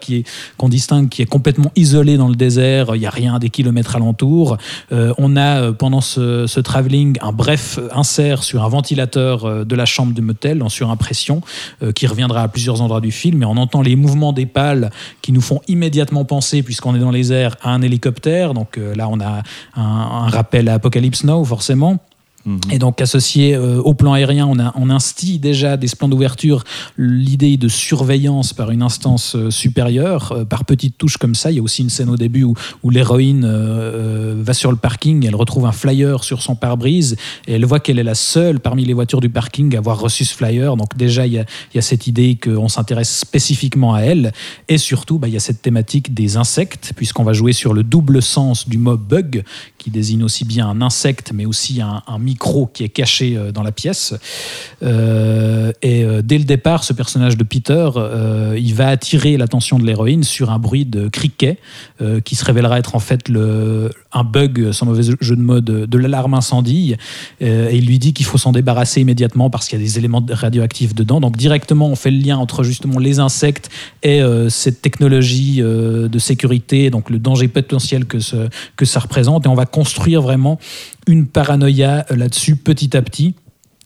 qu'on 0.58 0.70
distingue, 0.70 1.10
qui 1.10 1.22
est 1.22 1.26
complètement 1.26 1.72
isolé 1.76 2.18
dans 2.18 2.28
le 2.28 2.36
désert. 2.36 2.71
Il 2.96 3.00
n'y 3.00 3.06
a 3.06 3.10
rien 3.10 3.40
des 3.40 3.50
kilomètres 3.50 3.96
alentour. 3.96 4.58
Euh, 4.92 5.14
on 5.18 5.36
a, 5.36 5.62
euh, 5.62 5.72
pendant 5.74 6.02
ce, 6.02 6.48
ce 6.48 6.60
travelling, 6.60 7.18
un 7.22 7.32
bref 7.32 7.80
insert 7.94 8.44
sur 8.44 8.64
un 8.64 8.70
ventilateur 8.70 9.46
euh, 9.46 9.66
de 9.66 9.76
la 9.76 9.86
chambre 9.86 10.14
du 10.14 10.22
motel 10.22 10.64
en 10.64 10.70
surimpression, 10.70 11.42
euh, 11.84 11.92
qui 11.92 12.08
reviendra 12.08 12.42
à 12.42 12.48
plusieurs 12.48 12.82
endroits 12.82 13.02
du 13.02 13.12
film. 13.12 13.44
Et 13.44 13.46
on 13.46 13.58
entend 13.58 13.82
les 13.82 13.96
mouvements 13.96 14.34
des 14.34 14.46
pales 14.46 14.90
qui 15.22 15.32
nous 15.32 15.42
font 15.42 15.62
immédiatement 15.68 16.26
penser, 16.26 16.64
puisqu'on 16.64 16.96
est 16.96 17.00
dans 17.00 17.12
les 17.12 17.32
airs, 17.32 17.56
à 17.62 17.70
un 17.72 17.82
hélicoptère. 17.82 18.54
Donc 18.54 18.78
euh, 18.78 18.96
là, 18.96 19.08
on 19.10 19.20
a 19.20 19.42
un, 19.76 19.82
un 19.82 20.30
rappel 20.30 20.70
à 20.70 20.76
Apocalypse 20.76 21.24
Now, 21.24 21.44
forcément. 21.46 22.00
Et 22.72 22.80
donc 22.80 23.02
associé 23.02 23.56
euh, 23.56 23.80
au 23.82 23.94
plan 23.94 24.14
aérien, 24.14 24.48
on, 24.48 24.90
instille 24.90 25.40
déjà 25.40 25.78
des 25.78 25.88
plans 25.98 26.10
d'ouverture 26.10 26.64
l'idée 26.98 27.58
de 27.58 27.68
surveillance 27.68 28.54
par 28.54 28.72
une 28.72 28.82
instance 28.82 29.36
euh, 29.36 29.52
supérieure, 29.52 30.32
euh, 30.32 30.46
par 30.46 30.66
petites 30.66 30.98
touches 30.98 31.18
comme 31.18 31.36
ça. 31.36 31.52
Il 31.52 31.58
y 31.58 31.60
a 31.60 31.64
aussi 31.64 31.84
une 31.84 31.90
scène 31.90 32.10
au 32.10 32.18
début 32.18 32.44
où, 32.44 32.56
l'héroïne 32.90 33.46
va 34.42 34.54
sur 34.54 34.72
le 34.72 34.78
parking, 34.78 35.26
elle 35.26 35.36
retrouve 35.36 35.66
un 35.66 35.72
flyer 35.72 36.24
sur 36.24 36.42
son 36.42 36.56
pare-brise 36.56 37.16
et 37.48 37.54
elle 37.54 37.66
voit 37.66 37.80
qu'elle 37.80 38.00
est 38.00 38.04
la 38.04 38.16
seule 38.16 38.60
parmi 38.60 38.84
les 38.84 38.94
voitures 38.94 39.22
du 39.22 39.30
parking 39.30 39.74
à 39.76 39.78
avoir 39.78 40.00
reçu 40.00 40.26
ce 40.26 40.34
flyer. 40.34 40.76
Donc 40.76 40.98
déjà, 40.98 41.26
il 41.26 41.34
y 41.34 41.40
a, 41.40 41.46
il 41.74 41.76
y 41.76 41.80
a 41.80 41.82
cette 41.82 42.08
idée 42.08 42.38
qu'on 42.42 42.68
s'intéresse 42.68 43.16
spécifiquement 43.16 43.94
à 43.94 44.02
elle. 44.02 44.34
Et 44.68 44.78
surtout, 44.78 45.20
bah, 45.20 45.28
il 45.28 45.34
y 45.34 45.38
a 45.38 45.40
cette 45.40 45.62
thématique 45.62 46.14
des 46.14 46.36
insectes, 46.36 46.94
puisqu'on 46.96 47.24
va 47.24 47.34
jouer 47.34 47.54
sur 47.54 47.74
le 47.74 47.84
double 47.84 48.22
sens 48.22 48.68
du 48.68 48.78
mot 48.78 48.98
bug, 48.98 49.44
qui 49.82 49.90
désigne 49.90 50.24
aussi 50.24 50.46
bien 50.46 50.70
un 50.70 50.80
insecte, 50.80 51.32
mais 51.34 51.48
aussi 51.48 51.82
un, 51.82 52.20
micro 52.20 52.68
qui 52.68 52.84
est 52.84 52.90
caché 52.90 53.36
euh, 53.36 53.52
dans 53.52 53.64
la 53.64 53.72
pièce. 53.72 54.14
Euh, 54.84 55.72
et 55.82 56.04
euh, 56.04 56.22
dès 56.22 56.38
le 56.38 56.44
départ, 56.44 56.84
ce 56.84 56.94
personnage 56.94 57.36
de 57.36 57.44
Peter, 57.44 57.90
il 58.58 58.76
va 58.76 58.90
attirer 58.90 59.38
l'attention 59.38 59.80
de 59.80 59.86
l'héroïne 59.86 60.24
sur 60.24 60.52
un 60.52 60.60
bruit 60.60 60.86
de 60.86 61.08
criquet, 61.08 61.58
qui 62.24 62.36
se 62.36 62.46
révélera 62.46 62.78
être 62.80 62.96
en 62.96 63.00
fait 63.00 63.30
le, 63.30 63.90
un 64.12 64.24
bug, 64.24 64.72
sans 64.72 64.86
mauvais 64.86 65.04
jeu 65.04 65.36
de 65.36 65.42
mots, 65.42 65.62
de, 65.62 65.98
l'alarme 65.98 66.34
incendie. 66.34 66.96
Et 67.40 67.76
il 67.76 67.86
lui 67.86 68.00
dit 68.00 68.14
qu'il 68.14 68.26
faut 68.26 68.38
s'en 68.38 68.52
débarrasser 68.52 69.02
immédiatement 69.02 69.50
parce 69.50 69.68
qu'il 69.68 69.80
y 69.80 69.82
a 69.82 69.86
des 69.86 69.98
éléments 69.98 70.24
radioactifs 70.30 70.94
dedans. 70.94 71.20
Donc 71.22 71.38
directement, 71.38 71.88
on 71.88 71.96
fait 71.96 72.12
le 72.12 72.20
lien 72.20 72.38
entre 72.38 72.64
justement 72.64 73.00
les 73.00 73.20
insectes 73.20 73.70
et 74.04 74.22
cette 74.50 74.82
technologie 74.82 75.62
de 75.62 76.20
sécurité, 76.20 76.90
donc 76.90 77.10
le 77.10 77.20
danger 77.20 77.48
potentiel 77.48 78.06
que, 78.06 78.18
que 78.76 78.86
ça 78.86 79.00
représente. 79.00 79.46
Et 79.46 79.50
on 79.50 79.56
va 79.56 79.66
construire 79.72 80.22
vraiment 80.22 80.60
une 81.08 81.26
paranoïa 81.26 82.06
là-dessus 82.10 82.56
petit 82.56 82.96
à 82.96 83.02
petit 83.02 83.36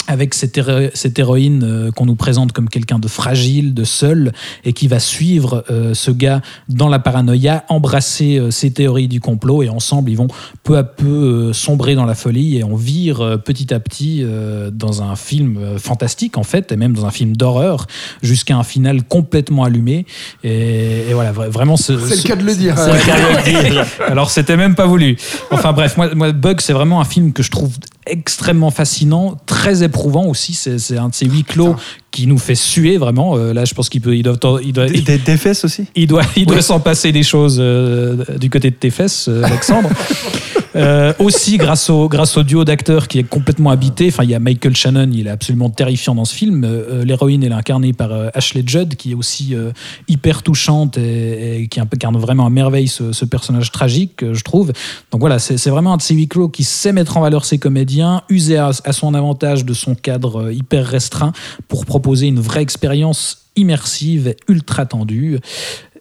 avec 0.07 0.33
cette, 0.33 0.57
héro- 0.57 0.89
cette 0.93 1.17
héroïne 1.17 1.63
euh, 1.63 1.91
qu'on 1.91 2.05
nous 2.05 2.15
présente 2.15 2.51
comme 2.51 2.69
quelqu'un 2.69 2.99
de 2.99 3.07
fragile, 3.07 3.73
de 3.73 3.83
seul, 3.83 4.31
et 4.63 4.73
qui 4.73 4.87
va 4.87 4.99
suivre 4.99 5.63
euh, 5.69 5.93
ce 5.93 6.11
gars 6.11 6.41
dans 6.69 6.87
la 6.87 6.99
paranoïa, 6.99 7.65
embrasser 7.69 8.37
euh, 8.37 8.51
ses 8.51 8.71
théories 8.71 9.07
du 9.07 9.19
complot, 9.19 9.63
et 9.63 9.69
ensemble, 9.69 10.09
ils 10.11 10.17
vont 10.17 10.27
peu 10.63 10.77
à 10.77 10.83
peu 10.83 11.05
euh, 11.49 11.53
sombrer 11.53 11.95
dans 11.95 12.05
la 12.05 12.15
folie, 12.15 12.57
et 12.57 12.63
on 12.63 12.75
vire 12.75 13.21
euh, 13.21 13.37
petit 13.37 13.73
à 13.73 13.79
petit 13.79 14.21
euh, 14.23 14.69
dans 14.71 15.01
un 15.01 15.15
film 15.15 15.57
euh, 15.57 15.77
fantastique, 15.77 16.37
en 16.37 16.43
fait, 16.43 16.71
et 16.71 16.77
même 16.77 16.93
dans 16.93 17.05
un 17.05 17.11
film 17.11 17.35
d'horreur, 17.35 17.87
jusqu'à 18.21 18.55
un 18.57 18.63
final 18.63 19.03
complètement 19.03 19.63
allumé. 19.63 20.05
Et, 20.43 21.09
et 21.09 21.13
voilà, 21.13 21.31
vra- 21.33 21.49
vraiment... 21.49 21.77
ce- 21.77 21.97
C'est 21.97 22.15
le 22.15 22.21
ce- 22.21 22.27
cas 22.27 22.35
de 22.35 22.43
le 22.43 22.55
dire. 22.55 22.77
c'est 22.77 22.91
le 22.93 22.99
cas 23.05 23.15
de 23.17 23.37
le 23.67 23.71
dire. 23.71 23.85
Alors, 24.07 24.29
c'était 24.29 24.57
même 24.57 24.75
pas 24.75 24.85
voulu. 24.85 25.17
Enfin 25.51 25.73
bref, 25.73 25.97
moi, 25.97 26.13
moi 26.13 26.31
Bug, 26.31 26.61
c'est 26.61 26.73
vraiment 26.73 27.01
un 27.01 27.05
film 27.05 27.33
que 27.33 27.41
je 27.43 27.51
trouve 27.51 27.73
extrêmement 28.07 28.71
fascinant, 28.71 29.37
très 29.45 29.83
éprouvant 29.83 30.25
aussi. 30.25 30.53
C'est 30.53 30.97
un 30.97 31.09
de 31.09 31.15
ces 31.15 31.25
huis 31.25 31.43
clos 31.43 31.75
qui 32.11 32.27
nous 32.27 32.37
fait 32.37 32.55
suer 32.55 32.97
vraiment. 32.97 33.35
Euh, 33.37 33.53
là, 33.53 33.65
je 33.65 33.73
pense 33.73 33.89
qu'il 33.89 34.01
peut, 34.01 34.15
il 34.15 34.23
doit, 34.23 34.37
il 34.63 34.73
doit, 34.73 34.87
des- 34.87 35.17
des 35.17 35.37
fesses 35.37 35.65
aussi? 35.65 35.85
il 35.95 36.07
doit, 36.07 36.23
il 36.35 36.45
doit 36.45 36.61
s'en 36.61 36.79
passer 36.79 37.11
des 37.11 37.23
choses 37.23 37.57
euh, 37.59 38.23
du 38.39 38.49
côté 38.49 38.69
de 38.69 38.75
tes 38.75 38.89
fesses, 38.89 39.27
euh, 39.27 39.43
Alexandre. 39.43 39.89
Euh, 40.75 41.13
aussi 41.19 41.57
grâce 41.57 41.89
au, 41.89 42.09
grâce 42.09 42.35
au 42.37 42.43
duo 42.43 42.65
d'acteurs 42.65 43.07
qui 43.07 43.19
est 43.19 43.23
complètement 43.23 43.69
habité. 43.69 44.07
Enfin, 44.09 44.23
il 44.23 44.29
y 44.29 44.35
a 44.35 44.39
Michael 44.39 44.75
Shannon, 44.75 45.09
il 45.13 45.27
est 45.27 45.29
absolument 45.29 45.69
terrifiant 45.69 46.15
dans 46.15 46.25
ce 46.25 46.35
film. 46.35 46.63
Euh, 46.65 47.05
L'héroïne, 47.05 47.43
elle 47.43 47.53
est 47.53 47.55
incarnée 47.55 47.93
par 47.93 48.11
euh, 48.11 48.29
Ashley 48.33 48.63
Judd, 48.65 48.95
qui 48.95 49.11
est 49.11 49.15
aussi 49.15 49.55
euh, 49.55 49.71
hyper 50.07 50.43
touchante 50.43 50.97
et, 50.97 51.61
et 51.61 51.67
qui 51.67 51.79
incarne 51.79 52.17
vraiment 52.17 52.45
à 52.45 52.49
merveille 52.49 52.87
ce, 52.87 53.13
ce 53.13 53.23
personnage 53.25 53.71
tragique, 53.71 54.23
euh, 54.23 54.33
je 54.33 54.43
trouve. 54.43 54.73
Donc 55.11 55.21
voilà, 55.21 55.39
c'est 55.39 55.69
vraiment 55.69 55.93
un 55.93 55.97
de 55.97 56.01
ces 56.01 56.15
qui 56.51 56.63
sait 56.63 56.91
mettre 56.91 57.17
en 57.17 57.21
valeur 57.21 57.45
ses 57.45 57.57
comédiens, 57.57 58.23
user 58.29 58.57
à, 58.57 58.71
à 58.83 58.93
son 58.93 59.13
avantage 59.13 59.63
de 59.63 59.73
son 59.73 59.95
cadre 59.95 60.43
euh, 60.43 60.53
hyper 60.53 60.85
restreint 60.85 61.33
pour 61.67 61.85
proposer 61.85 62.27
une 62.27 62.39
vraie 62.39 62.61
expérience 62.61 63.45
immersive 63.55 64.35
ultra 64.49 64.85
tendue. 64.85 65.39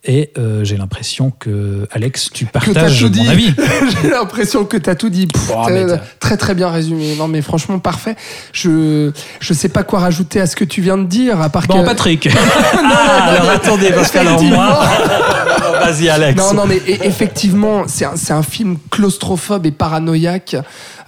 Et 0.06 0.30
euh, 0.36 0.64
j'ai 0.64 0.76
l'impression 0.76 1.30
que, 1.30 1.88
Alex, 1.90 2.28
tu 2.32 2.44
partages 2.44 3.00
tout 3.00 3.10
mon 3.14 3.26
avis. 3.28 3.54
J'ai 4.02 4.10
l'impression 4.10 4.66
que 4.66 4.76
tu 4.76 4.90
as 4.90 4.94
tout 4.96 5.08
dit. 5.08 5.26
Pff, 5.26 5.50
Oh, 5.56 5.64
mais 5.70 5.86
t'as- 5.86 5.98
très 6.20 6.36
très 6.36 6.54
bien 6.54 6.68
résumé. 6.68 7.14
Non 7.16 7.26
mais 7.26 7.40
franchement 7.40 7.78
parfait. 7.78 8.14
Je 8.52 9.12
je 9.40 9.54
sais 9.54 9.70
pas 9.70 9.82
quoi 9.82 10.00
rajouter 10.00 10.40
à 10.40 10.46
ce 10.46 10.56
que 10.56 10.64
tu 10.64 10.82
viens 10.82 10.98
de 10.98 11.04
dire 11.04 11.40
à 11.40 11.48
part 11.48 11.66
Bon, 11.66 11.80
que 11.80 11.86
Patrick. 11.86 12.28
Ah, 12.74 13.24
alors 13.30 13.48
attendez, 13.50 13.90
parce 13.92 14.10
que 14.10 14.18
alors 14.18 14.42
moi. 14.42 14.80
Vas-y, 15.84 16.08
Alex. 16.08 16.36
Non, 16.38 16.52
non, 16.54 16.66
mais 16.66 16.76
e- 16.76 17.02
effectivement, 17.04 17.84
c'est 17.86 18.04
un, 18.04 18.16
c'est 18.16 18.32
un 18.32 18.42
film 18.42 18.76
claustrophobe 18.90 19.66
et 19.66 19.70
paranoïaque, 19.70 20.56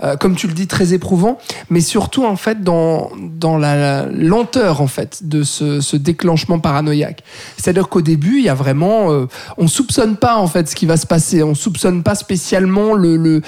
euh, 0.03 0.17
comme 0.17 0.37
tu 0.37 0.47
le 0.47 0.53
dis, 0.53 0.67
très 0.67 0.95
éprouvant, 0.95 1.39
mais 1.71 1.81
surtout 1.81 2.25
en 2.25 2.37
fait 2.37 2.63
dans, 2.63 3.11
dans 3.19 3.59
la, 3.59 4.07
lenteur 4.07 4.81
en 4.81 4.87
fait 4.87 5.27
de 5.27 5.43
ce, 5.43 5.81
ce 5.81 5.97
déclenchement 5.97 6.59
paranoïaque. 6.59 7.23
C'est-à-dire 7.57 7.89
qu'au 7.89 8.03
début, 8.03 8.39
il 8.39 8.45
y 8.45 8.49
a 8.49 8.55
vraiment, 8.55 9.13
euh, 9.13 9.27
on 9.57 9.69
soupçonne 9.69 10.17
pas 10.17 10.37
en 10.37 10.47
fait 10.47 10.69
ce 10.69 10.77
qui 10.77 10.87
va 10.87 10.97
se 10.97 11.07
passer, 11.07 11.43
on 11.43 11.55
soupçonne 11.55 12.03
pas 12.03 12.15
spécialement 12.15 12.95
le, 12.95 13.17
le 13.17 13.43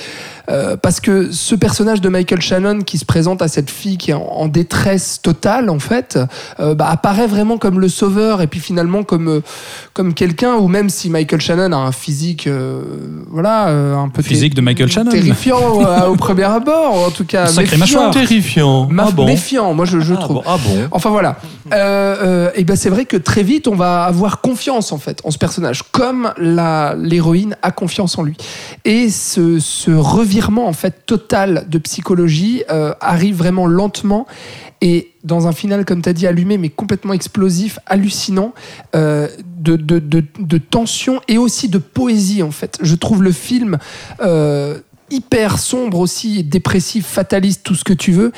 euh, 0.51 0.77
parce 0.77 1.01
que 1.01 1.31
ce 1.31 1.55
personnage 1.55 2.01
de 2.01 2.09
Michael 2.09 2.41
Shannon 2.41 2.81
qui 2.81 2.99
se 2.99 3.05
présente 3.05 3.43
à 3.43 3.49
cette 3.49 3.71
fille 3.71 3.99
qui 3.99 4.11
est 4.11 4.15
en, 4.15 4.23
en 4.23 4.49
détresse 4.49 5.21
totale 5.23 5.69
en 5.71 5.79
fait, 5.79 6.19
euh, 6.61 6.75
bah, 6.75 6.89
apparaît 6.91 7.27
vraiment 7.27 7.59
comme 7.59 7.81
le 7.81 7.89
sauveur 7.89 8.41
et 8.43 8.47
puis 8.47 8.61
finalement 8.61 9.03
comme 9.03 9.29
euh, 9.29 9.41
comme 9.93 10.15
quelqu'un 10.15 10.55
ou 10.57 10.69
même 10.69 10.89
si 10.91 11.11
Michael 11.11 11.41
Shannon 11.41 11.73
a 11.73 11.77
un 11.77 11.93
physique 11.93 12.47
euh, 12.47 12.83
voilà 13.31 13.69
euh, 13.69 13.97
un 13.97 14.09
peu 14.09 14.23
Physique 14.23 14.55
de 14.55 14.61
Michael 14.61 14.91
Shannon. 14.91 15.11
terrifiant 15.11 15.83
euh, 15.83 16.07
au 16.09 16.17
premier 16.17 16.45
abord 16.45 17.07
en 17.07 17.11
tout 17.11 17.25
cas 17.25 17.47
Sacré 17.47 17.77
méfiant. 17.77 18.11
Terrifiant. 18.11 18.87
Ma- 18.91 19.07
ah 19.09 19.11
bon 19.11 19.27
méfiant 19.27 19.75
moi 19.75 19.85
je, 19.85 20.01
je 20.01 20.15
ah 20.15 20.17
trouve 20.19 20.37
bon, 20.37 20.43
ah 20.47 20.57
bon. 20.57 20.89
Enfin 20.91 21.11
voilà. 21.11 21.37
Euh, 21.73 22.17
euh, 22.23 22.51
et 22.55 22.65
ben 22.65 22.77
c'est 22.77 22.89
vrai 22.89 23.05
que 23.05 23.17
très 23.17 23.43
vite 23.43 23.69
on 23.69 23.75
va 23.75 24.05
avoir 24.05 24.41
confiance 24.41 24.93
en 24.93 24.99
fait 24.99 25.21
en 25.25 25.31
ce 25.31 25.39
personnage, 25.39 25.83
comme 25.93 26.33
la 26.39 26.95
l'héroïne 26.99 27.57
a 27.63 27.71
confiance 27.71 28.17
en 28.19 28.23
lui. 28.23 28.37
Et 28.85 29.11
ce, 29.11 29.59
ce 29.59 29.91
en 30.47 30.73
fait 30.73 31.07
total 31.07 31.67
de 31.69 31.79
psychologie 31.79 32.63
euh, 32.71 32.95
arrive 33.01 33.37
vraiment 33.37 33.67
lentement 33.67 34.27
et 34.81 35.13
dans 35.25 35.47
un 35.47 35.53
final 35.53 35.85
comme 35.85 36.03
tu 36.03 36.09
as 36.09 36.13
dit 36.13 36.27
allumé 36.27 36.59
mais 36.59 36.69
complètement 36.69 37.13
explosif, 37.13 37.79
hallucinant, 37.87 38.55
euh, 38.95 39.29
de, 39.59 39.77
de, 39.77 39.99
de, 39.99 40.25
de 40.39 40.59
tension 40.59 41.21
et 41.29 41.39
aussi 41.39 41.69
de 41.69 41.79
poésie 41.79 42.43
en 42.43 42.51
fait. 42.51 42.79
Je 42.81 42.95
trouve 42.95 43.23
le 43.23 43.33
film 43.33 43.79
euh, 44.21 44.79
hyper 45.11 45.59
sombre 45.59 45.99
aussi, 45.99 46.45
dépressif, 46.45 47.07
fataliste, 47.07 47.63
tout 47.65 47.75
ce 47.75 47.85
que 47.85 47.95
tu 47.95 48.13
veux, 48.13 48.33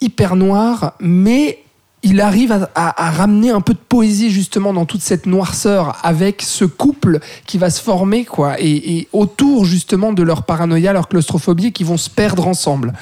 hyper 0.00 0.36
noir, 0.36 0.94
mais 1.00 1.58
il 2.02 2.20
arrive 2.20 2.52
à, 2.52 2.70
à- 2.74 3.06
à 3.08 3.10
ramener 3.10 3.50
un 3.50 3.60
peu 3.60 3.74
de 3.74 3.78
poésie 3.78 4.30
justement 4.30 4.72
dans 4.72 4.86
toute 4.86 5.02
cette 5.02 5.26
noirceur 5.26 5.98
avec 6.02 6.40
ce 6.42 6.64
couple 6.64 7.18
qui 7.46 7.58
va 7.58 7.68
se 7.68 7.82
former 7.82 8.24
quoi 8.24 8.58
et, 8.58 8.96
et 8.98 9.08
autour 9.12 9.64
justement 9.66 10.12
de 10.12 10.22
leur 10.22 10.44
paranoïa, 10.44 10.92
leur 10.94 11.08
claustrophobie 11.08 11.72
qui 11.72 11.84
vont 11.84 11.98
se 11.98 12.08
perdre 12.08 12.46
ensemble. 12.48 12.94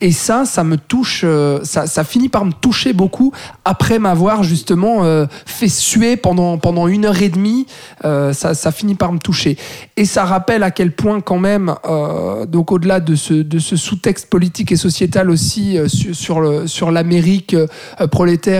Et 0.00 0.12
ça, 0.12 0.44
ça 0.46 0.64
me 0.64 0.76
touche, 0.78 1.22
euh, 1.24 1.60
ça, 1.62 1.86
ça 1.86 2.04
finit 2.04 2.28
par 2.28 2.44
me 2.44 2.52
toucher 2.52 2.92
beaucoup 2.92 3.32
après 3.64 3.98
m'avoir 3.98 4.42
justement 4.44 5.04
euh, 5.04 5.26
fait 5.44 5.68
suer 5.68 6.16
pendant, 6.16 6.56
pendant 6.56 6.88
une 6.88 7.04
heure 7.04 7.20
et 7.20 7.28
demie. 7.28 7.66
euh, 8.04 8.32
ça, 8.32 8.54
ça 8.54 8.72
finit 8.72 8.94
par 8.94 9.12
me 9.12 9.18
toucher. 9.18 9.58
Et 9.96 10.04
ça 10.04 10.24
rappelle 10.24 10.62
à 10.62 10.70
quel 10.70 10.92
point 10.92 11.20
quand 11.20 11.38
même, 11.38 11.74
euh, 11.86 12.46
donc 12.46 12.72
au-delà 12.72 13.00
de 13.00 13.14
ce, 13.14 13.34
de 13.34 13.58
ce 13.58 13.76
sous-texte 13.76 14.28
politique 14.30 14.72
et 14.72 14.76
sociétal 14.76 15.30
aussi 15.30 15.76
euh, 15.76 15.88
sur, 15.88 16.62
sur, 16.66 16.90
l'Amérique 16.90 17.54
euh, 17.54 17.66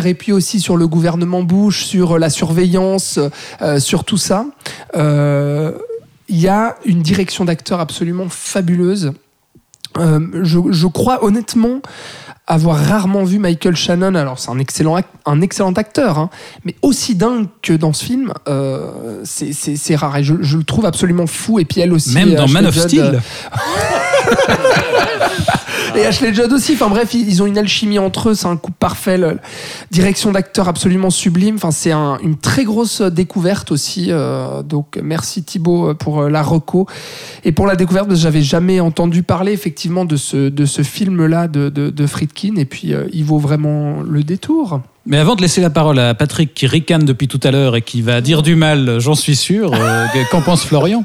et 0.06 0.14
puis 0.14 0.32
aussi 0.32 0.60
sur 0.60 0.76
le 0.76 0.86
gouvernement 0.88 1.42
Bush, 1.42 1.84
sur 1.84 2.18
la 2.18 2.30
surveillance, 2.30 3.18
euh, 3.62 3.78
sur 3.80 4.04
tout 4.04 4.16
ça, 4.18 4.44
euh, 4.96 5.72
il 6.28 6.38
y 6.40 6.48
a 6.48 6.76
une 6.84 7.00
direction 7.02 7.44
d'acteur 7.44 7.80
absolument 7.80 8.26
fabuleuse. 8.28 9.12
Euh, 9.98 10.20
je, 10.42 10.58
je 10.70 10.86
crois 10.86 11.24
honnêtement 11.24 11.80
avoir 12.46 12.76
rarement 12.78 13.24
vu 13.24 13.38
Michael 13.38 13.76
Shannon. 13.76 14.14
Alors, 14.14 14.38
c'est 14.38 14.50
un 14.50 14.58
excellent, 14.58 14.96
ac- 14.98 15.04
un 15.26 15.40
excellent 15.42 15.72
acteur, 15.72 16.18
hein, 16.18 16.30
mais 16.64 16.74
aussi 16.82 17.14
dingue 17.14 17.46
que 17.62 17.72
dans 17.74 17.92
ce 17.92 18.04
film, 18.04 18.32
euh, 18.48 19.20
c'est- 19.24 19.96
rare. 19.96 20.16
Et 20.18 20.24
je, 20.24 20.34
je 20.40 20.56
le 20.56 20.64
trouve 20.64 20.86
absolument 20.86 21.26
fou. 21.26 21.58
Et 21.58 21.64
puis 21.66 21.80
elle 21.82 21.92
aussi. 21.92 22.14
Même 22.14 22.30
euh, 22.32 22.36
dans 22.36 22.48
Man 22.48 22.64
of 22.66 22.76
Steel. 22.78 23.20
et 25.98 26.06
Ashley 26.06 26.32
Judd 26.34 26.52
aussi. 26.52 26.72
Enfin 26.74 26.88
bref, 26.88 27.14
ils, 27.14 27.42
ont 27.42 27.46
une 27.46 27.58
alchimie 27.58 27.98
entre 27.98 28.30
eux. 28.30 28.34
C'est 28.34 28.46
un 28.46 28.56
coup 28.56 28.70
parfait. 28.72 29.18
le- 29.18 29.38
direction 29.90 30.32
d'acteur 30.32 30.68
absolument 30.68 31.10
sublime. 31.10 31.56
Enfin, 31.56 31.70
c'est 31.70 31.92
un- 31.92 32.18
une 32.22 32.36
très 32.36 32.64
grosse 32.64 33.00
découverte 33.02 33.72
aussi. 33.72 34.06
euh, 34.10 34.62
donc 34.62 34.98
merci 35.02 35.42
Thibaut 35.42 35.94
pour 35.94 36.22
euh, 36.22 36.28
la 36.30 36.42
reco 36.42 36.86
et 37.44 37.52
pour 37.52 37.66
la 37.66 37.76
découverte. 37.76 38.14
J'avais 38.14 38.42
jamais 38.42 38.80
entendu 38.80 39.22
parler 39.22 39.52
effectivement 39.52 40.04
de 40.04 40.16
ce 40.16 40.48
de 40.48 40.64
ce 40.66 40.82
film 40.82 41.26
là 41.26 41.48
de, 41.48 41.68
de, 41.68 41.90
de 41.90 42.06
Friedkin. 42.06 42.56
Et 42.56 42.64
puis 42.64 42.94
euh, 42.94 43.04
il 43.12 43.24
vaut 43.24 43.38
vraiment 43.38 44.00
le 44.02 44.22
détour. 44.22 44.80
Mais 45.06 45.16
avant 45.18 45.36
de 45.36 45.40
laisser 45.40 45.62
la 45.62 45.70
parole 45.70 45.98
à 45.98 46.12
Patrick 46.14 46.52
qui 46.52 46.66
ricane 46.66 47.04
depuis 47.04 47.28
tout 47.28 47.40
à 47.42 47.50
l'heure 47.50 47.76
et 47.76 47.82
qui 47.82 48.02
va 48.02 48.20
dire 48.20 48.42
du 48.42 48.56
mal, 48.56 48.98
j'en 49.00 49.14
suis 49.14 49.36
sûr, 49.36 49.72
euh, 49.72 50.04
qu'en 50.30 50.42
pense 50.42 50.64
Florian? 50.64 51.02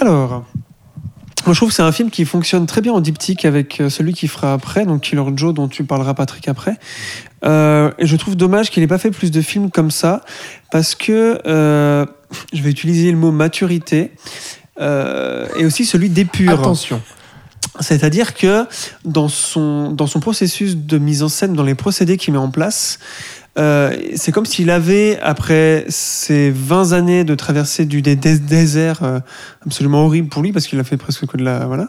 Alors, 0.00 0.44
moi 1.46 1.54
je 1.54 1.58
trouve 1.58 1.68
que 1.70 1.74
c'est 1.74 1.82
un 1.82 1.92
film 1.92 2.10
qui 2.10 2.24
fonctionne 2.24 2.66
très 2.66 2.80
bien 2.80 2.92
en 2.92 3.00
diptyque 3.00 3.44
avec 3.44 3.80
euh, 3.80 3.90
celui 3.90 4.12
qui 4.12 4.28
fera 4.28 4.52
après, 4.52 4.84
donc 4.86 5.02
Killer 5.02 5.22
Joe 5.34 5.54
dont 5.54 5.68
tu 5.68 5.84
parleras 5.84 6.14
Patrick 6.14 6.48
après. 6.48 6.76
Euh, 7.44 7.92
et 7.98 8.06
je 8.06 8.16
trouve 8.16 8.36
dommage 8.36 8.70
qu'il 8.70 8.82
n'ait 8.82 8.88
pas 8.88 8.98
fait 8.98 9.10
plus 9.10 9.30
de 9.30 9.40
films 9.40 9.70
comme 9.70 9.90
ça 9.90 10.22
parce 10.72 10.94
que 10.94 11.40
euh, 11.46 12.04
je 12.52 12.62
vais 12.62 12.70
utiliser 12.70 13.10
le 13.10 13.16
mot 13.16 13.30
maturité 13.30 14.12
euh, 14.80 15.46
et 15.56 15.64
aussi 15.64 15.84
celui 15.84 16.08
d'épure. 16.08 16.60
Attention. 16.60 17.00
C'est-à-dire 17.80 18.34
que 18.34 18.66
dans 19.04 19.28
son, 19.28 19.92
dans 19.92 20.06
son 20.08 20.18
processus 20.20 20.76
de 20.76 20.98
mise 20.98 21.22
en 21.22 21.28
scène, 21.28 21.52
dans 21.52 21.62
les 21.62 21.76
procédés 21.76 22.16
qu'il 22.16 22.32
met 22.32 22.38
en 22.38 22.50
place, 22.50 22.98
euh, 23.58 23.94
c'est 24.14 24.30
comme 24.32 24.46
s'il 24.46 24.70
avait, 24.70 25.18
après 25.20 25.84
ces 25.88 26.50
20 26.50 26.92
années 26.92 27.24
de 27.24 27.34
traversée 27.34 27.84
du 27.86 28.02
dé- 28.02 28.14
dé- 28.16 28.38
désert 28.38 29.00
euh, 29.02 29.20
absolument 29.66 30.04
horrible 30.04 30.28
pour 30.28 30.42
lui, 30.42 30.52
parce 30.52 30.66
qu'il 30.66 30.78
a 30.78 30.84
fait 30.84 30.96
presque 30.96 31.26
que 31.26 31.36
de 31.36 31.44
la. 31.44 31.66
Voilà. 31.66 31.88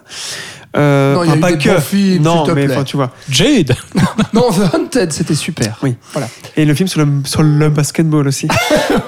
Euh, 0.76 1.14
Non, 1.14 1.24
il 1.24 1.26
y 1.26 1.30
a 1.30 1.32
enfin, 1.32 1.36
eu 1.38 1.40
pas 1.40 1.52
des 1.52 1.58
que. 1.58 1.68
bons 1.70 1.80
films, 1.80 2.22
non, 2.22 2.44
te 2.44 2.50
mais 2.52 2.64
plaît. 2.66 2.74
enfin, 2.74 2.84
tu 2.84 2.96
vois. 2.96 3.10
Jade 3.28 3.74
Non, 4.32 4.50
The 4.50 4.74
Hunted, 4.74 5.12
c'était 5.12 5.34
super. 5.34 5.78
Oui. 5.82 5.96
Voilà. 6.12 6.28
Et 6.56 6.64
le 6.64 6.74
film 6.74 6.88
sur 6.88 7.04
le, 7.04 7.10
sur 7.24 7.42
le 7.42 7.68
basketball 7.70 8.26
aussi. 8.28 8.48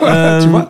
Euh, 0.02 0.40
tu 0.42 0.48
vois. 0.48 0.68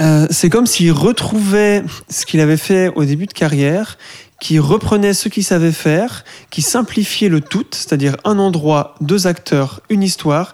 euh, 0.00 0.26
c'est 0.30 0.48
comme 0.48 0.66
s'il 0.66 0.92
retrouvait 0.92 1.82
ce 2.08 2.24
qu'il 2.24 2.40
avait 2.40 2.56
fait 2.56 2.90
au 2.94 3.04
début 3.04 3.26
de 3.26 3.32
carrière, 3.32 3.98
qui 4.42 4.58
reprenait 4.58 5.14
ce 5.14 5.28
qu'il 5.28 5.44
savait 5.44 5.70
faire, 5.70 6.24
qui 6.50 6.62
simplifiait 6.62 7.28
le 7.28 7.40
tout, 7.40 7.64
c'est-à-dire 7.70 8.16
un 8.24 8.40
endroit, 8.40 8.96
deux 9.00 9.28
acteurs, 9.28 9.80
une 9.88 10.02
histoire, 10.02 10.52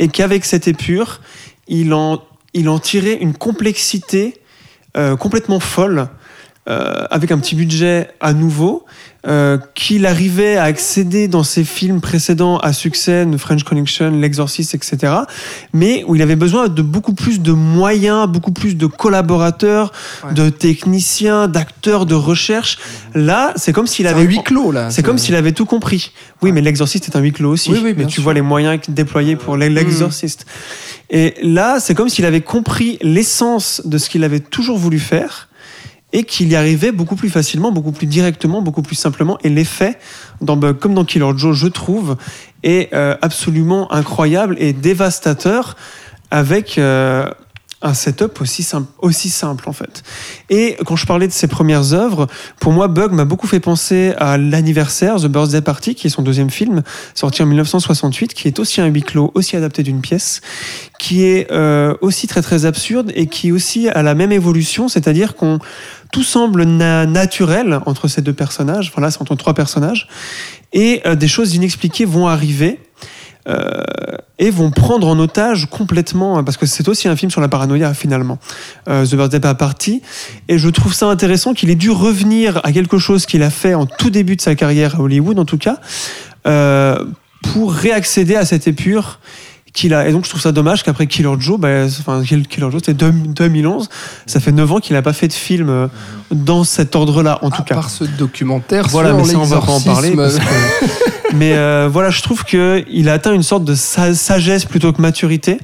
et 0.00 0.08
qu'avec 0.08 0.44
cette 0.44 0.66
épure, 0.66 1.20
il 1.68 1.94
en, 1.94 2.20
il 2.52 2.68
en 2.68 2.80
tirait 2.80 3.14
une 3.14 3.34
complexité 3.34 4.40
euh, 4.96 5.14
complètement 5.14 5.60
folle, 5.60 6.08
euh, 6.68 7.06
avec 7.12 7.30
un 7.30 7.38
petit 7.38 7.54
budget 7.54 8.10
à 8.18 8.32
nouveau, 8.32 8.84
euh, 9.26 9.58
qu'il 9.74 10.06
arrivait 10.06 10.56
à 10.56 10.62
accéder 10.64 11.26
dans 11.26 11.42
ses 11.42 11.64
films 11.64 12.00
précédents 12.00 12.58
à 12.58 12.72
succès, 12.72 13.26
The 13.26 13.36
French 13.36 13.64
Connection, 13.64 14.10
L'Exorciste, 14.12 14.74
etc., 14.76 15.12
mais 15.72 16.04
où 16.06 16.14
il 16.14 16.22
avait 16.22 16.36
besoin 16.36 16.68
de 16.68 16.82
beaucoup 16.82 17.14
plus 17.14 17.40
de 17.40 17.50
moyens, 17.52 18.28
beaucoup 18.28 18.52
plus 18.52 18.76
de 18.76 18.86
collaborateurs, 18.86 19.92
Ouais. 20.24 20.34
de 20.34 20.50
techniciens, 20.50 21.48
d'acteurs, 21.48 22.06
de 22.06 22.14
recherche. 22.14 22.78
Là, 23.14 23.52
c'est 23.56 23.72
comme 23.72 23.86
s'il 23.88 24.06
C'est 24.06 24.12
un 24.12 24.16
avait 24.16 24.24
huis 24.26 24.42
clos 24.44 24.70
là. 24.70 24.90
c'est 24.90 25.02
comme 25.02 25.18
s'il 25.18 25.34
avait 25.34 25.52
tout 25.52 25.66
compris. 25.66 26.12
Oui, 26.42 26.52
mais 26.52 26.60
l'exorciste 26.60 27.08
est 27.08 27.16
un 27.16 27.20
huis 27.20 27.32
clos 27.32 27.50
aussi. 27.50 27.70
Oui, 27.72 27.80
oui, 27.82 27.94
mais 27.96 28.06
tu 28.06 28.14
sûr. 28.14 28.22
vois 28.22 28.34
les 28.34 28.40
moyens 28.42 28.78
déployés 28.88 29.34
pour 29.36 29.56
l'exorciste. 29.56 30.46
Et 31.10 31.34
là, 31.42 31.78
c'est 31.80 31.94
comme 31.94 32.08
s'il 32.08 32.24
avait 32.26 32.40
compris 32.42 32.98
l'essence 33.02 33.82
de 33.84 33.98
ce 33.98 34.08
qu'il 34.10 34.22
avait 34.24 34.40
toujours 34.40 34.78
voulu 34.78 34.98
faire 34.98 35.47
et 36.12 36.24
qu'il 36.24 36.48
y 36.48 36.56
arrivait 36.56 36.92
beaucoup 36.92 37.16
plus 37.16 37.28
facilement, 37.28 37.70
beaucoup 37.70 37.92
plus 37.92 38.06
directement, 38.06 38.62
beaucoup 38.62 38.82
plus 38.82 38.96
simplement. 38.96 39.38
Et 39.44 39.48
l'effet, 39.48 39.98
dans, 40.40 40.58
comme 40.74 40.94
dans 40.94 41.04
Killer 41.04 41.30
Joe, 41.36 41.56
je 41.56 41.66
trouve, 41.66 42.16
est 42.62 42.92
euh, 42.94 43.16
absolument 43.20 43.92
incroyable 43.92 44.56
et 44.58 44.72
dévastateur 44.72 45.76
avec 46.30 46.78
euh, 46.78 47.28
un 47.80 47.94
setup 47.94 48.40
aussi 48.40 48.62
simple, 48.62 48.90
aussi 48.98 49.30
simple 49.30 49.68
en 49.68 49.72
fait. 49.72 50.02
Et 50.50 50.76
quand 50.84 50.96
je 50.96 51.06
parlais 51.06 51.28
de 51.28 51.32
ses 51.32 51.46
premières 51.46 51.92
œuvres, 51.92 52.26
pour 52.60 52.72
moi, 52.72 52.88
Bug 52.88 53.12
m'a 53.12 53.24
beaucoup 53.24 53.46
fait 53.46 53.60
penser 53.60 54.14
à 54.18 54.36
l'anniversaire, 54.36 55.16
The 55.16 55.26
Birthday 55.26 55.60
Party, 55.60 55.94
qui 55.94 56.08
est 56.08 56.10
son 56.10 56.22
deuxième 56.22 56.50
film, 56.50 56.82
sorti 57.14 57.42
en 57.42 57.46
1968, 57.46 58.34
qui 58.34 58.48
est 58.48 58.58
aussi 58.58 58.80
un 58.80 58.86
huis 58.86 59.02
clos, 59.02 59.30
aussi 59.34 59.56
adapté 59.56 59.82
d'une 59.84 60.00
pièce, 60.00 60.40
qui 60.98 61.24
est 61.24 61.50
euh, 61.52 61.94
aussi 62.00 62.26
très 62.26 62.42
très 62.42 62.66
absurde 62.66 63.12
et 63.14 63.26
qui 63.26 63.52
aussi 63.52 63.88
a 63.88 64.02
la 64.02 64.14
même 64.14 64.32
évolution, 64.32 64.88
c'est-à-dire 64.88 65.36
qu'on 65.36 65.60
tout 66.12 66.22
semble 66.22 66.64
na- 66.64 67.06
naturel 67.06 67.80
entre 67.86 68.08
ces 68.08 68.22
deux 68.22 68.32
personnages, 68.32 68.92
enfin 68.94 69.08
c'est 69.10 69.20
entre 69.20 69.34
trois 69.36 69.54
personnages, 69.54 70.08
et 70.72 71.00
euh, 71.06 71.14
des 71.14 71.28
choses 71.28 71.54
inexpliquées 71.54 72.04
vont 72.04 72.26
arriver. 72.28 72.80
Euh, 73.48 73.82
et 74.38 74.50
vont 74.50 74.70
prendre 74.70 75.08
en 75.08 75.18
otage 75.18 75.66
complètement, 75.70 76.44
parce 76.44 76.58
que 76.58 76.66
c'est 76.66 76.86
aussi 76.86 77.08
un 77.08 77.16
film 77.16 77.30
sur 77.30 77.40
la 77.40 77.48
paranoïa 77.48 77.94
finalement, 77.94 78.38
euh, 78.88 79.06
The 79.06 79.14
Birthday 79.14 79.40
Party, 79.54 80.02
et 80.48 80.58
je 80.58 80.68
trouve 80.68 80.92
ça 80.92 81.06
intéressant 81.06 81.54
qu'il 81.54 81.70
ait 81.70 81.74
dû 81.74 81.90
revenir 81.90 82.60
à 82.62 82.72
quelque 82.72 82.98
chose 82.98 83.24
qu'il 83.24 83.42
a 83.42 83.48
fait 83.48 83.72
en 83.72 83.86
tout 83.86 84.10
début 84.10 84.36
de 84.36 84.42
sa 84.42 84.54
carrière 84.54 84.96
à 84.96 85.00
Hollywood 85.00 85.38
en 85.38 85.46
tout 85.46 85.56
cas, 85.56 85.78
euh, 86.46 87.02
pour 87.42 87.72
réaccéder 87.72 88.36
à 88.36 88.44
cette 88.44 88.68
épure 88.68 89.18
qu'il 89.80 89.94
a. 89.94 90.08
Et 90.08 90.12
donc 90.12 90.24
je 90.24 90.30
trouve 90.30 90.40
ça 90.40 90.52
dommage 90.52 90.82
qu'après 90.82 91.06
Killer 91.06 91.32
Joe, 91.38 91.58
bah, 91.58 91.84
enfin 91.84 92.22
Kill- 92.22 92.46
Killer 92.46 92.70
Joe 92.70 92.80
c'était 92.84 92.94
deux- 92.94 93.10
2011, 93.12 93.88
ça 94.26 94.40
fait 94.40 94.52
9 94.52 94.72
ans 94.72 94.78
qu'il 94.80 94.94
n'a 94.94 95.02
pas 95.02 95.12
fait 95.12 95.28
de 95.28 95.32
film 95.32 95.68
euh, 95.68 95.86
dans 96.30 96.64
cet 96.64 96.96
ordre-là 96.96 97.38
en 97.42 97.50
tout 97.50 97.62
à 97.62 97.64
cas. 97.64 97.74
part 97.74 97.90
ce 97.90 98.04
documentaire 98.04 98.86
Voilà, 98.88 99.10
sur 99.10 99.18
mais 99.18 99.24
ça, 99.24 99.38
on 99.38 99.44
va 99.44 99.60
pas 99.60 99.72
en 99.72 99.80
parler. 99.80 100.14
Mais 101.34 101.52
euh, 101.54 101.88
voilà, 101.92 102.08
je 102.10 102.22
trouve 102.22 102.42
qu'il 102.44 103.08
a 103.08 103.12
atteint 103.12 103.34
une 103.34 103.42
sorte 103.42 103.64
de 103.64 103.74
sa- 103.74 104.14
sagesse 104.14 104.64
plutôt 104.64 104.92
que 104.94 105.02
maturité. 105.02 105.58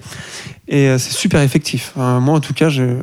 Et 0.68 0.88
euh, 0.88 0.98
c'est 0.98 1.12
super 1.12 1.40
effectif. 1.40 1.92
Enfin, 1.96 2.20
moi, 2.20 2.34
en 2.36 2.40
tout 2.40 2.52
cas, 2.52 2.68
je... 2.68 2.98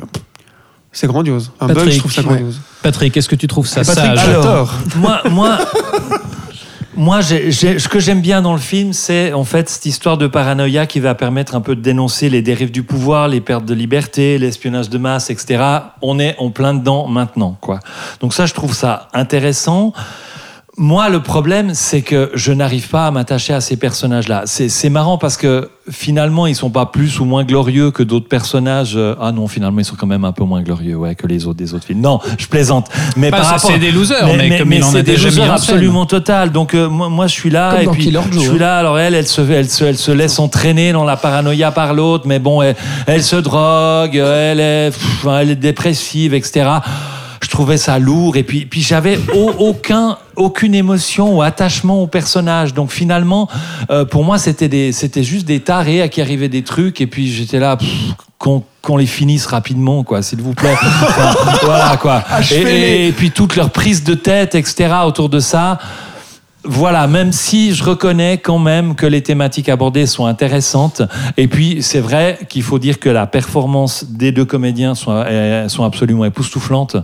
c'est 0.91 1.07
grandiose. 1.07 1.51
Un 1.59 1.65
bug, 1.67 1.75
Patrick, 1.77 1.93
je 1.93 1.99
trouve 1.99 2.11
ça 2.13 2.21
ouais. 2.21 2.27
grandiose. 2.27 2.61
Patrick, 2.83 3.17
est-ce 3.17 3.29
que 3.29 3.35
tu 3.35 3.47
trouves 3.47 3.65
ça 3.67 3.83
Patrick, 3.83 4.15
sage 4.15 4.25
j'adore. 4.27 4.73
moi, 4.97 5.21
moi, 5.31 5.57
moi 6.95 7.21
ce 7.21 7.87
que 7.87 7.99
j'aime 7.99 8.21
bien 8.21 8.41
dans 8.41 8.53
le 8.53 8.59
film, 8.59 8.93
c'est 8.93 9.33
en 9.33 9.43
fait 9.43 9.69
cette 9.69 9.85
histoire 9.85 10.17
de 10.17 10.27
paranoïa 10.27 10.85
qui 10.85 10.99
va 10.99 11.15
permettre 11.15 11.55
un 11.55 11.61
peu 11.61 11.75
de 11.75 11.81
dénoncer 11.81 12.29
les 12.29 12.41
dérives 12.41 12.71
du 12.71 12.83
pouvoir, 12.83 13.27
les 13.27 13.41
pertes 13.41 13.65
de 13.65 13.73
liberté, 13.73 14.37
l'espionnage 14.37 14.89
de 14.89 14.97
masse, 14.97 15.29
etc. 15.29 15.63
On 16.01 16.19
est 16.19 16.35
en 16.37 16.49
plein 16.49 16.73
dedans 16.73 17.07
maintenant, 17.07 17.57
quoi. 17.61 17.79
Donc 18.19 18.33
ça, 18.33 18.45
je 18.45 18.53
trouve 18.53 18.73
ça 18.73 19.07
intéressant. 19.13 19.93
Moi, 20.77 21.09
le 21.09 21.21
problème, 21.21 21.73
c'est 21.73 22.01
que 22.01 22.31
je 22.33 22.53
n'arrive 22.53 22.87
pas 22.87 23.05
à 23.05 23.11
m'attacher 23.11 23.53
à 23.53 23.59
ces 23.59 23.75
personnages-là. 23.75 24.43
C'est 24.45 24.89
marrant 24.89 25.17
parce 25.17 25.35
que 25.35 25.69
finalement, 25.89 26.47
ils 26.47 26.55
sont 26.55 26.69
pas 26.69 26.85
plus 26.85 27.19
ou 27.19 27.25
moins 27.25 27.43
glorieux 27.43 27.91
que 27.91 28.03
d'autres 28.03 28.29
personnages. 28.29 28.97
Ah 29.19 29.33
non, 29.33 29.49
finalement, 29.49 29.79
ils 29.79 29.85
sont 29.85 29.97
quand 29.97 30.07
même 30.07 30.23
un 30.23 30.31
peu 30.31 30.45
moins 30.45 30.61
glorieux 30.61 30.95
ouais, 30.95 31.13
que 31.13 31.27
les 31.27 31.45
autres 31.45 31.57
des 31.57 31.73
autres 31.73 31.85
films. 31.85 31.99
Non, 31.99 32.19
je 32.37 32.47
plaisante. 32.47 32.87
Mais 33.17 33.29
Bah, 33.29 33.39
par 33.39 33.47
rapport- 33.47 33.69
c'est 33.69 33.79
des 33.79 33.91
losers, 33.91 34.25
mais 34.25 34.47
il 34.47 34.83
en 34.83 34.87
a 34.87 34.91
c'est 34.91 35.03
des 35.03 35.17
losers 35.17 35.51
absolument 35.51 36.05
total. 36.05 36.53
Donc 36.53 36.73
euh, 36.73 36.87
moi, 36.87 37.09
moi, 37.09 37.27
je 37.27 37.33
suis 37.33 37.49
là 37.49 37.71
Comme 37.83 37.93
et 37.93 37.97
puis 37.97 38.11
Joe, 38.11 38.23
je 38.31 38.39
suis 38.39 38.57
là. 38.57 38.77
Alors 38.77 38.97
elle, 38.97 39.13
elle 39.13 39.27
se, 39.27 39.41
elle 39.41 39.69
se, 39.69 39.83
elle 39.83 39.97
se 39.97 40.11
laisse 40.11 40.39
entraîner 40.39 40.93
dans 40.93 41.03
la 41.03 41.17
paranoïa 41.17 41.71
par 41.71 41.93
l'autre, 41.93 42.23
mais 42.27 42.39
bon, 42.39 42.61
elle, 42.61 42.77
elle 43.07 43.23
se 43.23 43.35
drogue, 43.35 44.15
elle 44.15 44.61
est, 44.61 44.91
pff, 44.91 45.27
elle 45.29 45.51
est 45.51 45.55
dépressive, 45.55 46.33
etc. 46.33 46.69
Je 47.51 47.57
trouvais 47.57 47.75
ça 47.75 47.99
lourd 47.99 48.37
et 48.37 48.43
puis, 48.43 48.65
puis 48.65 48.79
j'avais 48.81 49.19
au- 49.35 49.51
aucun, 49.59 50.17
aucune 50.37 50.73
émotion 50.73 51.35
ou 51.35 51.41
attachement 51.41 52.01
au 52.01 52.07
personnage. 52.07 52.73
Donc 52.73 52.91
finalement, 52.93 53.49
euh, 53.89 54.05
pour 54.05 54.23
moi, 54.23 54.37
c'était 54.37 54.93
c'était 54.93 55.21
juste 55.21 55.45
des 55.45 55.59
tarés 55.59 56.01
à 56.01 56.07
qui 56.07 56.21
arrivaient 56.21 56.47
des 56.47 56.63
trucs 56.63 57.01
et 57.01 57.07
puis 57.07 57.29
j'étais 57.29 57.59
là. 57.59 57.77
qu'on 58.37 58.63
qu'on 58.81 58.95
les 58.95 59.05
finisse 59.05 59.45
rapidement, 59.47 60.03
quoi, 60.05 60.21
s'il 60.23 60.41
vous 60.41 60.53
plaît. 60.53 60.75
Voilà, 61.63 61.97
quoi. 61.97 62.23
Et, 62.69 63.07
et 63.09 63.11
puis 63.11 63.31
toute 63.31 63.57
leur 63.57 63.69
prise 63.69 64.03
de 64.05 64.13
tête, 64.15 64.55
etc., 64.55 64.89
autour 65.05 65.27
de 65.27 65.39
ça. 65.41 65.77
Voilà, 66.63 67.07
même 67.07 67.31
si 67.31 67.73
je 67.73 67.83
reconnais 67.83 68.37
quand 68.37 68.59
même 68.59 68.93
que 68.93 69.07
les 69.07 69.21
thématiques 69.23 69.67
abordées 69.67 70.05
sont 70.05 70.25
intéressantes. 70.27 71.01
Et 71.37 71.47
puis, 71.47 71.77
c'est 71.81 71.99
vrai 71.99 72.37
qu'il 72.49 72.61
faut 72.61 72.77
dire 72.77 72.99
que 72.99 73.09
la 73.09 73.25
performance 73.25 74.05
des 74.07 74.31
deux 74.31 74.45
comédiens 74.45 74.93
sont, 74.93 75.23
sont 75.69 75.83
absolument 75.83 76.23
époustouflantes. 76.25 76.97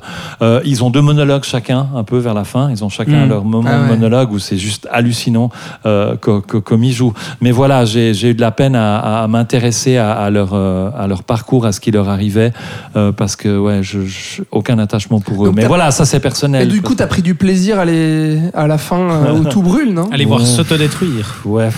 Euh, 0.44 0.62
ils 0.64 0.84
ont 0.84 0.92
deux 0.92 1.02
monologues 1.02 1.44
chacun, 1.44 1.88
un 1.96 2.04
peu 2.04 2.18
vers 2.20 2.36
la 2.36 2.44
fin. 2.44 2.70
Ils 2.70 2.84
ont 2.84 2.90
chacun 2.90 3.26
Mm. 3.26 3.30
leur 3.30 3.46
moment 3.46 3.70
Ah 3.72 3.78
de 3.78 3.82
ouais. 3.84 3.88
monologue 3.90 4.32
où 4.32 4.38
c'est 4.40 4.58
juste 4.58 4.88
hallucinant 4.92 5.50
euh, 5.88 6.16
co- 6.18 6.42
co- 6.42 6.62
comme 6.62 6.84
ils 6.84 6.94
jouent. 6.94 7.14
Mais 7.42 7.52
voilà, 7.52 7.84
j'ai 7.86 8.12
eu 8.30 8.34
de 8.36 8.42
la 8.42 8.52
peine 8.52 8.76
à, 8.76 9.24
à 9.24 9.28
m'intéresser 9.28 9.98
à, 9.98 10.12
à 10.12 10.30
leur, 10.30 10.52
euh, 10.54 10.92
à 10.96 11.08
leur 11.08 11.24
parcours, 11.24 11.66
à 11.66 11.72
ce 11.72 11.80
qui 11.80 11.90
leur 11.90 12.10
arrivait, 12.10 12.54
euh, 12.96 13.12
parce 13.12 13.36
que, 13.36 13.58
ouais, 13.58 13.80
je, 13.82 14.02
je- 14.06 14.44
aucun 14.52 14.78
attachement 14.78 15.20
pour 15.20 15.44
eux. 15.44 15.48
Donc, 15.48 15.56
Mais 15.56 15.66
voilà, 15.66 15.90
ça 15.92 16.06
c'est 16.06 16.20
personnel. 16.20 16.64
Et 16.64 16.72
du 16.72 16.82
coup, 16.84 16.94
t'as 16.94 17.08
pris 17.08 17.24
du 17.24 17.34
plaisir 17.34 17.80
à, 17.80 17.86
les... 17.86 18.38
à 18.54 18.68
la 18.68 18.78
fin 18.78 19.08
tout 19.50 19.62
brûle, 19.62 19.94
non 19.94 20.10
Allez 20.12 20.26
voir 20.26 20.46
s'autodétruire. 20.46 21.36
Ouais. 21.46 21.70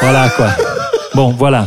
Voilà 0.00 0.28
quoi. 0.30 0.48
Bon, 1.14 1.34
voilà. 1.36 1.66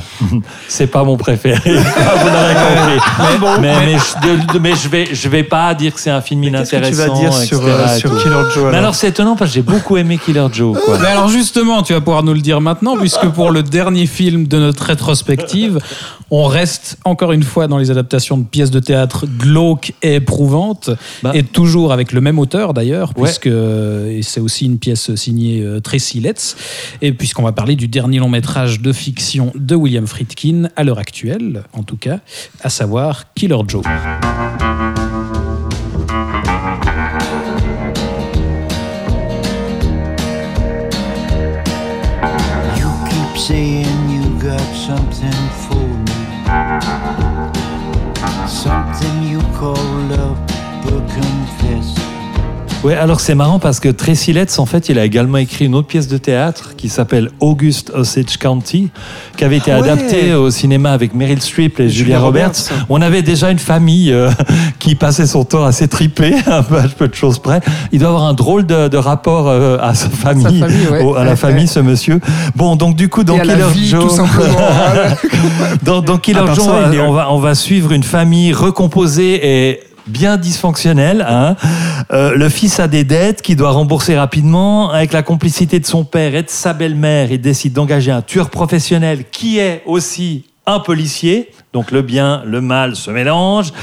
C'est 0.68 0.88
pas 0.88 1.04
mon 1.04 1.18
préféré. 1.18 1.60
Vous 1.66 2.30
l'aurez 2.30 2.54
compris. 2.54 3.62
mais, 3.62 3.76
mais, 3.86 3.98
je, 3.98 4.58
mais 4.60 4.72
je 4.76 4.88
vais, 4.90 5.08
je 5.14 5.30
vais 5.30 5.44
pas 5.44 5.74
dire 5.74 5.94
que 5.94 6.00
c'est 6.00 6.10
un 6.10 6.22
film 6.22 6.42
Qu'est-ce 6.44 6.72
que 6.72 6.76
tu 6.78 6.86
inintéressant. 6.88 7.14
vas 7.14 7.20
dire 7.20 7.34
sur, 7.34 7.62
euh, 7.66 7.86
et 7.96 8.00
sur 8.00 8.10
tout. 8.12 8.18
Killer 8.18 8.36
Joe 8.54 8.64
Mais 8.64 8.70
alors 8.70 8.84
alors 8.84 8.96
c'est 8.96 9.08
étonnant 9.10 9.36
parce 9.36 9.52
que 9.52 9.56
j'ai 9.56 9.62
beaucoup 9.62 9.98
aimé 9.98 10.18
Killer 10.24 10.46
Joe. 10.52 10.78
Quoi. 10.84 10.98
Mais 11.00 11.08
alors 11.08 11.28
justement, 11.30 11.84
tu 11.84 11.94
vas 11.94 12.00
pouvoir 12.02 12.24
nous 12.24 12.34
le 12.34 12.42
dire 12.42 12.62
maintenant, 12.62 12.96
puisque 12.98 13.28
pour 13.30 13.52
le 13.52 13.64
dernier 13.64 14.06
film 14.06 14.48
de 14.48 14.60
notre 14.60 14.84
rétrospective, 14.84 15.80
on 16.32 16.46
reste 16.46 16.98
encore 17.06 17.32
une 17.32 17.44
fois 17.44 17.68
dans 17.68 17.78
les 17.78 17.92
adaptations 17.92 18.38
de 18.38 18.44
pièces 18.44 18.72
de 18.72 18.80
théâtre 18.80 19.26
glauques 19.40 19.94
et 20.02 20.16
éprouvantes, 20.16 20.90
Bah. 21.22 21.32
et 21.34 21.44
toujours 21.44 21.92
avec 21.94 22.12
le 22.12 22.22
même 22.22 22.40
auteur 22.40 22.74
d'ailleurs, 22.74 23.12
Ouais. 23.18 23.24
puisque 23.26 23.48
et 23.48 24.22
c'est 24.22 24.40
aussi 24.40 24.66
une 24.66 24.80
pièce 24.80 25.14
signée 25.16 25.62
euh, 25.62 25.80
Tracy 25.80 26.20
Letts, 26.20 26.56
et 27.02 27.12
puisqu'on 27.14 27.44
va 27.44 27.52
parler 27.52 27.76
du 27.76 27.88
dernier 27.88 28.20
long 28.20 28.30
métrage 28.30 28.80
de 28.82 28.92
fiction 28.94 29.33
de 29.56 29.76
William 29.76 30.08
Friedkin 30.08 30.70
à 30.76 30.84
l'heure 30.84 31.00
actuelle, 31.00 31.64
en 31.74 31.84
tout 31.84 31.98
cas, 31.98 32.20
à 32.62 32.70
savoir 32.70 33.34
Killer 33.34 33.58
Joe. 33.68 33.84
Ouais, 52.84 52.96
alors 52.96 53.22
c'est 53.22 53.34
marrant 53.36 53.60
parce 53.60 53.80
que 53.80 53.88
Tracy 53.88 54.34
Letts, 54.34 54.60
en 54.60 54.66
fait, 54.66 54.90
il 54.90 55.00
a 55.00 55.06
également 55.06 55.38
écrit 55.38 55.66
une 55.66 55.74
autre 55.76 55.88
pièce 55.88 56.10
de 56.10 56.18
théâtre 56.18 56.72
qui 56.76 56.90
s'appelle 56.90 57.30
August 57.40 57.92
Osage 57.96 58.38
County, 58.38 58.90
qui 59.38 59.46
avait 59.46 59.56
été 59.56 59.72
Ah 59.72 59.80
ouais. 59.80 59.90
adaptée 59.90 60.34
au 60.34 60.52
cinéma 60.52 60.92
avec 60.92 61.14
Meryl 61.16 61.42
Streep 61.42 61.80
et 61.80 61.84
Julia 61.88 61.94
Julia 62.04 62.20
Roberts. 62.20 62.48
Roberts. 62.70 62.86
On 62.90 63.02
avait 63.02 63.22
déjà 63.22 63.52
une 63.52 63.60
famille 63.60 64.12
euh, 64.12 64.30
qui 64.80 64.96
passait 64.96 65.28
son 65.28 65.46
temps 65.46 65.64
à 65.64 65.72
s'étriper, 65.72 66.34
un 66.46 66.62
peu, 66.62 66.78
à 66.78 66.90
peu 66.90 67.08
de 67.08 67.16
choses 67.16 67.40
près. 67.40 67.62
Il 67.94 68.00
doit 68.00 68.10
avoir 68.10 68.24
un 68.24 68.34
drôle 68.34 68.66
de, 68.66 68.90
de 68.90 68.98
rapport 68.98 69.48
euh, 69.48 69.78
à 69.80 69.94
sa 69.96 70.10
famille, 70.10 70.60
famille, 70.60 70.88
ouais. 70.92 71.02
au- 71.06 71.16
à 71.16 71.24
la 71.24 71.38
famille, 71.38 71.68
ce 71.70 71.80
monsieur. 71.80 72.20
Bon, 72.58 72.76
donc 72.76 72.98
du 72.98 73.08
coup, 73.08 73.24
dans 73.24 73.40
Killer 73.40 73.64
Joe, 73.86 74.20
dans, 75.84 76.02
dans 76.02 76.18
Killer 76.18 76.42
Joe, 76.54 76.68
va, 77.14 77.32
on 77.32 77.40
va 77.40 77.56
suivre 77.56 77.94
une 77.94 78.04
famille 78.04 78.52
recomposée 78.52 79.70
et 79.70 79.80
bien 80.08 80.38
dysfonctionnelle. 80.38 81.26
Hein. 81.28 81.56
Euh, 82.12 82.36
le 82.36 82.50
fils 82.50 82.80
a 82.80 82.88
des 82.88 83.04
dettes 83.04 83.42
qu'il 83.42 83.56
doit 83.56 83.72
rembourser 83.72 84.18
rapidement. 84.18 84.92
Avec 84.92 85.14
la 85.14 85.24
complicité 85.24 85.80
de 85.80 85.86
son 85.86 86.04
père 86.04 86.36
et 86.36 86.44
de 86.44 86.50
sa 86.50 86.74
belle-mère, 86.74 87.32
il 87.32 87.42
décide 87.42 87.74
d'engager 87.74 88.12
un 88.12 88.22
tueur 88.22 88.50
professionnel 88.50 89.26
qui 89.32 89.60
est 89.60 89.84
aussi 89.86 90.46
un 90.66 90.80
policier. 90.80 91.50
Donc 91.74 91.90
le 91.90 92.04
bien, 92.04 92.44
le 92.46 92.62
mal 92.62 92.96
se 92.96 93.10
mélangent. 93.10 93.74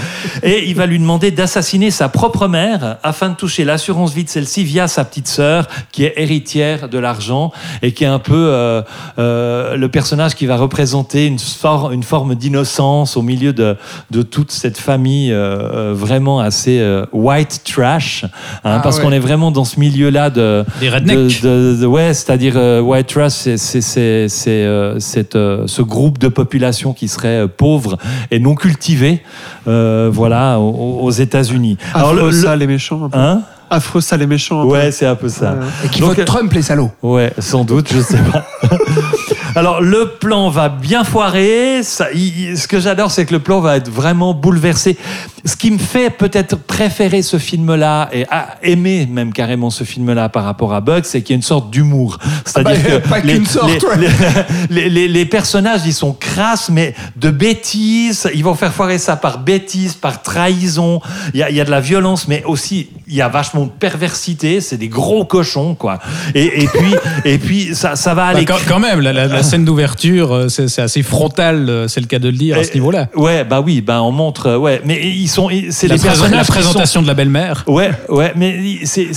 Et 0.44 0.68
il 0.68 0.76
va 0.76 0.86
lui 0.86 0.98
demander 1.00 1.32
d'assassiner 1.32 1.90
sa 1.90 2.08
propre 2.08 2.46
mère 2.46 2.98
afin 3.02 3.30
de 3.30 3.34
toucher 3.34 3.64
l'assurance 3.64 4.14
vie 4.14 4.22
de 4.22 4.28
celle-ci 4.28 4.62
via 4.62 4.86
sa 4.86 5.04
petite 5.04 5.26
sœur 5.26 5.66
qui 5.90 6.04
est 6.04 6.14
héritière 6.16 6.88
de 6.88 6.98
l'argent 6.98 7.50
et 7.82 7.90
qui 7.92 8.04
est 8.04 8.08
un 8.08 8.20
peu 8.20 8.34
euh, 8.36 8.82
euh, 9.18 9.76
le 9.76 9.88
personnage 9.88 10.36
qui 10.36 10.46
va 10.46 10.56
représenter 10.56 11.26
une, 11.26 11.40
for- 11.40 11.90
une 11.90 12.04
forme 12.04 12.36
d'innocence 12.36 13.16
au 13.16 13.22
milieu 13.22 13.52
de, 13.52 13.76
de 14.12 14.22
toute 14.22 14.52
cette 14.52 14.78
famille 14.78 15.32
euh, 15.32 15.92
vraiment 15.92 16.38
assez 16.38 16.78
euh, 16.78 17.06
white 17.12 17.62
trash. 17.64 18.24
hein, 18.24 18.30
Ah 18.62 18.80
parce 18.84 18.98
ouais. 18.98 19.02
qu'on 19.02 19.10
est 19.12 19.18
vraiment 19.18 19.50
dans 19.50 19.64
ce 19.64 19.80
milieu-là 19.80 20.30
de, 20.30 20.64
Des 20.78 20.86
de, 20.90 20.94
rednecks. 20.94 21.42
de- 21.42 21.76
de- 21.80 21.86
ouais, 21.86 22.14
c'est-à-dire 22.14 22.52
euh, 22.56 22.80
white 22.80 23.08
trash, 23.08 23.32
c'est 23.32 23.80
euh, 23.98 24.28
euh, 25.34 25.66
ce 25.66 25.82
groupe 25.82 26.18
de 26.18 26.28
population 26.28 26.92
qui 26.92 27.08
serait 27.08 27.40
euh, 27.42 27.46
et 28.30 28.38
non 28.38 28.54
cultivé, 28.54 29.22
euh, 29.68 30.10
voilà, 30.12 30.58
aux, 30.58 31.00
aux 31.02 31.10
États-Unis. 31.10 31.78
Alors, 31.94 32.10
Affreux, 32.10 32.20
le- 32.22 32.30
le- 32.30 32.42
sale 32.42 32.62
et 32.62 32.66
méchant. 32.66 33.04
un 33.04 33.08
peu. 33.10 33.18
hein 33.18 33.42
Affreux, 33.72 34.00
sale 34.00 34.22
et 34.22 34.26
méchant. 34.26 34.60
un 34.60 34.64
peu. 34.64 34.70
Ouais, 34.72 34.90
c'est 34.90 35.06
un 35.06 35.14
peu 35.14 35.28
ça. 35.28 35.52
Ouais. 35.52 35.58
Et 35.84 35.88
qui 35.88 36.00
Donc, 36.00 36.16
vote 36.16 36.24
Trump, 36.24 36.52
les 36.52 36.62
salauds. 36.62 36.90
Ouais, 37.02 37.32
sans 37.38 37.64
doute, 37.64 37.88
je 37.92 38.00
sais 38.00 38.18
pas. 38.32 38.44
Alors 39.54 39.80
le 39.80 40.12
plan 40.20 40.48
va 40.50 40.68
bien 40.68 41.04
foirer. 41.04 41.82
Ça, 41.82 42.08
il- 42.14 42.50
il- 42.50 42.58
ce 42.58 42.68
que 42.68 42.80
j'adore, 42.80 43.10
c'est 43.10 43.26
que 43.26 43.32
le 43.32 43.40
plan 43.40 43.60
va 43.60 43.76
être 43.76 43.90
vraiment 43.90 44.34
bouleversé. 44.34 44.96
Ce 45.44 45.56
qui 45.56 45.70
me 45.70 45.78
fait 45.78 46.10
peut-être 46.10 46.56
préférer 46.56 47.22
ce 47.22 47.38
film-là 47.38 48.08
et 48.12 48.26
à- 48.30 48.56
aimer 48.62 49.06
même 49.10 49.32
carrément 49.32 49.70
ce 49.70 49.84
film-là 49.84 50.28
par 50.28 50.44
rapport 50.44 50.74
à 50.74 50.80
Bugs, 50.80 51.00
c'est 51.04 51.22
qu'il 51.22 51.34
y 51.34 51.36
a 51.36 51.38
une 51.38 51.42
sorte 51.42 51.70
d'humour. 51.70 52.18
C'est-à-dire 52.44 52.76
Ah 52.84 52.88
bah, 52.88 53.00
que 53.02 53.08
pas 53.08 53.18
les, 53.20 53.44
sorte, 53.44 53.70
les- 53.98 54.06
ouais. 54.76 54.88
les- 55.08 55.24
personnages, 55.26 55.82
ils 55.86 55.92
sont 55.94 56.12
crasses, 56.12 56.70
mais 56.70 56.94
de 57.16 57.30
bêtises. 57.30 58.28
Ils 58.34 58.44
vont 58.44 58.54
faire 58.54 58.72
foirer 58.72 58.98
ça 58.98 59.16
par 59.16 59.38
bêtises, 59.38 59.94
par 59.94 60.22
trahison. 60.22 61.00
Il 61.34 61.40
y 61.40 61.42
a, 61.42 61.50
il 61.50 61.56
y 61.56 61.60
a 61.60 61.64
de 61.64 61.70
la 61.70 61.80
violence, 61.80 62.26
mais 62.28 62.42
aussi 62.44 62.88
il 63.06 63.14
y 63.14 63.22
a 63.22 63.28
vachement 63.28 63.64
de 63.64 63.70
perversité, 63.70 64.60
c'est 64.60 64.76
des 64.76 64.88
gros 64.88 65.24
cochons, 65.24 65.74
quoi. 65.74 65.98
Et, 66.34 66.62
et 66.62 66.66
puis, 66.68 66.94
et 67.24 67.38
puis 67.38 67.74
ça, 67.74 67.96
ça 67.96 68.14
va 68.14 68.20
Bah, 68.32 68.36
aller. 68.38 68.44
quand, 68.44 68.58
quand 68.68 68.78
même, 68.80 69.00
la, 69.00 69.12
la- 69.12 69.26
la 69.26 69.39
scène 69.42 69.64
d'ouverture, 69.64 70.32
euh, 70.34 70.48
c'est 70.48 70.78
assez 70.80 71.02
frontal, 71.02 71.68
euh, 71.68 71.88
c'est 71.88 72.00
le 72.00 72.06
cas 72.06 72.18
de 72.18 72.28
le 72.28 72.36
dire 72.36 72.58
à 72.58 72.64
ce 72.64 72.74
niveau-là. 72.74 73.08
Ouais, 73.14 73.44
bah 73.44 73.60
oui, 73.64 73.80
bah 73.80 74.02
on 74.02 74.12
montre, 74.12 74.46
euh, 74.46 74.56
ouais, 74.58 74.80
mais 74.84 75.00
ils 75.02 75.28
sont, 75.28 75.48
c'est 75.70 75.88
La, 75.88 75.94
les 75.96 76.00
la 76.02 76.06
personnages 76.08 76.46
sont- 76.46 76.52
présentation 76.52 77.02
de 77.02 77.06
la 77.06 77.14
belle-mère. 77.14 77.64
Ouais, 77.66 77.90
ouais, 78.08 78.32
mais 78.36 78.80
c'est- 78.84 79.12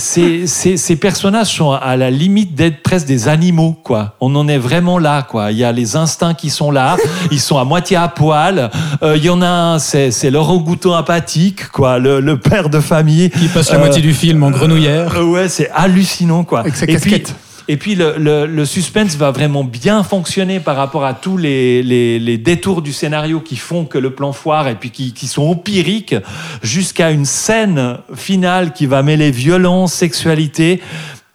ces 0.76 0.96
personnages 0.96 1.48
sont 1.48 1.72
à 1.72 1.96
la 1.96 2.10
limite 2.10 2.54
d'être 2.54 2.82
presque 2.82 3.06
des 3.06 3.28
animaux, 3.28 3.76
quoi. 3.82 4.16
On 4.20 4.34
en 4.36 4.48
est 4.48 4.58
vraiment 4.58 4.98
là, 4.98 5.22
quoi. 5.22 5.52
Il 5.52 5.58
y 5.58 5.64
a 5.64 5.72
les 5.72 5.96
instincts 5.96 6.34
qui 6.34 6.50
sont 6.50 6.70
là, 6.70 6.96
ils 7.30 7.40
sont 7.40 7.58
à 7.58 7.64
moitié 7.64 7.96
à 7.96 8.08
poil. 8.08 8.70
Euh, 9.02 9.16
Il 9.16 9.24
y 9.24 9.30
en 9.30 9.42
a 9.42 9.48
un, 9.48 9.78
c'est 9.78 10.10
c'est 10.10 10.30
l'orangoutan 10.30 10.94
apathique, 10.94 11.68
quoi, 11.68 11.98
le, 11.98 12.20
le 12.20 12.38
père 12.38 12.68
de 12.68 12.80
famille. 12.80 13.30
Qui 13.30 13.48
passe 13.48 13.70
la 13.70 13.76
Euh, 13.76 13.80
moitié 13.80 14.02
du 14.02 14.12
film 14.14 14.42
en 14.42 14.50
grenouillère. 14.50 15.16
Euh, 15.16 15.24
ouais, 15.24 15.48
c'est 15.48 15.70
hallucinant, 15.74 16.44
quoi. 16.44 16.60
Avec 16.60 16.74
sa 16.76 16.84
et 16.84 16.96
puis, 16.96 17.10
casquette. 17.10 17.34
Et 17.68 17.76
puis 17.76 17.94
le, 17.94 18.14
le- 18.18 18.46
le 18.46 18.64
suspense 18.66 19.16
va 19.16 19.30
vraiment 19.30 19.64
bien 19.64 20.02
fonctionner 20.02 20.60
par 20.60 20.76
rapport 20.76 21.04
à 21.04 21.14
tous 21.14 21.36
les, 21.36 21.82
les- 21.82 22.18
les 22.18 22.36
détours 22.38 22.82
du 22.82 22.92
scénario 22.92 23.40
qui 23.40 23.56
font 23.56 23.84
que 23.86 23.98
le 23.98 24.10
plan 24.10 24.32
foire 24.32 24.68
et 24.68 24.74
puis 24.74 24.90
qui, 24.90 25.12
qui 25.12 25.26
sont 25.28 25.44
empiriques 25.48 26.14
jusqu'à 26.62 27.10
une 27.10 27.24
scène 27.24 27.98
finale 28.14 28.72
qui 28.72 28.86
va 28.86 29.02
mêler 29.02 29.30
violence, 29.30 29.92
sexualité. 29.94 30.82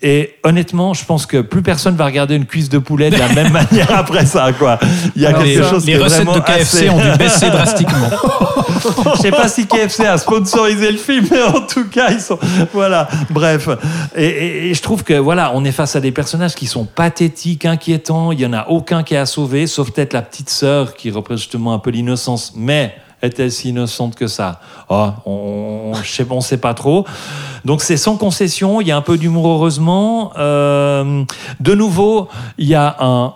Et 0.01 0.35
honnêtement, 0.43 0.93
je 0.93 1.03
pense 1.03 1.25
que 1.25 1.41
plus 1.41 1.61
personne 1.61 1.98
va 1.98 2.06
regarder 2.06 2.35
une 2.35 2.45
cuisse 2.45 2.69
de 2.69 2.77
poulet 2.77 3.09
de 3.09 3.17
la 3.17 3.27
même 3.33 3.51
manière 3.72 3.91
après 3.93 4.25
ça, 4.25 4.53
quoi. 4.53 4.80
Il 5.16 5.22
y 5.22 5.25
a 5.25 5.30
Alors, 5.30 5.43
quelque 5.43 5.59
les, 5.61 5.69
chose 5.69 5.83
qui 5.83 5.91
les 5.91 5.98
est 5.98 6.03
recettes 6.03 6.24
vraiment 6.25 6.35
de 6.40 6.40
KFC 6.45 6.77
assez- 6.77 6.90
ont 6.90 7.01
dû 7.01 7.17
baisser 7.17 7.49
drastiquement. 7.49 8.09
je 9.16 9.22
sais 9.22 9.32
pas 9.32 9.48
si 9.48 9.67
KFC 9.67 10.06
a 10.06 10.17
sponsorisé 10.17 10.91
le 10.91 10.98
film, 10.98 11.27
mais 11.32 11.43
en 11.43 11.61
tout 11.61 11.88
cas, 11.90 12.11
ils 12.11 12.22
sont. 12.22 12.40
Voilà, 12.74 13.08
bref. 13.30 13.69
Et, 14.16 14.74
je 14.74 14.82
trouve 14.82 15.03
que, 15.03 15.14
voilà, 15.14 15.51
on 15.56 15.64
est 15.66 15.72
face 15.72 15.95
à 15.95 15.99
des 15.99 16.11
personnages 16.11 16.56
qui 16.56 16.67
sont 16.67 16.85
pathétiques, 16.85 17.66
inquiétants. 17.66 18.32
Il 18.32 18.40
y 18.40 18.45
en 18.45 18.53
a 18.53 18.67
aucun 18.67 19.03
qui 19.03 19.16
est 19.16 19.17
à 19.17 19.25
sauver, 19.25 19.67
sauf 19.67 19.91
peut-être 19.91 20.14
la 20.14 20.22
petite 20.22 20.49
sœur 20.49 20.93
qui 20.93 21.11
représente 21.11 21.40
justement 21.40 21.74
un 21.74 21.80
peu 21.80 21.90
l'innocence. 21.90 22.53
Mais 22.56 22.95
est-elle 23.22 23.51
si 23.51 23.69
innocente 23.69 24.16
que 24.16 24.27
ça? 24.27 24.61
Oh, 24.90 25.09
on, 25.25 25.91
on 26.30 26.41
sait 26.41 26.58
pas 26.58 26.74
trop. 26.74 27.06
Donc 27.66 27.82
c'est 27.82 27.98
sans 27.98 28.17
concession. 28.17 28.82
Il 28.82 28.88
y 28.88 28.91
a 28.91 28.98
un 28.98 29.01
peu 29.01 29.17
d'humour, 29.17 29.48
heureusement. 29.48 30.32
Euh, 30.38 31.24
de 31.59 31.75
nouveau, 31.75 32.30
il 32.58 32.67
y 32.67 32.75
a 32.75 32.95
un 32.99 33.33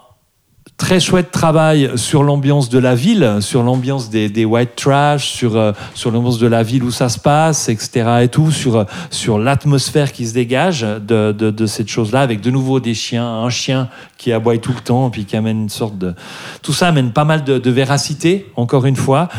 très 0.77 1.00
chouette 1.00 1.32
travail 1.32 1.92
sur 1.95 2.24
l'ambiance 2.24 2.69
de 2.69 2.80
la 2.80 2.95
ville, 2.95 3.38
sur 3.42 3.64
l'ambiance 3.64 4.10
des, 4.10 4.45
white 4.45 4.76
trash, 4.76 5.27
sur, 5.27 5.56
euh, 5.56 5.72
sur 5.93 6.11
l'ambiance 6.11 6.40
de 6.40 6.48
la 6.48 6.64
ville 6.64 6.84
où 6.84 6.92
ça 6.92 7.10
se 7.10 7.19
passe, 7.19 7.69
etc. 7.69 8.22
et 8.24 8.27
tout, 8.27 8.52
sur, 8.52 8.77
euh, 8.77 8.84
sur 9.10 9.38
l'atmosphère 9.38 10.11
qui 10.11 10.27
se 10.27 10.34
dégage 10.34 10.82
de, 10.82 11.66
cette 11.66 11.88
chose-là, 11.88 12.22
avec 12.22 12.42
de 12.42 12.52
nouveau 12.52 12.80
des 12.80 12.93
chiens, 12.93 13.26
un 13.26 13.50
chien 13.50 13.90
qui 14.18 14.32
aboie 14.32 14.58
tout 14.58 14.74
le 14.74 14.82
temps, 14.82 15.10
puis 15.10 15.26
qui 15.26 15.35
amène 15.35 15.64
une 15.64 15.69
sorte 15.69 15.98
de... 15.98 16.14
Tout 16.61 16.74
ça 16.74 16.88
amène 16.88 17.11
pas 17.11 17.26
mal 17.26 17.43
de, 17.43 17.58
de 17.58 17.72
véracité, 17.72 18.52
encore 18.56 18.85
une 18.85 18.95
fois. 18.95 19.30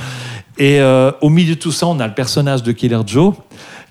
Et 0.58 0.80
euh, 0.80 1.10
au 1.20 1.30
milieu 1.30 1.56
de 1.56 1.60
tout 1.60 1.72
ça, 1.72 1.86
on 1.86 1.98
a 1.98 2.06
le 2.06 2.14
personnage 2.14 2.62
de 2.62 2.72
Killer 2.72 3.00
Joe, 3.06 3.34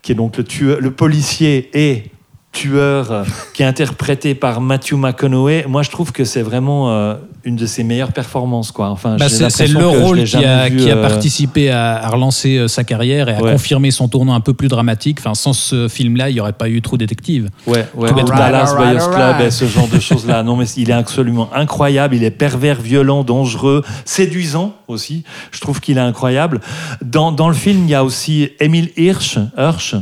qui 0.01 0.11
est 0.11 0.15
donc 0.15 0.37
le, 0.37 0.43
tueur, 0.43 0.79
le 0.79 0.91
policier 0.91 1.69
et 1.73 2.11
tueur 2.53 3.25
qui 3.53 3.63
est 3.63 3.65
interprété 3.65 4.35
par 4.35 4.61
Matthew 4.61 4.93
McConaughey. 4.93 5.65
Moi, 5.67 5.81
je 5.83 5.89
trouve 5.89 6.11
que 6.13 6.23
c'est 6.23 6.41
vraiment 6.43 6.91
euh, 6.91 7.15
une 7.43 7.55
de 7.57 7.65
ses 7.65 7.83
meilleures 7.83 8.13
performances. 8.13 8.71
Quoi. 8.71 8.89
Enfin, 8.89 9.17
Bah, 9.19 9.27
j'ai 9.27 9.49
c'est 9.49 9.67
le 9.67 9.85
rôle 9.85 10.23
qui 10.23 10.37
a, 10.37 10.41
jamais 10.41 10.69
vu, 10.69 10.77
qui 10.77 10.91
a 10.91 10.95
euh, 10.95 11.01
participé 11.01 11.69
à, 11.71 11.95
à 11.95 12.07
relancer 12.09 12.57
euh, 12.57 12.67
sa 12.67 12.83
carrière 12.83 13.27
et 13.27 13.35
à 13.35 13.41
Ouais. 13.41 13.51
confirmer 13.51 13.91
son 13.91 14.07
tournant 14.07 14.33
un 14.35 14.39
peu 14.39 14.53
plus 14.53 14.67
dramatique. 14.69 15.17
Enfin, 15.19 15.33
sans 15.33 15.51
ce 15.53 15.87
film-là, 15.89 16.29
il 16.29 16.35
n'y 16.35 16.39
aurait 16.39 16.53
pas 16.53 16.69
eu 16.69 16.81
True 16.81 16.97
Detective. 16.97 17.49
Ouais, 17.67 17.85
ouais, 17.95 18.13
bêtement. 18.13 18.37
Dallas 18.37 18.71
Alright, 18.77 18.97
Buyers 18.97 19.13
Club 19.13 19.41
et 19.47 19.51
ce 19.51 19.65
genre 19.65 19.87
de 19.89 19.99
choses-là. 19.99 20.43
Non, 20.43 20.55
mais 20.55 20.65
il 20.77 20.89
est 20.91 20.93
absolument 20.93 21.49
incroyable. 21.53 22.15
Il 22.15 22.23
est 22.23 22.31
pervers, 22.31 22.79
violent, 22.79 23.23
dangereux, 23.23 23.83
séduisant 24.05 24.75
aussi. 24.87 25.23
Je 25.51 25.59
trouve 25.59 25.81
qu'il 25.81 25.97
est 25.97 26.01
incroyable. 26.01 26.61
Dans, 27.03 27.31
dans 27.31 27.47
le 27.47 27.55
film, 27.55 27.83
il 27.85 27.89
y 27.89 27.95
a 27.95 28.03
aussi 28.03 28.49
Emile 28.59 28.91
Hirsch, 28.95 29.39
Hirsch 29.57 29.95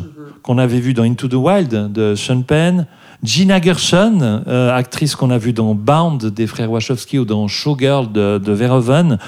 qu'on 0.43 0.57
avait 0.57 0.79
vu 0.79 0.93
dans 0.93 1.03
Into 1.03 1.27
the 1.27 1.35
Wild 1.35 1.91
de 1.91 2.15
Sean 2.15 2.41
Penn. 2.41 2.87
Gina 3.23 3.61
Gershon, 3.61 4.19
euh, 4.21 4.75
actrice 4.75 5.15
qu'on 5.15 5.29
a 5.29 5.37
vue 5.37 5.53
dans 5.53 5.75
Bound 5.75 6.25
des 6.25 6.47
frères 6.47 6.71
Wachowski 6.71 7.19
ou 7.19 7.25
dans 7.25 7.47
Showgirl 7.47 8.11
de, 8.11 8.51
Verhoeven. 8.51 9.19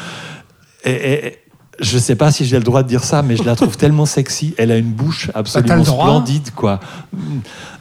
Je 1.80 1.98
sais 1.98 2.16
pas 2.16 2.32
si 2.32 2.46
j'ai 2.46 2.58
le 2.58 2.64
droit 2.64 2.84
de 2.84 2.88
dire 2.88 3.04
ça, 3.04 3.22
mais 3.22 3.36
je 3.36 3.44
la 3.44 3.56
trouve 3.56 3.78
tellement 3.78 4.06
sexy. 4.06 4.54
Elle 4.58 4.72
a 4.72 4.78
une 4.78 4.92
bouche 4.92 5.30
absolument 5.34 5.84
splendide, 5.84 6.52
quoi. 6.56 6.80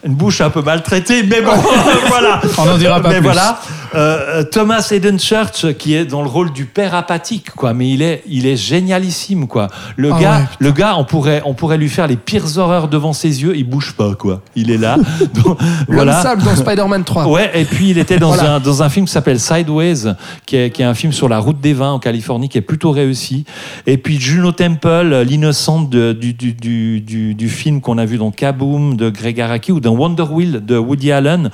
Une 0.05 0.15
bouche 0.15 0.41
un 0.41 0.49
peu 0.49 0.61
maltraitée, 0.61 1.23
mais 1.23 1.41
bon, 1.41 1.51
voilà. 2.07 2.41
On 2.57 2.65
n'en 2.65 2.77
dira 2.77 2.99
pas 3.01 3.09
mais 3.09 3.15
plus. 3.15 3.23
voilà. 3.23 3.59
Euh, 3.95 4.43
Thomas 4.43 4.87
Eden 4.91 5.19
Church, 5.19 5.71
qui 5.77 5.93
est 5.93 6.05
dans 6.05 6.23
le 6.23 6.27
rôle 6.27 6.51
du 6.51 6.65
père 6.65 6.95
apathique, 6.95 7.51
quoi. 7.51 7.73
Mais 7.73 7.89
il 7.89 8.01
est, 8.01 8.23
il 8.27 8.45
est 8.47 8.55
génialissime, 8.57 9.47
quoi. 9.47 9.67
Le 9.95 10.11
Ah 10.13 10.19
gars, 10.19 10.37
ouais, 10.39 10.45
le 10.59 10.71
gars, 10.71 10.95
on 10.97 11.05
pourrait, 11.05 11.41
on 11.45 11.53
pourrait 11.53 11.77
lui 11.77 11.89
faire 11.89 12.07
les 12.07 12.17
pires 12.17 12.57
horreurs 12.57 12.87
devant 12.87 13.13
ses 13.13 13.43
yeux. 13.43 13.55
Il 13.55 13.69
bouge 13.69 13.93
pas, 13.93 14.15
quoi. 14.15 14.41
Il 14.55 14.71
est 14.71 14.77
là. 14.77 14.97
Donc, 15.45 15.59
voilà. 15.87 16.21
sable 16.21 16.43
dans 16.43 16.55
Spider-Man 16.55 17.03
3. 17.03 17.27
Ouais, 17.27 17.51
et 17.53 17.65
puis 17.65 17.91
il 17.91 17.97
était 17.99 18.17
dans, 18.17 18.31
Voilà. 18.31 18.55
un, 18.55 18.59
dans 18.59 18.81
un 18.83 18.89
film 18.89 19.05
qui 19.05 19.11
s'appelle 19.13 19.39
Sideways, 19.39 20.15
qui 20.45 20.57
est, 20.57 20.69
qui 20.71 20.81
est 20.81 20.85
un 20.85 20.95
film 20.95 21.13
sur 21.13 21.29
la 21.29 21.37
route 21.39 21.61
des 21.61 21.73
vins 21.73 21.91
en 21.91 21.99
Californie, 21.99 22.49
qui 22.49 22.57
est 22.57 22.61
plutôt 22.61 22.91
réussi. 22.91 23.45
Et 23.85 23.97
puis 23.97 24.19
Juno 24.19 24.53
Temple, 24.53 25.23
l'innocente 25.27 25.89
du, 25.89 26.33
du, 26.33 26.53
du, 26.53 27.33
du, 27.35 27.49
film 27.49 27.81
qu'on 27.81 27.97
a 27.97 28.05
vu 28.05 28.17
dans 28.17 28.31
Kaboom 28.31 28.95
de 28.95 29.09
Greg 29.09 29.41
Araki 29.41 29.73
ou 29.73 29.81
dans 29.81 29.93
Wonder 29.93 30.23
Wheel 30.23 30.65
de 30.65 30.77
Woody 30.77 31.11
Allen. 31.11 31.51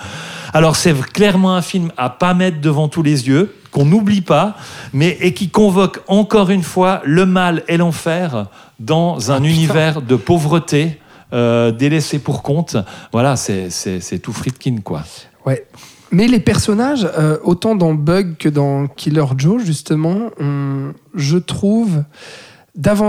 Alors 0.54 0.76
c'est 0.76 0.94
clairement 1.12 1.56
un 1.56 1.64
film 1.64 1.92
à 1.98 2.12
pas 2.12 2.36
mettre 2.36 2.62
devant 2.62 2.88
tous 2.88 3.02
les 3.02 3.28
yeux, 3.28 3.56
qu'on 3.72 3.86
n'oublie 3.86 4.22
pas, 4.22 4.56
mais 4.94 5.18
et 5.22 5.34
qui 5.34 5.50
convoque 5.50 6.02
encore 6.08 6.52
une 6.52 6.64
fois 6.64 7.02
le 7.04 7.26
mal 7.26 7.64
et 7.68 7.78
l'enfer 7.78 8.46
dans 8.80 9.32
un 9.32 9.44
univers 9.44 10.02
de 10.02 10.16
pauvreté. 10.16 11.00
euh, 11.32 11.72
délaissé 11.72 12.18
pour 12.18 12.42
compte, 12.42 12.76
voilà, 13.12 13.36
c'est 13.36 14.20
tout 14.22 14.34
Friedkin, 14.34 14.78
quoi. 14.84 15.04
Ouais. 15.46 15.66
Mais 16.12 16.28
les 16.28 16.40
personnages, 16.40 17.08
euh, 17.18 17.38
autant 17.44 17.76
dans 17.76 17.94
Bug 17.94 18.38
que 18.38 18.50
dans 18.50 18.88
Killer 18.88 19.26
Joe, 19.38 19.64
justement, 19.64 20.32
je 21.14 21.38
trouve, 21.38 22.04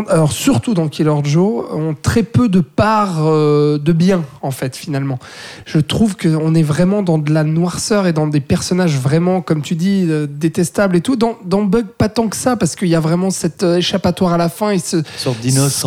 alors 0.08 0.32
surtout 0.32 0.74
dans 0.74 0.88
Killer 0.88 1.14
Joe, 1.24 1.64
ont 1.72 1.94
très 2.00 2.22
peu 2.22 2.48
de 2.48 2.60
part 2.60 3.18
euh, 3.20 3.78
de 3.78 3.92
bien, 3.92 4.22
en 4.42 4.50
fait, 4.50 4.76
finalement. 4.76 5.18
Je 5.64 5.78
trouve 5.78 6.16
qu'on 6.16 6.54
est 6.54 6.62
vraiment 6.62 7.02
dans 7.02 7.18
de 7.18 7.32
la 7.32 7.44
noirceur 7.44 8.06
et 8.06 8.12
dans 8.12 8.26
des 8.26 8.40
personnages 8.40 8.96
vraiment, 8.98 9.40
comme 9.42 9.62
tu 9.62 9.74
dis, 9.76 10.06
euh, 10.08 10.26
détestables 10.28 10.96
et 10.96 11.00
tout. 11.00 11.16
Dans, 11.16 11.36
dans 11.44 11.62
Bug, 11.62 11.86
pas 11.98 12.08
tant 12.08 12.28
que 12.28 12.36
ça, 12.36 12.56
parce 12.56 12.74
qu'il 12.76 12.88
y 12.88 12.94
a 12.94 13.00
vraiment 13.00 13.30
cette 13.30 13.62
euh, 13.62 13.76
échappatoire 13.76 14.32
à 14.32 14.36
la 14.38 14.48
fin 14.48 14.70
et 14.70 14.78
ce, 14.78 14.96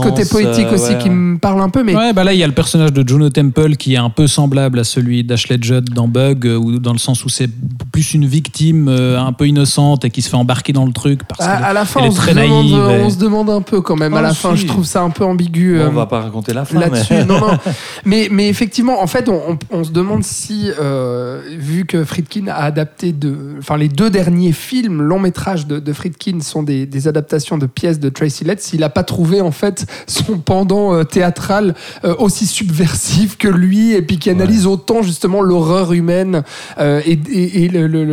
côté 0.02 0.26
poétique 0.26 0.68
euh, 0.68 0.76
aussi 0.76 0.94
ouais, 0.94 0.98
qui 1.00 1.10
me 1.10 1.38
parle 1.38 1.62
un 1.62 1.70
peu. 1.70 1.84
Mais 1.84 1.96
Ouais, 1.96 2.14
bah 2.14 2.24
là, 2.24 2.34
il 2.34 2.40
y 2.40 2.44
a 2.44 2.48
le 2.48 2.54
personnage 2.54 2.94
de 2.94 3.08
Juno 3.08 3.30
Temple 3.30 3.76
qui 3.76 3.94
est 3.96 3.98
un 3.98 4.10
peu 4.10 4.28
semblable 4.28 4.80
à 4.80 4.84
celui 4.84 5.24
d'Ashley 5.24 5.58
Judd 5.62 5.90
dans 5.90 6.08
Bug, 6.08 6.48
euh, 6.48 6.56
ou 6.58 6.80
dans 6.80 6.94
le 6.94 7.00
sens 7.00 7.26
où 7.26 7.30
c'est 7.30 7.50
plus 7.92 8.14
une 8.14 8.26
victime 8.26 8.88
euh, 8.88 9.20
un 9.20 9.34
peu 9.34 9.48
innocente 9.48 10.06
et 10.06 10.10
qui 10.10 10.22
se 10.22 10.30
fait 10.30 10.36
embarquer 10.38 10.74
dans 10.74 10.86
le 10.86 10.94
truc. 10.94 11.24
Parce 11.28 11.42
à, 11.42 11.56
qu'elle- 11.58 11.66
à 11.66 11.74
la 11.74 11.86
fin, 11.86 12.00
elle 12.00 12.06
est 12.08 12.10
on 12.10 12.14
très 12.14 12.34
demande, 12.34 12.66
naïve 12.72 13.00
et- 13.00 13.04
on 13.04 13.10
se 13.10 13.18
demande 13.18 13.50
un 13.50 13.62
peu 13.62 13.73
quand 13.82 13.96
même. 13.96 14.14
à 14.14 14.20
Ah, 14.20 14.22
la 14.22 14.34
fin, 14.34 14.56
je 14.56 14.66
trouve 14.66 14.86
ça 14.86 15.02
un 15.02 15.10
peu 15.10 15.24
ambigu. 15.24 15.76
Bon, 15.78 15.84
euh, 15.84 15.88
on 15.90 15.94
va 15.94 16.06
pas 16.06 16.22
raconter 16.22 16.54
la 16.54 16.66
fin, 16.66 16.80
là-dessus. 16.80 17.14
mais... 17.14 17.26
non, 17.26 17.40
non. 17.40 17.58
Mais, 18.06 18.28
mais 18.32 18.48
effectivement, 18.50 19.02
en 19.02 19.08
fait, 19.08 19.30
on, 19.30 19.52
on- 19.52 19.60
on 19.72 19.84
se 19.84 19.92
demande 19.92 20.24
si, 20.24 20.70
euh, 20.80 21.42
vu 21.58 21.86
que 21.86 22.04
Friedkin 22.04 22.48
a 22.48 22.64
adapté 22.64 23.12
de, 23.14 23.36
enfin, 23.60 23.78
les 23.78 23.90
deux 23.90 24.10
derniers 24.10 24.52
films, 24.52 25.02
longs 25.02 25.20
métrages 25.20 25.68
de, 25.68 25.80
de 25.80 25.94
Friedkin 25.94 26.40
sont 26.42 26.64
des, 26.64 26.86
des 26.86 27.08
adaptations 27.08 27.58
de 27.58 27.66
pièces 27.66 28.00
de 28.00 28.10
Tracy 28.10 28.44
Letts, 28.44 28.62
s'il 28.62 28.80
n'a 28.82 28.90
pas 28.90 29.04
trouvé 29.04 29.42
en 29.42 29.52
fait 29.52 29.86
son 30.08 30.38
pendant 30.38 30.94
euh, 30.94 31.04
théâtral 31.04 31.76
euh, 32.06 32.16
aussi 32.20 32.46
subversif 32.46 33.38
que 33.38 33.48
lui, 33.48 33.94
et 33.94 34.02
puis 34.02 34.18
qui 34.20 34.30
analyse 34.30 34.66
autant 34.68 35.02
justement 35.02 35.42
l'horreur 35.42 35.94
humaine 35.94 36.44
euh, 36.80 37.02
et, 37.06 37.70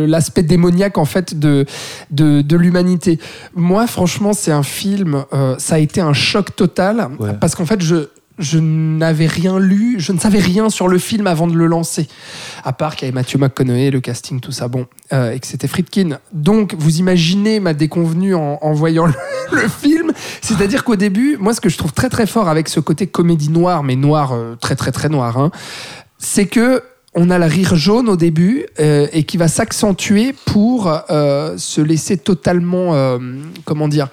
l'aspect 0.07 0.43
démoniaque 0.43 0.97
en 0.97 1.05
fait 1.05 1.37
de, 1.39 1.65
de, 2.11 2.41
de 2.41 2.55
l'humanité. 2.57 3.19
Moi, 3.55 3.87
franchement, 3.87 4.33
c'est 4.33 4.51
un 4.51 4.63
film, 4.63 5.23
euh, 5.33 5.40
ça 5.57 5.75
a 5.75 5.79
été 5.79 6.01
un 6.01 6.13
choc 6.13 6.55
total, 6.55 7.09
Ouais. 7.19 7.33
parce 7.39 7.55
qu'en 7.55 7.65
fait, 7.65 7.81
je, 7.81 8.07
je 8.39 8.57
n'avais 8.59 9.27
rien 9.27 9.59
lu, 9.59 9.95
je 9.99 10.11
ne 10.13 10.19
savais 10.19 10.39
rien 10.39 10.69
sur 10.69 10.87
le 10.87 10.97
film 10.97 11.27
avant 11.27 11.47
de 11.47 11.53
le 11.55 11.67
lancer. 11.67 12.07
À 12.63 12.73
part 12.73 12.95
qu'il 12.95 13.07
y 13.07 13.09
avait 13.09 13.15
Matthew 13.15 13.35
McConaughey, 13.37 13.91
le 13.91 13.99
casting, 13.99 14.39
tout 14.39 14.51
ça, 14.51 14.67
bon, 14.67 14.87
euh, 15.13 15.31
et 15.33 15.39
que 15.39 15.45
c'était 15.45 15.67
Friedkin. 15.67 16.17
Donc, 16.33 16.73
vous 16.77 16.97
imaginez 16.99 17.59
ma 17.59 17.73
déconvenue 17.73 18.33
en, 18.33 18.57
en 18.61 18.73
voyant 18.73 19.05
le, 19.05 19.13
le 19.51 19.67
film. 19.67 20.11
C'est-à-dire 20.41 20.83
qu'au 20.83 20.95
début, 20.95 21.37
moi, 21.39 21.53
ce 21.53 21.61
que 21.61 21.69
je 21.69 21.77
trouve 21.77 21.93
très 21.93 22.09
très 22.09 22.25
fort 22.25 22.47
avec 22.49 22.67
ce 22.69 22.79
côté 22.79 23.05
comédie 23.07 23.49
noire, 23.49 23.83
mais 23.83 23.95
noir, 23.95 24.31
euh, 24.33 24.55
très 24.59 24.75
très 24.75 24.91
très 24.91 25.09
noir, 25.09 25.37
hein, 25.37 25.51
c'est 26.17 26.45
que 26.47 26.81
on 27.13 27.29
a 27.29 27.37
le 27.37 27.45
rire 27.45 27.75
jaune 27.75 28.07
au 28.07 28.15
début 28.15 28.65
euh, 28.79 29.05
et 29.11 29.23
qui 29.23 29.35
va 29.35 29.49
s'accentuer 29.49 30.33
pour 30.45 30.89
euh, 31.09 31.57
se 31.57 31.81
laisser 31.81 32.15
totalement, 32.17 32.95
euh, 32.95 33.17
comment 33.65 33.89
dire, 33.89 34.07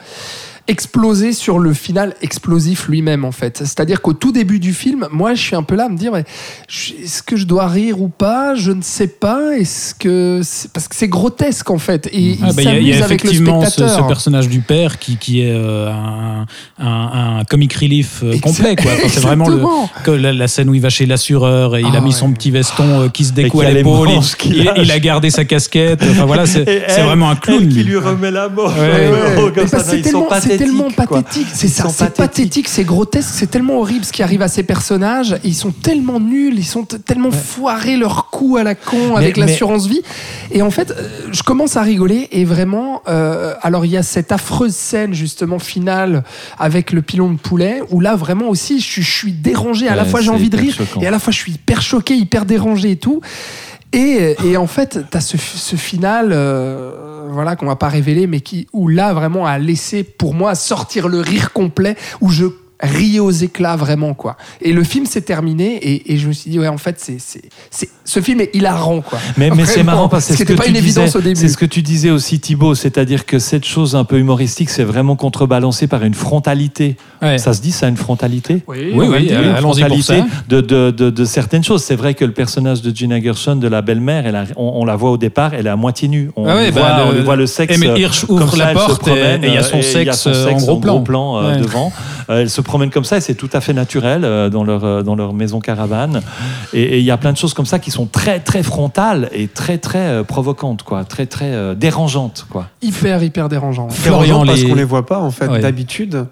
exploser 0.68 1.32
sur 1.32 1.58
le 1.58 1.72
final 1.72 2.14
explosif 2.22 2.86
lui-même 2.88 3.24
en 3.24 3.32
fait. 3.32 3.58
C'est-à-dire 3.58 4.00
qu'au 4.02 4.12
tout 4.12 4.32
début 4.32 4.58
du 4.60 4.72
film, 4.74 5.06
moi 5.10 5.34
je 5.34 5.40
suis 5.42 5.56
un 5.56 5.62
peu 5.62 5.74
là 5.74 5.86
à 5.86 5.88
me 5.88 5.96
dire 5.96 6.14
est-ce 6.16 7.22
que 7.22 7.36
je 7.36 7.46
dois 7.46 7.66
rire 7.66 8.00
ou 8.00 8.08
pas? 8.08 8.54
Je 8.54 8.70
ne 8.72 8.82
sais 8.82 9.08
pas. 9.08 9.56
Est-ce 9.58 9.94
que 9.94 10.40
parce 10.72 10.86
que 10.88 10.94
c'est 10.94 11.08
grotesque 11.08 11.70
en 11.70 11.78
fait 11.78 12.06
et 12.12 12.36
Ah 12.42 12.48
il 12.50 12.56
bah, 12.56 12.62
s'amuse 12.62 13.02
avec 13.02 13.24
le 13.24 13.30
effectivement 13.30 13.64
ce, 13.64 13.70
spectateur. 13.70 14.02
ce 14.04 14.08
personnage 14.08 14.48
du 14.48 14.60
père 14.60 14.98
qui, 14.98 15.16
qui 15.16 15.40
est 15.40 15.50
euh, 15.52 15.90
un, 15.90 16.46
un, 16.78 17.38
un 17.40 17.44
comic 17.44 17.72
relief 17.74 18.20
euh, 18.22 18.38
complet. 18.38 18.76
Quoi. 18.76 18.92
Enfin, 18.92 19.08
c'est 19.08 19.20
vraiment 19.20 19.48
le, 19.48 19.62
que 20.04 20.10
la, 20.10 20.32
la 20.32 20.48
scène 20.48 20.68
où 20.68 20.74
il 20.74 20.80
va 20.82 20.90
chez 20.90 21.06
l'assureur 21.06 21.76
et 21.76 21.80
il 21.80 21.88
Ah 21.92 21.98
a 21.98 22.00
mis 22.00 22.12
son 22.12 22.30
petit 22.32 22.50
veston 22.50 23.02
euh, 23.02 23.08
qui 23.08 23.24
se 23.24 23.32
découe 23.32 23.60
qui 23.60 23.66
à 23.66 23.70
l'épaule. 23.70 24.08
Il, 24.44 24.70
il- 24.76 24.90
a 24.90 24.98
gardé 25.00 25.30
sa 25.30 25.44
casquette. 25.44 26.02
Enfin, 26.10 26.24
voilà, 26.26 26.44
c'est 26.46 26.62
vraiment 27.02 27.30
un 27.30 27.36
clown. 27.36 27.62
elle 27.62 27.68
qui 27.68 27.84
lui. 27.84 27.96
remet 27.96 28.30
la 28.30 28.48
mort. 28.48 28.72
Ouais, 28.78 28.88
Ouais, 28.88 29.10
Oh, 29.38 29.44
ouais. 29.46 29.52
comme 29.52 29.66
ça, 29.68 29.94
ils 29.96 30.04
sont 30.04 30.26
tellement 30.58 30.90
pathétique, 30.90 31.46
c'est 31.54 31.68
ça, 31.68 31.82
c'est 31.90 32.14
pathétique, 32.16 32.68
c'est 32.68 32.84
grotesque, 32.84 33.30
c'est 33.32 33.50
tellement 33.50 33.78
horrible 33.80 34.04
ce 34.04 34.12
qui 34.12 34.22
arrive 34.22 34.42
à 34.42 34.48
ces 34.48 34.62
personnages. 34.62 35.36
Ils 35.44 35.54
sont 35.54 35.70
tellement 35.70 36.20
nuls, 36.20 36.54
ils 36.56 36.64
sont 36.66 36.84
tellement 36.84 37.30
foirés 37.30 37.96
leur 37.96 38.30
coup 38.30 38.56
à 38.56 38.62
la 38.64 38.74
con 38.74 39.16
avec 39.16 39.36
l'assurance 39.46 39.86
vie. 39.86 40.02
Et 40.50 40.62
en 40.62 40.70
fait, 40.70 40.90
euh, 40.90 41.08
je 41.32 41.42
commence 41.42 41.76
à 41.76 41.82
rigoler 41.82 42.28
et 42.32 42.44
vraiment, 42.44 43.02
euh, 43.08 43.54
alors 43.62 43.84
il 43.84 43.90
y 43.92 43.96
a 43.96 44.02
cette 44.02 44.32
affreuse 44.32 44.74
scène 44.74 45.14
justement 45.14 45.58
finale 45.58 46.24
avec 46.58 46.92
le 46.92 47.02
pilon 47.02 47.30
de 47.30 47.38
poulet 47.38 47.82
où 47.90 48.00
là 48.00 48.16
vraiment 48.16 48.48
aussi 48.48 48.80
je, 48.80 48.84
suis- 48.86 49.02
je 49.02 49.10
suis 49.16 49.32
dérangé. 49.32 49.88
À 49.88 49.96
la 49.96 50.04
fois 50.04 50.20
j'ai 50.20 50.30
envie 50.30 50.50
de 50.50 50.56
rire 50.56 50.74
choquant. 50.74 51.00
et 51.00 51.06
à 51.06 51.10
la 51.10 51.18
fois 51.18 51.32
je 51.32 51.38
suis 51.38 51.52
hyper 51.52 51.82
choqué, 51.82 52.14
hyper 52.14 52.44
dérangé 52.44 52.92
et 52.92 52.96
tout. 52.96 53.20
Et, 53.92 54.36
et 54.44 54.56
en 54.56 54.66
fait, 54.66 54.98
tu 55.10 55.16
as 55.16 55.20
ce, 55.20 55.36
ce 55.38 55.76
final, 55.76 56.30
euh, 56.32 57.28
voilà, 57.30 57.56
qu'on 57.56 57.66
va 57.66 57.76
pas 57.76 57.88
révéler, 57.88 58.26
mais 58.26 58.40
qui, 58.40 58.66
où 58.72 58.88
là, 58.88 59.12
vraiment, 59.14 59.46
a 59.46 59.58
laissé, 59.58 60.02
pour 60.02 60.34
moi, 60.34 60.54
sortir 60.54 61.08
le 61.08 61.20
rire 61.20 61.52
complet, 61.52 61.96
où 62.20 62.30
je 62.30 62.46
riais 62.80 63.20
aux 63.20 63.30
éclats, 63.30 63.76
vraiment, 63.76 64.14
quoi. 64.14 64.36
Et 64.62 64.72
le 64.72 64.84
film 64.84 65.04
s'est 65.06 65.20
terminé, 65.22 65.76
et, 65.76 66.12
et 66.12 66.16
je 66.18 66.28
me 66.28 66.32
suis 66.32 66.50
dit, 66.50 66.58
ouais, 66.58 66.68
en 66.68 66.78
fait, 66.78 66.96
c'est, 66.98 67.16
c'est, 67.18 67.42
c'est- 67.70 67.88
ce 68.04 68.20
film 68.20 68.40
est 68.40 68.50
hilarant, 68.54 69.00
quoi. 69.00 69.18
Mais, 69.36 69.50
mais 69.50 69.64
c'est 69.66 69.82
marrant 69.82 70.08
parce 70.08 70.26
que 70.28 70.34
c'est 70.34 70.46
ce 70.46 70.52
pas 70.54 70.62
tu 70.64 70.70
une 70.70 70.76
évidence 70.76 71.06
disais- 71.06 71.18
au 71.18 71.20
début. 71.20 71.36
C'est 71.40 71.48
ce 71.48 71.56
que 71.58 71.66
tu 71.66 71.82
disais 71.82 72.10
aussi 72.10 72.40
Thibaut, 72.40 72.74
c'est-à-dire 72.74 73.26
que 73.26 73.38
cette 73.38 73.64
chose 73.66 73.96
un 73.96 74.04
peu 74.04 74.18
humoristique, 74.18 74.70
c'est 74.70 74.84
vraiment 74.84 75.16
contrebalancé 75.16 75.86
par 75.88 76.04
une 76.04 76.14
frontalité. 76.14 76.96
Ouais. 77.20 77.36
Ça 77.38 77.52
se 77.52 77.60
dit 77.60 77.72
ça, 77.72 77.88
une 77.88 77.96
frontalité 77.96 78.62
Oui, 78.66 78.92
Oui, 78.94 79.06
oui, 79.08 79.28
euh, 79.32 79.42
Une 79.50 79.56
allons-y 79.56 79.84
pour 79.84 80.02
ça. 80.02 80.14
de, 80.48 80.60
de, 80.60 80.90
de, 80.90 81.10
de 81.10 81.24
certaines 81.24 81.64
choses. 81.64 81.82
C'est 81.82 81.96
vrai 81.96 82.14
que 82.14 82.24
le 82.24 82.32
personnage 82.32 82.80
de 82.80 82.94
Gina 82.94 83.20
Gershon, 83.20 83.56
de 83.56 83.68
la 83.68 83.82
belle-mère, 83.82 84.26
elle 84.26 84.36
a- 84.36 84.44
on, 84.56 84.72
on 84.76 84.84
la 84.84 84.96
voit 84.96 85.10
au 85.10 85.16
départ, 85.18 85.52
elle 85.54 85.66
est 85.66 85.70
à 85.70 85.76
moitié 85.76 86.08
nue. 86.08 86.30
On, 86.36 86.46
Ah 86.46 86.54
ouais, 86.56 86.66
lui 86.66 86.72
bah, 86.72 86.80
voit, 87.02 87.06
on 87.08 87.12
le- 87.12 87.22
voit 87.22 87.36
le 87.36 87.46
sexe. 87.46 87.76
Hirsch 87.78 88.24
comme 88.26 88.36
ouvre 88.36 88.56
ça, 88.56 88.56
la 88.56 88.68
se 88.70 88.74
porte 88.86 89.02
et 89.08 89.10
promène, 89.10 89.44
et 89.44 89.48
il 89.48 89.54
y 89.54 89.56
a 89.56 89.62
son 89.62 89.76
euh, 89.78 89.80
et 89.80 90.00
il 90.00 90.06
y 90.06 90.08
a 90.08 90.12
sexe 90.12 90.18
son 90.22 90.30
euh, 90.30 90.44
en 90.54 90.58
sexe 90.58 90.64
gros 90.66 91.00
plan. 91.00 91.38
euh, 91.42 91.52
Ouais. 91.54 91.60
devant. 91.60 91.92
Euh, 92.30 92.42
elle 92.42 92.50
se 92.50 92.60
promène 92.68 92.90
comme 92.90 93.02
ça 93.04 93.16
et 93.16 93.20
c'est 93.20 93.34
tout 93.34 93.50
à 93.52 93.60
fait 93.60 93.72
naturel 93.72 94.24
euh, 94.24 94.48
dans 94.50 94.62
leur, 94.62 94.84
euh, 94.84 95.02
dans 95.02 95.16
leur 95.16 95.32
maison 95.32 95.58
caravane. 95.58 96.20
Et 96.72 96.98
il 96.98 97.04
y 97.04 97.10
a 97.10 97.16
plein 97.16 97.32
de 97.32 97.36
choses 97.38 97.54
comme 97.54 97.66
ça 97.66 97.78
qui 97.80 97.90
sont 97.90 98.06
très, 98.06 98.38
très 98.40 98.62
frontales 98.62 99.28
et 99.32 99.48
très, 99.48 99.78
très 99.78 100.06
euh, 100.06 100.22
provocantes, 100.22 100.82
quoi. 100.84 101.04
Très, 101.04 101.26
très 101.26 101.52
euh, 101.52 101.74
dérangeantes, 101.74 102.46
quoi. 102.50 102.68
Hyper, 102.82 103.22
hyper 103.22 103.48
dérangeant. 103.48 103.86
ouais. 103.88 103.94
Florian, 103.94 104.44
parce 104.46 104.60
les- 104.60 104.68
qu'on 104.68 104.74
les 104.76 104.84
voit 104.84 105.06
pas 105.06 105.18
en 105.18 105.30
fait 105.32 105.48
Ouais. 105.48 105.60
d'habitude. 105.60 106.26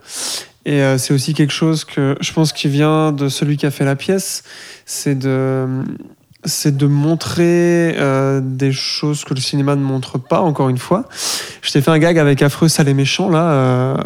Et 0.67 0.83
euh, 0.83 0.99
c'est 0.99 1.15
aussi 1.15 1.33
quelque 1.33 1.53
chose 1.53 1.85
que 1.85 2.17
je 2.21 2.33
pense 2.33 2.53
qui 2.53 2.69
vient 2.69 3.13
de 3.13 3.29
celui 3.29 3.57
qui 3.57 3.67
a 3.67 3.71
fait 3.71 3.85
la 3.85 3.97
pièce, 3.97 4.43
c'est 4.85 5.19
de 5.19 5.67
c'est 6.47 6.77
de 6.77 6.87
montrer 6.87 7.95
euh, 7.99 8.41
des 8.43 8.73
choses 8.73 9.25
que 9.25 9.35
le 9.35 9.41
cinéma 9.41 9.77
ne 9.77 9.83
montre 9.83 10.19
pas. 10.19 10.41
Encore 10.41 10.69
une 10.69 10.79
fois, 10.79 11.05
je 11.63 11.71
t'ai 11.71 11.81
fait 11.81 11.91
un 11.91 11.99
gag 11.99 12.19
avec 12.19 12.43
affreux 12.43 12.69
sale 12.69 12.89
et 12.89 12.95
méchant 12.95 13.29
là 13.29 13.51
euh, 13.51 13.97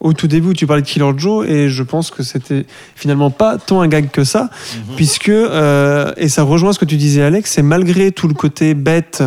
au 0.00 0.12
tout 0.12 0.28
début. 0.28 0.54
Tu 0.54 0.66
parlais 0.66 0.82
de 0.82 0.86
Killer 0.86 1.12
Joe 1.16 1.46
et 1.48 1.68
je 1.68 1.82
pense 1.82 2.10
que 2.10 2.22
c'était 2.22 2.66
finalement 2.94 3.30
pas 3.30 3.58
tant 3.58 3.80
un 3.80 3.88
gag 3.88 4.10
que 4.10 4.24
ça, 4.24 4.50
puisque 4.96 5.28
euh, 5.28 6.12
et 6.16 6.28
ça 6.28 6.42
rejoint 6.42 6.72
ce 6.72 6.78
que 6.78 6.84
tu 6.84 6.96
disais 6.96 7.22
Alex, 7.22 7.52
c'est 7.52 7.62
malgré 7.62 8.12
tout 8.12 8.28
le 8.28 8.34
côté 8.34 8.74
bête 8.74 9.22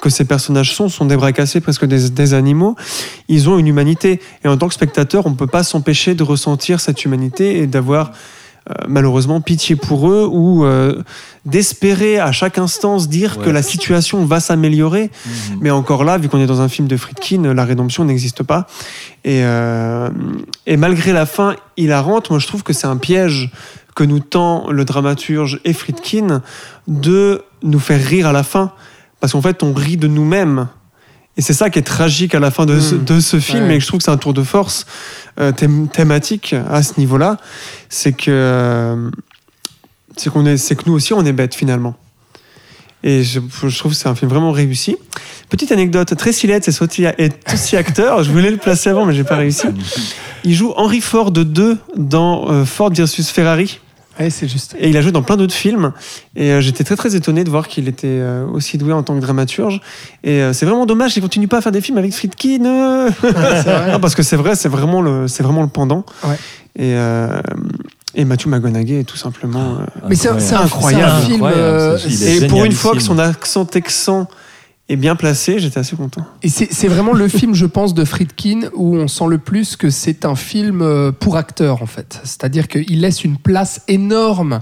que 0.00 0.10
ces 0.10 0.24
personnages 0.24 0.74
sont, 0.74 0.88
sont 0.88 1.06
des 1.06 1.16
bras 1.16 1.32
cassés, 1.32 1.60
presque 1.60 1.86
des, 1.86 2.10
des 2.10 2.34
animaux, 2.34 2.76
ils 3.28 3.48
ont 3.48 3.58
une 3.58 3.66
humanité. 3.66 4.20
Et 4.44 4.48
en 4.48 4.56
tant 4.56 4.68
que 4.68 4.74
spectateur, 4.74 5.26
on 5.26 5.30
ne 5.30 5.36
peut 5.36 5.46
pas 5.46 5.62
s'empêcher 5.62 6.14
de 6.14 6.22
ressentir 6.22 6.80
cette 6.80 7.04
humanité 7.04 7.58
et 7.58 7.66
d'avoir 7.66 8.12
malheureusement 8.88 9.40
pitié 9.40 9.76
pour 9.76 10.10
eux 10.10 10.28
ou 10.30 10.64
euh, 10.64 11.02
d'espérer 11.44 12.18
à 12.18 12.32
chaque 12.32 12.58
instant 12.58 12.98
se 12.98 13.06
dire 13.06 13.38
que 13.38 13.50
la 13.50 13.62
situation 13.62 14.24
va 14.24 14.40
s'améliorer. 14.40 15.10
Mais 15.60 15.70
encore 15.70 16.04
là, 16.04 16.18
vu 16.18 16.28
qu'on 16.28 16.40
est 16.40 16.46
dans 16.46 16.60
un 16.60 16.68
film 16.68 16.88
de 16.88 16.96
Friedkin, 16.96 17.54
la 17.54 17.64
rédemption 17.64 18.04
n'existe 18.04 18.42
pas. 18.42 18.66
Et, 19.24 19.42
euh, 19.44 20.10
et 20.66 20.76
malgré 20.76 21.12
la 21.12 21.26
fin 21.26 21.54
hilarante, 21.76 22.30
moi 22.30 22.38
je 22.38 22.46
trouve 22.46 22.62
que 22.62 22.72
c'est 22.72 22.86
un 22.86 22.96
piège 22.96 23.50
que 23.94 24.04
nous 24.04 24.20
tend 24.20 24.70
le 24.70 24.84
dramaturge 24.84 25.60
et 25.64 25.72
Friedkin 25.72 26.42
de 26.88 27.42
nous 27.62 27.80
faire 27.80 28.02
rire 28.02 28.26
à 28.26 28.32
la 28.32 28.42
fin. 28.42 28.72
Parce 29.20 29.32
qu'en 29.32 29.42
fait, 29.42 29.62
on 29.62 29.72
rit 29.72 29.96
de 29.96 30.08
nous-mêmes. 30.08 30.68
Et 31.38 31.42
c'est 31.42 31.52
ça 31.52 31.68
qui 31.68 31.78
est 31.78 31.82
tragique 31.82 32.34
à 32.34 32.40
la 32.40 32.50
fin 32.50 32.64
de, 32.64 32.80
ce, 32.80 32.94
Mm. 32.94 33.04
de 33.04 33.20
ce 33.20 33.38
film, 33.40 33.64
Ouais. 33.64 33.76
et 33.76 33.80
je 33.80 33.86
trouve 33.86 33.98
que 33.98 34.04
c'est 34.04 34.10
un 34.10 34.16
tour 34.16 34.32
de 34.34 34.42
force 34.42 34.86
euh, 35.38 35.52
thém- 35.52 35.86
thématique 35.88 36.54
à 36.70 36.82
ce 36.82 36.98
niveau-là. 36.98 37.36
C'est 37.90 38.12
que, 38.12 38.30
euh, 38.30 39.10
c'est 40.16 40.30
qu'on 40.30 40.46
est, 40.46 40.56
c'est 40.56 40.76
que 40.76 40.84
nous 40.86 40.94
aussi, 40.94 41.12
on 41.12 41.24
est 41.26 41.32
bêtes 41.32 41.54
finalement. 41.54 41.94
Et 43.02 43.22
je, 43.22 43.38
je 43.68 43.78
trouve 43.78 43.92
que 43.92 43.98
c'est 43.98 44.08
un 44.08 44.14
film 44.14 44.30
vraiment 44.30 44.50
réussi. 44.50 44.96
Petite 45.50 45.70
anecdote, 45.70 46.16
Tracy 46.16 46.46
Letts 46.46 46.66
est 46.68 46.82
aussi, 46.82 47.04
est 47.04 47.52
aussi 47.52 47.76
acteur. 47.76 48.24
Je 48.24 48.30
voulais 48.32 48.50
le 48.50 48.56
placer 48.56 48.88
avant, 48.88 49.04
mais 49.04 49.12
j'ai 49.14 49.22
pas 49.22 49.36
réussi. 49.36 49.66
Il 50.42 50.54
joue 50.54 50.72
Henry 50.76 51.00
Ford 51.02 51.30
2 51.30 51.76
dans 51.96 52.50
euh, 52.50 52.64
Ford 52.64 52.90
versus 52.92 53.28
Ferrari. 53.30 53.78
Ouais, 54.18 54.30
c'est 54.30 54.48
juste. 54.48 54.74
Et 54.78 54.88
il 54.88 54.96
a 54.96 55.02
joué 55.02 55.12
dans 55.12 55.22
plein 55.22 55.36
d'autres 55.36 55.54
films. 55.54 55.92
Et 56.36 56.50
euh, 56.52 56.60
j'étais 56.60 56.84
très 56.84 56.96
très 56.96 57.14
étonné 57.16 57.44
de 57.44 57.50
voir 57.50 57.68
qu'il 57.68 57.86
était 57.88 58.06
euh, 58.08 58.46
aussi 58.46 58.78
doué 58.78 58.92
en 58.92 59.02
tant 59.02 59.14
que 59.14 59.20
dramaturge. 59.20 59.80
Et 60.24 60.40
euh, 60.40 60.52
c'est 60.52 60.64
vraiment 60.66 60.86
dommage 60.86 61.12
qu'il 61.12 61.22
continue 61.22 61.48
pas 61.48 61.58
à 61.58 61.60
faire 61.60 61.72
des 61.72 61.80
films 61.80 61.98
avec 61.98 62.12
Friedkin. 62.14 62.64
euh. 62.64 63.10
Non, 63.92 64.00
parce 64.00 64.14
que 64.14 64.22
c'est 64.22 64.36
vrai, 64.36 64.54
c'est 64.56 64.68
vraiment 64.68 65.02
le, 65.02 65.28
c'est 65.28 65.42
vraiment 65.42 65.62
le 65.62 65.68
pendant. 65.68 66.04
Ouais. 66.24 66.36
Et, 66.78 66.94
euh, 66.94 67.40
et 68.14 68.24
Matthew 68.24 68.46
McConaughey 68.46 69.00
est 69.00 69.04
tout 69.04 69.16
simplement. 69.18 69.76
euh, 69.80 69.84
Mais 70.08 70.14
c'est 70.14 70.28
un- 70.28 70.38
c'est 70.38 70.54
un, 70.54 70.62
Incroyable. 70.62 71.12
c'est 71.20 71.24
un 71.24 71.26
film. 71.26 71.42
Euh, 71.44 71.98
et 72.42 72.46
pour 72.46 72.64
une 72.64 72.72
fois 72.72 72.92
que 72.94 73.00
son 73.02 73.18
accent 73.18 73.64
texan 73.66 74.28
est 74.88 74.96
bien 74.96 75.16
placé, 75.16 75.58
j'étais 75.58 75.80
assez 75.80 75.96
content. 75.96 76.24
Et 76.44 76.48
c'est 76.48 76.86
vraiment 76.86 77.12
le 77.12 77.26
film, 77.26 77.54
je 77.54 77.66
pense, 77.66 77.92
de 77.92 78.04
Friedkin 78.04 78.70
où 78.74 78.94
on 78.96 79.08
sent 79.08 79.26
le 79.28 79.38
plus 79.38 79.74
que 79.74 79.90
c'est 79.90 80.24
un 80.24 80.36
film 80.36 80.80
euh, 80.80 81.10
pour 81.10 81.36
acteurs, 81.36 81.82
en 81.82 81.86
fait. 81.86 82.20
C'est-à-dire 82.22 82.68
qu'il 82.68 83.00
laisse 83.00 83.24
une 83.24 83.36
place 83.36 83.82
énorme 83.88 84.60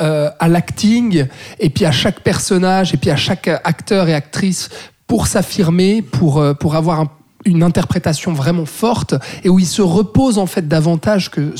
euh, 0.00 0.28
à 0.40 0.48
l'acting, 0.48 1.26
et 1.60 1.70
puis 1.70 1.84
à 1.84 1.92
chaque 1.92 2.20
personnage, 2.20 2.94
et 2.94 2.96
puis 2.96 3.10
à 3.10 3.16
chaque 3.16 3.46
acteur 3.46 4.08
et 4.08 4.14
actrice 4.14 4.70
pour 5.06 5.28
s'affirmer, 5.28 6.02
pour, 6.02 6.38
euh, 6.38 6.52
pour 6.52 6.74
avoir 6.74 7.00
un- 7.00 7.10
une 7.46 7.62
interprétation 7.62 8.32
vraiment 8.34 8.66
forte, 8.66 9.14
et 9.44 9.48
où 9.48 9.58
il 9.60 9.66
se 9.66 9.82
repose, 9.82 10.36
en 10.36 10.46
fait, 10.46 10.66
davantage 10.68 11.30
que, 11.30 11.54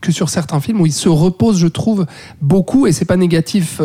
que 0.00 0.12
sur 0.12 0.28
certains 0.30 0.60
films, 0.60 0.80
où 0.80 0.86
il 0.86 0.92
se 0.92 1.08
repose, 1.10 1.58
je 1.58 1.66
trouve, 1.66 2.06
beaucoup, 2.40 2.86
et 2.86 2.92
c'est 2.92 3.04
pas 3.04 3.16
négatif 3.18 3.80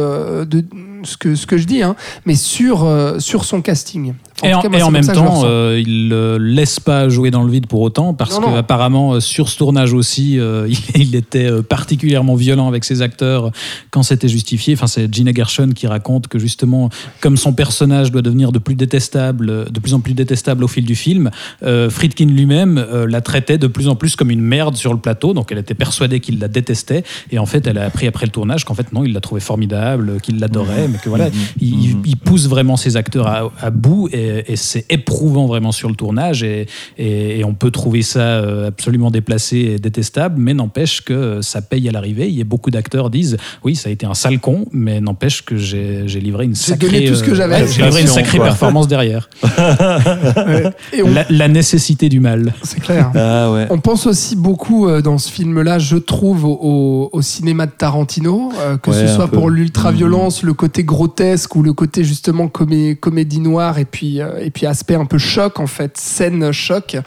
ce 1.05 1.17
que, 1.17 1.35
ce 1.35 1.45
que 1.45 1.57
je 1.57 1.65
dis, 1.65 1.81
hein, 1.81 1.95
mais 2.25 2.35
sur, 2.35 2.83
euh, 2.83 3.19
sur 3.19 3.45
son 3.45 3.61
casting. 3.61 4.13
Et 4.43 4.53
en, 4.53 4.61
cas, 4.61 4.67
moi, 4.67 4.77
et 4.77 4.79
c'est 4.79 4.83
en 4.83 4.91
comme 4.91 4.93
même 4.93 5.07
temps, 5.07 5.43
euh, 5.45 5.81
il 5.85 6.09
ne 6.09 6.37
laisse 6.37 6.81
pas 6.81 7.07
jouer 7.07 7.31
dans 7.31 7.43
le 7.43 7.51
vide 7.51 7.67
pour 7.67 7.79
autant, 7.79 8.13
parce 8.13 8.37
qu'apparemment, 8.37 9.13
euh, 9.13 9.19
sur 9.21 9.47
ce 9.47 9.57
tournage 9.57 9.93
aussi, 9.93 10.37
euh, 10.39 10.67
il, 10.95 11.01
il 11.01 11.15
était 11.15 11.49
particulièrement 11.63 12.35
violent 12.35 12.67
avec 12.67 12.83
ses 12.83 13.01
acteurs 13.01 13.51
quand 13.91 14.03
c'était 14.03 14.27
justifié. 14.27 14.73
Enfin, 14.73 14.87
c'est 14.87 15.13
Gina 15.13 15.31
Gershon 15.33 15.69
qui 15.73 15.87
raconte 15.87 16.27
que 16.27 16.37
justement, 16.37 16.89
comme 17.21 17.37
son 17.37 17.53
personnage 17.53 18.11
doit 18.11 18.21
devenir 18.21 18.51
de 18.51 18.59
plus 18.59 18.75
détestable, 18.75 19.71
de 19.71 19.79
plus 19.79 19.93
en 19.93 20.01
plus 20.01 20.13
détestable 20.13 20.65
au 20.65 20.67
fil 20.67 20.85
du 20.85 20.95
film, 20.95 21.31
Friedkin 21.61 22.25
lui-même 22.25 22.85
la 23.07 23.21
traitait 23.21 23.57
de 23.57 23.67
plus 23.67 23.87
en 23.87 23.95
plus 23.95 24.15
comme 24.15 24.31
une 24.31 24.41
merde 24.41 24.75
sur 24.75 24.93
le 24.93 24.99
plateau. 24.99 25.33
Donc, 25.33 25.51
elle 25.51 25.59
était 25.59 25.73
persuadée 25.73 26.19
qu'il 26.19 26.39
la 26.39 26.47
détestait, 26.47 27.03
et 27.31 27.39
en 27.39 27.45
fait, 27.45 27.65
elle 27.67 27.77
a 27.77 27.85
appris 27.85 28.07
après 28.07 28.25
le 28.25 28.31
tournage 28.31 28.65
qu'en 28.65 28.75
fait 28.75 28.91
non, 28.91 29.03
il 29.05 29.13
la 29.13 29.21
trouvait 29.21 29.41
formidable, 29.41 30.19
qu'il 30.21 30.39
l'adorait, 30.39 30.89
mais 30.95 31.01
que 31.01 31.09
voilà, 31.09 31.27
il, 31.59 31.83
il- 31.83 31.97
il 32.05 32.17
pousse 32.17 32.47
vraiment 32.47 32.77
ses 32.77 32.97
acteurs 32.97 33.27
à, 33.27 33.51
à 33.61 33.69
bout 33.69 34.09
et, 34.11 34.51
et 34.51 34.55
c'est 34.55 34.85
éprouvant 34.89 35.45
vraiment 35.45 35.71
sur 35.71 35.89
le 35.89 35.95
tournage 35.95 36.43
et, 36.43 36.67
et- 36.97 37.39
et 37.39 37.43
on 37.43 37.53
peut 37.53 37.71
trouver 37.71 38.01
ça 38.01 38.19
euh, 38.19 38.67
absolument 38.67 39.11
déplacé 39.11 39.57
et 39.57 39.79
détestable 39.79 40.35
mais 40.37 40.53
n'empêche 40.53 41.01
que 41.01 41.41
ça 41.41 41.61
paye 41.61 41.87
à 41.89 41.91
l'arrivée 41.91 42.33
et 42.37 42.43
beaucoup 42.43 42.71
d'acteurs 42.71 43.09
disent 43.09 43.37
oui 43.63 43.75
ça 43.75 43.89
a 43.89 43.91
été 43.91 44.05
un 44.05 44.13
sale 44.13 44.39
con 44.39 44.65
mais 44.71 45.01
n'empêche 45.01 45.43
que 45.43 45.57
j'ai 45.57 46.05
livré 46.19 46.45
une 46.45 46.55
sacrée 46.55 46.87
donné 46.87 47.05
tout 47.05 47.15
ce 47.15 47.23
que 47.23 47.31
euh, 47.31 47.35
j'avais. 47.35 47.67
j'ai 47.67 47.83
livré 47.83 48.01
une 48.01 48.07
Passion, 48.07 48.13
sacrée 48.15 48.37
quoi. 48.37 48.47
performance 48.47 48.87
derrière 48.87 49.29
Et 50.93 51.01
on- 51.03 51.11
la, 51.13 51.25
la 51.29 51.47
nécessité 51.47 52.09
du 52.09 52.19
mal 52.19 52.53
C'est 52.63 52.79
clair. 52.79 53.11
Ah 53.15 53.51
ouais. 53.51 53.67
On 53.69 53.79
pense 53.79 54.05
aussi 54.07 54.35
beaucoup 54.35 54.87
euh, 54.87 55.01
dans 55.01 55.17
ce 55.17 55.31
film-là, 55.31 55.79
je 55.79 55.97
trouve, 55.97 56.45
au, 56.45 57.09
cinéma 57.21 57.65
de 57.65 57.71
Tarantino, 57.71 58.51
que 58.81 58.91
Ouais, 58.91 58.95
ce 58.95 59.07
soit 59.07 59.27
pour 59.27 59.49
l'ultra-violence, 59.49 60.43
le 60.43 60.53
côté 60.53 60.74
grotesque 60.83 61.55
ou 61.55 61.63
le 61.63 61.73
côté 61.73 62.03
justement 62.03 62.47
comé- 62.47 62.95
comédie 62.95 63.39
noire 63.39 63.79
et 63.79 63.85
puis 63.85 64.21
euh, 64.21 64.39
et 64.39 64.51
puis 64.51 64.65
aspect 64.65 64.95
un 64.95 65.05
peu 65.05 65.17
choc 65.17 65.59
en 65.59 65.67
fait, 65.67 65.97
scène 65.97 66.51
choc. 66.51 66.97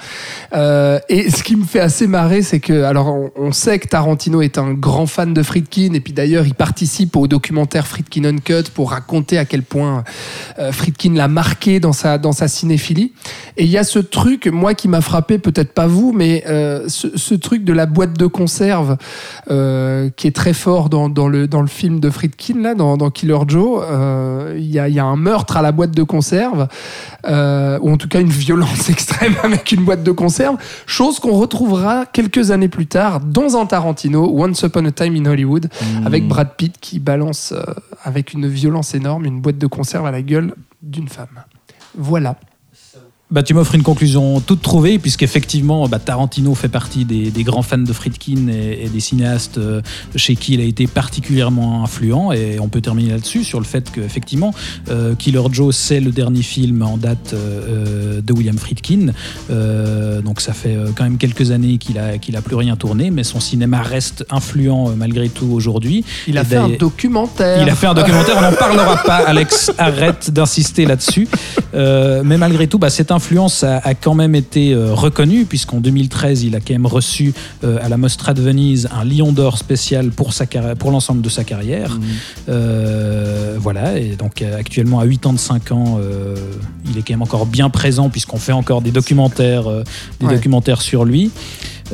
Euh, 0.55 0.99
et 1.09 1.31
ce 1.31 1.43
qui 1.43 1.57
me 1.57 1.65
fait 1.65 1.81
assez 1.81 2.07
marrer, 2.07 2.43
c'est 2.43 2.61
que 2.61 2.85
alors 2.85 3.15
on, 3.37 3.53
sait 3.53 3.79
que 3.79 3.89
Tarantino 3.89 4.41
est 4.43 4.59
un 4.59 4.73
grand 4.73 5.07
fan 5.07 5.35
de 5.35 5.43
Friedkin 5.43 5.95
et 5.95 6.01
puis 6.01 6.13
d'ailleurs 6.13 6.47
il 6.47 6.55
participe 6.55 7.17
au 7.17 7.27
documentaire 7.27 7.87
Friedkin 7.87 8.25
Uncut 8.25 8.71
pour 8.73 8.91
raconter 8.91 9.39
à 9.39 9.45
quel 9.45 9.63
point 9.63 10.05
euh, 10.59 10.73
Friedkin 10.73 11.15
l'a 11.15 11.29
marqué 11.29 11.81
dans 11.81 11.93
sa 11.93 12.19
dans 12.19 12.33
sa 12.33 12.49
cinéphilie. 12.49 13.13
Et 13.57 13.65
il 13.65 13.71
y 13.71 13.79
a 13.79 13.85
ce 13.85 13.99
truc, 13.99 14.47
moi 14.47 14.75
qui 14.75 14.89
m'a 14.89 15.01
frappé, 15.01 15.39
peut-être 15.39 15.73
pas 15.73 15.87
vous, 15.87 16.13
mais 16.13 16.45
ce, 16.87 17.35
truc 17.35 17.65
de 17.65 17.73
la 17.73 17.87
boîte 17.87 18.17
de 18.17 18.27
conserve 18.27 18.97
qui 19.47 20.27
est 20.27 20.35
très 20.35 20.53
fort 20.53 20.89
dans, 20.89 21.09
le 21.29 21.49
dans 21.49 21.61
le 21.61 21.67
film 21.67 22.01
de 22.01 22.11
Friedkin 22.11 22.63
là, 22.63 22.75
dans 22.75 23.11
Killer 23.11 23.39
Joe. 23.47 23.58
Euh, 23.59 24.55
Il 24.57 24.67
y, 24.67 24.79
a, 24.79 24.89
il 24.89 24.95
y 24.95 24.99
a 24.99 25.05
un 25.05 25.17
meurtre 25.17 25.57
à 25.57 25.63
la 25.63 25.73
boîte 25.73 25.93
de 25.93 26.03
conserve, 26.03 26.69
euh, 27.27 27.79
ou 27.83 27.91
en 27.91 27.97
tout 27.97 28.09
cas 28.09 28.21
une 28.21 28.31
violence 28.31 28.89
extrême 28.95 29.35
avec 29.43 29.73
une 29.73 29.85
boîte 29.85 30.03
de 30.03 30.13
conserve, 30.13 30.57
chose 30.87 31.21
qu'on 31.21 31.33
retrouvera 31.39 32.07
quelques 32.07 32.51
années 32.51 32.69
plus 32.69 32.87
tard 32.87 33.21
dans 33.21 33.57
un 33.57 33.67
Tarantino, 33.67 34.31
Once 34.33 34.63
Upon 34.63 34.85
a 34.87 34.93
Time 34.93 35.17
in 35.17 35.27
Hollywood, 35.27 35.69
avec 36.05 36.27
Brad 36.27 36.55
Pitt 36.57 36.77
qui 36.81 36.99
balance 36.99 37.53
euh, 37.53 37.63
avec 38.05 38.33
une 38.33 38.49
violence 38.49 38.95
énorme 38.95 39.25
une 39.25 39.41
boîte 39.41 39.59
de 39.59 39.67
conserve 39.67 40.07
à 40.07 40.11
la 40.11 40.23
gueule 40.23 40.55
d'une 40.83 41.09
femme. 41.09 41.45
Voilà. 41.97 42.37
Bah, 43.31 43.43
tu 43.43 43.53
m'offres 43.53 43.75
une 43.75 43.83
conclusion 43.83 44.41
toute 44.41 44.63
trouvée, 44.63 44.99
puisqu'effectivement, 44.99 45.87
bah, 45.87 45.99
Tarantino 45.99 46.55
fait 46.55 46.71
partie 46.71 47.05
des, 47.05 47.31
des 47.31 47.43
grands 47.45 47.61
fans 47.61 47.77
de 47.77 47.93
Friedkin 47.93 48.49
et, 48.49 48.85
et 48.85 48.89
des 48.89 49.01
cinéastes 49.01 49.59
euh, 49.59 49.83
chez 50.17 50.35
qui 50.35 50.55
il 50.55 50.63
a 50.63 50.65
été 50.65 50.87
particulièrement 50.87 51.85
influent. 51.85 52.33
Et 52.33 52.59
on 52.59 52.69
peut 52.69 52.81
terminer 52.81 53.11
là-dessus, 53.11 53.45
sur 53.45 53.59
le 53.61 53.67
fait 53.67 53.91
qu'effectivement, 53.93 54.55
euh, 54.89 55.15
Killer 55.15 55.43
Joe, 55.53 55.77
c'est 55.77 56.01
le 56.01 56.11
dernier 56.11 56.41
film 56.41 56.81
en 56.81 56.97
date 56.97 57.35
euh, 57.35 58.23
de 58.23 58.33
William 58.33 58.57
Friedkin. 58.57 59.09
Euh, 59.51 60.23
donc 60.23 60.41
ça 60.41 60.55
fait 60.55 60.75
euh, 60.75 60.87
quand 60.97 61.05
même 61.05 61.19
quelques 61.19 61.51
années 61.51 61.77
qu'il 61.77 61.99
a, 61.99 62.17
qu'il 62.17 62.35
a 62.35 62.41
plus 62.41 62.57
rien 62.57 62.77
tourné, 62.77 63.11
mais 63.11 63.25
son 63.25 63.41
cinéma 63.41 63.83
reste 63.83 64.25
influent 64.31 64.89
euh, 64.89 64.93
malgré 64.97 65.29
tout 65.29 65.51
aujourd'hui. 65.53 66.03
Il 66.29 66.39
a 66.39 66.41
Et 66.41 66.45
fait 66.47 66.57
un 66.57 66.63
d'ailleurs- 66.65 66.79
documentaire. 66.79 67.61
il 67.63 67.69
a 67.69 67.75
fait 67.75 67.89
un 67.89 67.95
documentaire, 67.95 68.37
on 68.39 68.43
n'en 68.43 68.53
parlera 68.57 68.97
pas, 69.03 69.17
Alex, 69.27 69.71
arrête 69.77 70.31
d'insister 70.31 70.87
là-dessus. 70.87 71.29
Euh, 71.75 72.23
mais 72.25 72.39
malgré 72.39 72.67
tout, 72.69 72.79
bah, 72.79 72.89
cette 72.89 73.11
influence 73.19 73.65
a, 73.65 73.79
a 73.79 73.95
quand 73.95 74.15
même 74.15 74.35
été 74.35 74.73
euh, 74.73 74.95
reconnue, 74.95 75.45
puisqu'en 75.45 75.81
2013, 75.81 76.45
il 76.45 76.55
a 76.57 76.61
quand 76.61 76.73
même 76.75 76.87
reçu 76.87 77.35
euh, 77.65 77.79
à 77.83 77.89
la 77.89 77.97
Mostra 77.97 78.33
de 78.33 78.41
Venise 78.43 78.89
un 78.99 79.05
Lion 79.05 79.33
d'Or 79.33 79.59
spécial 79.59 80.11
pour, 80.11 80.33
sa 80.33 80.45
carri- 80.47 80.77
pour 80.77 80.91
l'ensemble 80.91 81.21
de 81.21 81.29
sa 81.29 81.43
carrière. 81.45 81.99
Euh, 82.49 83.57
voilà, 83.61 83.99
et 83.99 84.17
donc 84.17 84.41
euh, 84.43 84.57
actuellement 84.59 85.01
à 85.01 85.07
85 85.07 85.73
ans, 85.73 85.99
euh, 86.01 86.35
il 86.91 86.97
est 86.99 87.03
quand 87.03 87.13
même 87.15 87.23
encore 87.23 87.47
bien 87.47 87.71
présent, 87.71 88.09
puisqu'on 88.09 88.39
fait 88.39 88.53
encore 88.53 88.83
des 88.83 88.91
documentaires, 88.93 89.65
des 90.21 90.27
Ouais. 90.27 90.35
documentaires 90.35 90.83
sur 90.83 91.05
lui. 91.05 91.31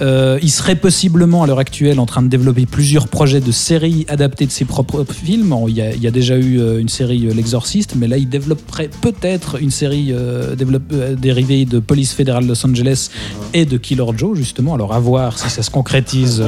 Euh, 0.00 0.38
il 0.42 0.50
serait 0.50 0.76
possiblement 0.76 1.42
à 1.42 1.46
l'heure 1.46 1.58
actuelle 1.58 2.00
en 2.00 2.06
train 2.06 2.22
de 2.22 2.28
développer 2.28 2.66
plusieurs 2.66 3.08
projets 3.08 3.40
de 3.40 3.52
séries 3.52 4.06
adaptées 4.08 4.46
de 4.46 4.50
ses 4.50 4.64
propres 4.64 5.04
films. 5.04 5.54
Il 5.68 5.74
y 5.74 5.82
a, 5.82 5.92
il 5.94 6.02
y 6.02 6.06
a 6.06 6.10
déjà 6.10 6.36
eu 6.36 6.60
euh, 6.60 6.80
une 6.80 6.88
série 6.88 7.26
euh, 7.26 7.34
L'Exorciste, 7.34 7.94
mais 7.96 8.08
là 8.08 8.16
il 8.16 8.28
développerait 8.28 8.90
peut-être 9.00 9.60
une 9.60 9.70
série 9.70 10.12
euh, 10.12 10.54
euh, 10.92 11.14
dérivée 11.14 11.64
de 11.64 11.78
Police 11.78 12.12
fédérale 12.12 12.46
Los 12.46 12.64
Angeles 12.66 13.10
et 13.52 13.64
de 13.64 13.76
Killer 13.76 14.04
Joe 14.16 14.36
justement. 14.36 14.74
Alors 14.74 14.92
à 14.94 15.00
voir 15.00 15.38
si 15.38 15.48
ça 15.50 15.62
se 15.62 15.70
concrétise 15.70 16.42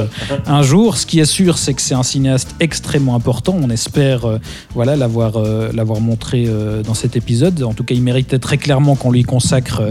un 0.45 0.61
jour. 0.61 0.97
Ce 0.97 1.05
qui 1.05 1.19
est 1.19 1.25
sûr, 1.25 1.57
c'est 1.57 1.73
que 1.73 1.81
c'est 1.81 1.95
un 1.95 2.03
cinéaste 2.03 2.55
extrêmement 2.59 3.15
important. 3.15 3.57
On 3.61 3.69
espère 3.69 4.39
voilà 4.73 4.95
l'avoir 4.95 5.41
l'avoir 5.73 6.01
montré 6.01 6.47
dans 6.85 6.93
cet 6.93 7.15
épisode. 7.15 7.63
En 7.63 7.73
tout 7.73 7.83
cas, 7.83 7.95
il 7.95 8.01
méritait 8.01 8.39
très 8.39 8.57
clairement 8.57 8.95
qu'on 8.95 9.11
lui 9.11 9.23
consacre 9.23 9.81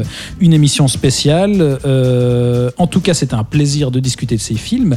une 0.40 0.52
émission 0.52 0.88
spéciale. 0.88 1.78
Euh, 1.84 2.70
en 2.78 2.86
tout 2.86 3.00
cas, 3.00 3.14
c'était 3.14 3.34
un 3.34 3.44
plaisir 3.50 3.90
de 3.90 4.00
discuter 4.00 4.36
de 4.36 4.40
ces 4.40 4.54
films. 4.54 4.96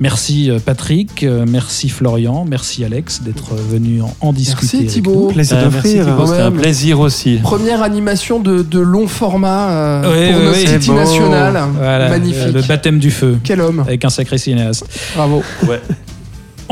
Merci 0.00 0.50
euh, 0.50 0.58
Patrick, 0.64 1.22
euh, 1.22 1.44
merci 1.48 1.88
Florian, 1.88 2.44
merci 2.48 2.84
Alex 2.84 3.22
d'être 3.22 3.54
venu 3.54 4.02
en, 4.02 4.14
en 4.20 4.32
discuter. 4.32 4.78
avec 4.78 4.88
Thibaut. 4.88 5.28
Plaisir 5.28 5.56
Euh, 5.58 5.70
merci. 5.72 5.98
Thibaut, 6.00 6.26
c'était 6.26 6.40
un 6.42 6.52
plaisir 6.52 7.00
aussi. 7.00 7.36
Première 7.42 7.82
animation 7.82 8.40
de, 8.40 8.62
de 8.62 8.78
long 8.80 9.06
format 9.06 9.70
euh, 9.70 10.32
pour. 10.52 10.54
City 10.54 10.88
beau. 10.90 10.94
National. 10.96 11.64
Voilà, 11.76 12.08
Magnifique. 12.08 12.42
euh, 12.42 12.52
le 12.52 12.62
baptême 12.62 12.98
du 12.98 13.10
feu 13.10 13.38
Quel 13.44 13.60
homme. 13.60 13.80
avec 13.80 14.04
un 14.04 14.10
sacré 14.10 14.38
cinéaste. 14.38 14.84
Bravo. 15.14 15.42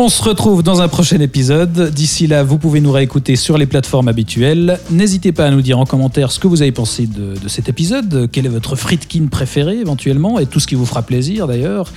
On 0.01 0.09
se 0.09 0.23
retrouve 0.23 0.63
dans 0.63 0.81
un 0.81 0.87
prochain 0.87 1.19
épisode. 1.19 1.91
D'ici 1.91 2.29
là, 2.29 2.45
vous 2.45 2.57
pouvez 2.57 2.81
nous 2.81 2.93
réécouter 2.93 3.35
sur 3.35 3.59
les 3.59 3.67
plateformes 3.67 4.07
habituelles. 4.07 4.79
N'hésitez 4.93 5.33
pas 5.33 5.47
à 5.47 5.51
nous 5.51 5.61
dire 5.61 5.77
en 5.77 5.87
commentaire 5.87 6.31
ce 6.31 6.39
que 6.39 6.47
vous 6.47 6.63
avez 6.63 6.71
pensé 6.71 7.09
de, 7.09 7.35
cet 7.49 7.69
épisode, 7.69 8.29
quel 8.31 8.47
est 8.47 8.49
votre 8.49 8.77
Friedkin 8.77 9.27
préféré 9.27 9.81
éventuellement, 9.81 10.39
et 10.39 10.47
tout 10.47 10.61
ce 10.61 10.69
qui 10.69 10.77
vous 10.77 10.87
fera 10.87 11.03
plaisir 11.03 11.49
d'ailleurs. 11.49 11.93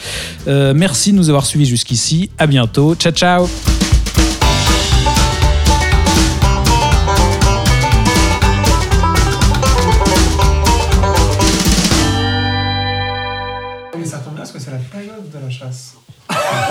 Euh, 0.47 0.73
merci 0.75 1.11
de 1.11 1.17
nous 1.17 1.30
avoir 1.30 1.45
suivis 1.45 1.67
jusqu'ici. 1.67 2.31
À 2.39 2.47
bientôt. 2.47 2.95
Ciao, 2.95 3.11
ciao. 3.13 3.47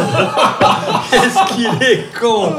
Qu'est-ce 1.11 1.55
qu'il 1.55 1.67
est 1.83 2.05
con 2.21 2.53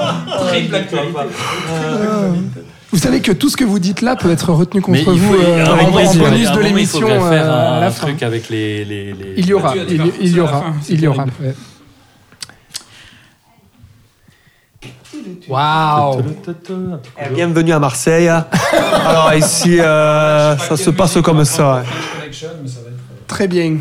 Vous 2.91 2.97
savez 2.97 3.21
que 3.21 3.31
tout 3.31 3.49
ce 3.49 3.55
que 3.57 3.63
vous 3.63 3.79
dites 3.79 4.01
là 4.01 4.15
peut 4.15 4.31
être 4.31 4.51
retenu 4.51 4.81
contre 4.81 4.97
Mais 4.99 5.13
il 5.13 5.19
vous 5.19 5.33
faut, 5.33 5.41
euh, 5.41 5.65
à 5.65 5.69
un 5.69 5.73
en 5.73 5.75
moment, 5.85 5.99
il 5.99 6.07
en 6.07 6.11
faut- 6.11 6.19
bonus 6.19 6.47
à 6.47 6.51
un 6.51 6.53
de 6.53 6.57
moment, 6.57 6.67
il 6.67 6.75
l'émission 6.75 6.99
faudrait 6.99 7.19
faire 7.29 7.51
euh, 7.53 7.77
un, 7.77 7.79
la 7.79 7.91
fin. 7.91 8.07
truc 8.07 8.23
avec 8.23 8.49
les, 8.49 8.83
les, 8.85 9.13
les- 9.13 9.33
Il 9.37 9.45
y 9.45 9.53
aura, 9.53 9.73
il, 9.75 10.11
il 10.21 10.31
y 10.35 10.39
aura, 10.41 10.63
il 10.89 11.01
y 11.01 11.07
aura. 11.07 11.25
Waouh 15.47 16.21
Eh, 17.19 17.33
Bienvenue 17.33 17.73
à 17.73 17.79
Marseille. 17.79 18.27
Alors 18.29 19.33
ici, 19.35 19.79
euh, 19.79 20.57
ça 20.57 20.77
se 20.77 20.89
passe 20.89 21.17
comme 21.23 21.43
ça. 21.45 21.83
Très 23.27 23.47
bien. 23.47 23.77